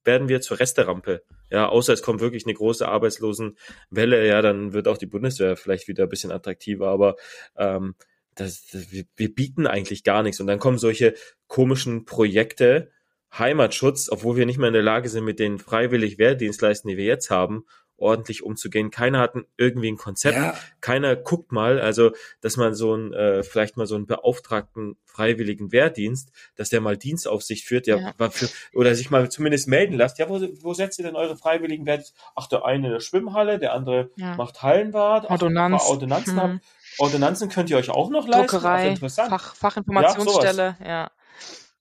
werden 0.05 0.28
wir 0.28 0.40
zur 0.40 0.58
Resterampe. 0.58 1.22
Ja, 1.50 1.68
außer 1.68 1.92
es 1.92 2.02
kommt 2.02 2.20
wirklich 2.20 2.47
eine 2.47 2.55
große 2.55 2.86
Arbeitslosenwelle, 2.88 4.26
ja, 4.26 4.42
dann 4.42 4.72
wird 4.72 4.88
auch 4.88 4.98
die 4.98 5.06
Bundeswehr 5.06 5.56
vielleicht 5.56 5.88
wieder 5.88 6.05
ein 6.05 6.08
bisschen 6.08 6.32
attraktiver, 6.32 6.88
aber 6.88 7.16
ähm, 7.56 7.94
das, 8.34 8.66
das, 8.68 8.92
wir, 8.92 9.05
wir 9.16 9.34
bieten 9.34 9.66
eigentlich 9.66 10.05
gar 10.05 10.22
nichts. 10.22 10.40
Und 10.40 10.47
dann 10.47 10.58
kommen 10.58 10.78
solche 10.78 11.14
komischen 11.47 12.05
Projekte, 12.05 12.90
Heimatschutz, 13.36 14.08
obwohl 14.10 14.36
wir 14.36 14.47
nicht 14.47 14.58
mehr 14.58 14.68
in 14.68 14.74
der 14.74 14.82
Lage 14.82 15.08
sind, 15.08 15.24
mit 15.24 15.39
den 15.39 15.58
freiwillig 15.58 16.18
Wehrdienstleisten, 16.18 16.89
die 16.89 16.97
wir 16.97 17.05
jetzt 17.05 17.31
haben, 17.31 17.65
ordentlich 17.98 18.44
umzugehen. 18.44 18.90
Keiner 18.90 19.18
hat 19.18 19.34
irgendwie 19.57 19.90
ein 19.90 19.97
Konzept. 19.97 20.36
Ja. 20.36 20.57
Keiner 20.81 21.16
guckt 21.16 21.52
mal, 21.52 21.81
also 21.81 22.12
dass 22.40 22.57
man 22.57 22.74
so 22.74 22.94
ein 22.94 23.12
äh, 23.12 23.42
vielleicht 23.42 23.76
mal 23.76 23.86
so 23.86 23.97
einen 23.97 24.07
beauftragten 24.07 24.97
freiwilligen 25.05 25.73
Wehrdienst, 25.73 26.31
dass 26.55 26.68
der 26.68 26.81
mal 26.81 26.97
Dienstaufsicht 26.97 27.66
führt, 27.66 27.89
ja, 27.89 28.15
ja. 28.18 28.31
Für, 28.31 28.48
oder 28.73 28.94
sich 28.94 29.10
mal 29.10 29.28
zumindest 29.31 29.66
melden 29.66 29.94
lässt. 29.94 30.18
Ja, 30.18 30.28
wo, 30.28 30.40
wo 30.60 30.74
setzt 30.74 30.98
ihr 31.00 31.05
denn 31.05 31.16
eure 31.16 31.36
freiwilligen 31.36 31.86
Wehrdienst? 31.86 32.15
Ach, 32.36 32.47
der 32.47 32.65
eine 32.65 32.86
in 32.86 32.92
der 32.92 33.00
Schwimmhalle, 33.00 33.58
der 33.58 33.74
andere 33.74 34.10
ja. 34.16 34.36
macht 34.36 34.62
Hallenwart, 34.62 35.28
Ordonnanz. 35.28 35.82
Ach, 35.84 35.90
Ordonnanzen 35.90 36.40
hm. 36.40 36.60
Ordonnanzen 36.98 37.48
könnt 37.48 37.68
ihr 37.70 37.76
euch 37.76 37.90
auch 37.90 38.10
noch 38.10 38.26
leisten. 38.26 38.47
Druckerei, 38.47 38.97
Fach, 38.97 39.55
Fachinformationsstelle, 39.55 40.76
ja, 40.81 40.86
ja. 40.86 41.10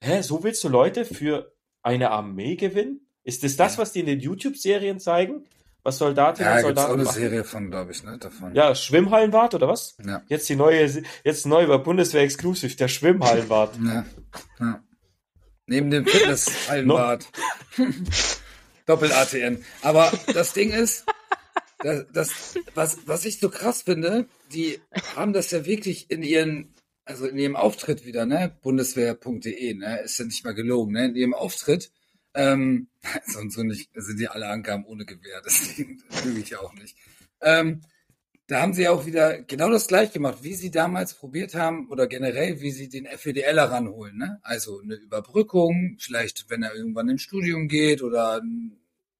Hä, 0.01 0.21
so 0.21 0.43
willst 0.43 0.63
du 0.63 0.69
Leute 0.69 1.05
für 1.05 1.53
eine 1.81 2.11
Armee 2.11 2.55
gewinnen? 2.55 3.07
Ist 3.23 3.43
das 3.43 3.55
das, 3.55 3.77
was 3.77 3.91
die 3.91 4.01
in 4.01 4.05
den 4.05 4.19
YouTube-Serien 4.19 4.99
zeigen? 4.99 5.45
Was 5.83 5.97
Soldatinnen 5.99 6.49
ja, 6.49 6.57
und 6.57 6.61
Soldaten 6.63 6.89
auch 6.89 6.93
eine 6.93 7.03
machen? 7.03 7.19
Serie 7.19 7.43
von, 7.43 7.71
glaube 7.71 7.91
ich, 7.91 8.03
ne, 8.03 8.17
davon. 8.17 8.53
Ja, 8.53 8.75
Schwimmhallenwart 8.75 9.55
oder 9.55 9.67
was? 9.67 9.95
Ja. 10.05 10.21
Jetzt 10.27 10.49
die 10.49 10.55
neue, 10.55 11.03
jetzt 11.23 11.45
neu 11.45 11.63
über 11.63 11.79
Bundeswehr 11.79 12.23
Exclusive, 12.23 12.75
der 12.75 12.87
Schwimmhallenwart. 12.87 13.77
ja. 13.85 14.05
ja. 14.59 14.83
Neben 15.65 15.89
dem 15.89 16.05
Fitnesshallenwart. 16.05 17.25
Doppel 18.85 19.11
ATN. 19.11 19.63
Aber 19.81 20.11
das 20.33 20.53
Ding 20.53 20.71
ist, 20.71 21.05
das, 21.79 22.05
das, 22.13 22.59
was, 22.73 22.99
was 23.05 23.25
ich 23.25 23.39
so 23.39 23.49
krass 23.49 23.83
finde, 23.83 24.27
die 24.51 24.79
haben 25.15 25.33
das 25.33 25.51
ja 25.51 25.65
wirklich 25.65 26.09
in 26.09 26.23
ihren 26.23 26.73
also 27.07 27.27
in 27.27 27.37
ihrem 27.37 27.55
Auftritt 27.55 28.05
wieder, 28.05 28.25
ne, 28.25 28.55
bundeswehr.de, 28.61 29.73
ne, 29.73 30.01
ist 30.01 30.19
ja 30.19 30.25
nicht 30.25 30.43
mal 30.43 30.53
gelogen, 30.53 30.93
ne, 30.93 31.05
in 31.05 31.15
ihrem 31.15 31.33
Auftritt, 31.33 31.91
ähm, 32.33 32.87
sonst 33.25 33.55
so 33.55 33.63
nicht, 33.63 33.89
sind 33.95 34.19
die 34.19 34.27
alle 34.27 34.47
Angaben 34.47 34.85
ohne 34.85 35.05
Gewehr, 35.05 35.41
deswegen 35.45 36.03
lüge 36.25 36.41
ich 36.41 36.57
auch 36.57 36.73
nicht. 36.73 36.97
Ähm, 37.41 37.81
da 38.47 38.61
haben 38.61 38.73
sie 38.73 38.87
auch 38.87 39.05
wieder 39.05 39.41
genau 39.41 39.69
das 39.69 39.87
gleiche 39.87 40.13
gemacht, 40.13 40.37
wie 40.41 40.53
sie 40.53 40.71
damals 40.71 41.13
probiert 41.13 41.53
haben 41.53 41.89
oder 41.89 42.07
generell, 42.07 42.61
wie 42.61 42.71
sie 42.71 42.87
den 42.87 43.05
FEDL 43.05 43.59
ranholen, 43.59 44.17
ne? 44.17 44.39
Also 44.41 44.79
eine 44.79 44.95
Überbrückung, 44.95 45.97
vielleicht 45.99 46.49
wenn 46.49 46.63
er 46.63 46.73
irgendwann 46.73 47.09
ins 47.09 47.23
Studium 47.23 47.67
geht 47.67 48.01
oder 48.01 48.41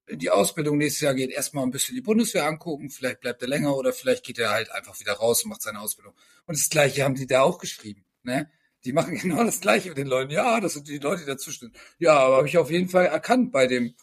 die 0.10 0.30
Ausbildung 0.30 0.78
nächstes 0.78 1.02
Jahr 1.02 1.14
geht, 1.14 1.32
erstmal 1.32 1.64
ein 1.64 1.72
bisschen 1.72 1.96
die 1.96 2.02
Bundeswehr 2.02 2.46
angucken, 2.46 2.90
vielleicht 2.90 3.20
bleibt 3.20 3.42
er 3.42 3.48
länger 3.48 3.76
oder 3.76 3.92
vielleicht 3.92 4.26
geht 4.26 4.40
er 4.40 4.52
halt 4.52 4.72
einfach 4.72 5.00
wieder 5.00 5.14
raus 5.14 5.44
und 5.44 5.50
macht 5.50 5.62
seine 5.62 5.82
Ausbildung. 5.82 6.14
Und 6.46 6.58
das 6.58 6.70
Gleiche 6.70 7.04
haben 7.04 7.16
die 7.16 7.28
da 7.28 7.42
auch 7.42 7.58
geschrieben. 7.58 8.06
Ne? 8.24 8.50
Die 8.86 8.94
machen 8.94 9.18
genau 9.22 9.44
das 9.44 9.60
Gleiche 9.60 9.90
mit 9.90 9.98
den 9.98 10.08
Leuten. 10.08 10.32
Ja, 10.32 10.60
das 10.60 10.74
sind 10.74 10.88
die 10.88 11.00
Leute, 11.00 11.22
die 11.22 11.28
dazwischen 11.28 11.72
sind. 11.72 11.78
Ja, 12.00 12.18
aber 12.18 12.38
habe 12.38 12.48
ich 12.48 12.58
auf 12.58 12.72
jeden 12.72 12.90
Fall 12.90 13.06
erkannt 13.06 13.52
bei 13.52 13.68
dem 13.68 13.96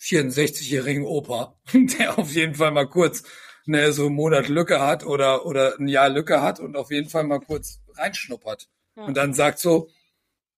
64-jährigen 0.00 1.04
Opa, 1.04 1.58
der 1.72 2.18
auf 2.18 2.30
jeden 2.30 2.54
Fall 2.54 2.72
mal 2.72 2.88
kurz 2.88 3.22
ne, 3.64 3.92
so 3.92 4.06
einen 4.06 4.14
Monat 4.14 4.48
Lücke 4.48 4.80
hat 4.80 5.06
oder, 5.06 5.46
oder 5.46 5.78
ein 5.78 5.88
Jahr 5.88 6.10
Lücke 6.10 6.42
hat 6.42 6.60
und 6.60 6.76
auf 6.76 6.90
jeden 6.90 7.08
Fall 7.08 7.24
mal 7.24 7.40
kurz 7.40 7.80
reinschnuppert. 7.94 8.68
Ja. 8.96 9.04
Und 9.04 9.16
dann 9.16 9.32
sagt 9.32 9.58
so, 9.58 9.88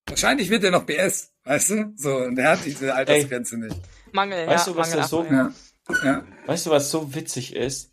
wahrscheinlich 0.07 0.51
wird 0.51 0.65
er 0.65 0.73
noch 0.73 0.85
BS, 0.85 1.33
weißt 1.45 1.70
du? 1.70 1.93
So, 1.97 2.17
und 2.17 2.39
er 2.39 2.53
hat 2.53 2.65
diese 2.65 2.95
Altersgrenze 2.95 3.57
Ey. 3.57 3.62
nicht. 3.62 3.77
Mangel, 4.17 4.47
weißt 4.47 4.67
ja, 4.67 4.73
du, 4.73 4.78
was 4.78 4.91
Mangel 4.91 5.07
so, 5.07 5.25
ja. 5.25 5.53
Ja. 6.05 6.25
Weißt 6.47 6.67
du, 6.67 6.70
was 6.70 6.91
so 6.91 7.15
witzig 7.15 7.55
ist? 7.55 7.93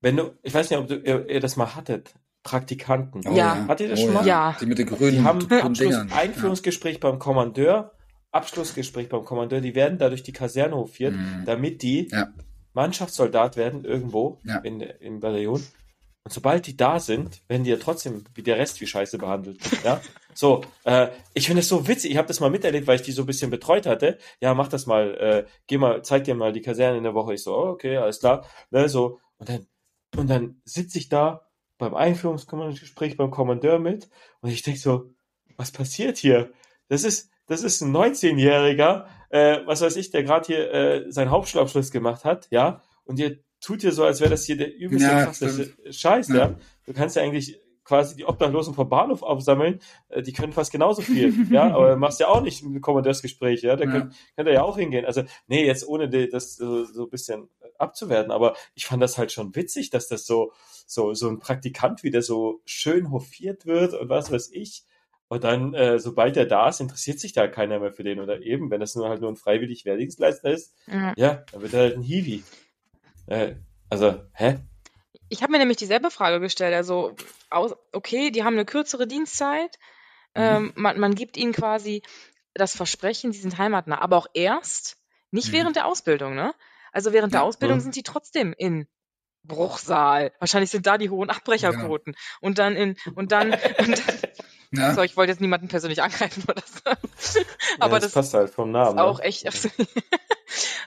Wenn 0.00 0.16
du, 0.16 0.32
ich 0.42 0.52
weiß 0.52 0.68
nicht, 0.70 0.78
ob 0.78 0.88
du, 0.88 0.96
ihr, 0.96 1.28
ihr 1.28 1.40
das 1.40 1.56
mal 1.56 1.76
hattet, 1.76 2.14
Praktikanten. 2.42 3.22
Oh, 3.26 3.32
ja. 3.32 3.66
Hattet 3.68 3.80
ihr 3.80 3.88
das 3.90 4.00
oh, 4.00 4.04
schon 4.06 4.14
mal? 4.14 4.26
Ja. 4.26 4.56
Die 4.60 4.66
mit 4.66 4.78
den 4.78 4.86
grünen 4.86 5.12
Die 5.12 5.22
haben 5.22 5.52
Abschluss, 5.52 5.94
Einführungsgespräch 6.10 6.98
beim 6.98 7.18
Kommandeur, 7.18 7.92
Abschlussgespräch 8.32 9.08
beim 9.08 9.24
Kommandeur, 9.24 9.60
die 9.60 9.74
werden 9.74 9.98
dadurch 9.98 10.22
die 10.22 10.32
Kaserne 10.32 10.74
hofiert, 10.74 11.14
mhm. 11.14 11.44
damit 11.44 11.82
die 11.82 12.08
Mannschaftssoldat 12.72 13.56
werden 13.56 13.84
irgendwo 13.84 14.38
in, 14.64 14.80
im 14.80 15.20
Bataillon. 15.20 15.62
Und 16.22 16.32
sobald 16.32 16.66
die 16.66 16.76
da 16.76 17.00
sind, 17.00 17.42
werden 17.48 17.64
die 17.64 17.70
ja 17.70 17.76
trotzdem 17.76 18.24
wie 18.34 18.42
der 18.42 18.58
Rest 18.58 18.80
wie 18.80 18.86
Scheiße 18.86 19.18
behandelt. 19.18 19.58
Ja? 19.84 20.00
So, 20.34 20.62
äh, 20.84 21.08
ich 21.34 21.46
finde 21.46 21.60
es 21.60 21.68
so 21.68 21.86
witzig. 21.88 22.12
Ich 22.12 22.16
habe 22.16 22.28
das 22.28 22.40
mal 22.40 22.50
miterlebt, 22.50 22.86
weil 22.86 22.96
ich 22.96 23.02
die 23.02 23.12
so 23.12 23.22
ein 23.22 23.26
bisschen 23.26 23.50
betreut 23.50 23.86
hatte. 23.86 24.18
Ja, 24.40 24.54
mach 24.54 24.68
das 24.68 24.86
mal, 24.86 25.14
äh, 25.16 25.46
geh 25.66 25.78
mal, 25.78 26.02
zeig 26.02 26.24
dir 26.24 26.34
mal 26.34 26.52
die 26.52 26.62
Kaserne 26.62 26.98
in 26.98 27.04
der 27.04 27.14
Woche. 27.14 27.34
Ich 27.34 27.42
so, 27.42 27.56
oh, 27.56 27.68
okay, 27.68 27.96
alles 27.96 28.20
klar. 28.20 28.46
Ne, 28.70 28.88
so, 28.88 29.18
und 29.38 29.48
dann, 29.48 29.66
und 30.16 30.28
dann 30.28 30.60
sitze 30.64 30.98
ich 30.98 31.08
da 31.08 31.46
beim 31.78 31.94
Einführungsgespräch 31.94 33.16
beim 33.16 33.30
Kommandeur 33.30 33.78
mit 33.78 34.08
und 34.40 34.50
ich 34.50 34.62
denke 34.62 34.78
so, 34.78 35.10
was 35.56 35.72
passiert 35.72 36.18
hier? 36.18 36.52
Das 36.88 37.04
ist, 37.04 37.30
das 37.46 37.62
ist 37.62 37.80
ein 37.80 37.94
19-Jähriger, 37.94 39.06
äh, 39.30 39.58
was 39.64 39.80
weiß 39.80 39.96
ich, 39.96 40.10
der 40.10 40.22
gerade 40.22 40.46
hier 40.46 40.72
äh, 40.72 41.10
seinen 41.10 41.30
Hauptschulabschluss 41.30 41.90
gemacht 41.90 42.24
hat, 42.24 42.48
ja, 42.50 42.82
und 43.04 43.18
ihr 43.18 43.38
tut 43.60 43.80
hier 43.80 43.92
so, 43.92 44.04
als 44.04 44.20
wäre 44.20 44.30
das 44.30 44.44
hier 44.44 44.56
der 44.56 44.74
übelste 44.74 45.08
ja, 45.08 45.24
krasse 45.24 45.74
Scheiß, 45.90 46.28
ja. 46.28 46.36
ja. 46.36 46.54
Du 46.86 46.92
kannst 46.92 47.16
ja 47.16 47.22
eigentlich 47.22 47.60
quasi 47.90 48.14
die 48.14 48.24
Obdachlosen 48.24 48.72
vom 48.72 48.88
Bahnhof 48.88 49.24
aufsammeln, 49.24 49.80
äh, 50.10 50.22
die 50.22 50.32
können 50.32 50.52
fast 50.52 50.70
genauso 50.70 51.02
viel, 51.02 51.34
ja, 51.50 51.74
aber 51.74 51.96
machst 51.96 52.20
ja 52.20 52.28
auch 52.28 52.40
nicht 52.40 52.62
ein 52.62 52.80
Kommandeursgespräch, 52.80 53.62
ja, 53.62 53.74
da 53.74 53.84
ja. 53.84 53.90
könnt, 53.90 54.14
könnt 54.36 54.48
ihr 54.48 54.54
ja 54.54 54.62
auch 54.62 54.78
hingehen. 54.78 55.04
Also, 55.04 55.24
nee, 55.48 55.66
jetzt 55.66 55.86
ohne 55.88 56.08
das 56.28 56.54
so, 56.54 56.84
so 56.84 57.04
ein 57.04 57.10
bisschen 57.10 57.48
abzuwerten, 57.78 58.30
aber 58.30 58.54
ich 58.74 58.86
fand 58.86 59.02
das 59.02 59.18
halt 59.18 59.32
schon 59.32 59.56
witzig, 59.56 59.90
dass 59.90 60.06
das 60.06 60.24
so, 60.24 60.52
so, 60.86 61.14
so 61.14 61.28
ein 61.28 61.40
Praktikant 61.40 62.04
wieder 62.04 62.22
so 62.22 62.60
schön 62.64 63.10
hofiert 63.10 63.66
wird 63.66 63.94
und 63.94 64.08
was 64.08 64.30
weiß 64.30 64.50
ich. 64.52 64.84
Und 65.26 65.42
dann, 65.42 65.74
äh, 65.74 65.98
sobald 65.98 66.36
er 66.36 66.46
da 66.46 66.68
ist, 66.68 66.80
interessiert 66.80 67.18
sich 67.18 67.32
da 67.32 67.48
keiner 67.48 67.80
mehr 67.80 67.92
für 67.92 68.04
den. 68.04 68.20
Oder 68.20 68.42
eben, 68.42 68.70
wenn 68.70 68.80
das 68.80 68.94
nur 68.94 69.08
halt 69.08 69.20
nur 69.20 69.30
ein 69.30 69.36
freiwillig 69.36 69.84
Wehrdienstleister 69.84 70.50
ist, 70.50 70.74
ja, 70.86 71.12
ja 71.16 71.44
dann 71.50 71.62
wird 71.62 71.74
er 71.74 71.80
halt 71.80 71.96
ein 71.96 72.02
Hiwi. 72.02 72.44
Äh, 73.26 73.54
also, 73.88 74.14
hä? 74.34 74.58
Ich 75.30 75.42
habe 75.42 75.52
mir 75.52 75.58
nämlich 75.58 75.78
dieselbe 75.78 76.10
Frage 76.10 76.40
gestellt. 76.40 76.74
Also, 76.74 77.16
okay, 77.92 78.30
die 78.30 78.44
haben 78.44 78.54
eine 78.54 78.66
kürzere 78.66 79.06
Dienstzeit. 79.06 79.78
Mhm. 80.34 80.42
Ähm, 80.42 80.72
man, 80.74 81.00
man 81.00 81.14
gibt 81.14 81.36
ihnen 81.36 81.52
quasi 81.52 82.02
das 82.52 82.76
Versprechen, 82.76 83.32
sie 83.32 83.40
sind 83.40 83.56
heimatnah, 83.56 84.00
aber 84.00 84.16
auch 84.16 84.26
erst, 84.34 84.98
nicht 85.30 85.48
mhm. 85.48 85.52
während 85.52 85.76
der 85.76 85.86
Ausbildung, 85.86 86.34
ne? 86.34 86.52
Also 86.92 87.12
während 87.12 87.32
der 87.32 87.44
Ausbildung 87.44 87.78
mhm. 87.78 87.82
sind 87.82 87.94
sie 87.94 88.02
trotzdem 88.02 88.52
in 88.58 88.88
Bruchsal. 89.44 90.32
Wahrscheinlich 90.40 90.70
sind 90.70 90.86
da 90.86 90.98
die 90.98 91.10
hohen 91.10 91.30
Abbrecherquoten. 91.30 92.12
Ja. 92.12 92.18
Und 92.40 92.58
dann 92.58 92.76
in, 92.76 92.96
und 93.14 93.32
dann, 93.32 93.52
und 93.78 94.08
dann 94.08 94.20
ja. 94.72 94.94
So, 94.94 95.02
ich 95.02 95.16
wollte 95.16 95.30
jetzt 95.32 95.40
niemanden 95.40 95.68
persönlich 95.68 96.02
angreifen 96.02 96.44
oder 96.48 96.62
so. 96.66 96.90
Aber 97.78 97.94
ja, 97.94 98.00
das, 98.00 98.00
das, 98.00 98.12
passt 98.12 98.34
halt 98.34 98.50
vom 98.50 98.72
Namen. 98.72 98.98
Ist 98.98 99.02
auch 99.04 99.20
ne? 99.20 99.26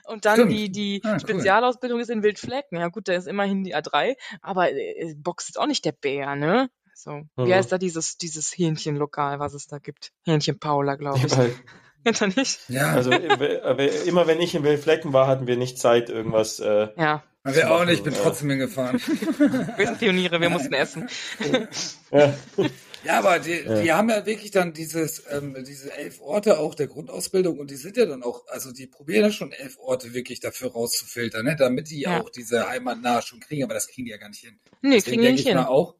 Und 0.06 0.24
dann 0.24 0.36
Stimmt. 0.36 0.52
die, 0.52 0.70
die 0.70 1.00
ah, 1.04 1.18
Spezialausbildung 1.18 2.00
ist 2.00 2.10
in 2.10 2.22
Wildflecken. 2.22 2.78
Ja 2.78 2.88
gut, 2.88 3.08
da 3.08 3.14
ist 3.14 3.26
immerhin 3.26 3.64
die 3.64 3.74
A3, 3.74 4.16
aber 4.40 4.70
äh, 4.72 5.14
Box 5.16 5.48
ist 5.48 5.58
auch 5.58 5.66
nicht 5.66 5.84
der 5.84 5.92
Bär, 5.92 6.36
ne? 6.36 6.70
So. 6.94 7.10
Mhm. 7.10 7.28
Wie 7.36 7.54
heißt 7.54 7.72
da 7.72 7.78
dieses, 7.78 8.16
dieses 8.16 8.56
Hähnchenlokal, 8.56 9.38
was 9.38 9.54
es 9.54 9.66
da 9.66 9.78
gibt? 9.78 10.12
Hähnchen 10.24 10.58
Paula, 10.58 10.96
glaube 10.96 11.20
ich. 11.24 11.32
Ja, 11.32 11.46
Hinter 12.04 12.26
nicht? 12.36 12.60
Ja. 12.68 12.92
Also 12.92 13.10
immer 13.10 14.26
wenn 14.26 14.40
ich 14.40 14.54
in 14.54 14.62
Wildflecken 14.62 15.12
war, 15.12 15.26
hatten 15.26 15.46
wir 15.46 15.56
nicht 15.56 15.78
Zeit, 15.78 16.08
irgendwas. 16.08 16.60
Äh, 16.60 16.88
ja. 16.96 17.22
Wir 17.46 17.70
auch 17.70 17.84
nicht, 17.84 18.04
bin 18.04 18.14
trotzdem 18.14 18.48
hingefahren. 18.50 18.98
wir 18.98 19.86
sind 19.86 19.98
Pioniere, 19.98 20.40
wir 20.40 20.48
mussten 20.48 20.72
essen. 20.72 21.08
Ja. 22.10 22.32
Ja, 23.04 23.18
aber 23.18 23.38
die, 23.38 23.52
ja. 23.52 23.82
die 23.82 23.92
haben 23.92 24.08
ja 24.08 24.24
wirklich 24.24 24.50
dann 24.50 24.72
dieses, 24.72 25.22
ähm, 25.30 25.56
diese 25.66 25.92
elf 25.92 26.20
Orte 26.20 26.58
auch 26.58 26.74
der 26.74 26.86
Grundausbildung 26.86 27.58
und 27.58 27.70
die 27.70 27.76
sind 27.76 27.96
ja 27.96 28.06
dann 28.06 28.22
auch, 28.22 28.46
also 28.48 28.72
die 28.72 28.86
probieren 28.86 29.24
ja 29.24 29.30
schon 29.30 29.52
elf 29.52 29.78
Orte 29.78 30.14
wirklich 30.14 30.40
dafür 30.40 30.72
rauszufiltern, 30.72 31.44
ne, 31.44 31.56
damit 31.56 31.90
die 31.90 32.00
ja. 32.00 32.20
auch 32.20 32.30
diese 32.30 32.68
heimatnah 32.68 33.22
schon 33.22 33.40
kriegen, 33.40 33.64
aber 33.64 33.74
das 33.74 33.88
kriegen 33.88 34.06
die 34.06 34.10
ja 34.12 34.16
gar 34.16 34.28
nicht 34.28 34.40
hin. 34.40 34.58
Nee, 34.80 34.94
Deswegen 34.94 35.18
kriegen 35.18 35.22
die 35.22 35.32
nicht 35.32 35.46
hin. 35.46 35.56
Mal 35.56 35.66
auch, 35.66 35.96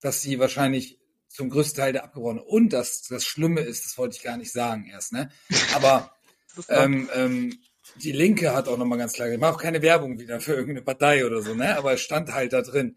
dass 0.00 0.22
sie 0.22 0.38
wahrscheinlich 0.38 0.98
zum 1.28 1.50
größten 1.50 1.76
Teil 1.76 1.92
der 1.92 2.04
Abgeordneten 2.04 2.46
und 2.46 2.72
das, 2.72 3.02
das 3.02 3.24
Schlimme 3.24 3.60
ist, 3.60 3.84
das 3.84 3.98
wollte 3.98 4.16
ich 4.16 4.22
gar 4.22 4.36
nicht 4.36 4.52
sagen 4.52 4.86
erst, 4.90 5.12
ne, 5.12 5.30
aber 5.74 6.14
ähm, 6.68 7.10
ähm, 7.14 7.58
die 7.96 8.12
Linke 8.12 8.54
hat 8.54 8.68
auch 8.68 8.78
nochmal 8.78 8.98
ganz 8.98 9.12
klar, 9.12 9.28
ich 9.28 9.38
mache 9.38 9.54
auch 9.54 9.60
keine 9.60 9.82
Werbung 9.82 10.18
wieder 10.18 10.40
für 10.40 10.52
irgendeine 10.52 10.82
Partei 10.82 11.26
oder 11.26 11.42
so, 11.42 11.54
ne, 11.54 11.76
aber 11.76 11.92
es 11.94 12.00
stand 12.00 12.32
halt 12.32 12.52
da 12.52 12.62
drin. 12.62 12.96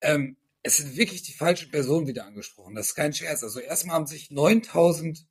Ähm, 0.00 0.36
es 0.64 0.78
sind 0.78 0.96
wirklich 0.96 1.22
die 1.22 1.34
falschen 1.34 1.70
Personen 1.70 2.06
wieder 2.06 2.26
angesprochen. 2.26 2.74
Das 2.74 2.88
ist 2.88 2.94
kein 2.94 3.12
Scherz. 3.12 3.42
Also 3.42 3.60
erstmal 3.60 3.96
haben 3.96 4.06
sich 4.06 4.30
9000 4.30 5.26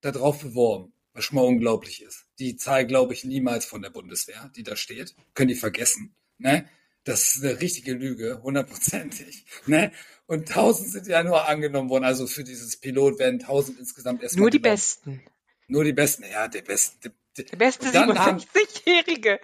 darauf 0.00 0.40
beworben. 0.40 0.92
was 1.12 1.24
schon 1.24 1.34
mal 1.34 1.44
unglaublich 1.44 2.00
ist. 2.00 2.26
Die 2.38 2.56
Zahl 2.56 2.86
glaube 2.86 3.12
ich 3.12 3.24
niemals 3.24 3.64
von 3.64 3.82
der 3.82 3.90
Bundeswehr, 3.90 4.52
die 4.54 4.62
da 4.62 4.76
steht. 4.76 5.16
Können 5.34 5.48
die 5.48 5.56
vergessen. 5.56 6.14
Ne? 6.38 6.68
Das 7.02 7.34
ist 7.34 7.44
eine 7.44 7.60
richtige 7.60 7.92
Lüge, 7.92 8.40
hundertprozentig. 8.42 9.44
Ne? 9.66 9.92
Und 10.26 10.48
tausend 10.48 10.90
sind 10.90 11.06
ja 11.08 11.24
nur 11.24 11.48
angenommen 11.48 11.90
worden. 11.90 12.04
Also 12.04 12.26
für 12.26 12.44
dieses 12.44 12.76
Pilot 12.76 13.18
werden 13.18 13.40
tausend 13.40 13.80
insgesamt 13.80 14.22
erstmal. 14.22 14.42
Nur 14.42 14.50
die 14.50 14.62
genommen. 14.62 14.76
Besten. 14.76 15.22
Nur 15.66 15.84
die 15.84 15.92
Besten, 15.92 16.24
ja, 16.30 16.46
der 16.46 16.62
Beste. 16.62 17.12
Der, 17.36 17.44
der 17.44 17.56
beste 17.56 17.86
57-Jährige. 17.86 19.40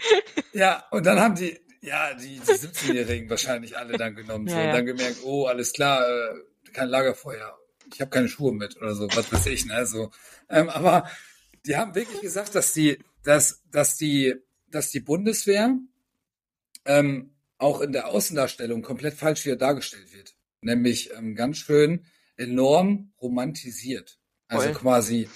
Ja, 0.53 0.85
und 0.91 1.07
dann 1.07 1.19
haben 1.19 1.35
die, 1.35 1.59
ja, 1.85 2.15
die, 2.15 2.41
die 2.41 2.53
17-Jährigen 2.53 3.29
wahrscheinlich 3.29 3.77
alle 3.77 3.97
dann 3.99 4.15
genommen. 4.15 4.47
Ja, 4.49 4.55
so, 4.55 4.61
und 4.61 4.73
dann 4.73 4.87
gemerkt, 4.87 5.19
oh, 5.25 5.47
alles 5.47 5.73
klar, 5.73 6.03
äh, 6.09 6.71
kein 6.73 6.89
Lagerfeuer. 6.89 7.59
Ich 7.93 8.01
habe 8.01 8.11
keine 8.11 8.29
Schuhe 8.29 8.53
mit 8.53 8.77
oder 8.79 8.95
so, 8.95 9.07
was 9.15 9.33
weiß 9.33 9.47
ich, 9.47 9.67
ne? 9.67 9.87
So. 9.87 10.11
Ähm, 10.49 10.69
aber 10.71 11.09
die 11.67 11.77
haben 11.77 11.95
wirklich 11.95 12.21
gesagt, 12.21 12.55
dass 12.55 12.73
die, 12.73 12.99
dass, 13.23 13.63
dass 13.71 13.97
die, 13.97 14.35
dass 14.69 14.91
die 14.91 15.01
Bundeswehr 15.01 15.79
ähm, 16.87 17.35
auch 17.59 17.81
in 17.81 17.93
der 17.93 18.09
Außendarstellung 18.09 18.83
komplett 18.83 19.15
falsch 19.15 19.45
wieder 19.45 19.57
dargestellt 19.57 20.13
wird. 20.13 20.35
Nämlich 20.63 21.13
ähm, 21.15 21.35
ganz 21.35 21.59
schön 21.59 22.07
enorm 22.37 23.13
romantisiert. 23.21 24.19
Also 24.49 24.69
Voll. 24.69 24.75
quasi 24.75 25.29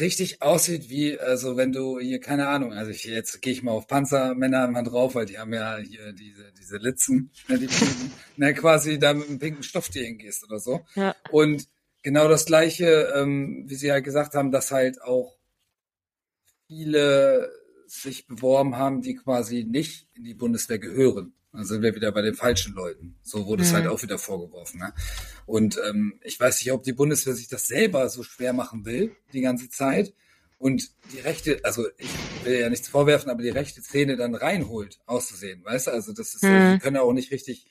richtig 0.00 0.42
aussieht 0.42 0.88
wie, 0.88 1.18
also 1.18 1.56
wenn 1.56 1.72
du 1.72 1.98
hier, 1.98 2.20
keine 2.20 2.48
Ahnung, 2.48 2.72
also 2.72 2.90
ich, 2.90 3.04
jetzt 3.04 3.40
gehe 3.42 3.52
ich 3.52 3.62
mal 3.62 3.72
auf 3.72 3.86
Panzermänner 3.86 4.68
mal 4.68 4.82
drauf, 4.82 5.14
weil 5.14 5.26
die 5.26 5.38
haben 5.38 5.52
ja 5.52 5.78
hier 5.78 6.12
diese, 6.12 6.52
diese 6.52 6.76
Litzen, 6.76 7.30
ne, 7.48 7.58
die 7.58 7.68
ne, 8.36 8.54
quasi 8.54 8.98
da 8.98 9.14
mit 9.14 9.28
einem 9.28 9.38
pinken 9.38 9.62
Stofftier 9.62 10.04
hingehst 10.04 10.44
oder 10.44 10.58
so. 10.58 10.80
Ja. 10.94 11.14
Und 11.30 11.68
genau 12.02 12.28
das 12.28 12.46
gleiche, 12.46 13.12
ähm, 13.14 13.64
wie 13.66 13.74
sie 13.74 13.92
halt 13.92 14.04
gesagt 14.04 14.34
haben, 14.34 14.52
dass 14.52 14.70
halt 14.70 15.02
auch 15.02 15.36
viele 16.66 17.50
sich 17.86 18.26
beworben 18.26 18.76
haben, 18.76 19.00
die 19.00 19.14
quasi 19.14 19.64
nicht 19.64 20.08
in 20.14 20.24
die 20.24 20.34
Bundeswehr 20.34 20.78
gehören. 20.78 21.32
Also 21.52 21.74
sind 21.74 21.82
wir 21.82 21.94
wieder 21.94 22.12
bei 22.12 22.22
den 22.22 22.34
falschen 22.34 22.74
Leuten. 22.74 23.16
So 23.22 23.46
wurde 23.46 23.62
mhm. 23.62 23.68
es 23.68 23.74
halt 23.74 23.86
auch 23.86 24.02
wieder 24.02 24.18
vorgeworfen. 24.18 24.80
Ne? 24.80 24.92
Und 25.46 25.80
ähm, 25.88 26.20
ich 26.22 26.38
weiß 26.38 26.60
nicht, 26.60 26.72
ob 26.72 26.82
die 26.82 26.92
Bundeswehr 26.92 27.34
sich 27.34 27.48
das 27.48 27.66
selber 27.66 28.08
so 28.08 28.22
schwer 28.22 28.52
machen 28.52 28.84
will, 28.84 29.16
die 29.32 29.40
ganze 29.40 29.68
Zeit. 29.68 30.12
Und 30.58 30.90
die 31.12 31.20
rechte, 31.20 31.60
also 31.62 31.86
ich 31.96 32.10
will 32.44 32.58
ja 32.58 32.68
nichts 32.68 32.88
vorwerfen, 32.88 33.30
aber 33.30 33.42
die 33.42 33.48
rechte 33.48 33.80
Szene 33.80 34.16
dann 34.16 34.34
reinholt, 34.34 34.98
auszusehen, 35.06 35.64
weißt 35.64 35.86
du? 35.86 35.90
Also 35.92 36.12
das 36.12 36.34
ist, 36.34 36.42
mhm. 36.42 36.74
die 36.74 36.78
können 36.80 36.96
auch 36.96 37.12
nicht 37.12 37.30
richtig 37.30 37.66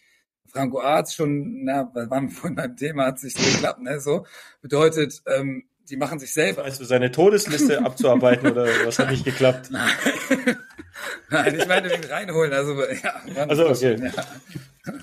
Franco 0.48 0.80
Arzt 0.80 1.16
schon, 1.16 1.66
na, 1.66 1.92
waren 1.94 2.30
vorhin 2.30 2.56
beim 2.56 2.78
Thema, 2.78 3.08
hat 3.08 3.20
sich 3.20 3.34
so 3.34 3.44
geklappt, 3.44 3.82
ne? 3.82 4.00
So 4.00 4.26
bedeutet, 4.62 5.22
ähm, 5.28 5.68
die 5.90 5.98
machen 5.98 6.19
sich 6.19 6.33
selber. 6.33 6.64
Also 6.64 6.83
seine 6.83 7.11
Todesliste 7.11 7.80
abzuarbeiten 7.85 8.51
oder 8.51 8.66
was 8.85 8.99
hat 8.99 9.11
nicht 9.11 9.25
geklappt? 9.25 9.69
Nein, 9.72 9.91
Nein 11.30 11.59
ich 11.59 11.67
meine 11.67 11.90
den 11.90 12.03
reinholen. 12.03 12.53
Also 12.53 12.74
ja, 12.83 13.22
Mann, 13.35 13.49
also 13.49 13.69
okay. 13.69 13.98
Ja. 14.01 14.93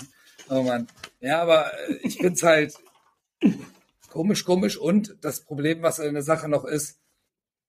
Oh 0.49 0.63
Mann. 0.63 0.87
Ja, 1.21 1.43
aber 1.43 1.73
äh, 1.89 1.95
ich 2.03 2.19
find's 2.19 2.43
halt 2.43 2.75
komisch, 4.11 4.45
komisch 4.45 4.77
und 4.77 5.17
das 5.23 5.41
Problem, 5.41 5.83
was 5.83 5.99
in 5.99 6.15
der 6.15 6.23
Sache 6.23 6.49
noch 6.49 6.65
ist, 6.65 6.99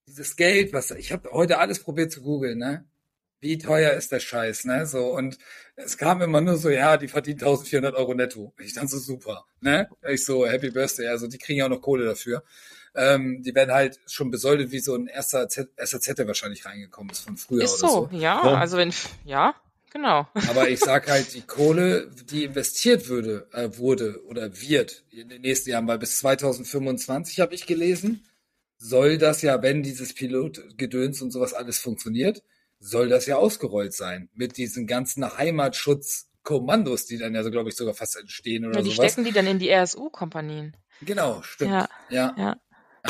dieses 0.07 0.35
Geld, 0.35 0.73
was 0.73 0.91
ich 0.91 1.11
habe 1.11 1.31
heute 1.31 1.57
alles 1.57 1.79
probiert 1.79 2.11
zu 2.11 2.21
googeln, 2.21 2.59
ne? 2.59 2.85
Wie 3.41 3.57
teuer 3.57 3.93
ist 3.93 4.11
der 4.11 4.19
Scheiß, 4.19 4.65
ne? 4.65 4.85
So 4.85 5.07
und 5.07 5.37
es 5.75 5.97
kam 5.97 6.21
immer 6.21 6.41
nur 6.41 6.57
so, 6.57 6.69
ja, 6.69 6.97
die 6.97 7.07
verdient 7.07 7.41
1400 7.41 7.95
Euro 7.95 8.13
netto. 8.13 8.53
Ich 8.59 8.73
dann 8.73 8.87
so 8.87 8.97
super, 8.99 9.45
ne? 9.61 9.89
Ich 10.09 10.25
so 10.25 10.45
Happy 10.45 10.69
Birthday, 10.69 11.07
also 11.07 11.27
die 11.27 11.37
kriegen 11.37 11.59
ja 11.59 11.65
auch 11.65 11.69
noch 11.69 11.81
Kohle 11.81 12.05
dafür. 12.05 12.43
Ähm, 12.95 13.43
die 13.43 13.53
werden 13.53 13.73
halt 13.73 13.99
schon 14.07 14.31
besoldet, 14.31 14.71
wie 14.71 14.79
so 14.79 14.95
ein 14.95 15.07
erster 15.07 15.49
Z 15.49 15.69
SAZ, 15.77 16.15
der 16.15 16.27
wahrscheinlich 16.27 16.65
reingekommen 16.65 17.11
ist 17.11 17.21
von 17.21 17.37
früher. 17.37 17.63
Ist 17.63 17.79
so, 17.79 17.87
so, 17.87 18.09
ja, 18.11 18.41
ja, 18.45 18.53
also 18.55 18.77
wenn, 18.77 18.93
ja, 19.25 19.53
genau. 19.91 20.27
Aber 20.49 20.69
ich 20.69 20.79
sag 20.79 21.07
halt, 21.09 21.33
die 21.33 21.41
Kohle, 21.41 22.09
die 22.29 22.45
investiert 22.45 23.09
würde, 23.09 23.47
äh, 23.51 23.77
wurde 23.77 24.23
oder 24.25 24.61
wird 24.61 25.03
in 25.11 25.29
den 25.29 25.41
nächsten 25.41 25.71
Jahren, 25.71 25.87
weil 25.87 25.97
bis 25.97 26.19
2025 26.19 27.41
habe 27.41 27.53
ich 27.53 27.65
gelesen, 27.65 28.25
soll 28.77 29.17
das 29.17 29.41
ja, 29.41 29.61
wenn 29.61 29.83
dieses 29.83 30.13
Pilotgedöns 30.13 31.21
und 31.21 31.31
sowas 31.31 31.53
alles 31.53 31.79
funktioniert, 31.79 32.43
soll 32.79 33.09
das 33.09 33.25
ja 33.25 33.37
ausgerollt 33.37 33.93
sein 33.93 34.29
mit 34.33 34.57
diesen 34.57 34.87
ganzen 34.87 35.37
Heimatschutzkommandos, 35.37 37.05
die 37.05 37.17
dann 37.17 37.33
ja 37.33 37.43
so, 37.43 37.51
glaube 37.51 37.69
ich, 37.69 37.75
sogar 37.75 37.93
fast 37.93 38.17
entstehen 38.17 38.65
oder 38.65 38.77
ja, 38.77 38.81
die 38.83 38.91
sowas. 38.91 39.11
stecken 39.11 39.25
die 39.25 39.31
dann 39.31 39.47
in 39.47 39.59
die 39.59 39.71
RSU-Kompanien. 39.71 40.75
Genau, 41.01 41.41
stimmt. 41.41 41.71
Ja, 41.71 41.89
ja. 42.09 42.35
ja. 42.37 42.57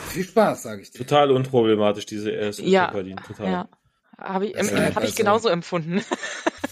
Viel 0.03 0.23
Spaß, 0.23 0.63
sage 0.63 0.81
ich 0.81 0.91
dir. 0.91 0.99
Total 0.99 1.31
unproblematisch, 1.31 2.05
diese 2.05 2.31
RSU-Kompanien. 2.31 3.17
Ja, 3.17 3.23
Total. 3.23 3.51
Ja. 3.51 3.69
Habe 4.17 4.47
ich, 4.47 4.55
ähm, 4.57 4.69
hab 4.69 5.03
ich 5.03 5.09
also 5.09 5.15
genauso 5.15 5.49
empfunden. 5.49 6.03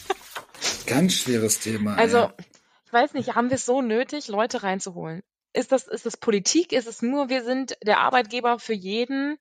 Ganz 0.88 1.14
schweres 1.14 1.60
Thema. 1.60 1.96
Also, 1.96 2.18
ja. 2.18 2.34
ich 2.86 2.94
weiß 2.94 3.14
nicht, 3.14 3.36
haben 3.36 3.50
wir 3.50 3.56
es 3.56 3.66
so 3.66 3.82
nötig, 3.82 4.28
Leute 4.28 4.64
reinzuholen? 4.64 5.24
Ist 5.54 5.72
das, 5.72 5.88
ist 5.88 6.06
das 6.06 6.18
Politik? 6.18 6.72
Ist 6.72 6.88
es 6.88 7.02
nur, 7.02 7.30
wir 7.30 7.44
sind 7.44 7.78
der 7.84 8.00
Arbeitgeber 8.00 8.60
für 8.60 8.74
jeden? 8.74 9.38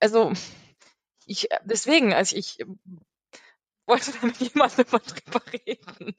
Also, 0.00 0.32
ich, 1.26 1.48
deswegen, 1.64 2.12
also 2.12 2.36
ich 2.36 2.58
wollte 3.86 4.12
da 4.12 4.26
mit 4.26 4.36
jemandem 4.38 4.86
mal 4.90 5.00
drüber 5.00 5.42
reden. 5.52 6.16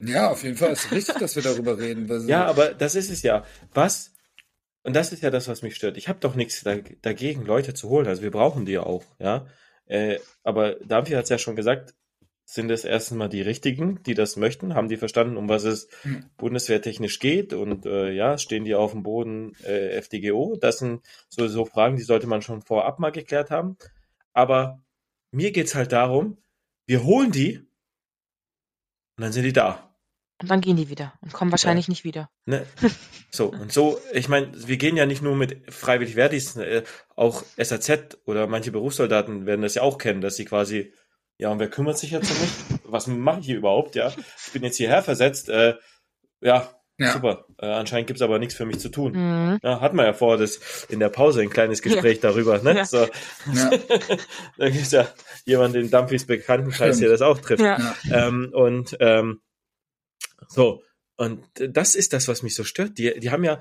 Ja, 0.00 0.30
auf 0.30 0.42
jeden 0.42 0.56
Fall 0.56 0.72
ist 0.72 0.86
es 0.86 0.90
richtig, 0.92 1.16
dass 1.16 1.36
wir 1.36 1.42
darüber 1.42 1.78
reden. 1.78 2.28
Ja, 2.28 2.46
aber 2.46 2.74
das 2.74 2.94
ist 2.94 3.10
es 3.10 3.22
ja. 3.22 3.44
Was 3.72 4.15
und 4.86 4.94
das 4.94 5.12
ist 5.12 5.24
ja 5.24 5.30
das, 5.30 5.48
was 5.48 5.62
mich 5.62 5.74
stört. 5.74 5.96
Ich 5.96 6.08
habe 6.08 6.20
doch 6.20 6.36
nichts 6.36 6.64
dagegen, 7.02 7.44
Leute 7.44 7.74
zu 7.74 7.88
holen. 7.88 8.06
Also 8.06 8.22
wir 8.22 8.30
brauchen 8.30 8.66
die 8.66 8.72
ja 8.72 8.84
auch, 8.84 9.02
ja. 9.18 9.46
Äh, 9.86 10.20
aber 10.44 10.76
Dampfi 10.76 11.12
hat 11.14 11.24
es 11.24 11.28
ja 11.28 11.38
schon 11.38 11.56
gesagt, 11.56 11.94
sind 12.44 12.70
es 12.70 12.84
erstens 12.84 13.18
mal 13.18 13.28
die 13.28 13.42
richtigen, 13.42 14.00
die 14.04 14.14
das 14.14 14.36
möchten? 14.36 14.76
Haben 14.76 14.88
die 14.88 14.96
verstanden, 14.96 15.36
um 15.36 15.48
was 15.48 15.64
es 15.64 15.88
hm. 16.02 16.26
bundeswehrtechnisch 16.36 17.18
geht? 17.18 17.52
Und 17.52 17.84
äh, 17.84 18.12
ja, 18.12 18.38
stehen 18.38 18.64
die 18.64 18.76
auf 18.76 18.92
dem 18.92 19.02
Boden 19.02 19.56
äh, 19.64 19.96
FDGO? 20.00 20.56
Das 20.60 20.78
sind 20.78 21.04
so, 21.28 21.48
so 21.48 21.64
Fragen, 21.64 21.96
die 21.96 22.04
sollte 22.04 22.28
man 22.28 22.42
schon 22.42 22.62
vorab 22.62 23.00
mal 23.00 23.10
geklärt 23.10 23.50
haben. 23.50 23.76
Aber 24.34 24.80
mir 25.32 25.50
geht's 25.50 25.74
halt 25.74 25.90
darum, 25.90 26.38
wir 26.86 27.02
holen 27.02 27.32
die 27.32 27.58
und 29.16 29.22
dann 29.22 29.32
sind 29.32 29.42
die 29.42 29.52
da. 29.52 29.85
Und 30.40 30.50
dann 30.50 30.60
gehen 30.60 30.76
die 30.76 30.90
wieder 30.90 31.14
und 31.22 31.32
kommen 31.32 31.50
wahrscheinlich 31.50 31.86
ja. 31.86 31.92
nicht 31.92 32.04
wieder. 32.04 32.28
Ne? 32.44 32.66
So, 33.30 33.46
und 33.60 33.72
so, 33.72 33.98
ich 34.12 34.28
meine, 34.28 34.50
wir 34.54 34.76
gehen 34.76 34.96
ja 34.96 35.06
nicht 35.06 35.22
nur 35.22 35.34
mit 35.34 35.72
freiwillig 35.72 36.14
Verdis, 36.14 36.56
äh, 36.56 36.82
auch 37.14 37.42
SAZ 37.56 38.18
oder 38.26 38.46
manche 38.46 38.70
Berufssoldaten 38.70 39.46
werden 39.46 39.62
das 39.62 39.74
ja 39.74 39.82
auch 39.82 39.98
kennen, 39.98 40.20
dass 40.20 40.36
sie 40.36 40.44
quasi, 40.44 40.92
ja, 41.38 41.50
und 41.50 41.58
wer 41.58 41.70
kümmert 41.70 41.98
sich 41.98 42.10
jetzt 42.10 42.30
um 42.30 42.40
mich? 42.40 42.80
Was 42.84 43.06
mache 43.06 43.40
ich 43.40 43.46
hier 43.46 43.56
überhaupt? 43.56 43.94
Ja, 43.94 44.12
ich 44.46 44.52
bin 44.52 44.62
jetzt 44.62 44.76
hierher 44.76 45.02
versetzt, 45.02 45.48
äh, 45.48 45.74
ja, 46.40 46.70
ja. 46.98 47.12
Super. 47.12 47.44
Äh, 47.58 47.66
anscheinend 47.66 48.06
gibt's 48.06 48.22
aber 48.22 48.38
nichts 48.38 48.54
für 48.54 48.64
mich 48.64 48.78
zu 48.78 48.88
tun. 48.88 49.12
Mhm. 49.12 49.58
Ja, 49.62 49.82
hatten 49.82 49.96
wir 49.96 50.06
ja 50.06 50.14
vor, 50.14 50.38
das 50.38 50.86
in 50.88 50.98
der 50.98 51.10
Pause 51.10 51.42
ein 51.42 51.50
kleines 51.50 51.82
Gespräch 51.82 52.20
ja. 52.22 52.30
darüber. 52.30 52.58
Ne? 52.62 52.74
Ja. 52.74 52.84
So. 52.86 53.06
Ja. 53.52 53.70
da 54.56 54.70
gibt's 54.70 54.92
ja 54.92 55.06
jemanden, 55.44 55.82
den 55.82 55.90
Dumpys 55.90 56.26
Bekanntenkreis, 56.26 56.98
der 56.98 57.10
das 57.10 57.20
auch 57.20 57.38
trifft. 57.38 57.62
Ja. 57.62 57.94
Ähm, 58.10 58.50
und 58.54 58.96
ähm, 59.00 59.42
so, 60.48 60.82
und 61.16 61.44
das 61.54 61.94
ist 61.94 62.12
das, 62.12 62.28
was 62.28 62.42
mich 62.42 62.54
so 62.54 62.64
stört. 62.64 62.98
Die, 62.98 63.18
die 63.18 63.30
haben 63.30 63.44
ja, 63.44 63.58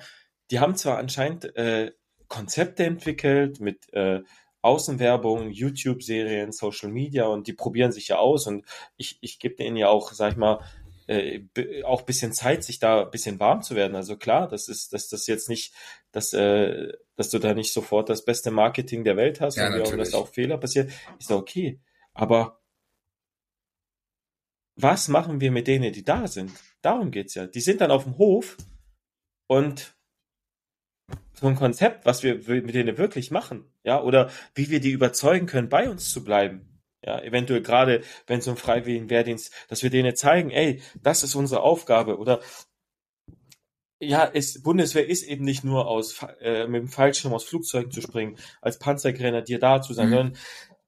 die 0.51 0.59
haben 0.59 0.75
zwar 0.75 0.97
anscheinend 0.97 1.55
äh, 1.55 1.91
Konzepte 2.27 2.83
entwickelt 2.83 3.59
mit 3.59 3.91
äh, 3.93 4.21
Außenwerbung, 4.61 5.51
YouTube-Serien, 5.51 6.51
Social 6.51 6.89
Media 6.89 7.25
und 7.25 7.47
die 7.47 7.53
probieren 7.53 7.91
sich 7.91 8.07
ja 8.09 8.17
aus 8.17 8.47
und 8.47 8.65
ich, 8.97 9.17
ich 9.21 9.39
gebe 9.39 9.55
denen 9.55 9.77
ja 9.77 9.89
auch, 9.89 10.11
sag 10.11 10.31
ich 10.31 10.37
mal, 10.37 10.59
äh, 11.07 11.41
auch 11.83 12.01
bisschen 12.01 12.33
Zeit, 12.33 12.63
sich 12.63 12.79
da 12.79 13.03
ein 13.03 13.11
bisschen 13.11 13.39
warm 13.39 13.61
zu 13.61 13.75
werden. 13.75 13.95
Also 13.95 14.17
klar, 14.17 14.47
das 14.47 14.67
ist, 14.67 14.91
dass 14.91 15.07
das 15.07 15.27
jetzt 15.27 15.49
nicht, 15.49 15.73
dass, 16.11 16.33
äh, 16.33 16.93
dass 17.15 17.29
du 17.29 17.37
da 17.37 17.53
nicht 17.53 17.73
sofort 17.73 18.09
das 18.09 18.25
beste 18.25 18.49
Marketing 18.49 19.03
der 19.03 19.17
Welt 19.17 19.39
hast 19.39 19.57
ja, 19.57 19.67
und 19.67 19.81
auch, 19.81 19.95
dass 19.95 20.15
auch 20.15 20.29
Fehler 20.29 20.57
passieren, 20.57 20.91
ist 21.19 21.31
okay. 21.31 21.79
Aber 22.13 22.59
was 24.75 25.07
machen 25.07 25.39
wir 25.39 25.51
mit 25.51 25.67
denen, 25.67 25.93
die 25.93 26.03
da 26.03 26.27
sind? 26.27 26.51
Darum 26.85 27.09
geht's 27.09 27.33
ja. 27.33 27.47
Die 27.47 27.61
sind 27.61 27.81
dann 27.81 27.89
auf 27.89 28.03
dem 28.03 28.19
Hof 28.19 28.57
und 29.47 29.95
so 31.33 31.47
ein 31.47 31.55
Konzept, 31.55 32.05
was 32.05 32.21
wir 32.21 32.35
mit 32.35 32.75
denen 32.75 32.99
wirklich 32.99 33.31
machen, 33.31 33.65
ja, 33.83 34.01
oder 34.01 34.29
wie 34.53 34.69
wir 34.69 34.79
die 34.79 34.91
überzeugen 34.91 35.47
können, 35.47 35.67
bei 35.67 35.89
uns 35.89 36.11
zu 36.11 36.23
bleiben. 36.23 36.79
Ja, 37.03 37.19
eventuell 37.21 37.61
gerade, 37.61 38.03
wenn 38.27 38.39
es 38.39 38.47
um 38.47 38.55
freiwilligen 38.55 39.09
Wehrdienst, 39.09 39.51
dass 39.67 39.81
wir 39.81 39.89
denen 39.89 40.15
zeigen, 40.15 40.51
ey, 40.51 40.81
das 41.01 41.23
ist 41.23 41.33
unsere 41.33 41.61
Aufgabe 41.61 42.17
oder 42.17 42.39
ja, 43.99 44.29
es, 44.31 44.61
Bundeswehr 44.61 45.07
ist 45.07 45.23
eben 45.23 45.43
nicht 45.43 45.63
nur 45.63 45.87
aus 45.87 46.21
äh, 46.41 46.67
mit 46.67 46.81
dem 46.81 46.87
Fallschirm 46.87 47.33
aus 47.33 47.45
Flugzeugen 47.45 47.91
zu 47.91 48.01
springen, 48.01 48.37
als 48.61 48.77
Panzergrenadier 48.77 49.59
da 49.59 49.81
zu 49.81 49.93
sein, 49.93 50.09
mhm. 50.09 50.13
sondern 50.13 50.37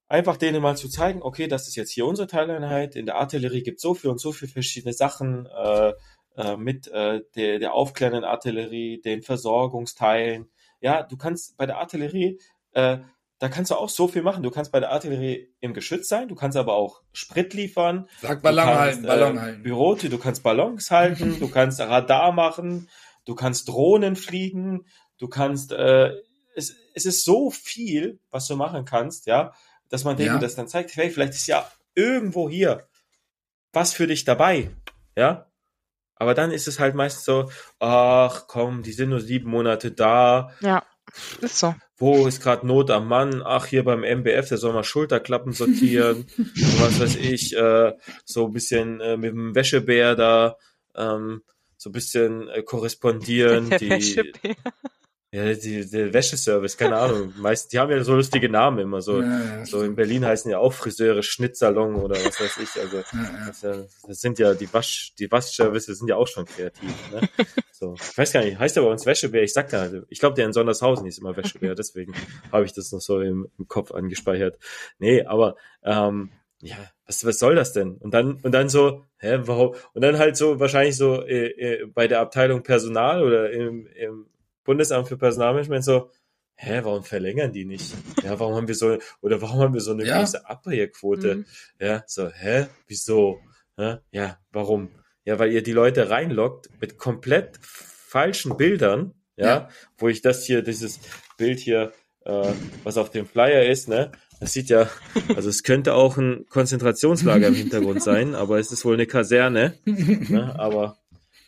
einfach 0.08 0.38
denen 0.38 0.62
mal 0.62 0.78
zu 0.78 0.90
zeigen, 0.90 1.22
okay, 1.22 1.48
das 1.48 1.68
ist 1.68 1.76
jetzt 1.76 1.92
hier 1.92 2.06
unsere 2.06 2.28
Teileinheit, 2.28 2.96
in 2.96 3.06
der 3.06 3.16
Artillerie 3.16 3.64
gibt 3.64 3.80
so 3.80 3.94
viel 3.94 4.10
und 4.10 4.20
so 4.20 4.32
viel 4.32 4.48
verschiedene 4.48 4.94
Sachen 4.94 5.46
äh, 5.48 5.94
äh, 6.38 6.56
mit 6.56 6.88
äh, 6.88 7.22
der, 7.36 7.60
der 7.60 7.74
aufklärenden 7.74 8.24
Artillerie, 8.24 9.02
den 9.02 9.22
Versorgungsteilen. 9.22 10.50
Ja, 10.80 11.04
du 11.04 11.18
kannst 11.18 11.58
bei 11.58 11.66
der 11.66 11.78
Artillerie, 11.78 12.40
äh, 12.74 13.00
da 13.40 13.50
kannst 13.50 13.72
du 13.72 13.76
auch 13.76 13.90
so 13.90 14.08
viel 14.08 14.24
machen. 14.24 14.42
Du 14.42 14.50
kannst 14.50 14.72
bei 14.72 14.80
der 14.80 14.92
Artillerie 14.92 15.54
im 15.60 15.74
Geschütz 15.74 16.08
sein, 16.08 16.28
du 16.28 16.36
kannst 16.36 16.58
aber 16.58 16.74
auch 16.74 17.02
Sprit 17.14 17.54
liefern. 17.54 18.08
Sag 18.22 18.42
Ballon 18.42 18.66
kannst, 18.66 18.80
halten, 18.80 19.04
Ballon 19.04 19.38
äh, 19.38 19.40
halten. 19.40 19.64
Bürote, 19.64 20.10
du 20.10 20.18
kannst 20.18 20.44
Ballons 20.44 20.90
halten, 20.92 21.40
du 21.40 21.50
kannst 21.50 21.80
Radar 21.80 22.32
machen, 22.32 22.90
du 23.26 23.36
kannst 23.36 23.68
Drohnen 23.68 24.16
fliegen, 24.16 24.86
du 25.18 25.28
kannst, 25.28 25.72
äh, 25.72 26.14
es, 26.56 26.76
es 26.94 27.06
ist 27.06 27.26
so 27.26 27.52
viel, 27.52 28.20
was 28.32 28.48
du 28.48 28.56
machen 28.56 28.86
kannst, 28.86 29.28
ja, 29.28 29.54
dass 29.90 30.04
man 30.04 30.18
denen 30.18 30.36
ja. 30.36 30.40
das 30.40 30.56
dann 30.56 30.68
zeigt, 30.68 30.96
hey, 30.96 31.10
vielleicht 31.10 31.34
ist 31.34 31.48
ja 31.48 31.70
irgendwo 31.96 32.50
hier 32.50 32.88
was 33.74 33.94
für 33.94 34.08
dich 34.08 34.24
dabei, 34.26 34.72
ja. 35.16 35.46
Aber 36.16 36.34
dann 36.34 36.52
ist 36.52 36.68
es 36.68 36.80
halt 36.80 36.96
meistens 36.96 37.26
so, 37.26 37.52
ach 37.80 38.48
komm, 38.48 38.82
die 38.82 38.92
sind 38.92 39.10
nur 39.10 39.20
sieben 39.20 39.52
Monate 39.52 39.92
da. 39.92 40.52
Ja, 40.62 40.84
ist 41.42 41.60
so. 41.60 41.76
Wo 41.96 42.28
ist 42.28 42.42
gerade 42.42 42.66
Not 42.66 42.92
am 42.92 43.08
Mann? 43.08 43.42
Ach, 43.44 43.66
hier 43.66 43.84
beim 43.84 44.04
MBF, 44.04 44.50
der 44.50 44.58
soll 44.58 44.74
mal 44.74 44.84
Schulterklappen 44.84 45.54
sortieren. 45.54 46.28
was 46.38 47.00
weiß 47.00 47.16
ich, 47.16 47.56
äh, 47.56 47.94
so 48.26 48.48
ein 48.48 48.54
bisschen 48.54 49.00
äh, 49.02 49.18
mit 49.18 49.32
dem 49.32 49.56
Wäschebär 49.56 50.16
da, 50.16 50.58
ähm, 50.96 51.44
so 51.78 51.90
ein 51.90 51.94
bisschen 51.94 52.50
äh, 52.50 52.62
korrespondieren. 52.64 53.70
Der 53.70 53.80
die, 53.80 53.90
Wäschebär. 53.90 54.56
Ja, 55.30 55.54
die, 55.54 55.90
der 55.90 56.14
Wäscheservice, 56.14 56.78
keine 56.78 56.98
Ahnung. 57.00 57.34
Meist, 57.38 57.74
die 57.74 57.80
haben 57.80 57.92
ja 57.92 58.02
so 58.04 58.16
lustige 58.16 58.50
Namen 58.50 58.80
immer. 58.80 59.02
So, 59.02 59.22
ja, 59.22 59.58
ja, 59.58 59.66
so 59.66 59.84
in 59.84 59.96
Berlin 59.96 60.26
heißen 60.26 60.50
ja 60.50 60.60
auch 60.60 60.72
Friseure 60.72 61.22
Schnittsalon 61.22 61.96
oder 61.96 62.16
was 62.16 62.40
weiß 62.40 62.58
ich. 62.58 62.82
Also 62.82 62.98
ja, 62.98 63.46
das, 63.48 64.02
das, 64.08 64.22
sind 64.22 64.40
ja 64.40 64.54
die 64.54 64.72
Wasch, 64.74 65.14
die 65.20 65.30
Waschservices 65.30 66.00
sind 66.00 66.08
ja 66.08 66.16
auch 66.16 66.28
schon 66.28 66.46
kreativ. 66.46 66.94
Ne? 67.12 67.28
So, 67.74 67.96
ich 67.96 68.18
weiß 68.18 68.32
gar 68.32 68.44
nicht, 68.44 68.58
heißt 68.58 68.78
der 68.78 68.82
bei 68.84 68.90
uns 68.90 69.06
Wäschebär? 69.06 69.44
Ich 69.44 69.54
sag 69.54 69.70
da, 69.70 69.90
ich 70.10 70.20
glaube, 70.20 70.36
der 70.36 70.46
in 70.46 70.54
Sondershausen 70.54 71.06
ist 71.06 71.20
immer 71.20 71.36
Wäschebär, 71.36 71.76
deswegen 71.76 72.14
habe 72.52 72.66
ich 72.66 72.74
das 72.74 72.92
noch 72.92 73.02
so 73.02 73.20
im, 73.20 73.50
im 73.60 73.68
Kopf 73.68 73.92
angespeichert. 73.92 74.58
Nee, 74.98 75.24
aber 75.26 75.58
ähm, 75.84 76.32
ja, 76.62 76.78
was, 77.06 77.24
was 77.26 77.38
soll 77.38 77.54
das 77.54 77.74
denn? 77.74 77.98
Und 77.98 78.14
dann, 78.14 78.40
und 78.42 78.52
dann 78.52 78.70
so, 78.70 79.06
hä, 79.18 79.40
warum? 79.44 79.76
Und 79.94 80.02
dann 80.02 80.18
halt 80.18 80.38
so 80.38 80.60
wahrscheinlich 80.60 80.98
so 80.98 81.22
äh, 81.22 81.50
äh, 81.50 81.86
bei 81.86 82.08
der 82.08 82.22
Abteilung 82.22 82.64
Personal 82.64 83.24
oder 83.24 83.52
im, 83.52 83.86
im 83.88 84.26
Bundesamt 84.68 85.08
für 85.08 85.18
Personalmanagement 85.18 85.84
so, 85.84 86.12
hä, 86.56 86.82
warum 86.84 87.04
verlängern 87.04 87.54
die 87.54 87.66
nicht? 87.66 87.96
Ja, 88.24 88.38
warum 88.40 88.56
haben 88.56 88.68
wir 88.68 88.76
so, 88.76 88.98
oder 89.22 89.42
warum 89.42 89.62
haben 89.62 89.74
wir 89.74 89.82
so 89.82 89.94
eine 89.94 90.06
ja. 90.06 90.20
große 90.20 90.48
Abbrecherquote? 90.48 91.36
Mhm. 91.36 91.46
Ja, 91.80 92.04
so, 92.06 92.30
hä, 92.30 92.68
wieso? 92.86 93.40
Ja, 93.78 94.02
ja, 94.12 94.38
warum? 94.52 94.90
Ja, 95.24 95.40
weil 95.40 95.52
ihr 95.52 95.64
die 95.64 95.72
Leute 95.72 96.10
reinlockt 96.10 96.70
mit 96.82 96.98
komplett 96.98 97.58
falschen 97.62 98.58
Bildern, 98.58 99.14
ja, 99.38 99.46
ja. 99.46 99.70
wo 99.98 100.10
ich 100.10 100.22
das 100.22 100.44
hier, 100.44 100.62
dieses 100.62 101.00
Bild 101.38 101.60
hier, 101.60 101.94
äh, 102.26 102.52
was 102.84 102.98
auf 102.98 103.10
dem 103.10 103.26
Flyer 103.26 103.66
ist, 103.66 103.88
ne, 103.88 104.12
das 104.40 104.54
sieht 104.54 104.70
ja, 104.70 104.90
also 105.36 105.50
es 105.50 105.64
könnte 105.64 105.94
auch 105.94 106.18
ein 106.18 106.46
Konzentrationslager 106.50 107.48
im 107.48 107.56
Hintergrund 107.56 108.04
sein, 108.04 108.36
aber 108.36 108.60
es 108.60 108.72
ist 108.72 108.86
wohl 108.86 108.96
eine 108.96 109.08
Kaserne. 109.08 109.80
Ne? 109.86 110.54
Aber 110.60 110.98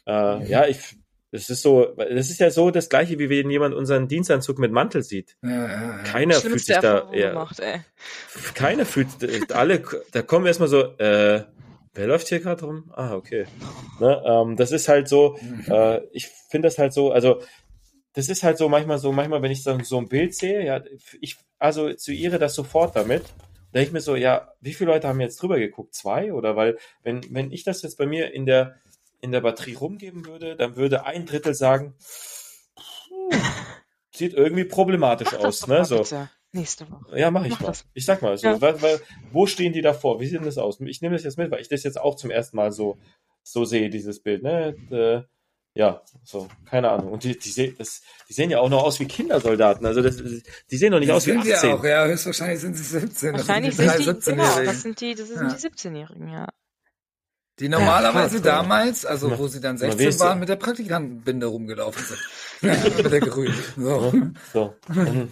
äh, 0.08 0.50
ja, 0.50 0.68
ich 0.68 0.99
das 1.32 1.50
ist 1.50 1.62
so, 1.62 1.86
das 1.98 2.30
ist 2.30 2.40
ja 2.40 2.50
so 2.50 2.72
das 2.72 2.90
gleiche, 2.90 3.20
wie 3.20 3.30
wenn 3.30 3.50
jemand 3.50 3.76
unseren 3.76 4.08
Dienstanzug 4.08 4.58
mit 4.58 4.72
Mantel 4.72 5.04
sieht. 5.04 5.38
Ja, 5.44 5.50
ja, 5.50 5.68
ja. 5.68 5.98
Keiner 6.04 6.36
fühlt 6.36 6.60
sich 6.60 6.78
da, 6.78 7.10
ja, 7.14 7.30
gemacht, 7.30 7.62
keiner 8.56 8.86
fühlt, 8.86 9.54
alle, 9.54 9.84
da 10.12 10.22
kommen 10.22 10.46
wir 10.46 10.50
erstmal 10.50 10.70
so, 10.70 10.84
äh, 10.98 11.44
wer 11.94 12.08
läuft 12.08 12.30
hier 12.30 12.40
gerade 12.40 12.66
rum? 12.66 12.92
Ah, 12.96 13.14
okay. 13.14 13.46
Ne, 14.00 14.24
ähm, 14.26 14.56
das 14.56 14.72
ist 14.72 14.88
halt 14.88 15.08
so, 15.08 15.38
äh, 15.68 16.02
ich 16.12 16.28
finde 16.50 16.68
das 16.68 16.78
halt 16.78 16.94
so, 16.94 17.12
also, 17.12 17.42
das 18.14 18.28
ist 18.28 18.44
halt 18.44 18.58
so 18.58 18.68
manchmal 18.70 18.98
so, 18.98 19.12
manchmal, 19.12 19.42
wenn 19.42 19.52
ich 19.52 19.64
so, 19.64 19.78
so 19.84 19.98
ein 19.98 20.10
Bild 20.10 20.34
sehe, 20.34 20.66
ja, 20.66 20.82
ich 21.22 21.38
assoziiere 21.60 22.40
das 22.40 22.56
sofort 22.56 22.96
damit. 22.96 23.24
Da 23.72 23.80
denke 23.80 23.90
ich 23.90 23.94
mir 23.94 24.02
so, 24.02 24.16
ja, 24.16 24.52
wie 24.62 24.74
viele 24.74 24.92
Leute 24.92 25.08
haben 25.08 25.20
jetzt 25.22 25.42
drüber 25.42 25.60
geguckt? 25.60 25.94
Zwei? 25.94 26.34
Oder 26.34 26.56
weil, 26.56 26.80
wenn, 27.04 27.22
wenn 27.30 27.52
ich 27.52 27.64
das 27.64 27.84
jetzt 27.84 27.98
bei 28.00 28.08
mir 28.08 28.34
in 28.34 28.48
der, 28.48 28.76
in 29.22 29.32
der 29.32 29.42
Batterie 29.42 29.76
rumgeben 29.76 30.26
würde, 30.26 30.56
dann 30.56 30.76
würde 30.76 31.06
ein 31.06 31.26
Drittel 31.26 31.54
sagen, 31.54 31.96
sieht 34.14 34.34
irgendwie 34.34 34.66
problematisch 34.66 35.32
Mach 35.32 35.40
aus. 35.40 35.68
Ne? 35.68 35.86
So. 35.86 36.04
Nächste 36.52 36.90
Woche. 36.90 37.20
Ja, 37.20 37.30
mach 37.30 37.46
ich 37.46 37.52
mach 37.52 37.62
mal. 37.62 37.68
Das. 37.68 37.86
Ich 37.94 38.06
sag 38.06 38.22
mal 38.22 38.38
so, 38.38 38.48
ja. 38.48 38.62
weil, 38.62 38.82
weil, 38.82 39.00
wo 39.32 39.46
stehen 39.46 39.72
die 39.72 39.82
davor? 39.82 40.20
Wie 40.20 40.26
sieht 40.26 40.40
denn 40.40 40.46
das 40.46 40.58
aus? 40.58 40.80
Ich 40.82 41.02
nehme 41.02 41.16
das 41.16 41.24
jetzt 41.24 41.38
mit, 41.38 41.52
weil 41.52 41.62
ich 41.62 41.70
das 41.70 41.84
jetzt 41.84 42.00
auch 42.00 42.16
zum 42.16 42.32
ersten 42.32 42.58
Mal 42.58 42.72
so, 42.72 42.98
so 43.44 43.66
sehe, 43.66 43.90
dieses 43.90 44.22
Bild. 44.22 44.42
Ne? 44.42 44.76
Äh, 44.90 45.22
ja, 45.76 46.02
so, 46.24 46.48
keine 46.66 46.90
Ahnung. 46.90 47.14
Und 47.14 47.24
die, 47.24 47.38
die, 47.38 47.50
sehen, 47.50 47.76
das, 47.78 48.02
die 48.28 48.34
sehen 48.34 48.50
ja 48.50 48.60
auch 48.60 48.70
noch 48.70 48.84
aus 48.84 49.00
wie 49.00 49.06
Kindersoldaten. 49.06 49.86
Also 49.86 50.02
das, 50.02 50.18
die 50.18 50.78
sehen 50.78 50.92
doch 50.92 51.00
nicht 51.00 51.10
das 51.10 51.18
aus 51.18 51.28
wie 51.28 51.38
18. 51.38 51.70
Ja, 51.70 51.76
auch, 51.76 51.84
ja, 51.84 52.06
höchstwahrscheinlich 52.08 52.60
sind 52.60 52.76
sie 52.76 52.84
17. 52.84 53.34
Wahrscheinlich 53.34 53.76
sind 53.76 53.94
die, 54.00 54.04
17 54.04 54.36
genau, 54.36 54.64
das 54.64 54.82
sind 54.82 55.00
die, 55.00 55.16
das 55.16 55.28
sind 55.28 55.38
ja. 55.38 55.56
die 55.56 55.68
17-Jährigen, 55.68 56.28
ja. 56.30 56.48
Die 57.60 57.68
normalerweise 57.68 58.38
ja, 58.38 58.44
damals, 58.44 59.06
also 59.06 59.38
wo 59.38 59.48
sie 59.48 59.60
dann 59.60 59.78
16 59.78 60.20
waren, 60.20 60.40
mit 60.40 60.50
der 60.50 60.56
Praktikantenbinde 60.56 61.48
rumgelaufen 61.48 62.04
sind. 62.04 62.20
mit 63.04 63.12
der 63.12 63.20
grünen. 63.20 63.56
So. 63.76 64.14
so. 64.54 64.76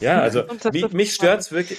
Ja, 0.00 0.20
also 0.20 0.44
mich, 0.72 0.92
mich 0.92 1.14
stört's 1.14 1.52
wirklich. 1.52 1.78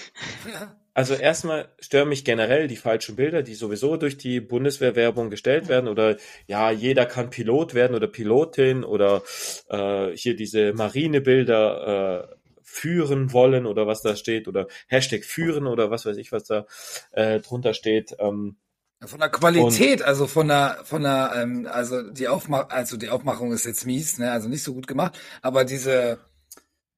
Also 0.93 1.15
erstmal 1.15 1.67
stören 1.79 2.07
mich 2.07 2.23
generell 2.23 2.67
die 2.67 2.77
falschen 2.77 3.15
Bilder, 3.15 3.41
die 3.41 3.55
sowieso 3.55 3.97
durch 3.97 4.17
die 4.17 4.39
Bundeswehrwerbung 4.39 5.29
gestellt 5.29 5.67
werden 5.67 5.89
oder 5.89 6.17
ja, 6.47 6.71
jeder 6.71 7.05
kann 7.05 7.31
Pilot 7.31 7.73
werden 7.73 7.95
oder 7.95 8.07
Pilotin 8.07 8.83
oder 8.83 9.23
äh, 9.69 10.15
hier 10.15 10.35
diese 10.35 10.71
Marinebilder 10.73 12.29
äh, 12.29 12.35
führen 12.61 13.33
wollen 13.33 13.65
oder 13.65 13.87
was 13.87 14.01
da 14.01 14.15
steht 14.15 14.47
oder 14.47 14.67
Hashtag 14.87 15.25
führen 15.25 15.67
oder 15.67 15.91
was 15.91 16.05
weiß 16.05 16.17
ich, 16.17 16.31
was 16.31 16.45
da 16.45 16.65
äh, 17.11 17.39
drunter 17.39 17.73
steht. 17.73 18.15
Ähm, 18.19 18.55
von 19.07 19.19
der 19.19 19.29
Qualität, 19.29 20.01
und, 20.01 20.07
also 20.07 20.27
von 20.27 20.47
der, 20.47 20.79
von 20.83 21.03
der, 21.03 21.33
ähm, 21.35 21.67
also 21.71 22.01
die 22.01 22.27
Aufmachung, 22.27 22.71
also 22.71 22.97
die 22.97 23.09
Aufmachung 23.09 23.51
ist 23.51 23.65
jetzt 23.65 23.85
mies, 23.85 24.17
ne, 24.17 24.31
also 24.31 24.49
nicht 24.49 24.63
so 24.63 24.73
gut 24.73 24.87
gemacht, 24.87 25.17
aber 25.41 25.65
diese, 25.65 26.19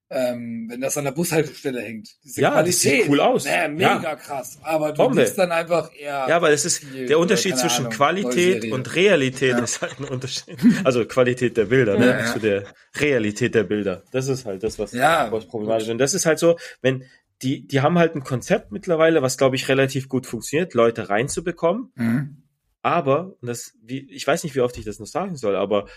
ähm, 0.10 0.68
wenn 0.70 0.82
das 0.82 0.98
an 0.98 1.06
der 1.06 1.12
Bushaltestelle 1.12 1.82
hängt, 1.82 2.10
diese 2.24 2.42
ja, 2.42 2.52
Qualität, 2.52 2.74
sieht 2.76 3.10
cool 3.10 3.20
aus, 3.20 3.46
ne, 3.46 3.70
mega 3.70 4.02
ja. 4.02 4.16
krass, 4.16 4.60
aber 4.64 4.92
du 4.92 5.04
Bombe. 5.04 5.22
bist 5.22 5.38
dann 5.38 5.52
einfach 5.52 5.90
eher. 5.94 6.26
Ja, 6.28 6.36
aber 6.36 6.52
es 6.52 6.66
ist 6.66 6.80
viel, 6.80 7.08
der 7.08 7.18
Unterschied 7.18 7.58
zwischen 7.58 7.86
Ahnung, 7.86 7.94
Qualität 7.94 8.72
und 8.72 8.96
Realität 8.96 9.52
ja. 9.52 9.64
ist 9.64 9.82
halt 9.82 10.00
ein 10.00 10.06
Unterschied. 10.06 10.58
Also 10.84 11.06
Qualität 11.06 11.58
der 11.58 11.66
Bilder, 11.66 11.98
ne, 11.98 12.08
ja, 12.08 12.34
zu 12.34 12.40
der 12.40 12.66
Realität 13.00 13.56
der 13.56 13.64
Bilder. 13.64 14.04
Das 14.12 14.28
ist 14.28 14.46
halt 14.46 14.64
das, 14.64 14.78
was, 14.78 14.94
was 14.94 15.46
problematisch 15.48 15.88
ist. 15.88 15.92
Und 15.92 15.98
das 15.98 16.14
ist 16.14 16.26
halt 16.26 16.40
so, 16.40 16.58
wenn 16.82 17.04
die, 17.42 17.68
die 17.68 17.82
haben 17.82 17.98
halt 17.98 18.16
ein 18.16 18.24
Konzept 18.24 18.72
mittlerweile, 18.72 19.22
was 19.22 19.38
glaube 19.38 19.56
ich 19.56 19.68
relativ 19.68 20.08
gut 20.10 20.26
funktioniert, 20.26 20.74
Leute 20.74 21.10
reinzubekommen. 21.10 21.92
Mhm. 21.96 22.44
Aber, 22.82 23.36
und 23.42 23.48
das, 23.48 23.74
wie, 23.82 24.10
ich 24.12 24.26
weiß 24.26 24.44
nicht, 24.44 24.56
wie 24.56 24.62
oft 24.62 24.78
ich 24.78 24.86
das 24.86 25.00
noch 25.00 25.08
sagen 25.08 25.36
soll, 25.36 25.56
aber 25.56 25.88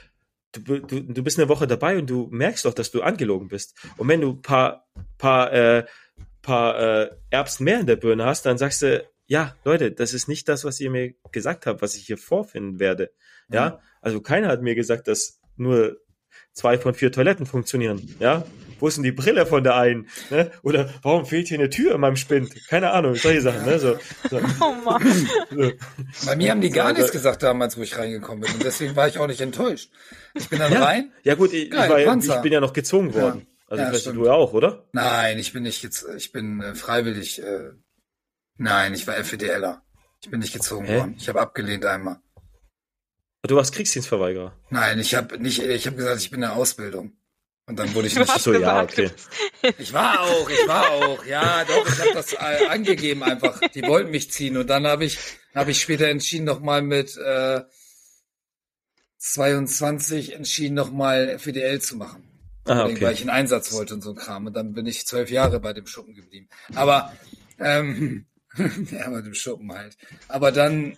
du, 0.53 0.81
du, 0.81 1.03
du 1.03 1.23
bist 1.23 1.39
eine 1.39 1.49
Woche 1.49 1.67
dabei 1.67 1.99
und 1.99 2.09
du 2.09 2.29
merkst 2.31 2.65
doch, 2.65 2.75
dass 2.75 2.91
du 2.91 3.03
angelogen 3.03 3.49
bist. 3.49 3.77
Und 3.97 4.09
wenn 4.09 4.21
du 4.21 4.35
paar, 4.35 4.89
paar, 5.19 5.53
äh, 5.53 5.85
paar 6.43 6.79
äh, 6.79 7.11
Erbsen 7.31 7.65
mehr 7.65 7.81
in 7.81 7.87
der 7.87 7.97
Birne 7.97 8.25
hast, 8.25 8.47
dann 8.47 8.59
sagst 8.59 8.83
du, 8.83 9.05
ja, 9.27 9.55
Leute, 9.65 9.93
das 9.93 10.15
ist 10.15 10.27
nicht 10.29 10.49
das, 10.49 10.65
was 10.65 10.81
ihr 10.81 10.91
mir 10.91 11.15
gesagt 11.31 11.67
habt, 11.67 11.83
was 11.83 11.95
ich 11.95 12.07
hier 12.07 12.17
vorfinden 12.17 12.81
werde. 12.81 13.13
Ja, 13.51 13.71
mhm. 13.71 13.75
also 14.01 14.21
keiner 14.21 14.49
hat 14.49 14.63
mir 14.63 14.75
gesagt, 14.75 15.09
dass 15.09 15.41
nur 15.57 15.99
zwei 16.53 16.79
von 16.79 16.95
vier 16.95 17.13
Toiletten 17.13 17.47
funktionieren. 17.47 18.17
Ja, 18.19 18.45
wo 18.79 18.89
ist 18.89 18.97
denn 18.97 19.05
die 19.05 19.13
Brille 19.13 19.47
von 19.47 19.65
der 19.65 19.77
einen? 19.77 20.09
Ne? 20.31 20.51
Oder 20.63 20.93
warum 21.03 21.27
fehlt 21.27 21.49
hier 21.49 21.59
eine 21.59 21.71
Tür 21.71 21.95
in 21.95 22.01
meinem 22.01 22.17
Spind? 22.17 22.55
Keine 22.69 22.93
Ahnung, 22.93 23.15
solche 23.15 23.41
Sachen. 23.41 23.65
Ne? 23.65 23.79
So, 23.79 23.99
so. 24.31 24.41
Oh 24.61 24.75
Mann. 24.85 25.29
So. 25.51 25.73
Bei 26.27 26.37
mir 26.37 26.51
haben 26.51 26.61
die 26.61 26.71
gar 26.71 26.93
nichts 26.93 27.13
gesagt 27.13 27.43
damals, 27.43 27.77
wo 27.77 27.83
ich 27.83 27.97
reingekommen 27.97 28.43
bin. 28.43 28.53
Und 28.55 28.65
deswegen 28.65 28.97
war 28.97 29.09
ich 29.09 29.19
auch 29.19 29.27
nicht 29.27 29.41
enttäuscht. 29.41 29.91
Ich 30.35 30.49
bin 30.49 30.59
dann 30.59 30.73
ja? 30.73 30.85
rein. 30.85 31.13
Ja 31.23 31.35
gut, 31.35 31.53
ich, 31.53 31.71
Geil, 31.71 32.01
ich, 32.01 32.07
war, 32.07 32.37
ich 32.37 32.43
bin 32.43 32.53
ja 32.53 32.61
noch 32.61 32.73
gezwungen 32.73 33.15
worden. 33.15 33.41
Ja. 33.41 33.47
Also 33.69 33.83
ja, 33.83 33.91
vielleicht 33.91 34.07
du 34.07 34.25
ja 34.25 34.33
auch, 34.33 34.55
oder? 34.55 34.89
Nein, 34.93 35.39
ich 35.39 35.53
bin 35.53 35.63
nicht 35.63 35.83
jetzt, 35.83 36.07
ich 36.17 36.33
bin 36.33 36.61
äh, 36.63 36.75
freiwillig. 36.75 37.43
Äh, 37.43 37.73
nein, 38.57 38.95
ich 38.95 39.07
war 39.07 39.17
FDLer. 39.17 39.83
Ich 40.23 40.31
bin 40.31 40.41
nicht 40.41 40.53
gezwungen 40.53 40.87
Hä? 40.87 40.99
worden. 40.99 41.15
Ich 41.19 41.29
habe 41.29 41.41
abgelehnt 41.41 41.85
einmal. 41.85 42.21
Du 43.43 43.57
warst 43.57 43.73
Kriegsdienstverweigerer? 43.75 44.59
Nein, 44.71 44.99
ich 44.99 45.15
habe 45.15 45.39
nicht, 45.39 45.63
ich 45.63 45.87
habe 45.87 45.97
gesagt, 45.97 46.21
ich 46.21 46.31
bin 46.31 46.39
in 46.39 46.49
der 46.49 46.57
Ausbildung. 46.57 47.13
Und 47.69 47.79
dann 47.79 47.95
wurde 47.95 48.09
ich 48.09 48.17
nicht. 48.17 48.41
so, 48.41 48.55
ja, 48.55 48.83
okay. 48.83 49.11
Ich 49.79 49.93
war 49.93 50.21
auch, 50.23 50.49
ich 50.49 50.67
war 50.67 50.91
auch. 50.91 51.25
Ja, 51.27 51.65
doch, 51.65 51.87
ich 51.87 52.01
habe 52.01 52.15
das 52.15 52.33
äh, 52.33 52.67
angegeben 52.69 53.23
einfach. 53.23 53.61
Die 53.75 53.83
wollten 53.83 54.11
mich 54.11 54.31
ziehen 54.31 54.57
und 54.57 54.69
dann 54.69 54.87
habe 54.87 55.05
ich, 55.05 55.19
habe 55.55 55.71
ich 55.71 55.81
später 55.81 56.09
entschieden, 56.09 56.47
nochmal 56.47 56.81
mit 56.81 57.17
äh, 57.19 57.61
22 59.19 60.35
entschieden, 60.35 60.75
nochmal 60.75 61.29
FDL 61.29 61.81
zu 61.83 61.97
machen. 61.97 62.23
Ah, 62.65 62.87
okay. 62.87 63.03
Weil 63.03 63.13
ich 63.13 63.21
einen 63.21 63.31
Einsatz 63.31 63.71
wollte 63.73 63.95
und 63.95 64.03
so 64.03 64.11
ein 64.11 64.17
Kram. 64.17 64.47
Und 64.47 64.55
dann 64.55 64.73
bin 64.73 64.87
ich 64.87 65.07
zwölf 65.07 65.31
Jahre 65.31 65.61
bei 65.61 65.75
dem 65.75 65.87
Schuppen 65.87 66.15
geblieben. 66.15 66.49
Aber 66.75 67.13
ähm, 67.59 68.25
ja, 68.91 69.11
bei 69.11 69.21
dem 69.21 69.35
Schuppen 69.35 69.71
halt. 69.73 69.99
Aber 70.29 70.53
dann 70.53 70.97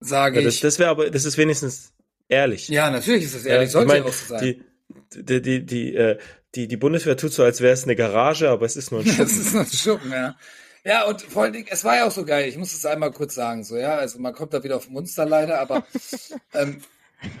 sage 0.00 0.40
ja, 0.40 0.44
das, 0.44 0.56
ich. 0.56 0.60
Das 0.62 0.80
wäre 0.80 0.90
aber, 0.90 1.10
das 1.10 1.24
ist 1.24 1.38
wenigstens 1.38 1.92
ehrlich. 2.28 2.68
Ja, 2.68 2.90
natürlich 2.90 3.24
ist 3.24 3.36
das 3.36 3.44
ehrlich. 3.44 3.68
Ja, 3.68 3.72
Sollte 3.72 3.96
ich 3.96 4.02
mein, 4.02 4.10
auch 4.10 4.14
so 4.14 4.26
sein. 4.26 4.44
Die, 4.44 4.67
die, 5.14 5.42
die, 5.42 5.66
die, 5.66 5.94
äh, 5.94 6.18
die, 6.54 6.68
die 6.68 6.76
Bundeswehr 6.76 7.16
tut 7.16 7.32
so, 7.32 7.42
als 7.42 7.60
wäre 7.60 7.72
es 7.72 7.84
eine 7.84 7.96
Garage, 7.96 8.48
aber 8.48 8.66
es 8.66 8.76
ist 8.76 8.90
nur 8.90 9.00
ein 9.00 9.06
Schuppen. 9.06 9.24
Das 9.24 9.32
ist 9.32 9.52
nur 9.52 9.62
ein 9.62 9.70
Schuppen, 9.70 10.10
ja. 10.10 10.36
Ja, 10.84 11.04
und 11.04 11.22
vor 11.22 11.42
allen 11.42 11.52
Dingen, 11.52 11.66
es 11.70 11.84
war 11.84 11.96
ja 11.96 12.06
auch 12.06 12.12
so 12.12 12.24
geil, 12.24 12.48
ich 12.48 12.56
muss 12.56 12.72
es 12.72 12.86
einmal 12.86 13.12
kurz 13.12 13.34
sagen, 13.34 13.64
so, 13.64 13.76
ja, 13.76 13.96
also 13.96 14.18
man 14.20 14.32
kommt 14.32 14.54
da 14.54 14.62
wieder 14.62 14.76
auf 14.76 14.88
Munster 14.88 15.26
leider, 15.26 15.60
aber 15.60 15.86
ähm, 16.54 16.82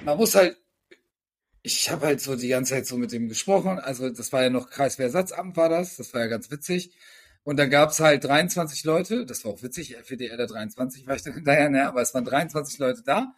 man 0.04 0.18
muss 0.18 0.34
halt, 0.34 0.58
ich 1.62 1.90
habe 1.90 2.06
halt 2.06 2.20
so 2.20 2.36
die 2.36 2.48
ganze 2.48 2.74
Zeit 2.74 2.86
so 2.86 2.96
mit 2.96 3.12
dem 3.12 3.28
gesprochen, 3.28 3.78
also 3.78 4.10
das 4.10 4.32
war 4.32 4.42
ja 4.42 4.50
noch 4.50 4.70
Kreiswehrersatzamt 4.70 5.56
war 5.56 5.68
das, 5.68 5.96
das 5.96 6.12
war 6.14 6.22
ja 6.22 6.26
ganz 6.26 6.50
witzig. 6.50 6.92
Und 7.44 7.56
dann 7.56 7.70
gab's 7.70 8.00
halt 8.00 8.24
23 8.24 8.84
Leute, 8.84 9.24
das 9.24 9.44
war 9.44 9.52
auch 9.52 9.62
witzig, 9.62 9.96
der 10.10 10.46
23 10.46 11.06
war 11.06 11.16
ich 11.16 11.22
dann 11.22 11.34
hinterher, 11.34 11.70
ne, 11.70 11.86
aber 11.88 12.02
es 12.02 12.12
waren 12.12 12.24
23 12.24 12.78
Leute 12.78 13.02
da 13.06 13.34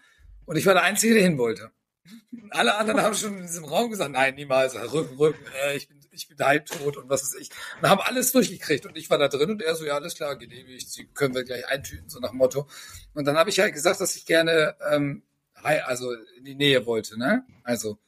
und 0.46 0.56
ich 0.56 0.66
war 0.66 0.74
der 0.74 0.82
Einzige, 0.82 1.14
der 1.14 1.22
hin 1.22 1.38
wollte. 1.38 1.70
Alle 2.50 2.76
anderen 2.76 3.00
haben 3.00 3.14
schon 3.14 3.36
in 3.36 3.42
diesem 3.42 3.64
Raum 3.64 3.90
gesagt, 3.90 4.12
nein, 4.12 4.34
niemals, 4.34 4.74
Rücken, 4.74 5.16
Rücken, 5.16 5.44
äh, 5.62 5.76
ich 5.76 5.88
bin, 5.88 5.98
ich 6.10 6.28
bin 6.28 6.38
halbtot 6.38 6.96
und 6.96 7.08
was 7.08 7.22
weiß 7.22 7.40
ich. 7.40 7.50
Und 7.80 7.88
haben 7.88 8.00
alles 8.00 8.32
durchgekriegt 8.32 8.86
und 8.86 8.96
ich 8.96 9.10
war 9.10 9.18
da 9.18 9.28
drin 9.28 9.50
und 9.50 9.62
er 9.62 9.74
so, 9.76 9.84
ja, 9.84 9.94
alles 9.94 10.14
klar, 10.14 10.36
genehmigt, 10.36 10.90
sie 10.90 11.06
können 11.06 11.34
wir 11.34 11.44
gleich 11.44 11.66
eintüten, 11.68 12.08
so 12.08 12.18
nach 12.18 12.32
Motto. 12.32 12.68
Und 13.14 13.26
dann 13.26 13.36
habe 13.36 13.50
ich 13.50 13.60
halt 13.60 13.74
gesagt, 13.74 14.00
dass 14.00 14.16
ich 14.16 14.26
gerne, 14.26 14.76
ähm, 14.90 15.22
also 15.62 16.12
in 16.38 16.44
die 16.44 16.54
Nähe 16.54 16.86
wollte, 16.86 17.18
ne? 17.18 17.44
Also, 17.64 17.98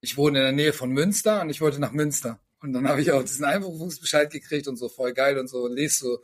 ich 0.00 0.16
wohne 0.16 0.38
in 0.38 0.44
der 0.44 0.52
Nähe 0.52 0.72
von 0.72 0.90
Münster 0.90 1.42
und 1.42 1.50
ich 1.50 1.60
wollte 1.60 1.80
nach 1.80 1.92
Münster. 1.92 2.40
Und 2.60 2.72
dann 2.72 2.88
habe 2.88 3.02
ich 3.02 3.12
auch 3.12 3.22
diesen 3.22 3.44
Einberufungsbescheid 3.44 4.30
gekriegt 4.30 4.68
und 4.68 4.76
so 4.76 4.88
voll 4.88 5.12
geil 5.12 5.38
und 5.38 5.48
so 5.48 5.64
und 5.64 5.74
lese 5.74 5.98
so 5.98 6.22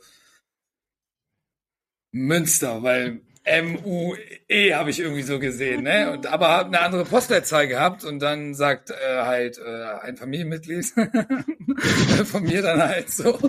Münster, 2.11 2.83
weil 2.83 3.21
M-U-E 3.43 4.73
habe 4.75 4.91
ich 4.91 4.99
irgendwie 4.99 5.23
so 5.23 5.39
gesehen, 5.39 5.83
ne? 5.83 6.11
Und 6.11 6.27
aber 6.27 6.49
habe 6.49 6.67
eine 6.67 6.81
andere 6.81 7.05
Postleitzahl 7.05 7.67
gehabt 7.67 8.03
und 8.03 8.19
dann 8.19 8.53
sagt 8.53 8.91
äh, 8.91 9.21
halt 9.23 9.57
äh, 9.57 9.85
ein 10.01 10.15
Familienmitglied 10.15 10.85
von 12.25 12.43
mir 12.43 12.61
dann 12.61 12.83
halt 12.83 13.09
so, 13.09 13.39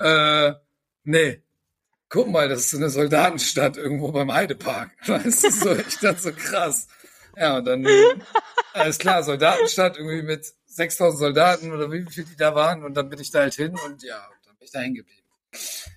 äh, 0.00 0.52
nee, 1.04 1.42
guck 2.10 2.28
mal, 2.28 2.48
das 2.48 2.60
ist 2.60 2.70
so 2.70 2.76
eine 2.76 2.90
Soldatenstadt 2.90 3.78
irgendwo 3.78 4.12
beim 4.12 4.32
Heidepark. 4.32 4.90
Weißt 5.06 5.44
du, 5.44 5.50
so, 5.50 5.74
ich 5.74 5.98
dachte 5.98 6.20
so 6.20 6.32
krass. 6.32 6.86
Ja, 7.36 7.56
und 7.58 7.64
dann, 7.64 7.86
alles 8.74 8.98
klar, 8.98 9.22
Soldatenstadt 9.22 9.96
irgendwie 9.96 10.22
mit 10.22 10.46
6000 10.66 11.18
Soldaten 11.18 11.72
oder 11.72 11.90
wie 11.90 12.04
viel 12.04 12.24
die 12.24 12.36
da 12.36 12.54
waren 12.54 12.84
und 12.84 12.94
dann 12.94 13.08
bin 13.08 13.20
ich 13.20 13.30
da 13.30 13.40
halt 13.40 13.54
hin 13.54 13.76
und 13.86 14.02
ja, 14.02 14.28
dann 14.44 14.56
bin 14.56 14.66
ich 14.66 14.70
da 14.70 14.80
hängen 14.80 14.94
geblieben. 14.94 15.26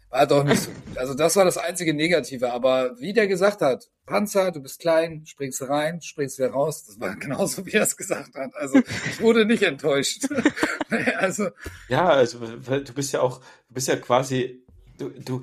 War 0.10 0.26
doch 0.26 0.44
nicht 0.44 0.62
so 0.62 0.72
gut. 0.72 0.98
Also 0.98 1.14
das 1.14 1.36
war 1.36 1.44
das 1.44 1.58
einzige 1.58 1.94
Negative. 1.94 2.54
Aber 2.54 2.98
wie 3.00 3.14
der 3.14 3.28
gesagt 3.28 3.62
hat, 3.62 3.90
Panzer, 4.06 4.52
du 4.52 4.62
bist 4.62 4.80
klein, 4.80 5.26
springst 5.26 5.68
rein, 5.68 6.02
springst 6.02 6.40
wieder 6.40 6.52
raus. 6.52 6.86
Das 6.86 7.00
war 7.00 7.16
genauso, 7.16 7.66
wie 7.66 7.74
er 7.74 7.84
es 7.84 7.98
gesagt 7.98 8.36
hat. 8.36 8.56
Also 8.56 8.80
ich 8.80 9.22
wurde 9.22 9.46
nicht 9.46 9.64
enttäuscht. 9.64 10.28
also 11.18 11.50
ja, 11.90 12.08
also 12.08 12.40
du 12.40 12.94
bist 12.94 13.12
ja 13.12 13.22
auch, 13.22 13.40
du 13.68 13.74
bist 13.74 13.90
ja 13.90 13.98
quasi, 13.98 14.64
du, 14.98 15.10
du, 15.10 15.42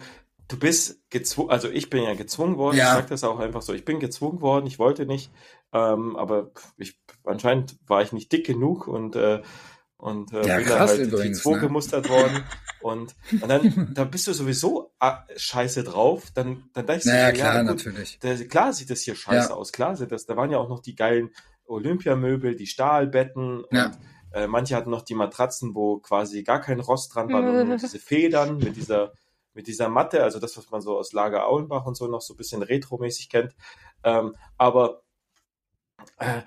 du 0.48 0.58
bist 0.58 0.98
gezwungen, 1.10 1.50
also 1.50 1.68
ich 1.68 1.90
bin 1.90 2.02
ja 2.02 2.14
gezwungen 2.14 2.56
worden, 2.56 2.78
ja. 2.78 2.92
ich 2.92 3.00
sag 3.00 3.08
das 3.08 3.24
auch 3.24 3.40
einfach 3.40 3.62
so, 3.62 3.74
ich 3.74 3.84
bin 3.84 4.00
gezwungen 4.00 4.40
worden, 4.40 4.66
ich 4.66 4.78
wollte 4.78 5.04
nicht, 5.04 5.30
ähm, 5.72 6.16
aber 6.16 6.52
ich, 6.78 6.98
anscheinend 7.24 7.76
war 7.86 8.02
ich 8.02 8.12
nicht 8.12 8.32
dick 8.32 8.46
genug 8.46 8.88
und 8.88 9.16
äh, 9.16 9.42
und 9.96 10.32
äh, 10.34 10.46
ja, 10.46 10.58
bin 10.58 10.68
dann 10.68 10.80
halt 10.80 11.00
übrigens, 11.00 11.42
2 11.42 11.52
ne? 11.52 11.60
gemustert 11.60 12.08
worden. 12.10 12.44
Und, 12.84 13.14
und 13.40 13.48
dann, 13.48 13.88
da 13.94 14.04
bist 14.04 14.26
du 14.26 14.34
sowieso 14.34 14.92
ah, 14.98 15.24
scheiße 15.34 15.84
drauf. 15.84 16.24
Dann, 16.34 16.68
dann 16.74 16.84
denkst 16.84 17.04
du, 17.04 17.10
naja, 17.12 17.32
klar, 17.32 17.54
ja, 17.54 17.62
gut, 17.62 17.70
natürlich. 17.70 18.18
Der, 18.18 18.46
klar 18.46 18.74
sieht 18.74 18.90
das 18.90 19.00
hier 19.00 19.14
scheiße 19.14 19.48
ja. 19.48 19.54
aus. 19.54 19.72
Klar 19.72 19.96
sieht 19.96 20.12
das, 20.12 20.26
da 20.26 20.36
waren 20.36 20.50
ja 20.50 20.58
auch 20.58 20.68
noch 20.68 20.80
die 20.80 20.94
geilen 20.94 21.30
Olympiamöbel, 21.64 22.54
die 22.54 22.66
Stahlbetten 22.66 23.64
ja. 23.70 23.86
und 23.86 23.98
äh, 24.34 24.46
manche 24.46 24.76
hatten 24.76 24.90
noch 24.90 25.00
die 25.00 25.14
Matratzen, 25.14 25.74
wo 25.74 25.96
quasi 26.00 26.42
gar 26.42 26.60
kein 26.60 26.78
Rost 26.78 27.14
dran 27.14 27.32
war, 27.32 27.40
nur 27.40 27.76
diese 27.78 27.98
Federn 27.98 28.58
mit 28.58 28.76
dieser, 28.76 29.14
mit 29.54 29.66
dieser 29.66 29.88
Matte, 29.88 30.22
also 30.22 30.38
das, 30.38 30.54
was 30.58 30.68
man 30.70 30.82
so 30.82 30.98
aus 30.98 31.14
Lager 31.14 31.46
Auenbach 31.46 31.86
und 31.86 31.96
so 31.96 32.06
noch 32.06 32.20
so 32.20 32.34
ein 32.34 32.36
bisschen 32.36 32.62
retromäßig 32.62 33.30
kennt. 33.30 33.54
Ähm, 34.02 34.36
aber 34.58 35.04
äh, 36.18 36.42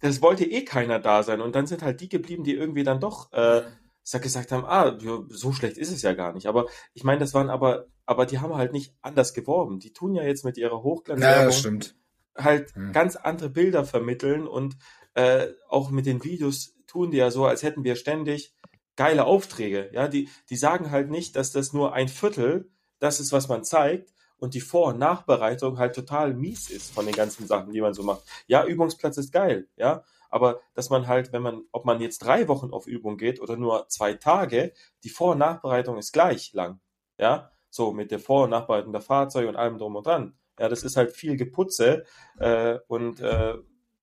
das 0.00 0.20
wollte 0.20 0.44
eh 0.44 0.66
keiner 0.66 0.98
da 0.98 1.22
sein. 1.22 1.40
Und 1.40 1.54
dann 1.54 1.66
sind 1.66 1.82
halt 1.82 2.02
die 2.02 2.10
geblieben, 2.10 2.44
die 2.44 2.54
irgendwie 2.54 2.84
dann 2.84 3.00
doch 3.00 3.32
äh, 3.32 3.62
gesagt 4.04 4.52
haben, 4.52 4.64
ah, 4.64 4.98
so 5.28 5.52
schlecht 5.52 5.78
ist 5.78 5.92
es 5.92 6.02
ja 6.02 6.12
gar 6.12 6.32
nicht. 6.32 6.46
Aber 6.46 6.66
ich 6.92 7.04
meine, 7.04 7.20
das 7.20 7.34
waren 7.34 7.50
aber, 7.50 7.86
aber 8.04 8.26
die 8.26 8.40
haben 8.40 8.56
halt 8.56 8.72
nicht 8.72 8.94
anders 9.00 9.34
geworben. 9.34 9.78
Die 9.78 9.92
tun 9.92 10.14
ja 10.14 10.24
jetzt 10.24 10.44
mit 10.44 10.56
ihrer 10.56 10.82
Hochglanzwerbung 10.82 11.80
ja, 11.80 12.44
halt 12.44 12.74
hm. 12.74 12.92
ganz 12.92 13.16
andere 13.16 13.50
Bilder 13.50 13.84
vermitteln 13.84 14.46
und 14.46 14.76
äh, 15.14 15.48
auch 15.68 15.90
mit 15.90 16.06
den 16.06 16.24
Videos 16.24 16.74
tun 16.86 17.10
die 17.10 17.18
ja 17.18 17.30
so, 17.30 17.46
als 17.46 17.62
hätten 17.62 17.84
wir 17.84 17.96
ständig 17.96 18.54
geile 18.96 19.24
Aufträge. 19.24 19.90
Ja, 19.92 20.08
die, 20.08 20.28
die 20.50 20.56
sagen 20.56 20.90
halt 20.90 21.10
nicht, 21.10 21.36
dass 21.36 21.52
das 21.52 21.72
nur 21.72 21.92
ein 21.92 22.08
Viertel 22.08 22.70
das 22.98 23.18
ist, 23.18 23.32
was 23.32 23.48
man 23.48 23.64
zeigt, 23.64 24.12
und 24.36 24.54
die 24.54 24.60
Vor- 24.60 24.88
und 24.88 24.98
Nachbereitung 24.98 25.78
halt 25.78 25.94
total 25.94 26.34
mies 26.34 26.68
ist 26.68 26.92
von 26.92 27.06
den 27.06 27.14
ganzen 27.14 27.46
Sachen, 27.46 27.72
die 27.72 27.80
man 27.80 27.94
so 27.94 28.02
macht. 28.02 28.22
Ja, 28.46 28.64
Übungsplatz 28.64 29.16
ist 29.16 29.32
geil, 29.32 29.68
ja, 29.76 30.04
aber 30.32 30.60
dass 30.74 30.88
man 30.88 31.06
halt, 31.06 31.32
wenn 31.32 31.42
man, 31.42 31.62
ob 31.72 31.84
man 31.84 32.00
jetzt 32.00 32.24
drei 32.24 32.48
Wochen 32.48 32.72
auf 32.72 32.86
Übung 32.86 33.18
geht 33.18 33.40
oder 33.40 33.56
nur 33.56 33.88
zwei 33.88 34.14
Tage, 34.14 34.72
die 35.04 35.10
Vor- 35.10 35.32
und 35.32 35.38
Nachbereitung 35.38 35.98
ist 35.98 36.12
gleich 36.12 36.54
lang, 36.54 36.80
ja, 37.18 37.50
so 37.68 37.92
mit 37.92 38.10
der 38.10 38.18
Vor- 38.18 38.44
und 38.44 38.50
Nachbereitung 38.50 38.92
der 38.92 39.02
Fahrzeuge 39.02 39.48
und 39.48 39.56
allem 39.56 39.76
drum 39.76 39.94
und 39.94 40.06
dran. 40.06 40.34
Ja, 40.58 40.70
das 40.70 40.84
ist 40.84 40.96
halt 40.96 41.12
viel 41.12 41.36
Geputze 41.36 42.04
äh, 42.38 42.78
und 42.88 43.20
äh, 43.20 43.54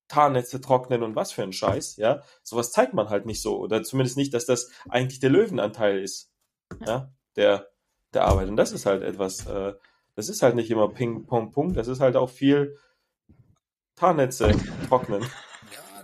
Tarnnetze 0.07 0.61
trocknen 0.61 1.01
und 1.01 1.15
was 1.15 1.31
für 1.31 1.41
ein 1.41 1.53
Scheiß, 1.53 1.97
ja. 1.97 2.21
Sowas 2.43 2.71
zeigt 2.71 2.93
man 2.93 3.09
halt 3.09 3.25
nicht 3.25 3.41
so. 3.41 3.57
Oder 3.57 3.81
zumindest 3.81 4.17
nicht, 4.17 4.33
dass 4.33 4.45
das 4.45 4.69
eigentlich 4.87 5.19
der 5.19 5.31
Löwenanteil 5.31 5.99
ist, 5.99 6.31
ja, 6.85 7.11
der, 7.37 7.69
der 8.13 8.25
Arbeit. 8.25 8.49
Und 8.49 8.55
das 8.55 8.71
ist 8.71 8.85
halt 8.85 9.01
etwas, 9.01 9.47
äh, 9.47 9.73
das 10.15 10.29
ist 10.29 10.43
halt 10.43 10.55
nicht 10.55 10.69
immer 10.69 10.89
Ping, 10.89 11.25
Pong, 11.25 11.51
Pong, 11.51 11.73
das 11.73 11.87
ist 11.87 12.01
halt 12.01 12.15
auch 12.15 12.29
viel 12.29 12.77
Tarnnetze 13.95 14.51
trocknen. 14.87 15.25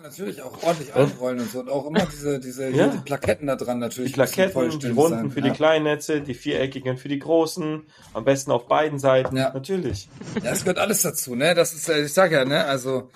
Natürlich 0.06 0.44
auch 0.44 0.62
ordentlich 0.62 0.94
einrollen 0.94 1.40
und 1.40 1.52
so. 1.52 1.62
Und 1.62 1.70
auch 1.70 1.88
immer 1.88 2.06
diese, 2.06 2.40
diese 2.40 2.70
ja. 2.70 2.90
die 2.90 3.00
Plaketten 3.00 3.48
da 3.48 3.56
dran 3.56 3.80
natürlich. 3.80 4.12
Die 4.12 4.14
Plaketten, 4.14 4.80
die 4.80 4.90
runden 4.90 5.10
sein. 5.10 5.32
für 5.32 5.40
ja. 5.40 5.48
die 5.48 5.52
kleinen 5.52 5.86
Netze, 5.86 6.22
die 6.22 6.36
viereckigen 6.36 6.98
für 6.98 7.08
die 7.08 7.18
großen, 7.18 7.88
am 8.14 8.24
besten 8.24 8.52
auf 8.52 8.68
beiden 8.68 9.00
Seiten, 9.00 9.36
ja. 9.36 9.52
natürlich. 9.52 10.08
Ja, 10.44 10.52
es 10.52 10.60
gehört 10.60 10.78
alles 10.78 11.02
dazu, 11.02 11.34
ne? 11.34 11.56
Das 11.56 11.74
ist, 11.74 11.90
ich 11.90 12.14
sag 12.14 12.32
ja, 12.32 12.46
ne, 12.46 12.66
also 12.66 13.10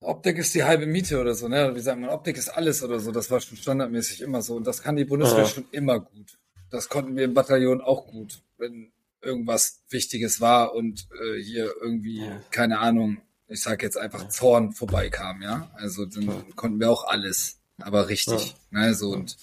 Optik 0.00 0.38
ist 0.38 0.52
die 0.56 0.64
halbe 0.64 0.86
Miete 0.86 1.20
oder 1.20 1.34
so, 1.34 1.46
ne? 1.46 1.70
Wie 1.76 1.80
sagt 1.80 2.00
man, 2.00 2.10
Optik 2.10 2.36
ist 2.38 2.48
alles 2.48 2.82
oder 2.82 2.98
so. 2.98 3.12
Das 3.12 3.30
war 3.30 3.40
schon 3.40 3.56
standardmäßig 3.56 4.22
immer 4.22 4.42
so. 4.42 4.56
Und 4.56 4.66
das 4.66 4.82
kann 4.82 4.96
die 4.96 5.04
Bundeswehr 5.04 5.44
ja. 5.44 5.48
schon 5.48 5.66
immer 5.70 6.00
gut. 6.00 6.38
Das 6.72 6.88
konnten 6.88 7.14
wir 7.14 7.24
im 7.24 7.34
Bataillon 7.34 7.80
auch 7.80 8.08
gut. 8.08 8.42
Wenn 8.58 8.90
irgendwas 9.20 9.84
Wichtiges 9.90 10.40
war 10.40 10.74
und 10.74 11.06
äh, 11.12 11.40
hier 11.40 11.72
irgendwie, 11.80 12.28
keine 12.50 12.80
Ahnung, 12.80 13.18
ich 13.52 13.62
sag 13.62 13.82
jetzt 13.82 13.98
einfach 13.98 14.28
Zorn 14.28 14.72
vorbeikam, 14.72 15.42
ja. 15.42 15.70
Also 15.74 16.06
dann 16.06 16.22
ja. 16.22 16.42
konnten 16.56 16.80
wir 16.80 16.90
auch 16.90 17.04
alles, 17.04 17.58
aber 17.80 18.08
richtig. 18.08 18.54
Ja. 18.70 18.80
Ne, 18.80 18.94
so 18.94 19.10
und 19.10 19.36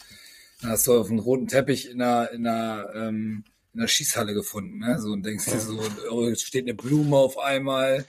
dann 0.62 0.72
hast 0.72 0.88
du 0.88 1.00
auf 1.00 1.10
einem 1.10 1.20
roten 1.20 1.48
Teppich 1.48 1.90
in 1.90 2.02
einer, 2.02 2.32
in 2.32 2.46
einer, 2.46 2.90
ähm, 2.96 3.44
in 3.74 3.80
einer 3.80 3.88
Schießhalle 3.88 4.34
gefunden, 4.34 4.80
ne? 4.80 5.00
So 5.00 5.12
und 5.12 5.26
denkst 5.26 5.46
dir 5.46 5.60
so, 5.60 5.80
oh, 6.10 6.34
steht 6.36 6.66
eine 6.66 6.74
Blume 6.74 7.16
auf 7.16 7.38
einmal. 7.38 8.06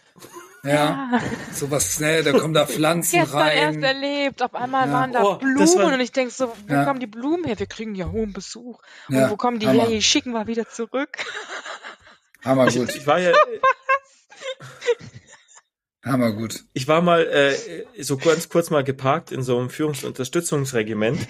Ja, 0.63 0.73
ja. 0.73 1.21
sowas 1.55 1.95
schnell, 1.95 2.23
da 2.23 2.33
kommen 2.33 2.53
da 2.53 2.67
Pflanzen 2.67 3.21
Gestern 3.21 3.41
rein. 3.41 3.57
erst 3.57 3.83
erlebt, 3.83 4.43
auf 4.43 4.55
einmal 4.55 4.89
ja. 4.89 4.93
waren 4.93 5.13
da 5.13 5.23
oh, 5.23 5.37
Blumen 5.37 5.79
war... 5.79 5.95
und 5.95 6.01
ich 6.01 6.13
denk 6.13 6.33
so, 6.33 6.53
wo 6.67 6.75
ja. 6.75 6.85
kommen 6.85 7.01
die 7.01 7.07
Blumen 7.07 7.45
her? 7.45 7.59
Wir 7.59 7.67
kriegen 7.67 7.95
ja 7.95 8.11
hohen 8.11 8.33
Besuch. 8.33 8.81
Und 9.09 9.31
wo 9.31 9.37
kommen 9.37 9.59
die 9.59 9.69
Hammer. 9.69 9.83
her? 9.83 9.91
Die 9.91 10.03
schicken 10.03 10.33
wir 10.33 10.47
wieder 10.47 10.69
zurück. 10.69 11.19
Hammer 12.45 12.67
gut. 12.71 12.91
Ich, 12.91 12.97
ich 12.97 13.07
war 13.07 13.19
ja... 13.19 13.33
Hammer 16.05 16.33
gut. 16.33 16.65
Ich 16.73 16.89
war 16.89 17.03
mal 17.03 17.27
äh, 17.27 18.03
so 18.03 18.17
ganz 18.17 18.49
kurz 18.49 18.71
mal 18.71 18.85
geparkt 18.85 19.33
in 19.33 19.43
so 19.43 19.59
einem 19.59 19.71
Führungsunterstützungsregiment 19.71 21.21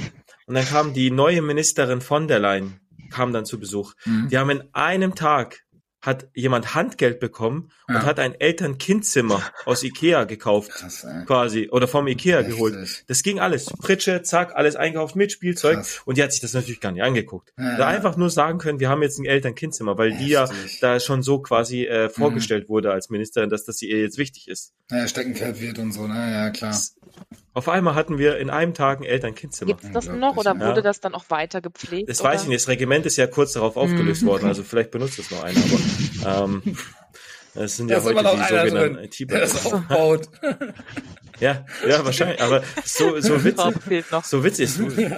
und 0.46 0.54
dann 0.54 0.64
kam 0.64 0.94
die 0.94 1.10
neue 1.10 1.42
Ministerin 1.42 2.00
von 2.00 2.28
der 2.28 2.38
Leyen 2.38 2.80
kam 3.10 3.32
dann 3.32 3.44
zu 3.44 3.60
Besuch. 3.60 3.94
Mhm. 4.06 4.28
Die 4.30 4.38
haben 4.38 4.50
in 4.50 4.62
einem 4.72 5.14
Tag 5.14 5.60
hat 6.02 6.28
jemand 6.34 6.74
Handgeld 6.74 7.20
bekommen 7.20 7.70
und 7.86 7.94
ja. 7.94 8.04
hat 8.04 8.18
ein 8.18 8.34
Eltern-Kind-Zimmer 8.34 9.42
aus 9.66 9.82
Ikea 9.82 10.24
gekauft, 10.24 10.70
Krass, 10.70 11.06
quasi, 11.26 11.68
oder 11.70 11.88
vom 11.88 12.08
Ikea 12.08 12.38
Richtig. 12.38 12.54
geholt. 12.56 13.04
Das 13.06 13.22
ging 13.22 13.38
alles. 13.38 13.66
Pritsche, 13.66 14.22
zack, 14.22 14.54
alles 14.54 14.76
einkauft 14.76 15.14
mit 15.16 15.30
Spielzeug 15.32 15.76
Krass. 15.76 16.00
und 16.06 16.16
die 16.16 16.22
hat 16.22 16.32
sich 16.32 16.40
das 16.40 16.54
natürlich 16.54 16.80
gar 16.80 16.92
nicht 16.92 17.02
angeguckt. 17.02 17.52
Ja, 17.58 17.76
da 17.76 17.86
einfach 17.86 18.16
nur 18.16 18.30
sagen 18.30 18.58
können, 18.58 18.80
wir 18.80 18.88
haben 18.88 19.02
jetzt 19.02 19.18
ein 19.18 19.26
Eltern-Kind-Zimmer, 19.26 19.98
weil 19.98 20.12
Heftig. 20.12 20.26
die 20.26 20.32
ja 20.32 20.48
da 20.80 21.00
schon 21.00 21.22
so 21.22 21.40
quasi 21.40 21.84
äh, 21.84 22.06
mhm. 22.06 22.10
vorgestellt 22.10 22.64
mhm. 22.64 22.72
wurde 22.72 22.92
als 22.92 23.10
Ministerin, 23.10 23.50
dass 23.50 23.64
das 23.64 23.82
ihr 23.82 24.00
jetzt 24.00 24.16
wichtig 24.16 24.48
ist. 24.48 24.72
Ja, 24.90 25.06
Steckenpferd 25.06 25.60
wird 25.60 25.78
und 25.78 25.92
so, 25.92 26.06
ne, 26.06 26.32
ja, 26.32 26.50
klar. 26.50 26.72
Das, 26.72 26.96
auf 27.52 27.68
einmal 27.68 27.94
hatten 27.94 28.18
wir 28.18 28.38
in 28.38 28.48
einem 28.48 28.74
Tag 28.74 29.00
ein 29.00 29.04
Eltern-Kind-Zimmer. 29.04 29.72
Gibt 29.72 29.84
es 29.84 29.90
das 29.90 30.08
noch 30.08 30.36
oder 30.36 30.54
wurde 30.54 30.76
ja. 30.76 30.82
das 30.82 31.00
dann 31.00 31.14
auch 31.14 31.24
weiter 31.30 31.60
gepflegt? 31.60 32.08
Das 32.08 32.20
oder? 32.20 32.30
weiß 32.30 32.42
ich 32.42 32.48
nicht. 32.48 32.60
Das 32.60 32.68
Regiment 32.68 33.06
ist 33.06 33.16
ja 33.16 33.26
kurz 33.26 33.52
darauf 33.52 33.76
aufgelöst 33.76 34.22
mhm. 34.22 34.28
worden, 34.28 34.46
also 34.46 34.62
vielleicht 34.62 34.90
benutzt 34.92 35.18
es 35.18 35.30
noch 35.30 35.42
einer, 35.42 35.58
aber 35.58 35.78
ähm, 36.26 36.62
das 37.54 37.76
sind 37.76 37.90
ja, 37.90 37.98
ja 37.98 38.04
heute 38.04 38.22
die 38.22 38.70
sogenannten. 38.70 39.28
Das 39.28 39.66
aufbaut. 39.66 40.28
Ja, 41.40 41.64
ja, 41.88 42.04
wahrscheinlich. 42.04 42.40
Aber 42.42 42.62
so, 42.84 43.18
so 43.18 43.42
witzig. 43.44 43.74
So 44.24 44.44
witzig. 44.44 44.70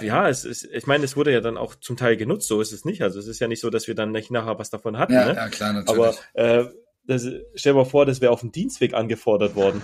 Ja, 0.03 0.29
es 0.29 0.45
ist, 0.45 0.65
ich 0.73 0.87
meine, 0.87 1.05
es 1.05 1.17
wurde 1.17 1.33
ja 1.33 1.41
dann 1.41 1.57
auch 1.57 1.75
zum 1.75 1.97
Teil 1.97 2.17
genutzt. 2.17 2.47
So 2.47 2.61
ist 2.61 2.71
es 2.73 2.85
nicht. 2.85 3.03
Also 3.03 3.19
es 3.19 3.27
ist 3.27 3.41
ja 3.41 3.49
nicht 3.49 3.61
so, 3.61 3.71
dass 3.71 3.89
wir 3.89 3.97
dann 3.97 4.13
nicht 4.13 4.31
nachher 4.31 4.57
was 4.57 4.71
davon 4.71 4.99
hatten. 4.99 5.15
Ja, 5.15 5.27
ne? 5.27 5.35
ja 5.35 5.49
klar, 5.49 5.73
natürlich. 5.73 6.01
Aber 6.01 6.15
äh, 6.35 6.67
das, 7.07 7.23
stell 7.57 7.73
dir 7.73 7.79
mal 7.79 7.85
vor, 7.85 8.07
das 8.07 8.21
wäre 8.21 8.31
auf 8.31 8.41
dem 8.41 8.53
Dienstweg 8.53 8.95
angefordert 8.95 9.57
worden. 9.57 9.83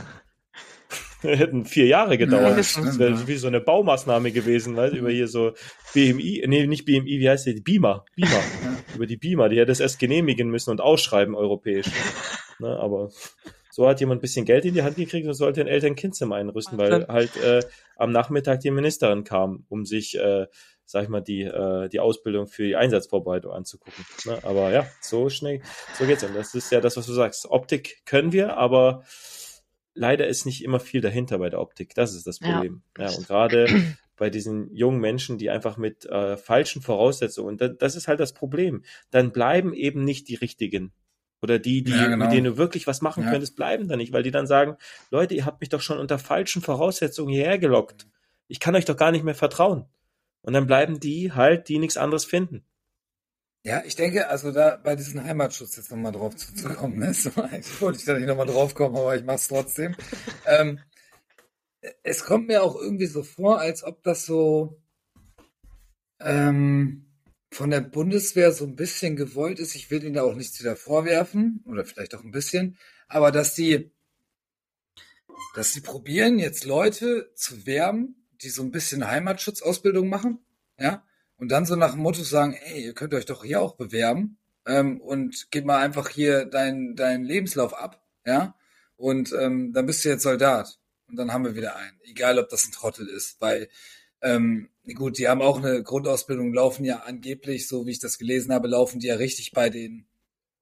hätten 1.23 1.65
vier 1.65 1.87
Jahre 1.87 2.19
gedauert. 2.19 2.51
Ja, 2.51 2.57
das, 2.57 2.75
das 2.75 2.99
wäre 2.99 3.27
wie 3.27 3.37
so 3.37 3.49
eine 3.49 3.61
Baumaßnahme 3.61 4.31
gewesen, 4.33 4.77
weil 4.77 4.97
über 4.97 5.11
hier 5.11 5.29
so 5.29 5.53
BMI, 5.95 6.45
nee, 6.47 6.67
nicht 6.67 6.85
BMI, 6.85 7.19
wie 7.19 7.29
heißt 7.29 7.47
die? 7.47 7.61
Beamer. 7.61 8.05
Beamer. 8.15 8.31
Ja. 8.31 8.77
Über 8.95 9.07
die 9.07 9.17
Beamer, 9.17 9.49
die 9.49 9.59
hätte 9.59 9.73
es 9.73 9.81
erst 9.81 9.99
genehmigen 9.99 10.49
müssen 10.49 10.71
und 10.71 10.81
ausschreiben 10.81 11.35
europäisch. 11.35 11.87
ne, 12.61 12.79
aber 12.79 13.11
so 13.71 13.89
hat 13.89 14.01
jemand 14.01 14.19
ein 14.19 14.23
bisschen 14.23 14.45
Geld 14.45 14.65
in 14.65 14.75
die 14.75 14.83
Hand 14.83 14.97
gekriegt 14.97 15.27
und 15.27 15.35
sollte 15.35 15.61
ein 15.61 15.69
Eltern-Kind-Zimmer 15.69 16.37
einrüsten, 16.37 16.79
weil 16.79 17.07
halt 17.07 17.37
äh, 17.37 17.63
am 17.97 18.11
Nachmittag 18.11 18.61
die 18.61 18.73
Ministerin 18.73 19.23
kam, 19.23 19.67
um 19.69 19.85
sich, 19.85 20.19
äh, 20.19 20.47
sag 20.85 21.05
ich 21.05 21.09
mal, 21.09 21.21
die, 21.21 21.43
äh, 21.43 21.89
die 21.89 22.01
Ausbildung 22.01 22.49
für 22.49 22.65
die 22.65 22.75
Einsatzvorbereitung 22.75 23.53
anzugucken. 23.53 24.05
Ne? 24.25 24.39
Aber 24.43 24.73
ja, 24.73 24.87
so 25.01 25.29
schnell, 25.29 25.63
so 25.97 26.07
geht's. 26.07 26.25
Und 26.25 26.35
das 26.35 26.55
ist 26.55 26.73
ja 26.73 26.81
das, 26.81 26.97
was 26.97 27.07
du 27.07 27.13
sagst. 27.13 27.47
Optik 27.51 28.03
können 28.05 28.33
wir, 28.33 28.57
aber 28.57 29.05
leider 29.99 30.27
ist 30.27 30.47
nicht 30.47 30.65
immer 30.65 30.81
viel 30.81 31.01
dahinter 31.01 31.39
bei 31.39 31.51
der 31.51 31.61
Optik. 31.61 31.95
Das 31.95 32.15
ist 32.15 32.27
das 32.27 32.39
Problem. 32.39 32.83
Ja, 32.97 33.07
ja 33.07 33.17
und 33.17 33.27
gerade 33.27 33.67
bei 34.17 34.31
diesen 34.31 34.75
jungen 34.75 35.01
Menschen, 35.01 35.39
die 35.39 35.51
einfach 35.51 35.77
mit 35.77 36.07
äh, 36.07 36.37
falschen 36.37 36.83
Voraussetzungen, 36.83 37.49
und 37.49 37.61
das, 37.61 37.73
das 37.79 37.97
ist 37.97 38.09
halt 38.09 38.21
das 38.21 38.33
Problem. 38.33 38.83
Dann 39.11 39.33
bleiben 39.33 39.75
eben 39.75 40.05
nicht 40.05 40.29
die 40.29 40.35
richtigen. 40.35 40.93
Oder 41.41 41.59
die, 41.59 41.85
die, 41.85 41.93
ja, 41.93 42.09
genau. 42.09 42.25
mit 42.25 42.35
denen 42.35 42.45
du 42.45 42.57
wirklich 42.57 42.87
was 42.87 43.01
machen 43.01 43.25
ja. 43.25 43.31
könntest, 43.31 43.55
bleiben 43.55 43.87
da 43.87 43.97
nicht, 43.97 44.13
weil 44.13 44.25
die 44.25 44.33
dann 44.33 44.49
sagen, 44.49 44.77
Leute, 45.11 45.35
ihr 45.35 45.47
habt 45.47 45.61
mich 45.61 45.69
doch 45.69 45.81
schon 45.81 45.99
unter 45.99 46.19
falschen 46.19 46.63
Voraussetzungen 46.63 47.33
hierher 47.33 47.59
gelockt. 47.59 48.09
Ich 48.49 48.59
kann 48.59 48.75
euch 48.75 48.85
doch 48.85 48.97
gar 48.97 49.13
nicht 49.13 49.25
mehr 49.25 49.37
vertrauen. 49.37 49.85
Und 50.43 50.53
dann 50.53 50.67
bleiben 50.67 50.99
die 50.99 51.33
halt, 51.33 51.69
die 51.69 51.79
nichts 51.79 51.97
anderes 51.97 52.25
finden. 52.25 52.65
Ja, 53.65 53.83
ich 53.85 53.97
denke, 53.97 54.29
also 54.29 54.53
da 54.53 54.77
bei 54.77 54.95
diesem 54.97 55.23
Heimatschutz 55.25 55.77
jetzt 55.77 55.91
nochmal 55.91 56.13
drauf 56.13 56.37
zuzukommen, 56.37 56.99
ne? 56.99 57.13
so, 57.15 57.31
eigentlich 57.43 57.81
wollte 57.81 57.99
ich 57.99 58.05
da 58.05 58.15
nicht 58.15 58.29
nochmal 58.29 58.47
drauf 58.47 58.75
kommen, 58.75 58.97
aber 58.97 59.17
ich 59.17 59.25
mach's 59.25 59.49
trotzdem. 59.49 59.95
ähm, 60.47 60.81
es 62.03 62.25
kommt 62.25 62.49
mir 62.49 62.63
auch 62.63 62.77
irgendwie 62.77 63.07
so 63.07 63.23
vor, 63.23 63.61
als 63.61 63.85
ob 63.85 64.03
das 64.03 64.27
so 64.27 64.81
ähm, 66.21 67.07
von 67.51 67.71
der 67.71 67.81
Bundeswehr 67.81 68.53
so 68.53 68.65
ein 68.65 68.77
bisschen 68.77 69.17
gewollt 69.17 69.59
ist. 69.59 69.75
Ich 69.75 69.91
will 69.91 70.05
ihnen 70.05 70.15
da 70.15 70.23
auch 70.23 70.35
nichts 70.35 70.61
wieder 70.61 70.77
vorwerfen, 70.77 71.63
oder 71.67 71.85
vielleicht 71.85 72.15
auch 72.15 72.25
ein 72.25 72.31
bisschen, 72.31 72.79
aber 73.09 73.33
dass 73.33 73.55
die, 73.55 73.91
dass 75.55 75.73
sie 75.73 75.81
probieren, 75.81 76.39
jetzt 76.39 76.65
Leute 76.65 77.33
zu 77.35 77.67
werben, 77.67 78.27
die 78.43 78.51
so 78.51 78.63
ein 78.63 78.71
bisschen 78.71 79.09
Heimatschutzausbildung 79.09 80.09
machen, 80.09 80.39
ja, 80.79 81.05
und 81.39 81.51
dann 81.51 81.67
so 81.67 81.77
nach 81.77 81.93
dem 81.93 82.03
Motto 82.03 82.23
sagen, 82.23 82.55
ey, 82.55 82.85
ihr 82.85 82.95
könnt 82.95 83.15
euch 83.15 83.27
doch 83.27 83.45
hier 83.45 83.61
auch 83.61 83.77
bewerben 83.77 84.39
ähm, 84.67 85.01
und 85.01 85.49
gib 85.51 85.65
mal 85.65 85.79
einfach 85.79 86.09
hier 86.09 86.45
deinen 86.45 86.97
dein 86.97 87.25
Lebenslauf 87.25 87.75
ab, 87.75 88.03
ja, 88.27 88.55
und 88.97 89.33
ähm, 89.33 89.73
dann 89.73 89.87
bist 89.87 90.05
du 90.05 90.11
jetzt 90.11 90.25
Soldat. 90.25 90.79
Und 91.09 91.17
dann 91.17 91.33
haben 91.33 91.45
wir 91.45 91.57
wieder 91.57 91.77
einen, 91.77 91.99
egal 92.03 92.39
ob 92.39 92.51
das 92.51 92.67
ein 92.67 92.73
Trottel 92.73 93.09
ist, 93.09 93.41
weil 93.41 93.69
ähm, 94.21 94.69
gut, 94.95 95.19
die 95.19 95.29
haben 95.29 95.41
auch 95.41 95.59
eine 95.59 95.83
Grundausbildung, 95.83 96.53
laufen 96.53 96.85
ja 96.85 97.01
angeblich, 97.01 97.69
so 97.69 97.87
wie 97.87 97.93
ich 97.93 98.01
das 98.01 98.19
gelesen 98.19 98.53
habe, 98.53 98.69
laufen 98.69 98.99
die 99.01 99.07
ja 99.07 99.15
richtig 99.15 99.53
bei 99.53 99.71
den 99.71 100.08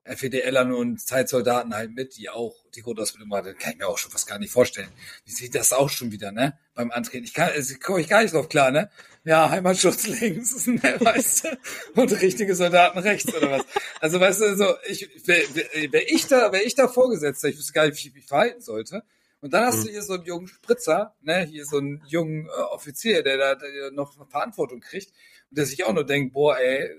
FEDLern 0.06 0.72
und 0.72 1.00
Zeitsoldaten 1.00 1.74
halt 1.74 1.94
mit, 1.94 2.16
die 2.16 2.28
auch 2.28 2.54
die 2.74 2.82
Grundausbildung 2.82 3.28
machen, 3.28 3.56
kann 3.58 3.72
ich 3.72 3.78
mir 3.78 3.88
auch 3.88 3.98
schon 3.98 4.12
fast 4.12 4.26
gar 4.26 4.38
nicht 4.38 4.52
vorstellen. 4.52 4.88
Wie 5.24 5.32
sieht 5.32 5.54
das 5.54 5.72
auch 5.72 5.90
schon 5.90 6.12
wieder, 6.12 6.32
ne? 6.32 6.58
Beim 6.74 6.90
Antreten. 6.90 7.24
Ich 7.24 7.34
kann, 7.34 7.50
also, 7.50 7.74
komme 7.82 8.00
ich 8.00 8.08
gar 8.08 8.22
nicht 8.22 8.34
drauf 8.34 8.48
klar, 8.48 8.70
ne? 8.70 8.90
Ja, 9.24 9.50
Heimatschutz 9.50 10.06
links, 10.20 10.66
ne, 10.66 10.96
weißt 11.00 11.44
du? 11.44 12.00
Und 12.00 12.20
richtige 12.20 12.54
Soldaten 12.54 12.98
rechts 12.98 13.34
oder 13.34 13.50
was? 13.50 13.64
Also, 14.00 14.20
weißt 14.20 14.40
du, 14.42 14.56
so, 14.56 14.74
ich, 14.86 15.08
wäre 15.26 15.92
wär 15.92 16.10
ich 16.10 16.26
da, 16.26 16.52
wäre 16.52 16.62
ich 16.62 16.74
da 16.74 16.86
Vorgesetzter, 16.86 17.48
ich 17.48 17.58
wüsste 17.58 17.72
gar 17.72 17.86
nicht, 17.86 18.02
wie 18.04 18.08
ich 18.08 18.14
mich 18.14 18.26
verhalten 18.26 18.60
sollte. 18.60 19.02
Und 19.40 19.52
dann 19.52 19.66
hast 19.66 19.80
mhm. 19.80 19.84
du 19.84 19.90
hier 19.90 20.02
so 20.02 20.14
einen 20.14 20.24
jungen 20.24 20.48
Spritzer, 20.48 21.14
ne, 21.20 21.44
hier 21.44 21.66
so 21.66 21.78
einen 21.78 22.02
jungen 22.06 22.46
äh, 22.46 22.62
Offizier, 22.70 23.22
der 23.22 23.36
da 23.36 23.54
der 23.54 23.90
noch 23.92 24.14
Verantwortung 24.28 24.80
kriegt 24.80 25.12
und 25.50 25.58
der 25.58 25.66
sich 25.66 25.84
auch 25.84 25.92
nur 25.92 26.04
denkt, 26.06 26.32
boah, 26.32 26.58
ey, 26.58 26.90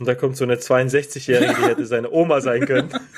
und 0.00 0.06
da 0.06 0.14
kommt 0.14 0.36
so 0.36 0.44
eine 0.44 0.56
62-Jährige, 0.56 1.54
die 1.54 1.62
hätte 1.62 1.86
seine 1.86 2.10
Oma 2.10 2.40
sein 2.40 2.66
können. 2.66 2.90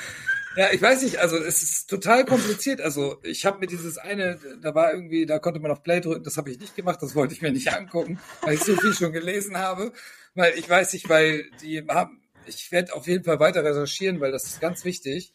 Ja, 0.57 0.73
ich 0.73 0.81
weiß 0.81 1.03
nicht, 1.03 1.17
also 1.17 1.37
es 1.37 1.61
ist 1.61 1.87
total 1.87 2.25
kompliziert. 2.25 2.81
Also 2.81 3.19
ich 3.21 3.45
habe 3.45 3.59
mir 3.59 3.67
dieses 3.67 3.99
eine, 3.99 4.39
da 4.59 4.73
war 4.73 4.91
irgendwie, 4.91 5.27
da 5.27 5.37
konnte 5.37 5.59
man 5.59 5.69
auf 5.69 5.83
Play 5.83 6.01
drücken, 6.01 6.23
das 6.23 6.35
habe 6.35 6.49
ich 6.49 6.59
nicht 6.59 6.75
gemacht, 6.75 6.97
das 6.99 7.13
wollte 7.13 7.35
ich 7.35 7.43
mir 7.43 7.51
nicht 7.51 7.71
angucken, 7.71 8.19
weil 8.41 8.55
ich 8.55 8.63
so 8.63 8.75
viel 8.75 8.91
schon 8.95 9.11
gelesen 9.11 9.55
habe. 9.59 9.93
Weil 10.33 10.57
ich 10.57 10.67
weiß 10.67 10.93
nicht, 10.93 11.09
weil 11.09 11.45
die 11.61 11.85
haben, 11.87 12.23
ich 12.47 12.71
werde 12.71 12.95
auf 12.95 13.05
jeden 13.05 13.23
Fall 13.23 13.39
weiter 13.39 13.63
recherchieren, 13.63 14.19
weil 14.19 14.31
das 14.31 14.45
ist 14.45 14.59
ganz 14.59 14.83
wichtig. 14.83 15.31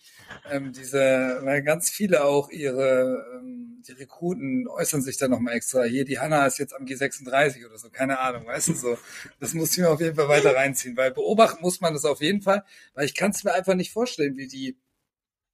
Ähm, 0.51 0.73
diese, 0.73 1.39
weil 1.43 1.63
ganz 1.63 1.89
viele 1.89 2.25
auch 2.25 2.51
ihre, 2.51 3.25
ähm, 3.37 3.62
die 3.83 3.93
Rekruten 3.93 4.67
äußern 4.69 5.03
sich 5.03 5.19
da 5.19 5.29
nochmal 5.29 5.55
extra. 5.55 5.85
Hier, 5.85 6.05
die 6.05 6.19
Hanna 6.19 6.47
ist 6.47 6.59
jetzt 6.59 6.75
am 6.75 6.85
G36 6.85 7.67
oder 7.67 7.79
so, 7.79 7.91
keine 7.91 8.19
Ahnung, 8.19 8.47
weißt 8.47 8.69
du 8.69 8.75
so. 8.75 8.99
Das 9.41 9.55
muss 9.55 9.73
ich 9.73 9.79
mir 9.79 9.91
auf 9.91 10.01
jeden 10.01 10.17
Fall 10.17 10.29
weiter 10.29 10.55
reinziehen, 10.55 10.97
weil 10.97 11.11
beobachten 11.11 11.63
muss 11.63 11.81
man 11.81 11.93
das 11.93 12.05
auf 12.05 12.21
jeden 12.21 12.43
Fall, 12.43 12.65
weil 12.95 13.05
ich 13.05 13.15
kann 13.15 13.31
es 13.31 13.45
mir 13.45 13.53
einfach 13.53 13.75
nicht 13.75 13.93
vorstellen, 13.93 14.37
wie 14.37 14.49
die. 14.49 14.79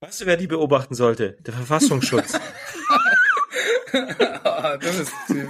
Weißt 0.00 0.20
du, 0.20 0.26
wer 0.26 0.36
die 0.36 0.46
beobachten 0.46 0.94
sollte? 0.94 1.38
Der 1.40 1.54
Verfassungsschutz. 1.54 2.38
oh, 3.92 4.76
du 4.80 4.98
bist 4.98 5.12
Typ. 5.26 5.48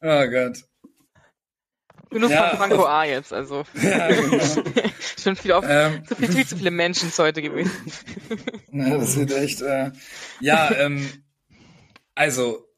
oh 0.00 0.26
Gott. 0.30 0.64
Genug 2.10 2.30
ja, 2.30 2.48
von 2.48 2.58
Franco 2.58 2.84
A 2.84 3.04
jetzt, 3.04 3.32
also. 3.32 3.64
Ja, 3.74 4.08
genau. 4.08 4.38
Schon 5.22 5.36
viel 5.36 5.52
auf, 5.52 5.64
ähm, 5.66 6.04
zu 6.06 6.14
viel, 6.16 6.32
viel 6.32 6.46
zu 6.46 6.56
viele 6.56 6.70
Menschen 6.70 7.10
heute 7.18 7.42
gewesen. 7.42 7.72
Ja, 8.72 8.98
das 8.98 9.16
wird 9.16 9.32
echt, 9.32 9.62
äh, 9.62 9.92
ja, 10.40 10.70
ähm, 10.74 11.08
also, 12.14 12.68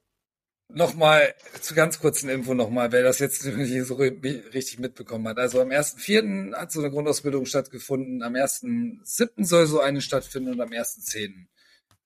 nochmal, 0.68 1.34
zu 1.60 1.74
ganz 1.74 2.00
kurzen 2.00 2.28
Info 2.28 2.54
nochmal, 2.54 2.92
wer 2.92 3.02
das 3.02 3.18
jetzt 3.18 3.44
nicht 3.44 3.86
so 3.86 3.94
richtig 3.94 4.78
mitbekommen 4.78 5.26
hat. 5.28 5.38
Also 5.38 5.60
am 5.60 5.70
1.4. 5.70 6.54
hat 6.54 6.72
so 6.72 6.80
eine 6.80 6.90
Grundausbildung 6.90 7.46
stattgefunden, 7.46 8.22
am 8.22 8.34
1.7. 8.34 9.44
soll 9.44 9.66
so 9.66 9.80
eine 9.80 10.02
stattfinden 10.02 10.52
und 10.52 10.60
am 10.60 10.70
1.10. 10.70 11.46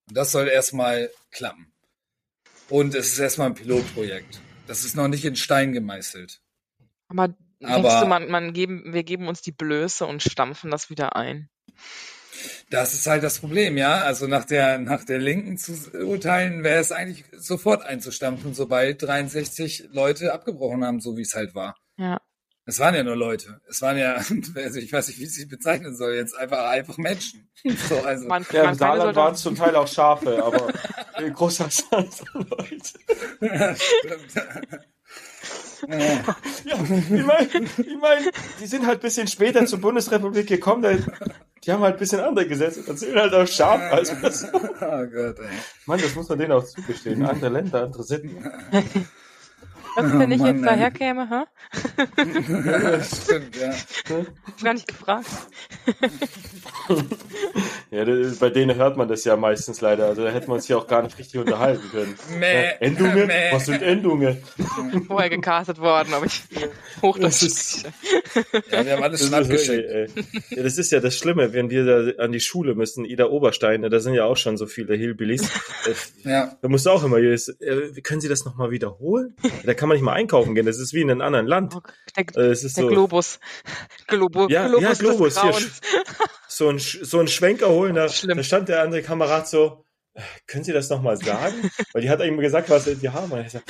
Und 0.09 0.17
das 0.17 0.33
soll 0.33 0.49
erstmal 0.49 1.11
klappen. 1.31 1.73
Und 2.69 2.95
es 2.95 3.13
ist 3.13 3.19
erstmal 3.19 3.49
ein 3.49 3.55
Pilotprojekt. 3.55 4.41
Das 4.69 4.85
ist 4.85 4.95
noch 4.95 5.09
nicht 5.09 5.25
in 5.25 5.35
Stein 5.35 5.73
gemeißelt. 5.73 6.41
Aber, 7.11 7.35
Aber 7.63 7.83
denkst 7.83 8.01
du, 8.01 8.07
man, 8.07 8.31
man 8.31 8.53
geben, 8.53 8.95
wir 8.95 9.03
geben 9.03 9.29
uns 9.29 9.43
die 9.43 9.53
Blöße 9.53 10.07
und 10.07 10.23
stampfen 10.23 10.71
das 10.71 10.89
wieder 10.89 11.17
ein? 11.17 11.51
Das 12.71 12.95
ist 12.95 13.07
halt 13.07 13.23
das 13.23 13.41
Problem, 13.41 13.77
ja. 13.77 14.03
Also 14.03 14.27
nach 14.27 14.45
der, 14.45 14.79
nach 14.79 15.05
der 15.05 15.19
Linken 15.19 15.59
zu 15.59 15.73
urteilen, 15.93 16.65
wäre 16.65 16.81
es 16.81 16.93
eigentlich 16.93 17.25
sofort 17.37 17.85
einzustampfen, 17.85 18.55
sobald 18.55 19.03
63 19.03 19.89
Leute 19.91 20.33
abgebrochen 20.33 20.85
haben, 20.85 21.01
so 21.01 21.17
wie 21.17 21.23
es 21.23 21.35
halt 21.35 21.55
war. 21.55 21.77
Ja. 21.99 22.21
Es 22.67 22.79
waren 22.79 22.95
ja 22.95 23.03
nur 23.03 23.17
Leute. 23.17 23.61
Es 23.69 23.83
waren 23.83 23.99
ja, 23.99 24.15
also 24.55 24.79
ich 24.79 24.93
weiß 24.93 25.09
nicht, 25.09 25.19
wie 25.19 25.25
ich 25.25 25.35
sie 25.35 25.47
bezeichnen 25.47 25.97
soll, 25.97 26.15
jetzt 26.15 26.37
einfach, 26.37 26.71
einfach 26.71 26.97
Menschen. 26.99 27.49
So, 27.89 27.99
also. 27.99 28.27
Man, 28.27 28.47
ja, 28.53 28.71
im 28.71 28.75
Saarland 28.75 29.15
waren 29.17 29.35
es 29.35 29.43
zum 29.43 29.55
Teil 29.55 29.77
auch 29.77 29.87
Schafe, 29.87 30.43
aber 30.43 30.73
großer 31.31 31.69
Zahl 31.69 32.07
von 32.07 32.47
Leuten. 32.49 32.81
Ja, 35.89 36.77
ich 36.85 37.25
meine, 37.25 37.49
ich 37.53 37.97
mein, 38.01 38.31
die 38.61 38.67
sind 38.67 38.87
halt 38.87 38.99
ein 38.99 39.03
bisschen 39.03 39.27
später 39.27 39.65
zur 39.67 39.81
Bundesrepublik 39.81 40.47
gekommen, 40.47 41.05
die 41.65 41.73
haben 41.73 41.83
halt 41.83 41.97
ein 41.97 41.99
bisschen 41.99 42.21
andere 42.21 42.47
Gesetze, 42.47 42.83
dann 42.87 42.97
sind 42.97 43.17
halt 43.17 43.35
auch 43.35 43.47
scharf. 43.47 43.81
Also 43.93 44.15
das, 44.21 44.45
oh 44.55 44.59
Gott, 44.59 45.39
ey. 45.39 45.59
Mann, 45.87 46.01
das 46.01 46.15
muss 46.15 46.29
man 46.29 46.39
denen 46.39 46.53
auch 46.53 46.65
zugestehen. 46.65 47.25
Andere 47.25 47.51
Länder, 47.51 47.85
andere 47.85 48.03
Sitten. 48.03 48.45
Was 49.97 50.07
ist, 50.07 50.19
wenn 50.19 50.31
ich 50.33 50.43
jetzt 50.43 50.65
daher 50.65 50.91
käme, 50.91 51.29
ha? 51.29 51.47
ja, 52.17 53.03
stimmt, 53.03 53.57
ja. 53.57 53.73
Hab 54.47 54.63
gar 54.63 54.75
nicht 54.75 54.87
gefragt. 54.87 55.27
ja, 57.91 58.05
das, 58.05 58.39
bei 58.39 58.51
denen 58.51 58.77
hört 58.77 58.97
man 58.97 59.09
das 59.09 59.25
ja 59.25 59.37
meistens 59.37 59.81
leider. 59.81 60.07
Also 60.07 60.25
da 60.25 60.31
hätten 60.31 60.49
wir 60.49 60.55
uns 60.55 60.67
hier 60.67 60.79
auch 60.79 60.87
gar 60.87 61.03
nicht 61.03 61.19
richtig 61.19 61.41
unterhalten 61.41 61.89
können. 61.91 62.17
Mäh, 62.39 62.65
ja, 62.65 62.71
Endungen? 62.81 63.27
Mäh. 63.27 63.53
Was 63.53 63.67
sind 63.67 63.83
Endungen? 63.83 64.39
Vorher 65.07 65.31
gecastet 65.31 65.79
worden, 65.81 66.15
aber 66.15 66.27
ich 66.27 66.43
Hochdeutsch. 67.03 67.43
Ist, 67.43 67.85
ja, 68.71 68.85
wir 68.85 68.93
haben 68.93 69.03
alles 69.03 69.25
schon 69.25 69.35
abgeschickt. 69.35 69.89
Ja, 70.51 70.63
das 70.63 70.79
ist 70.79 70.93
ja 70.93 71.01
das 71.01 71.17
Schlimme, 71.17 71.53
wenn 71.53 71.71
wir 71.71 71.85
da 71.85 72.23
an 72.23 72.33
die 72.33 72.41
Schule 72.41 72.75
müssen, 72.75 73.05
Ida 73.05 73.27
Oberstein, 73.27 73.83
da 73.83 74.01
sind 74.01 74.15
ja 74.15 74.25
auch 74.25 74.37
schon 74.37 74.57
so 74.57 74.67
viele 74.67 74.95
Hillbillies. 74.95 75.49
ja. 76.25 76.57
Da 76.61 76.69
musst 76.69 76.87
du 76.87 76.91
auch 76.91 77.05
immer, 77.05 77.19
äh, 77.19 77.39
können 78.03 78.21
Sie 78.21 78.29
das 78.29 78.45
nochmal 78.45 78.71
wiederholen? 78.71 79.35
Da 79.65 79.75
kann 79.75 79.89
man 79.91 79.97
nicht 79.97 80.05
mal 80.05 80.15
einkaufen 80.15 80.55
gehen. 80.55 80.67
Das 80.67 80.79
ist 80.79 80.95
wie 80.95 81.03
in 81.03 81.11
einem 81.11 81.21
anderen 81.21 81.47
Land. 81.47 81.75
Oh, 81.77 81.81
der, 82.17 82.37
äh, 82.37 82.51
es 82.51 82.65
ist 82.65 82.77
der 82.77 82.85
so, 82.85 82.89
Globus. 82.89 83.41
Globo, 84.07 84.49
ja, 84.49 84.69
Globus. 84.69 84.83
Ja, 84.83 84.93
Globus. 84.95 85.43
Hier, 85.43 85.55
so 86.49 86.69
ein, 86.69 86.79
so 86.79 87.21
ein 87.21 87.29
Schwenker 87.29 87.69
holen. 87.69 87.95
Da, 87.95 88.07
da 88.07 88.43
stand 88.43 88.69
der 88.69 88.83
andere 88.83 89.03
Kamerad 89.03 89.49
so, 89.49 89.85
können 90.47 90.65
Sie 90.65 90.73
das 90.73 90.89
nochmal 90.89 91.17
sagen? 91.17 91.71
Weil 91.93 92.03
die 92.03 92.11
hat 92.11 92.21
immer 92.21 92.43
gesagt, 92.43 92.71
was 92.71 92.85
Sie 92.85 93.09
haben. 93.09 93.31
Und 93.33 93.41
ich 93.41 93.53
sag, 93.53 93.63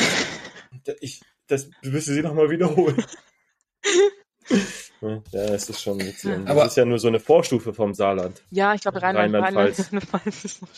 ich, 1.00 1.20
das 1.46 1.68
müssen 1.82 2.14
Sie 2.14 2.22
nochmal 2.22 2.50
wiederholen. 2.50 3.02
Ja, 5.00 5.22
das 5.32 5.70
ist 5.70 5.80
schon 5.80 5.98
witzig. 6.00 6.30
Das 6.30 6.46
Aber 6.50 6.66
ist 6.66 6.76
ja 6.76 6.84
nur 6.84 6.98
so 6.98 7.08
eine 7.08 7.20
Vorstufe 7.20 7.72
vom 7.72 7.94
Saarland. 7.94 8.42
Ja, 8.50 8.74
ich 8.74 8.82
glaube, 8.82 9.00
Rheinland-Pfalz. 9.00 9.92
Rheinland 9.92 10.44
ist 10.44 10.62
noch 10.62 10.68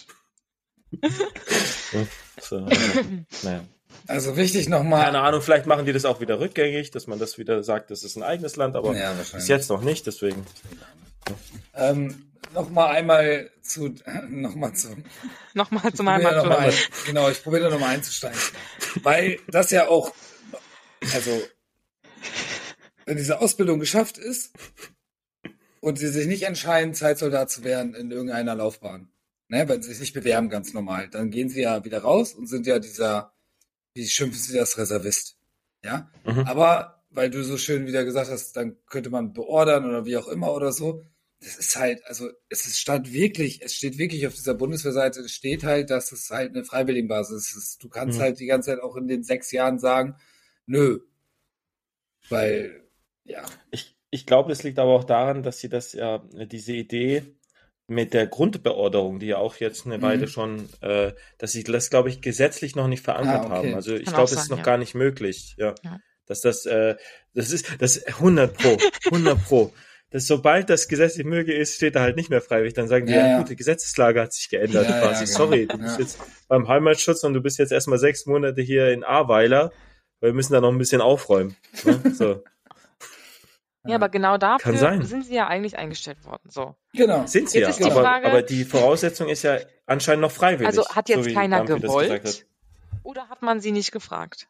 so, 2.40 2.68
naja. 3.42 3.64
Also 4.06 4.36
wichtig 4.36 4.68
nochmal. 4.68 5.04
Keine 5.04 5.20
Ahnung, 5.20 5.42
vielleicht 5.42 5.66
machen 5.66 5.86
die 5.86 5.92
das 5.92 6.04
auch 6.04 6.20
wieder 6.20 6.40
rückgängig, 6.40 6.90
dass 6.90 7.06
man 7.06 7.18
das 7.18 7.38
wieder 7.38 7.62
sagt, 7.62 7.90
das 7.90 8.02
ist 8.02 8.16
ein 8.16 8.22
eigenes 8.22 8.56
Land, 8.56 8.76
aber 8.76 8.96
ja, 8.96 9.12
bis 9.12 9.48
jetzt 9.48 9.70
noch 9.70 9.82
nicht, 9.82 10.06
deswegen. 10.06 10.44
Ähm, 11.74 12.32
nochmal 12.52 12.96
einmal 12.96 13.50
zu, 13.62 13.94
nochmal 14.28 14.74
zu. 14.74 14.96
Nochmal 15.54 15.92
zu 15.92 16.02
meinem 16.02 16.22
noch 16.22 16.46
mal, 16.46 16.72
Genau, 17.06 17.28
ich 17.30 17.42
probiere 17.42 17.64
da 17.64 17.70
nochmal 17.70 17.94
einzusteigen. 17.94 18.38
Weil 19.02 19.38
das 19.48 19.70
ja 19.70 19.88
auch, 19.88 20.12
also, 21.14 21.30
wenn 23.06 23.16
diese 23.16 23.40
Ausbildung 23.40 23.80
geschafft 23.80 24.18
ist 24.18 24.52
und 25.80 25.98
sie 25.98 26.08
sich 26.08 26.26
nicht 26.26 26.44
entscheiden, 26.44 26.94
Zeitsoldat 26.94 27.50
zu 27.50 27.64
werden 27.64 27.94
in 27.94 28.10
irgendeiner 28.10 28.54
Laufbahn, 28.54 29.12
ne, 29.48 29.68
wenn 29.68 29.82
sie 29.82 29.90
sich 29.90 30.00
nicht 30.00 30.14
bewerben, 30.14 30.48
ganz 30.48 30.72
normal, 30.72 31.08
dann 31.08 31.30
gehen 31.30 31.48
sie 31.48 31.62
ja 31.62 31.84
wieder 31.84 32.02
raus 32.02 32.34
und 32.34 32.46
sind 32.46 32.66
ja 32.66 32.78
dieser, 32.78 33.31
wie 33.94 34.06
schimpfen 34.06 34.40
sie 34.40 34.56
das, 34.56 34.78
Reservist. 34.78 35.36
Ja, 35.84 36.10
mhm. 36.24 36.40
aber 36.40 37.02
weil 37.10 37.30
du 37.30 37.42
so 37.44 37.58
schön 37.58 37.86
wieder 37.86 38.04
gesagt 38.04 38.30
hast, 38.30 38.56
dann 38.56 38.76
könnte 38.86 39.10
man 39.10 39.32
beordern 39.32 39.84
oder 39.84 40.06
wie 40.06 40.16
auch 40.16 40.28
immer 40.28 40.52
oder 40.52 40.72
so 40.72 41.04
das 41.42 41.56
ist 41.56 41.76
halt, 41.76 42.06
also 42.06 42.30
es 42.48 42.66
ist, 42.66 42.78
stand 42.78 43.12
wirklich, 43.12 43.62
es 43.62 43.74
steht 43.74 43.98
wirklich 43.98 44.26
auf 44.26 44.34
dieser 44.34 44.54
Bundeswehrseite, 44.54 45.20
es 45.20 45.32
steht 45.32 45.64
halt, 45.64 45.90
dass 45.90 46.12
es 46.12 46.30
halt 46.30 46.54
eine 46.54 46.64
Freiwilligenbasis 46.64 47.56
ist. 47.56 47.82
Du 47.82 47.88
kannst 47.88 48.18
mhm. 48.18 48.22
halt 48.22 48.38
die 48.38 48.46
ganze 48.46 48.70
Zeit 48.70 48.80
auch 48.80 48.96
in 48.96 49.08
den 49.08 49.24
sechs 49.24 49.50
Jahren 49.50 49.80
sagen, 49.80 50.14
nö. 50.66 51.00
Weil, 52.28 52.84
ja. 53.24 53.44
Ich, 53.72 53.96
ich 54.10 54.24
glaube, 54.24 54.50
das 54.50 54.62
liegt 54.62 54.78
aber 54.78 54.92
auch 54.92 55.04
daran, 55.04 55.42
dass 55.42 55.58
sie 55.58 55.68
das 55.68 55.92
ja, 55.94 56.18
diese 56.46 56.74
Idee 56.74 57.24
mit 57.92 58.14
der 58.14 58.26
Grundbeorderung, 58.26 59.18
die 59.18 59.26
ja 59.26 59.38
auch 59.38 59.56
jetzt 59.56 59.86
eine 59.86 59.98
mhm. 59.98 60.02
Weile 60.02 60.28
schon, 60.28 60.68
äh, 60.80 61.12
dass 61.38 61.52
sie 61.52 61.64
das, 61.64 61.90
glaube 61.90 62.08
ich, 62.08 62.20
gesetzlich 62.20 62.76
noch 62.76 62.88
nicht 62.88 63.04
verankert 63.04 63.42
ah, 63.42 63.46
okay. 63.46 63.54
haben. 63.54 63.74
Also 63.74 63.94
ich 63.94 64.06
glaube, 64.06 64.24
es 64.24 64.32
ist 64.32 64.50
noch 64.50 64.58
ja. 64.58 64.64
gar 64.64 64.78
nicht 64.78 64.94
möglich, 64.94 65.54
ja. 65.58 65.74
ja. 65.82 65.98
Dass 66.26 66.40
das, 66.40 66.66
äh, 66.66 66.96
das 67.34 67.50
ist, 67.50 67.66
das 67.80 68.04
100 68.04 68.56
pro, 68.56 68.76
100 69.06 69.44
pro 69.44 69.72
dass 70.12 70.26
sobald 70.26 70.68
das 70.68 70.88
gesetzlich 70.88 71.24
möglich 71.26 71.56
ist, 71.56 71.74
steht 71.74 71.96
er 71.96 72.02
halt 72.02 72.16
nicht 72.16 72.28
mehr 72.28 72.42
freiwillig. 72.42 72.74
Dann 72.74 72.86
sagen 72.86 73.06
die, 73.06 73.14
ja, 73.14 73.26
ja, 73.26 73.38
gut, 73.38 73.48
die 73.48 73.56
Gesetzeslage 73.56 74.20
hat 74.20 74.32
sich 74.34 74.50
geändert 74.50 74.86
ja, 74.88 75.00
quasi. 75.00 75.24
Genau. 75.24 75.36
Sorry, 75.36 75.66
du 75.66 75.78
bist 75.78 75.98
jetzt 75.98 76.18
beim 76.48 76.68
Heimatschutz 76.68 77.24
und 77.24 77.32
du 77.32 77.40
bist 77.40 77.58
jetzt 77.58 77.72
erstmal 77.72 77.98
sechs 77.98 78.26
Monate 78.26 78.60
hier 78.60 78.92
in 78.92 79.04
Ahrweiler, 79.04 79.72
weil 80.20 80.30
wir 80.30 80.34
müssen 80.34 80.52
da 80.52 80.60
noch 80.60 80.70
ein 80.70 80.76
bisschen 80.78 81.00
aufräumen. 81.00 81.56
Ne? 81.84 82.02
So. 82.12 82.44
Ja, 83.84 83.96
aber 83.96 84.08
genau 84.08 84.38
dafür 84.38 85.02
sind 85.04 85.26
sie 85.26 85.34
ja 85.34 85.48
eigentlich 85.48 85.76
eingestellt 85.76 86.24
worden. 86.24 86.48
So. 86.48 86.76
Genau. 86.92 87.26
Sind 87.26 87.50
sie 87.50 87.58
jetzt 87.58 87.80
ja. 87.80 87.86
Aber, 87.86 88.02
Frage, 88.02 88.28
aber, 88.28 88.42
die 88.42 88.64
Voraussetzung 88.64 89.28
ist 89.28 89.42
ja 89.42 89.58
anscheinend 89.86 90.22
noch 90.22 90.30
freiwillig. 90.30 90.66
Also 90.66 90.88
hat 90.88 91.08
jetzt 91.08 91.24
so 91.24 91.34
keiner 91.34 91.64
gewollt? 91.64 92.46
Oder 93.02 93.28
hat 93.28 93.42
man 93.42 93.60
sie 93.60 93.72
nicht 93.72 93.90
gefragt? 93.90 94.48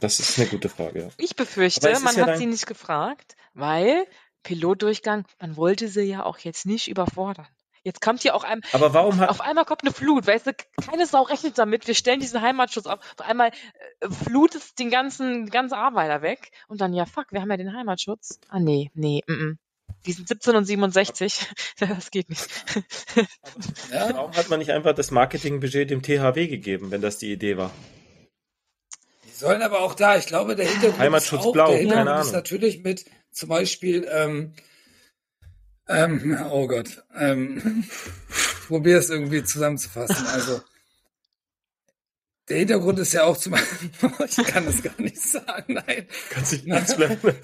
Das 0.00 0.18
ist 0.18 0.38
eine 0.38 0.48
gute 0.48 0.68
Frage. 0.68 1.00
Ja. 1.00 1.08
Ich 1.18 1.36
befürchte, 1.36 1.98
man 2.00 2.16
ja 2.16 2.26
hat 2.26 2.38
sie 2.38 2.46
nicht 2.46 2.66
gefragt, 2.66 3.36
weil 3.52 4.06
Pilotdurchgang, 4.42 5.24
man 5.40 5.56
wollte 5.56 5.88
sie 5.88 6.02
ja 6.02 6.24
auch 6.24 6.38
jetzt 6.38 6.66
nicht 6.66 6.88
überfordern. 6.88 7.46
Jetzt 7.84 8.00
kommt 8.00 8.22
hier 8.22 8.34
auch 8.34 8.44
ein, 8.44 8.62
aber 8.72 8.94
warum 8.94 9.18
hat, 9.18 9.28
auf 9.28 9.42
einmal 9.42 9.66
kommt 9.66 9.82
eine 9.82 9.92
Flut, 9.92 10.26
weißt 10.26 10.46
du, 10.46 10.52
keine 10.88 11.06
Sau 11.06 11.22
rechnet 11.22 11.58
damit, 11.58 11.86
wir 11.86 11.94
stellen 11.94 12.18
diesen 12.18 12.40
Heimatschutz 12.40 12.86
auf, 12.86 12.98
auf 13.18 13.26
einmal 13.26 13.50
äh, 14.00 14.08
flutet 14.08 14.78
den 14.78 14.90
ganzen, 14.90 15.50
ganzen 15.50 15.74
Arbeiter 15.74 16.22
weg 16.22 16.50
und 16.66 16.80
dann, 16.80 16.94
ja 16.94 17.04
fuck, 17.04 17.26
wir 17.30 17.42
haben 17.42 17.50
ja 17.50 17.58
den 17.58 17.76
Heimatschutz. 17.76 18.40
Ah 18.48 18.58
nee, 18.58 18.90
nee, 18.94 19.22
mm, 19.26 19.32
mm. 19.32 19.58
Die 20.06 20.12
sind 20.12 20.28
17 20.28 20.56
und 20.56 20.64
67, 20.64 21.46
das 21.78 22.10
geht 22.10 22.30
nicht. 22.30 22.46
Ja. 23.92 24.14
Warum 24.14 24.32
hat 24.32 24.48
man 24.48 24.58
nicht 24.58 24.70
einfach 24.70 24.94
das 24.94 25.10
Marketingbudget 25.10 25.90
dem 25.90 26.00
THW 26.02 26.46
gegeben, 26.46 26.90
wenn 26.90 27.02
das 27.02 27.18
die 27.18 27.32
Idee 27.32 27.58
war? 27.58 27.70
Die 29.26 29.30
sollen 29.30 29.60
aber 29.60 29.80
auch 29.80 29.94
da, 29.94 30.16
ich 30.16 30.26
glaube, 30.26 30.56
der 30.56 30.66
Hintergrund, 30.66 30.98
Heimatschutz 30.98 31.40
ist, 31.40 31.46
auch, 31.46 31.52
Blau, 31.52 31.68
der 31.68 31.80
Hintergrund 31.80 32.20
ist 32.20 32.32
natürlich 32.32 32.82
mit 32.82 33.04
zum 33.30 33.50
Beispiel, 33.50 34.08
ähm, 34.10 34.54
ähm, 35.88 36.38
oh 36.50 36.66
Gott, 36.66 37.04
ähm, 37.18 37.84
probier 38.68 38.98
es 38.98 39.10
irgendwie 39.10 39.44
zusammenzufassen. 39.44 40.26
Also, 40.26 40.60
der 42.48 42.58
Hintergrund 42.58 42.98
ist 42.98 43.14
ja 43.14 43.24
auch 43.24 43.36
zum 43.36 43.54
ich 44.28 44.36
kann 44.44 44.66
das 44.66 44.82
gar 44.82 45.00
nicht 45.00 45.20
sagen, 45.20 45.74
nein. 45.74 46.06
Kannst 46.30 46.52
du 46.52 46.56
nicht 46.56 46.96
bleiben. 46.96 47.34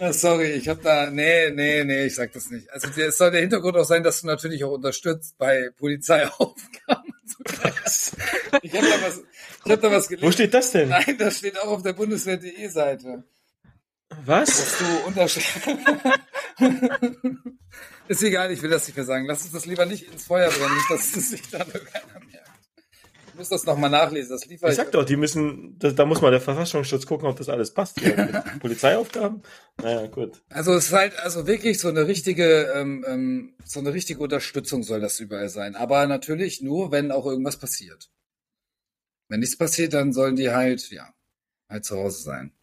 Sorry, 0.12 0.52
ich 0.52 0.68
habe 0.68 0.80
da, 0.82 1.10
nee, 1.10 1.50
nee, 1.50 1.82
nee, 1.84 2.06
ich 2.06 2.14
sag 2.14 2.32
das 2.32 2.50
nicht. 2.50 2.70
Also 2.70 2.88
es 3.00 3.18
soll 3.18 3.30
der 3.30 3.40
Hintergrund 3.40 3.76
auch 3.76 3.84
sein, 3.84 4.02
dass 4.02 4.20
du 4.20 4.26
natürlich 4.26 4.62
auch 4.62 4.72
unterstützt 4.72 5.36
bei 5.38 5.70
Polizeiaufgaben. 5.76 7.14
Ich 8.62 8.74
habe 8.74 8.86
da 8.86 9.02
was, 9.02 9.22
ich 9.64 9.72
hab 9.72 9.80
da 9.80 9.90
was 9.90 10.08
gelesen. 10.08 10.26
Wo 10.26 10.32
steht 10.32 10.54
das 10.54 10.70
denn? 10.70 10.90
Nein, 10.90 11.16
das 11.18 11.38
steht 11.38 11.58
auch 11.58 11.68
auf 11.68 11.82
der 11.82 11.94
Bundeswehr.de 11.94 12.68
Seite. 12.68 13.24
Was? 14.24 14.48
Dass 14.48 14.78
du 14.78 15.06
unterschreibst. 15.06 15.78
Ist 18.08 18.22
egal, 18.22 18.50
ich 18.50 18.62
will 18.62 18.70
das 18.70 18.86
nicht 18.86 18.96
mehr 18.96 19.04
sagen. 19.04 19.26
Lass 19.26 19.42
uns 19.42 19.52
das 19.52 19.66
lieber 19.66 19.84
nicht 19.84 20.10
ins 20.10 20.24
Feuer 20.24 20.48
brennen, 20.48 20.74
nicht, 20.74 20.90
dass 20.90 21.14
es 21.14 21.30
sich 21.30 21.42
da 21.50 21.58
keiner 21.58 22.24
merkt. 22.24 22.48
Ich 23.28 23.34
muss 23.34 23.50
das 23.50 23.66
nochmal 23.66 23.90
nachlesen. 23.90 24.30
Das 24.30 24.46
liefert 24.46 24.70
ich 24.70 24.76
sag 24.76 24.90
doch, 24.92 25.04
die 25.04 25.16
müssen, 25.16 25.78
da, 25.78 25.90
da 25.90 26.06
muss 26.06 26.22
mal 26.22 26.30
der 26.30 26.40
Verfassungsschutz 26.40 27.06
gucken, 27.06 27.28
ob 27.28 27.36
das 27.36 27.50
alles 27.50 27.72
passt. 27.72 28.00
Polizeiaufgaben? 28.60 29.42
Naja, 29.80 30.06
gut. 30.06 30.42
Also 30.48 30.72
es 30.72 30.86
ist 30.86 30.92
halt 30.92 31.16
also 31.18 31.46
wirklich 31.46 31.78
so 31.78 31.88
eine 31.88 32.08
richtige, 32.08 32.72
ähm, 32.74 33.04
ähm, 33.06 33.54
so 33.64 33.78
eine 33.78 33.92
richtige 33.92 34.20
Unterstützung 34.20 34.82
soll 34.82 35.00
das 35.00 35.20
überall 35.20 35.50
sein. 35.50 35.76
Aber 35.76 36.06
natürlich 36.06 36.62
nur, 36.62 36.90
wenn 36.90 37.12
auch 37.12 37.26
irgendwas 37.26 37.58
passiert. 37.58 38.10
Wenn 39.28 39.40
nichts 39.40 39.58
passiert, 39.58 39.92
dann 39.92 40.12
sollen 40.12 40.34
die 40.34 40.50
halt, 40.50 40.90
ja, 40.90 41.12
halt 41.68 41.84
zu 41.84 41.96
Hause 41.96 42.22
sein. 42.22 42.57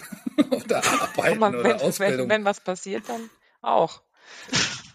oder 0.50 0.84
arbeiten 0.84 1.38
man, 1.38 1.54
oder 1.54 1.64
wenn, 1.64 1.80
Ausbildung. 1.80 2.28
Wenn, 2.28 2.40
wenn 2.40 2.44
was 2.44 2.60
passiert, 2.60 3.08
dann 3.08 3.30
auch. 3.60 4.02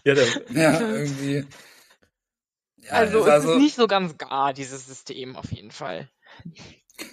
Ja, 0.04 0.14
dann, 0.14 0.28
ja 0.50 0.80
irgendwie. 0.80 1.46
Ja, 2.78 2.92
also, 2.92 3.20
es 3.20 3.28
also, 3.28 3.52
ist 3.52 3.58
nicht 3.58 3.76
so 3.76 3.86
ganz 3.86 4.16
gar, 4.18 4.52
dieses 4.52 4.86
System 4.86 5.36
auf 5.36 5.50
jeden 5.52 5.70
Fall. 5.70 6.08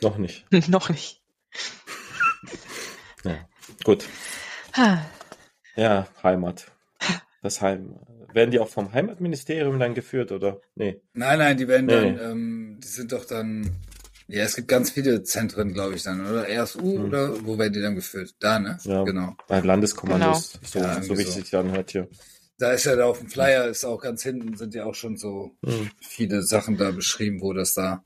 Noch 0.01 0.17
nicht. 0.17 0.45
Noch 0.69 0.89
nicht. 0.89 1.22
Ja, 3.23 3.47
gut. 3.83 4.05
Ja, 5.77 6.07
Heimat. 6.23 6.72
Das 7.41 7.61
Heim. 7.61 7.99
Werden 8.31 8.51
die 8.51 8.59
auch 8.59 8.69
vom 8.69 8.93
Heimatministerium 8.93 9.77
dann 9.77 9.93
geführt, 9.93 10.31
oder? 10.31 10.61
Nee. 10.75 11.01
Nein, 11.11 11.39
nein, 11.39 11.57
die 11.57 11.67
werden 11.67 11.88
nee. 11.88 11.93
dann, 11.93 12.31
ähm, 12.31 12.80
die 12.81 12.88
sind 12.88 13.11
doch 13.11 13.25
dann 13.25 13.75
ja, 14.27 14.43
es 14.43 14.55
gibt 14.55 14.67
ganz 14.67 14.91
viele 14.91 15.23
Zentren, 15.23 15.73
glaube 15.73 15.95
ich, 15.95 16.03
dann, 16.03 16.25
oder? 16.25 16.47
RSU 16.47 16.97
hm. 16.97 17.05
oder 17.05 17.45
wo 17.45 17.57
werden 17.57 17.73
die 17.73 17.81
dann 17.81 17.95
geführt? 17.95 18.35
Da, 18.39 18.59
ne? 18.59 18.77
Ja, 18.83 19.03
genau. 19.03 19.35
Bei 19.47 19.59
Landeskommandos, 19.59 20.53
genau. 20.53 20.67
so, 20.67 20.79
ja, 20.79 21.01
so 21.03 21.17
wie 21.17 21.21
es 21.21 21.33
sich 21.33 21.55
anhört 21.55 21.91
hier. 21.91 22.07
Da 22.57 22.71
ist 22.71 22.85
ja 22.85 22.95
da 22.95 23.05
auf 23.05 23.19
dem 23.19 23.29
Flyer, 23.29 23.67
ist 23.67 23.85
auch 23.85 24.01
ganz 24.01 24.23
hinten, 24.23 24.55
sind 24.57 24.73
ja 24.73 24.85
auch 24.85 24.95
schon 24.95 25.17
so 25.17 25.55
hm. 25.63 25.91
viele 25.99 26.41
Sachen 26.41 26.77
da 26.77 26.91
beschrieben, 26.91 27.41
wo 27.41 27.53
das 27.53 27.73
da. 27.73 28.03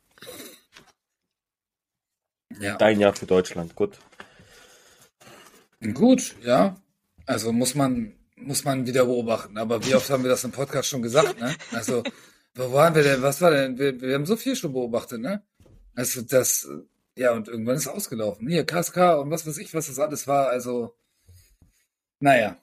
Ja. 2.59 2.75
Dein 2.77 2.99
Jahr 2.99 3.13
für 3.13 3.27
Deutschland, 3.27 3.75
gut. 3.75 3.99
Gut, 5.93 6.35
ja. 6.43 6.75
Also 7.25 7.53
muss 7.53 7.75
man, 7.75 8.13
muss 8.35 8.65
man 8.65 8.85
wieder 8.85 9.05
beobachten. 9.05 9.57
Aber 9.57 9.85
wie 9.85 9.95
oft 9.95 10.09
haben 10.09 10.23
wir 10.23 10.31
das 10.31 10.43
im 10.43 10.51
Podcast 10.51 10.89
schon 10.89 11.01
gesagt, 11.01 11.39
ne? 11.39 11.55
Also, 11.71 12.03
wo 12.55 12.73
waren 12.73 12.95
wir 12.95 13.03
denn? 13.03 13.21
Was 13.21 13.39
war 13.39 13.51
denn? 13.51 13.77
Wir, 13.77 14.01
wir 14.01 14.15
haben 14.15 14.25
so 14.25 14.35
viel 14.35 14.55
schon 14.55 14.73
beobachtet, 14.73 15.21
ne? 15.21 15.43
Also 15.95 16.21
das, 16.21 16.67
ja, 17.15 17.33
und 17.33 17.47
irgendwann 17.47 17.75
ist 17.75 17.87
ausgelaufen. 17.87 18.47
Hier, 18.47 18.65
KSK 18.65 19.19
und 19.19 19.31
was 19.31 19.45
weiß 19.45 19.57
ich, 19.57 19.73
was 19.73 19.87
das 19.87 19.99
alles 19.99 20.27
war. 20.27 20.49
Also, 20.49 20.95
naja. 22.19 22.57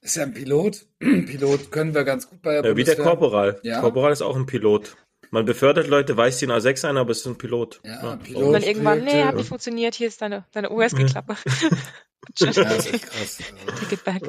Ist 0.00 0.16
ja 0.16 0.22
ein 0.22 0.32
Pilot. 0.32 0.86
Pilot 0.98 1.70
können 1.70 1.94
wir 1.94 2.04
ganz 2.04 2.28
gut 2.28 2.40
bei 2.42 2.60
der 2.60 2.70
ja, 2.70 2.76
Wie 2.76 2.84
der 2.84 2.96
Korporal. 2.96 3.60
Ja. 3.62 3.80
Korporal 3.80 4.12
ist 4.12 4.22
auch 4.22 4.36
ein 4.36 4.46
Pilot. 4.46 4.96
Man 5.30 5.44
befördert 5.44 5.88
Leute, 5.88 6.16
weiß 6.16 6.38
die 6.38 6.46
A6 6.46 6.88
ein, 6.88 6.96
aber 6.96 7.10
es 7.10 7.18
ist 7.18 7.26
ein 7.26 7.36
Pilot. 7.36 7.80
Ja, 7.84 8.02
ja. 8.02 8.16
Pilot. 8.16 8.42
Und 8.42 8.52
dann 8.52 8.62
irgendwann, 8.62 9.04
nee, 9.04 9.24
hat 9.24 9.34
nicht 9.34 9.48
funktioniert, 9.48 9.94
hier 9.94 10.08
ist 10.08 10.22
deine, 10.22 10.46
deine 10.52 10.70
USB-Klappe. 10.70 11.36
ja, 12.38 12.52
das 12.52 12.86
ist 12.86 12.94
echt 12.94 13.06
krass. 13.06 13.38
Take 13.90 13.96
back. 14.04 14.22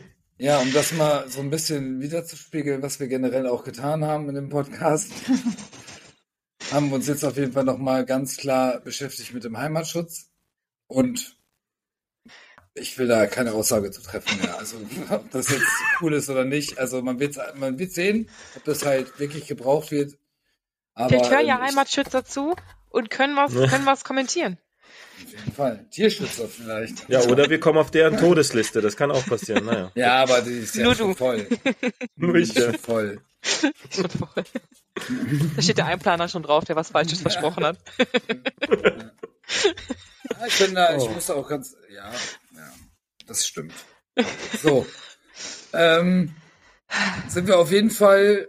Ja, 0.40 0.58
um 0.58 0.72
das 0.72 0.94
mal 0.94 1.28
so 1.28 1.40
ein 1.40 1.50
bisschen 1.50 2.00
wiederzuspiegeln, 2.00 2.82
was 2.82 2.98
wir 2.98 3.08
generell 3.08 3.46
auch 3.46 3.62
getan 3.62 4.06
haben 4.06 4.26
in 4.30 4.34
dem 4.34 4.48
Podcast 4.48 5.12
haben 6.70 6.88
wir 6.90 6.96
uns 6.96 7.08
jetzt 7.08 7.24
auf 7.24 7.36
jeden 7.36 7.52
Fall 7.52 7.64
nochmal 7.64 8.04
ganz 8.04 8.36
klar 8.36 8.80
beschäftigt 8.80 9.34
mit 9.34 9.44
dem 9.44 9.58
Heimatschutz. 9.58 10.30
Und 10.86 11.36
ich 12.74 12.98
will 12.98 13.08
da 13.08 13.26
keine 13.26 13.52
Aussage 13.52 13.90
zu 13.90 14.02
treffen 14.02 14.40
mehr. 14.40 14.58
Also, 14.58 14.76
ob 15.10 15.30
das 15.30 15.50
jetzt 15.50 15.66
cool 16.00 16.14
ist 16.14 16.28
oder 16.30 16.44
nicht. 16.44 16.78
Also, 16.78 17.02
man 17.02 17.18
wird, 17.20 17.36
man 17.56 17.78
wird 17.78 17.92
sehen, 17.92 18.28
ob 18.56 18.64
das 18.64 18.84
halt 18.84 19.18
wirklich 19.18 19.46
gebraucht 19.46 19.90
wird. 19.90 20.16
Aber, 20.94 21.08
Vielleicht 21.10 21.30
hören 21.30 21.46
ja 21.46 21.56
ähm, 21.56 21.62
Heimatschützer 21.62 22.24
zu 22.24 22.54
und 22.90 23.10
können 23.10 23.36
was, 23.36 23.52
können 23.70 23.86
was 23.86 24.04
kommentieren. 24.04 24.58
Auf 25.22 25.30
jeden 25.32 25.52
Fall. 25.52 25.86
Tierschützer 25.90 26.48
vielleicht. 26.48 27.08
Ja, 27.08 27.20
oder 27.22 27.50
wir 27.50 27.60
kommen 27.60 27.78
auf 27.78 27.90
deren 27.90 28.16
Todesliste. 28.16 28.80
Das 28.80 28.96
kann 28.96 29.10
auch 29.10 29.24
passieren. 29.26 29.66
Naja. 29.66 29.92
Ja, 29.94 30.22
aber 30.22 30.40
die 30.40 30.58
ist 30.58 30.74
ja 30.74 30.84
Nur 30.84 30.94
schon 30.94 31.08
du. 31.08 31.14
voll. 31.14 31.46
Nur 32.16 32.34
ich. 32.36 32.52
Schon 32.54 32.74
voll. 32.74 33.20
Schon 33.42 34.10
voll. 34.10 34.44
Da 35.56 35.62
steht 35.62 35.78
der 35.78 35.86
Einplaner 35.86 36.28
schon 36.28 36.42
drauf, 36.42 36.64
der 36.64 36.76
was 36.76 36.90
Falsches 36.90 37.20
versprochen 37.20 37.64
hat. 37.64 37.78
Ja, 40.30 40.46
ich 40.46 40.58
bin 40.58 40.74
da, 40.74 40.96
ich 40.96 41.02
oh. 41.02 41.10
muss 41.10 41.26
da 41.26 41.34
auch 41.34 41.48
ganz, 41.48 41.76
ja, 41.92 42.10
ja, 42.54 42.72
das 43.26 43.46
stimmt. 43.46 43.74
So. 44.62 44.86
ähm, 45.72 46.34
sind 47.28 47.46
wir 47.46 47.58
auf 47.58 47.70
jeden 47.70 47.90
Fall 47.90 48.48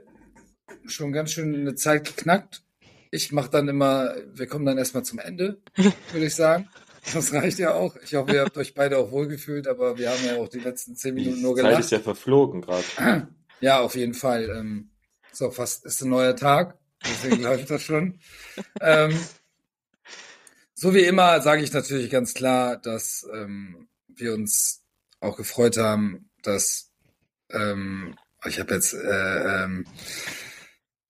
schon 0.85 1.11
ganz 1.11 1.31
schön 1.31 1.55
eine 1.55 1.75
Zeit 1.75 2.05
geknackt. 2.05 2.63
Ich 3.11 3.31
mache 3.31 3.49
dann 3.49 3.67
immer, 3.67 4.15
wir 4.33 4.47
kommen 4.47 4.65
dann 4.65 4.77
erstmal 4.77 5.03
zum 5.03 5.19
Ende, 5.19 5.61
würde 5.75 6.25
ich 6.25 6.35
sagen. 6.35 6.69
Das 7.13 7.33
reicht 7.33 7.59
ja 7.59 7.73
auch. 7.73 7.95
Ich 8.03 8.13
hoffe, 8.13 8.33
ihr 8.33 8.41
habt 8.41 8.57
euch 8.57 8.73
beide 8.73 8.99
auch 8.99 9.11
wohlgefühlt, 9.11 9.67
aber 9.67 9.97
wir 9.97 10.11
haben 10.11 10.23
ja 10.23 10.37
auch 10.37 10.47
die 10.47 10.59
letzten 10.59 10.95
zehn 10.95 11.15
Minuten 11.15 11.41
nur 11.41 11.55
gelacht. 11.55 11.71
Die 11.71 11.75
Zeit 11.77 11.85
ist 11.85 11.91
ja 11.91 11.99
verflogen 11.99 12.61
gerade. 12.61 13.27
Ja, 13.61 13.79
auf 13.79 13.95
jeden 13.95 14.13
Fall. 14.13 14.49
Ähm, 14.49 14.91
so, 15.31 15.51
fast 15.51 15.85
ist 15.85 16.01
ein 16.01 16.09
neuer 16.09 16.35
Tag. 16.35 16.77
Deswegen 17.03 17.41
läuft 17.43 17.69
das 17.69 17.83
schon. 17.83 18.19
Ähm, 18.79 19.17
so 20.73 20.93
wie 20.93 21.03
immer 21.03 21.41
sage 21.41 21.63
ich 21.63 21.71
natürlich 21.71 22.09
ganz 22.09 22.33
klar, 22.33 22.77
dass 22.77 23.27
ähm, 23.33 23.87
wir 24.07 24.33
uns 24.33 24.83
auch 25.19 25.37
gefreut 25.37 25.77
haben, 25.77 26.29
dass 26.41 26.91
ähm, 27.51 28.15
ich 28.45 28.59
habe 28.59 28.73
jetzt 28.73 28.93
äh, 28.93 29.63
ähm, 29.63 29.85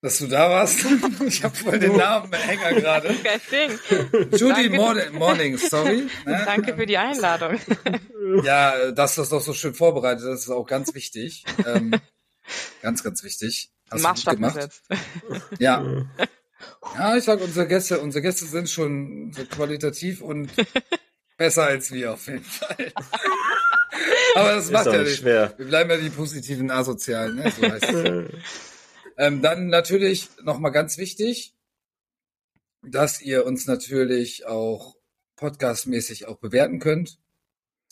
dass 0.02 0.18
du 0.18 0.28
da 0.28 0.50
warst. 0.50 0.86
ich 1.26 1.44
habe 1.44 1.56
voll 1.56 1.80
den 1.80 1.96
Namen 1.96 2.34
Hänger 2.34 2.74
gerade. 2.74 3.16
Judy 4.36 4.70
Morning, 4.70 5.14
Morning, 5.14 5.58
sorry. 5.58 6.08
Ne? 6.26 6.42
Danke 6.46 6.76
für 6.76 6.88
die 6.88 6.98
Einladung. 6.98 7.60
ja, 8.44 8.92
dass 8.92 9.16
das 9.16 9.30
doch 9.30 9.42
so 9.42 9.54
schön 9.54 9.76
vorbereitet, 9.76 10.26
das 10.26 10.42
ist 10.42 10.50
auch 10.50 10.66
ganz 10.66 10.94
wichtig. 10.96 11.46
Ähm, 11.66 11.94
ganz, 12.82 13.04
ganz 13.04 13.24
wichtig. 13.24 13.72
Hast 13.90 14.02
Maßstab 14.04 14.36
gemacht. 14.36 14.56
gesetzt. 14.56 14.84
Ja. 15.60 16.06
Ja, 16.96 17.18
ich 17.18 17.24
sag, 17.24 17.42
unsere 17.42 17.68
Gäste, 17.68 18.00
unsere 18.00 18.22
Gäste 18.22 18.46
sind 18.46 18.70
schon 18.70 19.34
so 19.34 19.46
qualitativ 19.46 20.22
und 20.22 20.52
besser 21.38 21.64
als 21.64 21.92
wir 21.92 22.14
auf 22.14 22.28
jeden 22.28 22.44
Fall. 22.44 22.94
Aber 24.36 24.56
das 24.56 24.72
macht 24.72 24.86
ja 24.88 25.02
nicht. 25.02 25.18
Schwer. 25.18 25.54
Wir 25.58 25.66
bleiben 25.66 25.90
ja 25.90 25.98
die 25.98 26.10
positiven 26.10 26.72
Asozialen, 26.72 27.36
ne? 27.36 27.52
So 27.52 27.62
heißt 27.64 27.94
es. 27.94 28.30
Ähm, 29.18 29.42
dann 29.42 29.68
natürlich 29.68 30.30
nochmal 30.42 30.72
ganz 30.72 30.98
wichtig, 30.98 31.54
dass 32.82 33.22
ihr 33.22 33.46
uns 33.46 33.68
natürlich 33.68 34.48
auch 34.48 34.96
podcastmäßig 35.36 36.28
auch 36.28 36.38
bewerten 36.38 36.80
könnt. 36.80 37.20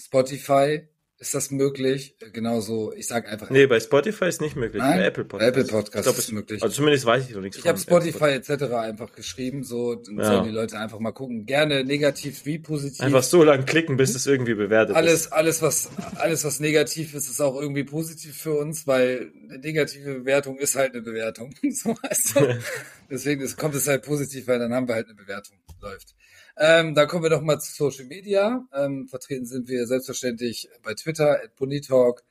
Spotify, 0.01 0.87
ist 1.19 1.35
das 1.35 1.51
möglich? 1.51 2.15
Genauso, 2.31 2.93
ich 2.93 3.05
sage 3.05 3.27
einfach. 3.27 3.49
Nee, 3.49 3.67
bei 3.67 3.81
Spotify 3.81 4.25
ist 4.29 4.39
nicht 4.39 4.55
möglich. 4.55 4.81
Nein? 4.81 4.99
Bei 4.99 5.05
Apple 5.05 5.25
Podcast. 5.25 5.49
Apple 5.49 5.65
Podcast 5.65 6.03
glaub, 6.03 6.17
ist 6.17 6.31
möglich. 6.31 6.63
Also 6.63 6.73
zumindest 6.75 7.05
weiß 7.05 7.27
ich 7.27 7.35
noch 7.35 7.41
nichts. 7.41 7.57
Ich 7.57 7.67
habe 7.67 7.77
Spotify 7.77 8.29
etc. 8.29 8.73
einfach 8.73 9.11
geschrieben, 9.11 9.65
so 9.65 9.95
dann 9.95 10.17
ja. 10.17 10.23
sollen 10.23 10.45
die 10.45 10.51
Leute 10.51 10.79
einfach 10.79 10.99
mal 10.99 11.11
gucken. 11.11 11.45
Gerne 11.45 11.83
negativ 11.83 12.45
wie 12.45 12.57
positiv. 12.57 13.01
Einfach 13.01 13.23
so 13.23 13.43
lang 13.43 13.65
klicken, 13.65 13.97
bis 13.97 14.15
es 14.15 14.27
irgendwie 14.27 14.53
bewertet 14.53 14.95
alles, 14.95 15.25
ist. 15.25 15.33
Alles, 15.33 15.61
was 15.61 15.89
alles, 16.15 16.45
was 16.45 16.61
negativ 16.61 17.13
ist, 17.13 17.29
ist 17.29 17.41
auch 17.41 17.59
irgendwie 17.59 17.83
positiv 17.83 18.37
für 18.37 18.53
uns, 18.53 18.87
weil 18.87 19.33
eine 19.43 19.59
negative 19.59 20.19
Bewertung 20.19 20.57
ist 20.57 20.77
halt 20.77 20.93
eine 20.93 21.01
Bewertung. 21.01 21.53
so 21.69 21.97
du? 22.33 22.59
Deswegen 23.11 23.45
kommt 23.57 23.75
es 23.75 23.89
halt 23.89 24.03
positiv, 24.03 24.47
weil 24.47 24.59
dann 24.59 24.73
haben 24.73 24.87
wir 24.87 24.95
halt 24.95 25.07
eine 25.07 25.15
Bewertung. 25.15 25.57
Läuft. 25.81 26.15
Ähm, 26.61 26.93
dann 26.93 27.07
kommen 27.07 27.23
wir 27.23 27.29
doch 27.29 27.41
mal 27.41 27.57
zu 27.59 27.71
Social 27.71 28.05
Media. 28.05 28.67
Ähm, 28.73 29.07
vertreten 29.07 29.45
sind 29.45 29.69
wir 29.69 29.87
selbstverständlich 29.87 30.69
bei 30.83 30.93
Twitter, 30.93 31.41
at 31.41 31.55
Bonitalk, 31.55 32.23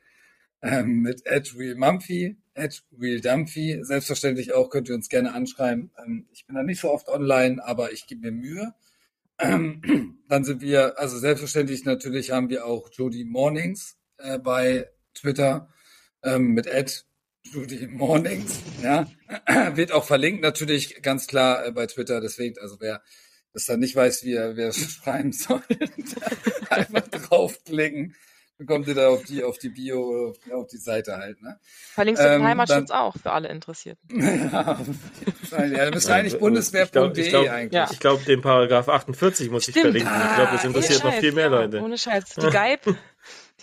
ähm, 0.61 1.01
mit 1.01 1.27
at 1.27 1.55
RealMumphy, 1.57 2.37
at 2.53 2.83
RealDumphy. 2.99 3.79
Selbstverständlich 3.81 4.53
auch 4.53 4.69
könnt 4.69 4.87
ihr 4.87 4.93
uns 4.93 5.09
gerne 5.09 5.33
anschreiben. 5.33 5.89
Ähm, 5.97 6.27
ich 6.31 6.45
bin 6.45 6.55
da 6.55 6.61
nicht 6.61 6.79
so 6.79 6.91
oft 6.91 7.07
online, 7.09 7.65
aber 7.65 7.91
ich 7.91 8.05
gebe 8.05 8.21
mir 8.21 8.31
Mühe. 8.31 8.75
Ähm, 9.39 10.19
dann 10.27 10.43
sind 10.43 10.61
wir, 10.61 10.99
also 10.99 11.17
selbstverständlich 11.17 11.85
natürlich 11.85 12.29
haben 12.29 12.49
wir 12.49 12.67
auch 12.67 12.91
Jody 12.91 13.23
Mornings 13.23 13.97
äh, 14.17 14.37
bei 14.37 14.87
Twitter 15.15 15.69
ähm, 16.23 16.53
mit 16.53 16.71
at 16.71 17.05
Judy 17.43 17.87
Mornings, 17.87 18.59
ja, 18.83 19.07
wird 19.75 19.91
auch 19.91 20.03
verlinkt 20.03 20.43
natürlich 20.43 21.01
ganz 21.01 21.25
klar 21.25 21.65
äh, 21.65 21.71
bei 21.71 21.87
Twitter. 21.87 22.21
Deswegen, 22.21 22.59
also 22.59 22.75
wer 22.79 23.01
dass 23.53 23.69
er 23.69 23.77
nicht 23.77 23.95
weiß, 23.95 24.23
wie 24.23 24.33
er, 24.33 24.55
wer 24.55 24.71
schreiben 24.73 25.31
soll. 25.31 25.61
Einfach 26.69 27.07
draufklicken. 27.07 28.15
Dann 28.57 28.67
kommt 28.67 28.87
ihr 28.89 28.93
da 28.93 29.07
auf 29.07 29.23
die, 29.23 29.41
auf 29.41 29.57
die 29.57 29.69
Bio, 29.69 30.35
auf 30.51 30.67
die 30.67 30.77
Seite 30.77 31.15
halt, 31.15 31.41
ne? 31.41 31.57
Verlinkst 31.93 32.21
du 32.21 32.27
ähm, 32.27 32.41
den 32.41 32.47
Heimatschutz 32.47 32.89
dann, 32.89 32.97
auch 32.97 33.15
für 33.15 33.31
alle 33.31 33.47
Interessierten. 33.47 34.19
ja, 34.19 34.77
ja, 35.51 35.85
da 35.85 35.91
müsste 35.91 36.13
eigentlich 36.13 36.37
bundeswehr.de 36.37 37.29
glaub, 37.29 37.47
eigentlich. 37.47 37.71
Ja. 37.71 37.87
Ich 37.89 38.01
glaube, 38.01 38.21
den 38.25 38.41
Paragraph 38.41 38.89
48 38.89 39.49
muss 39.49 39.63
Stimmt. 39.63 39.77
ich 39.77 39.81
verlinken. 39.81 40.11
ich 40.13 40.35
glaube, 40.35 40.51
das 40.51 40.65
interessiert 40.65 41.03
noch 41.05 41.13
viel 41.13 41.31
mehr 41.31 41.45
ja, 41.45 41.51
Leute. 41.51 41.81
Ohne 41.81 41.97
Scheiß. 41.97 42.35
Die 42.35 42.49
Geib, 42.49 42.85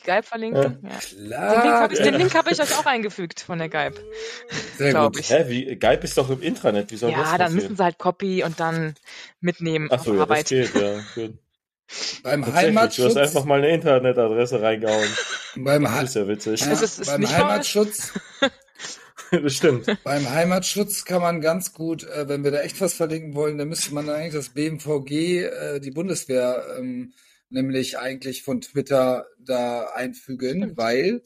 Geib 0.07 0.25
verlinken. 0.25 0.79
Ja. 0.83 0.99
Klar. 0.99 1.89
Den 1.89 2.15
Link 2.15 2.35
habe 2.35 2.51
ich, 2.53 2.61
hab 2.61 2.67
ich 2.67 2.73
euch 2.73 2.79
auch 2.79 2.87
eingefügt 2.87 3.41
von 3.41 3.59
der 3.59 3.69
Geib. 3.69 3.99
Sehr 4.79 4.95
gut. 4.95 5.19
Ich. 5.19 5.31
Hä, 5.31 5.45
wie, 5.49 5.77
Geib 5.77 6.05
ist 6.05 6.17
doch 6.17 6.31
im 6.31 6.41
Intranet. 6.41 6.93
Wie 6.93 6.97
soll 6.97 7.11
ja, 7.11 7.23
das 7.23 7.33
Ja, 7.33 7.39
dann 7.39 7.55
müssen 7.55 7.77
sie 7.77 7.83
halt 7.83 7.99
Copy 7.99 8.45
und 8.45 8.61
dann 8.61 8.95
mitnehmen 9.41 9.89
Ach 9.91 10.03
so, 10.05 10.15
ja, 10.15 10.23
Arbeit. 10.23 10.45
das 10.45 10.73
geht, 10.73 10.75
ja. 10.75 11.01
Gut. 11.17 11.39
Beim 12.23 12.55
Heimatschutz. 12.55 13.15
Du 13.15 13.21
hast 13.21 13.29
einfach 13.29 13.45
mal 13.45 13.59
eine 13.59 13.71
Internetadresse 13.71 14.63
reingehauen. 14.63 15.09
Beim 15.57 15.83
das 15.85 16.05
ist 16.05 16.15
ja 16.15 16.29
witzig. 16.29 16.61
Ja, 16.61 16.73
ist 16.73 17.07
beim 17.07 17.29
Heimatschutz. 17.29 18.13
das 19.31 19.55
stimmt. 19.55 19.87
Beim 20.05 20.31
Heimatschutz 20.31 21.05
kann 21.05 21.23
man 21.23 21.41
ganz 21.41 21.73
gut, 21.73 22.05
äh, 22.05 22.29
wenn 22.29 22.45
wir 22.45 22.53
da 22.53 22.61
echt 22.61 22.81
was 22.81 22.95
verlinken 22.95 23.35
wollen, 23.35 23.59
dann 23.59 23.69
müsste 23.69 23.93
man 23.93 24.09
eigentlich 24.09 24.35
das 24.35 24.51
BMVG, 24.51 25.45
äh, 25.45 25.81
die 25.81 25.91
Bundeswehr, 25.91 26.65
ähm, 26.79 27.13
nämlich 27.49 27.99
eigentlich 27.99 28.43
von 28.43 28.61
Twitter 28.61 29.27
da 29.39 29.91
einfügen, 29.95 30.63
Stimmt. 30.63 30.77
weil 30.77 31.23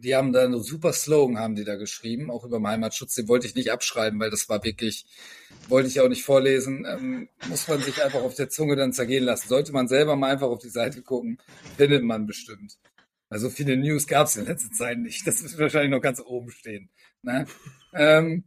die 0.00 0.14
haben 0.14 0.32
da 0.32 0.44
einen 0.44 0.62
super 0.62 0.92
Slogan, 0.92 1.38
haben 1.38 1.56
die 1.56 1.64
da 1.64 1.76
geschrieben, 1.76 2.30
auch 2.30 2.44
über 2.44 2.58
den 2.58 2.66
Heimatschutz. 2.66 3.14
Den 3.14 3.28
wollte 3.28 3.46
ich 3.46 3.54
nicht 3.54 3.72
abschreiben, 3.72 4.20
weil 4.20 4.30
das 4.30 4.48
war 4.48 4.62
wirklich, 4.62 5.06
wollte 5.68 5.88
ich 5.88 6.00
auch 6.00 6.08
nicht 6.08 6.24
vorlesen. 6.24 6.86
Ähm, 6.88 7.28
muss 7.48 7.66
man 7.68 7.80
sich 7.82 8.02
einfach 8.02 8.22
auf 8.22 8.34
der 8.34 8.48
Zunge 8.48 8.76
dann 8.76 8.92
zergehen 8.92 9.24
lassen. 9.24 9.48
Sollte 9.48 9.72
man 9.72 9.88
selber 9.88 10.16
mal 10.16 10.30
einfach 10.30 10.48
auf 10.48 10.60
die 10.60 10.68
Seite 10.68 11.02
gucken, 11.02 11.38
findet 11.76 12.04
man 12.04 12.26
bestimmt. 12.26 12.78
Also 13.28 13.50
viele 13.50 13.76
News 13.76 14.06
gab 14.06 14.26
es 14.28 14.36
in 14.36 14.46
letzter 14.46 14.70
Zeit 14.70 14.98
nicht. 14.98 15.26
Das 15.26 15.42
wird 15.42 15.58
wahrscheinlich 15.58 15.90
noch 15.90 16.00
ganz 16.00 16.20
oben 16.20 16.50
stehen. 16.50 16.90
Ne? 17.22 17.46
ähm, 17.94 18.44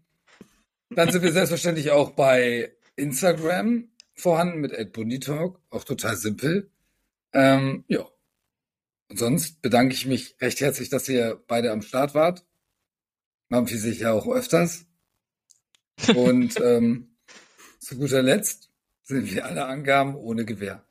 dann 0.90 1.11
sind 1.11 1.24
wir 1.24 1.32
selbstverständlich 1.32 1.91
auch 1.91 2.11
bei 2.11 2.74
Instagram 2.95 3.91
vorhanden 4.16 4.60
mit 4.60 4.72
Ed 4.72 4.94
Bundy 4.94 5.20
Talk, 5.20 5.60
auch 5.70 5.84
total 5.84 6.16
simpel. 6.16 6.72
Ähm, 7.34 7.86
ja. 7.88 8.08
Und 9.10 9.20
sonst 9.20 9.62
bedanke 9.62 9.94
ich 9.94 10.06
mich 10.06 10.36
recht 10.42 10.62
herzlich, 10.62 10.90
dass 10.90 11.10
ihr 11.10 11.44
beide 11.48 11.72
am 11.72 11.82
Start 11.82 12.14
wart. 12.14 12.46
Mampfi 13.50 13.78
sich 13.78 14.00
ja 14.00 14.14
auch 14.14 14.28
öfters. 14.28 14.86
Und 16.16 16.60
ähm, 16.62 17.18
zu 17.80 17.98
guter 17.98 18.22
Letzt 18.22 18.72
sind 19.04 19.30
wir 19.32 19.46
alle 19.46 19.66
Angaben 19.66 20.16
ohne 20.16 20.46
Gewehr. 20.46 20.86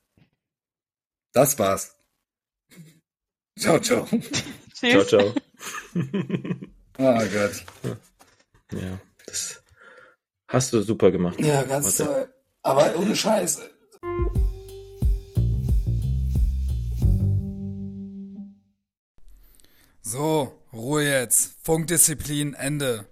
Das 1.33 1.59
war's. 1.59 1.97
Ciao, 3.59 3.79
ciao. 3.79 4.07
ciao, 4.75 5.05
ciao. 5.05 5.35
oh 5.95 6.99
Gott. 6.99 7.65
Ja, 8.73 9.01
das 9.27 9.63
hast 10.49 10.73
du 10.73 10.83
super 10.83 11.11
gemacht. 11.11 11.41
Ja, 11.41 11.63
ganz 11.63 11.97
toll. 11.97 12.33
Aber 12.63 12.95
ohne 12.97 13.17
Scheiße. 13.17 13.71
So, 20.03 20.53
Ruhe 20.73 21.05
jetzt. 21.05 21.55
Funkdisziplin, 21.63 22.55
Ende. 22.55 23.07